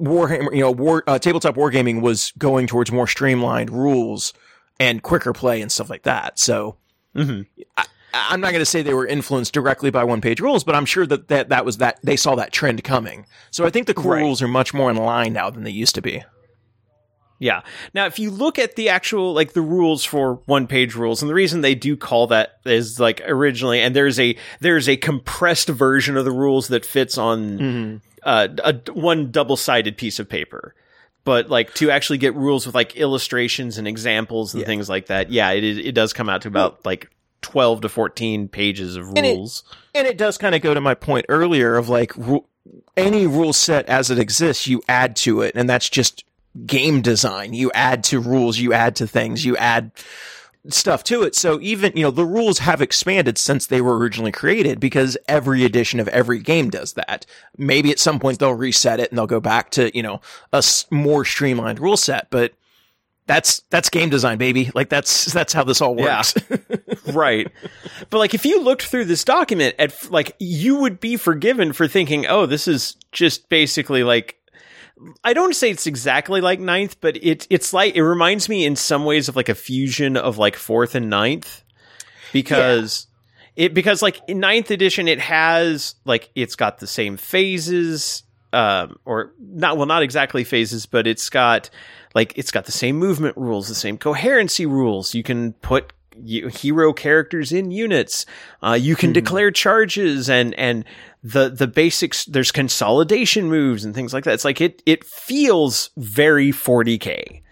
Warhammer, 0.00 0.54
you 0.54 0.60
know, 0.60 0.70
war, 0.70 1.02
uh, 1.06 1.18
tabletop 1.18 1.56
wargaming 1.56 2.02
was 2.02 2.32
going 2.38 2.66
towards 2.66 2.92
more 2.92 3.06
streamlined 3.06 3.70
rules 3.70 4.32
and 4.78 5.02
quicker 5.02 5.32
play 5.32 5.60
and 5.60 5.72
stuff 5.72 5.90
like 5.90 6.04
that. 6.04 6.38
So 6.38 6.76
mm-hmm. 7.16 7.42
I, 7.76 7.86
am 8.34 8.40
not 8.40 8.52
going 8.52 8.60
to 8.60 8.66
say 8.66 8.82
they 8.82 8.94
were 8.94 9.06
influenced 9.06 9.52
directly 9.52 9.90
by 9.90 10.04
one 10.04 10.20
page 10.20 10.40
rules, 10.40 10.62
but 10.62 10.76
I'm 10.76 10.86
sure 10.86 11.04
that, 11.06 11.28
that 11.28 11.48
that 11.48 11.64
was 11.64 11.78
that 11.78 11.98
they 12.02 12.16
saw 12.16 12.36
that 12.36 12.52
trend 12.52 12.84
coming. 12.84 13.26
So 13.50 13.66
I 13.66 13.70
think 13.70 13.88
the 13.88 13.94
core 13.94 14.12
right. 14.12 14.20
rules 14.20 14.40
are 14.40 14.48
much 14.48 14.72
more 14.72 14.90
in 14.90 14.96
line 14.96 15.32
now 15.32 15.50
than 15.50 15.64
they 15.64 15.70
used 15.70 15.96
to 15.96 16.02
be. 16.02 16.22
Yeah. 17.42 17.62
Now, 17.92 18.06
if 18.06 18.20
you 18.20 18.30
look 18.30 18.56
at 18.56 18.76
the 18.76 18.88
actual, 18.88 19.32
like 19.34 19.52
the 19.52 19.62
rules 19.62 20.04
for 20.04 20.36
one 20.46 20.68
page 20.68 20.94
rules, 20.94 21.22
and 21.22 21.28
the 21.28 21.34
reason 21.34 21.60
they 21.60 21.74
do 21.74 21.96
call 21.96 22.28
that 22.28 22.60
is 22.64 23.00
like 23.00 23.20
originally, 23.26 23.80
and 23.80 23.96
there's 23.96 24.20
a, 24.20 24.36
there's 24.60 24.88
a 24.88 24.96
compressed 24.96 25.68
version 25.68 26.16
of 26.16 26.24
the 26.24 26.30
rules 26.30 26.68
that 26.68 26.86
fits 26.86 27.18
on, 27.18 27.58
mm-hmm. 27.58 27.96
uh, 28.22 28.46
a, 28.62 28.74
one 28.92 29.32
double 29.32 29.56
sided 29.56 29.96
piece 29.96 30.20
of 30.20 30.28
paper. 30.28 30.74
but 31.24 31.48
like 31.50 31.74
to 31.74 31.90
actually 31.90 32.18
get 32.18 32.34
rules 32.36 32.64
with 32.66 32.74
like 32.76 32.94
illustrations 32.96 33.76
and 33.78 33.88
examples 33.88 34.54
and 34.54 34.60
Yeah. 34.60 34.66
things 34.66 34.88
like 34.88 35.06
that, 35.06 35.30
yeah, 35.32 35.50
it 35.50 35.64
it 35.64 35.92
does 35.96 36.12
come 36.12 36.28
out 36.28 36.42
to 36.42 36.48
about 36.48 36.84
like 36.86 37.10
twelve 37.40 37.80
to 37.80 37.88
fourteen 37.88 38.48
pages 38.48 38.94
of 38.96 39.08
And 39.16 39.26
it- 39.26 39.34
rules. 39.36 39.64
And 39.94 40.06
it 40.06 40.16
does 40.16 40.38
kind 40.38 40.54
of 40.54 40.62
go 40.62 40.74
to 40.74 40.80
my 40.80 40.94
point 40.94 41.26
earlier 41.28 41.76
of 41.76 41.88
like 41.88 42.12
ru- 42.16 42.44
any 42.96 43.26
rule 43.26 43.52
set 43.52 43.86
as 43.88 44.10
it 44.10 44.18
exists, 44.18 44.66
you 44.68 44.80
add 44.88 45.16
to 45.16 45.42
it, 45.42 45.52
and 45.56 45.68
that's 45.68 45.88
just 45.90 46.24
game 46.66 47.02
design. 47.02 47.54
You 47.54 47.70
add 47.74 48.04
to 48.04 48.20
rules, 48.20 48.58
you 48.58 48.72
add 48.72 48.96
to 48.96 49.06
things, 49.06 49.44
you 49.44 49.56
add 49.56 49.92
stuff 50.68 51.02
to 51.04 51.22
it. 51.22 51.34
So 51.34 51.58
even, 51.60 51.92
you 51.96 52.02
know, 52.02 52.10
the 52.10 52.24
rules 52.24 52.60
have 52.60 52.80
expanded 52.80 53.36
since 53.36 53.66
they 53.66 53.80
were 53.80 53.98
originally 53.98 54.32
created 54.32 54.78
because 54.78 55.16
every 55.26 55.64
edition 55.64 55.98
of 55.98 56.08
every 56.08 56.38
game 56.38 56.70
does 56.70 56.92
that. 56.92 57.26
Maybe 57.56 57.90
at 57.90 57.98
some 57.98 58.20
point 58.20 58.38
they'll 58.38 58.54
reset 58.54 59.00
it 59.00 59.10
and 59.10 59.18
they'll 59.18 59.26
go 59.26 59.40
back 59.40 59.70
to, 59.72 59.94
you 59.96 60.02
know, 60.02 60.20
a 60.52 60.62
more 60.90 61.24
streamlined 61.24 61.80
rule 61.80 61.96
set, 61.96 62.28
but 62.30 62.52
that's, 63.26 63.60
that's 63.70 63.88
game 63.88 64.10
design, 64.10 64.38
baby. 64.38 64.70
Like 64.74 64.88
that's, 64.88 65.32
that's 65.32 65.52
how 65.52 65.64
this 65.64 65.80
all 65.80 65.96
works. 65.96 66.34
right. 67.12 67.50
But 68.10 68.18
like 68.18 68.34
if 68.34 68.44
you 68.44 68.60
looked 68.60 68.82
through 68.82 69.06
this 69.06 69.24
document 69.24 69.74
at 69.78 70.10
like 70.10 70.36
you 70.38 70.76
would 70.76 71.00
be 71.00 71.16
forgiven 71.16 71.72
for 71.72 71.88
thinking, 71.88 72.26
"Oh, 72.26 72.46
this 72.46 72.68
is 72.68 72.96
just 73.10 73.48
basically 73.48 74.04
like 74.04 74.38
I 75.24 75.32
don't 75.32 75.54
say 75.54 75.70
it's 75.70 75.86
exactly 75.86 76.40
like 76.40 76.60
ninth, 76.60 77.00
but 77.00 77.16
it 77.16 77.46
it's 77.50 77.72
like 77.72 77.94
it 77.94 78.02
reminds 78.02 78.48
me 78.48 78.64
in 78.64 78.76
some 78.76 79.04
ways 79.04 79.28
of 79.28 79.36
like 79.36 79.48
a 79.48 79.54
fusion 79.54 80.16
of 80.16 80.38
like 80.38 80.56
fourth 80.56 80.94
and 80.94 81.10
ninth 81.10 81.62
because 82.32 83.06
it 83.56 83.74
because 83.74 84.02
like 84.02 84.20
in 84.28 84.40
ninth 84.40 84.70
edition 84.70 85.08
it 85.08 85.20
has 85.20 85.94
like 86.04 86.30
it's 86.34 86.56
got 86.56 86.78
the 86.78 86.86
same 86.86 87.16
phases 87.16 88.22
um 88.52 88.96
or 89.04 89.32
not 89.38 89.76
well 89.76 89.86
not 89.86 90.02
exactly 90.02 90.44
phases 90.44 90.86
but 90.86 91.06
it's 91.06 91.28
got 91.30 91.70
like 92.14 92.32
it's 92.36 92.50
got 92.50 92.66
the 92.66 92.72
same 92.72 92.96
movement 92.96 93.36
rules 93.36 93.68
the 93.68 93.74
same 93.74 93.98
coherency 93.98 94.66
rules. 94.66 95.14
You 95.14 95.22
can 95.22 95.52
put 95.54 95.92
hero 96.24 96.92
characters 96.92 97.52
in 97.52 97.70
units. 97.70 98.26
Uh 98.62 98.78
you 98.80 98.96
can 98.96 99.12
declare 99.12 99.50
charges 99.50 100.28
and 100.28 100.54
and 100.54 100.84
the 101.22 101.48
the 101.48 101.66
basics 101.68 102.24
there's 102.24 102.50
consolidation 102.52 103.48
moves 103.48 103.84
and 103.84 103.94
things 103.94 104.12
like 104.12 104.24
that 104.24 104.34
it's 104.34 104.44
like 104.44 104.60
it 104.60 104.82
it 104.86 105.04
feels 105.04 105.90
very 105.96 106.50
40k 106.50 107.42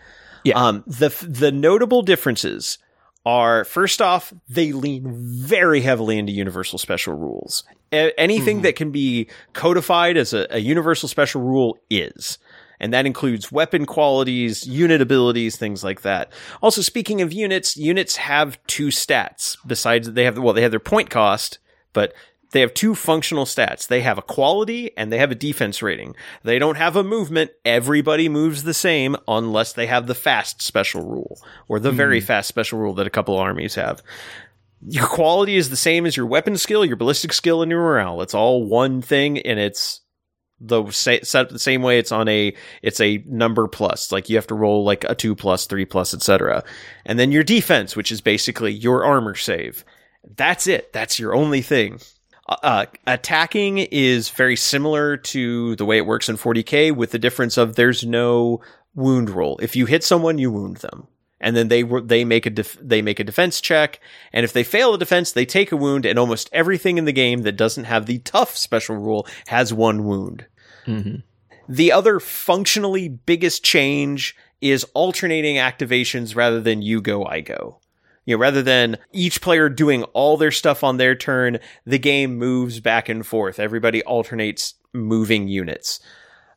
Yeah. 0.45 0.55
um 0.59 0.83
the 0.87 1.09
the 1.29 1.53
notable 1.53 2.03
differences 2.03 2.79
are 3.25 3.65
first 3.65 4.01
off 4.03 4.33
they 4.49 4.73
lean 4.73 5.05
very 5.15 5.83
heavily 5.83 6.19
into 6.19 6.33
universal 6.33 6.79
special 6.79 7.15
rules 7.15 7.63
A- 7.93 8.19
anything 8.19 8.63
that 8.63 8.75
can 8.77 8.91
be 8.91 9.29
codified 9.53 10.17
as 10.17 10.33
a, 10.33 10.47
a 10.51 10.59
universal 10.59 11.09
special 11.09 11.43
rule 11.43 11.79
is 11.91 12.39
and 12.83 12.95
that 12.95 13.05
includes 13.05 13.53
weapon 13.53 13.85
qualities, 13.85 14.67
unit 14.67 15.03
abilities, 15.03 15.59
things 15.59 15.85
like 15.85 16.01
that. 16.01 16.33
Also, 16.63 16.81
speaking 16.81 17.21
of 17.21 17.31
units, 17.31 17.77
units 17.77 18.17
have 18.17 18.59
two 18.67 18.87
stats. 18.87 19.59
Besides, 19.67 20.11
they 20.15 20.25
have 20.25 20.39
well, 20.39 20.55
they 20.55 20.63
have 20.63 20.71
their 20.71 20.81
point 20.81 21.11
cost, 21.11 21.59
but 21.93 22.15
they 22.53 22.61
have 22.61 22.75
two 22.75 22.95
functional 22.95 23.45
stats. 23.45 23.87
They 23.87 24.01
have 24.03 24.19
a 24.19 24.23
quality 24.23 24.97
and 24.97 25.13
they 25.13 25.19
have 25.19 25.31
a 25.31 25.37
defense 25.37 25.83
rating. 25.83 26.17
They 26.43 26.59
don't 26.59 26.77
have 26.77 26.97
a 26.97 27.05
movement. 27.05 27.53
Everybody 27.65 28.29
moves 28.29 28.65
the 28.65 28.75
same 28.75 29.17
unless 29.29 29.73
they 29.73 29.87
have 29.87 30.07
the 30.07 30.15
fast 30.15 30.61
special 30.61 31.03
rule 31.03 31.41
or 31.69 31.79
the 31.79 31.93
very 31.93 32.21
hmm. 32.21 32.27
fast 32.27 32.49
special 32.49 32.79
rule 32.79 32.95
that 32.95 33.07
a 33.07 33.11
couple 33.11 33.37
armies 33.37 33.77
have. 33.77 34.03
Your 34.87 35.07
quality 35.07 35.57
is 35.57 35.71
the 35.71 35.77
same 35.77 36.07
as 36.07 36.17
your 36.17 36.27
weapon 36.27 36.57
skill, 36.57 36.85
your 36.85 36.97
ballistic 36.97 37.33
skill, 37.35 37.63
and 37.63 37.71
your 37.71 37.81
morale. 37.81 38.23
It's 38.23 38.35
all 38.35 38.65
one 38.65 39.03
thing, 39.03 39.39
and 39.39 39.61
it's 39.61 40.01
the 40.59 40.91
sa- 40.91 41.19
set 41.23 41.47
up 41.47 41.51
the 41.51 41.59
same 41.59 41.83
way. 41.83 41.99
It's 41.99 42.13
on 42.13 42.29
a 42.29 42.55
it's 42.83 43.01
a 43.01 43.23
number 43.27 43.69
plus. 43.69 44.11
Like 44.11 44.31
you 44.31 44.37
have 44.37 44.47
to 44.47 44.55
roll 44.55 44.83
like 44.83 45.05
a 45.05 45.15
two 45.15 45.37
plus, 45.37 45.67
three 45.67 45.85
plus, 45.85 46.15
etc. 46.15 46.65
And 47.05 47.19
then 47.19 47.31
your 47.31 47.43
defense, 47.43 47.95
which 47.95 48.11
is 48.11 48.23
basically 48.23 48.73
your 48.73 49.05
armor 49.05 49.35
save. 49.35 49.85
That's 50.37 50.67
it. 50.67 50.93
That's 50.95 51.19
your 51.19 51.35
only 51.35 51.61
thing. 51.61 52.01
Uh, 52.51 52.57
Uh, 52.63 52.87
attacking 53.07 53.79
is 53.79 54.29
very 54.29 54.57
similar 54.57 55.17
to 55.17 55.77
the 55.77 55.85
way 55.85 55.97
it 55.97 56.07
works 56.07 56.29
in 56.29 56.37
40k, 56.37 56.91
with 56.95 57.13
the 57.13 57.19
difference 57.19 57.57
of 57.57 57.77
there's 57.77 58.05
no 58.05 58.61
wound 58.95 59.31
roll. 59.31 59.57
If 59.63 59.77
you 59.77 59.87
hit 59.87 60.03
someone, 60.03 60.37
you 60.39 60.51
wound 60.51 60.79
them, 60.79 61.07
and 61.41 61.57
then 61.57 61.69
they 61.69 61.83
they 61.83 62.25
make 62.25 62.47
a 62.47 62.51
def- 62.51 62.77
they 62.83 63.03
make 63.03 63.21
a 63.21 63.25
defense 63.25 63.61
check, 63.61 64.01
and 64.33 64.45
if 64.45 64.53
they 64.53 64.65
fail 64.65 64.95
a 64.95 64.99
defense, 64.99 65.31
they 65.31 65.47
take 65.47 65.71
a 65.71 65.77
wound. 65.77 66.05
And 66.05 66.19
almost 66.19 66.51
everything 66.53 66.99
in 66.99 67.05
the 67.05 67.13
game 67.13 67.43
that 67.43 67.57
doesn't 67.57 67.85
have 67.85 68.07
the 68.07 68.19
tough 68.19 68.57
special 68.57 68.97
rule 68.97 69.27
has 69.47 69.73
one 69.73 70.05
wound. 70.05 70.47
The 71.69 71.93
other 71.93 72.19
functionally 72.19 73.09
biggest 73.09 73.63
change 73.63 74.35
is 74.61 74.85
alternating 74.93 75.55
activations 75.57 76.35
rather 76.35 76.61
than 76.61 76.83
you 76.83 77.01
go, 77.01 77.25
I 77.25 77.41
go. 77.43 77.79
You 78.27 78.37
know, 78.37 78.41
rather 78.41 78.63
than 78.63 78.99
each 79.13 79.41
player 79.41 79.69
doing 79.69 80.05
all 80.05 80.37
their 80.37 80.51
stuff 80.51 80.85
on 80.85 80.99
their 80.99 81.15
turn, 81.15 81.59
the 81.85 81.99
game 81.99 82.37
moves 82.37 82.81
back 82.81 83.09
and 83.09 83.27
forth. 83.27 83.59
Everybody 83.59 84.03
alternates 84.03 84.75
moving 84.93 85.49
units. 85.49 86.01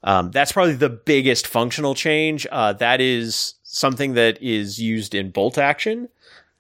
Um, 0.03 0.31
that's 0.31 0.51
probably 0.51 0.73
the 0.73 0.89
biggest 0.89 1.47
functional 1.47 1.95
change. 1.95 2.45
Uh, 2.51 2.73
that 2.73 2.99
is 2.99 3.55
something 3.63 4.13
that 4.13 4.41
is 4.41 4.79
used 4.79 5.15
in 5.15 5.31
bolt 5.31 5.57
action, 5.57 6.09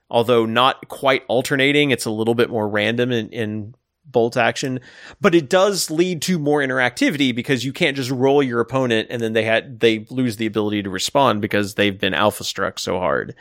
although 0.09 0.45
not 0.45 0.87
quite 0.87 1.23
alternating. 1.27 1.91
It's 1.91 2.05
a 2.05 2.11
little 2.11 2.35
bit 2.35 2.49
more 2.49 2.67
random 2.67 3.11
in, 3.11 3.29
in 3.29 3.75
bolt 4.05 4.37
action, 4.37 4.79
but 5.19 5.35
it 5.35 5.49
does 5.49 5.91
lead 5.91 6.21
to 6.23 6.39
more 6.39 6.61
interactivity 6.61 7.35
because 7.35 7.65
you 7.65 7.73
can't 7.73 7.97
just 7.97 8.11
roll 8.11 8.41
your 8.41 8.59
opponent 8.59 9.07
and 9.09 9.21
then 9.21 9.33
they 9.33 9.43
had 9.43 9.79
they 9.79 10.05
lose 10.09 10.37
the 10.37 10.45
ability 10.45 10.83
to 10.83 10.89
respond 10.89 11.41
because 11.41 11.75
they've 11.75 11.99
been 11.99 12.13
alpha 12.13 12.43
struck 12.43 12.79
so 12.79 12.99
hard. 12.99 13.35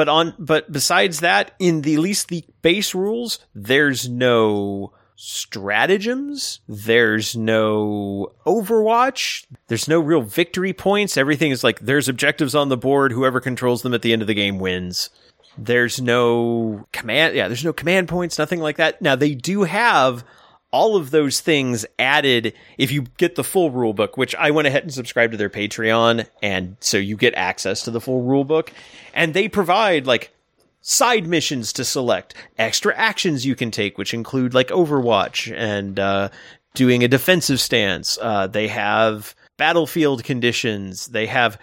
But 0.00 0.08
on 0.08 0.34
but 0.38 0.72
besides 0.72 1.20
that, 1.20 1.50
in 1.58 1.82
the 1.82 1.98
least 1.98 2.28
the 2.28 2.42
base 2.62 2.94
rules, 2.94 3.38
there's 3.54 4.08
no 4.08 4.94
stratagems. 5.14 6.60
There's 6.66 7.36
no 7.36 8.32
Overwatch. 8.46 9.44
There's 9.66 9.88
no 9.88 10.00
real 10.00 10.22
victory 10.22 10.72
points. 10.72 11.18
Everything 11.18 11.50
is 11.50 11.62
like 11.62 11.80
there's 11.80 12.08
objectives 12.08 12.54
on 12.54 12.70
the 12.70 12.78
board. 12.78 13.12
Whoever 13.12 13.40
controls 13.40 13.82
them 13.82 13.92
at 13.92 14.00
the 14.00 14.14
end 14.14 14.22
of 14.22 14.28
the 14.28 14.32
game 14.32 14.58
wins. 14.58 15.10
There's 15.58 16.00
no 16.00 16.86
command. 16.92 17.36
Yeah, 17.36 17.48
there's 17.48 17.62
no 17.62 17.74
command 17.74 18.08
points. 18.08 18.38
Nothing 18.38 18.60
like 18.60 18.78
that. 18.78 19.02
Now 19.02 19.16
they 19.16 19.34
do 19.34 19.64
have 19.64 20.24
all 20.72 20.96
of 20.96 21.10
those 21.10 21.40
things 21.40 21.84
added 21.98 22.52
if 22.78 22.92
you 22.92 23.06
get 23.16 23.34
the 23.34 23.44
full 23.44 23.70
rule 23.70 23.92
book, 23.92 24.16
which 24.16 24.34
I 24.36 24.50
went 24.50 24.68
ahead 24.68 24.82
and 24.82 24.94
subscribed 24.94 25.32
to 25.32 25.36
their 25.36 25.50
Patreon, 25.50 26.26
and 26.42 26.76
so 26.80 26.96
you 26.96 27.16
get 27.16 27.34
access 27.34 27.82
to 27.84 27.90
the 27.90 28.00
full 28.00 28.22
rule 28.22 28.44
book, 28.44 28.72
and 29.14 29.34
they 29.34 29.48
provide 29.48 30.06
like 30.06 30.32
side 30.80 31.26
missions 31.26 31.72
to 31.74 31.84
select, 31.84 32.34
extra 32.58 32.94
actions 32.96 33.44
you 33.44 33.54
can 33.54 33.70
take, 33.70 33.98
which 33.98 34.14
include 34.14 34.54
like 34.54 34.68
Overwatch 34.68 35.54
and 35.56 35.98
uh, 35.98 36.28
doing 36.74 37.02
a 37.02 37.08
defensive 37.08 37.60
stance. 37.60 38.18
Uh, 38.20 38.46
they 38.46 38.68
have 38.68 39.34
battlefield 39.56 40.24
conditions. 40.24 41.08
They 41.08 41.26
have 41.26 41.58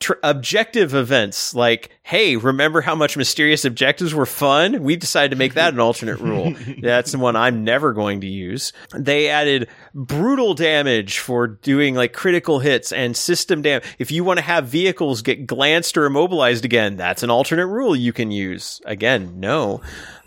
tr- 0.00 0.14
objective 0.22 0.94
events 0.94 1.54
like, 1.54 1.90
hey, 2.02 2.36
remember 2.36 2.80
how 2.80 2.94
much 2.94 3.16
mysterious 3.16 3.64
objectives 3.64 4.14
were 4.14 4.26
fun? 4.26 4.82
We 4.82 4.96
decided 4.96 5.30
to 5.30 5.36
make 5.36 5.54
that 5.54 5.74
an 5.74 5.80
alternate 5.80 6.20
rule. 6.20 6.54
That's 6.82 7.12
the 7.12 7.18
one 7.18 7.36
I'm 7.36 7.64
never 7.64 7.92
going 7.92 8.20
to 8.20 8.26
use. 8.26 8.72
They 8.94 9.28
added 9.28 9.68
brutal 9.94 10.54
damage 10.54 11.18
for 11.18 11.46
doing 11.46 11.94
like 11.94 12.12
critical 12.12 12.60
hits 12.60 12.92
and 12.92 13.16
system 13.16 13.62
damage. 13.62 13.84
If 13.98 14.10
you 14.10 14.24
want 14.24 14.38
to 14.38 14.44
have 14.44 14.66
vehicles 14.66 15.22
get 15.22 15.46
glanced 15.46 15.96
or 15.96 16.06
immobilized 16.06 16.64
again, 16.64 16.96
that's 16.96 17.22
an 17.22 17.30
alternate 17.30 17.66
rule 17.66 17.96
you 17.96 18.12
can 18.12 18.30
use. 18.30 18.80
Again, 18.84 19.40
no. 19.40 19.80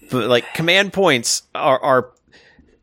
But 0.09 0.27
like 0.27 0.53
command 0.53 0.91
points 0.93 1.43
are 1.55 1.79
are 1.81 2.11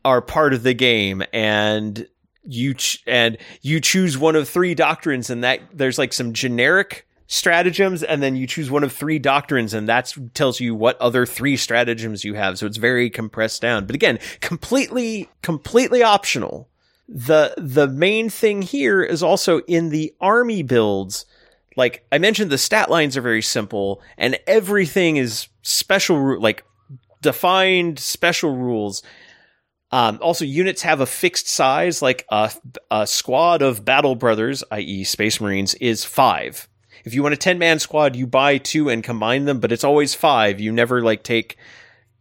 are 0.03 0.21
part 0.21 0.53
of 0.53 0.63
the 0.63 0.73
game 0.73 1.21
and 1.33 2.07
you 2.49 2.73
ch- 2.73 3.03
and 3.05 3.37
you 3.61 3.79
choose 3.79 4.17
one 4.17 4.35
of 4.35 4.49
three 4.49 4.75
doctrines 4.75 5.29
and 5.29 5.43
that 5.43 5.61
there's 5.73 5.97
like 5.97 6.13
some 6.13 6.33
generic 6.33 7.05
stratagems 7.27 8.01
and 8.01 8.23
then 8.23 8.35
you 8.35 8.47
choose 8.47 8.71
one 8.71 8.83
of 8.83 8.91
three 8.91 9.19
doctrines 9.19 9.73
and 9.73 9.87
that 9.87 10.13
tells 10.33 10.59
you 10.59 10.73
what 10.73 10.99
other 10.99 11.25
three 11.25 11.55
stratagems 11.55 12.25
you 12.25 12.33
have. 12.33 12.57
So 12.57 12.65
it's 12.65 12.77
very 12.77 13.09
compressed 13.09 13.61
down. 13.61 13.85
But 13.85 13.95
again 13.95 14.19
completely 14.41 15.29
completely 15.41 16.01
optional. 16.01 16.67
The 17.07 17.53
the 17.57 17.87
main 17.87 18.29
thing 18.29 18.61
here 18.61 19.03
is 19.03 19.21
also 19.21 19.59
in 19.61 19.89
the 19.89 20.13
army 20.19 20.63
builds 20.63 21.25
like 21.75 22.05
i 22.11 22.17
mentioned 22.17 22.51
the 22.51 22.57
stat 22.57 22.89
lines 22.89 23.15
are 23.15 23.21
very 23.21 23.41
simple 23.41 24.01
and 24.17 24.37
everything 24.45 25.17
is 25.17 25.47
special 25.61 26.39
like 26.39 26.63
defined 27.21 27.99
special 27.99 28.55
rules 28.55 29.01
um, 29.91 30.19
also, 30.21 30.45
units 30.45 30.83
have 30.83 31.01
a 31.01 31.05
fixed 31.05 31.47
size, 31.47 32.01
like 32.01 32.25
a, 32.29 32.51
a 32.91 33.07
squad 33.07 33.61
of 33.61 33.83
battle 33.83 34.15
brothers, 34.15 34.63
i.e., 34.71 35.03
Space 35.03 35.41
Marines, 35.41 35.73
is 35.75 36.05
five. 36.05 36.67
If 37.05 37.13
you 37.13 37.23
want 37.23 37.33
a 37.33 37.37
10 37.37 37.57
man 37.57 37.79
squad, 37.79 38.15
you 38.15 38.27
buy 38.27 38.57
two 38.57 38.89
and 38.89 39.03
combine 39.03 39.45
them, 39.45 39.59
but 39.59 39.71
it's 39.71 39.83
always 39.83 40.13
five. 40.13 40.59
You 40.59 40.71
never 40.71 41.01
like 41.01 41.23
take 41.23 41.57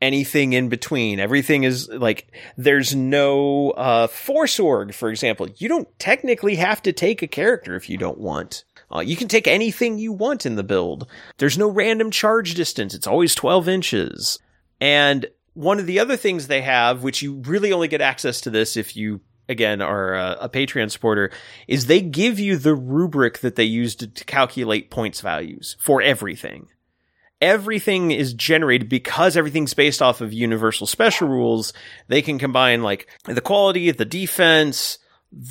anything 0.00 0.52
in 0.52 0.68
between. 0.68 1.18
Everything 1.20 1.64
is 1.64 1.88
like 1.88 2.32
there's 2.56 2.94
no 2.94 3.70
uh 3.70 4.06
force 4.06 4.60
org, 4.60 4.94
for 4.94 5.10
example. 5.10 5.48
You 5.56 5.68
don't 5.68 5.98
technically 5.98 6.54
have 6.54 6.80
to 6.82 6.92
take 6.92 7.20
a 7.20 7.26
character 7.26 7.74
if 7.74 7.90
you 7.90 7.98
don't 7.98 8.18
want. 8.18 8.64
Uh, 8.94 9.00
you 9.00 9.16
can 9.16 9.28
take 9.28 9.46
anything 9.46 9.98
you 9.98 10.12
want 10.12 10.46
in 10.46 10.54
the 10.54 10.62
build. 10.62 11.06
There's 11.38 11.58
no 11.58 11.68
random 11.68 12.10
charge 12.10 12.54
distance. 12.54 12.94
It's 12.94 13.06
always 13.08 13.34
12 13.34 13.68
inches. 13.68 14.38
And 14.80 15.26
one 15.58 15.80
of 15.80 15.86
the 15.86 15.98
other 15.98 16.16
things 16.16 16.46
they 16.46 16.62
have, 16.62 17.02
which 17.02 17.20
you 17.20 17.42
really 17.46 17.72
only 17.72 17.88
get 17.88 18.00
access 18.00 18.40
to 18.42 18.50
this 18.50 18.76
if 18.76 18.96
you 18.96 19.20
again 19.48 19.82
are 19.82 20.14
a, 20.14 20.36
a 20.42 20.48
Patreon 20.48 20.90
supporter, 20.90 21.32
is 21.66 21.86
they 21.86 22.00
give 22.00 22.38
you 22.38 22.56
the 22.56 22.74
rubric 22.74 23.40
that 23.40 23.56
they 23.56 23.64
use 23.64 23.96
to, 23.96 24.06
to 24.06 24.24
calculate 24.24 24.90
points 24.90 25.20
values 25.20 25.76
for 25.80 26.00
everything 26.00 26.68
everything 27.40 28.10
is 28.10 28.34
generated 28.34 28.88
because 28.88 29.36
everything's 29.36 29.72
based 29.72 30.02
off 30.02 30.20
of 30.20 30.32
universal 30.32 30.88
special 30.88 31.28
rules. 31.28 31.72
They 32.08 32.20
can 32.20 32.36
combine 32.36 32.82
like 32.82 33.08
the 33.26 33.40
quality, 33.40 33.92
the 33.92 34.04
defense, 34.04 34.98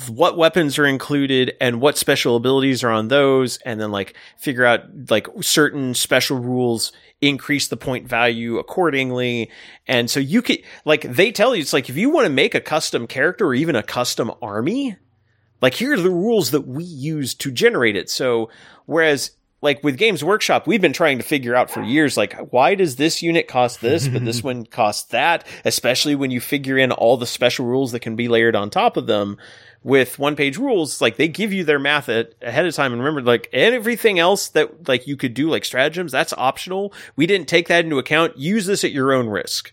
what 0.08 0.36
weapons 0.36 0.78
are 0.78 0.86
included 0.86 1.54
and 1.60 1.80
what 1.80 1.96
special 1.96 2.36
abilities 2.36 2.82
are 2.82 2.90
on 2.90 3.08
those 3.08 3.58
and 3.58 3.80
then 3.80 3.92
like 3.92 4.16
figure 4.36 4.64
out 4.64 4.80
like 5.08 5.28
certain 5.40 5.94
special 5.94 6.38
rules 6.38 6.92
increase 7.20 7.68
the 7.68 7.76
point 7.76 8.06
value 8.06 8.58
accordingly 8.58 9.50
and 9.88 10.08
so 10.08 10.20
you 10.20 10.40
could 10.40 10.58
like 10.84 11.02
they 11.02 11.32
tell 11.32 11.54
you 11.54 11.60
it's 11.60 11.72
like 11.72 11.88
if 11.88 11.96
you 11.96 12.10
want 12.10 12.24
to 12.24 12.32
make 12.32 12.54
a 12.54 12.60
custom 12.60 13.08
character 13.08 13.46
or 13.46 13.54
even 13.54 13.74
a 13.74 13.82
custom 13.82 14.30
army 14.40 14.96
like 15.60 15.74
here 15.74 15.94
are 15.94 16.00
the 16.00 16.10
rules 16.10 16.52
that 16.52 16.68
we 16.68 16.84
use 16.84 17.34
to 17.34 17.50
generate 17.50 17.96
it 17.96 18.08
so 18.08 18.48
whereas 18.86 19.32
like 19.60 19.82
with 19.82 19.98
Games 19.98 20.22
Workshop, 20.22 20.66
we've 20.66 20.80
been 20.80 20.92
trying 20.92 21.18
to 21.18 21.24
figure 21.24 21.56
out 21.56 21.70
for 21.70 21.82
years, 21.82 22.16
like, 22.16 22.52
why 22.52 22.74
does 22.74 22.96
this 22.96 23.22
unit 23.22 23.48
cost 23.48 23.80
this, 23.80 24.06
but 24.06 24.24
this 24.24 24.42
one 24.44 24.64
costs 24.64 25.08
that? 25.10 25.46
Especially 25.64 26.14
when 26.14 26.30
you 26.30 26.40
figure 26.40 26.78
in 26.78 26.92
all 26.92 27.16
the 27.16 27.26
special 27.26 27.66
rules 27.66 27.92
that 27.92 28.00
can 28.00 28.14
be 28.14 28.28
layered 28.28 28.54
on 28.54 28.70
top 28.70 28.96
of 28.96 29.06
them. 29.06 29.36
With 29.84 30.18
one 30.18 30.36
page 30.36 30.58
rules, 30.58 31.00
like 31.00 31.16
they 31.16 31.28
give 31.28 31.52
you 31.52 31.64
their 31.64 31.78
math 31.78 32.08
at, 32.08 32.34
ahead 32.42 32.66
of 32.66 32.74
time. 32.74 32.92
And 32.92 33.00
remember, 33.00 33.22
like 33.22 33.48
everything 33.52 34.18
else 34.18 34.48
that 34.48 34.88
like 34.88 35.06
you 35.06 35.16
could 35.16 35.34
do, 35.34 35.48
like 35.48 35.64
stratagems, 35.64 36.12
that's 36.12 36.32
optional. 36.32 36.92
We 37.16 37.26
didn't 37.26 37.48
take 37.48 37.68
that 37.68 37.84
into 37.84 37.98
account. 37.98 38.36
Use 38.36 38.66
this 38.66 38.82
at 38.84 38.90
your 38.90 39.12
own 39.12 39.28
risk. 39.28 39.72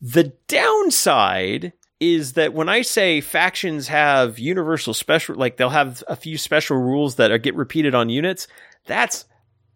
The 0.00 0.32
downside 0.48 1.74
is 2.00 2.32
that 2.32 2.52
when 2.52 2.68
I 2.68 2.82
say 2.82 3.20
factions 3.20 3.86
have 3.86 4.36
universal 4.36 4.94
special, 4.94 5.36
like 5.36 5.56
they'll 5.56 5.68
have 5.68 6.02
a 6.08 6.16
few 6.16 6.36
special 6.36 6.76
rules 6.76 7.14
that 7.14 7.30
are, 7.30 7.38
get 7.38 7.54
repeated 7.54 7.94
on 7.94 8.08
units, 8.08 8.48
that's 8.86 9.26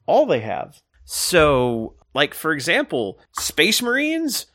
all 0.06 0.26
they 0.26 0.40
have. 0.40 0.82
So, 1.04 1.94
like 2.14 2.34
for 2.34 2.52
example, 2.52 3.20
Space 3.38 3.80
Marines, 3.80 4.46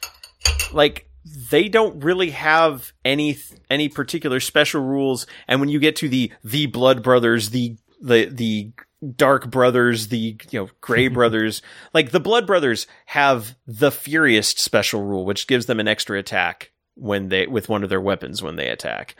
like 0.73 1.07
they 1.25 1.69
don't 1.69 2.03
really 2.03 2.31
have 2.31 2.93
any 3.05 3.37
any 3.69 3.89
particular 3.89 4.39
special 4.39 4.81
rules. 4.81 5.27
And 5.47 5.59
when 5.59 5.69
you 5.69 5.79
get 5.79 5.95
to 5.97 6.09
the 6.09 6.31
the 6.43 6.65
Blood 6.67 7.03
Brothers, 7.03 7.51
the 7.51 7.77
the 8.01 8.25
the 8.25 8.71
Dark 9.15 9.49
Brothers, 9.49 10.07
the 10.07 10.37
you 10.49 10.59
know 10.59 10.69
Gray 10.81 11.07
Brothers, 11.09 11.61
like 11.93 12.11
the 12.11 12.19
Blood 12.19 12.47
Brothers 12.47 12.87
have 13.07 13.55
the 13.67 13.91
Furious 13.91 14.49
special 14.49 15.03
rule, 15.03 15.25
which 15.25 15.47
gives 15.47 15.65
them 15.65 15.79
an 15.79 15.87
extra 15.87 16.17
attack 16.17 16.71
when 16.95 17.29
they 17.29 17.47
with 17.47 17.69
one 17.69 17.83
of 17.83 17.89
their 17.89 18.01
weapons 18.01 18.43
when 18.43 18.55
they 18.55 18.67
attack 18.67 19.15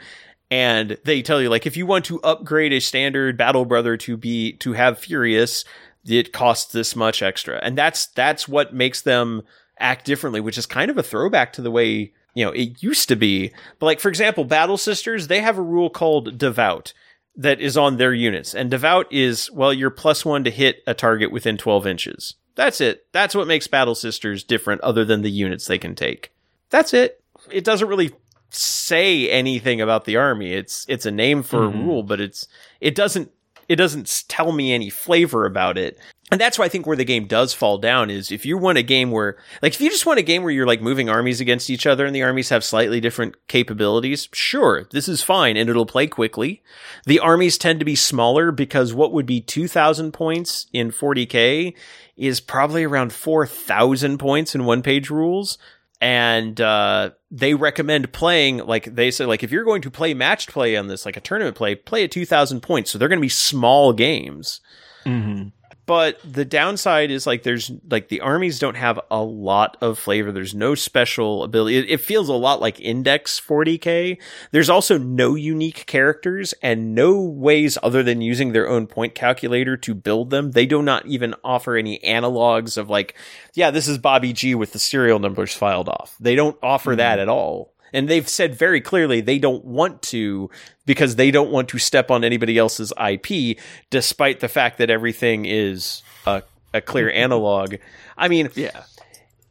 and 0.52 0.98
they 1.04 1.22
tell 1.22 1.40
you 1.40 1.48
like 1.48 1.66
if 1.66 1.78
you 1.78 1.86
want 1.86 2.04
to 2.04 2.20
upgrade 2.20 2.72
a 2.72 2.80
standard 2.80 3.38
battle 3.38 3.64
brother 3.64 3.96
to 3.96 4.16
be 4.18 4.52
to 4.52 4.74
have 4.74 4.98
furious 4.98 5.64
it 6.04 6.32
costs 6.32 6.72
this 6.72 6.94
much 6.94 7.22
extra 7.22 7.58
and 7.62 7.76
that's 7.76 8.06
that's 8.08 8.46
what 8.46 8.74
makes 8.74 9.00
them 9.00 9.42
act 9.78 10.04
differently 10.04 10.40
which 10.40 10.58
is 10.58 10.66
kind 10.66 10.90
of 10.90 10.98
a 10.98 11.02
throwback 11.02 11.52
to 11.52 11.62
the 11.62 11.70
way 11.70 12.12
you 12.34 12.44
know 12.44 12.52
it 12.52 12.82
used 12.82 13.08
to 13.08 13.16
be 13.16 13.50
but 13.78 13.86
like 13.86 14.00
for 14.00 14.08
example 14.08 14.44
battle 14.44 14.76
sisters 14.76 15.26
they 15.26 15.40
have 15.40 15.58
a 15.58 15.62
rule 15.62 15.90
called 15.90 16.38
devout 16.38 16.92
that 17.34 17.60
is 17.60 17.76
on 17.76 17.96
their 17.96 18.12
units 18.12 18.54
and 18.54 18.70
devout 18.70 19.10
is 19.10 19.50
well 19.52 19.72
you're 19.72 19.90
plus 19.90 20.24
one 20.24 20.44
to 20.44 20.50
hit 20.50 20.82
a 20.86 20.94
target 20.94 21.32
within 21.32 21.56
12 21.56 21.86
inches 21.86 22.34
that's 22.54 22.80
it 22.80 23.06
that's 23.12 23.34
what 23.34 23.46
makes 23.46 23.66
battle 23.66 23.94
sisters 23.94 24.44
different 24.44 24.80
other 24.82 25.04
than 25.04 25.22
the 25.22 25.30
units 25.30 25.66
they 25.66 25.78
can 25.78 25.94
take 25.94 26.32
that's 26.70 26.94
it 26.94 27.22
it 27.50 27.64
doesn't 27.64 27.88
really 27.88 28.12
say 28.54 29.30
anything 29.30 29.80
about 29.80 30.04
the 30.04 30.16
army. 30.16 30.52
It's 30.52 30.84
it's 30.88 31.06
a 31.06 31.10
name 31.10 31.42
for 31.42 31.60
mm-hmm. 31.60 31.80
a 31.80 31.82
rule, 31.82 32.02
but 32.02 32.20
it's 32.20 32.46
it 32.80 32.94
doesn't 32.94 33.30
it 33.68 33.76
doesn't 33.76 34.24
tell 34.28 34.52
me 34.52 34.72
any 34.72 34.90
flavor 34.90 35.46
about 35.46 35.78
it. 35.78 35.98
And 36.32 36.40
that's 36.40 36.58
why 36.58 36.64
I 36.64 36.70
think 36.70 36.86
where 36.86 36.96
the 36.96 37.04
game 37.04 37.26
does 37.26 37.52
fall 37.52 37.76
down 37.76 38.08
is 38.08 38.32
if 38.32 38.46
you 38.46 38.56
want 38.56 38.78
a 38.78 38.82
game 38.82 39.10
where, 39.10 39.36
like, 39.60 39.74
if 39.74 39.82
you 39.82 39.90
just 39.90 40.06
want 40.06 40.18
a 40.18 40.22
game 40.22 40.42
where 40.42 40.50
you're 40.50 40.66
like 40.66 40.80
moving 40.80 41.10
armies 41.10 41.42
against 41.42 41.68
each 41.68 41.86
other 41.86 42.06
and 42.06 42.16
the 42.16 42.22
armies 42.22 42.48
have 42.48 42.64
slightly 42.64 43.00
different 43.00 43.34
capabilities, 43.48 44.30
sure, 44.32 44.84
this 44.92 45.10
is 45.10 45.22
fine 45.22 45.58
and 45.58 45.68
it'll 45.68 45.84
play 45.84 46.06
quickly. 46.06 46.62
The 47.04 47.18
armies 47.18 47.58
tend 47.58 47.80
to 47.80 47.84
be 47.84 47.94
smaller 47.94 48.50
because 48.50 48.94
what 48.94 49.12
would 49.12 49.26
be 49.26 49.42
2000 49.42 50.12
points 50.12 50.68
in 50.72 50.90
40k 50.90 51.74
is 52.16 52.40
probably 52.40 52.84
around 52.84 53.12
4000 53.12 54.16
points 54.16 54.54
in 54.54 54.64
one 54.64 54.80
page 54.80 55.10
rules. 55.10 55.58
And 56.00 56.58
uh, 56.62 57.10
they 57.30 57.52
recommend 57.52 58.10
playing 58.14 58.56
like 58.56 58.94
they 58.94 59.10
say 59.10 59.26
like 59.26 59.44
if 59.44 59.52
you're 59.52 59.64
going 59.64 59.82
to 59.82 59.90
play 59.90 60.14
matched 60.14 60.50
play 60.50 60.76
on 60.76 60.88
this 60.88 61.04
like 61.04 61.16
a 61.16 61.20
tournament 61.20 61.56
play 61.56 61.74
play 61.76 62.04
at 62.04 62.10
2000 62.10 62.60
points. 62.60 62.90
So 62.90 62.98
they're 62.98 63.08
going 63.08 63.20
to 63.20 63.22
be 63.22 63.28
small 63.28 63.92
games. 63.92 64.60
Mm-hmm 65.04 65.48
but 65.84 66.18
the 66.24 66.44
downside 66.44 67.10
is 67.10 67.26
like 67.26 67.42
there's 67.42 67.70
like 67.90 68.08
the 68.08 68.20
armies 68.20 68.58
don't 68.58 68.76
have 68.76 69.00
a 69.10 69.22
lot 69.22 69.76
of 69.80 69.98
flavor. 69.98 70.30
There's 70.30 70.54
no 70.54 70.74
special 70.74 71.42
ability. 71.42 71.76
It, 71.76 71.90
it, 71.90 72.00
feels 72.00 72.28
a 72.28 72.34
lot 72.34 72.60
like 72.60 72.80
Index 72.80 73.40
40k. 73.40 74.20
There's 74.52 74.70
also 74.70 74.96
no 74.96 75.34
unique 75.34 75.86
characters 75.86 76.54
and 76.62 76.94
no 76.94 77.20
ways 77.20 77.78
other 77.82 78.02
than 78.02 78.20
using 78.20 78.52
their 78.52 78.68
own 78.68 78.86
point 78.86 79.14
calculator 79.14 79.76
to 79.78 79.94
build 79.94 80.30
them. 80.30 80.52
They 80.52 80.66
do 80.66 80.82
not 80.82 81.06
even 81.06 81.34
offer 81.42 81.76
any 81.76 81.98
analogs 82.00 82.78
of 82.78 82.88
like, 82.88 83.16
yeah, 83.54 83.70
this 83.70 83.88
is 83.88 83.98
Bobby 83.98 84.32
G 84.32 84.54
with 84.54 84.72
the 84.72 84.78
serial 84.78 85.18
numbers 85.18 85.52
filed 85.52 85.88
off. 85.88 86.16
They 86.20 86.36
don't 86.36 86.56
offer 86.62 86.92
mm-hmm. 86.92 86.98
that 86.98 87.18
at 87.18 87.28
all. 87.28 87.71
And 87.92 88.08
they've 88.08 88.28
said 88.28 88.54
very 88.54 88.80
clearly 88.80 89.20
they 89.20 89.38
don't 89.38 89.64
want 89.64 90.02
to 90.02 90.50
because 90.86 91.16
they 91.16 91.30
don't 91.30 91.50
want 91.50 91.68
to 91.70 91.78
step 91.78 92.10
on 92.10 92.24
anybody 92.24 92.58
else's 92.58 92.92
IP, 92.98 93.58
despite 93.90 94.40
the 94.40 94.48
fact 94.48 94.78
that 94.78 94.90
everything 94.90 95.44
is 95.44 96.02
a, 96.26 96.42
a 96.72 96.80
clear 96.80 97.10
analog. 97.10 97.76
I 98.16 98.28
mean, 98.28 98.50
yeah. 98.54 98.84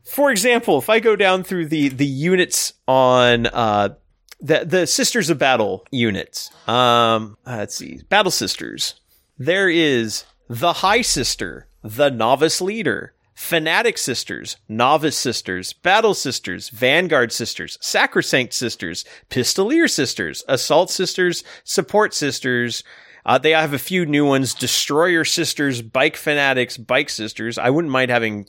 For 0.06 0.32
example, 0.32 0.78
if 0.78 0.90
I 0.90 1.00
go 1.00 1.16
down 1.16 1.44
through 1.44 1.68
the 1.68 1.88
the 1.90 2.06
units 2.06 2.74
on 2.88 3.48
uh, 3.48 3.95
the 4.42 4.66
the 4.66 4.88
Sisters 4.88 5.30
of 5.30 5.38
Battle 5.38 5.86
units, 5.92 6.52
um, 6.68 7.38
let's 7.45 7.76
see, 7.76 8.02
Battle 8.10 8.32
Sisters. 8.32 8.95
There 9.38 9.70
is 9.70 10.26
the 10.50 10.74
High 10.74 11.02
Sister, 11.02 11.68
the 11.82 12.10
Novice 12.10 12.60
Leader, 12.60 13.14
Fanatic 13.42 13.98
Sisters, 13.98 14.56
Novice 14.70 15.18
Sisters, 15.18 15.74
Battle 15.74 16.14
Sisters, 16.14 16.70
Vanguard 16.70 17.32
Sisters, 17.34 17.80
Sacrosanct 17.82 18.53
Sisters, 18.53 19.03
Pistolier 19.32 19.90
Sisters, 19.90 20.44
Assault 20.48 20.92
Sisters, 20.92 21.44
Support 21.64 22.14
Sisters. 22.14 22.84
Uh, 23.26 23.40
they 23.40 23.50
have 23.50 23.74
a 23.74 23.80
few 23.80 24.06
new 24.06 24.26
ones: 24.26 24.53
Destroyer 24.53 25.26
Sisters, 25.26 25.82
Bike 25.82 26.16
Fanatics, 26.16 26.78
Bike 26.78 27.10
Sisters. 27.10 27.58
I 27.58 27.72
wouldn't 27.72 27.92
mind 27.92 28.11
having 28.11 28.45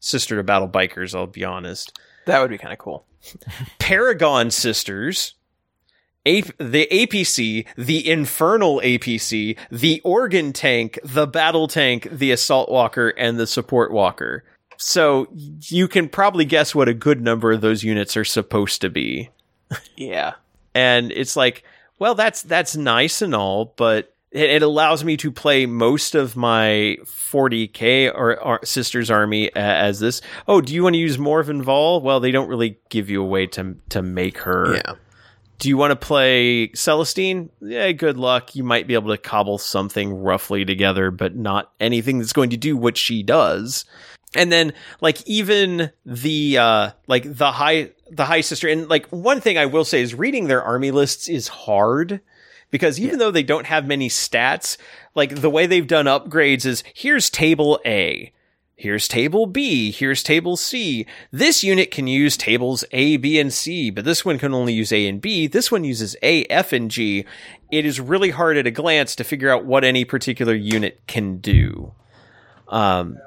Sister 0.00 0.36
to 0.36 0.42
Battle 0.42 0.68
Bikers. 0.68 1.14
I'll 1.14 1.26
be 1.26 1.44
honest. 1.44 1.96
That 2.24 2.40
would 2.40 2.50
be 2.50 2.58
kind 2.58 2.72
of 2.72 2.78
cool. 2.78 3.04
Paragon 3.78 4.50
Sisters, 4.50 5.34
a- 6.26 6.42
the 6.58 6.86
APC, 6.90 7.66
the 7.76 8.08
Infernal 8.08 8.80
APC, 8.84 9.56
the 9.70 10.00
Organ 10.04 10.52
Tank, 10.52 10.98
the 11.04 11.26
Battle 11.26 11.68
Tank, 11.68 12.08
the 12.10 12.30
Assault 12.30 12.70
Walker, 12.70 13.08
and 13.08 13.38
the 13.38 13.46
Support 13.46 13.92
Walker. 13.92 14.44
So 14.76 15.28
you 15.32 15.86
can 15.88 16.08
probably 16.08 16.44
guess 16.44 16.74
what 16.74 16.88
a 16.88 16.94
good 16.94 17.20
number 17.20 17.52
of 17.52 17.60
those 17.60 17.84
units 17.84 18.16
are 18.16 18.24
supposed 18.24 18.80
to 18.80 18.90
be. 18.90 19.30
Yeah. 19.96 20.34
and 20.74 21.12
it's 21.12 21.36
like, 21.36 21.64
well, 21.98 22.14
that's 22.14 22.42
that's 22.42 22.76
nice 22.76 23.22
and 23.22 23.34
all, 23.34 23.72
but 23.76 24.12
it, 24.32 24.50
it 24.50 24.62
allows 24.62 25.04
me 25.04 25.16
to 25.18 25.30
play 25.30 25.66
most 25.66 26.14
of 26.14 26.36
my 26.36 26.98
40k 27.04 28.12
or, 28.12 28.38
or 28.40 28.60
Sisters 28.64 29.10
Army 29.10 29.54
as 29.54 30.00
this. 30.00 30.20
Oh, 30.48 30.60
do 30.60 30.74
you 30.74 30.82
want 30.82 30.94
to 30.94 30.98
use 30.98 31.16
Morvenn 31.16 31.62
Vahl? 31.62 32.02
Well, 32.02 32.20
they 32.20 32.32
don't 32.32 32.48
really 32.48 32.78
give 32.88 33.08
you 33.08 33.22
a 33.22 33.26
way 33.26 33.46
to 33.48 33.76
to 33.90 34.02
make 34.02 34.38
her. 34.38 34.74
Yeah 34.74 34.94
do 35.62 35.68
you 35.68 35.76
want 35.76 35.92
to 35.92 36.06
play 36.06 36.70
Celestine? 36.70 37.48
Yeah, 37.60 37.92
good 37.92 38.16
luck. 38.16 38.56
You 38.56 38.64
might 38.64 38.88
be 38.88 38.94
able 38.94 39.12
to 39.12 39.16
cobble 39.16 39.58
something 39.58 40.12
roughly 40.12 40.64
together, 40.64 41.12
but 41.12 41.36
not 41.36 41.70
anything 41.78 42.18
that's 42.18 42.32
going 42.32 42.50
to 42.50 42.56
do 42.56 42.76
what 42.76 42.96
she 42.96 43.22
does. 43.22 43.84
And 44.34 44.50
then 44.50 44.72
like 45.00 45.24
even 45.24 45.92
the 46.04 46.58
uh 46.58 46.90
like 47.06 47.32
the 47.36 47.52
high 47.52 47.92
the 48.10 48.24
high 48.24 48.40
sister 48.40 48.66
and 48.66 48.88
like 48.88 49.06
one 49.10 49.40
thing 49.40 49.56
I 49.56 49.66
will 49.66 49.84
say 49.84 50.02
is 50.02 50.16
reading 50.16 50.48
their 50.48 50.64
army 50.64 50.90
lists 50.90 51.28
is 51.28 51.46
hard 51.46 52.20
because 52.72 52.98
even 52.98 53.20
yeah. 53.20 53.26
though 53.26 53.30
they 53.30 53.44
don't 53.44 53.66
have 53.66 53.86
many 53.86 54.08
stats, 54.08 54.76
like 55.14 55.42
the 55.42 55.50
way 55.50 55.66
they've 55.66 55.86
done 55.86 56.06
upgrades 56.06 56.66
is 56.66 56.82
here's 56.92 57.30
table 57.30 57.78
A 57.86 58.32
Here's 58.74 59.06
table 59.06 59.46
B. 59.46 59.92
Here's 59.92 60.22
table 60.22 60.56
C. 60.56 61.06
This 61.30 61.62
unit 61.62 61.90
can 61.90 62.06
use 62.06 62.36
tables 62.36 62.84
A, 62.90 63.16
B, 63.16 63.38
and 63.38 63.52
C, 63.52 63.90
but 63.90 64.04
this 64.04 64.24
one 64.24 64.38
can 64.38 64.54
only 64.54 64.72
use 64.72 64.92
A 64.92 65.06
and 65.06 65.20
B. 65.20 65.46
This 65.46 65.70
one 65.70 65.84
uses 65.84 66.16
A, 66.22 66.44
F, 66.46 66.72
and 66.72 66.90
G. 66.90 67.24
It 67.70 67.86
is 67.86 68.00
really 68.00 68.30
hard 68.30 68.56
at 68.56 68.66
a 68.66 68.70
glance 68.72 69.14
to 69.16 69.24
figure 69.24 69.50
out 69.50 69.64
what 69.64 69.84
any 69.84 70.04
particular 70.04 70.54
unit 70.54 71.00
can 71.06 71.36
do. 71.36 71.92
Um, 72.68 73.18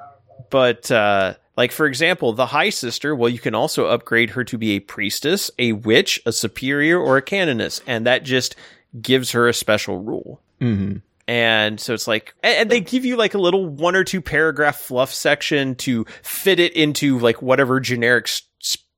but, 0.50 0.90
uh, 0.90 1.34
like, 1.56 1.72
for 1.72 1.86
example, 1.86 2.32
the 2.32 2.46
High 2.46 2.70
Sister, 2.70 3.14
well, 3.14 3.30
you 3.30 3.38
can 3.38 3.54
also 3.54 3.86
upgrade 3.86 4.30
her 4.30 4.44
to 4.44 4.58
be 4.58 4.72
a 4.72 4.80
priestess, 4.80 5.50
a 5.58 5.72
witch, 5.72 6.20
a 6.26 6.32
superior, 6.32 7.00
or 7.00 7.16
a 7.16 7.22
canoness, 7.22 7.80
and 7.86 8.04
that 8.04 8.24
just 8.24 8.56
gives 9.00 9.30
her 9.30 9.48
a 9.48 9.54
special 9.54 10.02
rule. 10.02 10.40
Mm-hmm. 10.60 10.98
And 11.28 11.80
so 11.80 11.92
it's 11.92 12.06
like, 12.06 12.34
and 12.42 12.70
they 12.70 12.80
give 12.80 13.04
you 13.04 13.16
like 13.16 13.34
a 13.34 13.38
little 13.38 13.66
one 13.66 13.96
or 13.96 14.04
two 14.04 14.20
paragraph 14.20 14.76
fluff 14.76 15.12
section 15.12 15.74
to 15.76 16.04
fit 16.22 16.60
it 16.60 16.74
into 16.74 17.18
like 17.18 17.42
whatever 17.42 17.80
generic 17.80 18.28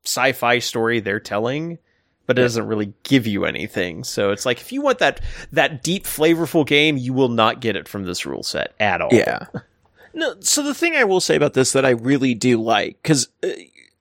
sci 0.04 0.32
fi 0.32 0.58
story 0.58 1.00
they're 1.00 1.20
telling, 1.20 1.78
but 2.26 2.38
it 2.38 2.42
doesn't 2.42 2.66
really 2.66 2.92
give 3.02 3.26
you 3.26 3.46
anything. 3.46 4.04
So 4.04 4.30
it's 4.30 4.44
like, 4.44 4.60
if 4.60 4.72
you 4.72 4.82
want 4.82 4.98
that, 4.98 5.22
that 5.52 5.82
deep, 5.82 6.04
flavorful 6.04 6.66
game, 6.66 6.98
you 6.98 7.14
will 7.14 7.30
not 7.30 7.60
get 7.60 7.76
it 7.76 7.88
from 7.88 8.04
this 8.04 8.26
rule 8.26 8.42
set 8.42 8.74
at 8.78 9.00
all. 9.00 9.08
Yeah. 9.10 9.46
No, 10.12 10.34
so 10.40 10.62
the 10.62 10.74
thing 10.74 10.96
I 10.96 11.04
will 11.04 11.20
say 11.20 11.34
about 11.34 11.54
this 11.54 11.72
that 11.72 11.86
I 11.86 11.90
really 11.90 12.34
do 12.34 12.60
like, 12.60 13.02
cause 13.02 13.28
uh, 13.42 13.48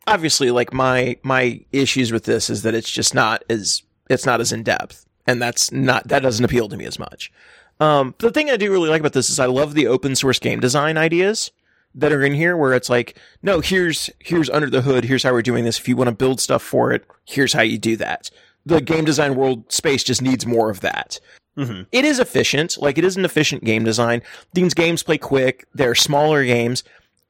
obviously 0.05 0.51
like 0.51 0.73
my, 0.73 1.17
my 1.23 1.61
issues 1.71 2.11
with 2.11 2.25
this 2.25 2.49
is 2.49 2.63
that 2.63 2.75
it's 2.75 2.91
just 2.91 3.15
not 3.15 3.45
as, 3.49 3.83
it's 4.09 4.25
not 4.25 4.41
as 4.41 4.51
in 4.51 4.63
depth. 4.63 5.05
And 5.25 5.41
that's 5.41 5.71
not, 5.71 6.09
that 6.09 6.23
doesn't 6.23 6.43
appeal 6.43 6.67
to 6.67 6.75
me 6.75 6.85
as 6.85 6.99
much. 6.99 7.31
Um, 7.79 8.15
the 8.19 8.31
thing 8.31 8.49
I 8.49 8.57
do 8.57 8.71
really 8.71 8.89
like 8.89 9.01
about 9.01 9.13
this 9.13 9.29
is 9.29 9.39
I 9.39 9.45
love 9.45 9.73
the 9.73 9.87
open 9.87 10.15
source 10.15 10.39
game 10.39 10.59
design 10.59 10.97
ideas 10.97 11.51
that 11.95 12.11
are 12.11 12.23
in 12.23 12.33
here 12.33 12.57
where 12.57 12.73
it's 12.73 12.89
like, 12.89 13.17
no, 13.41 13.59
here's, 13.59 14.09
here's 14.19 14.49
under 14.49 14.69
the 14.69 14.81
hood. 14.81 15.03
Here's 15.03 15.23
how 15.23 15.31
we're 15.31 15.41
doing 15.41 15.63
this. 15.63 15.79
If 15.79 15.87
you 15.87 15.95
want 15.95 16.09
to 16.09 16.15
build 16.15 16.39
stuff 16.39 16.61
for 16.61 16.91
it, 16.91 17.05
here's 17.25 17.53
how 17.53 17.61
you 17.61 17.77
do 17.77 17.95
that. 17.97 18.29
The 18.65 18.81
game 18.81 19.05
design 19.05 19.35
world 19.35 19.71
space 19.71 20.03
just 20.03 20.21
needs 20.21 20.45
more 20.45 20.69
of 20.69 20.81
that. 20.81 21.19
Mm-hmm. 21.57 21.83
It 21.91 22.05
is 22.05 22.19
efficient. 22.19 22.77
Like 22.77 22.97
it 22.97 23.03
is 23.03 23.17
an 23.17 23.25
efficient 23.25 23.63
game 23.63 23.83
design. 23.83 24.21
These 24.53 24.73
games 24.73 25.03
play 25.03 25.17
quick. 25.17 25.65
They're 25.73 25.95
smaller 25.95 26.45
games. 26.45 26.83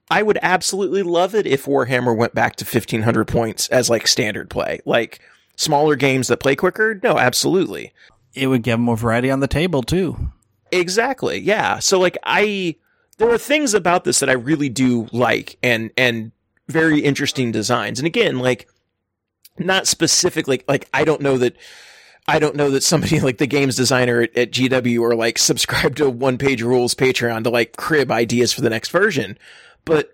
I 0.10 0.24
would 0.24 0.40
absolutely 0.42 1.04
love 1.04 1.36
it 1.36 1.46
if 1.46 1.66
Warhammer 1.66 2.16
went 2.16 2.34
back 2.34 2.56
to 2.58 2.66
1500 2.66 3.26
points 3.26 3.68
as 3.70 3.90
like 3.90 4.08
standard 4.08 4.50
play. 4.50 4.80
Like 4.86 5.20
smaller 5.56 5.96
games 5.96 6.28
that 6.28 6.40
play 6.40 6.56
quicker. 6.56 7.00
No, 7.04 7.18
absolutely. 7.18 7.94
It 8.34 8.48
would 8.48 8.64
give 8.64 8.80
more 8.80 8.98
variety 8.98 9.32
on 9.32 9.40
the 9.40 9.48
table 9.48 9.82
too. 9.82 10.32
Exactly. 10.72 11.40
Yeah. 11.40 11.80
So 11.80 12.00
like 12.00 12.18
I 12.24 12.76
there 13.18 13.30
are 13.30 13.38
things 13.38 13.74
about 13.74 14.04
this 14.04 14.20
that 14.20 14.30
I 14.30 14.34
really 14.34 14.70
do 14.70 15.08
like 15.12 15.58
and 15.64 15.92
and 15.98 16.32
very 16.68 17.00
interesting 17.00 17.52
designs. 17.52 18.00
And 18.00 18.06
again, 18.06 18.40
like 18.40 18.68
not 19.58 19.88
specifically 19.88 20.64
like 20.68 20.88
I 20.94 21.04
don't 21.04 21.22
know 21.22 21.38
that 21.38 21.56
I 22.28 22.40
don't 22.40 22.56
know 22.56 22.72
that 22.72 22.84
somebody 22.84 23.20
like 23.22 23.38
the 23.38 23.48
games 23.48 23.76
designer 23.76 24.22
at, 24.22 24.38
at 24.38 24.52
GW 24.52 25.00
or 25.00 25.16
like 25.16 25.38
subscribe 25.38 25.96
to 25.98 26.10
one 26.10 26.38
page 26.38 26.62
rules 26.62 26.94
Patreon 26.94 27.44
to 27.44 27.50
like 27.50 27.78
crib 27.78 28.12
ideas 28.12 28.54
for 28.54 28.62
the 28.62 28.70
next 28.70 28.90
version. 28.90 29.38
But 29.86 30.14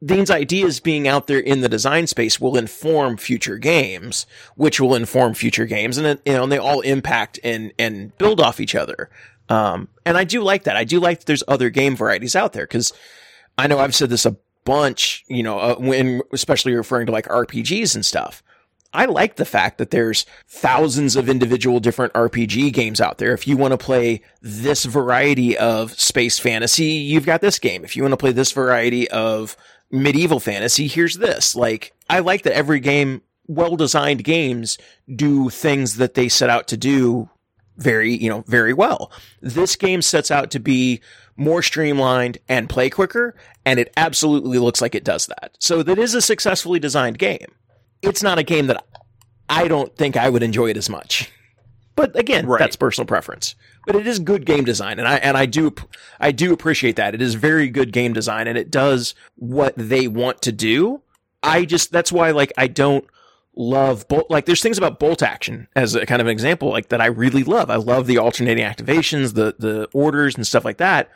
these 0.00 0.30
ideas 0.30 0.80
being 0.80 1.08
out 1.08 1.26
there 1.26 1.38
in 1.38 1.62
the 1.62 1.68
design 1.68 2.06
space 2.06 2.38
will 2.38 2.58
inform 2.58 3.16
future 3.16 3.56
games, 3.56 4.26
which 4.54 4.78
will 4.78 4.94
inform 4.94 5.32
future 5.32 5.64
games, 5.64 5.96
and 5.96 6.20
you 6.26 6.32
know, 6.34 6.42
and 6.42 6.52
they 6.52 6.58
all 6.58 6.80
impact 6.82 7.40
and 7.42 7.72
and 7.78 8.16
build 8.18 8.40
off 8.40 8.60
each 8.60 8.74
other. 8.74 9.08
Um, 9.48 9.88
and 10.06 10.16
I 10.16 10.24
do 10.24 10.42
like 10.42 10.64
that. 10.64 10.76
I 10.76 10.84
do 10.84 11.00
like 11.00 11.20
that 11.20 11.26
there's 11.26 11.42
other 11.46 11.70
game 11.70 11.96
varieties 11.96 12.36
out 12.36 12.52
there 12.52 12.64
because 12.64 12.92
I 13.58 13.66
know 13.66 13.78
I've 13.78 13.94
said 13.94 14.10
this 14.10 14.26
a 14.26 14.36
bunch, 14.64 15.24
you 15.28 15.42
know, 15.42 15.58
uh, 15.58 15.76
when 15.76 16.22
especially 16.32 16.74
referring 16.74 17.06
to 17.06 17.12
like 17.12 17.26
RPGs 17.26 17.94
and 17.94 18.04
stuff. 18.04 18.42
I 18.94 19.06
like 19.06 19.36
the 19.36 19.44
fact 19.44 19.78
that 19.78 19.90
there's 19.90 20.24
thousands 20.46 21.16
of 21.16 21.28
individual 21.28 21.80
different 21.80 22.12
RPG 22.12 22.72
games 22.72 23.00
out 23.00 23.18
there. 23.18 23.32
If 23.32 23.46
you 23.48 23.56
want 23.56 23.72
to 23.72 23.78
play 23.78 24.22
this 24.40 24.84
variety 24.84 25.58
of 25.58 25.98
space 25.98 26.38
fantasy, 26.38 26.84
you've 26.84 27.26
got 27.26 27.40
this 27.40 27.58
game. 27.58 27.84
If 27.84 27.96
you 27.96 28.04
want 28.04 28.12
to 28.12 28.18
play 28.18 28.30
this 28.30 28.52
variety 28.52 29.10
of 29.10 29.56
medieval 29.90 30.38
fantasy, 30.38 30.86
here's 30.86 31.18
this. 31.18 31.56
Like, 31.56 31.92
I 32.08 32.20
like 32.20 32.42
that 32.42 32.54
every 32.54 32.78
game, 32.78 33.22
well 33.48 33.74
designed 33.74 34.22
games 34.22 34.78
do 35.14 35.50
things 35.50 35.96
that 35.96 36.14
they 36.14 36.28
set 36.28 36.48
out 36.48 36.68
to 36.68 36.76
do 36.76 37.28
very, 37.76 38.14
you 38.14 38.28
know, 38.28 38.44
very 38.46 38.72
well. 38.72 39.10
This 39.40 39.76
game 39.76 40.02
sets 40.02 40.30
out 40.30 40.50
to 40.52 40.58
be 40.58 41.00
more 41.36 41.62
streamlined 41.62 42.38
and 42.48 42.68
play 42.68 42.90
quicker, 42.90 43.34
and 43.64 43.80
it 43.80 43.92
absolutely 43.96 44.58
looks 44.58 44.80
like 44.80 44.94
it 44.94 45.04
does 45.04 45.26
that. 45.26 45.56
So 45.58 45.82
that 45.82 45.98
is 45.98 46.14
a 46.14 46.20
successfully 46.20 46.78
designed 46.78 47.18
game. 47.18 47.52
It's 48.02 48.22
not 48.22 48.38
a 48.38 48.42
game 48.42 48.66
that 48.68 48.84
I 49.48 49.68
don't 49.68 49.94
think 49.96 50.16
I 50.16 50.28
would 50.28 50.42
enjoy 50.42 50.70
it 50.70 50.76
as 50.76 50.88
much. 50.88 51.30
But 51.96 52.18
again, 52.18 52.46
right. 52.46 52.58
that's 52.58 52.76
personal 52.76 53.06
preference. 53.06 53.54
But 53.86 53.96
it 53.96 54.06
is 54.06 54.18
good 54.18 54.46
game 54.46 54.64
design, 54.64 54.98
and 54.98 55.06
I 55.06 55.16
and 55.16 55.36
I 55.36 55.46
do 55.46 55.74
I 56.18 56.32
do 56.32 56.52
appreciate 56.52 56.96
that. 56.96 57.14
It 57.14 57.22
is 57.22 57.34
very 57.34 57.68
good 57.68 57.92
game 57.92 58.12
design, 58.12 58.48
and 58.48 58.58
it 58.58 58.70
does 58.70 59.14
what 59.36 59.74
they 59.76 60.08
want 60.08 60.42
to 60.42 60.52
do. 60.52 61.02
I 61.42 61.64
just 61.64 61.92
that's 61.92 62.10
why 62.10 62.30
like 62.30 62.52
I 62.56 62.66
don't 62.66 63.06
love 63.56 64.08
bolt 64.08 64.28
like 64.30 64.46
there's 64.46 64.62
things 64.62 64.78
about 64.78 64.98
bolt 64.98 65.22
action 65.22 65.68
as 65.76 65.94
a 65.94 66.04
kind 66.06 66.20
of 66.20 66.26
an 66.26 66.32
example 66.32 66.70
like 66.70 66.88
that 66.88 67.00
I 67.00 67.06
really 67.06 67.44
love. 67.44 67.70
I 67.70 67.76
love 67.76 68.06
the 68.06 68.18
alternating 68.18 68.64
activations, 68.64 69.34
the 69.34 69.54
the 69.58 69.88
orders 69.92 70.36
and 70.36 70.46
stuff 70.46 70.64
like 70.64 70.78
that. 70.78 71.10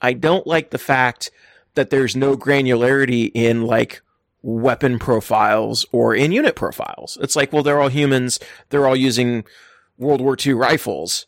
I 0.00 0.12
don't 0.12 0.46
like 0.46 0.70
the 0.70 0.78
fact 0.78 1.30
that 1.74 1.90
there's 1.90 2.16
no 2.16 2.36
granularity 2.36 3.30
in 3.34 3.62
like 3.62 4.02
weapon 4.42 4.98
profiles 4.98 5.86
or 5.92 6.14
in 6.14 6.32
unit 6.32 6.54
profiles. 6.54 7.18
It's 7.20 7.34
like, 7.34 7.52
well, 7.52 7.62
they're 7.62 7.80
all 7.80 7.88
humans. 7.88 8.38
They're 8.68 8.86
all 8.86 8.96
using 8.96 9.44
World 9.96 10.20
War 10.20 10.36
II 10.38 10.54
rifles. 10.54 11.26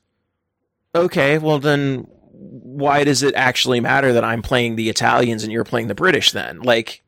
Okay, 0.95 1.39
well 1.39 1.59
then 1.59 2.07
why 2.39 3.05
does 3.05 3.23
it 3.23 3.35
actually 3.35 3.81
matter 3.81 4.13
that 4.13 4.25
I'm 4.25 4.43
playing 4.43 4.77
the 4.77 4.91
Italians 4.91 5.43
and 5.43 5.53
you're 5.53 5.65
playing 5.65 5.89
the 5.89 5.95
British 5.95 6.33
then? 6.33 6.61
Like, 6.61 7.03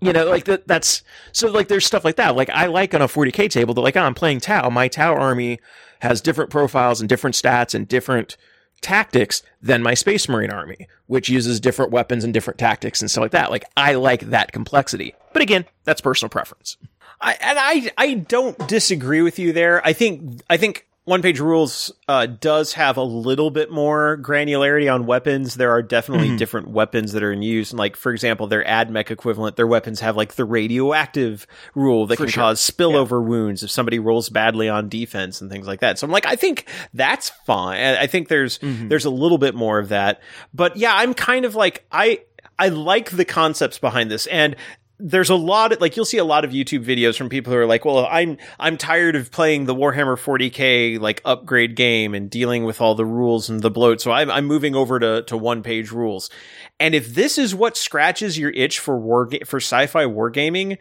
you 0.00 0.12
know, 0.12 0.24
like 0.26 0.44
that, 0.44 0.66
that's, 0.66 1.02
so 1.32 1.50
like 1.50 1.68
there's 1.68 1.86
stuff 1.86 2.04
like 2.04 2.16
that. 2.16 2.36
Like 2.36 2.50
I 2.50 2.66
like 2.66 2.94
on 2.94 3.02
a 3.02 3.08
40k 3.08 3.50
table 3.50 3.74
that 3.74 3.80
like, 3.80 3.96
oh, 3.96 4.02
I'm 4.02 4.14
playing 4.14 4.40
Tau. 4.40 4.70
My 4.70 4.88
Tau 4.88 5.14
army 5.14 5.60
has 6.00 6.20
different 6.20 6.50
profiles 6.50 7.00
and 7.00 7.08
different 7.08 7.36
stats 7.36 7.74
and 7.74 7.86
different 7.86 8.36
tactics 8.80 9.42
than 9.60 9.82
my 9.82 9.94
Space 9.94 10.28
Marine 10.28 10.50
army, 10.50 10.88
which 11.06 11.28
uses 11.28 11.60
different 11.60 11.92
weapons 11.92 12.24
and 12.24 12.32
different 12.32 12.58
tactics 12.58 13.00
and 13.00 13.10
stuff 13.10 13.22
like 13.22 13.32
that. 13.32 13.50
Like 13.50 13.64
I 13.76 13.94
like 13.94 14.30
that 14.30 14.52
complexity. 14.52 15.14
But 15.32 15.42
again, 15.42 15.66
that's 15.84 16.00
personal 16.00 16.30
preference. 16.30 16.76
I, 17.20 17.36
and 17.40 17.58
I, 17.58 17.92
I 17.98 18.14
don't 18.14 18.66
disagree 18.66 19.20
with 19.20 19.38
you 19.38 19.52
there. 19.52 19.86
I 19.86 19.92
think, 19.92 20.40
I 20.48 20.56
think 20.56 20.86
one 21.10 21.22
page 21.22 21.40
rules 21.40 21.92
uh, 22.06 22.26
does 22.26 22.74
have 22.74 22.96
a 22.96 23.02
little 23.02 23.50
bit 23.50 23.68
more 23.68 24.16
granularity 24.22 24.92
on 24.92 25.06
weapons. 25.06 25.56
There 25.56 25.72
are 25.72 25.82
definitely 25.82 26.28
mm-hmm. 26.28 26.36
different 26.36 26.68
weapons 26.68 27.10
that 27.12 27.24
are 27.24 27.32
in 27.32 27.42
use. 27.42 27.72
And 27.72 27.80
like, 27.80 27.96
for 27.96 28.12
example, 28.12 28.46
their 28.46 28.62
AdMech 28.62 29.10
equivalent, 29.10 29.56
their 29.56 29.66
weapons 29.66 29.98
have 29.98 30.16
like 30.16 30.34
the 30.34 30.44
radioactive 30.44 31.48
rule 31.74 32.06
that 32.06 32.16
for 32.16 32.26
can 32.26 32.30
sure. 32.30 32.42
cause 32.42 32.60
spillover 32.60 33.20
yeah. 33.20 33.28
wounds 33.28 33.64
if 33.64 33.72
somebody 33.72 33.98
rolls 33.98 34.28
badly 34.28 34.68
on 34.68 34.88
defense 34.88 35.40
and 35.40 35.50
things 35.50 35.66
like 35.66 35.80
that. 35.80 35.98
So 35.98 36.06
I'm 36.06 36.12
like, 36.12 36.26
I 36.26 36.36
think 36.36 36.66
that's 36.94 37.30
fine. 37.44 37.80
I 37.80 38.06
think 38.06 38.28
there's, 38.28 38.58
mm-hmm. 38.58 38.86
there's 38.86 39.04
a 39.04 39.10
little 39.10 39.38
bit 39.38 39.56
more 39.56 39.80
of 39.80 39.88
that. 39.88 40.22
But 40.54 40.76
yeah, 40.76 40.94
I'm 40.94 41.12
kind 41.12 41.44
of 41.44 41.56
like, 41.56 41.84
I, 41.90 42.20
I 42.56 42.68
like 42.68 43.10
the 43.10 43.24
concepts 43.24 43.80
behind 43.80 44.12
this. 44.12 44.28
And 44.28 44.54
there's 45.00 45.30
a 45.30 45.34
lot 45.34 45.72
of, 45.72 45.80
like 45.80 45.96
you'll 45.96 46.04
see 46.04 46.18
a 46.18 46.24
lot 46.24 46.44
of 46.44 46.50
YouTube 46.50 46.84
videos 46.84 47.16
from 47.16 47.28
people 47.28 47.52
who 47.52 47.58
are 47.58 47.66
like, 47.66 47.84
well, 47.84 48.06
I'm 48.10 48.36
I'm 48.58 48.76
tired 48.76 49.16
of 49.16 49.30
playing 49.30 49.64
the 49.64 49.74
Warhammer 49.74 50.18
40k 50.18 51.00
like 51.00 51.22
upgrade 51.24 51.76
game 51.76 52.14
and 52.14 52.30
dealing 52.30 52.64
with 52.64 52.80
all 52.80 52.94
the 52.94 53.04
rules 53.04 53.48
and 53.48 53.60
the 53.62 53.70
bloat, 53.70 54.00
so 54.00 54.10
I'm 54.12 54.30
I'm 54.30 54.46
moving 54.46 54.74
over 54.74 54.98
to 54.98 55.22
to 55.22 55.36
one 55.36 55.62
page 55.62 55.90
rules. 55.90 56.30
And 56.78 56.94
if 56.94 57.14
this 57.14 57.38
is 57.38 57.54
what 57.54 57.76
scratches 57.76 58.38
your 58.38 58.50
itch 58.50 58.78
for 58.78 58.98
war 58.98 59.28
for 59.44 59.58
sci-fi 59.58 60.04
wargaming, 60.04 60.78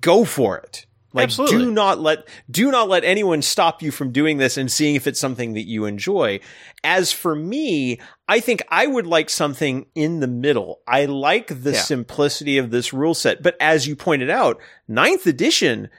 go 0.00 0.24
for 0.24 0.58
it. 0.58 0.86
Like 1.18 1.24
Absolutely. 1.24 1.58
do 1.58 1.70
not 1.72 1.98
let 1.98 2.28
do 2.48 2.70
not 2.70 2.88
let 2.88 3.02
anyone 3.02 3.42
stop 3.42 3.82
you 3.82 3.90
from 3.90 4.12
doing 4.12 4.38
this 4.38 4.56
and 4.56 4.70
seeing 4.70 4.94
if 4.94 5.08
it's 5.08 5.18
something 5.18 5.54
that 5.54 5.66
you 5.66 5.84
enjoy. 5.84 6.38
As 6.84 7.12
for 7.12 7.34
me, 7.34 8.00
I 8.28 8.38
think 8.38 8.62
I 8.68 8.86
would 8.86 9.06
like 9.06 9.28
something 9.28 9.86
in 9.96 10.20
the 10.20 10.28
middle. 10.28 10.80
I 10.86 11.06
like 11.06 11.48
the 11.48 11.72
yeah. 11.72 11.82
simplicity 11.82 12.56
of 12.58 12.70
this 12.70 12.92
rule 12.92 13.14
set, 13.14 13.42
but 13.42 13.56
as 13.58 13.88
you 13.88 13.96
pointed 13.96 14.30
out, 14.30 14.60
ninth 14.86 15.26
edition 15.26 15.90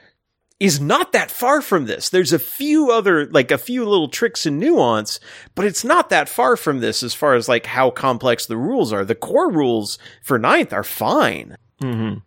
is 0.58 0.80
not 0.80 1.12
that 1.12 1.30
far 1.30 1.60
from 1.60 1.84
this. 1.84 2.08
There's 2.08 2.32
a 2.32 2.38
few 2.38 2.90
other, 2.90 3.26
like 3.26 3.50
a 3.50 3.58
few 3.58 3.84
little 3.84 4.08
tricks 4.08 4.46
and 4.46 4.58
nuance, 4.58 5.20
but 5.54 5.66
it's 5.66 5.84
not 5.84 6.08
that 6.08 6.30
far 6.30 6.56
from 6.56 6.80
this 6.80 7.02
as 7.02 7.12
far 7.12 7.34
as 7.34 7.46
like 7.46 7.66
how 7.66 7.90
complex 7.90 8.46
the 8.46 8.56
rules 8.56 8.92
are. 8.92 9.04
The 9.04 9.14
core 9.14 9.50
rules 9.50 9.98
for 10.22 10.38
ninth 10.38 10.72
are 10.72 10.84
fine. 10.84 11.56
Mm-hmm. 11.82 12.18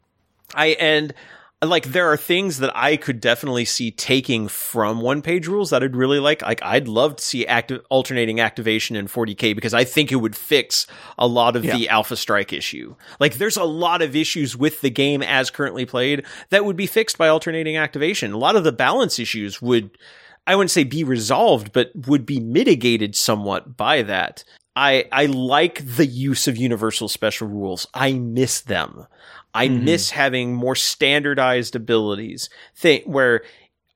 I, 0.56 0.68
and 0.80 1.14
like 1.64 1.86
there 1.88 2.12
are 2.12 2.18
things 2.18 2.60
that 2.60 2.76
I 2.76 2.98
could 2.98 3.20
definitely 3.20 3.66
see 3.66 3.92
taking 3.92 4.48
from 4.48 5.02
one 5.02 5.22
page 5.22 5.48
rules 5.48 5.70
that 5.70 5.84
I'd 5.84 5.96
really 5.96 6.20
like. 6.20 6.42
Like 6.42 6.62
I'd 6.64 6.88
love 6.88 7.18
to 7.18 7.24
see 7.24 7.46
active 7.46 7.82
alternating 7.90 8.40
activation 8.40 8.96
in 8.96 9.08
40k 9.08 9.54
because 9.56 9.74
I 9.74 9.84
think 9.84 10.12
it 10.12 10.18
would 10.18 10.36
fix 10.36 10.88
a 11.18 11.28
lot 11.28 11.56
of 11.56 11.64
Yeah. 11.66 11.78
the 11.78 11.90
alpha 11.90 12.16
strike 12.16 12.54
issue. 12.54 12.96
Like 13.20 13.36
there's 13.36 13.58
a 13.58 13.64
lot 13.64 14.02
of 14.02 14.16
issues 14.16 14.56
with 14.58 14.82
the 14.82 14.90
game 14.90 15.22
as 15.22 15.50
currently 15.50 15.86
played 15.86 16.26
that 16.50 16.66
would 16.66 16.76
be 16.76 16.88
fixed 16.88 17.18
by 17.18 17.28
alternating 17.28 17.78
activation. 17.78 18.32
A 18.34 18.38
lot 18.38 18.56
of 18.56 18.64
the 18.64 18.72
balance 18.72 19.20
issues 19.20 19.62
would 19.62 19.98
I 20.46 20.56
wouldn't 20.56 20.72
say 20.72 20.84
be 20.84 21.04
resolved, 21.04 21.72
but 21.72 21.92
would 22.08 22.26
be 22.26 22.40
mitigated 22.40 23.16
somewhat 23.16 23.78
by 23.78 24.02
that. 24.04 24.44
I 24.76 25.06
I 25.12 25.28
like 25.28 25.86
the 25.86 26.06
use 26.06 26.48
of 26.48 26.58
universal 26.58 27.08
special 27.08 27.48
rules. 27.48 27.88
I 27.94 28.14
miss 28.14 28.60
them. 28.60 29.06
I 29.54 29.68
miss 29.68 30.10
having 30.12 30.56
more 30.56 30.76
standardized 30.76 31.76
abilities 31.76 32.50
thing 32.76 33.04
where 33.06 33.44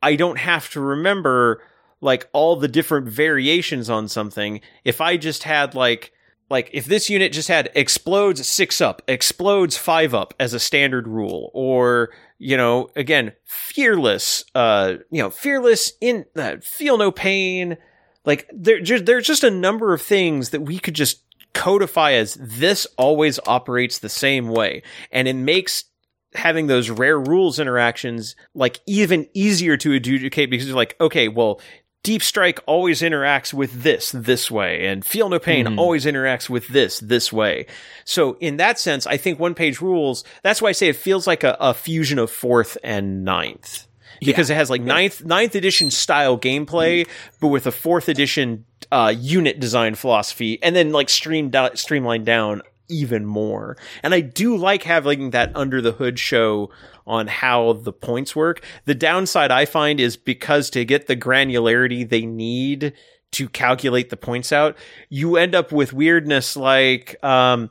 I 0.02 0.16
don't 0.16 0.38
have 0.38 0.70
to 0.72 0.82
remember 0.82 1.62
like 2.00 2.30
all 2.32 2.56
the 2.56 2.68
different 2.68 3.08
variations 3.08 3.90
on 3.90 4.08
something. 4.08 4.62
If 4.84 5.02
I 5.02 5.18
just 5.18 5.44
had 5.44 5.74
like 5.74 6.12
like 6.50 6.70
if 6.72 6.86
this 6.86 7.10
unit 7.10 7.34
just 7.34 7.48
had 7.48 7.70
explodes 7.76 8.48
six 8.48 8.80
up, 8.80 9.02
explodes 9.08 9.78
five 9.78 10.14
up 10.14 10.34
as 10.40 10.54
a 10.54 10.60
standard 10.60 11.08
rule, 11.08 11.52
or 11.54 12.10
you 12.40 12.56
know, 12.56 12.90
again, 12.96 13.34
fearless, 13.46 14.46
uh, 14.54 14.96
you 15.12 15.22
know, 15.22 15.30
fearless 15.30 15.94
in 16.00 16.26
uh, 16.36 16.58
feel 16.62 16.98
no 16.98 17.12
pain. 17.12 17.78
Like 18.26 18.50
there, 18.54 18.80
just, 18.82 19.06
there's 19.06 19.26
just 19.26 19.44
a 19.44 19.52
number 19.52 19.94
of 19.94 20.02
things 20.02 20.52
that 20.52 20.62
we 20.62 20.80
could 20.80 20.94
just 20.94 21.24
codify 21.58 22.14
as 22.14 22.36
this 22.36 22.86
always 22.98 23.40
operates 23.48 24.00
the 24.00 24.10
same 24.10 24.48
way, 24.48 24.84
and 25.12 25.28
it 25.28 25.36
makes 25.36 25.86
having 26.34 26.68
those 26.68 26.90
rare 26.90 27.20
rules 27.20 27.58
interactions 27.60 28.36
like 28.54 28.80
even 28.86 29.28
easier 29.34 29.76
to 29.78 29.94
adjudicate 29.94 30.50
because 30.50 30.68
you're 30.68 30.76
like, 30.76 30.96
okay, 31.02 31.28
well, 31.28 31.60
Deep 32.04 32.22
Strike 32.22 32.60
always 32.68 33.02
interacts 33.02 33.54
with 33.54 33.84
this 33.84 34.12
this 34.12 34.50
way, 34.52 34.86
and 34.88 35.04
Feel 35.04 35.30
No 35.30 35.40
Pain 35.40 35.66
hmm. 35.66 35.80
always 35.80 36.06
interacts 36.06 36.50
with 36.50 36.68
this 36.68 37.00
this 37.00 37.34
way. 37.34 37.66
So 38.06 38.38
in 38.40 38.58
that 38.58 38.80
sense, 38.80 39.08
I 39.08 39.18
think 39.18 39.40
one 39.40 39.56
page 39.56 39.82
rules. 39.82 40.24
That's 40.44 40.62
why 40.62 40.70
I 40.70 40.74
say 40.74 40.90
it 40.90 40.96
feels 40.96 41.28
like 41.28 41.44
a, 41.44 41.58
a 41.60 41.74
fusion 41.74 42.20
of 42.20 42.32
fourth 42.32 42.78
and 42.84 43.26
ninth 43.26 43.87
because 44.22 44.50
it 44.50 44.56
has 44.56 44.70
like 44.70 44.82
ninth 44.82 45.24
ninth 45.24 45.56
edition 45.56 45.92
style 45.92 46.38
gameplay, 46.38 47.08
but 47.40 47.48
with 47.48 47.68
a 47.68 47.72
fourth 47.72 48.10
edition 48.10 48.66
uh, 48.92 49.14
unit 49.18 49.60
design 49.60 49.96
philosophy, 49.96 50.62
and 50.64 50.76
then 50.76 50.92
like 50.92 51.10
streamed 51.10 51.56
out, 51.56 51.78
streamlined 51.78 52.26
down 52.26 52.62
even 52.90 53.26
more. 53.26 53.78
And 54.02 54.14
I 54.14 54.22
do 54.22 54.56
like 54.56 54.84
having 54.84 55.32
that 55.32 55.52
under 55.56 55.82
the 55.82 55.92
hood 55.92 56.20
show 56.20 56.70
on 57.06 57.28
how 57.28 57.74
the 57.74 57.94
points 57.94 58.36
work. 58.36 58.64
The 58.86 58.96
downside 58.96 59.52
I 59.52 59.66
find 59.66 60.00
is 60.00 60.18
because 60.18 60.70
to 60.72 60.86
get 60.86 61.08
the 61.08 61.16
granularity 61.16 62.08
they 62.08 62.26
need 62.26 62.94
to 63.32 63.50
calculate 63.50 64.10
the 64.10 64.16
points 64.18 64.54
out, 64.54 64.78
you 65.10 65.36
end 65.36 65.54
up 65.54 65.74
with 65.74 65.92
weirdness 65.92 66.56
like 66.56 67.22
um 67.24 67.70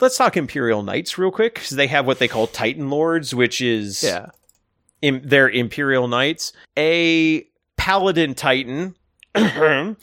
let's 0.00 0.16
talk 0.16 0.36
Imperial 0.36 0.82
Knights 0.84 1.18
real 1.18 1.32
quick 1.32 1.56
cuz 1.56 1.70
they 1.70 1.88
have 1.88 2.06
what 2.06 2.20
they 2.20 2.28
call 2.28 2.46
Titan 2.46 2.88
Lords, 2.88 3.34
which 3.34 3.60
is 3.60 4.02
Yeah. 4.02 4.26
Im- 5.02 5.22
they're 5.24 5.50
Imperial 5.50 6.08
Knights. 6.08 6.52
A 6.78 7.46
Paladin 7.76 8.34
Titan 8.34 8.94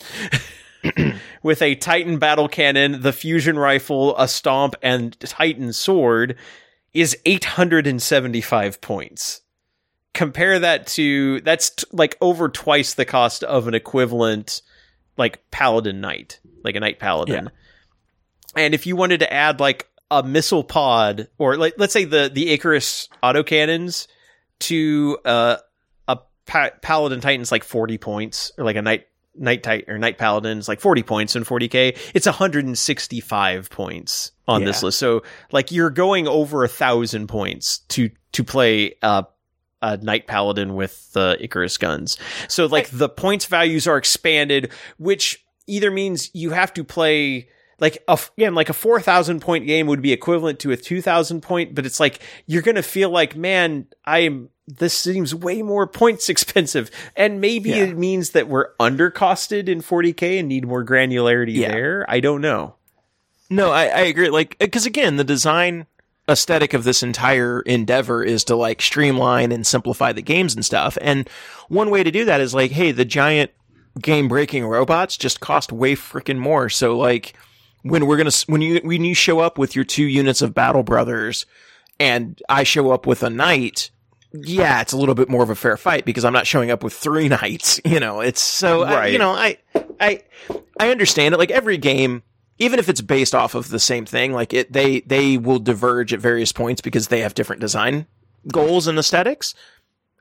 with 1.44 1.62
a 1.62 1.76
Titan 1.76 2.20
battle 2.20 2.48
cannon, 2.48 3.02
the 3.02 3.14
fusion 3.14 3.58
rifle, 3.58 4.18
a 4.18 4.28
stomp, 4.28 4.76
and 4.82 5.20
Titan 5.20 5.74
sword 5.74 6.36
is 6.94 7.18
875 7.26 8.82
points. 8.82 9.42
Compare 10.14 10.60
that 10.60 10.88
to 10.88 11.40
that's 11.42 11.70
t- 11.70 11.86
like 11.92 12.18
over 12.20 12.50
twice 12.50 12.96
the 12.96 13.06
cost 13.06 13.44
of 13.44 13.68
an 13.68 13.74
equivalent 13.76 14.62
like 15.18 15.40
Paladin 15.52 16.02
Knight, 16.02 16.40
like 16.64 16.76
a 16.76 16.80
Knight 16.80 17.00
Paladin. 17.00 17.52
And 18.56 18.74
if 18.74 18.88
you 18.88 18.96
wanted 18.96 19.20
to 19.20 19.32
add 19.32 19.60
like 19.60 19.88
a 20.12 20.24
missile 20.24 20.64
pod 20.64 21.28
or 21.38 21.56
like 21.56 21.76
let's 21.78 21.94
say 21.94 22.06
the 22.06 22.30
the 22.34 22.50
Icarus 22.50 23.08
autocannons 23.22 24.08
to 24.62 25.18
uh, 25.26 25.58
a 26.08 26.18
pa- 26.46 26.72
Paladin 26.82 27.22
Titan's 27.22 27.52
like 27.52 27.64
40 27.64 27.98
points 27.98 28.52
or 28.58 28.64
like 28.64 28.76
a 28.76 28.82
Knight 28.82 29.06
Knight 29.36 29.64
Titan 29.64 29.94
or 29.94 29.98
Knight 29.98 30.18
Paladin's 30.18 30.68
like 30.68 30.80
40 30.82 31.04
points 31.04 31.36
in 31.36 31.44
40k. 31.44 31.98
It's 32.14 32.26
165 32.26 33.70
points 33.70 34.32
on 34.48 34.64
this 34.66 34.84
list. 34.84 35.00
So 35.00 35.24
like 35.52 35.72
you're 35.72 35.90
going 35.90 36.28
over 36.28 36.64
a 36.64 36.68
thousand 36.68 37.28
points 37.28 37.80
to 37.90 38.10
to 38.34 38.44
play 38.44 38.96
uh 39.02 39.24
a 39.82 39.96
Knight 39.98 40.28
Paladin 40.28 40.76
with 40.76 41.14
the 41.14 41.38
Icarus 41.40 41.78
guns. 41.78 42.18
So 42.50 42.66
like 42.66 42.90
the 42.90 43.08
points 43.08 43.46
values 43.46 43.88
are 43.88 43.98
expanded, 43.98 44.72
which 44.98 45.46
either 45.68 45.90
means 45.90 46.32
you 46.34 46.50
have 46.50 46.74
to 46.74 46.84
play 46.84 47.48
like 47.80 48.04
a, 48.08 48.18
again 48.38 48.56
like 48.56 48.70
a 48.70 48.74
4000 48.74 49.40
point 49.42 49.66
game 49.68 49.88
would 49.88 50.02
be 50.02 50.12
equivalent 50.14 50.60
to 50.60 50.72
a 50.72 50.78
2000 50.78 51.42
point 51.42 51.74
but 51.76 51.86
it's 51.86 52.00
like 52.00 52.20
you're 52.46 52.62
going 52.62 52.76
to 52.76 52.84
feel 52.84 53.10
like 53.10 53.36
man 53.36 53.88
i'm 54.06 54.50
this 54.68 54.94
seems 54.94 55.34
way 55.34 55.62
more 55.62 55.88
points 55.88 56.30
expensive 56.34 56.92
and 57.16 57.42
maybe 57.42 57.70
Yeah. 57.70 57.86
it 57.86 57.98
means 57.98 58.32
that 58.32 58.48
we're 58.48 58.74
undercosted 58.80 59.68
in 59.68 59.82
40k 59.82 60.40
and 60.40 60.48
need 60.48 60.68
more 60.68 60.86
granularity 60.86 61.54
Yeah. 61.56 61.70
there 61.70 62.06
i 62.10 62.20
don't 62.20 62.42
know 62.42 62.76
No, 63.50 63.72
I, 63.72 63.86
I 63.86 64.02
agree. 64.02 64.30
Like, 64.30 64.60
because 64.60 64.86
again, 64.86 65.16
the 65.18 65.24
design 65.24 65.88
aesthetic 66.30 66.76
of 66.76 66.84
this 66.84 67.02
entire 67.02 67.62
endeavor 67.62 68.24
is 68.24 68.44
to 68.44 68.56
like 68.56 68.80
streamline 68.80 69.52
and 69.52 69.66
simplify 69.66 70.12
the 70.14 70.22
games 70.22 70.54
and 70.54 70.64
stuff. 70.64 71.00
And 71.02 71.28
one 71.68 71.90
way 71.90 72.04
to 72.04 72.12
do 72.12 72.26
that 72.26 72.42
is 72.42 72.54
like, 72.54 72.70
hey, 72.70 72.92
the 72.92 73.06
giant 73.06 73.50
game 74.00 74.28
breaking 74.28 74.68
robots 74.68 75.18
just 75.18 75.40
cost 75.40 75.72
way 75.72 75.96
freaking 75.96 76.38
more. 76.38 76.70
So 76.70 76.96
like, 76.96 77.34
when 77.84 78.06
we're 78.08 78.18
gonna 78.18 78.32
when 78.48 78.62
you 78.62 78.80
when 78.84 79.04
you 79.04 79.14
show 79.14 79.40
up 79.40 79.58
with 79.58 79.76
your 79.76 79.86
two 79.86 80.06
units 80.06 80.42
of 80.42 80.54
battle 80.54 80.84
brothers, 80.84 81.46
and 82.00 82.42
I 82.50 82.64
show 82.64 82.92
up 82.92 83.06
with 83.06 83.24
a 83.24 83.30
knight. 83.30 83.92
Yeah, 84.32 84.82
it's 84.82 84.94
a 84.94 84.98
little 84.98 85.16
bit 85.16 85.28
more 85.28 85.42
of 85.42 85.50
a 85.50 85.56
fair 85.56 85.76
fight 85.76 86.06
because 86.06 86.24
I'm 86.24 86.34
not 86.34 86.46
showing 86.46 86.70
up 86.70 86.84
with 86.84 86.94
three 86.94 87.28
knights. 87.30 87.82
You 87.86 88.00
know, 88.00 88.20
it's 88.22 88.42
so 88.42 88.84
I- 88.84 89.08
you 89.08 89.18
know 89.18 89.32
I 89.32 89.58
I 90.00 90.24
I 90.80 90.90
understand 90.92 91.34
it. 91.34 91.38
Like 91.38 91.52
every 91.52 91.78
game, 91.78 92.22
even 92.60 92.78
if 92.80 92.90
it's 92.90 93.02
based 93.02 93.34
off 93.34 93.56
of 93.56 93.70
the 93.70 93.80
same 93.80 94.06
thing, 94.06 94.34
like 94.34 94.54
it, 94.54 94.72
they 94.72 95.00
they 95.02 95.38
will 95.38 95.60
diverge 95.60 96.14
at 96.14 96.20
various 96.20 96.52
points 96.52 96.82
because 96.82 97.08
they 97.08 97.22
have 97.22 97.34
different 97.34 97.60
design 97.62 98.06
goals 98.52 98.88
and 98.88 98.98
aesthetics, 99.00 99.56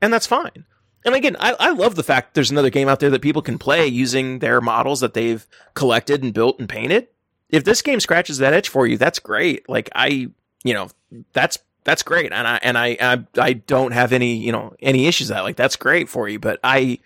and 0.03 0.13
that's 0.13 0.27
fine. 0.27 0.65
And 1.05 1.15
again, 1.15 1.37
I, 1.39 1.55
I 1.61 1.71
love 1.71 1.95
the 1.95 2.03
fact 2.03 2.35
there's 2.35 2.51
another 2.51 2.71
game 2.71 2.89
out 2.89 2.99
there 2.99 3.11
that 3.11 3.23
people 3.23 3.41
can 3.41 3.57
play 3.59 3.87
using 3.87 4.41
their 4.41 4.61
models 4.61 5.01
that 5.01 5.15
they've 5.15 5.47
collected 5.75 6.23
and 6.25 6.35
built 6.35 6.59
and 6.59 6.69
painted. 6.69 7.07
If 7.51 7.65
this 7.65 7.83
game 7.83 8.01
scratches 8.01 8.39
that 8.39 8.53
itch 8.53 8.69
for 8.69 8.87
you, 8.87 8.99
that's 8.99 9.19
great. 9.19 9.69
Like 9.69 9.91
I, 9.95 10.31
you 10.65 10.75
know, 10.75 10.89
that's 11.33 11.59
that's 11.85 12.03
great, 12.03 12.33
and 12.33 12.47
I 12.47 12.59
and 12.63 12.77
I 12.77 12.97
I, 13.01 13.25
I 13.39 13.53
don't 13.55 13.93
have 13.93 14.13
any 14.13 14.37
you 14.37 14.53
know 14.53 14.75
any 14.81 15.07
issues 15.07 15.29
that. 15.29 15.43
Like 15.43 15.57
that's 15.57 15.77
great 15.77 16.09
for 16.09 16.29
you, 16.29 16.39
but 16.39 16.61
I 16.63 16.99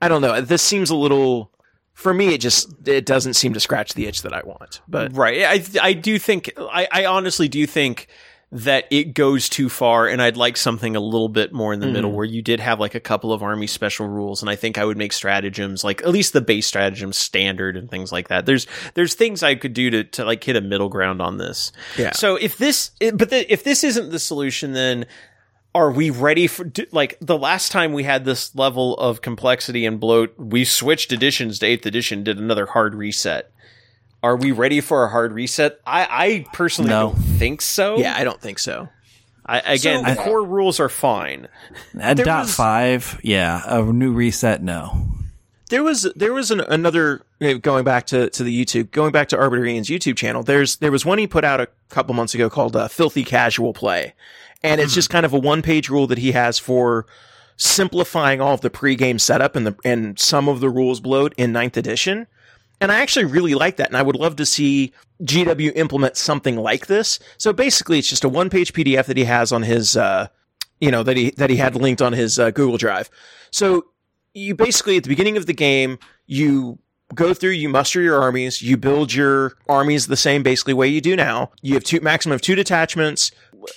I 0.00 0.08
don't 0.08 0.22
know. 0.22 0.40
This 0.40 0.62
seems 0.62 0.90
a 0.90 0.96
little 0.96 1.50
for 1.92 2.14
me. 2.14 2.34
It 2.34 2.40
just 2.40 2.72
it 2.86 3.06
doesn't 3.06 3.34
seem 3.34 3.52
to 3.54 3.60
scratch 3.60 3.94
the 3.94 4.06
itch 4.06 4.22
that 4.22 4.32
I 4.32 4.42
want. 4.44 4.80
But 4.88 5.14
right 5.16 5.42
i 5.42 5.62
i 5.82 5.92
do 5.92 6.18
think 6.18 6.52
i 6.58 6.88
i 6.90 7.04
honestly 7.04 7.48
do 7.48 7.66
think 7.66 8.08
that 8.52 8.86
it 8.90 9.14
goes 9.14 9.48
too 9.48 9.68
far 9.68 10.08
and 10.08 10.20
I'd 10.20 10.36
like 10.36 10.56
something 10.56 10.96
a 10.96 11.00
little 11.00 11.28
bit 11.28 11.52
more 11.52 11.72
in 11.72 11.78
the 11.78 11.86
middle 11.86 12.10
mm-hmm. 12.10 12.16
where 12.16 12.24
you 12.26 12.42
did 12.42 12.58
have 12.58 12.80
like 12.80 12.96
a 12.96 13.00
couple 13.00 13.32
of 13.32 13.44
army 13.44 13.68
special 13.68 14.08
rules 14.08 14.42
and 14.42 14.50
I 14.50 14.56
think 14.56 14.76
I 14.76 14.84
would 14.84 14.96
make 14.96 15.12
stratagems 15.12 15.84
like 15.84 16.02
at 16.02 16.08
least 16.08 16.32
the 16.32 16.40
base 16.40 16.66
stratagems 16.66 17.16
standard 17.16 17.76
and 17.76 17.88
things 17.88 18.10
like 18.10 18.26
that. 18.28 18.46
There's 18.46 18.66
there's 18.94 19.14
things 19.14 19.44
I 19.44 19.54
could 19.54 19.72
do 19.72 19.90
to 19.90 20.04
to 20.04 20.24
like 20.24 20.42
hit 20.42 20.56
a 20.56 20.60
middle 20.60 20.88
ground 20.88 21.22
on 21.22 21.38
this. 21.38 21.70
Yeah. 21.96 22.12
So 22.12 22.34
if 22.34 22.58
this 22.58 22.90
but 23.14 23.30
the, 23.30 23.52
if 23.52 23.62
this 23.62 23.84
isn't 23.84 24.10
the 24.10 24.18
solution 24.18 24.72
then 24.72 25.06
are 25.72 25.92
we 25.92 26.10
ready 26.10 26.48
for 26.48 26.64
do- 26.64 26.86
like 26.90 27.16
the 27.20 27.38
last 27.38 27.70
time 27.70 27.92
we 27.92 28.02
had 28.02 28.24
this 28.24 28.52
level 28.56 28.96
of 28.96 29.22
complexity 29.22 29.86
and 29.86 30.00
bloat 30.00 30.34
we 30.36 30.64
switched 30.64 31.12
editions 31.12 31.60
to 31.60 31.66
8th 31.66 31.86
edition 31.86 32.24
did 32.24 32.38
another 32.38 32.66
hard 32.66 32.96
reset 32.96 33.52
are 34.22 34.36
we 34.36 34.52
ready 34.52 34.80
for 34.80 35.04
a 35.04 35.08
hard 35.08 35.32
reset 35.32 35.80
i 35.86 36.06
i 36.10 36.46
personally 36.52 36.90
No. 36.90 37.10
don't 37.12 37.16
think 37.38 37.62
so 37.62 37.98
yeah, 37.98 38.14
I 38.16 38.24
don't 38.24 38.40
think 38.40 38.58
so. 38.58 38.88
I, 39.46 39.58
again 39.60 40.04
So- 40.04 40.10
the 40.14 40.16
core 40.20 40.44
rules 40.44 40.78
are 40.80 40.88
fine 40.88 41.48
At 41.98 42.16
There 42.16 42.26
dot 42.26 42.44
was- 42.44 42.54
five, 42.54 43.18
yeah, 43.22 43.62
a 43.66 43.82
new 43.82 44.12
reset, 44.12 44.62
no. 44.62 45.06
There 45.70 45.82
was 45.84 46.02
there 46.16 46.32
was 46.32 46.50
an, 46.50 46.60
another 46.60 47.22
going 47.62 47.84
back 47.84 48.06
to, 48.08 48.28
to 48.30 48.42
the 48.42 48.64
YouTube 48.64 48.90
going 48.90 49.12
back 49.12 49.28
to 49.28 49.36
Arbitor 49.36 49.68
Ian's 49.68 49.88
YouTube 49.88 50.16
channel. 50.16 50.42
There's 50.42 50.76
there 50.76 50.90
was 50.90 51.04
one 51.06 51.18
he 51.18 51.28
put 51.28 51.44
out 51.44 51.60
a 51.60 51.68
couple 51.90 52.12
months 52.14 52.34
ago 52.34 52.50
called 52.50 52.74
uh, 52.74 52.88
"Filthy 52.88 53.22
Casual 53.22 53.72
Play," 53.72 54.14
and 54.64 54.80
it's 54.80 54.92
just 54.94 55.10
kind 55.10 55.24
of 55.24 55.32
a 55.32 55.38
one 55.38 55.62
page 55.62 55.88
rule 55.88 56.08
that 56.08 56.18
he 56.18 56.32
has 56.32 56.58
for 56.58 57.06
simplifying 57.56 58.40
all 58.40 58.54
of 58.54 58.62
the 58.62 58.70
pregame 58.70 59.20
setup 59.20 59.54
and 59.54 59.64
the 59.66 59.76
and 59.84 60.18
some 60.18 60.48
of 60.48 60.58
the 60.60 60.68
rules 60.68 60.98
bloat 61.00 61.32
in 61.36 61.52
ninth 61.52 61.76
edition. 61.76 62.26
And 62.80 62.90
I 62.90 63.00
actually 63.00 63.26
really 63.26 63.54
like 63.54 63.76
that, 63.76 63.88
and 63.88 63.96
I 63.96 64.02
would 64.02 64.16
love 64.16 64.36
to 64.36 64.46
see 64.46 64.92
GW 65.22 65.72
implement 65.76 66.16
something 66.16 66.56
like 66.56 66.86
this. 66.86 67.18
So 67.36 67.52
basically, 67.52 67.98
it's 67.98 68.08
just 68.08 68.24
a 68.24 68.28
one 68.28 68.48
page 68.48 68.72
PDF 68.72 69.04
that 69.06 69.18
he 69.18 69.24
has 69.24 69.52
on 69.52 69.62
his 69.62 69.96
uh, 69.96 70.28
you 70.80 70.90
know 70.90 71.02
that 71.02 71.16
he 71.16 71.30
that 71.32 71.50
he 71.50 71.56
had 71.56 71.76
linked 71.76 72.02
on 72.02 72.12
his 72.12 72.38
uh, 72.38 72.50
Google 72.50 72.78
Drive. 72.78 73.10
So 73.50 73.86
you 74.32 74.54
basically 74.54 74.96
at 74.96 75.02
the 75.02 75.08
beginning 75.08 75.36
of 75.36 75.46
the 75.46 75.52
game 75.52 75.98
you 76.26 76.78
go 77.14 77.34
through, 77.34 77.50
you 77.50 77.68
muster 77.68 78.00
your 78.00 78.20
armies, 78.20 78.62
you 78.62 78.76
build 78.76 79.12
your 79.12 79.54
armies 79.68 80.06
the 80.06 80.16
same 80.16 80.42
basically 80.42 80.74
way 80.74 80.88
you 80.88 81.00
do 81.00 81.16
now. 81.16 81.50
You 81.62 81.74
have 81.74 81.84
two 81.84 82.00
maximum 82.00 82.34
of 82.34 82.40
two 82.40 82.54
detachments. 82.54 83.32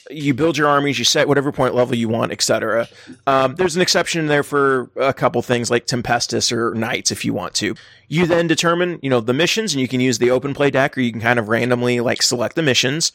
You 0.10 0.34
build 0.34 0.58
your 0.58 0.68
armies, 0.68 1.00
you 1.00 1.06
set 1.06 1.28
whatever 1.28 1.52
point 1.52 1.76
level 1.76 1.96
you 1.96 2.10
want, 2.10 2.32
etc. 2.32 2.88
Um, 3.28 3.56
there's 3.56 3.76
an 3.76 3.82
exception 3.82 4.28
there 4.28 4.44
for 4.44 4.92
a 4.96 5.14
couple 5.14 5.42
things 5.42 5.72
like 5.72 5.86
Tempestus 5.86 6.52
or 6.52 6.74
Knights 6.74 7.12
if 7.12 7.24
you 7.26 7.34
want 7.34 7.54
to. 7.56 7.76
You 8.08 8.26
then 8.26 8.48
determine, 8.48 9.00
you 9.02 9.10
know, 9.10 9.20
the 9.20 9.34
missions, 9.34 9.74
and 9.74 9.82
you 9.82 9.88
can 9.88 10.00
use 10.00 10.18
the 10.18 10.32
open 10.32 10.54
play 10.54 10.72
deck, 10.72 10.98
or 10.98 11.02
you 11.02 11.12
can 11.12 11.22
kind 11.22 11.40
of 11.40 11.50
randomly 11.50 12.00
like 12.00 12.22
select 12.22 12.56
the 12.56 12.62
missions. 12.64 13.12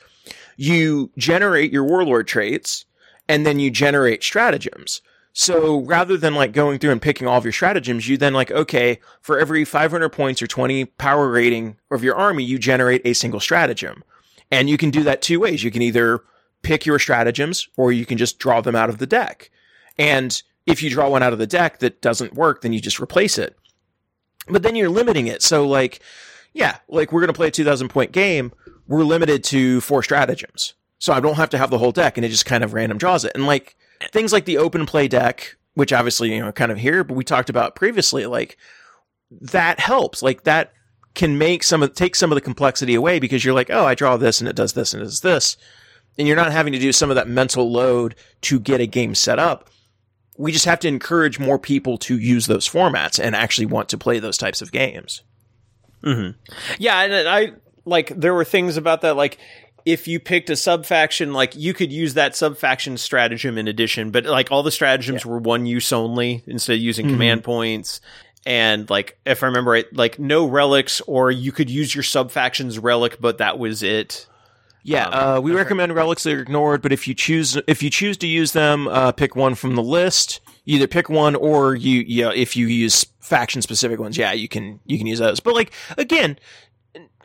You 0.57 1.11
generate 1.17 1.73
your 1.73 1.85
warlord 1.85 2.27
traits, 2.27 2.85
and 3.29 3.47
then 3.47 3.61
you 3.61 3.71
generate 3.71 4.23
stratagems. 4.23 5.03
So 5.33 5.83
rather 5.83 6.17
than 6.17 6.35
like 6.35 6.51
going 6.51 6.81
through 6.81 6.91
and 6.91 7.01
picking 7.01 7.29
all 7.29 7.39
of 7.39 7.45
your 7.45 7.53
stratagems, 7.53 8.09
you 8.09 8.17
then 8.17 8.35
like, 8.35 8.51
okay, 8.51 8.99
for 9.21 9.39
every 9.39 9.65
500 9.65 10.09
points 10.09 10.43
or 10.43 10.49
20 10.49 10.87
power 10.87 11.31
rating 11.31 11.77
of 11.93 12.03
your 12.03 12.17
army, 12.17 12.43
you 12.43 12.59
generate 12.59 13.03
a 13.05 13.13
single 13.13 13.39
stratagem. 13.39 14.03
And 14.51 14.69
you 14.69 14.77
can 14.77 14.91
do 14.91 15.05
that 15.05 15.23
two 15.23 15.39
ways. 15.39 15.63
You 15.63 15.71
can 15.71 15.83
either 15.83 16.23
pick 16.63 16.87
your 16.87 16.99
stratagems 16.99 17.69
or 17.77 17.93
you 17.93 18.07
can 18.07 18.19
just 18.19 18.39
draw 18.39 18.61
them 18.61 18.77
out 18.77 18.89
of 18.89 18.99
the 18.99 19.07
deck. 19.07 19.51
And 19.99 20.41
if 20.67 20.83
you 20.83 20.91
draw 20.91 21.09
one 21.09 21.23
out 21.23 21.33
of 21.33 21.39
the 21.39 21.47
deck 21.47 21.79
that 21.79 22.01
doesn't 22.01 22.35
work, 22.35 22.63
then 22.63 22.73
you 22.73 22.81
just 22.81 23.01
replace 23.01 23.39
it. 23.39 23.57
But 24.49 24.63
then 24.63 24.77
you're 24.77 24.89
limiting 24.89 25.27
it. 25.27 25.43
So 25.43 25.67
like, 25.67 26.01
yeah, 26.53 26.79
like 26.89 27.13
we're 27.13 27.21
going 27.21 27.29
to 27.29 27.35
play 27.35 27.49
a 27.49 27.53
2000 27.53 27.89
point 27.89 28.13
game. 28.13 28.53
We're 28.87 29.05
limited 29.05 29.45
to 29.45 29.81
four 29.81 30.03
stratagems. 30.03 30.75
So 30.99 31.13
I 31.13 31.21
don't 31.21 31.37
have 31.37 31.51
to 31.51 31.59
have 31.59 31.71
the 31.71 31.79
whole 31.79 31.93
deck 31.93 32.17
and 32.17 32.25
it 32.25 32.31
just 32.31 32.47
kind 32.47 32.65
of 32.65 32.75
random 32.75 32.99
draws 32.99 33.25
it. 33.25 33.33
And 33.35 33.47
like, 33.47 33.77
things 34.13 34.33
like 34.33 34.45
the 34.45 34.59
open 34.59 34.87
play 34.87 35.09
deck, 35.09 35.57
which 35.75 35.93
obviously, 35.93 36.35
you 36.35 36.41
know, 36.41 36.53
kind 36.53 36.73
of 36.73 36.79
here, 36.79 37.05
but 37.05 37.17
we 37.17 37.25
talked 37.25 37.51
about 37.51 37.77
previously, 37.77 38.27
like 38.27 38.57
that 39.31 39.81
helps. 39.81 40.23
Like 40.23 40.45
that 40.45 40.73
can 41.15 41.39
make 41.39 41.63
some 41.63 41.83
of, 41.83 41.95
take 41.95 42.15
some 42.15 42.31
of 42.31 42.37
the 42.37 42.41
complexity 42.41 42.95
away 42.95 43.19
because 43.19 43.45
you're 43.45 43.55
like, 43.55 43.71
oh, 43.71 43.85
I 43.85 43.95
draw 43.95 44.17
this 44.17 44.41
and 44.41 44.49
it 44.49 44.57
does 44.57 44.73
this 44.73 44.93
and 44.93 45.03
it 45.03 45.07
does 45.07 45.21
this. 45.21 45.57
And 46.19 46.27
you're 46.27 46.37
not 46.37 46.53
having 46.53 46.73
to 46.73 46.79
do 46.79 46.93
some 46.93 47.11
of 47.11 47.17
that 47.17 47.29
mental 47.29 47.71
load 47.71 48.17
to 48.43 48.59
get 48.59 48.81
a 48.81 48.87
game 48.87 49.15
set 49.15 49.39
up. 49.39 49.71
We 50.37 50.53
just 50.53 50.65
have 50.65 50.81
to 50.81 50.89
encourage 50.89 51.39
more 51.39 51.59
people 51.59 51.99
to 51.99 52.19
use 52.19 52.47
those 52.47 52.69
formats 52.69 53.23
and 53.23 53.35
actually 53.35 53.67
want 53.67 53.89
to 53.91 53.99
play 53.99 54.19
those 54.19 54.37
types 54.37 54.61
of 54.63 54.73
games. 54.73 55.23
Mm-hmm. 56.03 56.39
Yeah, 56.79 57.01
and 57.03 57.29
I 57.29 57.53
like 57.85 58.09
there 58.09 58.35
were 58.35 58.45
things 58.45 58.77
about 58.77 59.01
that 59.01 59.17
like 59.17 59.39
if 59.89 60.07
you 60.07 60.21
picked 60.21 60.51
a 60.51 60.57
sub 60.57 60.85
faction, 60.85 61.33
like 61.33 61.57
you 61.57 61.73
could 61.73 61.91
use 61.91 62.15
that 62.15 62.37
sub 62.37 62.59
faction 62.59 62.99
stratagem 62.99 63.57
in 63.57 63.69
addition, 63.69 64.11
but 64.11 64.27
like 64.27 64.53
all 64.53 64.63
the 64.63 64.71
stratagems 64.71 65.25
yeah. 65.25 65.31
were 65.31 65.39
one 65.39 65.65
use 65.65 65.93
only 65.93 66.43
instead 66.47 66.75
of 66.75 66.81
using 66.81 67.07
mm-hmm. 67.07 67.15
command 67.15 67.43
points. 67.45 68.03
And 68.45 68.89
like, 68.91 69.19
if 69.25 69.43
I 69.43 69.47
remember 69.47 69.71
right, 69.71 69.87
like 69.93 70.19
no 70.19 70.47
relics, 70.47 71.01
or 71.03 71.31
you 71.31 71.53
could 71.53 71.71
use 71.71 71.95
your 71.95 72.03
sub 72.03 72.31
faction's 72.31 72.79
relic, 72.79 73.17
but 73.19 73.39
that 73.39 73.59
was 73.59 73.83
it. 73.83 74.27
Yeah, 74.83 75.07
um, 75.09 75.39
uh, 75.39 75.41
we 75.41 75.53
recommend 75.53 75.95
relics 75.95 76.23
that 76.23 76.35
are 76.35 76.41
ignored, 76.41 76.83
but 76.83 76.93
if 76.93 77.07
you 77.07 77.15
choose 77.15 77.57
if 77.67 77.83
you 77.83 77.91
choose 77.91 78.17
to 78.19 78.27
use 78.27 78.53
them, 78.53 78.89
uh, 78.89 79.13
pick 79.13 79.37
one 79.37 79.55
from 79.55 79.75
the 79.75 79.83
list. 79.83 80.41
Either 80.67 80.87
pick 80.87 81.09
one, 81.09 81.35
or 81.35 81.75
you, 81.75 82.01
you 82.01 82.25
know, 82.25 82.31
if 82.31 82.55
you 82.55 82.67
use 82.67 83.07
faction 83.21 83.63
specific 83.63 83.99
ones, 83.99 84.19
yeah, 84.19 84.33
you 84.33 84.49
can 84.49 84.81
you 84.85 84.99
can 84.99 85.07
use 85.07 85.19
those. 85.19 85.41
But 85.41 85.55
like 85.55 85.73
again, 85.97 86.39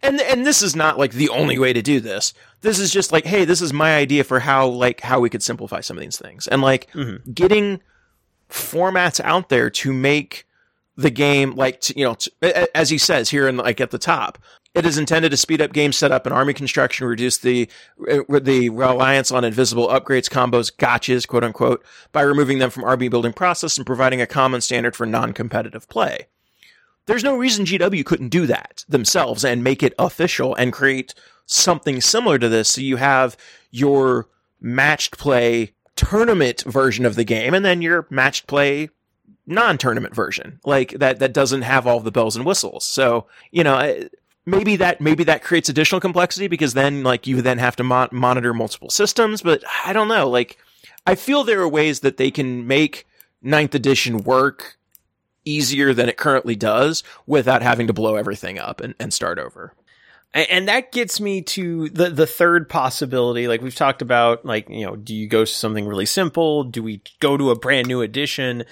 and 0.02 0.22
and 0.22 0.46
this 0.46 0.62
is 0.62 0.76
not 0.76 0.98
like 0.98 1.12
the 1.12 1.30
only 1.30 1.60
way 1.60 1.74
to 1.74 1.82
do 1.82 2.00
this. 2.00 2.34
This 2.62 2.80
is 2.80 2.92
just 2.92 3.12
like, 3.12 3.26
hey, 3.26 3.46
this 3.46 3.62
is 3.62 3.74
my 3.74 3.96
idea 3.96 4.24
for 4.24 4.40
how 4.40 4.68
like 4.68 5.02
how 5.02 5.20
we 5.20 5.30
could 5.30 5.44
simplify 5.44 5.82
some 5.82 5.98
of 5.98 6.02
these 6.04 6.18
things, 6.18 6.48
and 6.48 6.62
like 6.62 6.90
mm-hmm. 6.92 7.32
getting 7.32 7.82
formats 8.50 9.20
out 9.22 9.50
there 9.50 9.70
to 9.70 9.92
make 9.92 10.46
the 10.96 11.10
game 11.10 11.56
like 11.56 11.82
to, 11.82 11.98
you 11.98 12.06
know 12.06 12.14
to, 12.14 12.78
as 12.78 12.90
he 12.90 12.98
says 12.98 13.30
here 13.30 13.48
in 13.48 13.58
like 13.58 13.82
at 13.82 13.92
the 13.92 13.98
top 13.98 14.38
it 14.74 14.85
is 14.85 14.98
intended 14.98 15.30
to 15.30 15.38
speed 15.38 15.61
up 15.61 15.74
game 15.74 15.92
setup 15.92 16.26
and 16.26 16.34
army 16.34 16.53
construction 16.53 17.08
reduce 17.08 17.38
the 17.38 17.69
uh, 18.11 18.40
the 18.40 18.69
reliance 18.69 19.32
on 19.32 19.43
invisible 19.43 19.88
upgrades 19.88 20.30
combos 20.30 20.76
gotchas 20.76 21.27
quote 21.27 21.43
unquote 21.43 21.84
by 22.11 22.22
removing 22.22 22.60
them 22.60 22.69
from 22.69 22.84
army 22.84 23.08
building 23.08 23.34
process 23.34 23.77
and 23.77 23.85
providing 23.85 24.22
a 24.22 24.27
common 24.27 24.61
standard 24.61 24.95
for 24.95 25.06
non-competitive 25.06 25.88
play 25.90 26.27
there's 27.06 27.24
no 27.24 27.35
reason 27.35 27.66
GW 27.66 28.06
couldn't 28.06 28.30
do 28.30 28.48
that 28.48 28.85
themselves 28.88 29.43
and 29.43 29.64
make 29.64 29.84
it 29.84 29.93
official 30.00 30.56
and 30.56 30.72
create 30.72 31.14
something 31.45 32.00
similar 32.00 32.38
to 32.40 32.50
this. 32.50 32.69
So 32.69 32.82
you 32.82 32.95
have 32.98 33.35
your 33.72 34.30
matched 34.61 35.18
play 35.18 35.74
tournament 35.95 36.64
version 36.66 37.06
of 37.06 37.16
the 37.16 37.24
game 37.24 37.53
and 37.53 37.64
then 37.64 37.82
your 37.82 38.08
matched 38.10 38.48
play 38.48 38.90
non-tournament 39.45 40.16
version 40.16 40.60
like 40.66 40.92
that 40.92 41.19
that 41.19 41.34
doesn't 41.34 41.64
have 41.64 41.85
all 41.85 42.00
the 42.00 42.11
bells 42.11 42.35
and 42.35 42.45
whistles 42.45 42.85
so 42.85 43.27
you 43.52 43.64
know 43.64 44.08
maybe 44.46 44.76
that 44.76 45.00
maybe 45.02 45.24
that 45.24 45.44
creates 45.44 45.70
additional 45.70 46.02
complexity 46.02 46.48
because 46.48 46.74
then 46.74 47.04
like 47.04 47.28
you 47.28 47.42
then 47.42 47.58
have 47.58 47.76
to 47.76 47.84
mo- 47.84 48.10
monitor 48.12 48.54
multiple 48.54 48.90
systems 48.90 49.42
but 49.42 49.64
i 49.86 49.94
don't 49.94 50.08
know 50.08 50.30
like 50.30 50.58
i 51.08 51.16
feel 51.16 51.44
there 51.44 51.62
are 51.62 51.68
ways 51.68 52.02
that 52.02 52.18
they 52.18 52.30
can 52.30 52.68
make 52.68 53.08
ninth 53.42 53.76
edition 53.76 54.24
work 54.24 54.78
easier 55.46 55.94
than 55.94 56.10
it 56.10 56.18
currently 56.18 56.56
does 56.56 57.04
without 57.26 57.62
having 57.62 57.88
to 57.88 57.94
blow 57.94 58.16
everything 58.16 58.58
up 58.58 58.82
and, 58.82 58.96
and 59.00 59.14
start 59.14 59.40
over. 59.40 59.74
And 60.34 60.68
that 60.68 60.92
gets 60.92 61.20
me 61.20 61.44
to 61.44 61.90
the 61.90 62.10
the 62.10 62.26
third 62.26 62.68
possibility. 62.68 63.48
Like 63.48 63.62
we've 63.62 63.76
talked 63.76 64.02
about, 64.02 64.44
like 64.44 64.68
you 64.68 64.84
know, 64.84 64.96
do 64.96 65.14
you 65.14 65.28
go 65.28 65.46
to 65.46 65.52
something 65.52 65.86
really 65.86 66.08
simple? 66.08 66.64
Do 66.64 66.82
we 66.82 67.04
go 67.20 67.38
to 67.38 67.52
a 67.52 67.56
brand 67.56 67.88
new 67.88 68.02
edition? 68.02 68.64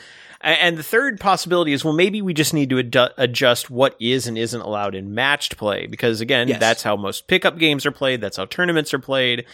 And 0.43 0.77
the 0.77 0.83
third 0.83 1.19
possibility 1.19 1.73
is, 1.73 1.83
well, 1.83 1.93
maybe 1.93 2.21
we 2.21 2.33
just 2.33 2.53
need 2.53 2.69
to 2.71 2.79
ad- 2.79 3.13
adjust 3.17 3.69
what 3.69 3.95
is 3.99 4.27
and 4.27 4.37
isn't 4.37 4.61
allowed 4.61 4.95
in 4.95 5.13
matched 5.13 5.57
play 5.57 5.87
because, 5.87 6.21
again, 6.21 6.47
yes. 6.47 6.59
that's 6.59 6.83
how 6.83 6.95
most 6.95 7.27
pickup 7.27 7.57
games 7.57 7.85
are 7.85 7.91
played. 7.91 8.21
That's 8.21 8.37
how 8.37 8.45
tournaments 8.45 8.93
are 8.93 8.99
played. 8.99 9.45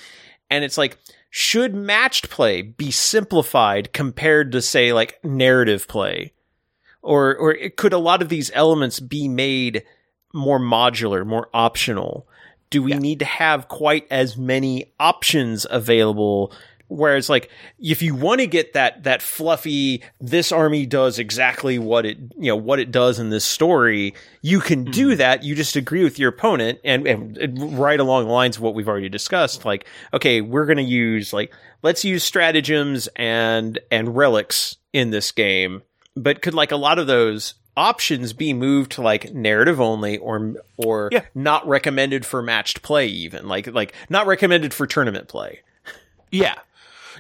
And 0.49 0.63
it's 0.63 0.77
like, 0.77 0.97
should 1.29 1.75
matched 1.75 2.29
play 2.29 2.61
be 2.61 2.91
simplified 2.91 3.91
compared 3.93 4.51
to, 4.53 4.61
say, 4.61 4.93
like 4.93 5.19
narrative 5.23 5.87
play? 5.87 6.33
or 7.07 7.35
or 7.37 7.55
could 7.75 7.93
a 7.93 7.97
lot 7.97 8.21
of 8.21 8.29
these 8.29 8.51
elements 8.53 8.99
be 8.99 9.27
made 9.27 9.83
more 10.33 10.59
modular, 10.59 11.25
more 11.25 11.49
optional? 11.53 12.27
Do 12.69 12.83
we 12.83 12.91
yeah. 12.91 12.99
need 12.99 13.19
to 13.19 13.25
have 13.25 13.69
quite 13.69 14.05
as 14.11 14.37
many 14.37 14.93
options 14.99 15.65
available? 15.69 16.51
Whereas, 16.89 17.29
like, 17.29 17.49
if 17.79 18.01
you 18.01 18.15
want 18.15 18.41
to 18.41 18.47
get 18.47 18.73
that 18.73 19.03
that 19.03 19.21
fluffy, 19.21 20.03
this 20.21 20.51
army 20.51 20.85
does 20.85 21.19
exactly 21.19 21.77
what 21.79 22.05
it 22.05 22.17
you 22.37 22.47
know 22.51 22.55
what 22.55 22.79
it 22.79 22.91
does 22.91 23.19
in 23.19 23.29
this 23.29 23.45
story, 23.45 24.13
you 24.41 24.59
can 24.59 24.83
mm-hmm. 24.83 24.91
do 24.91 25.15
that. 25.15 25.43
You 25.43 25.55
just 25.55 25.75
agree 25.75 26.03
with 26.03 26.17
your 26.17 26.29
opponent, 26.29 26.79
and, 26.83 27.05
and 27.07 27.77
right 27.77 27.99
along 27.99 28.25
the 28.25 28.31
lines 28.31 28.57
of 28.57 28.63
what 28.63 28.73
we've 28.73 28.87
already 28.87 29.09
discussed. 29.09 29.65
Like, 29.65 29.85
okay, 30.13 30.41
we're 30.41 30.65
going 30.65 30.77
to 30.77 30.83
use 30.83 31.33
like 31.33 31.53
let's 31.83 32.05
use 32.05 32.23
stratagems 32.23 33.07
and 33.15 33.79
and 33.91 34.15
relics 34.15 34.77
in 34.93 35.09
this 35.11 35.31
game 35.31 35.83
but 36.17 36.41
could 36.41 36.53
like 36.53 36.71
a 36.71 36.77
lot 36.77 36.99
of 36.99 37.07
those 37.07 37.53
options 37.75 38.33
be 38.33 38.53
moved 38.53 38.93
to 38.93 39.01
like 39.01 39.33
narrative 39.33 39.79
only 39.79 40.17
or 40.17 40.55
or 40.77 41.09
yeah. 41.11 41.23
not 41.35 41.65
recommended 41.67 42.25
for 42.25 42.41
matched 42.41 42.81
play 42.81 43.05
even 43.05 43.47
like 43.47 43.67
like 43.67 43.93
not 44.09 44.25
recommended 44.25 44.73
for 44.73 44.87
tournament 44.87 45.27
play 45.27 45.61
yeah 46.31 46.55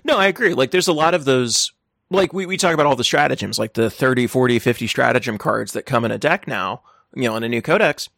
no 0.03 0.17
i 0.17 0.27
agree 0.27 0.53
like 0.53 0.71
there's 0.71 0.87
a 0.87 0.93
lot 0.93 1.13
of 1.13 1.25
those 1.25 1.71
like 2.09 2.31
we, 2.33 2.45
we 2.45 2.57
talk 2.57 2.73
about 2.73 2.85
all 2.85 2.95
the 2.95 3.03
stratagems 3.03 3.59
like 3.59 3.73
the 3.73 3.89
30 3.89 4.27
40 4.27 4.59
50 4.59 4.87
stratagem 4.87 5.37
cards 5.37 5.73
that 5.73 5.85
come 5.85 6.05
in 6.05 6.11
a 6.11 6.17
deck 6.17 6.47
now 6.47 6.81
you 7.15 7.23
know 7.23 7.35
in 7.35 7.43
a 7.43 7.49
new 7.49 7.61
codex 7.61 8.09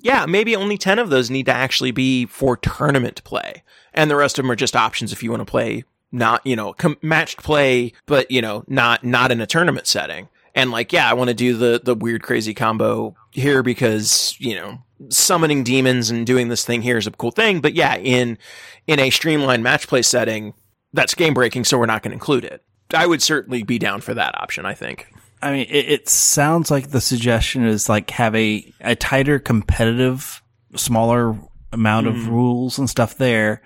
yeah 0.00 0.26
maybe 0.26 0.54
only 0.56 0.78
10 0.78 0.98
of 0.98 1.10
those 1.10 1.30
need 1.30 1.46
to 1.46 1.52
actually 1.52 1.90
be 1.90 2.26
for 2.26 2.56
tournament 2.56 3.22
play 3.24 3.62
and 3.92 4.10
the 4.10 4.16
rest 4.16 4.38
of 4.38 4.44
them 4.44 4.50
are 4.50 4.56
just 4.56 4.76
options 4.76 5.12
if 5.12 5.22
you 5.22 5.30
want 5.30 5.40
to 5.40 5.50
play 5.50 5.84
not, 6.14 6.46
you 6.46 6.54
know, 6.54 6.72
com- 6.72 6.96
matched 7.02 7.42
play, 7.42 7.92
but, 8.06 8.30
you 8.30 8.40
know, 8.40 8.64
not, 8.68 9.04
not 9.04 9.32
in 9.32 9.40
a 9.40 9.46
tournament 9.46 9.86
setting. 9.86 10.28
And 10.54 10.70
like, 10.70 10.92
yeah, 10.92 11.10
I 11.10 11.14
want 11.14 11.28
to 11.28 11.34
do 11.34 11.56
the, 11.56 11.80
the 11.82 11.96
weird, 11.96 12.22
crazy 12.22 12.54
combo 12.54 13.16
here 13.32 13.64
because, 13.64 14.36
you 14.38 14.54
know, 14.54 14.78
summoning 15.08 15.64
demons 15.64 16.10
and 16.10 16.24
doing 16.24 16.48
this 16.48 16.64
thing 16.64 16.82
here 16.82 16.96
is 16.96 17.08
a 17.08 17.10
cool 17.10 17.32
thing. 17.32 17.60
But 17.60 17.74
yeah, 17.74 17.96
in, 17.96 18.38
in 18.86 19.00
a 19.00 19.10
streamlined 19.10 19.64
match 19.64 19.88
play 19.88 20.02
setting, 20.02 20.54
that's 20.94 21.14
game 21.14 21.34
breaking. 21.34 21.64
So 21.64 21.78
we're 21.78 21.86
not 21.86 22.02
going 22.02 22.12
to 22.12 22.14
include 22.14 22.44
it. 22.44 22.62
I 22.94 23.06
would 23.06 23.22
certainly 23.22 23.62
be 23.62 23.78
down 23.78 24.00
for 24.00 24.14
that 24.14 24.38
option, 24.40 24.64
I 24.64 24.74
think. 24.74 25.12
I 25.42 25.52
mean, 25.52 25.66
it, 25.68 25.88
it 25.88 26.08
sounds 26.08 26.70
like 26.70 26.90
the 26.90 27.00
suggestion 27.00 27.66
is 27.66 27.88
like 27.88 28.10
have 28.10 28.34
a, 28.34 28.72
a 28.80 28.96
tighter 28.96 29.38
competitive, 29.38 30.42
smaller 30.74 31.36
amount 31.72 32.06
mm. 32.06 32.10
of 32.10 32.28
rules 32.28 32.78
and 32.78 32.88
stuff 32.88 33.16
there 33.18 33.60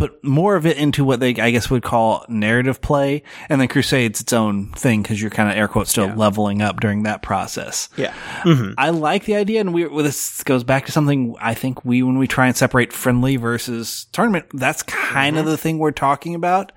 put 0.00 0.24
more 0.24 0.56
of 0.56 0.64
it 0.64 0.78
into 0.78 1.04
what 1.04 1.20
they, 1.20 1.34
I 1.34 1.50
guess, 1.50 1.68
would 1.68 1.82
call 1.82 2.24
narrative 2.26 2.80
play, 2.80 3.22
and 3.50 3.60
then 3.60 3.68
Crusade's 3.68 4.22
its 4.22 4.32
own 4.32 4.72
thing 4.72 5.02
because 5.02 5.20
you're 5.20 5.30
kind 5.30 5.50
of 5.50 5.58
air 5.58 5.68
quotes 5.68 5.90
still 5.90 6.06
yeah. 6.06 6.14
leveling 6.14 6.62
up 6.62 6.80
during 6.80 7.02
that 7.02 7.20
process. 7.20 7.90
Yeah, 7.98 8.14
mm-hmm. 8.40 8.72
I 8.78 8.90
like 8.90 9.26
the 9.26 9.36
idea, 9.36 9.60
and 9.60 9.74
we 9.74 9.86
well, 9.86 10.02
this 10.02 10.42
goes 10.44 10.64
back 10.64 10.86
to 10.86 10.92
something 10.92 11.36
I 11.38 11.52
think 11.52 11.84
we 11.84 12.02
when 12.02 12.16
we 12.16 12.26
try 12.26 12.46
and 12.46 12.56
separate 12.56 12.94
friendly 12.94 13.36
versus 13.36 14.06
tournament, 14.12 14.46
that's 14.54 14.82
kind 14.82 15.36
mm-hmm. 15.36 15.46
of 15.46 15.50
the 15.50 15.58
thing 15.58 15.78
we're 15.78 15.90
talking 15.90 16.34
about. 16.34 16.72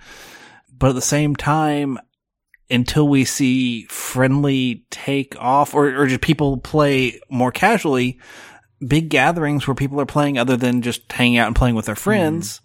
but 0.78 0.90
at 0.90 0.96
the 0.96 1.02
same 1.02 1.34
time, 1.34 1.98
until 2.70 3.08
we 3.08 3.24
see 3.24 3.86
friendly 3.86 4.86
take 4.92 5.34
off 5.40 5.74
or, 5.74 5.96
or 5.96 6.08
just 6.08 6.20
people 6.20 6.58
play 6.58 7.22
more 7.30 7.54
casually, 7.54 8.20
big 8.86 9.08
gatherings 9.08 9.66
where 9.66 9.76
people 9.76 10.02
are 10.02 10.06
playing 10.06 10.38
other 10.38 10.58
than 10.58 10.82
just 10.82 11.10
hanging 11.10 11.38
out 11.38 11.48
and 11.48 11.56
playing 11.56 11.76
with 11.76 11.86
their 11.86 11.96
friends, 11.96 12.60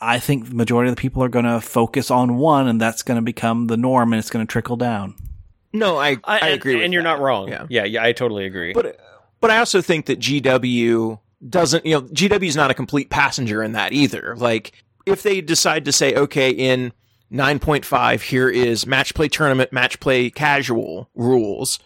I 0.00 0.18
think 0.18 0.48
the 0.48 0.54
majority 0.54 0.90
of 0.90 0.96
the 0.96 1.00
people 1.00 1.22
are 1.24 1.28
going 1.28 1.44
to 1.44 1.60
focus 1.60 2.10
on 2.10 2.36
one 2.36 2.68
and 2.68 2.80
that's 2.80 3.02
going 3.02 3.16
to 3.16 3.22
become 3.22 3.66
the 3.66 3.76
norm 3.76 4.12
and 4.12 4.20
it's 4.20 4.30
going 4.30 4.46
to 4.46 4.50
trickle 4.50 4.76
down. 4.76 5.14
No, 5.72 5.98
I 5.98 6.16
I, 6.24 6.38
and, 6.38 6.54
agree, 6.54 6.76
with 6.76 6.84
and 6.84 6.92
you're 6.92 7.02
that. 7.02 7.08
not 7.16 7.20
wrong. 7.20 7.48
Yeah. 7.48 7.66
yeah, 7.68 7.84
yeah, 7.84 8.04
I 8.04 8.12
totally 8.12 8.46
agree. 8.46 8.72
But 8.72 8.98
but 9.40 9.50
I 9.50 9.58
also 9.58 9.80
think 9.80 10.06
that 10.06 10.18
GW 10.18 11.18
doesn't, 11.48 11.84
you 11.86 11.94
know, 11.94 12.02
GW 12.02 12.46
is 12.46 12.56
not 12.56 12.70
a 12.70 12.74
complete 12.74 13.10
passenger 13.10 13.62
in 13.62 13.72
that 13.72 13.92
either. 13.92 14.34
Like 14.36 14.72
if 15.06 15.22
they 15.22 15.40
decide 15.40 15.84
to 15.84 15.92
say, 15.92 16.14
okay, 16.14 16.50
in 16.50 16.92
9.5, 17.32 18.22
here 18.22 18.48
is 18.48 18.86
match 18.86 19.14
play 19.14 19.28
tournament, 19.28 19.72
match 19.72 20.00
play 20.00 20.30
casual 20.30 21.10
rules, 21.14 21.78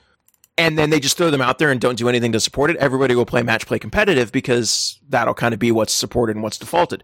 and 0.57 0.79
then 0.79 0.91
they 0.91 1.01
just 1.01 1.17
throw 1.17 1.31
them 1.31 1.41
out 1.41 1.59
there 1.59 1.71
and 1.71 1.81
don't 1.81 1.99
do 1.99 2.09
anything 2.09 2.33
to 2.33 2.41
support 2.41 2.71
it, 2.71 2.77
everybody 2.77 3.15
will 3.15 3.27
play 3.27 3.43
match 3.43 3.67
play 3.67 3.79
competitive 3.79 4.33
because 4.33 4.99
that'll 5.09 5.35
kind 5.35 5.55
of 5.55 5.61
be 5.61 5.73
what's 5.73 5.95
supported 5.95 6.37
and 6.37 6.43
what's 6.43 6.59
defaulted. 6.59 7.03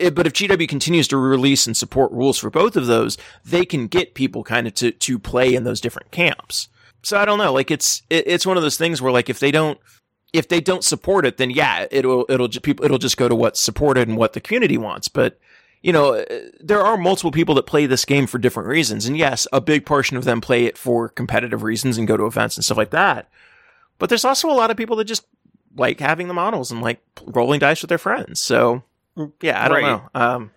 It- 0.00 0.14
but 0.14 0.26
if 0.26 0.32
GW 0.32 0.68
continues 0.68 1.08
to 1.08 1.16
release 1.16 1.66
and 1.66 1.76
support 1.76 2.10
rules 2.12 2.38
for 2.38 2.50
both 2.50 2.76
of 2.76 2.86
those, 2.86 3.16
they 3.44 3.64
can 3.64 3.86
get 3.86 4.14
people 4.14 4.42
kind 4.44 4.66
of 4.66 4.74
to, 4.74 4.90
to 4.90 5.18
play 5.18 5.54
in 5.54 5.64
those 5.64 5.80
different 5.80 6.10
camps. 6.10 6.68
So 7.02 7.18
I 7.18 7.24
don't 7.24 7.38
know, 7.38 7.52
like 7.52 7.70
it's, 7.70 8.02
it, 8.10 8.24
it's 8.26 8.46
one 8.46 8.56
of 8.56 8.62
those 8.62 8.78
things 8.78 9.02
where 9.02 9.12
like 9.12 9.28
if 9.28 9.38
they 9.38 9.50
don't, 9.50 9.78
if 10.32 10.48
they 10.48 10.60
don't 10.60 10.82
support 10.82 11.26
it, 11.26 11.36
then 11.36 11.50
yeah, 11.50 11.86
it'll, 11.90 12.26
it'll 12.28 12.48
just, 12.48 12.64
people, 12.64 12.84
it'll 12.84 12.98
just 12.98 13.16
go 13.16 13.28
to 13.28 13.34
what's 13.34 13.60
supported 13.60 14.08
and 14.08 14.16
what 14.16 14.32
the 14.32 14.40
community 14.40 14.76
wants. 14.78 15.06
But, 15.06 15.38
you 15.82 15.92
know, 15.92 16.14
uh, 16.14 16.24
there 16.60 16.80
are 16.80 16.96
multiple 16.96 17.30
people 17.30 17.54
that 17.56 17.66
play 17.66 17.86
this 17.86 18.04
game 18.04 18.26
for 18.26 18.38
different 18.38 18.68
reasons. 18.68 19.06
And 19.06 19.16
yes, 19.16 19.46
a 19.52 19.60
big 19.60 19.84
portion 19.86 20.16
of 20.16 20.24
them 20.24 20.40
play 20.40 20.64
it 20.64 20.78
for 20.78 21.08
competitive 21.10 21.62
reasons 21.62 21.98
and 21.98 22.08
go 22.08 22.16
to 22.16 22.24
events 22.26 22.56
and 22.56 22.64
stuff 22.64 22.78
like 22.78 22.90
that. 22.90 23.28
But 23.98 24.08
there's 24.08 24.24
also 24.24 24.48
a 24.48 24.52
lot 24.52 24.70
of 24.70 24.76
people 24.76 24.96
that 24.96 25.04
just 25.04 25.26
like 25.76 26.00
having 26.00 26.26
the 26.28 26.34
models 26.34 26.72
and 26.72 26.80
like 26.80 27.00
rolling 27.26 27.60
dice 27.60 27.82
with 27.82 27.90
their 27.90 27.98
friends. 27.98 28.40
So 28.40 28.82
yeah, 29.42 29.64
I 29.64 29.68
don't 29.68 29.82
Right. 29.82 29.82
know. 29.82 30.10
Um, 30.14 30.50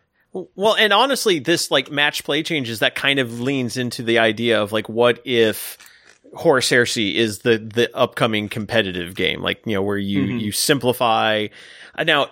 Well, 0.55 0.75
and 0.75 0.93
honestly, 0.93 1.39
this 1.39 1.71
like 1.71 1.89
match 1.91 2.23
play 2.23 2.43
changes 2.43 2.79
that 2.79 2.95
kind 2.95 3.19
of 3.19 3.39
leans 3.39 3.75
into 3.77 4.03
the 4.03 4.19
idea 4.19 4.61
of 4.61 4.71
like, 4.71 4.87
what 4.87 5.19
if 5.25 5.77
Horus 6.35 6.69
Heresy 6.69 7.17
is 7.17 7.39
the 7.39 7.57
the 7.57 7.89
upcoming 7.95 8.49
competitive 8.49 9.15
game, 9.15 9.41
like 9.41 9.61
you 9.65 9.73
know 9.73 9.81
where 9.81 9.97
you 9.97 10.23
Mhm. 10.27 10.41
you 10.41 10.51
simplify. 10.51 11.47
Uh, 11.97 12.03
Now, 12.03 12.31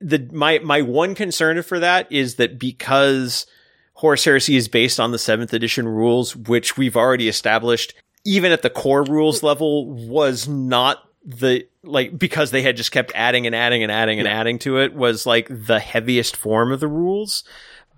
the 0.00 0.28
my 0.32 0.58
my 0.60 0.82
one 0.82 1.14
concern 1.14 1.62
for 1.62 1.78
that 1.78 2.10
is 2.10 2.36
that 2.36 2.58
because 2.58 3.46
Horus 3.94 4.24
Heresy 4.24 4.56
is 4.56 4.68
based 4.68 4.98
on 4.98 5.12
the 5.12 5.18
seventh 5.18 5.52
edition 5.52 5.86
rules, 5.86 6.34
which 6.34 6.76
we've 6.76 6.96
already 6.96 7.28
established, 7.28 7.94
even 8.24 8.50
at 8.52 8.62
the 8.62 8.70
core 8.70 9.04
rules 9.04 9.42
level, 9.42 9.86
was 9.92 10.48
not 10.48 11.05
the 11.26 11.66
like 11.82 12.16
because 12.16 12.52
they 12.52 12.62
had 12.62 12.76
just 12.76 12.92
kept 12.92 13.10
adding 13.14 13.46
and 13.46 13.54
adding 13.54 13.82
and 13.82 13.90
adding 13.90 14.20
and 14.20 14.28
adding 14.28 14.58
to 14.60 14.78
it 14.78 14.94
was 14.94 15.26
like 15.26 15.48
the 15.50 15.80
heaviest 15.80 16.36
form 16.36 16.70
of 16.70 16.80
the 16.80 16.88
rules. 16.88 17.42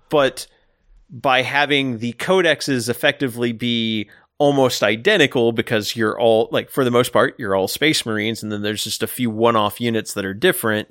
But 0.09 0.47
by 1.11 1.43
having 1.43 1.99
the 1.99 2.13
codexes 2.13 2.89
effectively 2.89 3.51
be 3.51 4.09
almost 4.39 4.81
identical 4.81 5.51
because 5.51 5.95
you're 5.95 6.19
all 6.19 6.49
like 6.51 6.69
for 6.69 6.83
the 6.83 6.91
most 6.91 7.11
part 7.11 7.35
you're 7.37 7.55
all 7.55 7.67
space 7.67 8.05
marines 8.05 8.41
and 8.41 8.51
then 8.51 8.61
there's 8.61 8.85
just 8.85 9.03
a 9.03 9.07
few 9.07 9.29
one-off 9.29 9.81
units 9.81 10.13
that 10.13 10.23
are 10.23 10.33
different 10.33 10.87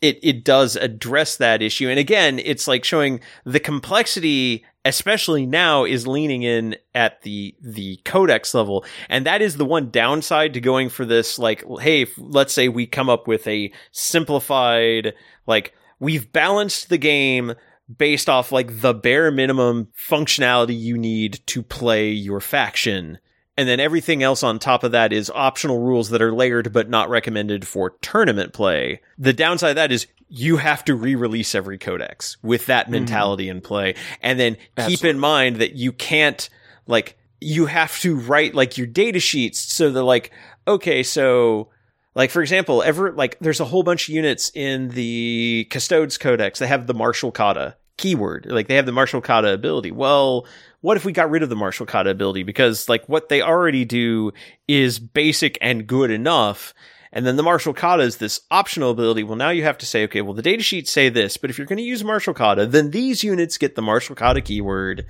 it 0.00 0.18
it 0.22 0.44
does 0.44 0.76
address 0.76 1.36
that 1.36 1.62
issue 1.62 1.88
and 1.88 1.98
again 1.98 2.38
it's 2.38 2.66
like 2.66 2.84
showing 2.84 3.20
the 3.44 3.60
complexity 3.60 4.64
especially 4.84 5.44
now 5.44 5.84
is 5.84 6.06
leaning 6.06 6.42
in 6.42 6.74
at 6.94 7.20
the 7.22 7.54
the 7.60 7.96
codex 8.04 8.54
level 8.54 8.84
and 9.08 9.26
that 9.26 9.42
is 9.42 9.56
the 9.56 9.64
one 9.64 9.90
downside 9.90 10.54
to 10.54 10.60
going 10.60 10.88
for 10.88 11.04
this 11.04 11.38
like 11.38 11.62
hey 11.80 12.06
let's 12.16 12.52
say 12.52 12.68
we 12.68 12.86
come 12.86 13.10
up 13.10 13.28
with 13.28 13.46
a 13.46 13.72
simplified 13.92 15.12
like 15.46 15.74
we've 15.98 16.32
balanced 16.32 16.88
the 16.88 16.98
game 16.98 17.54
based 17.98 18.28
off 18.28 18.52
like 18.52 18.80
the 18.80 18.94
bare 18.94 19.30
minimum 19.30 19.88
functionality 19.96 20.78
you 20.78 20.96
need 20.96 21.40
to 21.46 21.62
play 21.62 22.10
your 22.10 22.40
faction. 22.40 23.18
And 23.60 23.68
then 23.68 23.78
everything 23.78 24.22
else 24.22 24.42
on 24.42 24.58
top 24.58 24.84
of 24.84 24.92
that 24.92 25.12
is 25.12 25.28
optional 25.28 25.80
rules 25.80 26.08
that 26.08 26.22
are 26.22 26.32
layered 26.32 26.72
but 26.72 26.88
not 26.88 27.10
recommended 27.10 27.66
for 27.66 27.90
tournament 28.00 28.54
play. 28.54 29.02
The 29.18 29.34
downside 29.34 29.72
of 29.72 29.76
that 29.76 29.92
is 29.92 30.06
you 30.30 30.56
have 30.56 30.82
to 30.86 30.94
re-release 30.94 31.54
every 31.54 31.76
codex 31.76 32.38
with 32.42 32.64
that 32.66 32.84
mm-hmm. 32.84 32.92
mentality 32.92 33.50
in 33.50 33.60
play. 33.60 33.96
And 34.22 34.40
then 34.40 34.56
keep 34.86 35.04
in 35.04 35.18
mind 35.18 35.56
that 35.56 35.74
you 35.74 35.92
can't 35.92 36.48
like 36.86 37.18
you 37.38 37.66
have 37.66 37.98
to 38.00 38.18
write 38.18 38.54
like 38.54 38.78
your 38.78 38.86
data 38.86 39.20
sheets 39.20 39.60
so 39.60 39.90
they're 39.90 40.02
like, 40.02 40.30
okay, 40.66 41.02
so 41.02 41.68
like 42.14 42.30
for 42.30 42.40
example, 42.40 42.82
ever 42.82 43.12
like 43.12 43.38
there's 43.40 43.60
a 43.60 43.66
whole 43.66 43.82
bunch 43.82 44.08
of 44.08 44.14
units 44.14 44.50
in 44.54 44.88
the 44.88 45.66
Custodes 45.68 46.16
Codex. 46.16 46.60
They 46.60 46.66
have 46.66 46.86
the 46.86 46.94
Martial 46.94 47.30
Kata 47.30 47.76
keyword. 47.98 48.46
Like 48.46 48.68
they 48.68 48.76
have 48.76 48.86
the 48.86 48.92
Martial 48.92 49.20
Kata 49.20 49.52
ability. 49.52 49.90
Well, 49.90 50.46
what 50.80 50.96
if 50.96 51.04
we 51.04 51.12
got 51.12 51.30
rid 51.30 51.42
of 51.42 51.48
the 51.48 51.56
Martial 51.56 51.86
Kata 51.86 52.10
ability? 52.10 52.42
Because 52.42 52.88
like 52.88 53.08
what 53.08 53.28
they 53.28 53.42
already 53.42 53.84
do 53.84 54.32
is 54.66 54.98
basic 54.98 55.58
and 55.60 55.86
good 55.86 56.10
enough. 56.10 56.74
And 57.12 57.26
then 57.26 57.36
the 57.36 57.42
Martial 57.42 57.74
Kata 57.74 58.02
is 58.02 58.18
this 58.18 58.40
optional 58.50 58.90
ability. 58.90 59.24
Well, 59.24 59.36
now 59.36 59.50
you 59.50 59.64
have 59.64 59.78
to 59.78 59.86
say, 59.86 60.04
okay, 60.04 60.22
well, 60.22 60.34
the 60.34 60.42
data 60.42 60.62
sheets 60.62 60.90
say 60.90 61.08
this, 61.08 61.36
but 61.36 61.50
if 61.50 61.58
you're 61.58 61.66
going 61.66 61.78
to 61.78 61.82
use 61.82 62.04
Martial 62.04 62.34
Kata, 62.34 62.66
then 62.66 62.90
these 62.90 63.24
units 63.24 63.58
get 63.58 63.74
the 63.74 63.82
Martial 63.82 64.14
Kata 64.14 64.40
keyword. 64.40 65.06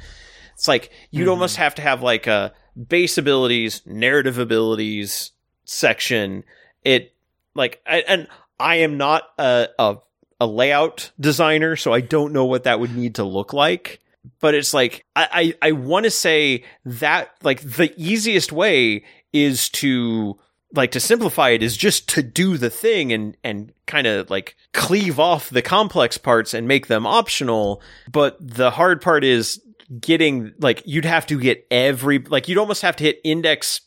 It's 0.55 0.67
like 0.67 0.91
you'd 1.11 1.25
hmm. 1.25 1.31
almost 1.31 1.57
have 1.57 1.75
to 1.77 1.83
have 1.83 2.03
like 2.03 2.27
a 2.27 2.53
base 2.89 3.19
abilities, 3.19 3.83
narrative 3.87 4.39
abilities 4.39 5.33
section. 5.65 6.45
It 6.85 7.15
like 7.55 7.81
I, 7.87 7.99
and 8.07 8.29
I 8.59 8.77
am 8.77 8.97
not 8.97 9.25
a, 9.39 9.69
a 9.79 9.97
a 10.41 10.47
layout 10.47 11.11
designer, 11.21 11.77
so 11.77 11.93
I 11.93 12.01
don't 12.01 12.33
know 12.33 12.47
what 12.47 12.65
that 12.65 12.81
would 12.81 12.97
need 12.97 13.17
to 13.17 13.25
look 13.25 13.53
like. 13.53 14.01
But 14.41 14.55
it's 14.55 14.75
like 14.75 15.05
I 15.17 15.55
I, 15.63 15.69
I 15.69 15.73
want 15.73 16.05
to 16.05 16.11
say 16.11 16.65
that 16.85 17.31
like 17.43 17.61
the 17.61 17.93
easiest 17.97 18.53
way 18.53 19.05
is 19.33 19.69
to 19.71 20.39
like 20.75 20.93
to 20.93 21.01
simplify 21.01 21.51
it 21.51 21.63
is 21.63 21.77
just 21.77 22.09
to 22.11 22.23
do 22.23 22.57
the 22.57 22.71
thing 22.71 23.13
and 23.13 23.37
and 23.43 23.73
kind 23.87 24.07
of 24.07 24.31
like 24.31 24.57
cleave 24.73 25.19
off 25.19 25.51
the 25.51 25.63
complex 25.63 26.19
parts 26.19 26.55
and 26.55 26.69
make 26.69 26.87
them 26.87 27.07
optional. 27.07 27.83
But 28.11 28.37
the 28.41 28.71
hard 28.71 29.01
part 29.01 29.25
is 29.25 29.61
getting 29.99 30.53
like 30.59 30.83
you'd 30.87 31.05
have 31.05 31.27
to 31.27 31.39
get 31.39 31.67
every 31.71 32.19
like 32.19 32.49
you'd 32.49 32.59
almost 32.59 32.83
have 32.83 32.97
to 32.97 33.05
hit 33.05 33.21
index 33.25 33.81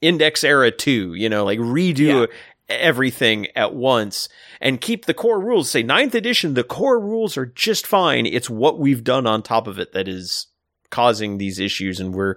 index 0.00 0.42
era 0.42 0.70
2 0.70 1.12
you 1.12 1.28
know 1.28 1.44
like 1.44 1.58
redo 1.58 2.26
everything 2.70 3.48
at 3.56 3.74
once 3.74 4.28
and 4.60 4.80
keep 4.80 5.04
the 5.06 5.14
core 5.14 5.40
rules. 5.40 5.70
Say 5.70 5.82
ninth 5.82 6.14
edition 6.14 6.54
the 6.54 6.64
core 6.64 6.98
rules 7.00 7.36
are 7.36 7.46
just 7.46 7.86
fine. 7.86 8.26
It's 8.26 8.48
what 8.50 8.78
we've 8.78 9.04
done 9.04 9.26
on 9.26 9.42
top 9.42 9.66
of 9.66 9.78
it 9.78 9.92
that 9.92 10.08
is 10.08 10.46
causing 10.90 11.38
these 11.38 11.58
issues 11.60 12.00
and 12.00 12.12
we're 12.14 12.34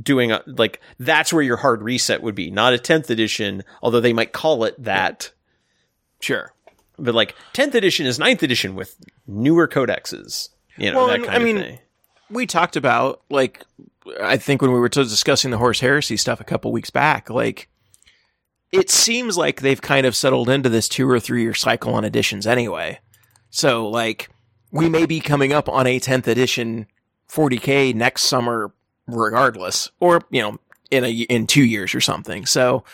doing 0.00 0.30
a, 0.30 0.42
like 0.46 0.80
that's 0.98 1.32
where 1.32 1.42
your 1.42 1.56
hard 1.56 1.82
reset 1.82 2.22
would 2.22 2.34
be. 2.36 2.50
Not 2.50 2.72
a 2.74 2.78
10th 2.78 3.10
edition 3.10 3.62
although 3.82 4.00
they 4.00 4.12
might 4.12 4.32
call 4.32 4.64
it 4.64 4.74
that. 4.82 5.32
Sure. 6.20 6.52
but 6.98 7.14
like 7.14 7.34
10th 7.54 7.74
edition 7.74 8.06
is 8.06 8.18
9th 8.18 8.42
edition 8.42 8.74
with 8.74 8.96
newer 9.26 9.68
codexes 9.68 10.48
you 10.78 10.90
know 10.90 10.98
Well, 10.98 11.06
that 11.08 11.18
kind 11.20 11.30
I 11.30 11.36
of 11.36 11.42
mean, 11.42 11.56
thing. 11.58 11.78
we 12.30 12.46
talked 12.46 12.76
about 12.76 13.22
like 13.30 13.62
I 14.22 14.36
think 14.36 14.62
when 14.62 14.72
we 14.72 14.78
were 14.78 14.88
discussing 14.88 15.50
the 15.50 15.58
Horus 15.58 15.80
Heresy 15.80 16.16
stuff 16.16 16.40
a 16.40 16.44
couple 16.44 16.70
weeks 16.70 16.90
back, 16.90 17.28
like 17.28 17.68
it 18.72 18.90
seems 18.90 19.36
like 19.36 19.60
they've 19.60 19.80
kind 19.80 20.06
of 20.06 20.16
settled 20.16 20.48
into 20.48 20.68
this 20.68 20.88
two 20.88 21.08
or 21.08 21.20
three 21.20 21.42
year 21.42 21.54
cycle 21.54 21.94
on 21.94 22.04
editions 22.04 22.46
anyway. 22.46 23.00
So 23.50 23.88
like 23.88 24.30
we 24.70 24.88
may 24.88 25.06
be 25.06 25.20
coming 25.20 25.52
up 25.52 25.68
on 25.68 25.86
a 25.86 26.00
10th 26.00 26.26
edition 26.26 26.86
40k 27.28 27.94
next 27.94 28.22
summer 28.22 28.72
regardless 29.06 29.90
or 30.00 30.20
you 30.30 30.42
know 30.42 30.58
in 30.90 31.04
a 31.04 31.10
in 31.10 31.46
2 31.46 31.64
years 31.64 31.94
or 31.94 32.00
something. 32.00 32.46
So 32.46 32.84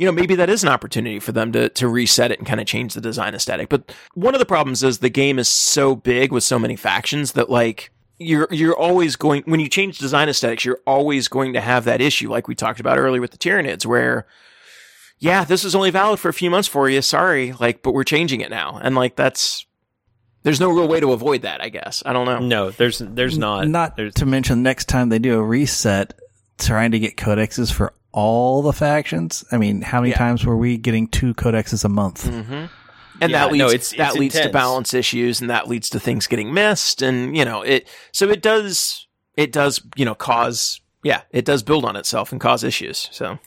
you 0.00 0.06
know, 0.06 0.12
maybe 0.12 0.34
that 0.36 0.48
is 0.48 0.62
an 0.62 0.70
opportunity 0.70 1.18
for 1.18 1.32
them 1.32 1.52
to, 1.52 1.68
to 1.68 1.86
reset 1.86 2.30
it 2.30 2.38
and 2.38 2.48
kind 2.48 2.58
of 2.58 2.66
change 2.66 2.94
the 2.94 3.02
design 3.02 3.34
aesthetic. 3.34 3.68
But 3.68 3.94
one 4.14 4.34
of 4.34 4.38
the 4.38 4.46
problems 4.46 4.82
is 4.82 5.00
the 5.00 5.10
game 5.10 5.38
is 5.38 5.46
so 5.46 5.94
big 5.94 6.32
with 6.32 6.42
so 6.42 6.58
many 6.58 6.74
factions 6.74 7.32
that 7.32 7.50
like 7.50 7.90
you're 8.18 8.48
you're 8.50 8.78
always 8.78 9.16
going 9.16 9.42
when 9.42 9.60
you 9.60 9.68
change 9.68 9.98
design 9.98 10.30
aesthetics, 10.30 10.64
you're 10.64 10.80
always 10.86 11.28
going 11.28 11.52
to 11.52 11.60
have 11.60 11.84
that 11.84 12.00
issue, 12.00 12.30
like 12.30 12.48
we 12.48 12.54
talked 12.54 12.80
about 12.80 12.98
earlier 12.98 13.20
with 13.20 13.32
the 13.32 13.36
Tyranids, 13.36 13.84
where 13.84 14.26
yeah, 15.20 15.44
this 15.44 15.64
is 15.64 15.74
only 15.74 15.90
valid 15.90 16.18
for 16.18 16.28
a 16.28 16.32
few 16.32 16.50
months 16.50 16.66
for 16.68 16.88
you. 16.88 17.00
Sorry, 17.02 17.52
like, 17.52 17.82
but 17.82 17.92
we're 17.92 18.04
changing 18.04 18.40
it 18.40 18.50
now, 18.50 18.80
and 18.82 18.94
like 18.94 19.14
that's 19.16 19.66
there's 20.42 20.58
no 20.60 20.70
real 20.70 20.88
way 20.88 20.98
to 21.00 21.12
avoid 21.12 21.42
that. 21.42 21.60
I 21.62 21.68
guess 21.68 22.02
I 22.04 22.12
don't 22.12 22.24
know. 22.26 22.38
no 22.38 22.70
there's 22.70 22.98
there's 22.98 23.36
not 23.38 23.68
Not 23.68 23.96
there's 23.96 24.14
to 24.14 24.26
mention 24.26 24.62
next 24.62 24.86
time 24.88 25.08
they 25.10 25.18
do 25.18 25.38
a 25.38 25.42
reset, 25.42 26.14
trying 26.58 26.90
to 26.92 26.98
get 26.98 27.16
codexes 27.16 27.70
for 27.72 27.92
all 28.12 28.62
the 28.62 28.72
factions. 28.72 29.44
I 29.52 29.58
mean, 29.58 29.82
how 29.82 30.00
many 30.00 30.10
Yeah. 30.10 30.16
times 30.18 30.44
were 30.44 30.56
we 30.56 30.76
getting 30.78 31.06
two 31.08 31.34
codexes 31.34 31.84
a 31.84 31.88
month? 31.88 32.26
Mm-hmm. 32.26 32.66
and 33.22 33.30
Yeah, 33.30 33.44
that 33.46 33.52
leads 33.52 33.58
no, 33.60 33.66
it's- 33.66 33.90
that 33.98 34.08
it's 34.12 34.18
leads 34.18 34.40
to 34.40 34.48
balance 34.48 34.94
issues 34.94 35.40
and 35.42 35.50
that 35.50 35.68
leads 35.68 35.90
to 35.90 36.00
things 36.00 36.26
getting 36.26 36.52
missed 36.54 37.02
and 37.02 37.36
you 37.36 37.44
know 37.44 37.60
it 37.62 37.86
so 38.12 38.28
it 38.30 38.40
does 38.42 39.06
it 39.36 39.52
does, 39.52 39.80
you 39.96 40.04
know, 40.04 40.14
cause, 40.14 40.80
yeah, 41.04 41.22
it 41.30 41.44
does 41.44 41.62
build 41.62 41.84
on 41.84 41.96
itself 41.96 42.32
and 42.32 42.40
cause 42.40 42.64
issues. 42.64 43.08
So 43.12 43.38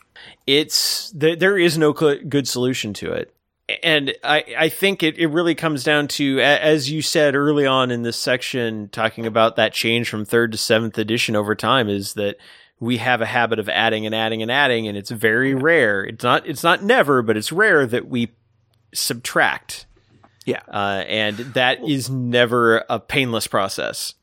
it's 0.48 1.12
there, 1.12 1.36
there 1.36 1.58
is 1.58 1.78
no 1.78 1.94
good 1.94 2.48
solution 2.48 2.94
to 2.94 3.12
it. 3.12 3.34
And 3.82 4.14
I, 4.24 4.44
I 4.58 4.70
think 4.70 5.04
it, 5.04 5.18
it 5.18 5.28
really 5.28 5.56
comes 5.56 5.84
down 5.84 6.10
to 6.10 6.42
as 6.42 6.92
you 6.92 7.02
said 7.02 7.34
early 7.34 7.66
on 7.66 7.92
in 7.92 8.04
this 8.04 8.18
section 8.18 8.90
talking 8.90 9.26
about 9.26 9.56
that 9.56 9.74
change 9.74 10.10
from 10.10 10.26
third 10.26 10.52
to 10.52 10.58
seventh 10.58 10.98
edition 10.98 11.36
over 11.36 11.56
time 11.56 11.88
is 11.88 12.14
that 12.16 12.36
we 12.80 12.98
have 12.98 13.22
a 13.22 13.26
habit 13.26 13.60
of 13.60 13.70
adding 13.70 14.06
and 14.06 14.14
adding 14.14 14.42
and 14.42 14.52
adding 14.52 14.88
and 14.88 14.98
it's 14.98 15.12
very 15.12 15.56
rare. 15.56 16.04
It's 16.04 16.24
not 16.24 16.46
it's 16.46 16.64
not 16.64 16.84
never 16.84 17.22
but 17.22 17.38
it's 17.38 17.52
rare 17.54 17.86
that 17.88 18.08
we 18.10 18.34
subtract. 18.94 19.86
Yeah. 20.46 20.62
Uh, 20.68 21.06
and 21.08 21.38
that 21.38 21.82
is 21.88 22.10
never 22.10 22.84
a 22.90 23.00
painless 23.00 23.48
process 23.48 24.14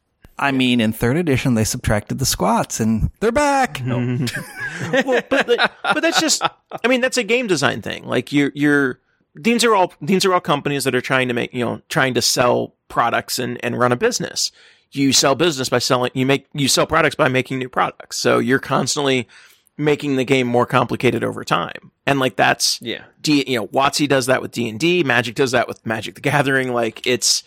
I 0.40 0.52
mean, 0.52 0.80
in 0.80 0.92
third 0.92 1.18
edition, 1.18 1.54
they 1.54 1.64
subtracted 1.64 2.18
the 2.18 2.24
squats 2.24 2.80
and 2.80 3.10
they're 3.20 3.30
back. 3.30 3.82
well, 3.86 5.20
but, 5.28 5.46
but 5.82 6.00
that's 6.00 6.18
just, 6.18 6.42
I 6.42 6.88
mean, 6.88 7.02
that's 7.02 7.18
a 7.18 7.22
game 7.22 7.46
design 7.46 7.82
thing. 7.82 8.06
Like 8.06 8.32
you're, 8.32 8.50
you're, 8.54 9.00
these 9.34 9.64
are 9.64 9.74
all, 9.74 9.92
these 10.00 10.24
are 10.24 10.32
all 10.32 10.40
companies 10.40 10.84
that 10.84 10.94
are 10.94 11.02
trying 11.02 11.28
to 11.28 11.34
make, 11.34 11.52
you 11.52 11.64
know, 11.64 11.82
trying 11.90 12.14
to 12.14 12.22
sell 12.22 12.74
products 12.88 13.38
and, 13.38 13.62
and 13.62 13.78
run 13.78 13.92
a 13.92 13.96
business. 13.96 14.50
You 14.92 15.12
sell 15.12 15.34
business 15.34 15.68
by 15.68 15.78
selling, 15.78 16.10
you 16.14 16.24
make, 16.24 16.46
you 16.54 16.68
sell 16.68 16.86
products 16.86 17.14
by 17.14 17.28
making 17.28 17.58
new 17.58 17.68
products. 17.68 18.16
So 18.16 18.38
you're 18.38 18.58
constantly 18.58 19.28
making 19.76 20.16
the 20.16 20.24
game 20.24 20.46
more 20.46 20.66
complicated 20.66 21.22
over 21.22 21.44
time. 21.44 21.92
And 22.06 22.18
like 22.18 22.36
that's, 22.36 22.80
yeah, 22.80 23.04
D, 23.20 23.44
you 23.46 23.58
know, 23.58 23.68
WotC 23.68 24.08
does 24.08 24.26
that 24.26 24.40
with 24.40 24.52
D 24.52 24.68
and 24.68 24.80
D, 24.80 25.04
Magic 25.04 25.34
does 25.34 25.52
that 25.52 25.68
with 25.68 25.84
Magic 25.84 26.14
the 26.14 26.20
Gathering. 26.22 26.72
Like 26.72 27.06
it's, 27.06 27.44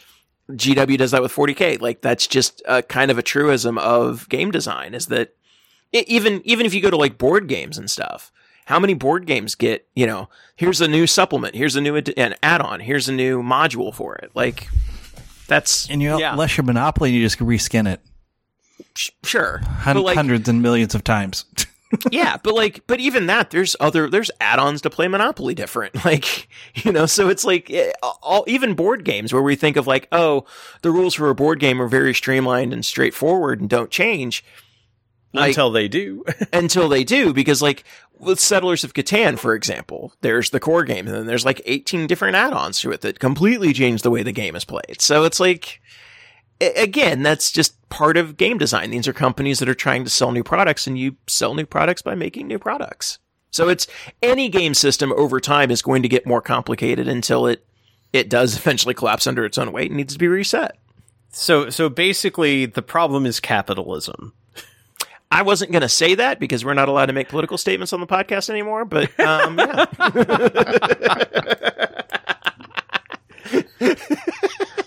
GW 0.52 0.98
does 0.98 1.12
that 1.12 1.22
with 1.22 1.34
40k. 1.34 1.80
Like 1.82 2.02
that's 2.02 2.28
just 2.28 2.62
a 2.68 2.82
kind 2.84 3.10
of 3.12 3.18
a 3.18 3.24
truism 3.24 3.78
of 3.78 4.28
game 4.30 4.52
design 4.52 4.94
is 4.94 5.08
that 5.08 5.36
even 5.94 6.42
even 6.46 6.66
if 6.66 6.74
you 6.74 6.82
go 6.82 6.90
to 6.90 6.98
like 6.98 7.18
board 7.18 7.48
games 7.48 7.78
and 7.78 7.90
stuff, 7.90 8.32
how 8.66 8.80
many 8.80 8.94
board 8.94 9.26
games 9.26 9.56
get 9.56 9.88
you 9.96 10.06
know? 10.06 10.30
Here's 10.56 10.82
a 10.82 10.88
new 10.88 11.08
supplement. 11.08 11.56
Here's 11.56 11.76
a 11.76 11.82
new 11.82 11.98
ad- 11.98 12.14
an 12.18 12.36
add-on. 12.44 12.80
Here's 12.82 13.08
a 13.10 13.14
new 13.14 13.42
module 13.42 13.94
for 13.94 14.16
it. 14.16 14.32
Like 14.36 14.68
that's 15.48 15.90
and 15.90 16.02
you 16.02 16.20
Yeah. 16.20 16.34
unless 16.34 16.58
you're 16.58 16.64
Monopoly, 16.66 17.12
you 17.12 17.22
just 17.24 17.40
reskin 17.40 17.92
it 17.92 18.02
sh- 18.96 19.10
sure, 19.24 19.60
hun- 19.60 19.98
like 20.02 20.16
hundreds 20.16 20.48
and 20.50 20.62
millions 20.62 20.94
of 20.96 21.04
times. 21.04 21.46
yeah, 22.12 22.38
but 22.44 22.54
like, 22.54 22.86
but 22.88 23.00
even 23.00 23.28
that, 23.28 23.50
there's 23.52 23.76
other, 23.80 24.10
there's 24.10 24.32
add-ons 24.40 24.82
to 24.82 24.90
play 24.90 25.08
Monopoly 25.08 25.54
different. 25.54 25.94
Like, 26.06 26.48
you 26.76 26.92
know, 26.92 27.06
so 27.06 27.30
it's 27.30 27.46
like 27.46 27.70
eh, 27.72 27.92
all, 28.02 28.44
even 28.48 28.74
board 28.74 29.06
games 29.06 29.32
where 29.34 29.42
we 29.42 29.56
think 29.56 29.78
of 29.78 29.88
like, 29.88 30.08
oh, 30.12 30.46
the 30.82 30.92
rules 30.92 31.14
for 31.14 31.30
a 31.30 31.36
board 31.36 31.60
game 31.60 31.82
are 31.82 31.88
very 31.88 32.14
streamlined 32.14 32.74
and 32.74 32.84
straightforward 32.86 33.62
and 33.62 33.70
don't 33.70 33.90
change 33.92 34.44
Like- 35.34 35.50
until 35.50 35.72
they 35.72 35.88
do 35.88 36.24
until 36.54 36.90
they 36.90 37.04
do, 37.04 37.34
because 37.34 37.62
like 37.62 37.84
with 38.20 38.40
Settlers 38.40 38.84
of 38.84 38.94
Catan, 38.94 39.38
for 39.40 39.54
example, 39.56 40.14
there's 40.22 40.50
the 40.52 40.60
core 40.60 40.84
game 40.84 41.08
and 41.08 41.16
then 41.16 41.26
there's 41.26 41.46
like 41.46 41.62
18 41.66 42.08
different 42.08 42.36
add-ons 42.36 42.80
to 42.82 42.92
it 42.92 43.02
that 43.02 43.20
completely 43.20 43.74
change 43.74 44.02
the 44.02 44.12
way 44.12 44.24
the 44.24 44.32
game 44.32 44.56
is 44.56 44.66
played. 44.66 45.00
So 45.00 45.24
it's 45.24 45.40
like, 45.40 45.82
again, 46.62 47.24
that's 47.24 47.52
just 47.52 47.90
part 47.90 48.18
of 48.18 48.38
game 48.38 48.58
design. 48.58 48.92
These 48.92 49.08
are 49.08 49.14
companies 49.14 49.60
that 49.60 49.70
are 49.70 49.76
trying 49.76 50.04
to 50.04 50.10
sell 50.10 50.32
new 50.32 50.44
products 50.44 50.88
and 50.88 50.98
you 50.98 51.16
sell 51.28 51.54
new 51.54 51.66
products 51.66 52.02
by 52.02 52.16
making 52.16 52.48
new 52.48 52.60
products. 52.60 53.20
So 53.52 53.70
it's 53.70 53.88
any 54.22 54.50
game 54.50 54.74
system 54.74 55.14
over 55.14 55.40
time 55.40 55.70
is 55.70 55.82
going 55.82 56.02
to 56.02 56.10
get 56.10 56.26
more 56.26 56.42
complicated 56.42 57.08
until 57.08 57.46
it, 57.46 57.66
it 58.12 58.30
does 58.30 58.58
eventually 58.58 58.94
collapse 58.94 59.28
under 59.28 59.46
its 59.46 59.58
own 59.58 59.72
weight 59.72 59.92
and 59.92 59.98
needs 59.98 60.14
to 60.14 60.20
be 60.20 60.28
reset. 60.28 60.78
so 61.30 61.70
so 61.70 61.90
basically 61.90 62.66
the 62.66 62.82
problem 62.82 63.26
is 63.26 63.40
capitalism 63.40 64.34
I 65.34 65.42
wasn't 65.42 65.72
going 65.72 65.82
to 65.82 65.90
say 65.90 66.14
that 66.14 66.40
because 66.40 66.64
we're 66.64 66.76
not 66.76 66.90
allowed 66.90 67.08
to 67.08 67.14
make 67.14 67.28
political 67.28 67.58
statements 67.58 67.92
on 67.92 68.00
the 68.00 68.06
podcast 68.06 68.52
anymore, 68.52 68.86
but 68.86 69.20
um, 69.20 69.58
yeah. 69.58 69.86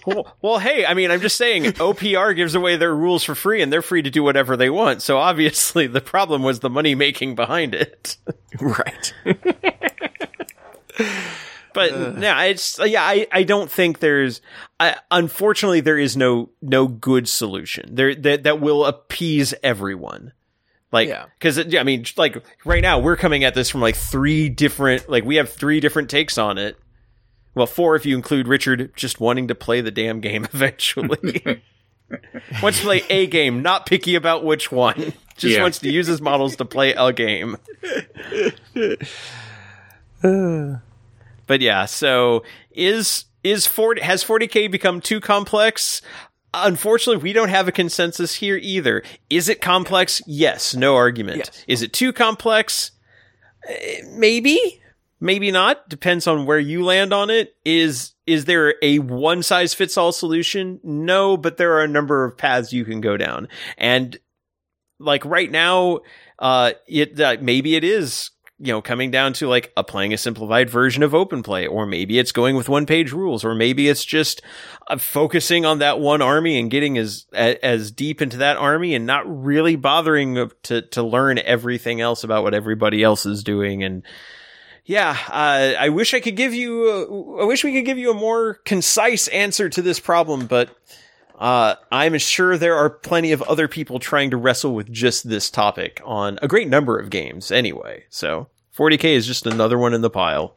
well, 0.06 0.36
well, 0.42 0.58
hey, 0.58 0.86
I 0.86 0.94
mean, 0.94 1.10
I'm 1.10 1.20
just 1.20 1.36
saying 1.36 1.64
OPR 1.64 2.34
gives 2.34 2.54
away 2.54 2.76
their 2.76 2.94
rules 2.94 3.24
for 3.24 3.34
free 3.34 3.60
and 3.60 3.72
they're 3.72 3.82
free 3.82 4.02
to 4.02 4.10
do 4.10 4.22
whatever 4.22 4.56
they 4.56 4.70
want. 4.70 5.02
So 5.02 5.18
obviously 5.18 5.86
the 5.86 6.00
problem 6.00 6.42
was 6.42 6.60
the 6.60 6.70
money 6.70 6.94
making 6.94 7.34
behind 7.34 7.74
it. 7.74 8.16
right. 8.60 9.12
But 11.76 11.92
uh. 11.92 12.14
yeah, 12.18 12.42
it's 12.44 12.78
yeah, 12.82 13.02
I, 13.02 13.26
I 13.30 13.42
don't 13.42 13.70
think 13.70 13.98
there's 13.98 14.40
I, 14.80 14.96
unfortunately 15.10 15.80
there 15.82 15.98
is 15.98 16.16
no 16.16 16.48
no 16.62 16.88
good 16.88 17.28
solution. 17.28 17.94
There 17.94 18.14
that 18.14 18.44
that 18.44 18.60
will 18.62 18.86
appease 18.86 19.52
everyone. 19.62 20.32
Like 20.90 21.10
Yeah. 21.10 21.26
cuz 21.38 21.58
I 21.58 21.82
mean 21.82 22.06
like 22.16 22.42
right 22.64 22.80
now 22.80 22.98
we're 22.98 23.16
coming 23.16 23.44
at 23.44 23.52
this 23.52 23.68
from 23.68 23.82
like 23.82 23.94
three 23.94 24.48
different 24.48 25.10
like 25.10 25.24
we 25.24 25.36
have 25.36 25.52
three 25.52 25.80
different 25.80 26.08
takes 26.08 26.38
on 26.38 26.56
it. 26.56 26.78
Well, 27.56 27.66
four 27.66 27.96
if 27.96 28.06
you 28.06 28.14
include 28.14 28.46
Richard 28.46 28.92
just 28.94 29.18
wanting 29.18 29.48
to 29.48 29.54
play 29.56 29.80
the 29.80 29.90
damn 29.90 30.20
game 30.20 30.44
eventually. 30.54 31.62
wants 32.62 32.78
to 32.78 32.84
play 32.84 33.02
a 33.10 33.26
game, 33.26 33.62
not 33.62 33.86
picky 33.86 34.14
about 34.14 34.44
which 34.44 34.70
one. 34.70 35.12
Just 35.36 35.56
Yeah. 35.56 35.62
wants 35.62 35.78
to 35.80 35.90
use 35.90 36.06
his 36.06 36.22
models 36.22 36.56
to 36.56 36.64
play 36.64 36.94
a 36.94 37.12
game. 37.12 37.56
but 40.22 41.60
yeah, 41.60 41.84
so 41.84 42.42
is 42.70 43.24
is 43.44 43.66
40 43.66 44.00
has 44.02 44.24
40k 44.24 44.70
become 44.70 45.00
too 45.00 45.20
complex? 45.20 46.00
Unfortunately, 46.54 47.22
we 47.22 47.32
don't 47.34 47.50
have 47.50 47.68
a 47.68 47.72
consensus 47.72 48.36
here 48.36 48.56
either. 48.56 49.02
Is 49.28 49.48
it 49.50 49.60
complex? 49.60 50.22
Yes, 50.26 50.74
no 50.74 50.94
argument. 50.94 51.38
Yes. 51.38 51.64
Is 51.68 51.82
it 51.82 51.92
too 51.92 52.12
complex? 52.14 52.92
Eh, 53.68 54.00
Maybe, 54.12 54.80
maybe 55.20 55.50
not. 55.50 55.88
Depends 55.88 56.26
on 56.26 56.46
where 56.46 56.58
you 56.58 56.84
land 56.84 57.12
on 57.12 57.30
it. 57.30 57.56
Is 57.64 58.12
is 58.26 58.44
there 58.44 58.74
a 58.82 58.98
one 58.98 59.42
size 59.42 59.74
fits 59.74 59.96
all 59.96 60.12
solution? 60.12 60.80
No, 60.82 61.36
but 61.36 61.56
there 61.56 61.74
are 61.74 61.82
a 61.82 61.88
number 61.88 62.24
of 62.24 62.36
paths 62.36 62.72
you 62.72 62.84
can 62.84 63.00
go 63.00 63.16
down. 63.16 63.48
And 63.78 64.18
like 64.98 65.24
right 65.24 65.50
now, 65.50 66.00
uh, 66.38 66.72
it 66.86 67.20
uh, 67.20 67.36
maybe 67.40 67.76
it 67.76 67.84
is 67.84 68.30
you 68.58 68.72
know 68.72 68.80
coming 68.80 69.10
down 69.10 69.32
to 69.34 69.48
like 69.48 69.72
applying 69.76 70.14
a 70.14 70.18
simplified 70.18 70.70
version 70.70 71.02
of 71.02 71.14
open 71.14 71.42
play 71.42 71.66
or 71.66 71.84
maybe 71.84 72.18
it's 72.18 72.32
going 72.32 72.56
with 72.56 72.68
one 72.68 72.86
page 72.86 73.12
rules 73.12 73.44
or 73.44 73.54
maybe 73.54 73.88
it's 73.88 74.04
just 74.04 74.40
uh, 74.88 74.96
focusing 74.96 75.66
on 75.66 75.78
that 75.80 76.00
one 76.00 76.22
army 76.22 76.58
and 76.58 76.70
getting 76.70 76.96
as 76.96 77.26
as 77.34 77.90
deep 77.90 78.22
into 78.22 78.38
that 78.38 78.56
army 78.56 78.94
and 78.94 79.04
not 79.04 79.24
really 79.26 79.76
bothering 79.76 80.50
to 80.62 80.80
to 80.82 81.02
learn 81.02 81.38
everything 81.38 82.00
else 82.00 82.24
about 82.24 82.42
what 82.42 82.54
everybody 82.54 83.02
else 83.02 83.26
is 83.26 83.44
doing 83.44 83.84
and 83.84 84.02
yeah, 84.86 85.18
uh, 85.28 85.74
I 85.78 85.88
wish 85.88 86.14
I 86.14 86.20
could 86.20 86.36
give 86.36 86.54
you. 86.54 86.88
A, 86.88 87.42
I 87.42 87.44
wish 87.44 87.64
we 87.64 87.72
could 87.72 87.84
give 87.84 87.98
you 87.98 88.12
a 88.12 88.14
more 88.14 88.54
concise 88.64 89.26
answer 89.28 89.68
to 89.68 89.82
this 89.82 89.98
problem, 89.98 90.46
but 90.46 90.70
uh, 91.38 91.74
I'm 91.90 92.16
sure 92.18 92.56
there 92.56 92.76
are 92.76 92.88
plenty 92.88 93.32
of 93.32 93.42
other 93.42 93.66
people 93.66 93.98
trying 93.98 94.30
to 94.30 94.36
wrestle 94.36 94.74
with 94.74 94.90
just 94.92 95.28
this 95.28 95.50
topic 95.50 96.00
on 96.04 96.38
a 96.40 96.46
great 96.46 96.68
number 96.68 96.98
of 96.98 97.10
games. 97.10 97.50
Anyway, 97.50 98.04
so 98.10 98.48
40k 98.76 99.04
is 99.04 99.26
just 99.26 99.44
another 99.44 99.76
one 99.76 99.92
in 99.92 100.02
the 100.02 100.10
pile. 100.10 100.54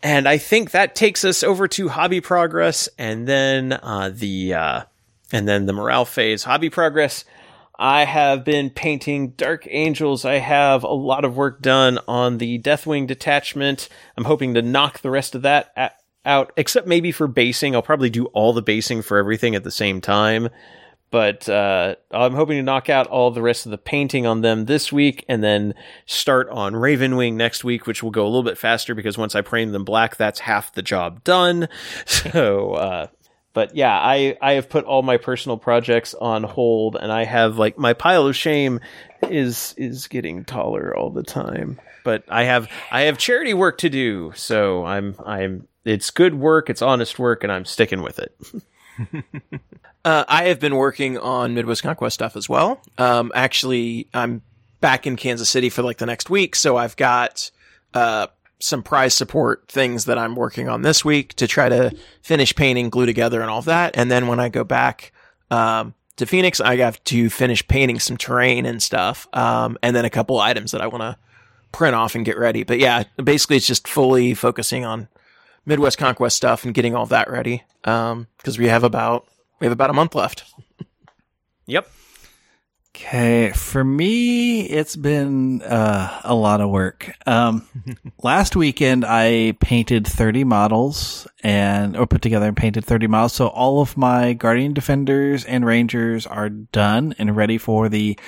And 0.00 0.28
I 0.28 0.38
think 0.38 0.70
that 0.70 0.94
takes 0.94 1.24
us 1.24 1.42
over 1.42 1.66
to 1.68 1.88
hobby 1.88 2.20
progress, 2.20 2.88
and 2.98 3.26
then 3.26 3.72
uh, 3.72 4.12
the 4.14 4.54
uh, 4.54 4.82
and 5.32 5.48
then 5.48 5.66
the 5.66 5.72
morale 5.72 6.04
phase. 6.04 6.44
Hobby 6.44 6.70
progress. 6.70 7.24
I 7.82 8.04
have 8.04 8.44
been 8.44 8.70
painting 8.70 9.30
Dark 9.30 9.66
Angels. 9.68 10.24
I 10.24 10.34
have 10.34 10.84
a 10.84 10.92
lot 10.92 11.24
of 11.24 11.36
work 11.36 11.60
done 11.60 11.98
on 12.06 12.38
the 12.38 12.60
Deathwing 12.60 13.08
detachment. 13.08 13.88
I'm 14.16 14.22
hoping 14.22 14.54
to 14.54 14.62
knock 14.62 15.00
the 15.00 15.10
rest 15.10 15.34
of 15.34 15.42
that 15.42 15.72
a- 15.76 15.90
out, 16.24 16.52
except 16.56 16.86
maybe 16.86 17.10
for 17.10 17.26
basing. 17.26 17.74
I'll 17.74 17.82
probably 17.82 18.08
do 18.08 18.26
all 18.26 18.52
the 18.52 18.62
basing 18.62 19.02
for 19.02 19.18
everything 19.18 19.56
at 19.56 19.64
the 19.64 19.72
same 19.72 20.00
time. 20.00 20.48
But 21.10 21.48
uh, 21.48 21.96
I'm 22.12 22.34
hoping 22.34 22.56
to 22.56 22.62
knock 22.62 22.88
out 22.88 23.08
all 23.08 23.32
the 23.32 23.42
rest 23.42 23.66
of 23.66 23.70
the 23.72 23.78
painting 23.78 24.26
on 24.26 24.42
them 24.42 24.66
this 24.66 24.92
week 24.92 25.24
and 25.28 25.42
then 25.42 25.74
start 26.06 26.48
on 26.50 26.74
Ravenwing 26.74 27.34
next 27.34 27.64
week, 27.64 27.88
which 27.88 28.00
will 28.00 28.12
go 28.12 28.22
a 28.22 28.28
little 28.30 28.44
bit 28.44 28.58
faster 28.58 28.94
because 28.94 29.18
once 29.18 29.34
I 29.34 29.40
paint 29.40 29.72
them 29.72 29.84
black, 29.84 30.16
that's 30.16 30.38
half 30.38 30.72
the 30.72 30.82
job 30.82 31.24
done. 31.24 31.68
So, 32.06 32.74
uh, 32.74 33.06
but 33.52 33.74
yeah, 33.76 33.96
I, 33.98 34.36
I 34.40 34.52
have 34.52 34.68
put 34.68 34.84
all 34.84 35.02
my 35.02 35.16
personal 35.16 35.58
projects 35.58 36.14
on 36.14 36.42
hold 36.42 36.96
and 36.96 37.12
I 37.12 37.24
have 37.24 37.58
like 37.58 37.78
my 37.78 37.92
pile 37.92 38.26
of 38.26 38.36
shame 38.36 38.80
is 39.22 39.74
is 39.76 40.08
getting 40.08 40.44
taller 40.44 40.96
all 40.96 41.10
the 41.10 41.22
time. 41.22 41.80
But 42.04 42.24
I 42.28 42.44
have 42.44 42.68
I 42.90 43.02
have 43.02 43.18
charity 43.18 43.54
work 43.54 43.78
to 43.78 43.88
do, 43.88 44.32
so 44.34 44.84
I'm 44.84 45.16
I'm 45.24 45.68
it's 45.84 46.10
good 46.10 46.34
work, 46.34 46.70
it's 46.70 46.82
honest 46.82 47.18
work, 47.18 47.42
and 47.42 47.52
I'm 47.52 47.64
sticking 47.64 48.02
with 48.02 48.18
it. 48.18 48.36
Uh, 50.04 50.24
I 50.26 50.44
have 50.44 50.58
been 50.58 50.74
working 50.74 51.16
on 51.16 51.54
Midwest 51.54 51.82
Conquest 51.82 52.14
stuff 52.14 52.36
as 52.36 52.48
well. 52.48 52.80
Um, 52.98 53.30
actually, 53.34 54.08
I'm 54.12 54.42
back 54.80 55.06
in 55.06 55.14
Kansas 55.14 55.48
City 55.48 55.68
for 55.68 55.82
like 55.82 55.98
the 55.98 56.06
next 56.06 56.28
week, 56.28 56.56
so 56.56 56.76
I've 56.76 56.96
got 56.96 57.50
uh, 57.94 58.26
some 58.62 58.82
prize 58.82 59.14
support 59.14 59.68
things 59.68 60.04
that 60.06 60.18
I'm 60.18 60.36
working 60.36 60.68
on 60.68 60.82
this 60.82 61.04
week 61.04 61.34
to 61.34 61.46
try 61.46 61.68
to 61.68 61.94
finish 62.22 62.54
painting, 62.54 62.90
glue 62.90 63.06
together, 63.06 63.40
and 63.40 63.50
all 63.50 63.62
that. 63.62 63.96
And 63.96 64.10
then 64.10 64.26
when 64.26 64.40
I 64.40 64.48
go 64.48 64.64
back, 64.64 65.12
um, 65.50 65.94
to 66.16 66.26
Phoenix. 66.26 66.60
I 66.60 66.76
have 66.76 67.02
to 67.04 67.30
finish 67.30 67.66
painting 67.66 67.98
some 67.98 68.16
terrain 68.16 68.66
and 68.66 68.82
stuff, 68.82 69.26
um, 69.32 69.78
and 69.82 69.94
then 69.94 70.04
a 70.04 70.10
couple 70.10 70.38
items 70.40 70.72
that 70.72 70.80
I 70.80 70.86
want 70.86 71.02
to 71.02 71.16
print 71.72 71.94
off 71.94 72.14
and 72.14 72.24
get 72.24 72.38
ready. 72.38 72.64
But 72.64 72.78
yeah, 72.78 73.04
basically 73.22 73.56
it's 73.56 73.66
just 73.66 73.88
fully 73.88 74.34
focusing 74.34 74.84
on 74.84 75.08
Midwest 75.66 75.98
Conquest 75.98 76.36
stuff 76.36 76.64
and 76.64 76.74
getting 76.74 76.94
all 76.94 77.06
that 77.06 77.30
ready. 77.30 77.64
Um, 77.84 78.28
because 78.36 78.58
we 78.58 78.68
have 78.68 78.84
about 78.84 79.26
we 79.60 79.66
have 79.66 79.72
about 79.72 79.90
a 79.90 79.94
month 79.94 80.14
left. 80.14 80.44
Yep. 81.66 81.88
Okay, 82.94 83.52
for 83.52 83.82
me, 83.82 84.60
it's 84.60 84.96
been 84.96 85.62
uh, 85.62 86.20
a 86.24 86.34
lot 86.34 86.60
of 86.60 86.68
work. 86.68 87.10
Um, 87.26 87.66
last 88.22 88.54
weekend, 88.54 89.06
I 89.06 89.56
painted 89.60 90.06
30 90.06 90.44
models 90.44 91.26
and, 91.42 91.96
or 91.96 92.06
put 92.06 92.20
together 92.20 92.48
and 92.48 92.56
painted 92.56 92.84
30 92.84 93.06
models. 93.06 93.32
So 93.32 93.46
all 93.46 93.80
of 93.80 93.96
my 93.96 94.34
Guardian 94.34 94.74
Defenders 94.74 95.46
and 95.46 95.64
Rangers 95.64 96.26
are 96.26 96.50
done 96.50 97.14
and 97.18 97.34
ready 97.34 97.56
for 97.56 97.88
the 97.88 98.18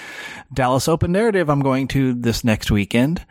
Dallas 0.54 0.88
Open 0.88 1.12
narrative 1.12 1.50
I'm 1.50 1.60
going 1.60 1.86
to 1.88 2.14
this 2.14 2.42
next 2.42 2.70
weekend. 2.70 3.24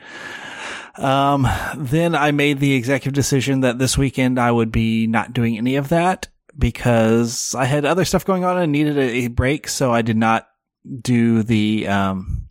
Um, 0.99 1.47
then 1.75 2.13
I 2.13 2.29
made 2.29 2.59
the 2.59 2.75
executive 2.75 3.13
decision 3.13 3.61
that 3.61 3.79
this 3.79 3.97
weekend 3.97 4.39
I 4.39 4.51
would 4.51 4.71
be 4.71 5.07
not 5.07 5.33
doing 5.33 5.57
any 5.57 5.77
of 5.77 5.89
that 5.89 6.27
because 6.55 7.55
I 7.55 7.65
had 7.65 7.85
other 7.85 8.05
stuff 8.05 8.23
going 8.23 8.43
on 8.43 8.59
and 8.59 8.71
needed 8.71 8.99
a, 8.99 9.25
a 9.25 9.27
break. 9.29 9.67
So 9.67 9.91
I 9.91 10.03
did 10.03 10.17
not 10.17 10.47
do 11.01 11.43
the 11.43 11.87
um, 11.87 12.47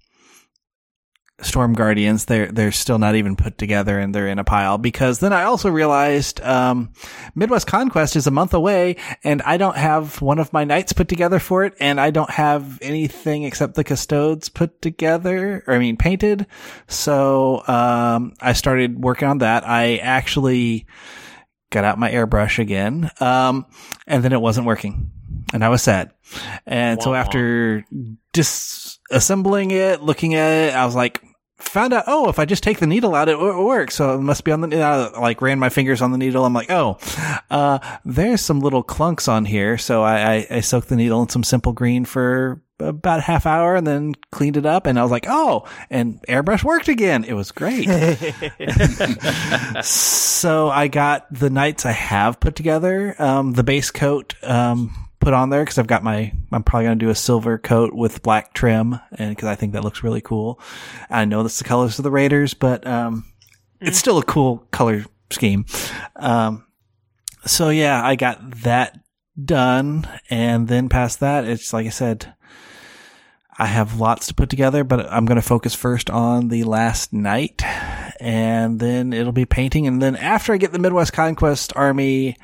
Storm 1.43 1.75
Guardians. 1.75 2.25
They're 2.25 2.51
they're 2.51 2.73
still 2.73 2.99
not 2.99 3.17
even 3.17 3.37
put 3.37 3.59
together 3.59 3.99
and 3.99 4.15
they're 4.15 4.29
in 4.29 4.39
a 4.39 4.45
pile 4.45 4.79
because 4.79 5.19
then 5.19 5.33
I 5.33 5.45
also 5.45 5.71
realized 5.71 6.41
um, 6.41 6.93
Midwest 7.35 7.67
Conquest 7.67 8.17
is 8.17 8.27
a 8.27 8.31
month 8.31 8.55
away 8.55 8.97
and 9.25 9.43
I 9.43 9.57
don't 9.57 9.77
have 9.77 10.21
one 10.23 10.39
of 10.39 10.53
my 10.53 10.65
knights 10.65 10.93
put 10.93 11.09
together 11.09 11.39
for 11.39 11.65
it 11.65 11.75
and 11.81 12.01
I 12.01 12.11
don't 12.11 12.31
have 12.31 12.79
anything 12.81 13.45
except 13.45 13.75
the 13.75 13.85
custodes 13.85 14.49
put 14.49 14.81
together 14.81 15.63
or 15.67 15.75
I 15.75 15.79
mean 15.79 15.97
painted. 15.97 16.47
So 16.87 17.67
um, 17.67 18.35
I 18.41 18.53
started 18.53 19.03
working 19.03 19.29
on 19.29 19.39
that. 19.39 19.67
I 19.67 19.97
actually 19.97 20.87
got 21.71 21.85
out 21.85 21.99
my 21.99 22.11
airbrush 22.11 22.59
again 22.59 23.11
um, 23.21 23.67
and 24.07 24.23
then 24.23 24.33
it 24.33 24.41
wasn't 24.41 24.67
working 24.67 25.12
and 25.53 25.65
I 25.65 25.69
was 25.69 25.83
sad. 25.83 26.13
And 26.67 27.03
so 27.03 27.15
after 27.15 27.85
disassembling 28.33 29.73
it, 29.73 30.03
looking 30.03 30.35
at 30.35 30.51
it, 30.51 30.75
I 30.75 30.87
was 30.87 30.95
like, 30.95 31.23
found 31.59 31.93
out, 31.93 32.05
oh, 32.07 32.29
if 32.29 32.39
I 32.39 32.45
just 32.45 32.63
take 32.63 32.79
the 32.79 32.87
needle 32.87 33.15
out, 33.15 33.29
it, 33.29 33.33
w- 33.33 33.65
works. 33.65 33.95
So 33.95 34.15
it 34.15 34.21
must 34.21 34.45
be 34.45 34.53
on 34.53 34.61
the, 34.61 34.83
I 34.83 35.19
like 35.19 35.41
ran 35.41 35.59
my 35.59 35.69
fingers 35.69 36.03
on 36.03 36.13
the 36.13 36.19
needle. 36.19 36.45
I'm 36.45 36.53
like, 36.53 36.71
oh, 36.71 36.99
uh, 37.51 37.79
there's 38.05 38.41
some 38.41 38.61
little 38.61 38.85
clunks 38.85 39.29
on 39.29 39.45
here. 39.45 39.79
So 39.79 40.03
I, 40.03 40.35
I, 40.35 40.47
I 40.51 40.61
soaked 40.61 40.89
the 40.89 40.97
needle 40.97 41.23
in 41.23 41.29
some 41.29 41.45
simple 41.45 41.73
green 41.73 42.05
for 42.05 42.63
about 42.79 43.21
a 43.21 43.23
half 43.23 43.47
hour 43.47 43.77
and 43.77 43.87
then 43.87 44.15
cleaned 44.33 44.57
it 44.57 44.67
up. 44.67 44.87
And 44.87 44.99
I 44.99 45.03
was 45.03 45.13
like, 45.13 45.27
oh, 45.29 45.69
and 45.89 46.21
airbrush 46.29 46.65
worked 46.65 46.89
again. 46.89 47.25
It 47.25 47.35
was 47.35 47.53
great. 47.53 47.85
so 49.85 50.69
I 50.69 50.89
got 50.89 51.33
the 51.33 51.51
knights 51.51 51.87
I 51.87 51.93
have 51.93 52.41
put 52.41 52.57
together. 52.57 53.15
Um, 53.19 53.53
the 53.53 53.65
base 53.65 53.91
coat, 53.91 54.35
um, 54.43 55.02
put 55.23 55.33
on 55.33 55.51
there 55.51 55.63
because 55.63 55.79
I've 55.79 55.87
got 55.87 56.03
my, 56.03 56.33
I'm 56.51 56.65
probably 56.65 56.87
going 56.87 56.99
to 56.99 57.05
do 57.05 57.11
a 57.11 57.15
silver 57.15 57.57
coat 57.57 57.95
with 57.95 58.23
black 58.23 58.53
trim 58.53 58.99
and 59.13 59.31
because 59.31 59.49
I 59.49 59.55
think 59.55 59.73
that 59.73 59.85
looks 59.85 60.03
really 60.03 60.21
cool. 60.21 60.61
I 61.09 61.25
know 61.25 61.43
that's 61.43 61.59
the 61.59 61.65
colors 61.65 61.99
of 61.99 62.03
the 62.03 62.11
Raiders, 62.11 62.55
but, 62.55 62.87
um, 62.87 63.25
it's 63.81 63.99
still 63.99 64.19
a 64.19 64.25
cool 64.25 64.67
color 64.73 65.05
scheme. 65.31 65.65
Um, 66.17 66.67
so 67.47 67.69
yeah, 67.69 68.05
I 68.05 68.17
got 68.17 68.63
that 68.63 68.99
done. 69.43 70.09
And 70.29 70.69
then 70.69 70.89
past 70.89 71.21
that, 71.21 71.45
it's 71.45 71.73
like 71.73 71.87
I 71.87 71.91
said, 71.91 72.35
I 73.57 73.67
have 73.67 74.01
lots 74.01 74.27
to 74.27 74.35
put 74.35 74.51
together, 74.51 74.83
but 74.83 75.07
I'm 75.13 75.25
going 75.25 75.37
to 75.41 75.47
focus 75.47 75.75
first 75.75 76.11
on 76.11 76.49
the 76.49 76.65
last 76.65 77.13
knight 77.13 77.63
and 78.21 78.81
then 78.81 79.13
it'll 79.13 79.33
be 79.33 79.45
painting. 79.45 79.87
And 79.87 80.03
then 80.03 80.17
after 80.17 80.53
I 80.53 80.57
get 80.57 80.73
the 80.73 80.79
Midwest 80.79 81.13
Conquest 81.13 81.73
army 81.77 82.37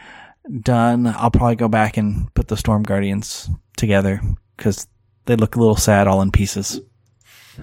done, 0.61 1.07
I'll 1.07 1.31
probably 1.31 1.57
go 1.57 1.69
back 1.69 1.97
and 1.97 2.33
put 2.35 2.49
the 2.49 2.57
Storm 2.57 2.83
Guardians 2.83 3.51
together 3.77 4.21
because 4.57 4.87
they 5.27 5.37
look 5.37 5.57
a 5.57 5.61
little 5.61 5.77
sad 5.77 6.07
all 6.07 6.23
in 6.23 6.31
pieces. 6.31 6.81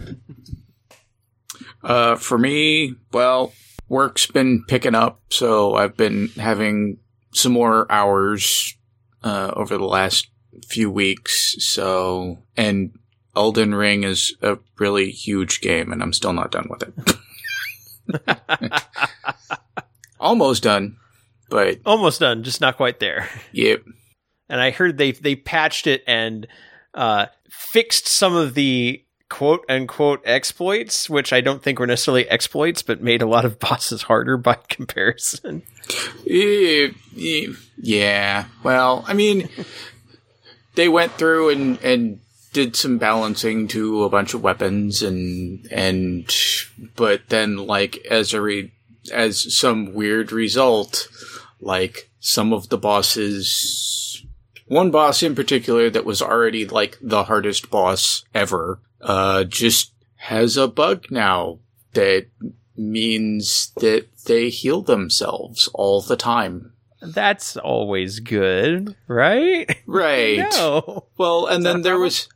Uh, 1.83 2.15
for 2.15 2.39
me, 2.39 2.95
well, 3.13 3.53
work's 3.87 4.25
been 4.25 4.63
picking 4.67 4.95
up, 4.95 5.21
so 5.29 5.75
I've 5.75 5.95
been 5.95 6.29
having 6.29 6.97
some 7.31 7.51
more 7.51 7.85
hours 7.91 8.75
uh, 9.23 9.51
over 9.55 9.77
the 9.77 9.85
last 9.85 10.27
few 10.67 10.89
weeks. 10.89 11.55
So, 11.59 12.39
and 12.57 12.97
Elden 13.35 13.75
Ring 13.75 14.03
is 14.03 14.35
a 14.41 14.57
really 14.79 15.11
huge 15.11 15.61
game, 15.61 15.91
and 15.91 16.01
I'm 16.01 16.13
still 16.13 16.33
not 16.33 16.51
done 16.51 16.67
with 16.71 16.83
it. 16.83 18.81
Almost 20.19 20.63
done, 20.63 20.97
but 21.49 21.79
Almost 21.85 22.19
done, 22.19 22.43
just 22.43 22.61
not 22.61 22.77
quite 22.77 22.99
there. 22.99 23.29
yep. 23.51 23.83
And 24.49 24.61
I 24.61 24.71
heard 24.71 24.97
they 24.97 25.11
they 25.11 25.35
patched 25.35 25.87
it 25.87 26.03
and 26.05 26.47
uh, 26.93 27.27
fixed 27.49 28.07
some 28.07 28.35
of 28.35 28.53
the 28.53 29.03
quote 29.29 29.65
unquote 29.67 30.21
exploits, 30.25 31.09
which 31.09 31.33
I 31.33 31.41
don't 31.41 31.61
think 31.61 31.79
were 31.79 31.87
necessarily 31.87 32.29
exploits, 32.29 32.81
but 32.81 33.01
made 33.01 33.21
a 33.21 33.27
lot 33.27 33.45
of 33.45 33.59
bosses 33.59 34.03
harder 34.03 34.37
by 34.37 34.55
comparison. 34.69 35.63
Yeah. 37.77 38.45
Well, 38.63 39.03
I 39.07 39.13
mean, 39.13 39.49
they 40.75 40.89
went 40.89 41.13
through 41.13 41.49
and 41.49 41.79
and 41.83 42.19
did 42.53 42.75
some 42.75 42.97
balancing 42.97 43.67
to 43.67 44.03
a 44.03 44.09
bunch 44.09 44.33
of 44.33 44.41
weapons 44.41 45.01
and 45.01 45.67
and 45.71 46.33
but 46.95 47.27
then 47.27 47.57
like 47.57 47.97
as 48.09 48.33
a 48.33 48.41
re- 48.41 48.71
as 49.11 49.53
some 49.55 49.93
weird 49.93 50.31
result, 50.31 51.07
like 51.65 52.09
some 52.19 52.53
of 52.53 52.69
the 52.69 52.77
bosses 52.77 54.25
one 54.67 54.89
boss 54.91 55.21
in 55.21 55.35
particular 55.35 55.89
that 55.89 56.05
was 56.05 56.21
already 56.21 56.65
like 56.65 56.97
the 57.01 57.25
hardest 57.25 57.69
boss 57.69 58.23
ever 58.33 58.79
uh 59.01 59.43
just 59.43 59.93
has 60.15 60.57
a 60.57 60.67
bug 60.67 61.05
now 61.09 61.59
that 61.93 62.27
means 62.77 63.71
that 63.77 64.05
they 64.25 64.49
heal 64.49 64.81
themselves 64.81 65.69
all 65.73 66.01
the 66.01 66.15
time. 66.15 66.73
That's 67.01 67.57
always 67.57 68.19
good, 68.19 68.95
right? 69.07 69.77
Right. 69.85 70.39
No. 70.55 71.05
Well, 71.17 71.45
and 71.47 71.65
then 71.65 71.81
there 71.81 71.99
was 71.99 72.27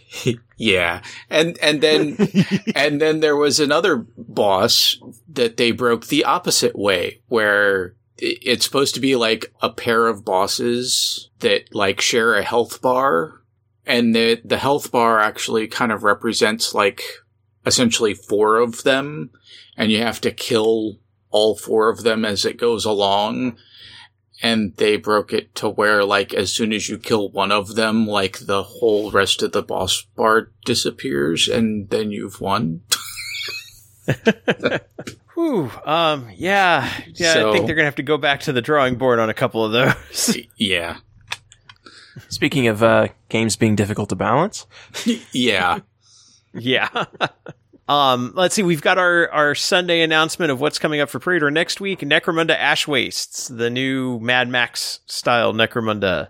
yeah. 0.56 1.02
And 1.28 1.58
and 1.60 1.80
then 1.80 2.16
and 2.74 3.00
then 3.00 3.20
there 3.20 3.36
was 3.36 3.58
another 3.58 3.96
boss 3.96 4.98
that 5.28 5.56
they 5.56 5.72
broke 5.72 6.06
the 6.06 6.24
opposite 6.24 6.78
way 6.78 7.20
where 7.28 7.94
it's 8.22 8.64
supposed 8.64 8.94
to 8.94 9.00
be 9.00 9.16
like 9.16 9.52
a 9.60 9.68
pair 9.68 10.06
of 10.06 10.24
bosses 10.24 11.28
that 11.40 11.74
like 11.74 12.00
share 12.00 12.34
a 12.34 12.42
health 12.42 12.80
bar 12.80 13.42
and 13.84 14.14
the 14.14 14.40
the 14.44 14.58
health 14.58 14.92
bar 14.92 15.18
actually 15.18 15.66
kind 15.66 15.90
of 15.90 16.04
represents 16.04 16.72
like 16.72 17.02
essentially 17.66 18.14
four 18.14 18.58
of 18.58 18.84
them 18.84 19.30
and 19.76 19.90
you 19.90 19.98
have 19.98 20.20
to 20.20 20.30
kill 20.30 21.00
all 21.30 21.56
four 21.56 21.90
of 21.90 22.04
them 22.04 22.24
as 22.24 22.44
it 22.44 22.56
goes 22.56 22.84
along 22.84 23.56
and 24.40 24.76
they 24.76 24.96
broke 24.96 25.32
it 25.32 25.52
to 25.56 25.68
where 25.68 26.04
like 26.04 26.32
as 26.32 26.52
soon 26.52 26.72
as 26.72 26.88
you 26.88 26.98
kill 26.98 27.28
one 27.30 27.50
of 27.50 27.74
them 27.74 28.06
like 28.06 28.38
the 28.46 28.62
whole 28.62 29.10
rest 29.10 29.42
of 29.42 29.50
the 29.50 29.62
boss 29.62 30.02
bar 30.14 30.52
disappears 30.64 31.48
and 31.48 31.90
then 31.90 32.12
you've 32.12 32.40
won 32.40 32.82
Whew. 35.34 35.70
Um. 35.84 36.28
Yeah. 36.34 36.88
Yeah. 37.14 37.48
I 37.48 37.52
think 37.52 37.66
they're 37.66 37.74
gonna 37.74 37.86
have 37.86 37.96
to 37.96 38.02
go 38.02 38.18
back 38.18 38.40
to 38.40 38.52
the 38.52 38.62
drawing 38.62 38.96
board 38.96 39.18
on 39.18 39.30
a 39.30 39.34
couple 39.34 39.64
of 39.64 39.72
those. 39.72 40.36
yeah 40.56 40.98
Speaking 42.28 42.66
of 42.66 42.82
uh, 42.82 43.08
games 43.30 43.56
being 43.56 43.74
difficult 43.74 44.10
to 44.10 44.16
balance, 44.16 44.66
yeah 45.32 45.78
yeah. 46.54 47.04
Um, 47.88 48.32
let's 48.36 48.54
see. 48.54 48.62
We've 48.62 48.80
got 48.80 48.96
our, 48.96 49.28
our 49.32 49.54
Sunday 49.56 50.02
announcement 50.02 50.50
of 50.52 50.60
what's 50.60 50.78
coming 50.78 51.00
up 51.00 51.10
for 51.10 51.18
pre-order 51.18 51.50
next 51.50 51.80
week. 51.80 51.98
Necromunda 52.00 52.56
Ash 52.56 52.86
Wastes, 52.86 53.48
the 53.48 53.68
new 53.70 54.20
Mad 54.20 54.48
Max 54.48 55.00
style 55.06 55.52
Necromunda 55.52 56.28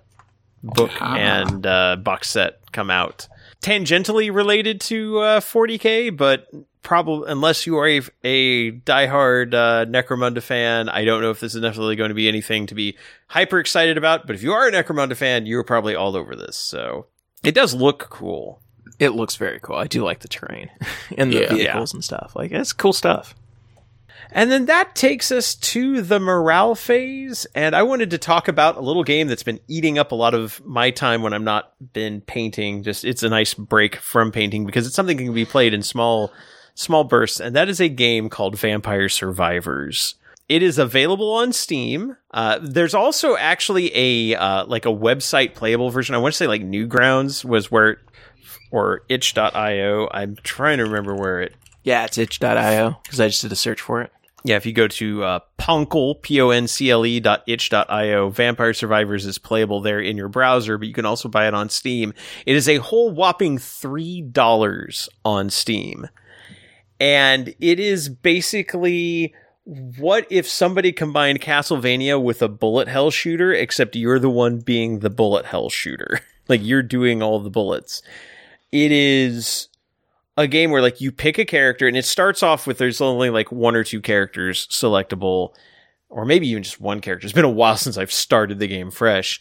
book 0.63 0.91
Ah. 0.99 1.15
and 1.15 1.67
uh, 1.67 1.97
box 1.97 2.31
set 2.31 2.59
come 2.73 2.91
out. 2.91 3.29
Tangentially 3.61 4.35
related 4.35 4.81
to 4.83 5.19
uh, 5.19 5.41
40k, 5.41 6.17
but 6.17 6.49
probably 6.83 7.31
unless 7.31 7.67
you 7.67 7.77
are 7.79 7.89
a, 7.89 8.01
a 8.25 8.73
diehard 8.73 9.55
uh, 9.55 9.85
Necromunda 9.87 10.43
fan, 10.43 10.89
I 10.89 11.05
don't 11.05 11.23
know 11.23 11.31
if 11.31 11.41
this 11.41 11.55
is 11.55 11.61
necessarily 11.63 11.97
going 11.97 12.09
to 12.11 12.15
be 12.15 12.29
anything 12.29 12.67
to 12.67 12.75
be 12.75 12.97
hyper 13.29 13.59
excited 13.59 13.97
about. 13.97 14.27
But 14.27 14.35
if 14.37 14.43
you 14.43 14.53
are 14.53 14.67
a 14.69 14.73
Necromunda 14.73 15.17
fan, 15.17 15.47
you're 15.47 15.65
probably 15.65 15.95
all 15.95 16.17
over 16.17 16.35
this. 16.37 16.57
So 16.57 17.07
it 17.45 17.55
does 17.55 17.75
look 17.75 18.09
cool. 18.11 18.61
it 18.99 19.11
looks 19.11 19.37
very 19.37 19.59
cool. 19.61 19.77
I 19.77 19.87
do 19.87 20.05
like 20.05 20.21
the 20.21 20.29
terrain 20.29 20.71
and 21.17 21.33
the 21.33 21.41
Yeah. 21.43 21.49
vehicles 21.55 21.95
and 21.95 22.05
stuff. 22.05 22.33
Like 22.37 22.51
it's 22.53 22.73
cool 22.73 22.93
stuff. 22.93 23.35
And 24.35 24.51
then 24.51 24.65
that 24.67 24.95
takes 24.95 25.31
us 25.31 25.55
to 25.57 26.01
the 26.01 26.19
morale 26.19 26.75
phase. 26.75 27.47
And 27.55 27.77
I 27.77 27.83
wanted 27.83 28.11
to 28.11 28.19
talk 28.19 28.49
about 28.49 28.77
a 28.77 28.81
little 28.81 29.05
game 29.05 29.29
that's 29.29 29.43
been 29.43 29.61
eating 29.69 29.99
up 29.99 30.11
a 30.11 30.15
lot 30.15 30.33
of 30.33 30.65
my 30.65 30.91
time 30.91 31.21
when 31.23 31.35
I'm 31.35 31.45
not 31.45 31.75
been 31.93 32.23
painting. 32.23 32.83
Just 32.83 33.05
it's 33.05 33.23
a 33.23 33.29
nice 33.29 33.53
break 33.53 33.97
from 33.97 34.33
painting 34.33 34.65
because 34.65 34.87
it's 34.87 34.97
something 34.97 35.17
that 35.19 35.25
can 35.25 35.35
be 35.35 35.45
played 35.45 35.75
in 35.75 35.83
small 35.83 36.33
small 36.75 37.05
bursts, 37.05 37.41
and 37.41 37.55
that 37.57 37.69
is 37.69 37.81
a 37.81 37.89
game 37.89 38.29
called 38.29 38.59
Vampire 38.59 39.09
Survivors. 39.09 40.15
It 40.49 40.63
is 40.63 40.79
available 40.79 41.33
on 41.33 41.53
Steam. 41.53 42.17
Uh, 42.33 42.59
there's 42.61 42.95
also 42.95 43.37
actually 43.37 43.91
a 43.95 44.37
uh, 44.39 44.67
like 44.67 44.85
a 44.85 44.91
website 44.91 45.55
playable 45.55 45.91
version. 45.91 46.15
I 46.15 46.19
want 46.19 46.35
to 46.35 46.37
say 46.37 46.47
like 46.47 46.63
Newgrounds 46.63 47.45
was 47.45 47.71
where, 47.71 47.99
or 48.71 49.03
itch.io. 49.09 50.09
I'm 50.13 50.37
trying 50.43 50.79
to 50.79 50.85
remember 50.85 51.15
where 51.15 51.41
it. 51.41 51.55
Yeah, 51.85 52.05
it's 52.05 52.19
itch.io 52.19 52.99
because 53.03 53.21
I 53.21 53.29
just 53.29 53.43
did 53.43 53.53
a 53.53 53.57
search 53.57 53.81
for 53.81 54.03
it. 54.03 54.13
Yeah, 54.45 54.57
if 54.57 54.67
you 54.67 54.73
go 54.73 54.89
to 54.89 55.23
uh, 55.23 55.39
Poncle, 55.57 56.17
P-O-N-C-L-E 56.17 57.21
dot 57.21 57.45
itch.io, 57.47 58.29
Vampire 58.31 58.75
Survivors 58.75 59.25
is 59.25 59.39
playable 59.39 59.81
there 59.81 60.01
in 60.01 60.17
your 60.17 60.29
browser, 60.29 60.79
but 60.79 60.89
you 60.89 60.95
can 60.95 61.07
also 61.07 61.29
buy 61.29 61.47
it 61.47 61.55
on 61.55 61.69
Steam. 61.69 62.13
It 62.45 62.57
is 62.57 62.69
a 62.69 62.79
whole 62.79 63.11
whopping 63.13 63.59
$3 63.59 65.09
on 65.25 65.51
Steam. 65.51 66.09
And 67.03 67.53
it 67.59 67.81
is 67.81 68.09
basically 68.09 69.35
what 69.65 70.25
if 70.31 70.49
somebody 70.49 70.93
combined 70.93 71.41
Castlevania 71.41 72.23
with 72.23 72.43
a 72.43 72.49
bullet 72.49 72.87
hell 72.87 73.11
shooter, 73.11 73.53
except 73.53 73.97
you're 73.97 74.21
the 74.21 74.31
one 74.31 74.61
being 74.61 75.01
the 75.01 75.11
bullet 75.11 75.45
hell 75.45 75.69
shooter? 75.69 76.21
like 76.49 76.61
you're 76.63 76.81
doing 76.81 77.21
all 77.21 77.41
the 77.41 77.51
bullets. 77.51 78.03
It 78.71 78.93
is 78.93 79.67
a 80.37 80.47
game 80.47 80.71
where 80.71 80.81
like 80.81 81.01
you 81.01 81.11
pick 81.11 81.39
a 81.39 81.45
character 81.45 81.89
and 81.89 81.97
it 81.97 82.05
starts 82.05 82.41
off 82.41 82.69
with 82.69 82.79
there's 82.79 83.01
only 83.01 83.31
like 83.31 83.51
one 83.51 83.75
or 83.75 83.83
two 83.83 84.01
characters 84.01 84.69
selectable 84.69 85.55
or 86.09 86.25
maybe 86.25 86.47
even 86.51 86.63
just 86.63 86.81
one 86.81 87.01
character. 87.01 87.27
It's 87.27 87.35
been 87.35 87.45
a 87.45 87.51
while 87.51 87.77
since 87.77 87.99
I've 87.99 88.13
started 88.13 88.61
the 88.61 88.69
game 88.69 88.93
fresh. 88.93 89.41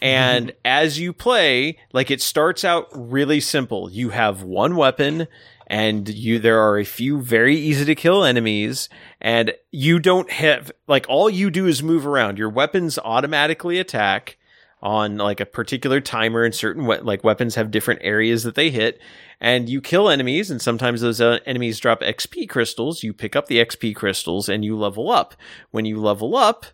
And 0.00 0.52
as 0.64 0.98
you 0.98 1.12
play, 1.12 1.78
like 1.92 2.10
it 2.10 2.22
starts 2.22 2.64
out 2.64 2.88
really 2.94 3.40
simple. 3.40 3.90
You 3.90 4.08
have 4.10 4.42
one 4.42 4.76
weapon 4.76 5.28
and 5.66 6.08
you 6.08 6.38
there 6.38 6.60
are 6.60 6.78
a 6.78 6.84
few 6.84 7.20
very 7.20 7.56
easy 7.56 7.84
to 7.84 7.94
kill 7.94 8.24
enemies 8.24 8.88
and 9.20 9.52
you 9.70 9.98
don't 9.98 10.30
have 10.30 10.72
like 10.86 11.06
all 11.08 11.30
you 11.30 11.50
do 11.50 11.66
is 11.66 11.82
move 11.82 12.06
around. 12.06 12.38
Your 12.38 12.50
weapons 12.50 12.98
automatically 12.98 13.78
attack 13.78 14.38
on 14.82 15.16
like 15.16 15.40
a 15.40 15.46
particular 15.46 16.00
timer 16.00 16.42
and 16.44 16.54
certain 16.54 16.86
we- 16.86 16.98
like 16.98 17.22
weapons 17.22 17.54
have 17.54 17.70
different 17.70 18.00
areas 18.02 18.42
that 18.42 18.56
they 18.56 18.68
hit 18.68 19.00
and 19.40 19.68
you 19.68 19.80
kill 19.80 20.08
enemies 20.08 20.50
and 20.50 20.60
sometimes 20.60 21.00
those 21.00 21.20
uh, 21.20 21.38
enemies 21.46 21.78
drop 21.78 22.00
XP 22.00 22.48
crystals 22.48 23.04
you 23.04 23.12
pick 23.12 23.36
up 23.36 23.46
the 23.46 23.64
XP 23.64 23.94
crystals 23.94 24.48
and 24.48 24.64
you 24.64 24.76
level 24.76 25.08
up 25.10 25.34
when 25.70 25.84
you 25.84 26.00
level 26.00 26.36
up 26.36 26.66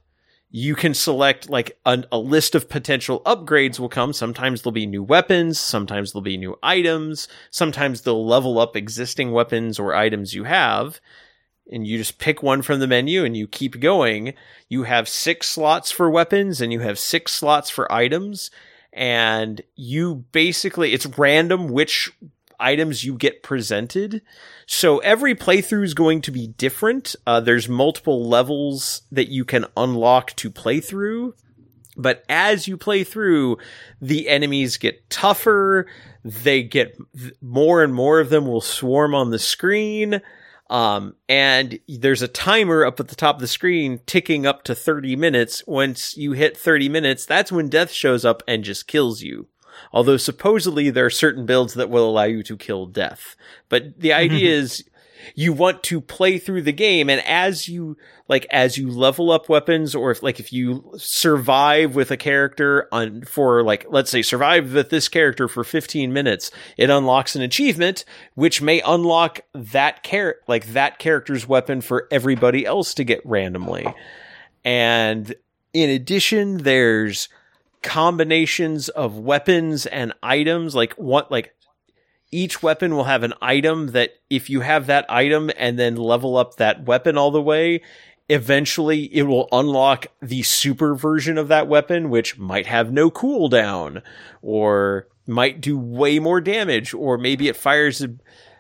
you 0.51 0.75
can 0.75 0.95
select 0.95 1.51
like 1.51 1.79
a, 1.85 2.03
a 2.11 2.19
list 2.19 2.55
of 2.55 2.69
potential 2.69 3.21
upgrades 3.27 3.79
will 3.79 3.89
come 3.89 4.13
sometimes 4.13 4.63
there'll 4.63 4.73
be 4.73 4.87
new 4.87 5.03
weapons 5.03 5.59
sometimes 5.59 6.13
there'll 6.13 6.23
be 6.23 6.37
new 6.37 6.57
items 6.63 7.29
sometimes 7.51 8.03
they'll 8.03 8.27
level 8.27 8.59
up 8.59 8.75
existing 8.75 9.31
weapons 9.33 9.79
or 9.79 9.95
items 9.95 10.35
you 10.35 10.45
have 10.45 11.01
and 11.71 11.87
you 11.87 11.99
just 11.99 12.19
pick 12.19 12.43
one 12.43 12.63
from 12.63 12.81
the 12.81 12.87
menu 12.87 13.25
and 13.25 13.37
you 13.37 13.47
keep 13.47 13.81
going. 13.81 14.35
You 14.69 14.85
have 14.85 15.09
six 15.09 15.49
slots 15.49 15.91
for 15.91 16.11
weapons 16.11 16.61
and 16.61 16.73
you 16.73 16.81
have 16.81 16.99
six 16.99 17.33
slots 17.33 17.71
for 17.71 17.91
items. 17.93 18.51
And 18.93 19.61
you 19.77 20.25
basically, 20.33 20.93
it's 20.93 21.07
random 21.19 21.69
which 21.69 22.11
items 22.61 23.05
you 23.05 23.15
get 23.15 23.43
presented. 23.43 24.23
So 24.67 24.99
every 24.99 25.35
playthrough 25.35 25.85
is 25.85 25.95
going 25.95 26.23
to 26.23 26.31
be 26.31 26.49
different. 26.49 27.17
Uh, 27.27 27.41
there's 27.41 27.69
multiple 27.69 28.27
levels 28.29 29.03
that 29.13 29.29
you 29.29 29.45
can 29.45 29.67
unlock 29.77 30.35
to 30.37 30.51
play 30.51 30.81
through. 30.81 31.35
But 31.97 32.25
as 32.29 32.69
you 32.69 32.77
play 32.77 33.03
through, 33.03 33.59
the 34.01 34.29
enemies 34.29 34.77
get 34.77 35.11
tougher. 35.11 35.87
They 36.25 36.63
get 36.63 36.97
more 37.43 37.83
and 37.83 37.93
more 37.93 38.21
of 38.21 38.31
them 38.31 38.47
will 38.47 38.61
swarm 38.61 39.15
on 39.15 39.31
the 39.31 39.39
screen. 39.39 40.23
Um, 40.71 41.17
and 41.29 41.79
there's 41.89 42.23
a 42.23 42.29
timer 42.29 42.85
up 42.85 43.01
at 43.01 43.09
the 43.09 43.17
top 43.17 43.37
of 43.37 43.41
the 43.41 43.47
screen 43.49 44.01
ticking 44.07 44.47
up 44.47 44.65
to 44.65 44.75
30 44.75 45.17
minutes. 45.17 45.63
Once 45.67 46.17
you 46.17 46.33
hit 46.33 46.57
30 46.57 46.89
minutes, 46.89 47.27
that's 47.27 47.51
when 47.51 47.69
death 47.69 47.91
shows 47.91 48.25
up 48.25 48.43
and 48.47 48.65
just 48.65 48.87
kills 48.87 49.23
you. 49.23 49.49
Although 49.93 50.17
supposedly 50.17 50.91
there 50.91 51.07
are 51.07 51.11
certain 51.11 51.47
builds 51.47 51.75
that 51.75 51.91
will 51.91 52.09
allow 52.09 52.25
you 52.25 52.43
to 52.45 52.57
kill 52.57 52.87
death. 52.87 53.37
But 53.69 54.01
the 54.01 54.13
idea 54.15 54.51
is 54.51 54.85
you 55.35 55.53
want 55.53 55.83
to 55.85 56.01
play 56.01 56.39
through 56.39 56.63
the 56.63 56.73
game 56.73 57.09
and 57.11 57.21
as 57.27 57.69
you 57.69 57.97
like 58.29 58.47
as 58.51 58.79
you 58.79 58.91
level 58.91 59.31
up 59.31 59.49
weapons 59.49 59.95
or 59.95 60.11
if 60.11 60.23
like 60.23 60.41
if 60.41 60.53
you 60.53 60.93
survive 60.97 61.95
with 61.95 62.11
a 62.11 62.17
character 62.17 62.89
on 62.93 63.23
for 63.23 63.63
like 63.63 63.87
let's 63.89 64.11
say 64.11 64.23
survive 64.23 64.73
with 64.73 64.91
this 64.91 65.09
character 65.09 65.49
for 65.49 65.65
15 65.65 66.13
minutes 66.13 66.51
it 66.77 66.91
unlocks 66.91 67.37
an 67.37 67.43
achievement 67.43 68.05
which 68.35 68.63
may 68.63 68.81
unlock 68.83 69.41
that 69.55 70.03
char- 70.05 70.37
like 70.47 70.67
that 70.69 70.99
character's 70.99 71.47
weapon 71.47 71.81
for 71.81 72.07
everybody 72.11 72.65
else 72.65 72.95
to 72.95 73.05
get 73.05 73.21
randomly 73.25 73.87
and 74.65 75.35
in 75.73 75.91
addition 75.91 76.59
there's 76.59 77.29
combinations 77.83 78.89
of 78.89 79.19
weapons 79.19 79.87
and 79.87 80.13
items 80.23 80.75
like 80.75 80.93
what 80.95 81.31
like 81.31 81.55
each 82.31 82.63
weapon 82.63 82.95
will 82.95 83.05
have 83.05 83.23
an 83.23 83.33
item 83.41 83.89
that 83.89 84.11
if 84.29 84.51
you 84.51 84.61
have 84.61 84.87
that 84.87 85.07
item 85.09 85.51
and 85.57 85.79
then 85.79 85.97
level 85.97 86.37
up 86.37 86.57
that 86.57 86.85
weapon 86.85 87.17
all 87.17 87.31
the 87.31 87.41
way, 87.41 87.81
eventually 88.29 89.05
it 89.15 89.23
will 89.23 89.49
unlock 89.53 90.07
the 90.21 90.43
super 90.43 90.95
version 90.95 91.39
of 91.39 91.49
that 91.49 91.69
weapon, 91.69 92.11
which 92.11 92.39
might 92.39 92.67
have 92.67 92.93
no 92.93 93.11
cooldown 93.11 94.03
or 94.43 95.09
might 95.27 95.61
do 95.61 95.79
way 95.79 96.19
more 96.19 96.41
damage, 96.41 96.93
or 96.93 97.17
maybe 97.17 97.49
it 97.49 97.57
fires 97.57 98.05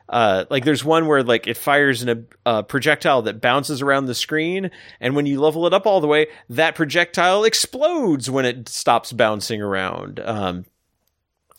uh, 0.08 0.44
like 0.50 0.64
there's 0.64 0.84
one 0.84 1.06
where 1.06 1.22
like 1.22 1.46
it 1.46 1.56
fires 1.56 2.02
in 2.02 2.26
a 2.46 2.62
projectile 2.62 3.22
that 3.22 3.40
bounces 3.40 3.82
around 3.82 4.06
the 4.06 4.14
screen, 4.14 4.70
and 5.00 5.14
when 5.14 5.26
you 5.26 5.40
level 5.40 5.66
it 5.66 5.74
up 5.74 5.86
all 5.86 6.00
the 6.00 6.06
way, 6.06 6.28
that 6.48 6.74
projectile 6.74 7.44
explodes 7.44 8.30
when 8.30 8.44
it 8.44 8.68
stops 8.68 9.12
bouncing 9.12 9.60
around. 9.60 10.20
Um, 10.20 10.64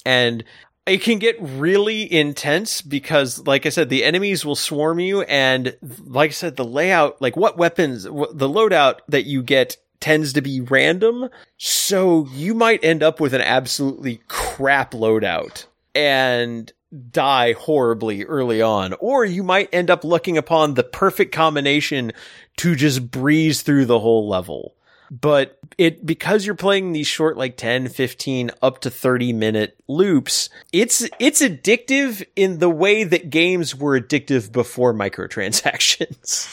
and 0.05 0.43
it 0.85 1.03
can 1.03 1.19
get 1.19 1.35
really 1.39 2.11
intense 2.11 2.81
because 2.81 3.45
like 3.45 3.65
i 3.65 3.69
said 3.69 3.89
the 3.89 4.03
enemies 4.03 4.43
will 4.43 4.55
swarm 4.55 4.99
you 4.99 5.21
and 5.23 5.75
like 6.05 6.29
i 6.29 6.33
said 6.33 6.55
the 6.55 6.65
layout 6.65 7.21
like 7.21 7.35
what 7.35 7.57
weapons 7.57 8.03
the 8.03 8.49
loadout 8.49 8.99
that 9.07 9.25
you 9.25 9.43
get 9.43 9.77
tends 9.99 10.33
to 10.33 10.41
be 10.41 10.61
random 10.61 11.29
so 11.57 12.27
you 12.31 12.55
might 12.55 12.83
end 12.83 13.03
up 13.03 13.19
with 13.19 13.33
an 13.33 13.41
absolutely 13.41 14.19
crap 14.27 14.91
loadout 14.91 15.65
and 15.93 16.73
die 17.11 17.53
horribly 17.53 18.25
early 18.25 18.61
on 18.61 18.93
or 18.93 19.23
you 19.23 19.43
might 19.43 19.69
end 19.71 19.91
up 19.91 20.03
looking 20.03 20.37
upon 20.37 20.73
the 20.73 20.83
perfect 20.83 21.33
combination 21.33 22.11
to 22.57 22.75
just 22.75 23.11
breeze 23.11 23.61
through 23.61 23.85
the 23.85 23.99
whole 23.99 24.27
level. 24.27 24.75
But 25.11 25.59
it 25.77 26.05
because 26.05 26.45
you're 26.45 26.55
playing 26.55 26.91
these 26.91 27.07
short 27.07 27.35
like 27.35 27.57
10 27.57 27.89
15 27.89 28.51
up 28.61 28.81
to 28.81 28.91
30 28.91 29.33
minute 29.33 29.75
loops 29.87 30.49
it's 30.71 31.07
it's 31.17 31.41
addictive 31.41 32.23
in 32.35 32.59
the 32.59 32.69
way 32.69 33.03
that 33.03 33.31
games 33.31 33.75
were 33.75 33.99
addictive 33.99 34.51
before 34.51 34.93
microtransactions. 34.93 36.47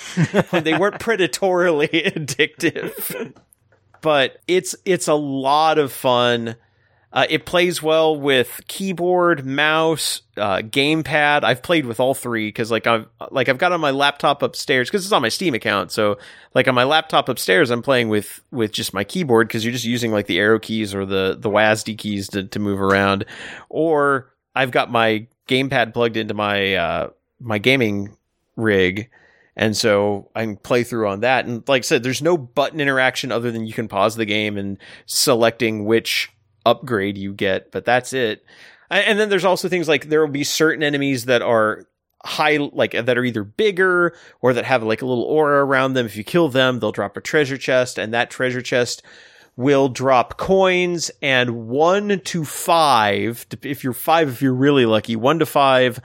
They 0.63 0.77
weren't 0.77 1.01
predatorily 1.01 1.89
addictive. 2.15 3.35
But 4.01 4.39
it's 4.49 4.75
it's 4.85 5.09
a 5.09 5.15
lot 5.15 5.79
of 5.79 5.93
fun 5.93 6.57
uh, 7.17 7.25
it 7.31 7.47
plays 7.47 7.83
well 7.83 8.15
with 8.15 8.61
keyboard, 8.69 9.47
mouse, 9.47 10.21
uh, 10.37 10.59
gamepad. 10.59 11.45
I've 11.45 11.63
played 11.63 11.87
with 11.87 11.99
all 11.99 12.13
three 12.13 12.49
because 12.49 12.71
like 12.71 12.87
I've 12.87 13.07
like 13.31 13.49
I've 13.49 13.57
got 13.57 13.73
on 13.73 13.81
my 13.81 13.91
laptop 13.91 14.43
upstairs 14.43 14.91
because 14.91 15.07
it's 15.07 15.13
on 15.15 15.23
my 15.23 15.31
Steam 15.31 15.55
account. 15.55 15.91
So 15.91 16.19
like 16.55 16.69
on 16.69 16.75
my 16.75 16.85
laptop 16.85 17.31
upstairs, 17.31 17.71
I'm 17.71 17.81
playing 17.81 18.11
with 18.11 18.43
with 18.51 18.71
just 18.71 18.93
my 18.93 19.03
keyboard 19.03 19.49
because 19.49 19.65
you're 19.65 19.73
just 19.73 19.87
using 19.87 20.13
like 20.13 20.27
the 20.27 20.39
arrow 20.39 20.59
keys 20.59 20.95
or 20.95 21.07
the 21.07 21.39
the 21.41 21.49
WASD 21.49 21.97
keys 21.97 22.29
to 22.29 22.45
to 22.45 22.59
move 22.59 22.83
around. 22.83 23.25
Or 23.71 24.31
I've 24.55 24.71
got 24.71 24.91
my 24.91 25.27
gamepad 25.49 25.95
plugged 25.95 26.19
into 26.19 26.35
my 26.35 26.75
uh, 26.75 27.11
my 27.41 27.57
gaming 27.57 28.15
rig. 28.57 29.09
And 29.59 29.75
so 29.75 30.31
I 30.35 30.43
can 30.43 30.59
play 30.59 30.85
through 30.85 31.09
on 31.09 31.21
that. 31.21 31.47
And 31.47 31.67
like 31.67 31.81
I 31.81 31.81
said, 31.81 32.03
there's 32.03 32.21
no 32.21 32.37
button 32.37 32.79
interaction 32.79 33.33
other 33.33 33.51
than 33.51 33.67
you 33.67 33.73
can 33.73 33.89
pause 33.89 34.15
the 34.17 34.27
game 34.27 34.59
and 34.59 34.77
selecting 35.07 35.87
which 35.87 36.31
upgrade 36.67 37.17
you 37.17 37.33
get, 37.33 37.73
but 37.73 37.87
that's 37.87 38.13
it. 38.13 38.45
And 38.91 39.19
then 39.19 39.31
there's 39.31 39.45
also 39.45 39.69
things 39.69 39.89
like 39.89 40.09
there 40.09 40.21
will 40.21 40.33
be 40.33 40.45
certain 40.45 40.83
enemies 40.83 41.25
that 41.25 41.41
are 41.41 41.87
high, 42.25 42.57
like 42.57 42.93
that 42.93 43.17
are 43.17 43.25
either 43.25 43.45
bigger 43.45 44.15
or 44.41 44.53
that 44.53 44.65
have 44.65 44.83
like 44.83 45.01
a 45.01 45.07
little 45.07 45.25
aura 45.25 45.65
around 45.65 45.95
them. 45.95 46.07
If 46.07 46.17
you 46.17 46.25
kill 46.25 46.49
them, 46.49 46.81
they'll 46.81 46.93
drop 46.93 47.17
a 47.17 47.21
treasure 47.21 47.57
chest, 47.57 47.99
and 47.99 48.13
that 48.13 48.31
treasure 48.31 48.63
chest 48.63 49.03
will 49.57 49.89
drop 49.89 50.37
coins 50.37 51.11
and 51.23 51.67
one 51.67 52.21
to 52.25 52.45
five, 52.45 53.47
if 53.63 53.83
you're 53.83 53.95
five, 53.95 54.29
if 54.29 54.43
you're 54.43 54.53
really 54.53 54.85
lucky, 54.85 55.17
one 55.17 55.39
to 55.39 55.47
five 55.47 55.99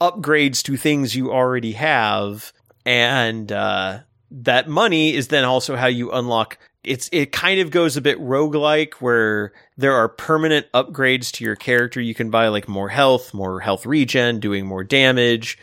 upgrades 0.00 0.62
to 0.64 0.76
things 0.76 1.16
you 1.16 1.32
already 1.32 1.72
have. 1.72 2.52
And, 2.84 3.50
uh, 3.50 4.00
that 4.30 4.68
money 4.68 5.14
is 5.14 5.28
then 5.28 5.44
also 5.44 5.76
how 5.76 5.86
you 5.86 6.12
unlock 6.12 6.58
it's 6.82 7.08
it 7.12 7.32
kind 7.32 7.60
of 7.60 7.70
goes 7.70 7.96
a 7.96 8.00
bit 8.00 8.18
roguelike 8.18 8.94
where 8.94 9.52
there 9.76 9.94
are 9.94 10.08
permanent 10.08 10.66
upgrades 10.72 11.30
to 11.32 11.44
your 11.44 11.56
character. 11.56 12.00
You 12.00 12.14
can 12.14 12.30
buy 12.30 12.48
like 12.48 12.68
more 12.68 12.88
health, 12.88 13.34
more 13.34 13.60
health 13.60 13.84
regen, 13.84 14.40
doing 14.40 14.66
more 14.66 14.84
damage. 14.84 15.58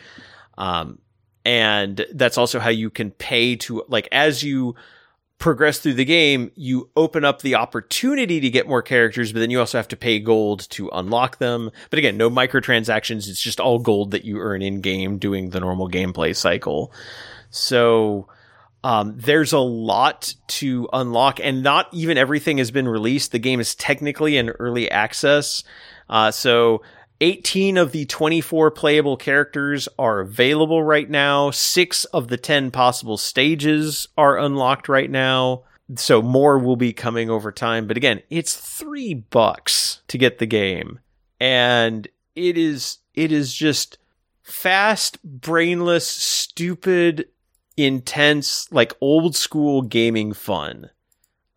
Um, 0.58 1.00
and 1.44 2.06
that's 2.14 2.38
also 2.38 2.60
how 2.60 2.70
you 2.70 2.90
can 2.90 3.12
pay 3.12 3.56
to 3.56 3.84
like 3.88 4.08
as 4.12 4.44
you 4.44 4.76
progress 5.40 5.80
through 5.80 5.94
the 5.94 6.06
game, 6.06 6.52
you 6.56 6.90
open 6.96 7.24
up 7.24 7.42
the 7.42 7.56
opportunity 7.56 8.40
to 8.40 8.50
get 8.50 8.68
more 8.68 8.82
characters, 8.82 9.32
but 9.32 9.40
then 9.40 9.52
you 9.52 9.60
also 9.60 9.78
have 9.78 9.88
to 9.88 9.96
pay 9.96 10.20
gold 10.20 10.68
to 10.72 10.90
unlock 10.90 11.38
them. 11.38 11.70
But 11.90 12.00
again, 12.00 12.18
no 12.18 12.30
microtransactions. 12.30 13.30
It's 13.30 13.42
just 13.42 13.60
all 13.60 13.80
gold 13.80 14.12
that 14.12 14.26
you 14.26 14.40
earn 14.40 14.62
in 14.62 14.82
game 14.82 15.20
doing 15.20 15.52
the 15.52 15.60
normal 15.60 15.90
gameplay 15.90 16.36
cycle. 16.36 16.92
So, 17.50 18.28
um, 18.84 19.16
there's 19.18 19.54
a 19.54 19.60
lot 19.60 20.36
to 20.48 20.88
unlock, 20.94 21.40
and 21.42 21.64
not 21.64 21.88
even 21.92 22.18
everything 22.18 22.58
has 22.60 22.72
been 22.72 22.88
released. 22.88 23.32
The 23.32 23.40
game 23.40 23.60
is 23.60 23.76
technically 23.76 24.38
in 24.38 24.50
early 24.50 24.90
access. 24.90 25.64
Uh, 26.10 26.32
so 26.32 26.82
18 27.20 27.78
of 27.78 27.92
the 27.92 28.06
24 28.06 28.72
playable 28.72 29.18
characters 29.18 29.90
are 29.98 30.20
available 30.20 30.84
right 30.84 31.10
now. 31.10 31.50
Six 31.50 32.06
of 32.06 32.28
the 32.28 32.38
10 32.38 32.72
possible 32.72 33.18
stages 33.18 34.08
are 34.18 34.38
unlocked 34.38 34.88
right 34.88 35.10
now. 35.10 35.64
So 35.96 36.22
more 36.22 36.60
will 36.60 36.76
be 36.76 36.94
coming 36.94 37.30
over 37.30 37.52
time. 37.52 37.88
But 37.88 37.98
again, 37.98 38.22
it's 38.30 38.56
three 38.56 39.14
bucks 39.14 40.02
to 40.10 40.18
get 40.18 40.38
the 40.38 40.46
game. 40.46 41.00
And 41.40 42.08
it 42.36 42.58
is, 42.58 43.00
it 43.16 43.32
is 43.32 43.54
just 43.54 43.98
fast, 44.44 45.24
brainless, 45.24 46.08
stupid, 46.08 47.30
intense, 47.78 48.70
like 48.72 48.94
old 49.00 49.36
school 49.36 49.84
gaming 49.84 50.34
fun. 50.34 50.90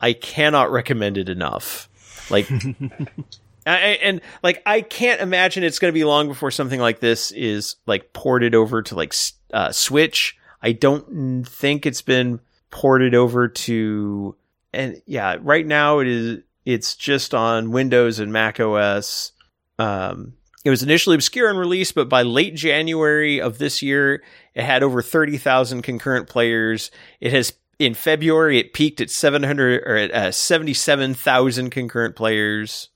I 0.01 0.13
cannot 0.13 0.71
recommend 0.71 1.19
it 1.19 1.29
enough. 1.29 1.89
Like, 2.31 2.51
I, 3.67 3.99
and 4.03 4.21
like 4.43 4.63
I 4.65 4.83
can't 4.83 5.21
imagine 5.21 5.65
it's 5.65 5.79
going 5.79 5.93
to 5.93 5.99
be 5.99 6.05
long 6.05 6.29
before 6.29 6.51
something 6.51 6.81
like 6.81 7.01
this 7.01 7.33
is 7.33 7.77
like 7.87 8.13
ported 8.13 8.55
over 8.55 8.83
to 8.83 8.95
like 8.95 9.15
uh, 9.53 9.73
Switch. 9.73 10.37
I 10.63 10.73
don't 10.73 11.45
think 11.45 11.87
it's 11.87 12.03
been 12.03 12.41
ported 12.71 13.15
over 13.15 13.49
to 13.49 14.37
and 14.73 15.03
yeah, 15.07 15.37
right 15.41 15.67
now 15.67 15.99
it 15.99 16.07
is 16.07 16.43
it's 16.65 16.95
just 16.95 17.35
on 17.35 17.71
Windows 17.71 18.19
and 18.19 18.33
Mac 18.33 18.61
OS. 18.61 19.33
Um, 19.79 20.35
it 20.65 20.71
was 20.71 20.83
initially 20.83 21.15
obscure 21.15 21.49
and 21.49 21.59
released, 21.59 21.95
but 21.95 22.09
by 22.09 22.23
late 22.23 22.55
January 22.55 23.41
of 23.41 23.59
this 23.59 23.81
year, 23.81 24.23
it 24.55 24.65
had 24.65 24.83
over 24.83 25.03
30,000 25.03 25.83
concurrent 25.83 26.29
players. 26.29 26.91
It 27.21 27.33
has 27.33 27.53
in 27.79 27.95
February 27.95 28.59
it 28.59 28.73
peaked 28.73 29.01
at 29.01 29.11
700 29.11 29.83
or 29.85 29.97
at 29.97 30.11
uh, 30.11 30.33
77,000 30.33 31.71
concurrent 31.71 32.15
players. 32.15 32.91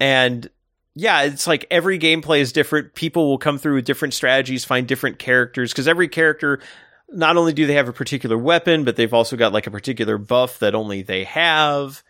And 0.00 0.48
yeah, 0.94 1.22
it's 1.22 1.46
like 1.46 1.66
every 1.70 1.98
gameplay 1.98 2.40
is 2.40 2.52
different. 2.52 2.94
People 2.94 3.28
will 3.28 3.38
come 3.38 3.58
through 3.58 3.76
with 3.76 3.84
different 3.84 4.14
strategies, 4.14 4.64
find 4.64 4.88
different 4.88 5.18
characters 5.18 5.72
because 5.72 5.86
every 5.86 6.08
character 6.08 6.60
not 7.10 7.36
only 7.36 7.52
do 7.52 7.66
they 7.66 7.74
have 7.74 7.88
a 7.88 7.92
particular 7.92 8.36
weapon, 8.36 8.84
but 8.84 8.96
they've 8.96 9.14
also 9.14 9.36
got 9.36 9.52
like 9.52 9.66
a 9.66 9.70
particular 9.70 10.18
buff 10.18 10.58
that 10.58 10.74
only 10.74 11.02
they 11.02 11.24
have. 11.24 12.02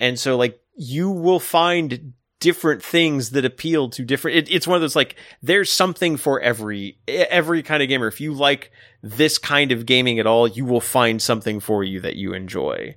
And 0.00 0.18
so 0.18 0.36
like 0.36 0.60
you 0.76 1.10
will 1.10 1.40
find 1.40 2.14
different 2.38 2.82
things 2.82 3.30
that 3.30 3.44
appeal 3.44 3.88
to 3.88 4.04
different 4.04 4.36
it, 4.36 4.50
it's 4.50 4.66
one 4.66 4.76
of 4.76 4.82
those 4.82 4.96
like 4.96 5.16
there's 5.42 5.70
something 5.70 6.16
for 6.16 6.40
every 6.40 6.98
every 7.08 7.62
kind 7.62 7.82
of 7.82 7.88
gamer. 7.88 8.06
If 8.06 8.20
you 8.20 8.32
like 8.34 8.70
this 9.02 9.38
kind 9.38 9.72
of 9.72 9.86
gaming 9.86 10.18
at 10.18 10.26
all 10.26 10.46
you 10.46 10.64
will 10.64 10.80
find 10.80 11.20
something 11.20 11.60
for 11.60 11.82
you 11.82 12.00
that 12.00 12.16
you 12.16 12.34
enjoy. 12.34 12.96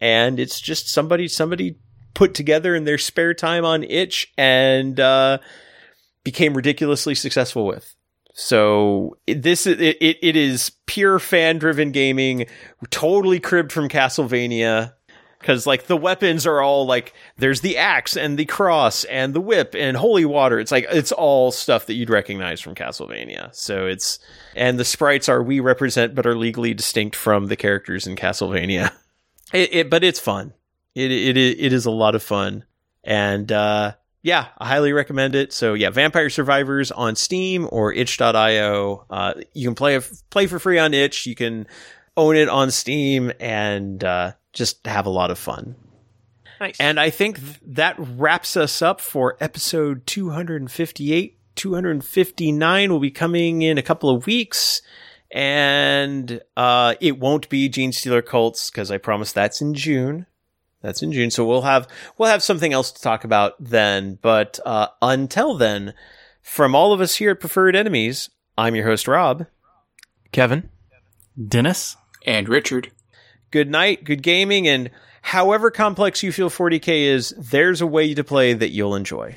And 0.00 0.38
it's 0.38 0.60
just 0.60 0.88
somebody 0.88 1.28
somebody 1.28 1.78
put 2.14 2.34
together 2.34 2.74
in 2.74 2.84
their 2.84 2.98
spare 2.98 3.34
time 3.34 3.64
on 3.64 3.84
itch 3.84 4.32
and 4.36 4.98
uh, 4.98 5.38
became 6.24 6.54
ridiculously 6.54 7.14
successful 7.14 7.64
with. 7.64 7.94
So 8.34 9.16
this 9.26 9.66
it, 9.66 9.80
it, 9.80 10.18
it 10.22 10.36
is 10.36 10.72
pure 10.86 11.18
fan 11.18 11.58
driven 11.58 11.90
gaming 11.90 12.46
totally 12.90 13.40
cribbed 13.40 13.72
from 13.72 13.88
castlevania 13.88 14.94
because 15.38 15.66
like 15.66 15.86
the 15.86 15.96
weapons 15.96 16.46
are 16.46 16.60
all 16.60 16.86
like 16.86 17.14
there's 17.36 17.60
the 17.60 17.76
axe 17.76 18.16
and 18.16 18.38
the 18.38 18.44
cross 18.44 19.04
and 19.04 19.34
the 19.34 19.40
whip 19.40 19.74
and 19.76 19.96
holy 19.96 20.24
water 20.24 20.58
it's 20.58 20.72
like 20.72 20.86
it's 20.90 21.12
all 21.12 21.50
stuff 21.50 21.86
that 21.86 21.94
you'd 21.94 22.10
recognize 22.10 22.60
from 22.60 22.74
castlevania 22.74 23.54
so 23.54 23.86
it's 23.86 24.18
and 24.56 24.78
the 24.78 24.84
sprites 24.84 25.28
are 25.28 25.42
we 25.42 25.60
represent 25.60 26.14
but 26.14 26.26
are 26.26 26.36
legally 26.36 26.74
distinct 26.74 27.14
from 27.16 27.46
the 27.46 27.56
characters 27.56 28.06
in 28.06 28.16
castlevania 28.16 28.92
it, 29.52 29.72
it 29.72 29.90
but 29.90 30.04
it's 30.04 30.20
fun 30.20 30.52
it, 30.94 31.10
it 31.10 31.36
it 31.36 31.72
is 31.72 31.86
a 31.86 31.90
lot 31.90 32.14
of 32.14 32.22
fun 32.22 32.64
and 33.04 33.52
uh 33.52 33.92
yeah, 34.22 34.48
I 34.58 34.66
highly 34.66 34.92
recommend 34.92 35.34
it. 35.34 35.52
So 35.52 35.74
yeah, 35.74 35.90
Vampire 35.90 36.28
Survivors 36.28 36.90
on 36.90 37.16
Steam 37.16 37.68
or 37.70 37.92
itch.io. 37.92 39.06
Uh, 39.08 39.34
you 39.54 39.66
can 39.66 39.74
play 39.74 39.98
play 40.30 40.46
for 40.46 40.58
free 40.58 40.78
on 40.78 40.92
itch. 40.92 41.24
You 41.24 41.34
can 41.34 41.66
own 42.16 42.36
it 42.36 42.48
on 42.48 42.70
Steam 42.70 43.32
and 43.38 44.02
uh, 44.02 44.32
just 44.52 44.86
have 44.86 45.06
a 45.06 45.10
lot 45.10 45.30
of 45.30 45.38
fun. 45.38 45.76
Nice. 46.60 46.76
And 46.80 46.98
I 46.98 47.10
think 47.10 47.38
th- 47.38 47.60
that 47.66 47.96
wraps 47.98 48.56
us 48.56 48.82
up 48.82 49.00
for 49.00 49.36
episode 49.40 50.06
258. 50.06 51.38
259 51.54 52.92
will 52.92 53.00
be 53.00 53.10
coming 53.10 53.62
in 53.62 53.78
a 53.78 53.82
couple 53.82 54.10
of 54.10 54.26
weeks. 54.26 54.82
And 55.30 56.40
uh, 56.56 56.94
it 57.00 57.18
won't 57.18 57.48
be 57.48 57.68
Genestealer 57.68 58.24
Cults 58.24 58.70
because 58.70 58.90
I 58.90 58.98
promise 58.98 59.32
that's 59.32 59.60
in 59.60 59.74
June. 59.74 60.26
That's 60.80 61.02
in 61.02 61.12
June. 61.12 61.30
So 61.30 61.44
we'll 61.44 61.62
have 61.62 61.88
we'll 62.16 62.30
have 62.30 62.42
something 62.42 62.72
else 62.72 62.92
to 62.92 63.02
talk 63.02 63.24
about 63.24 63.54
then. 63.58 64.18
But 64.22 64.58
uh, 64.64 64.88
until 65.02 65.54
then, 65.54 65.92
from 66.40 66.74
all 66.74 66.92
of 66.92 67.00
us 67.00 67.16
here 67.16 67.32
at 67.32 67.40
Preferred 67.40 67.76
Enemies, 67.76 68.30
I'm 68.56 68.74
your 68.74 68.86
host 68.86 69.06
Rob. 69.08 69.46
Kevin. 70.32 70.70
Dennis. 71.46 71.96
And 72.24 72.48
Richard. 72.48 72.90
Good 73.50 73.70
night, 73.70 74.04
good 74.04 74.22
gaming, 74.22 74.68
and 74.68 74.90
however 75.22 75.70
complex 75.70 76.22
you 76.22 76.32
feel 76.32 76.50
40k 76.50 77.04
is, 77.04 77.34
there's 77.38 77.80
a 77.80 77.86
way 77.86 78.12
to 78.12 78.22
play 78.22 78.52
that 78.52 78.70
you'll 78.70 78.94
enjoy. 78.94 79.36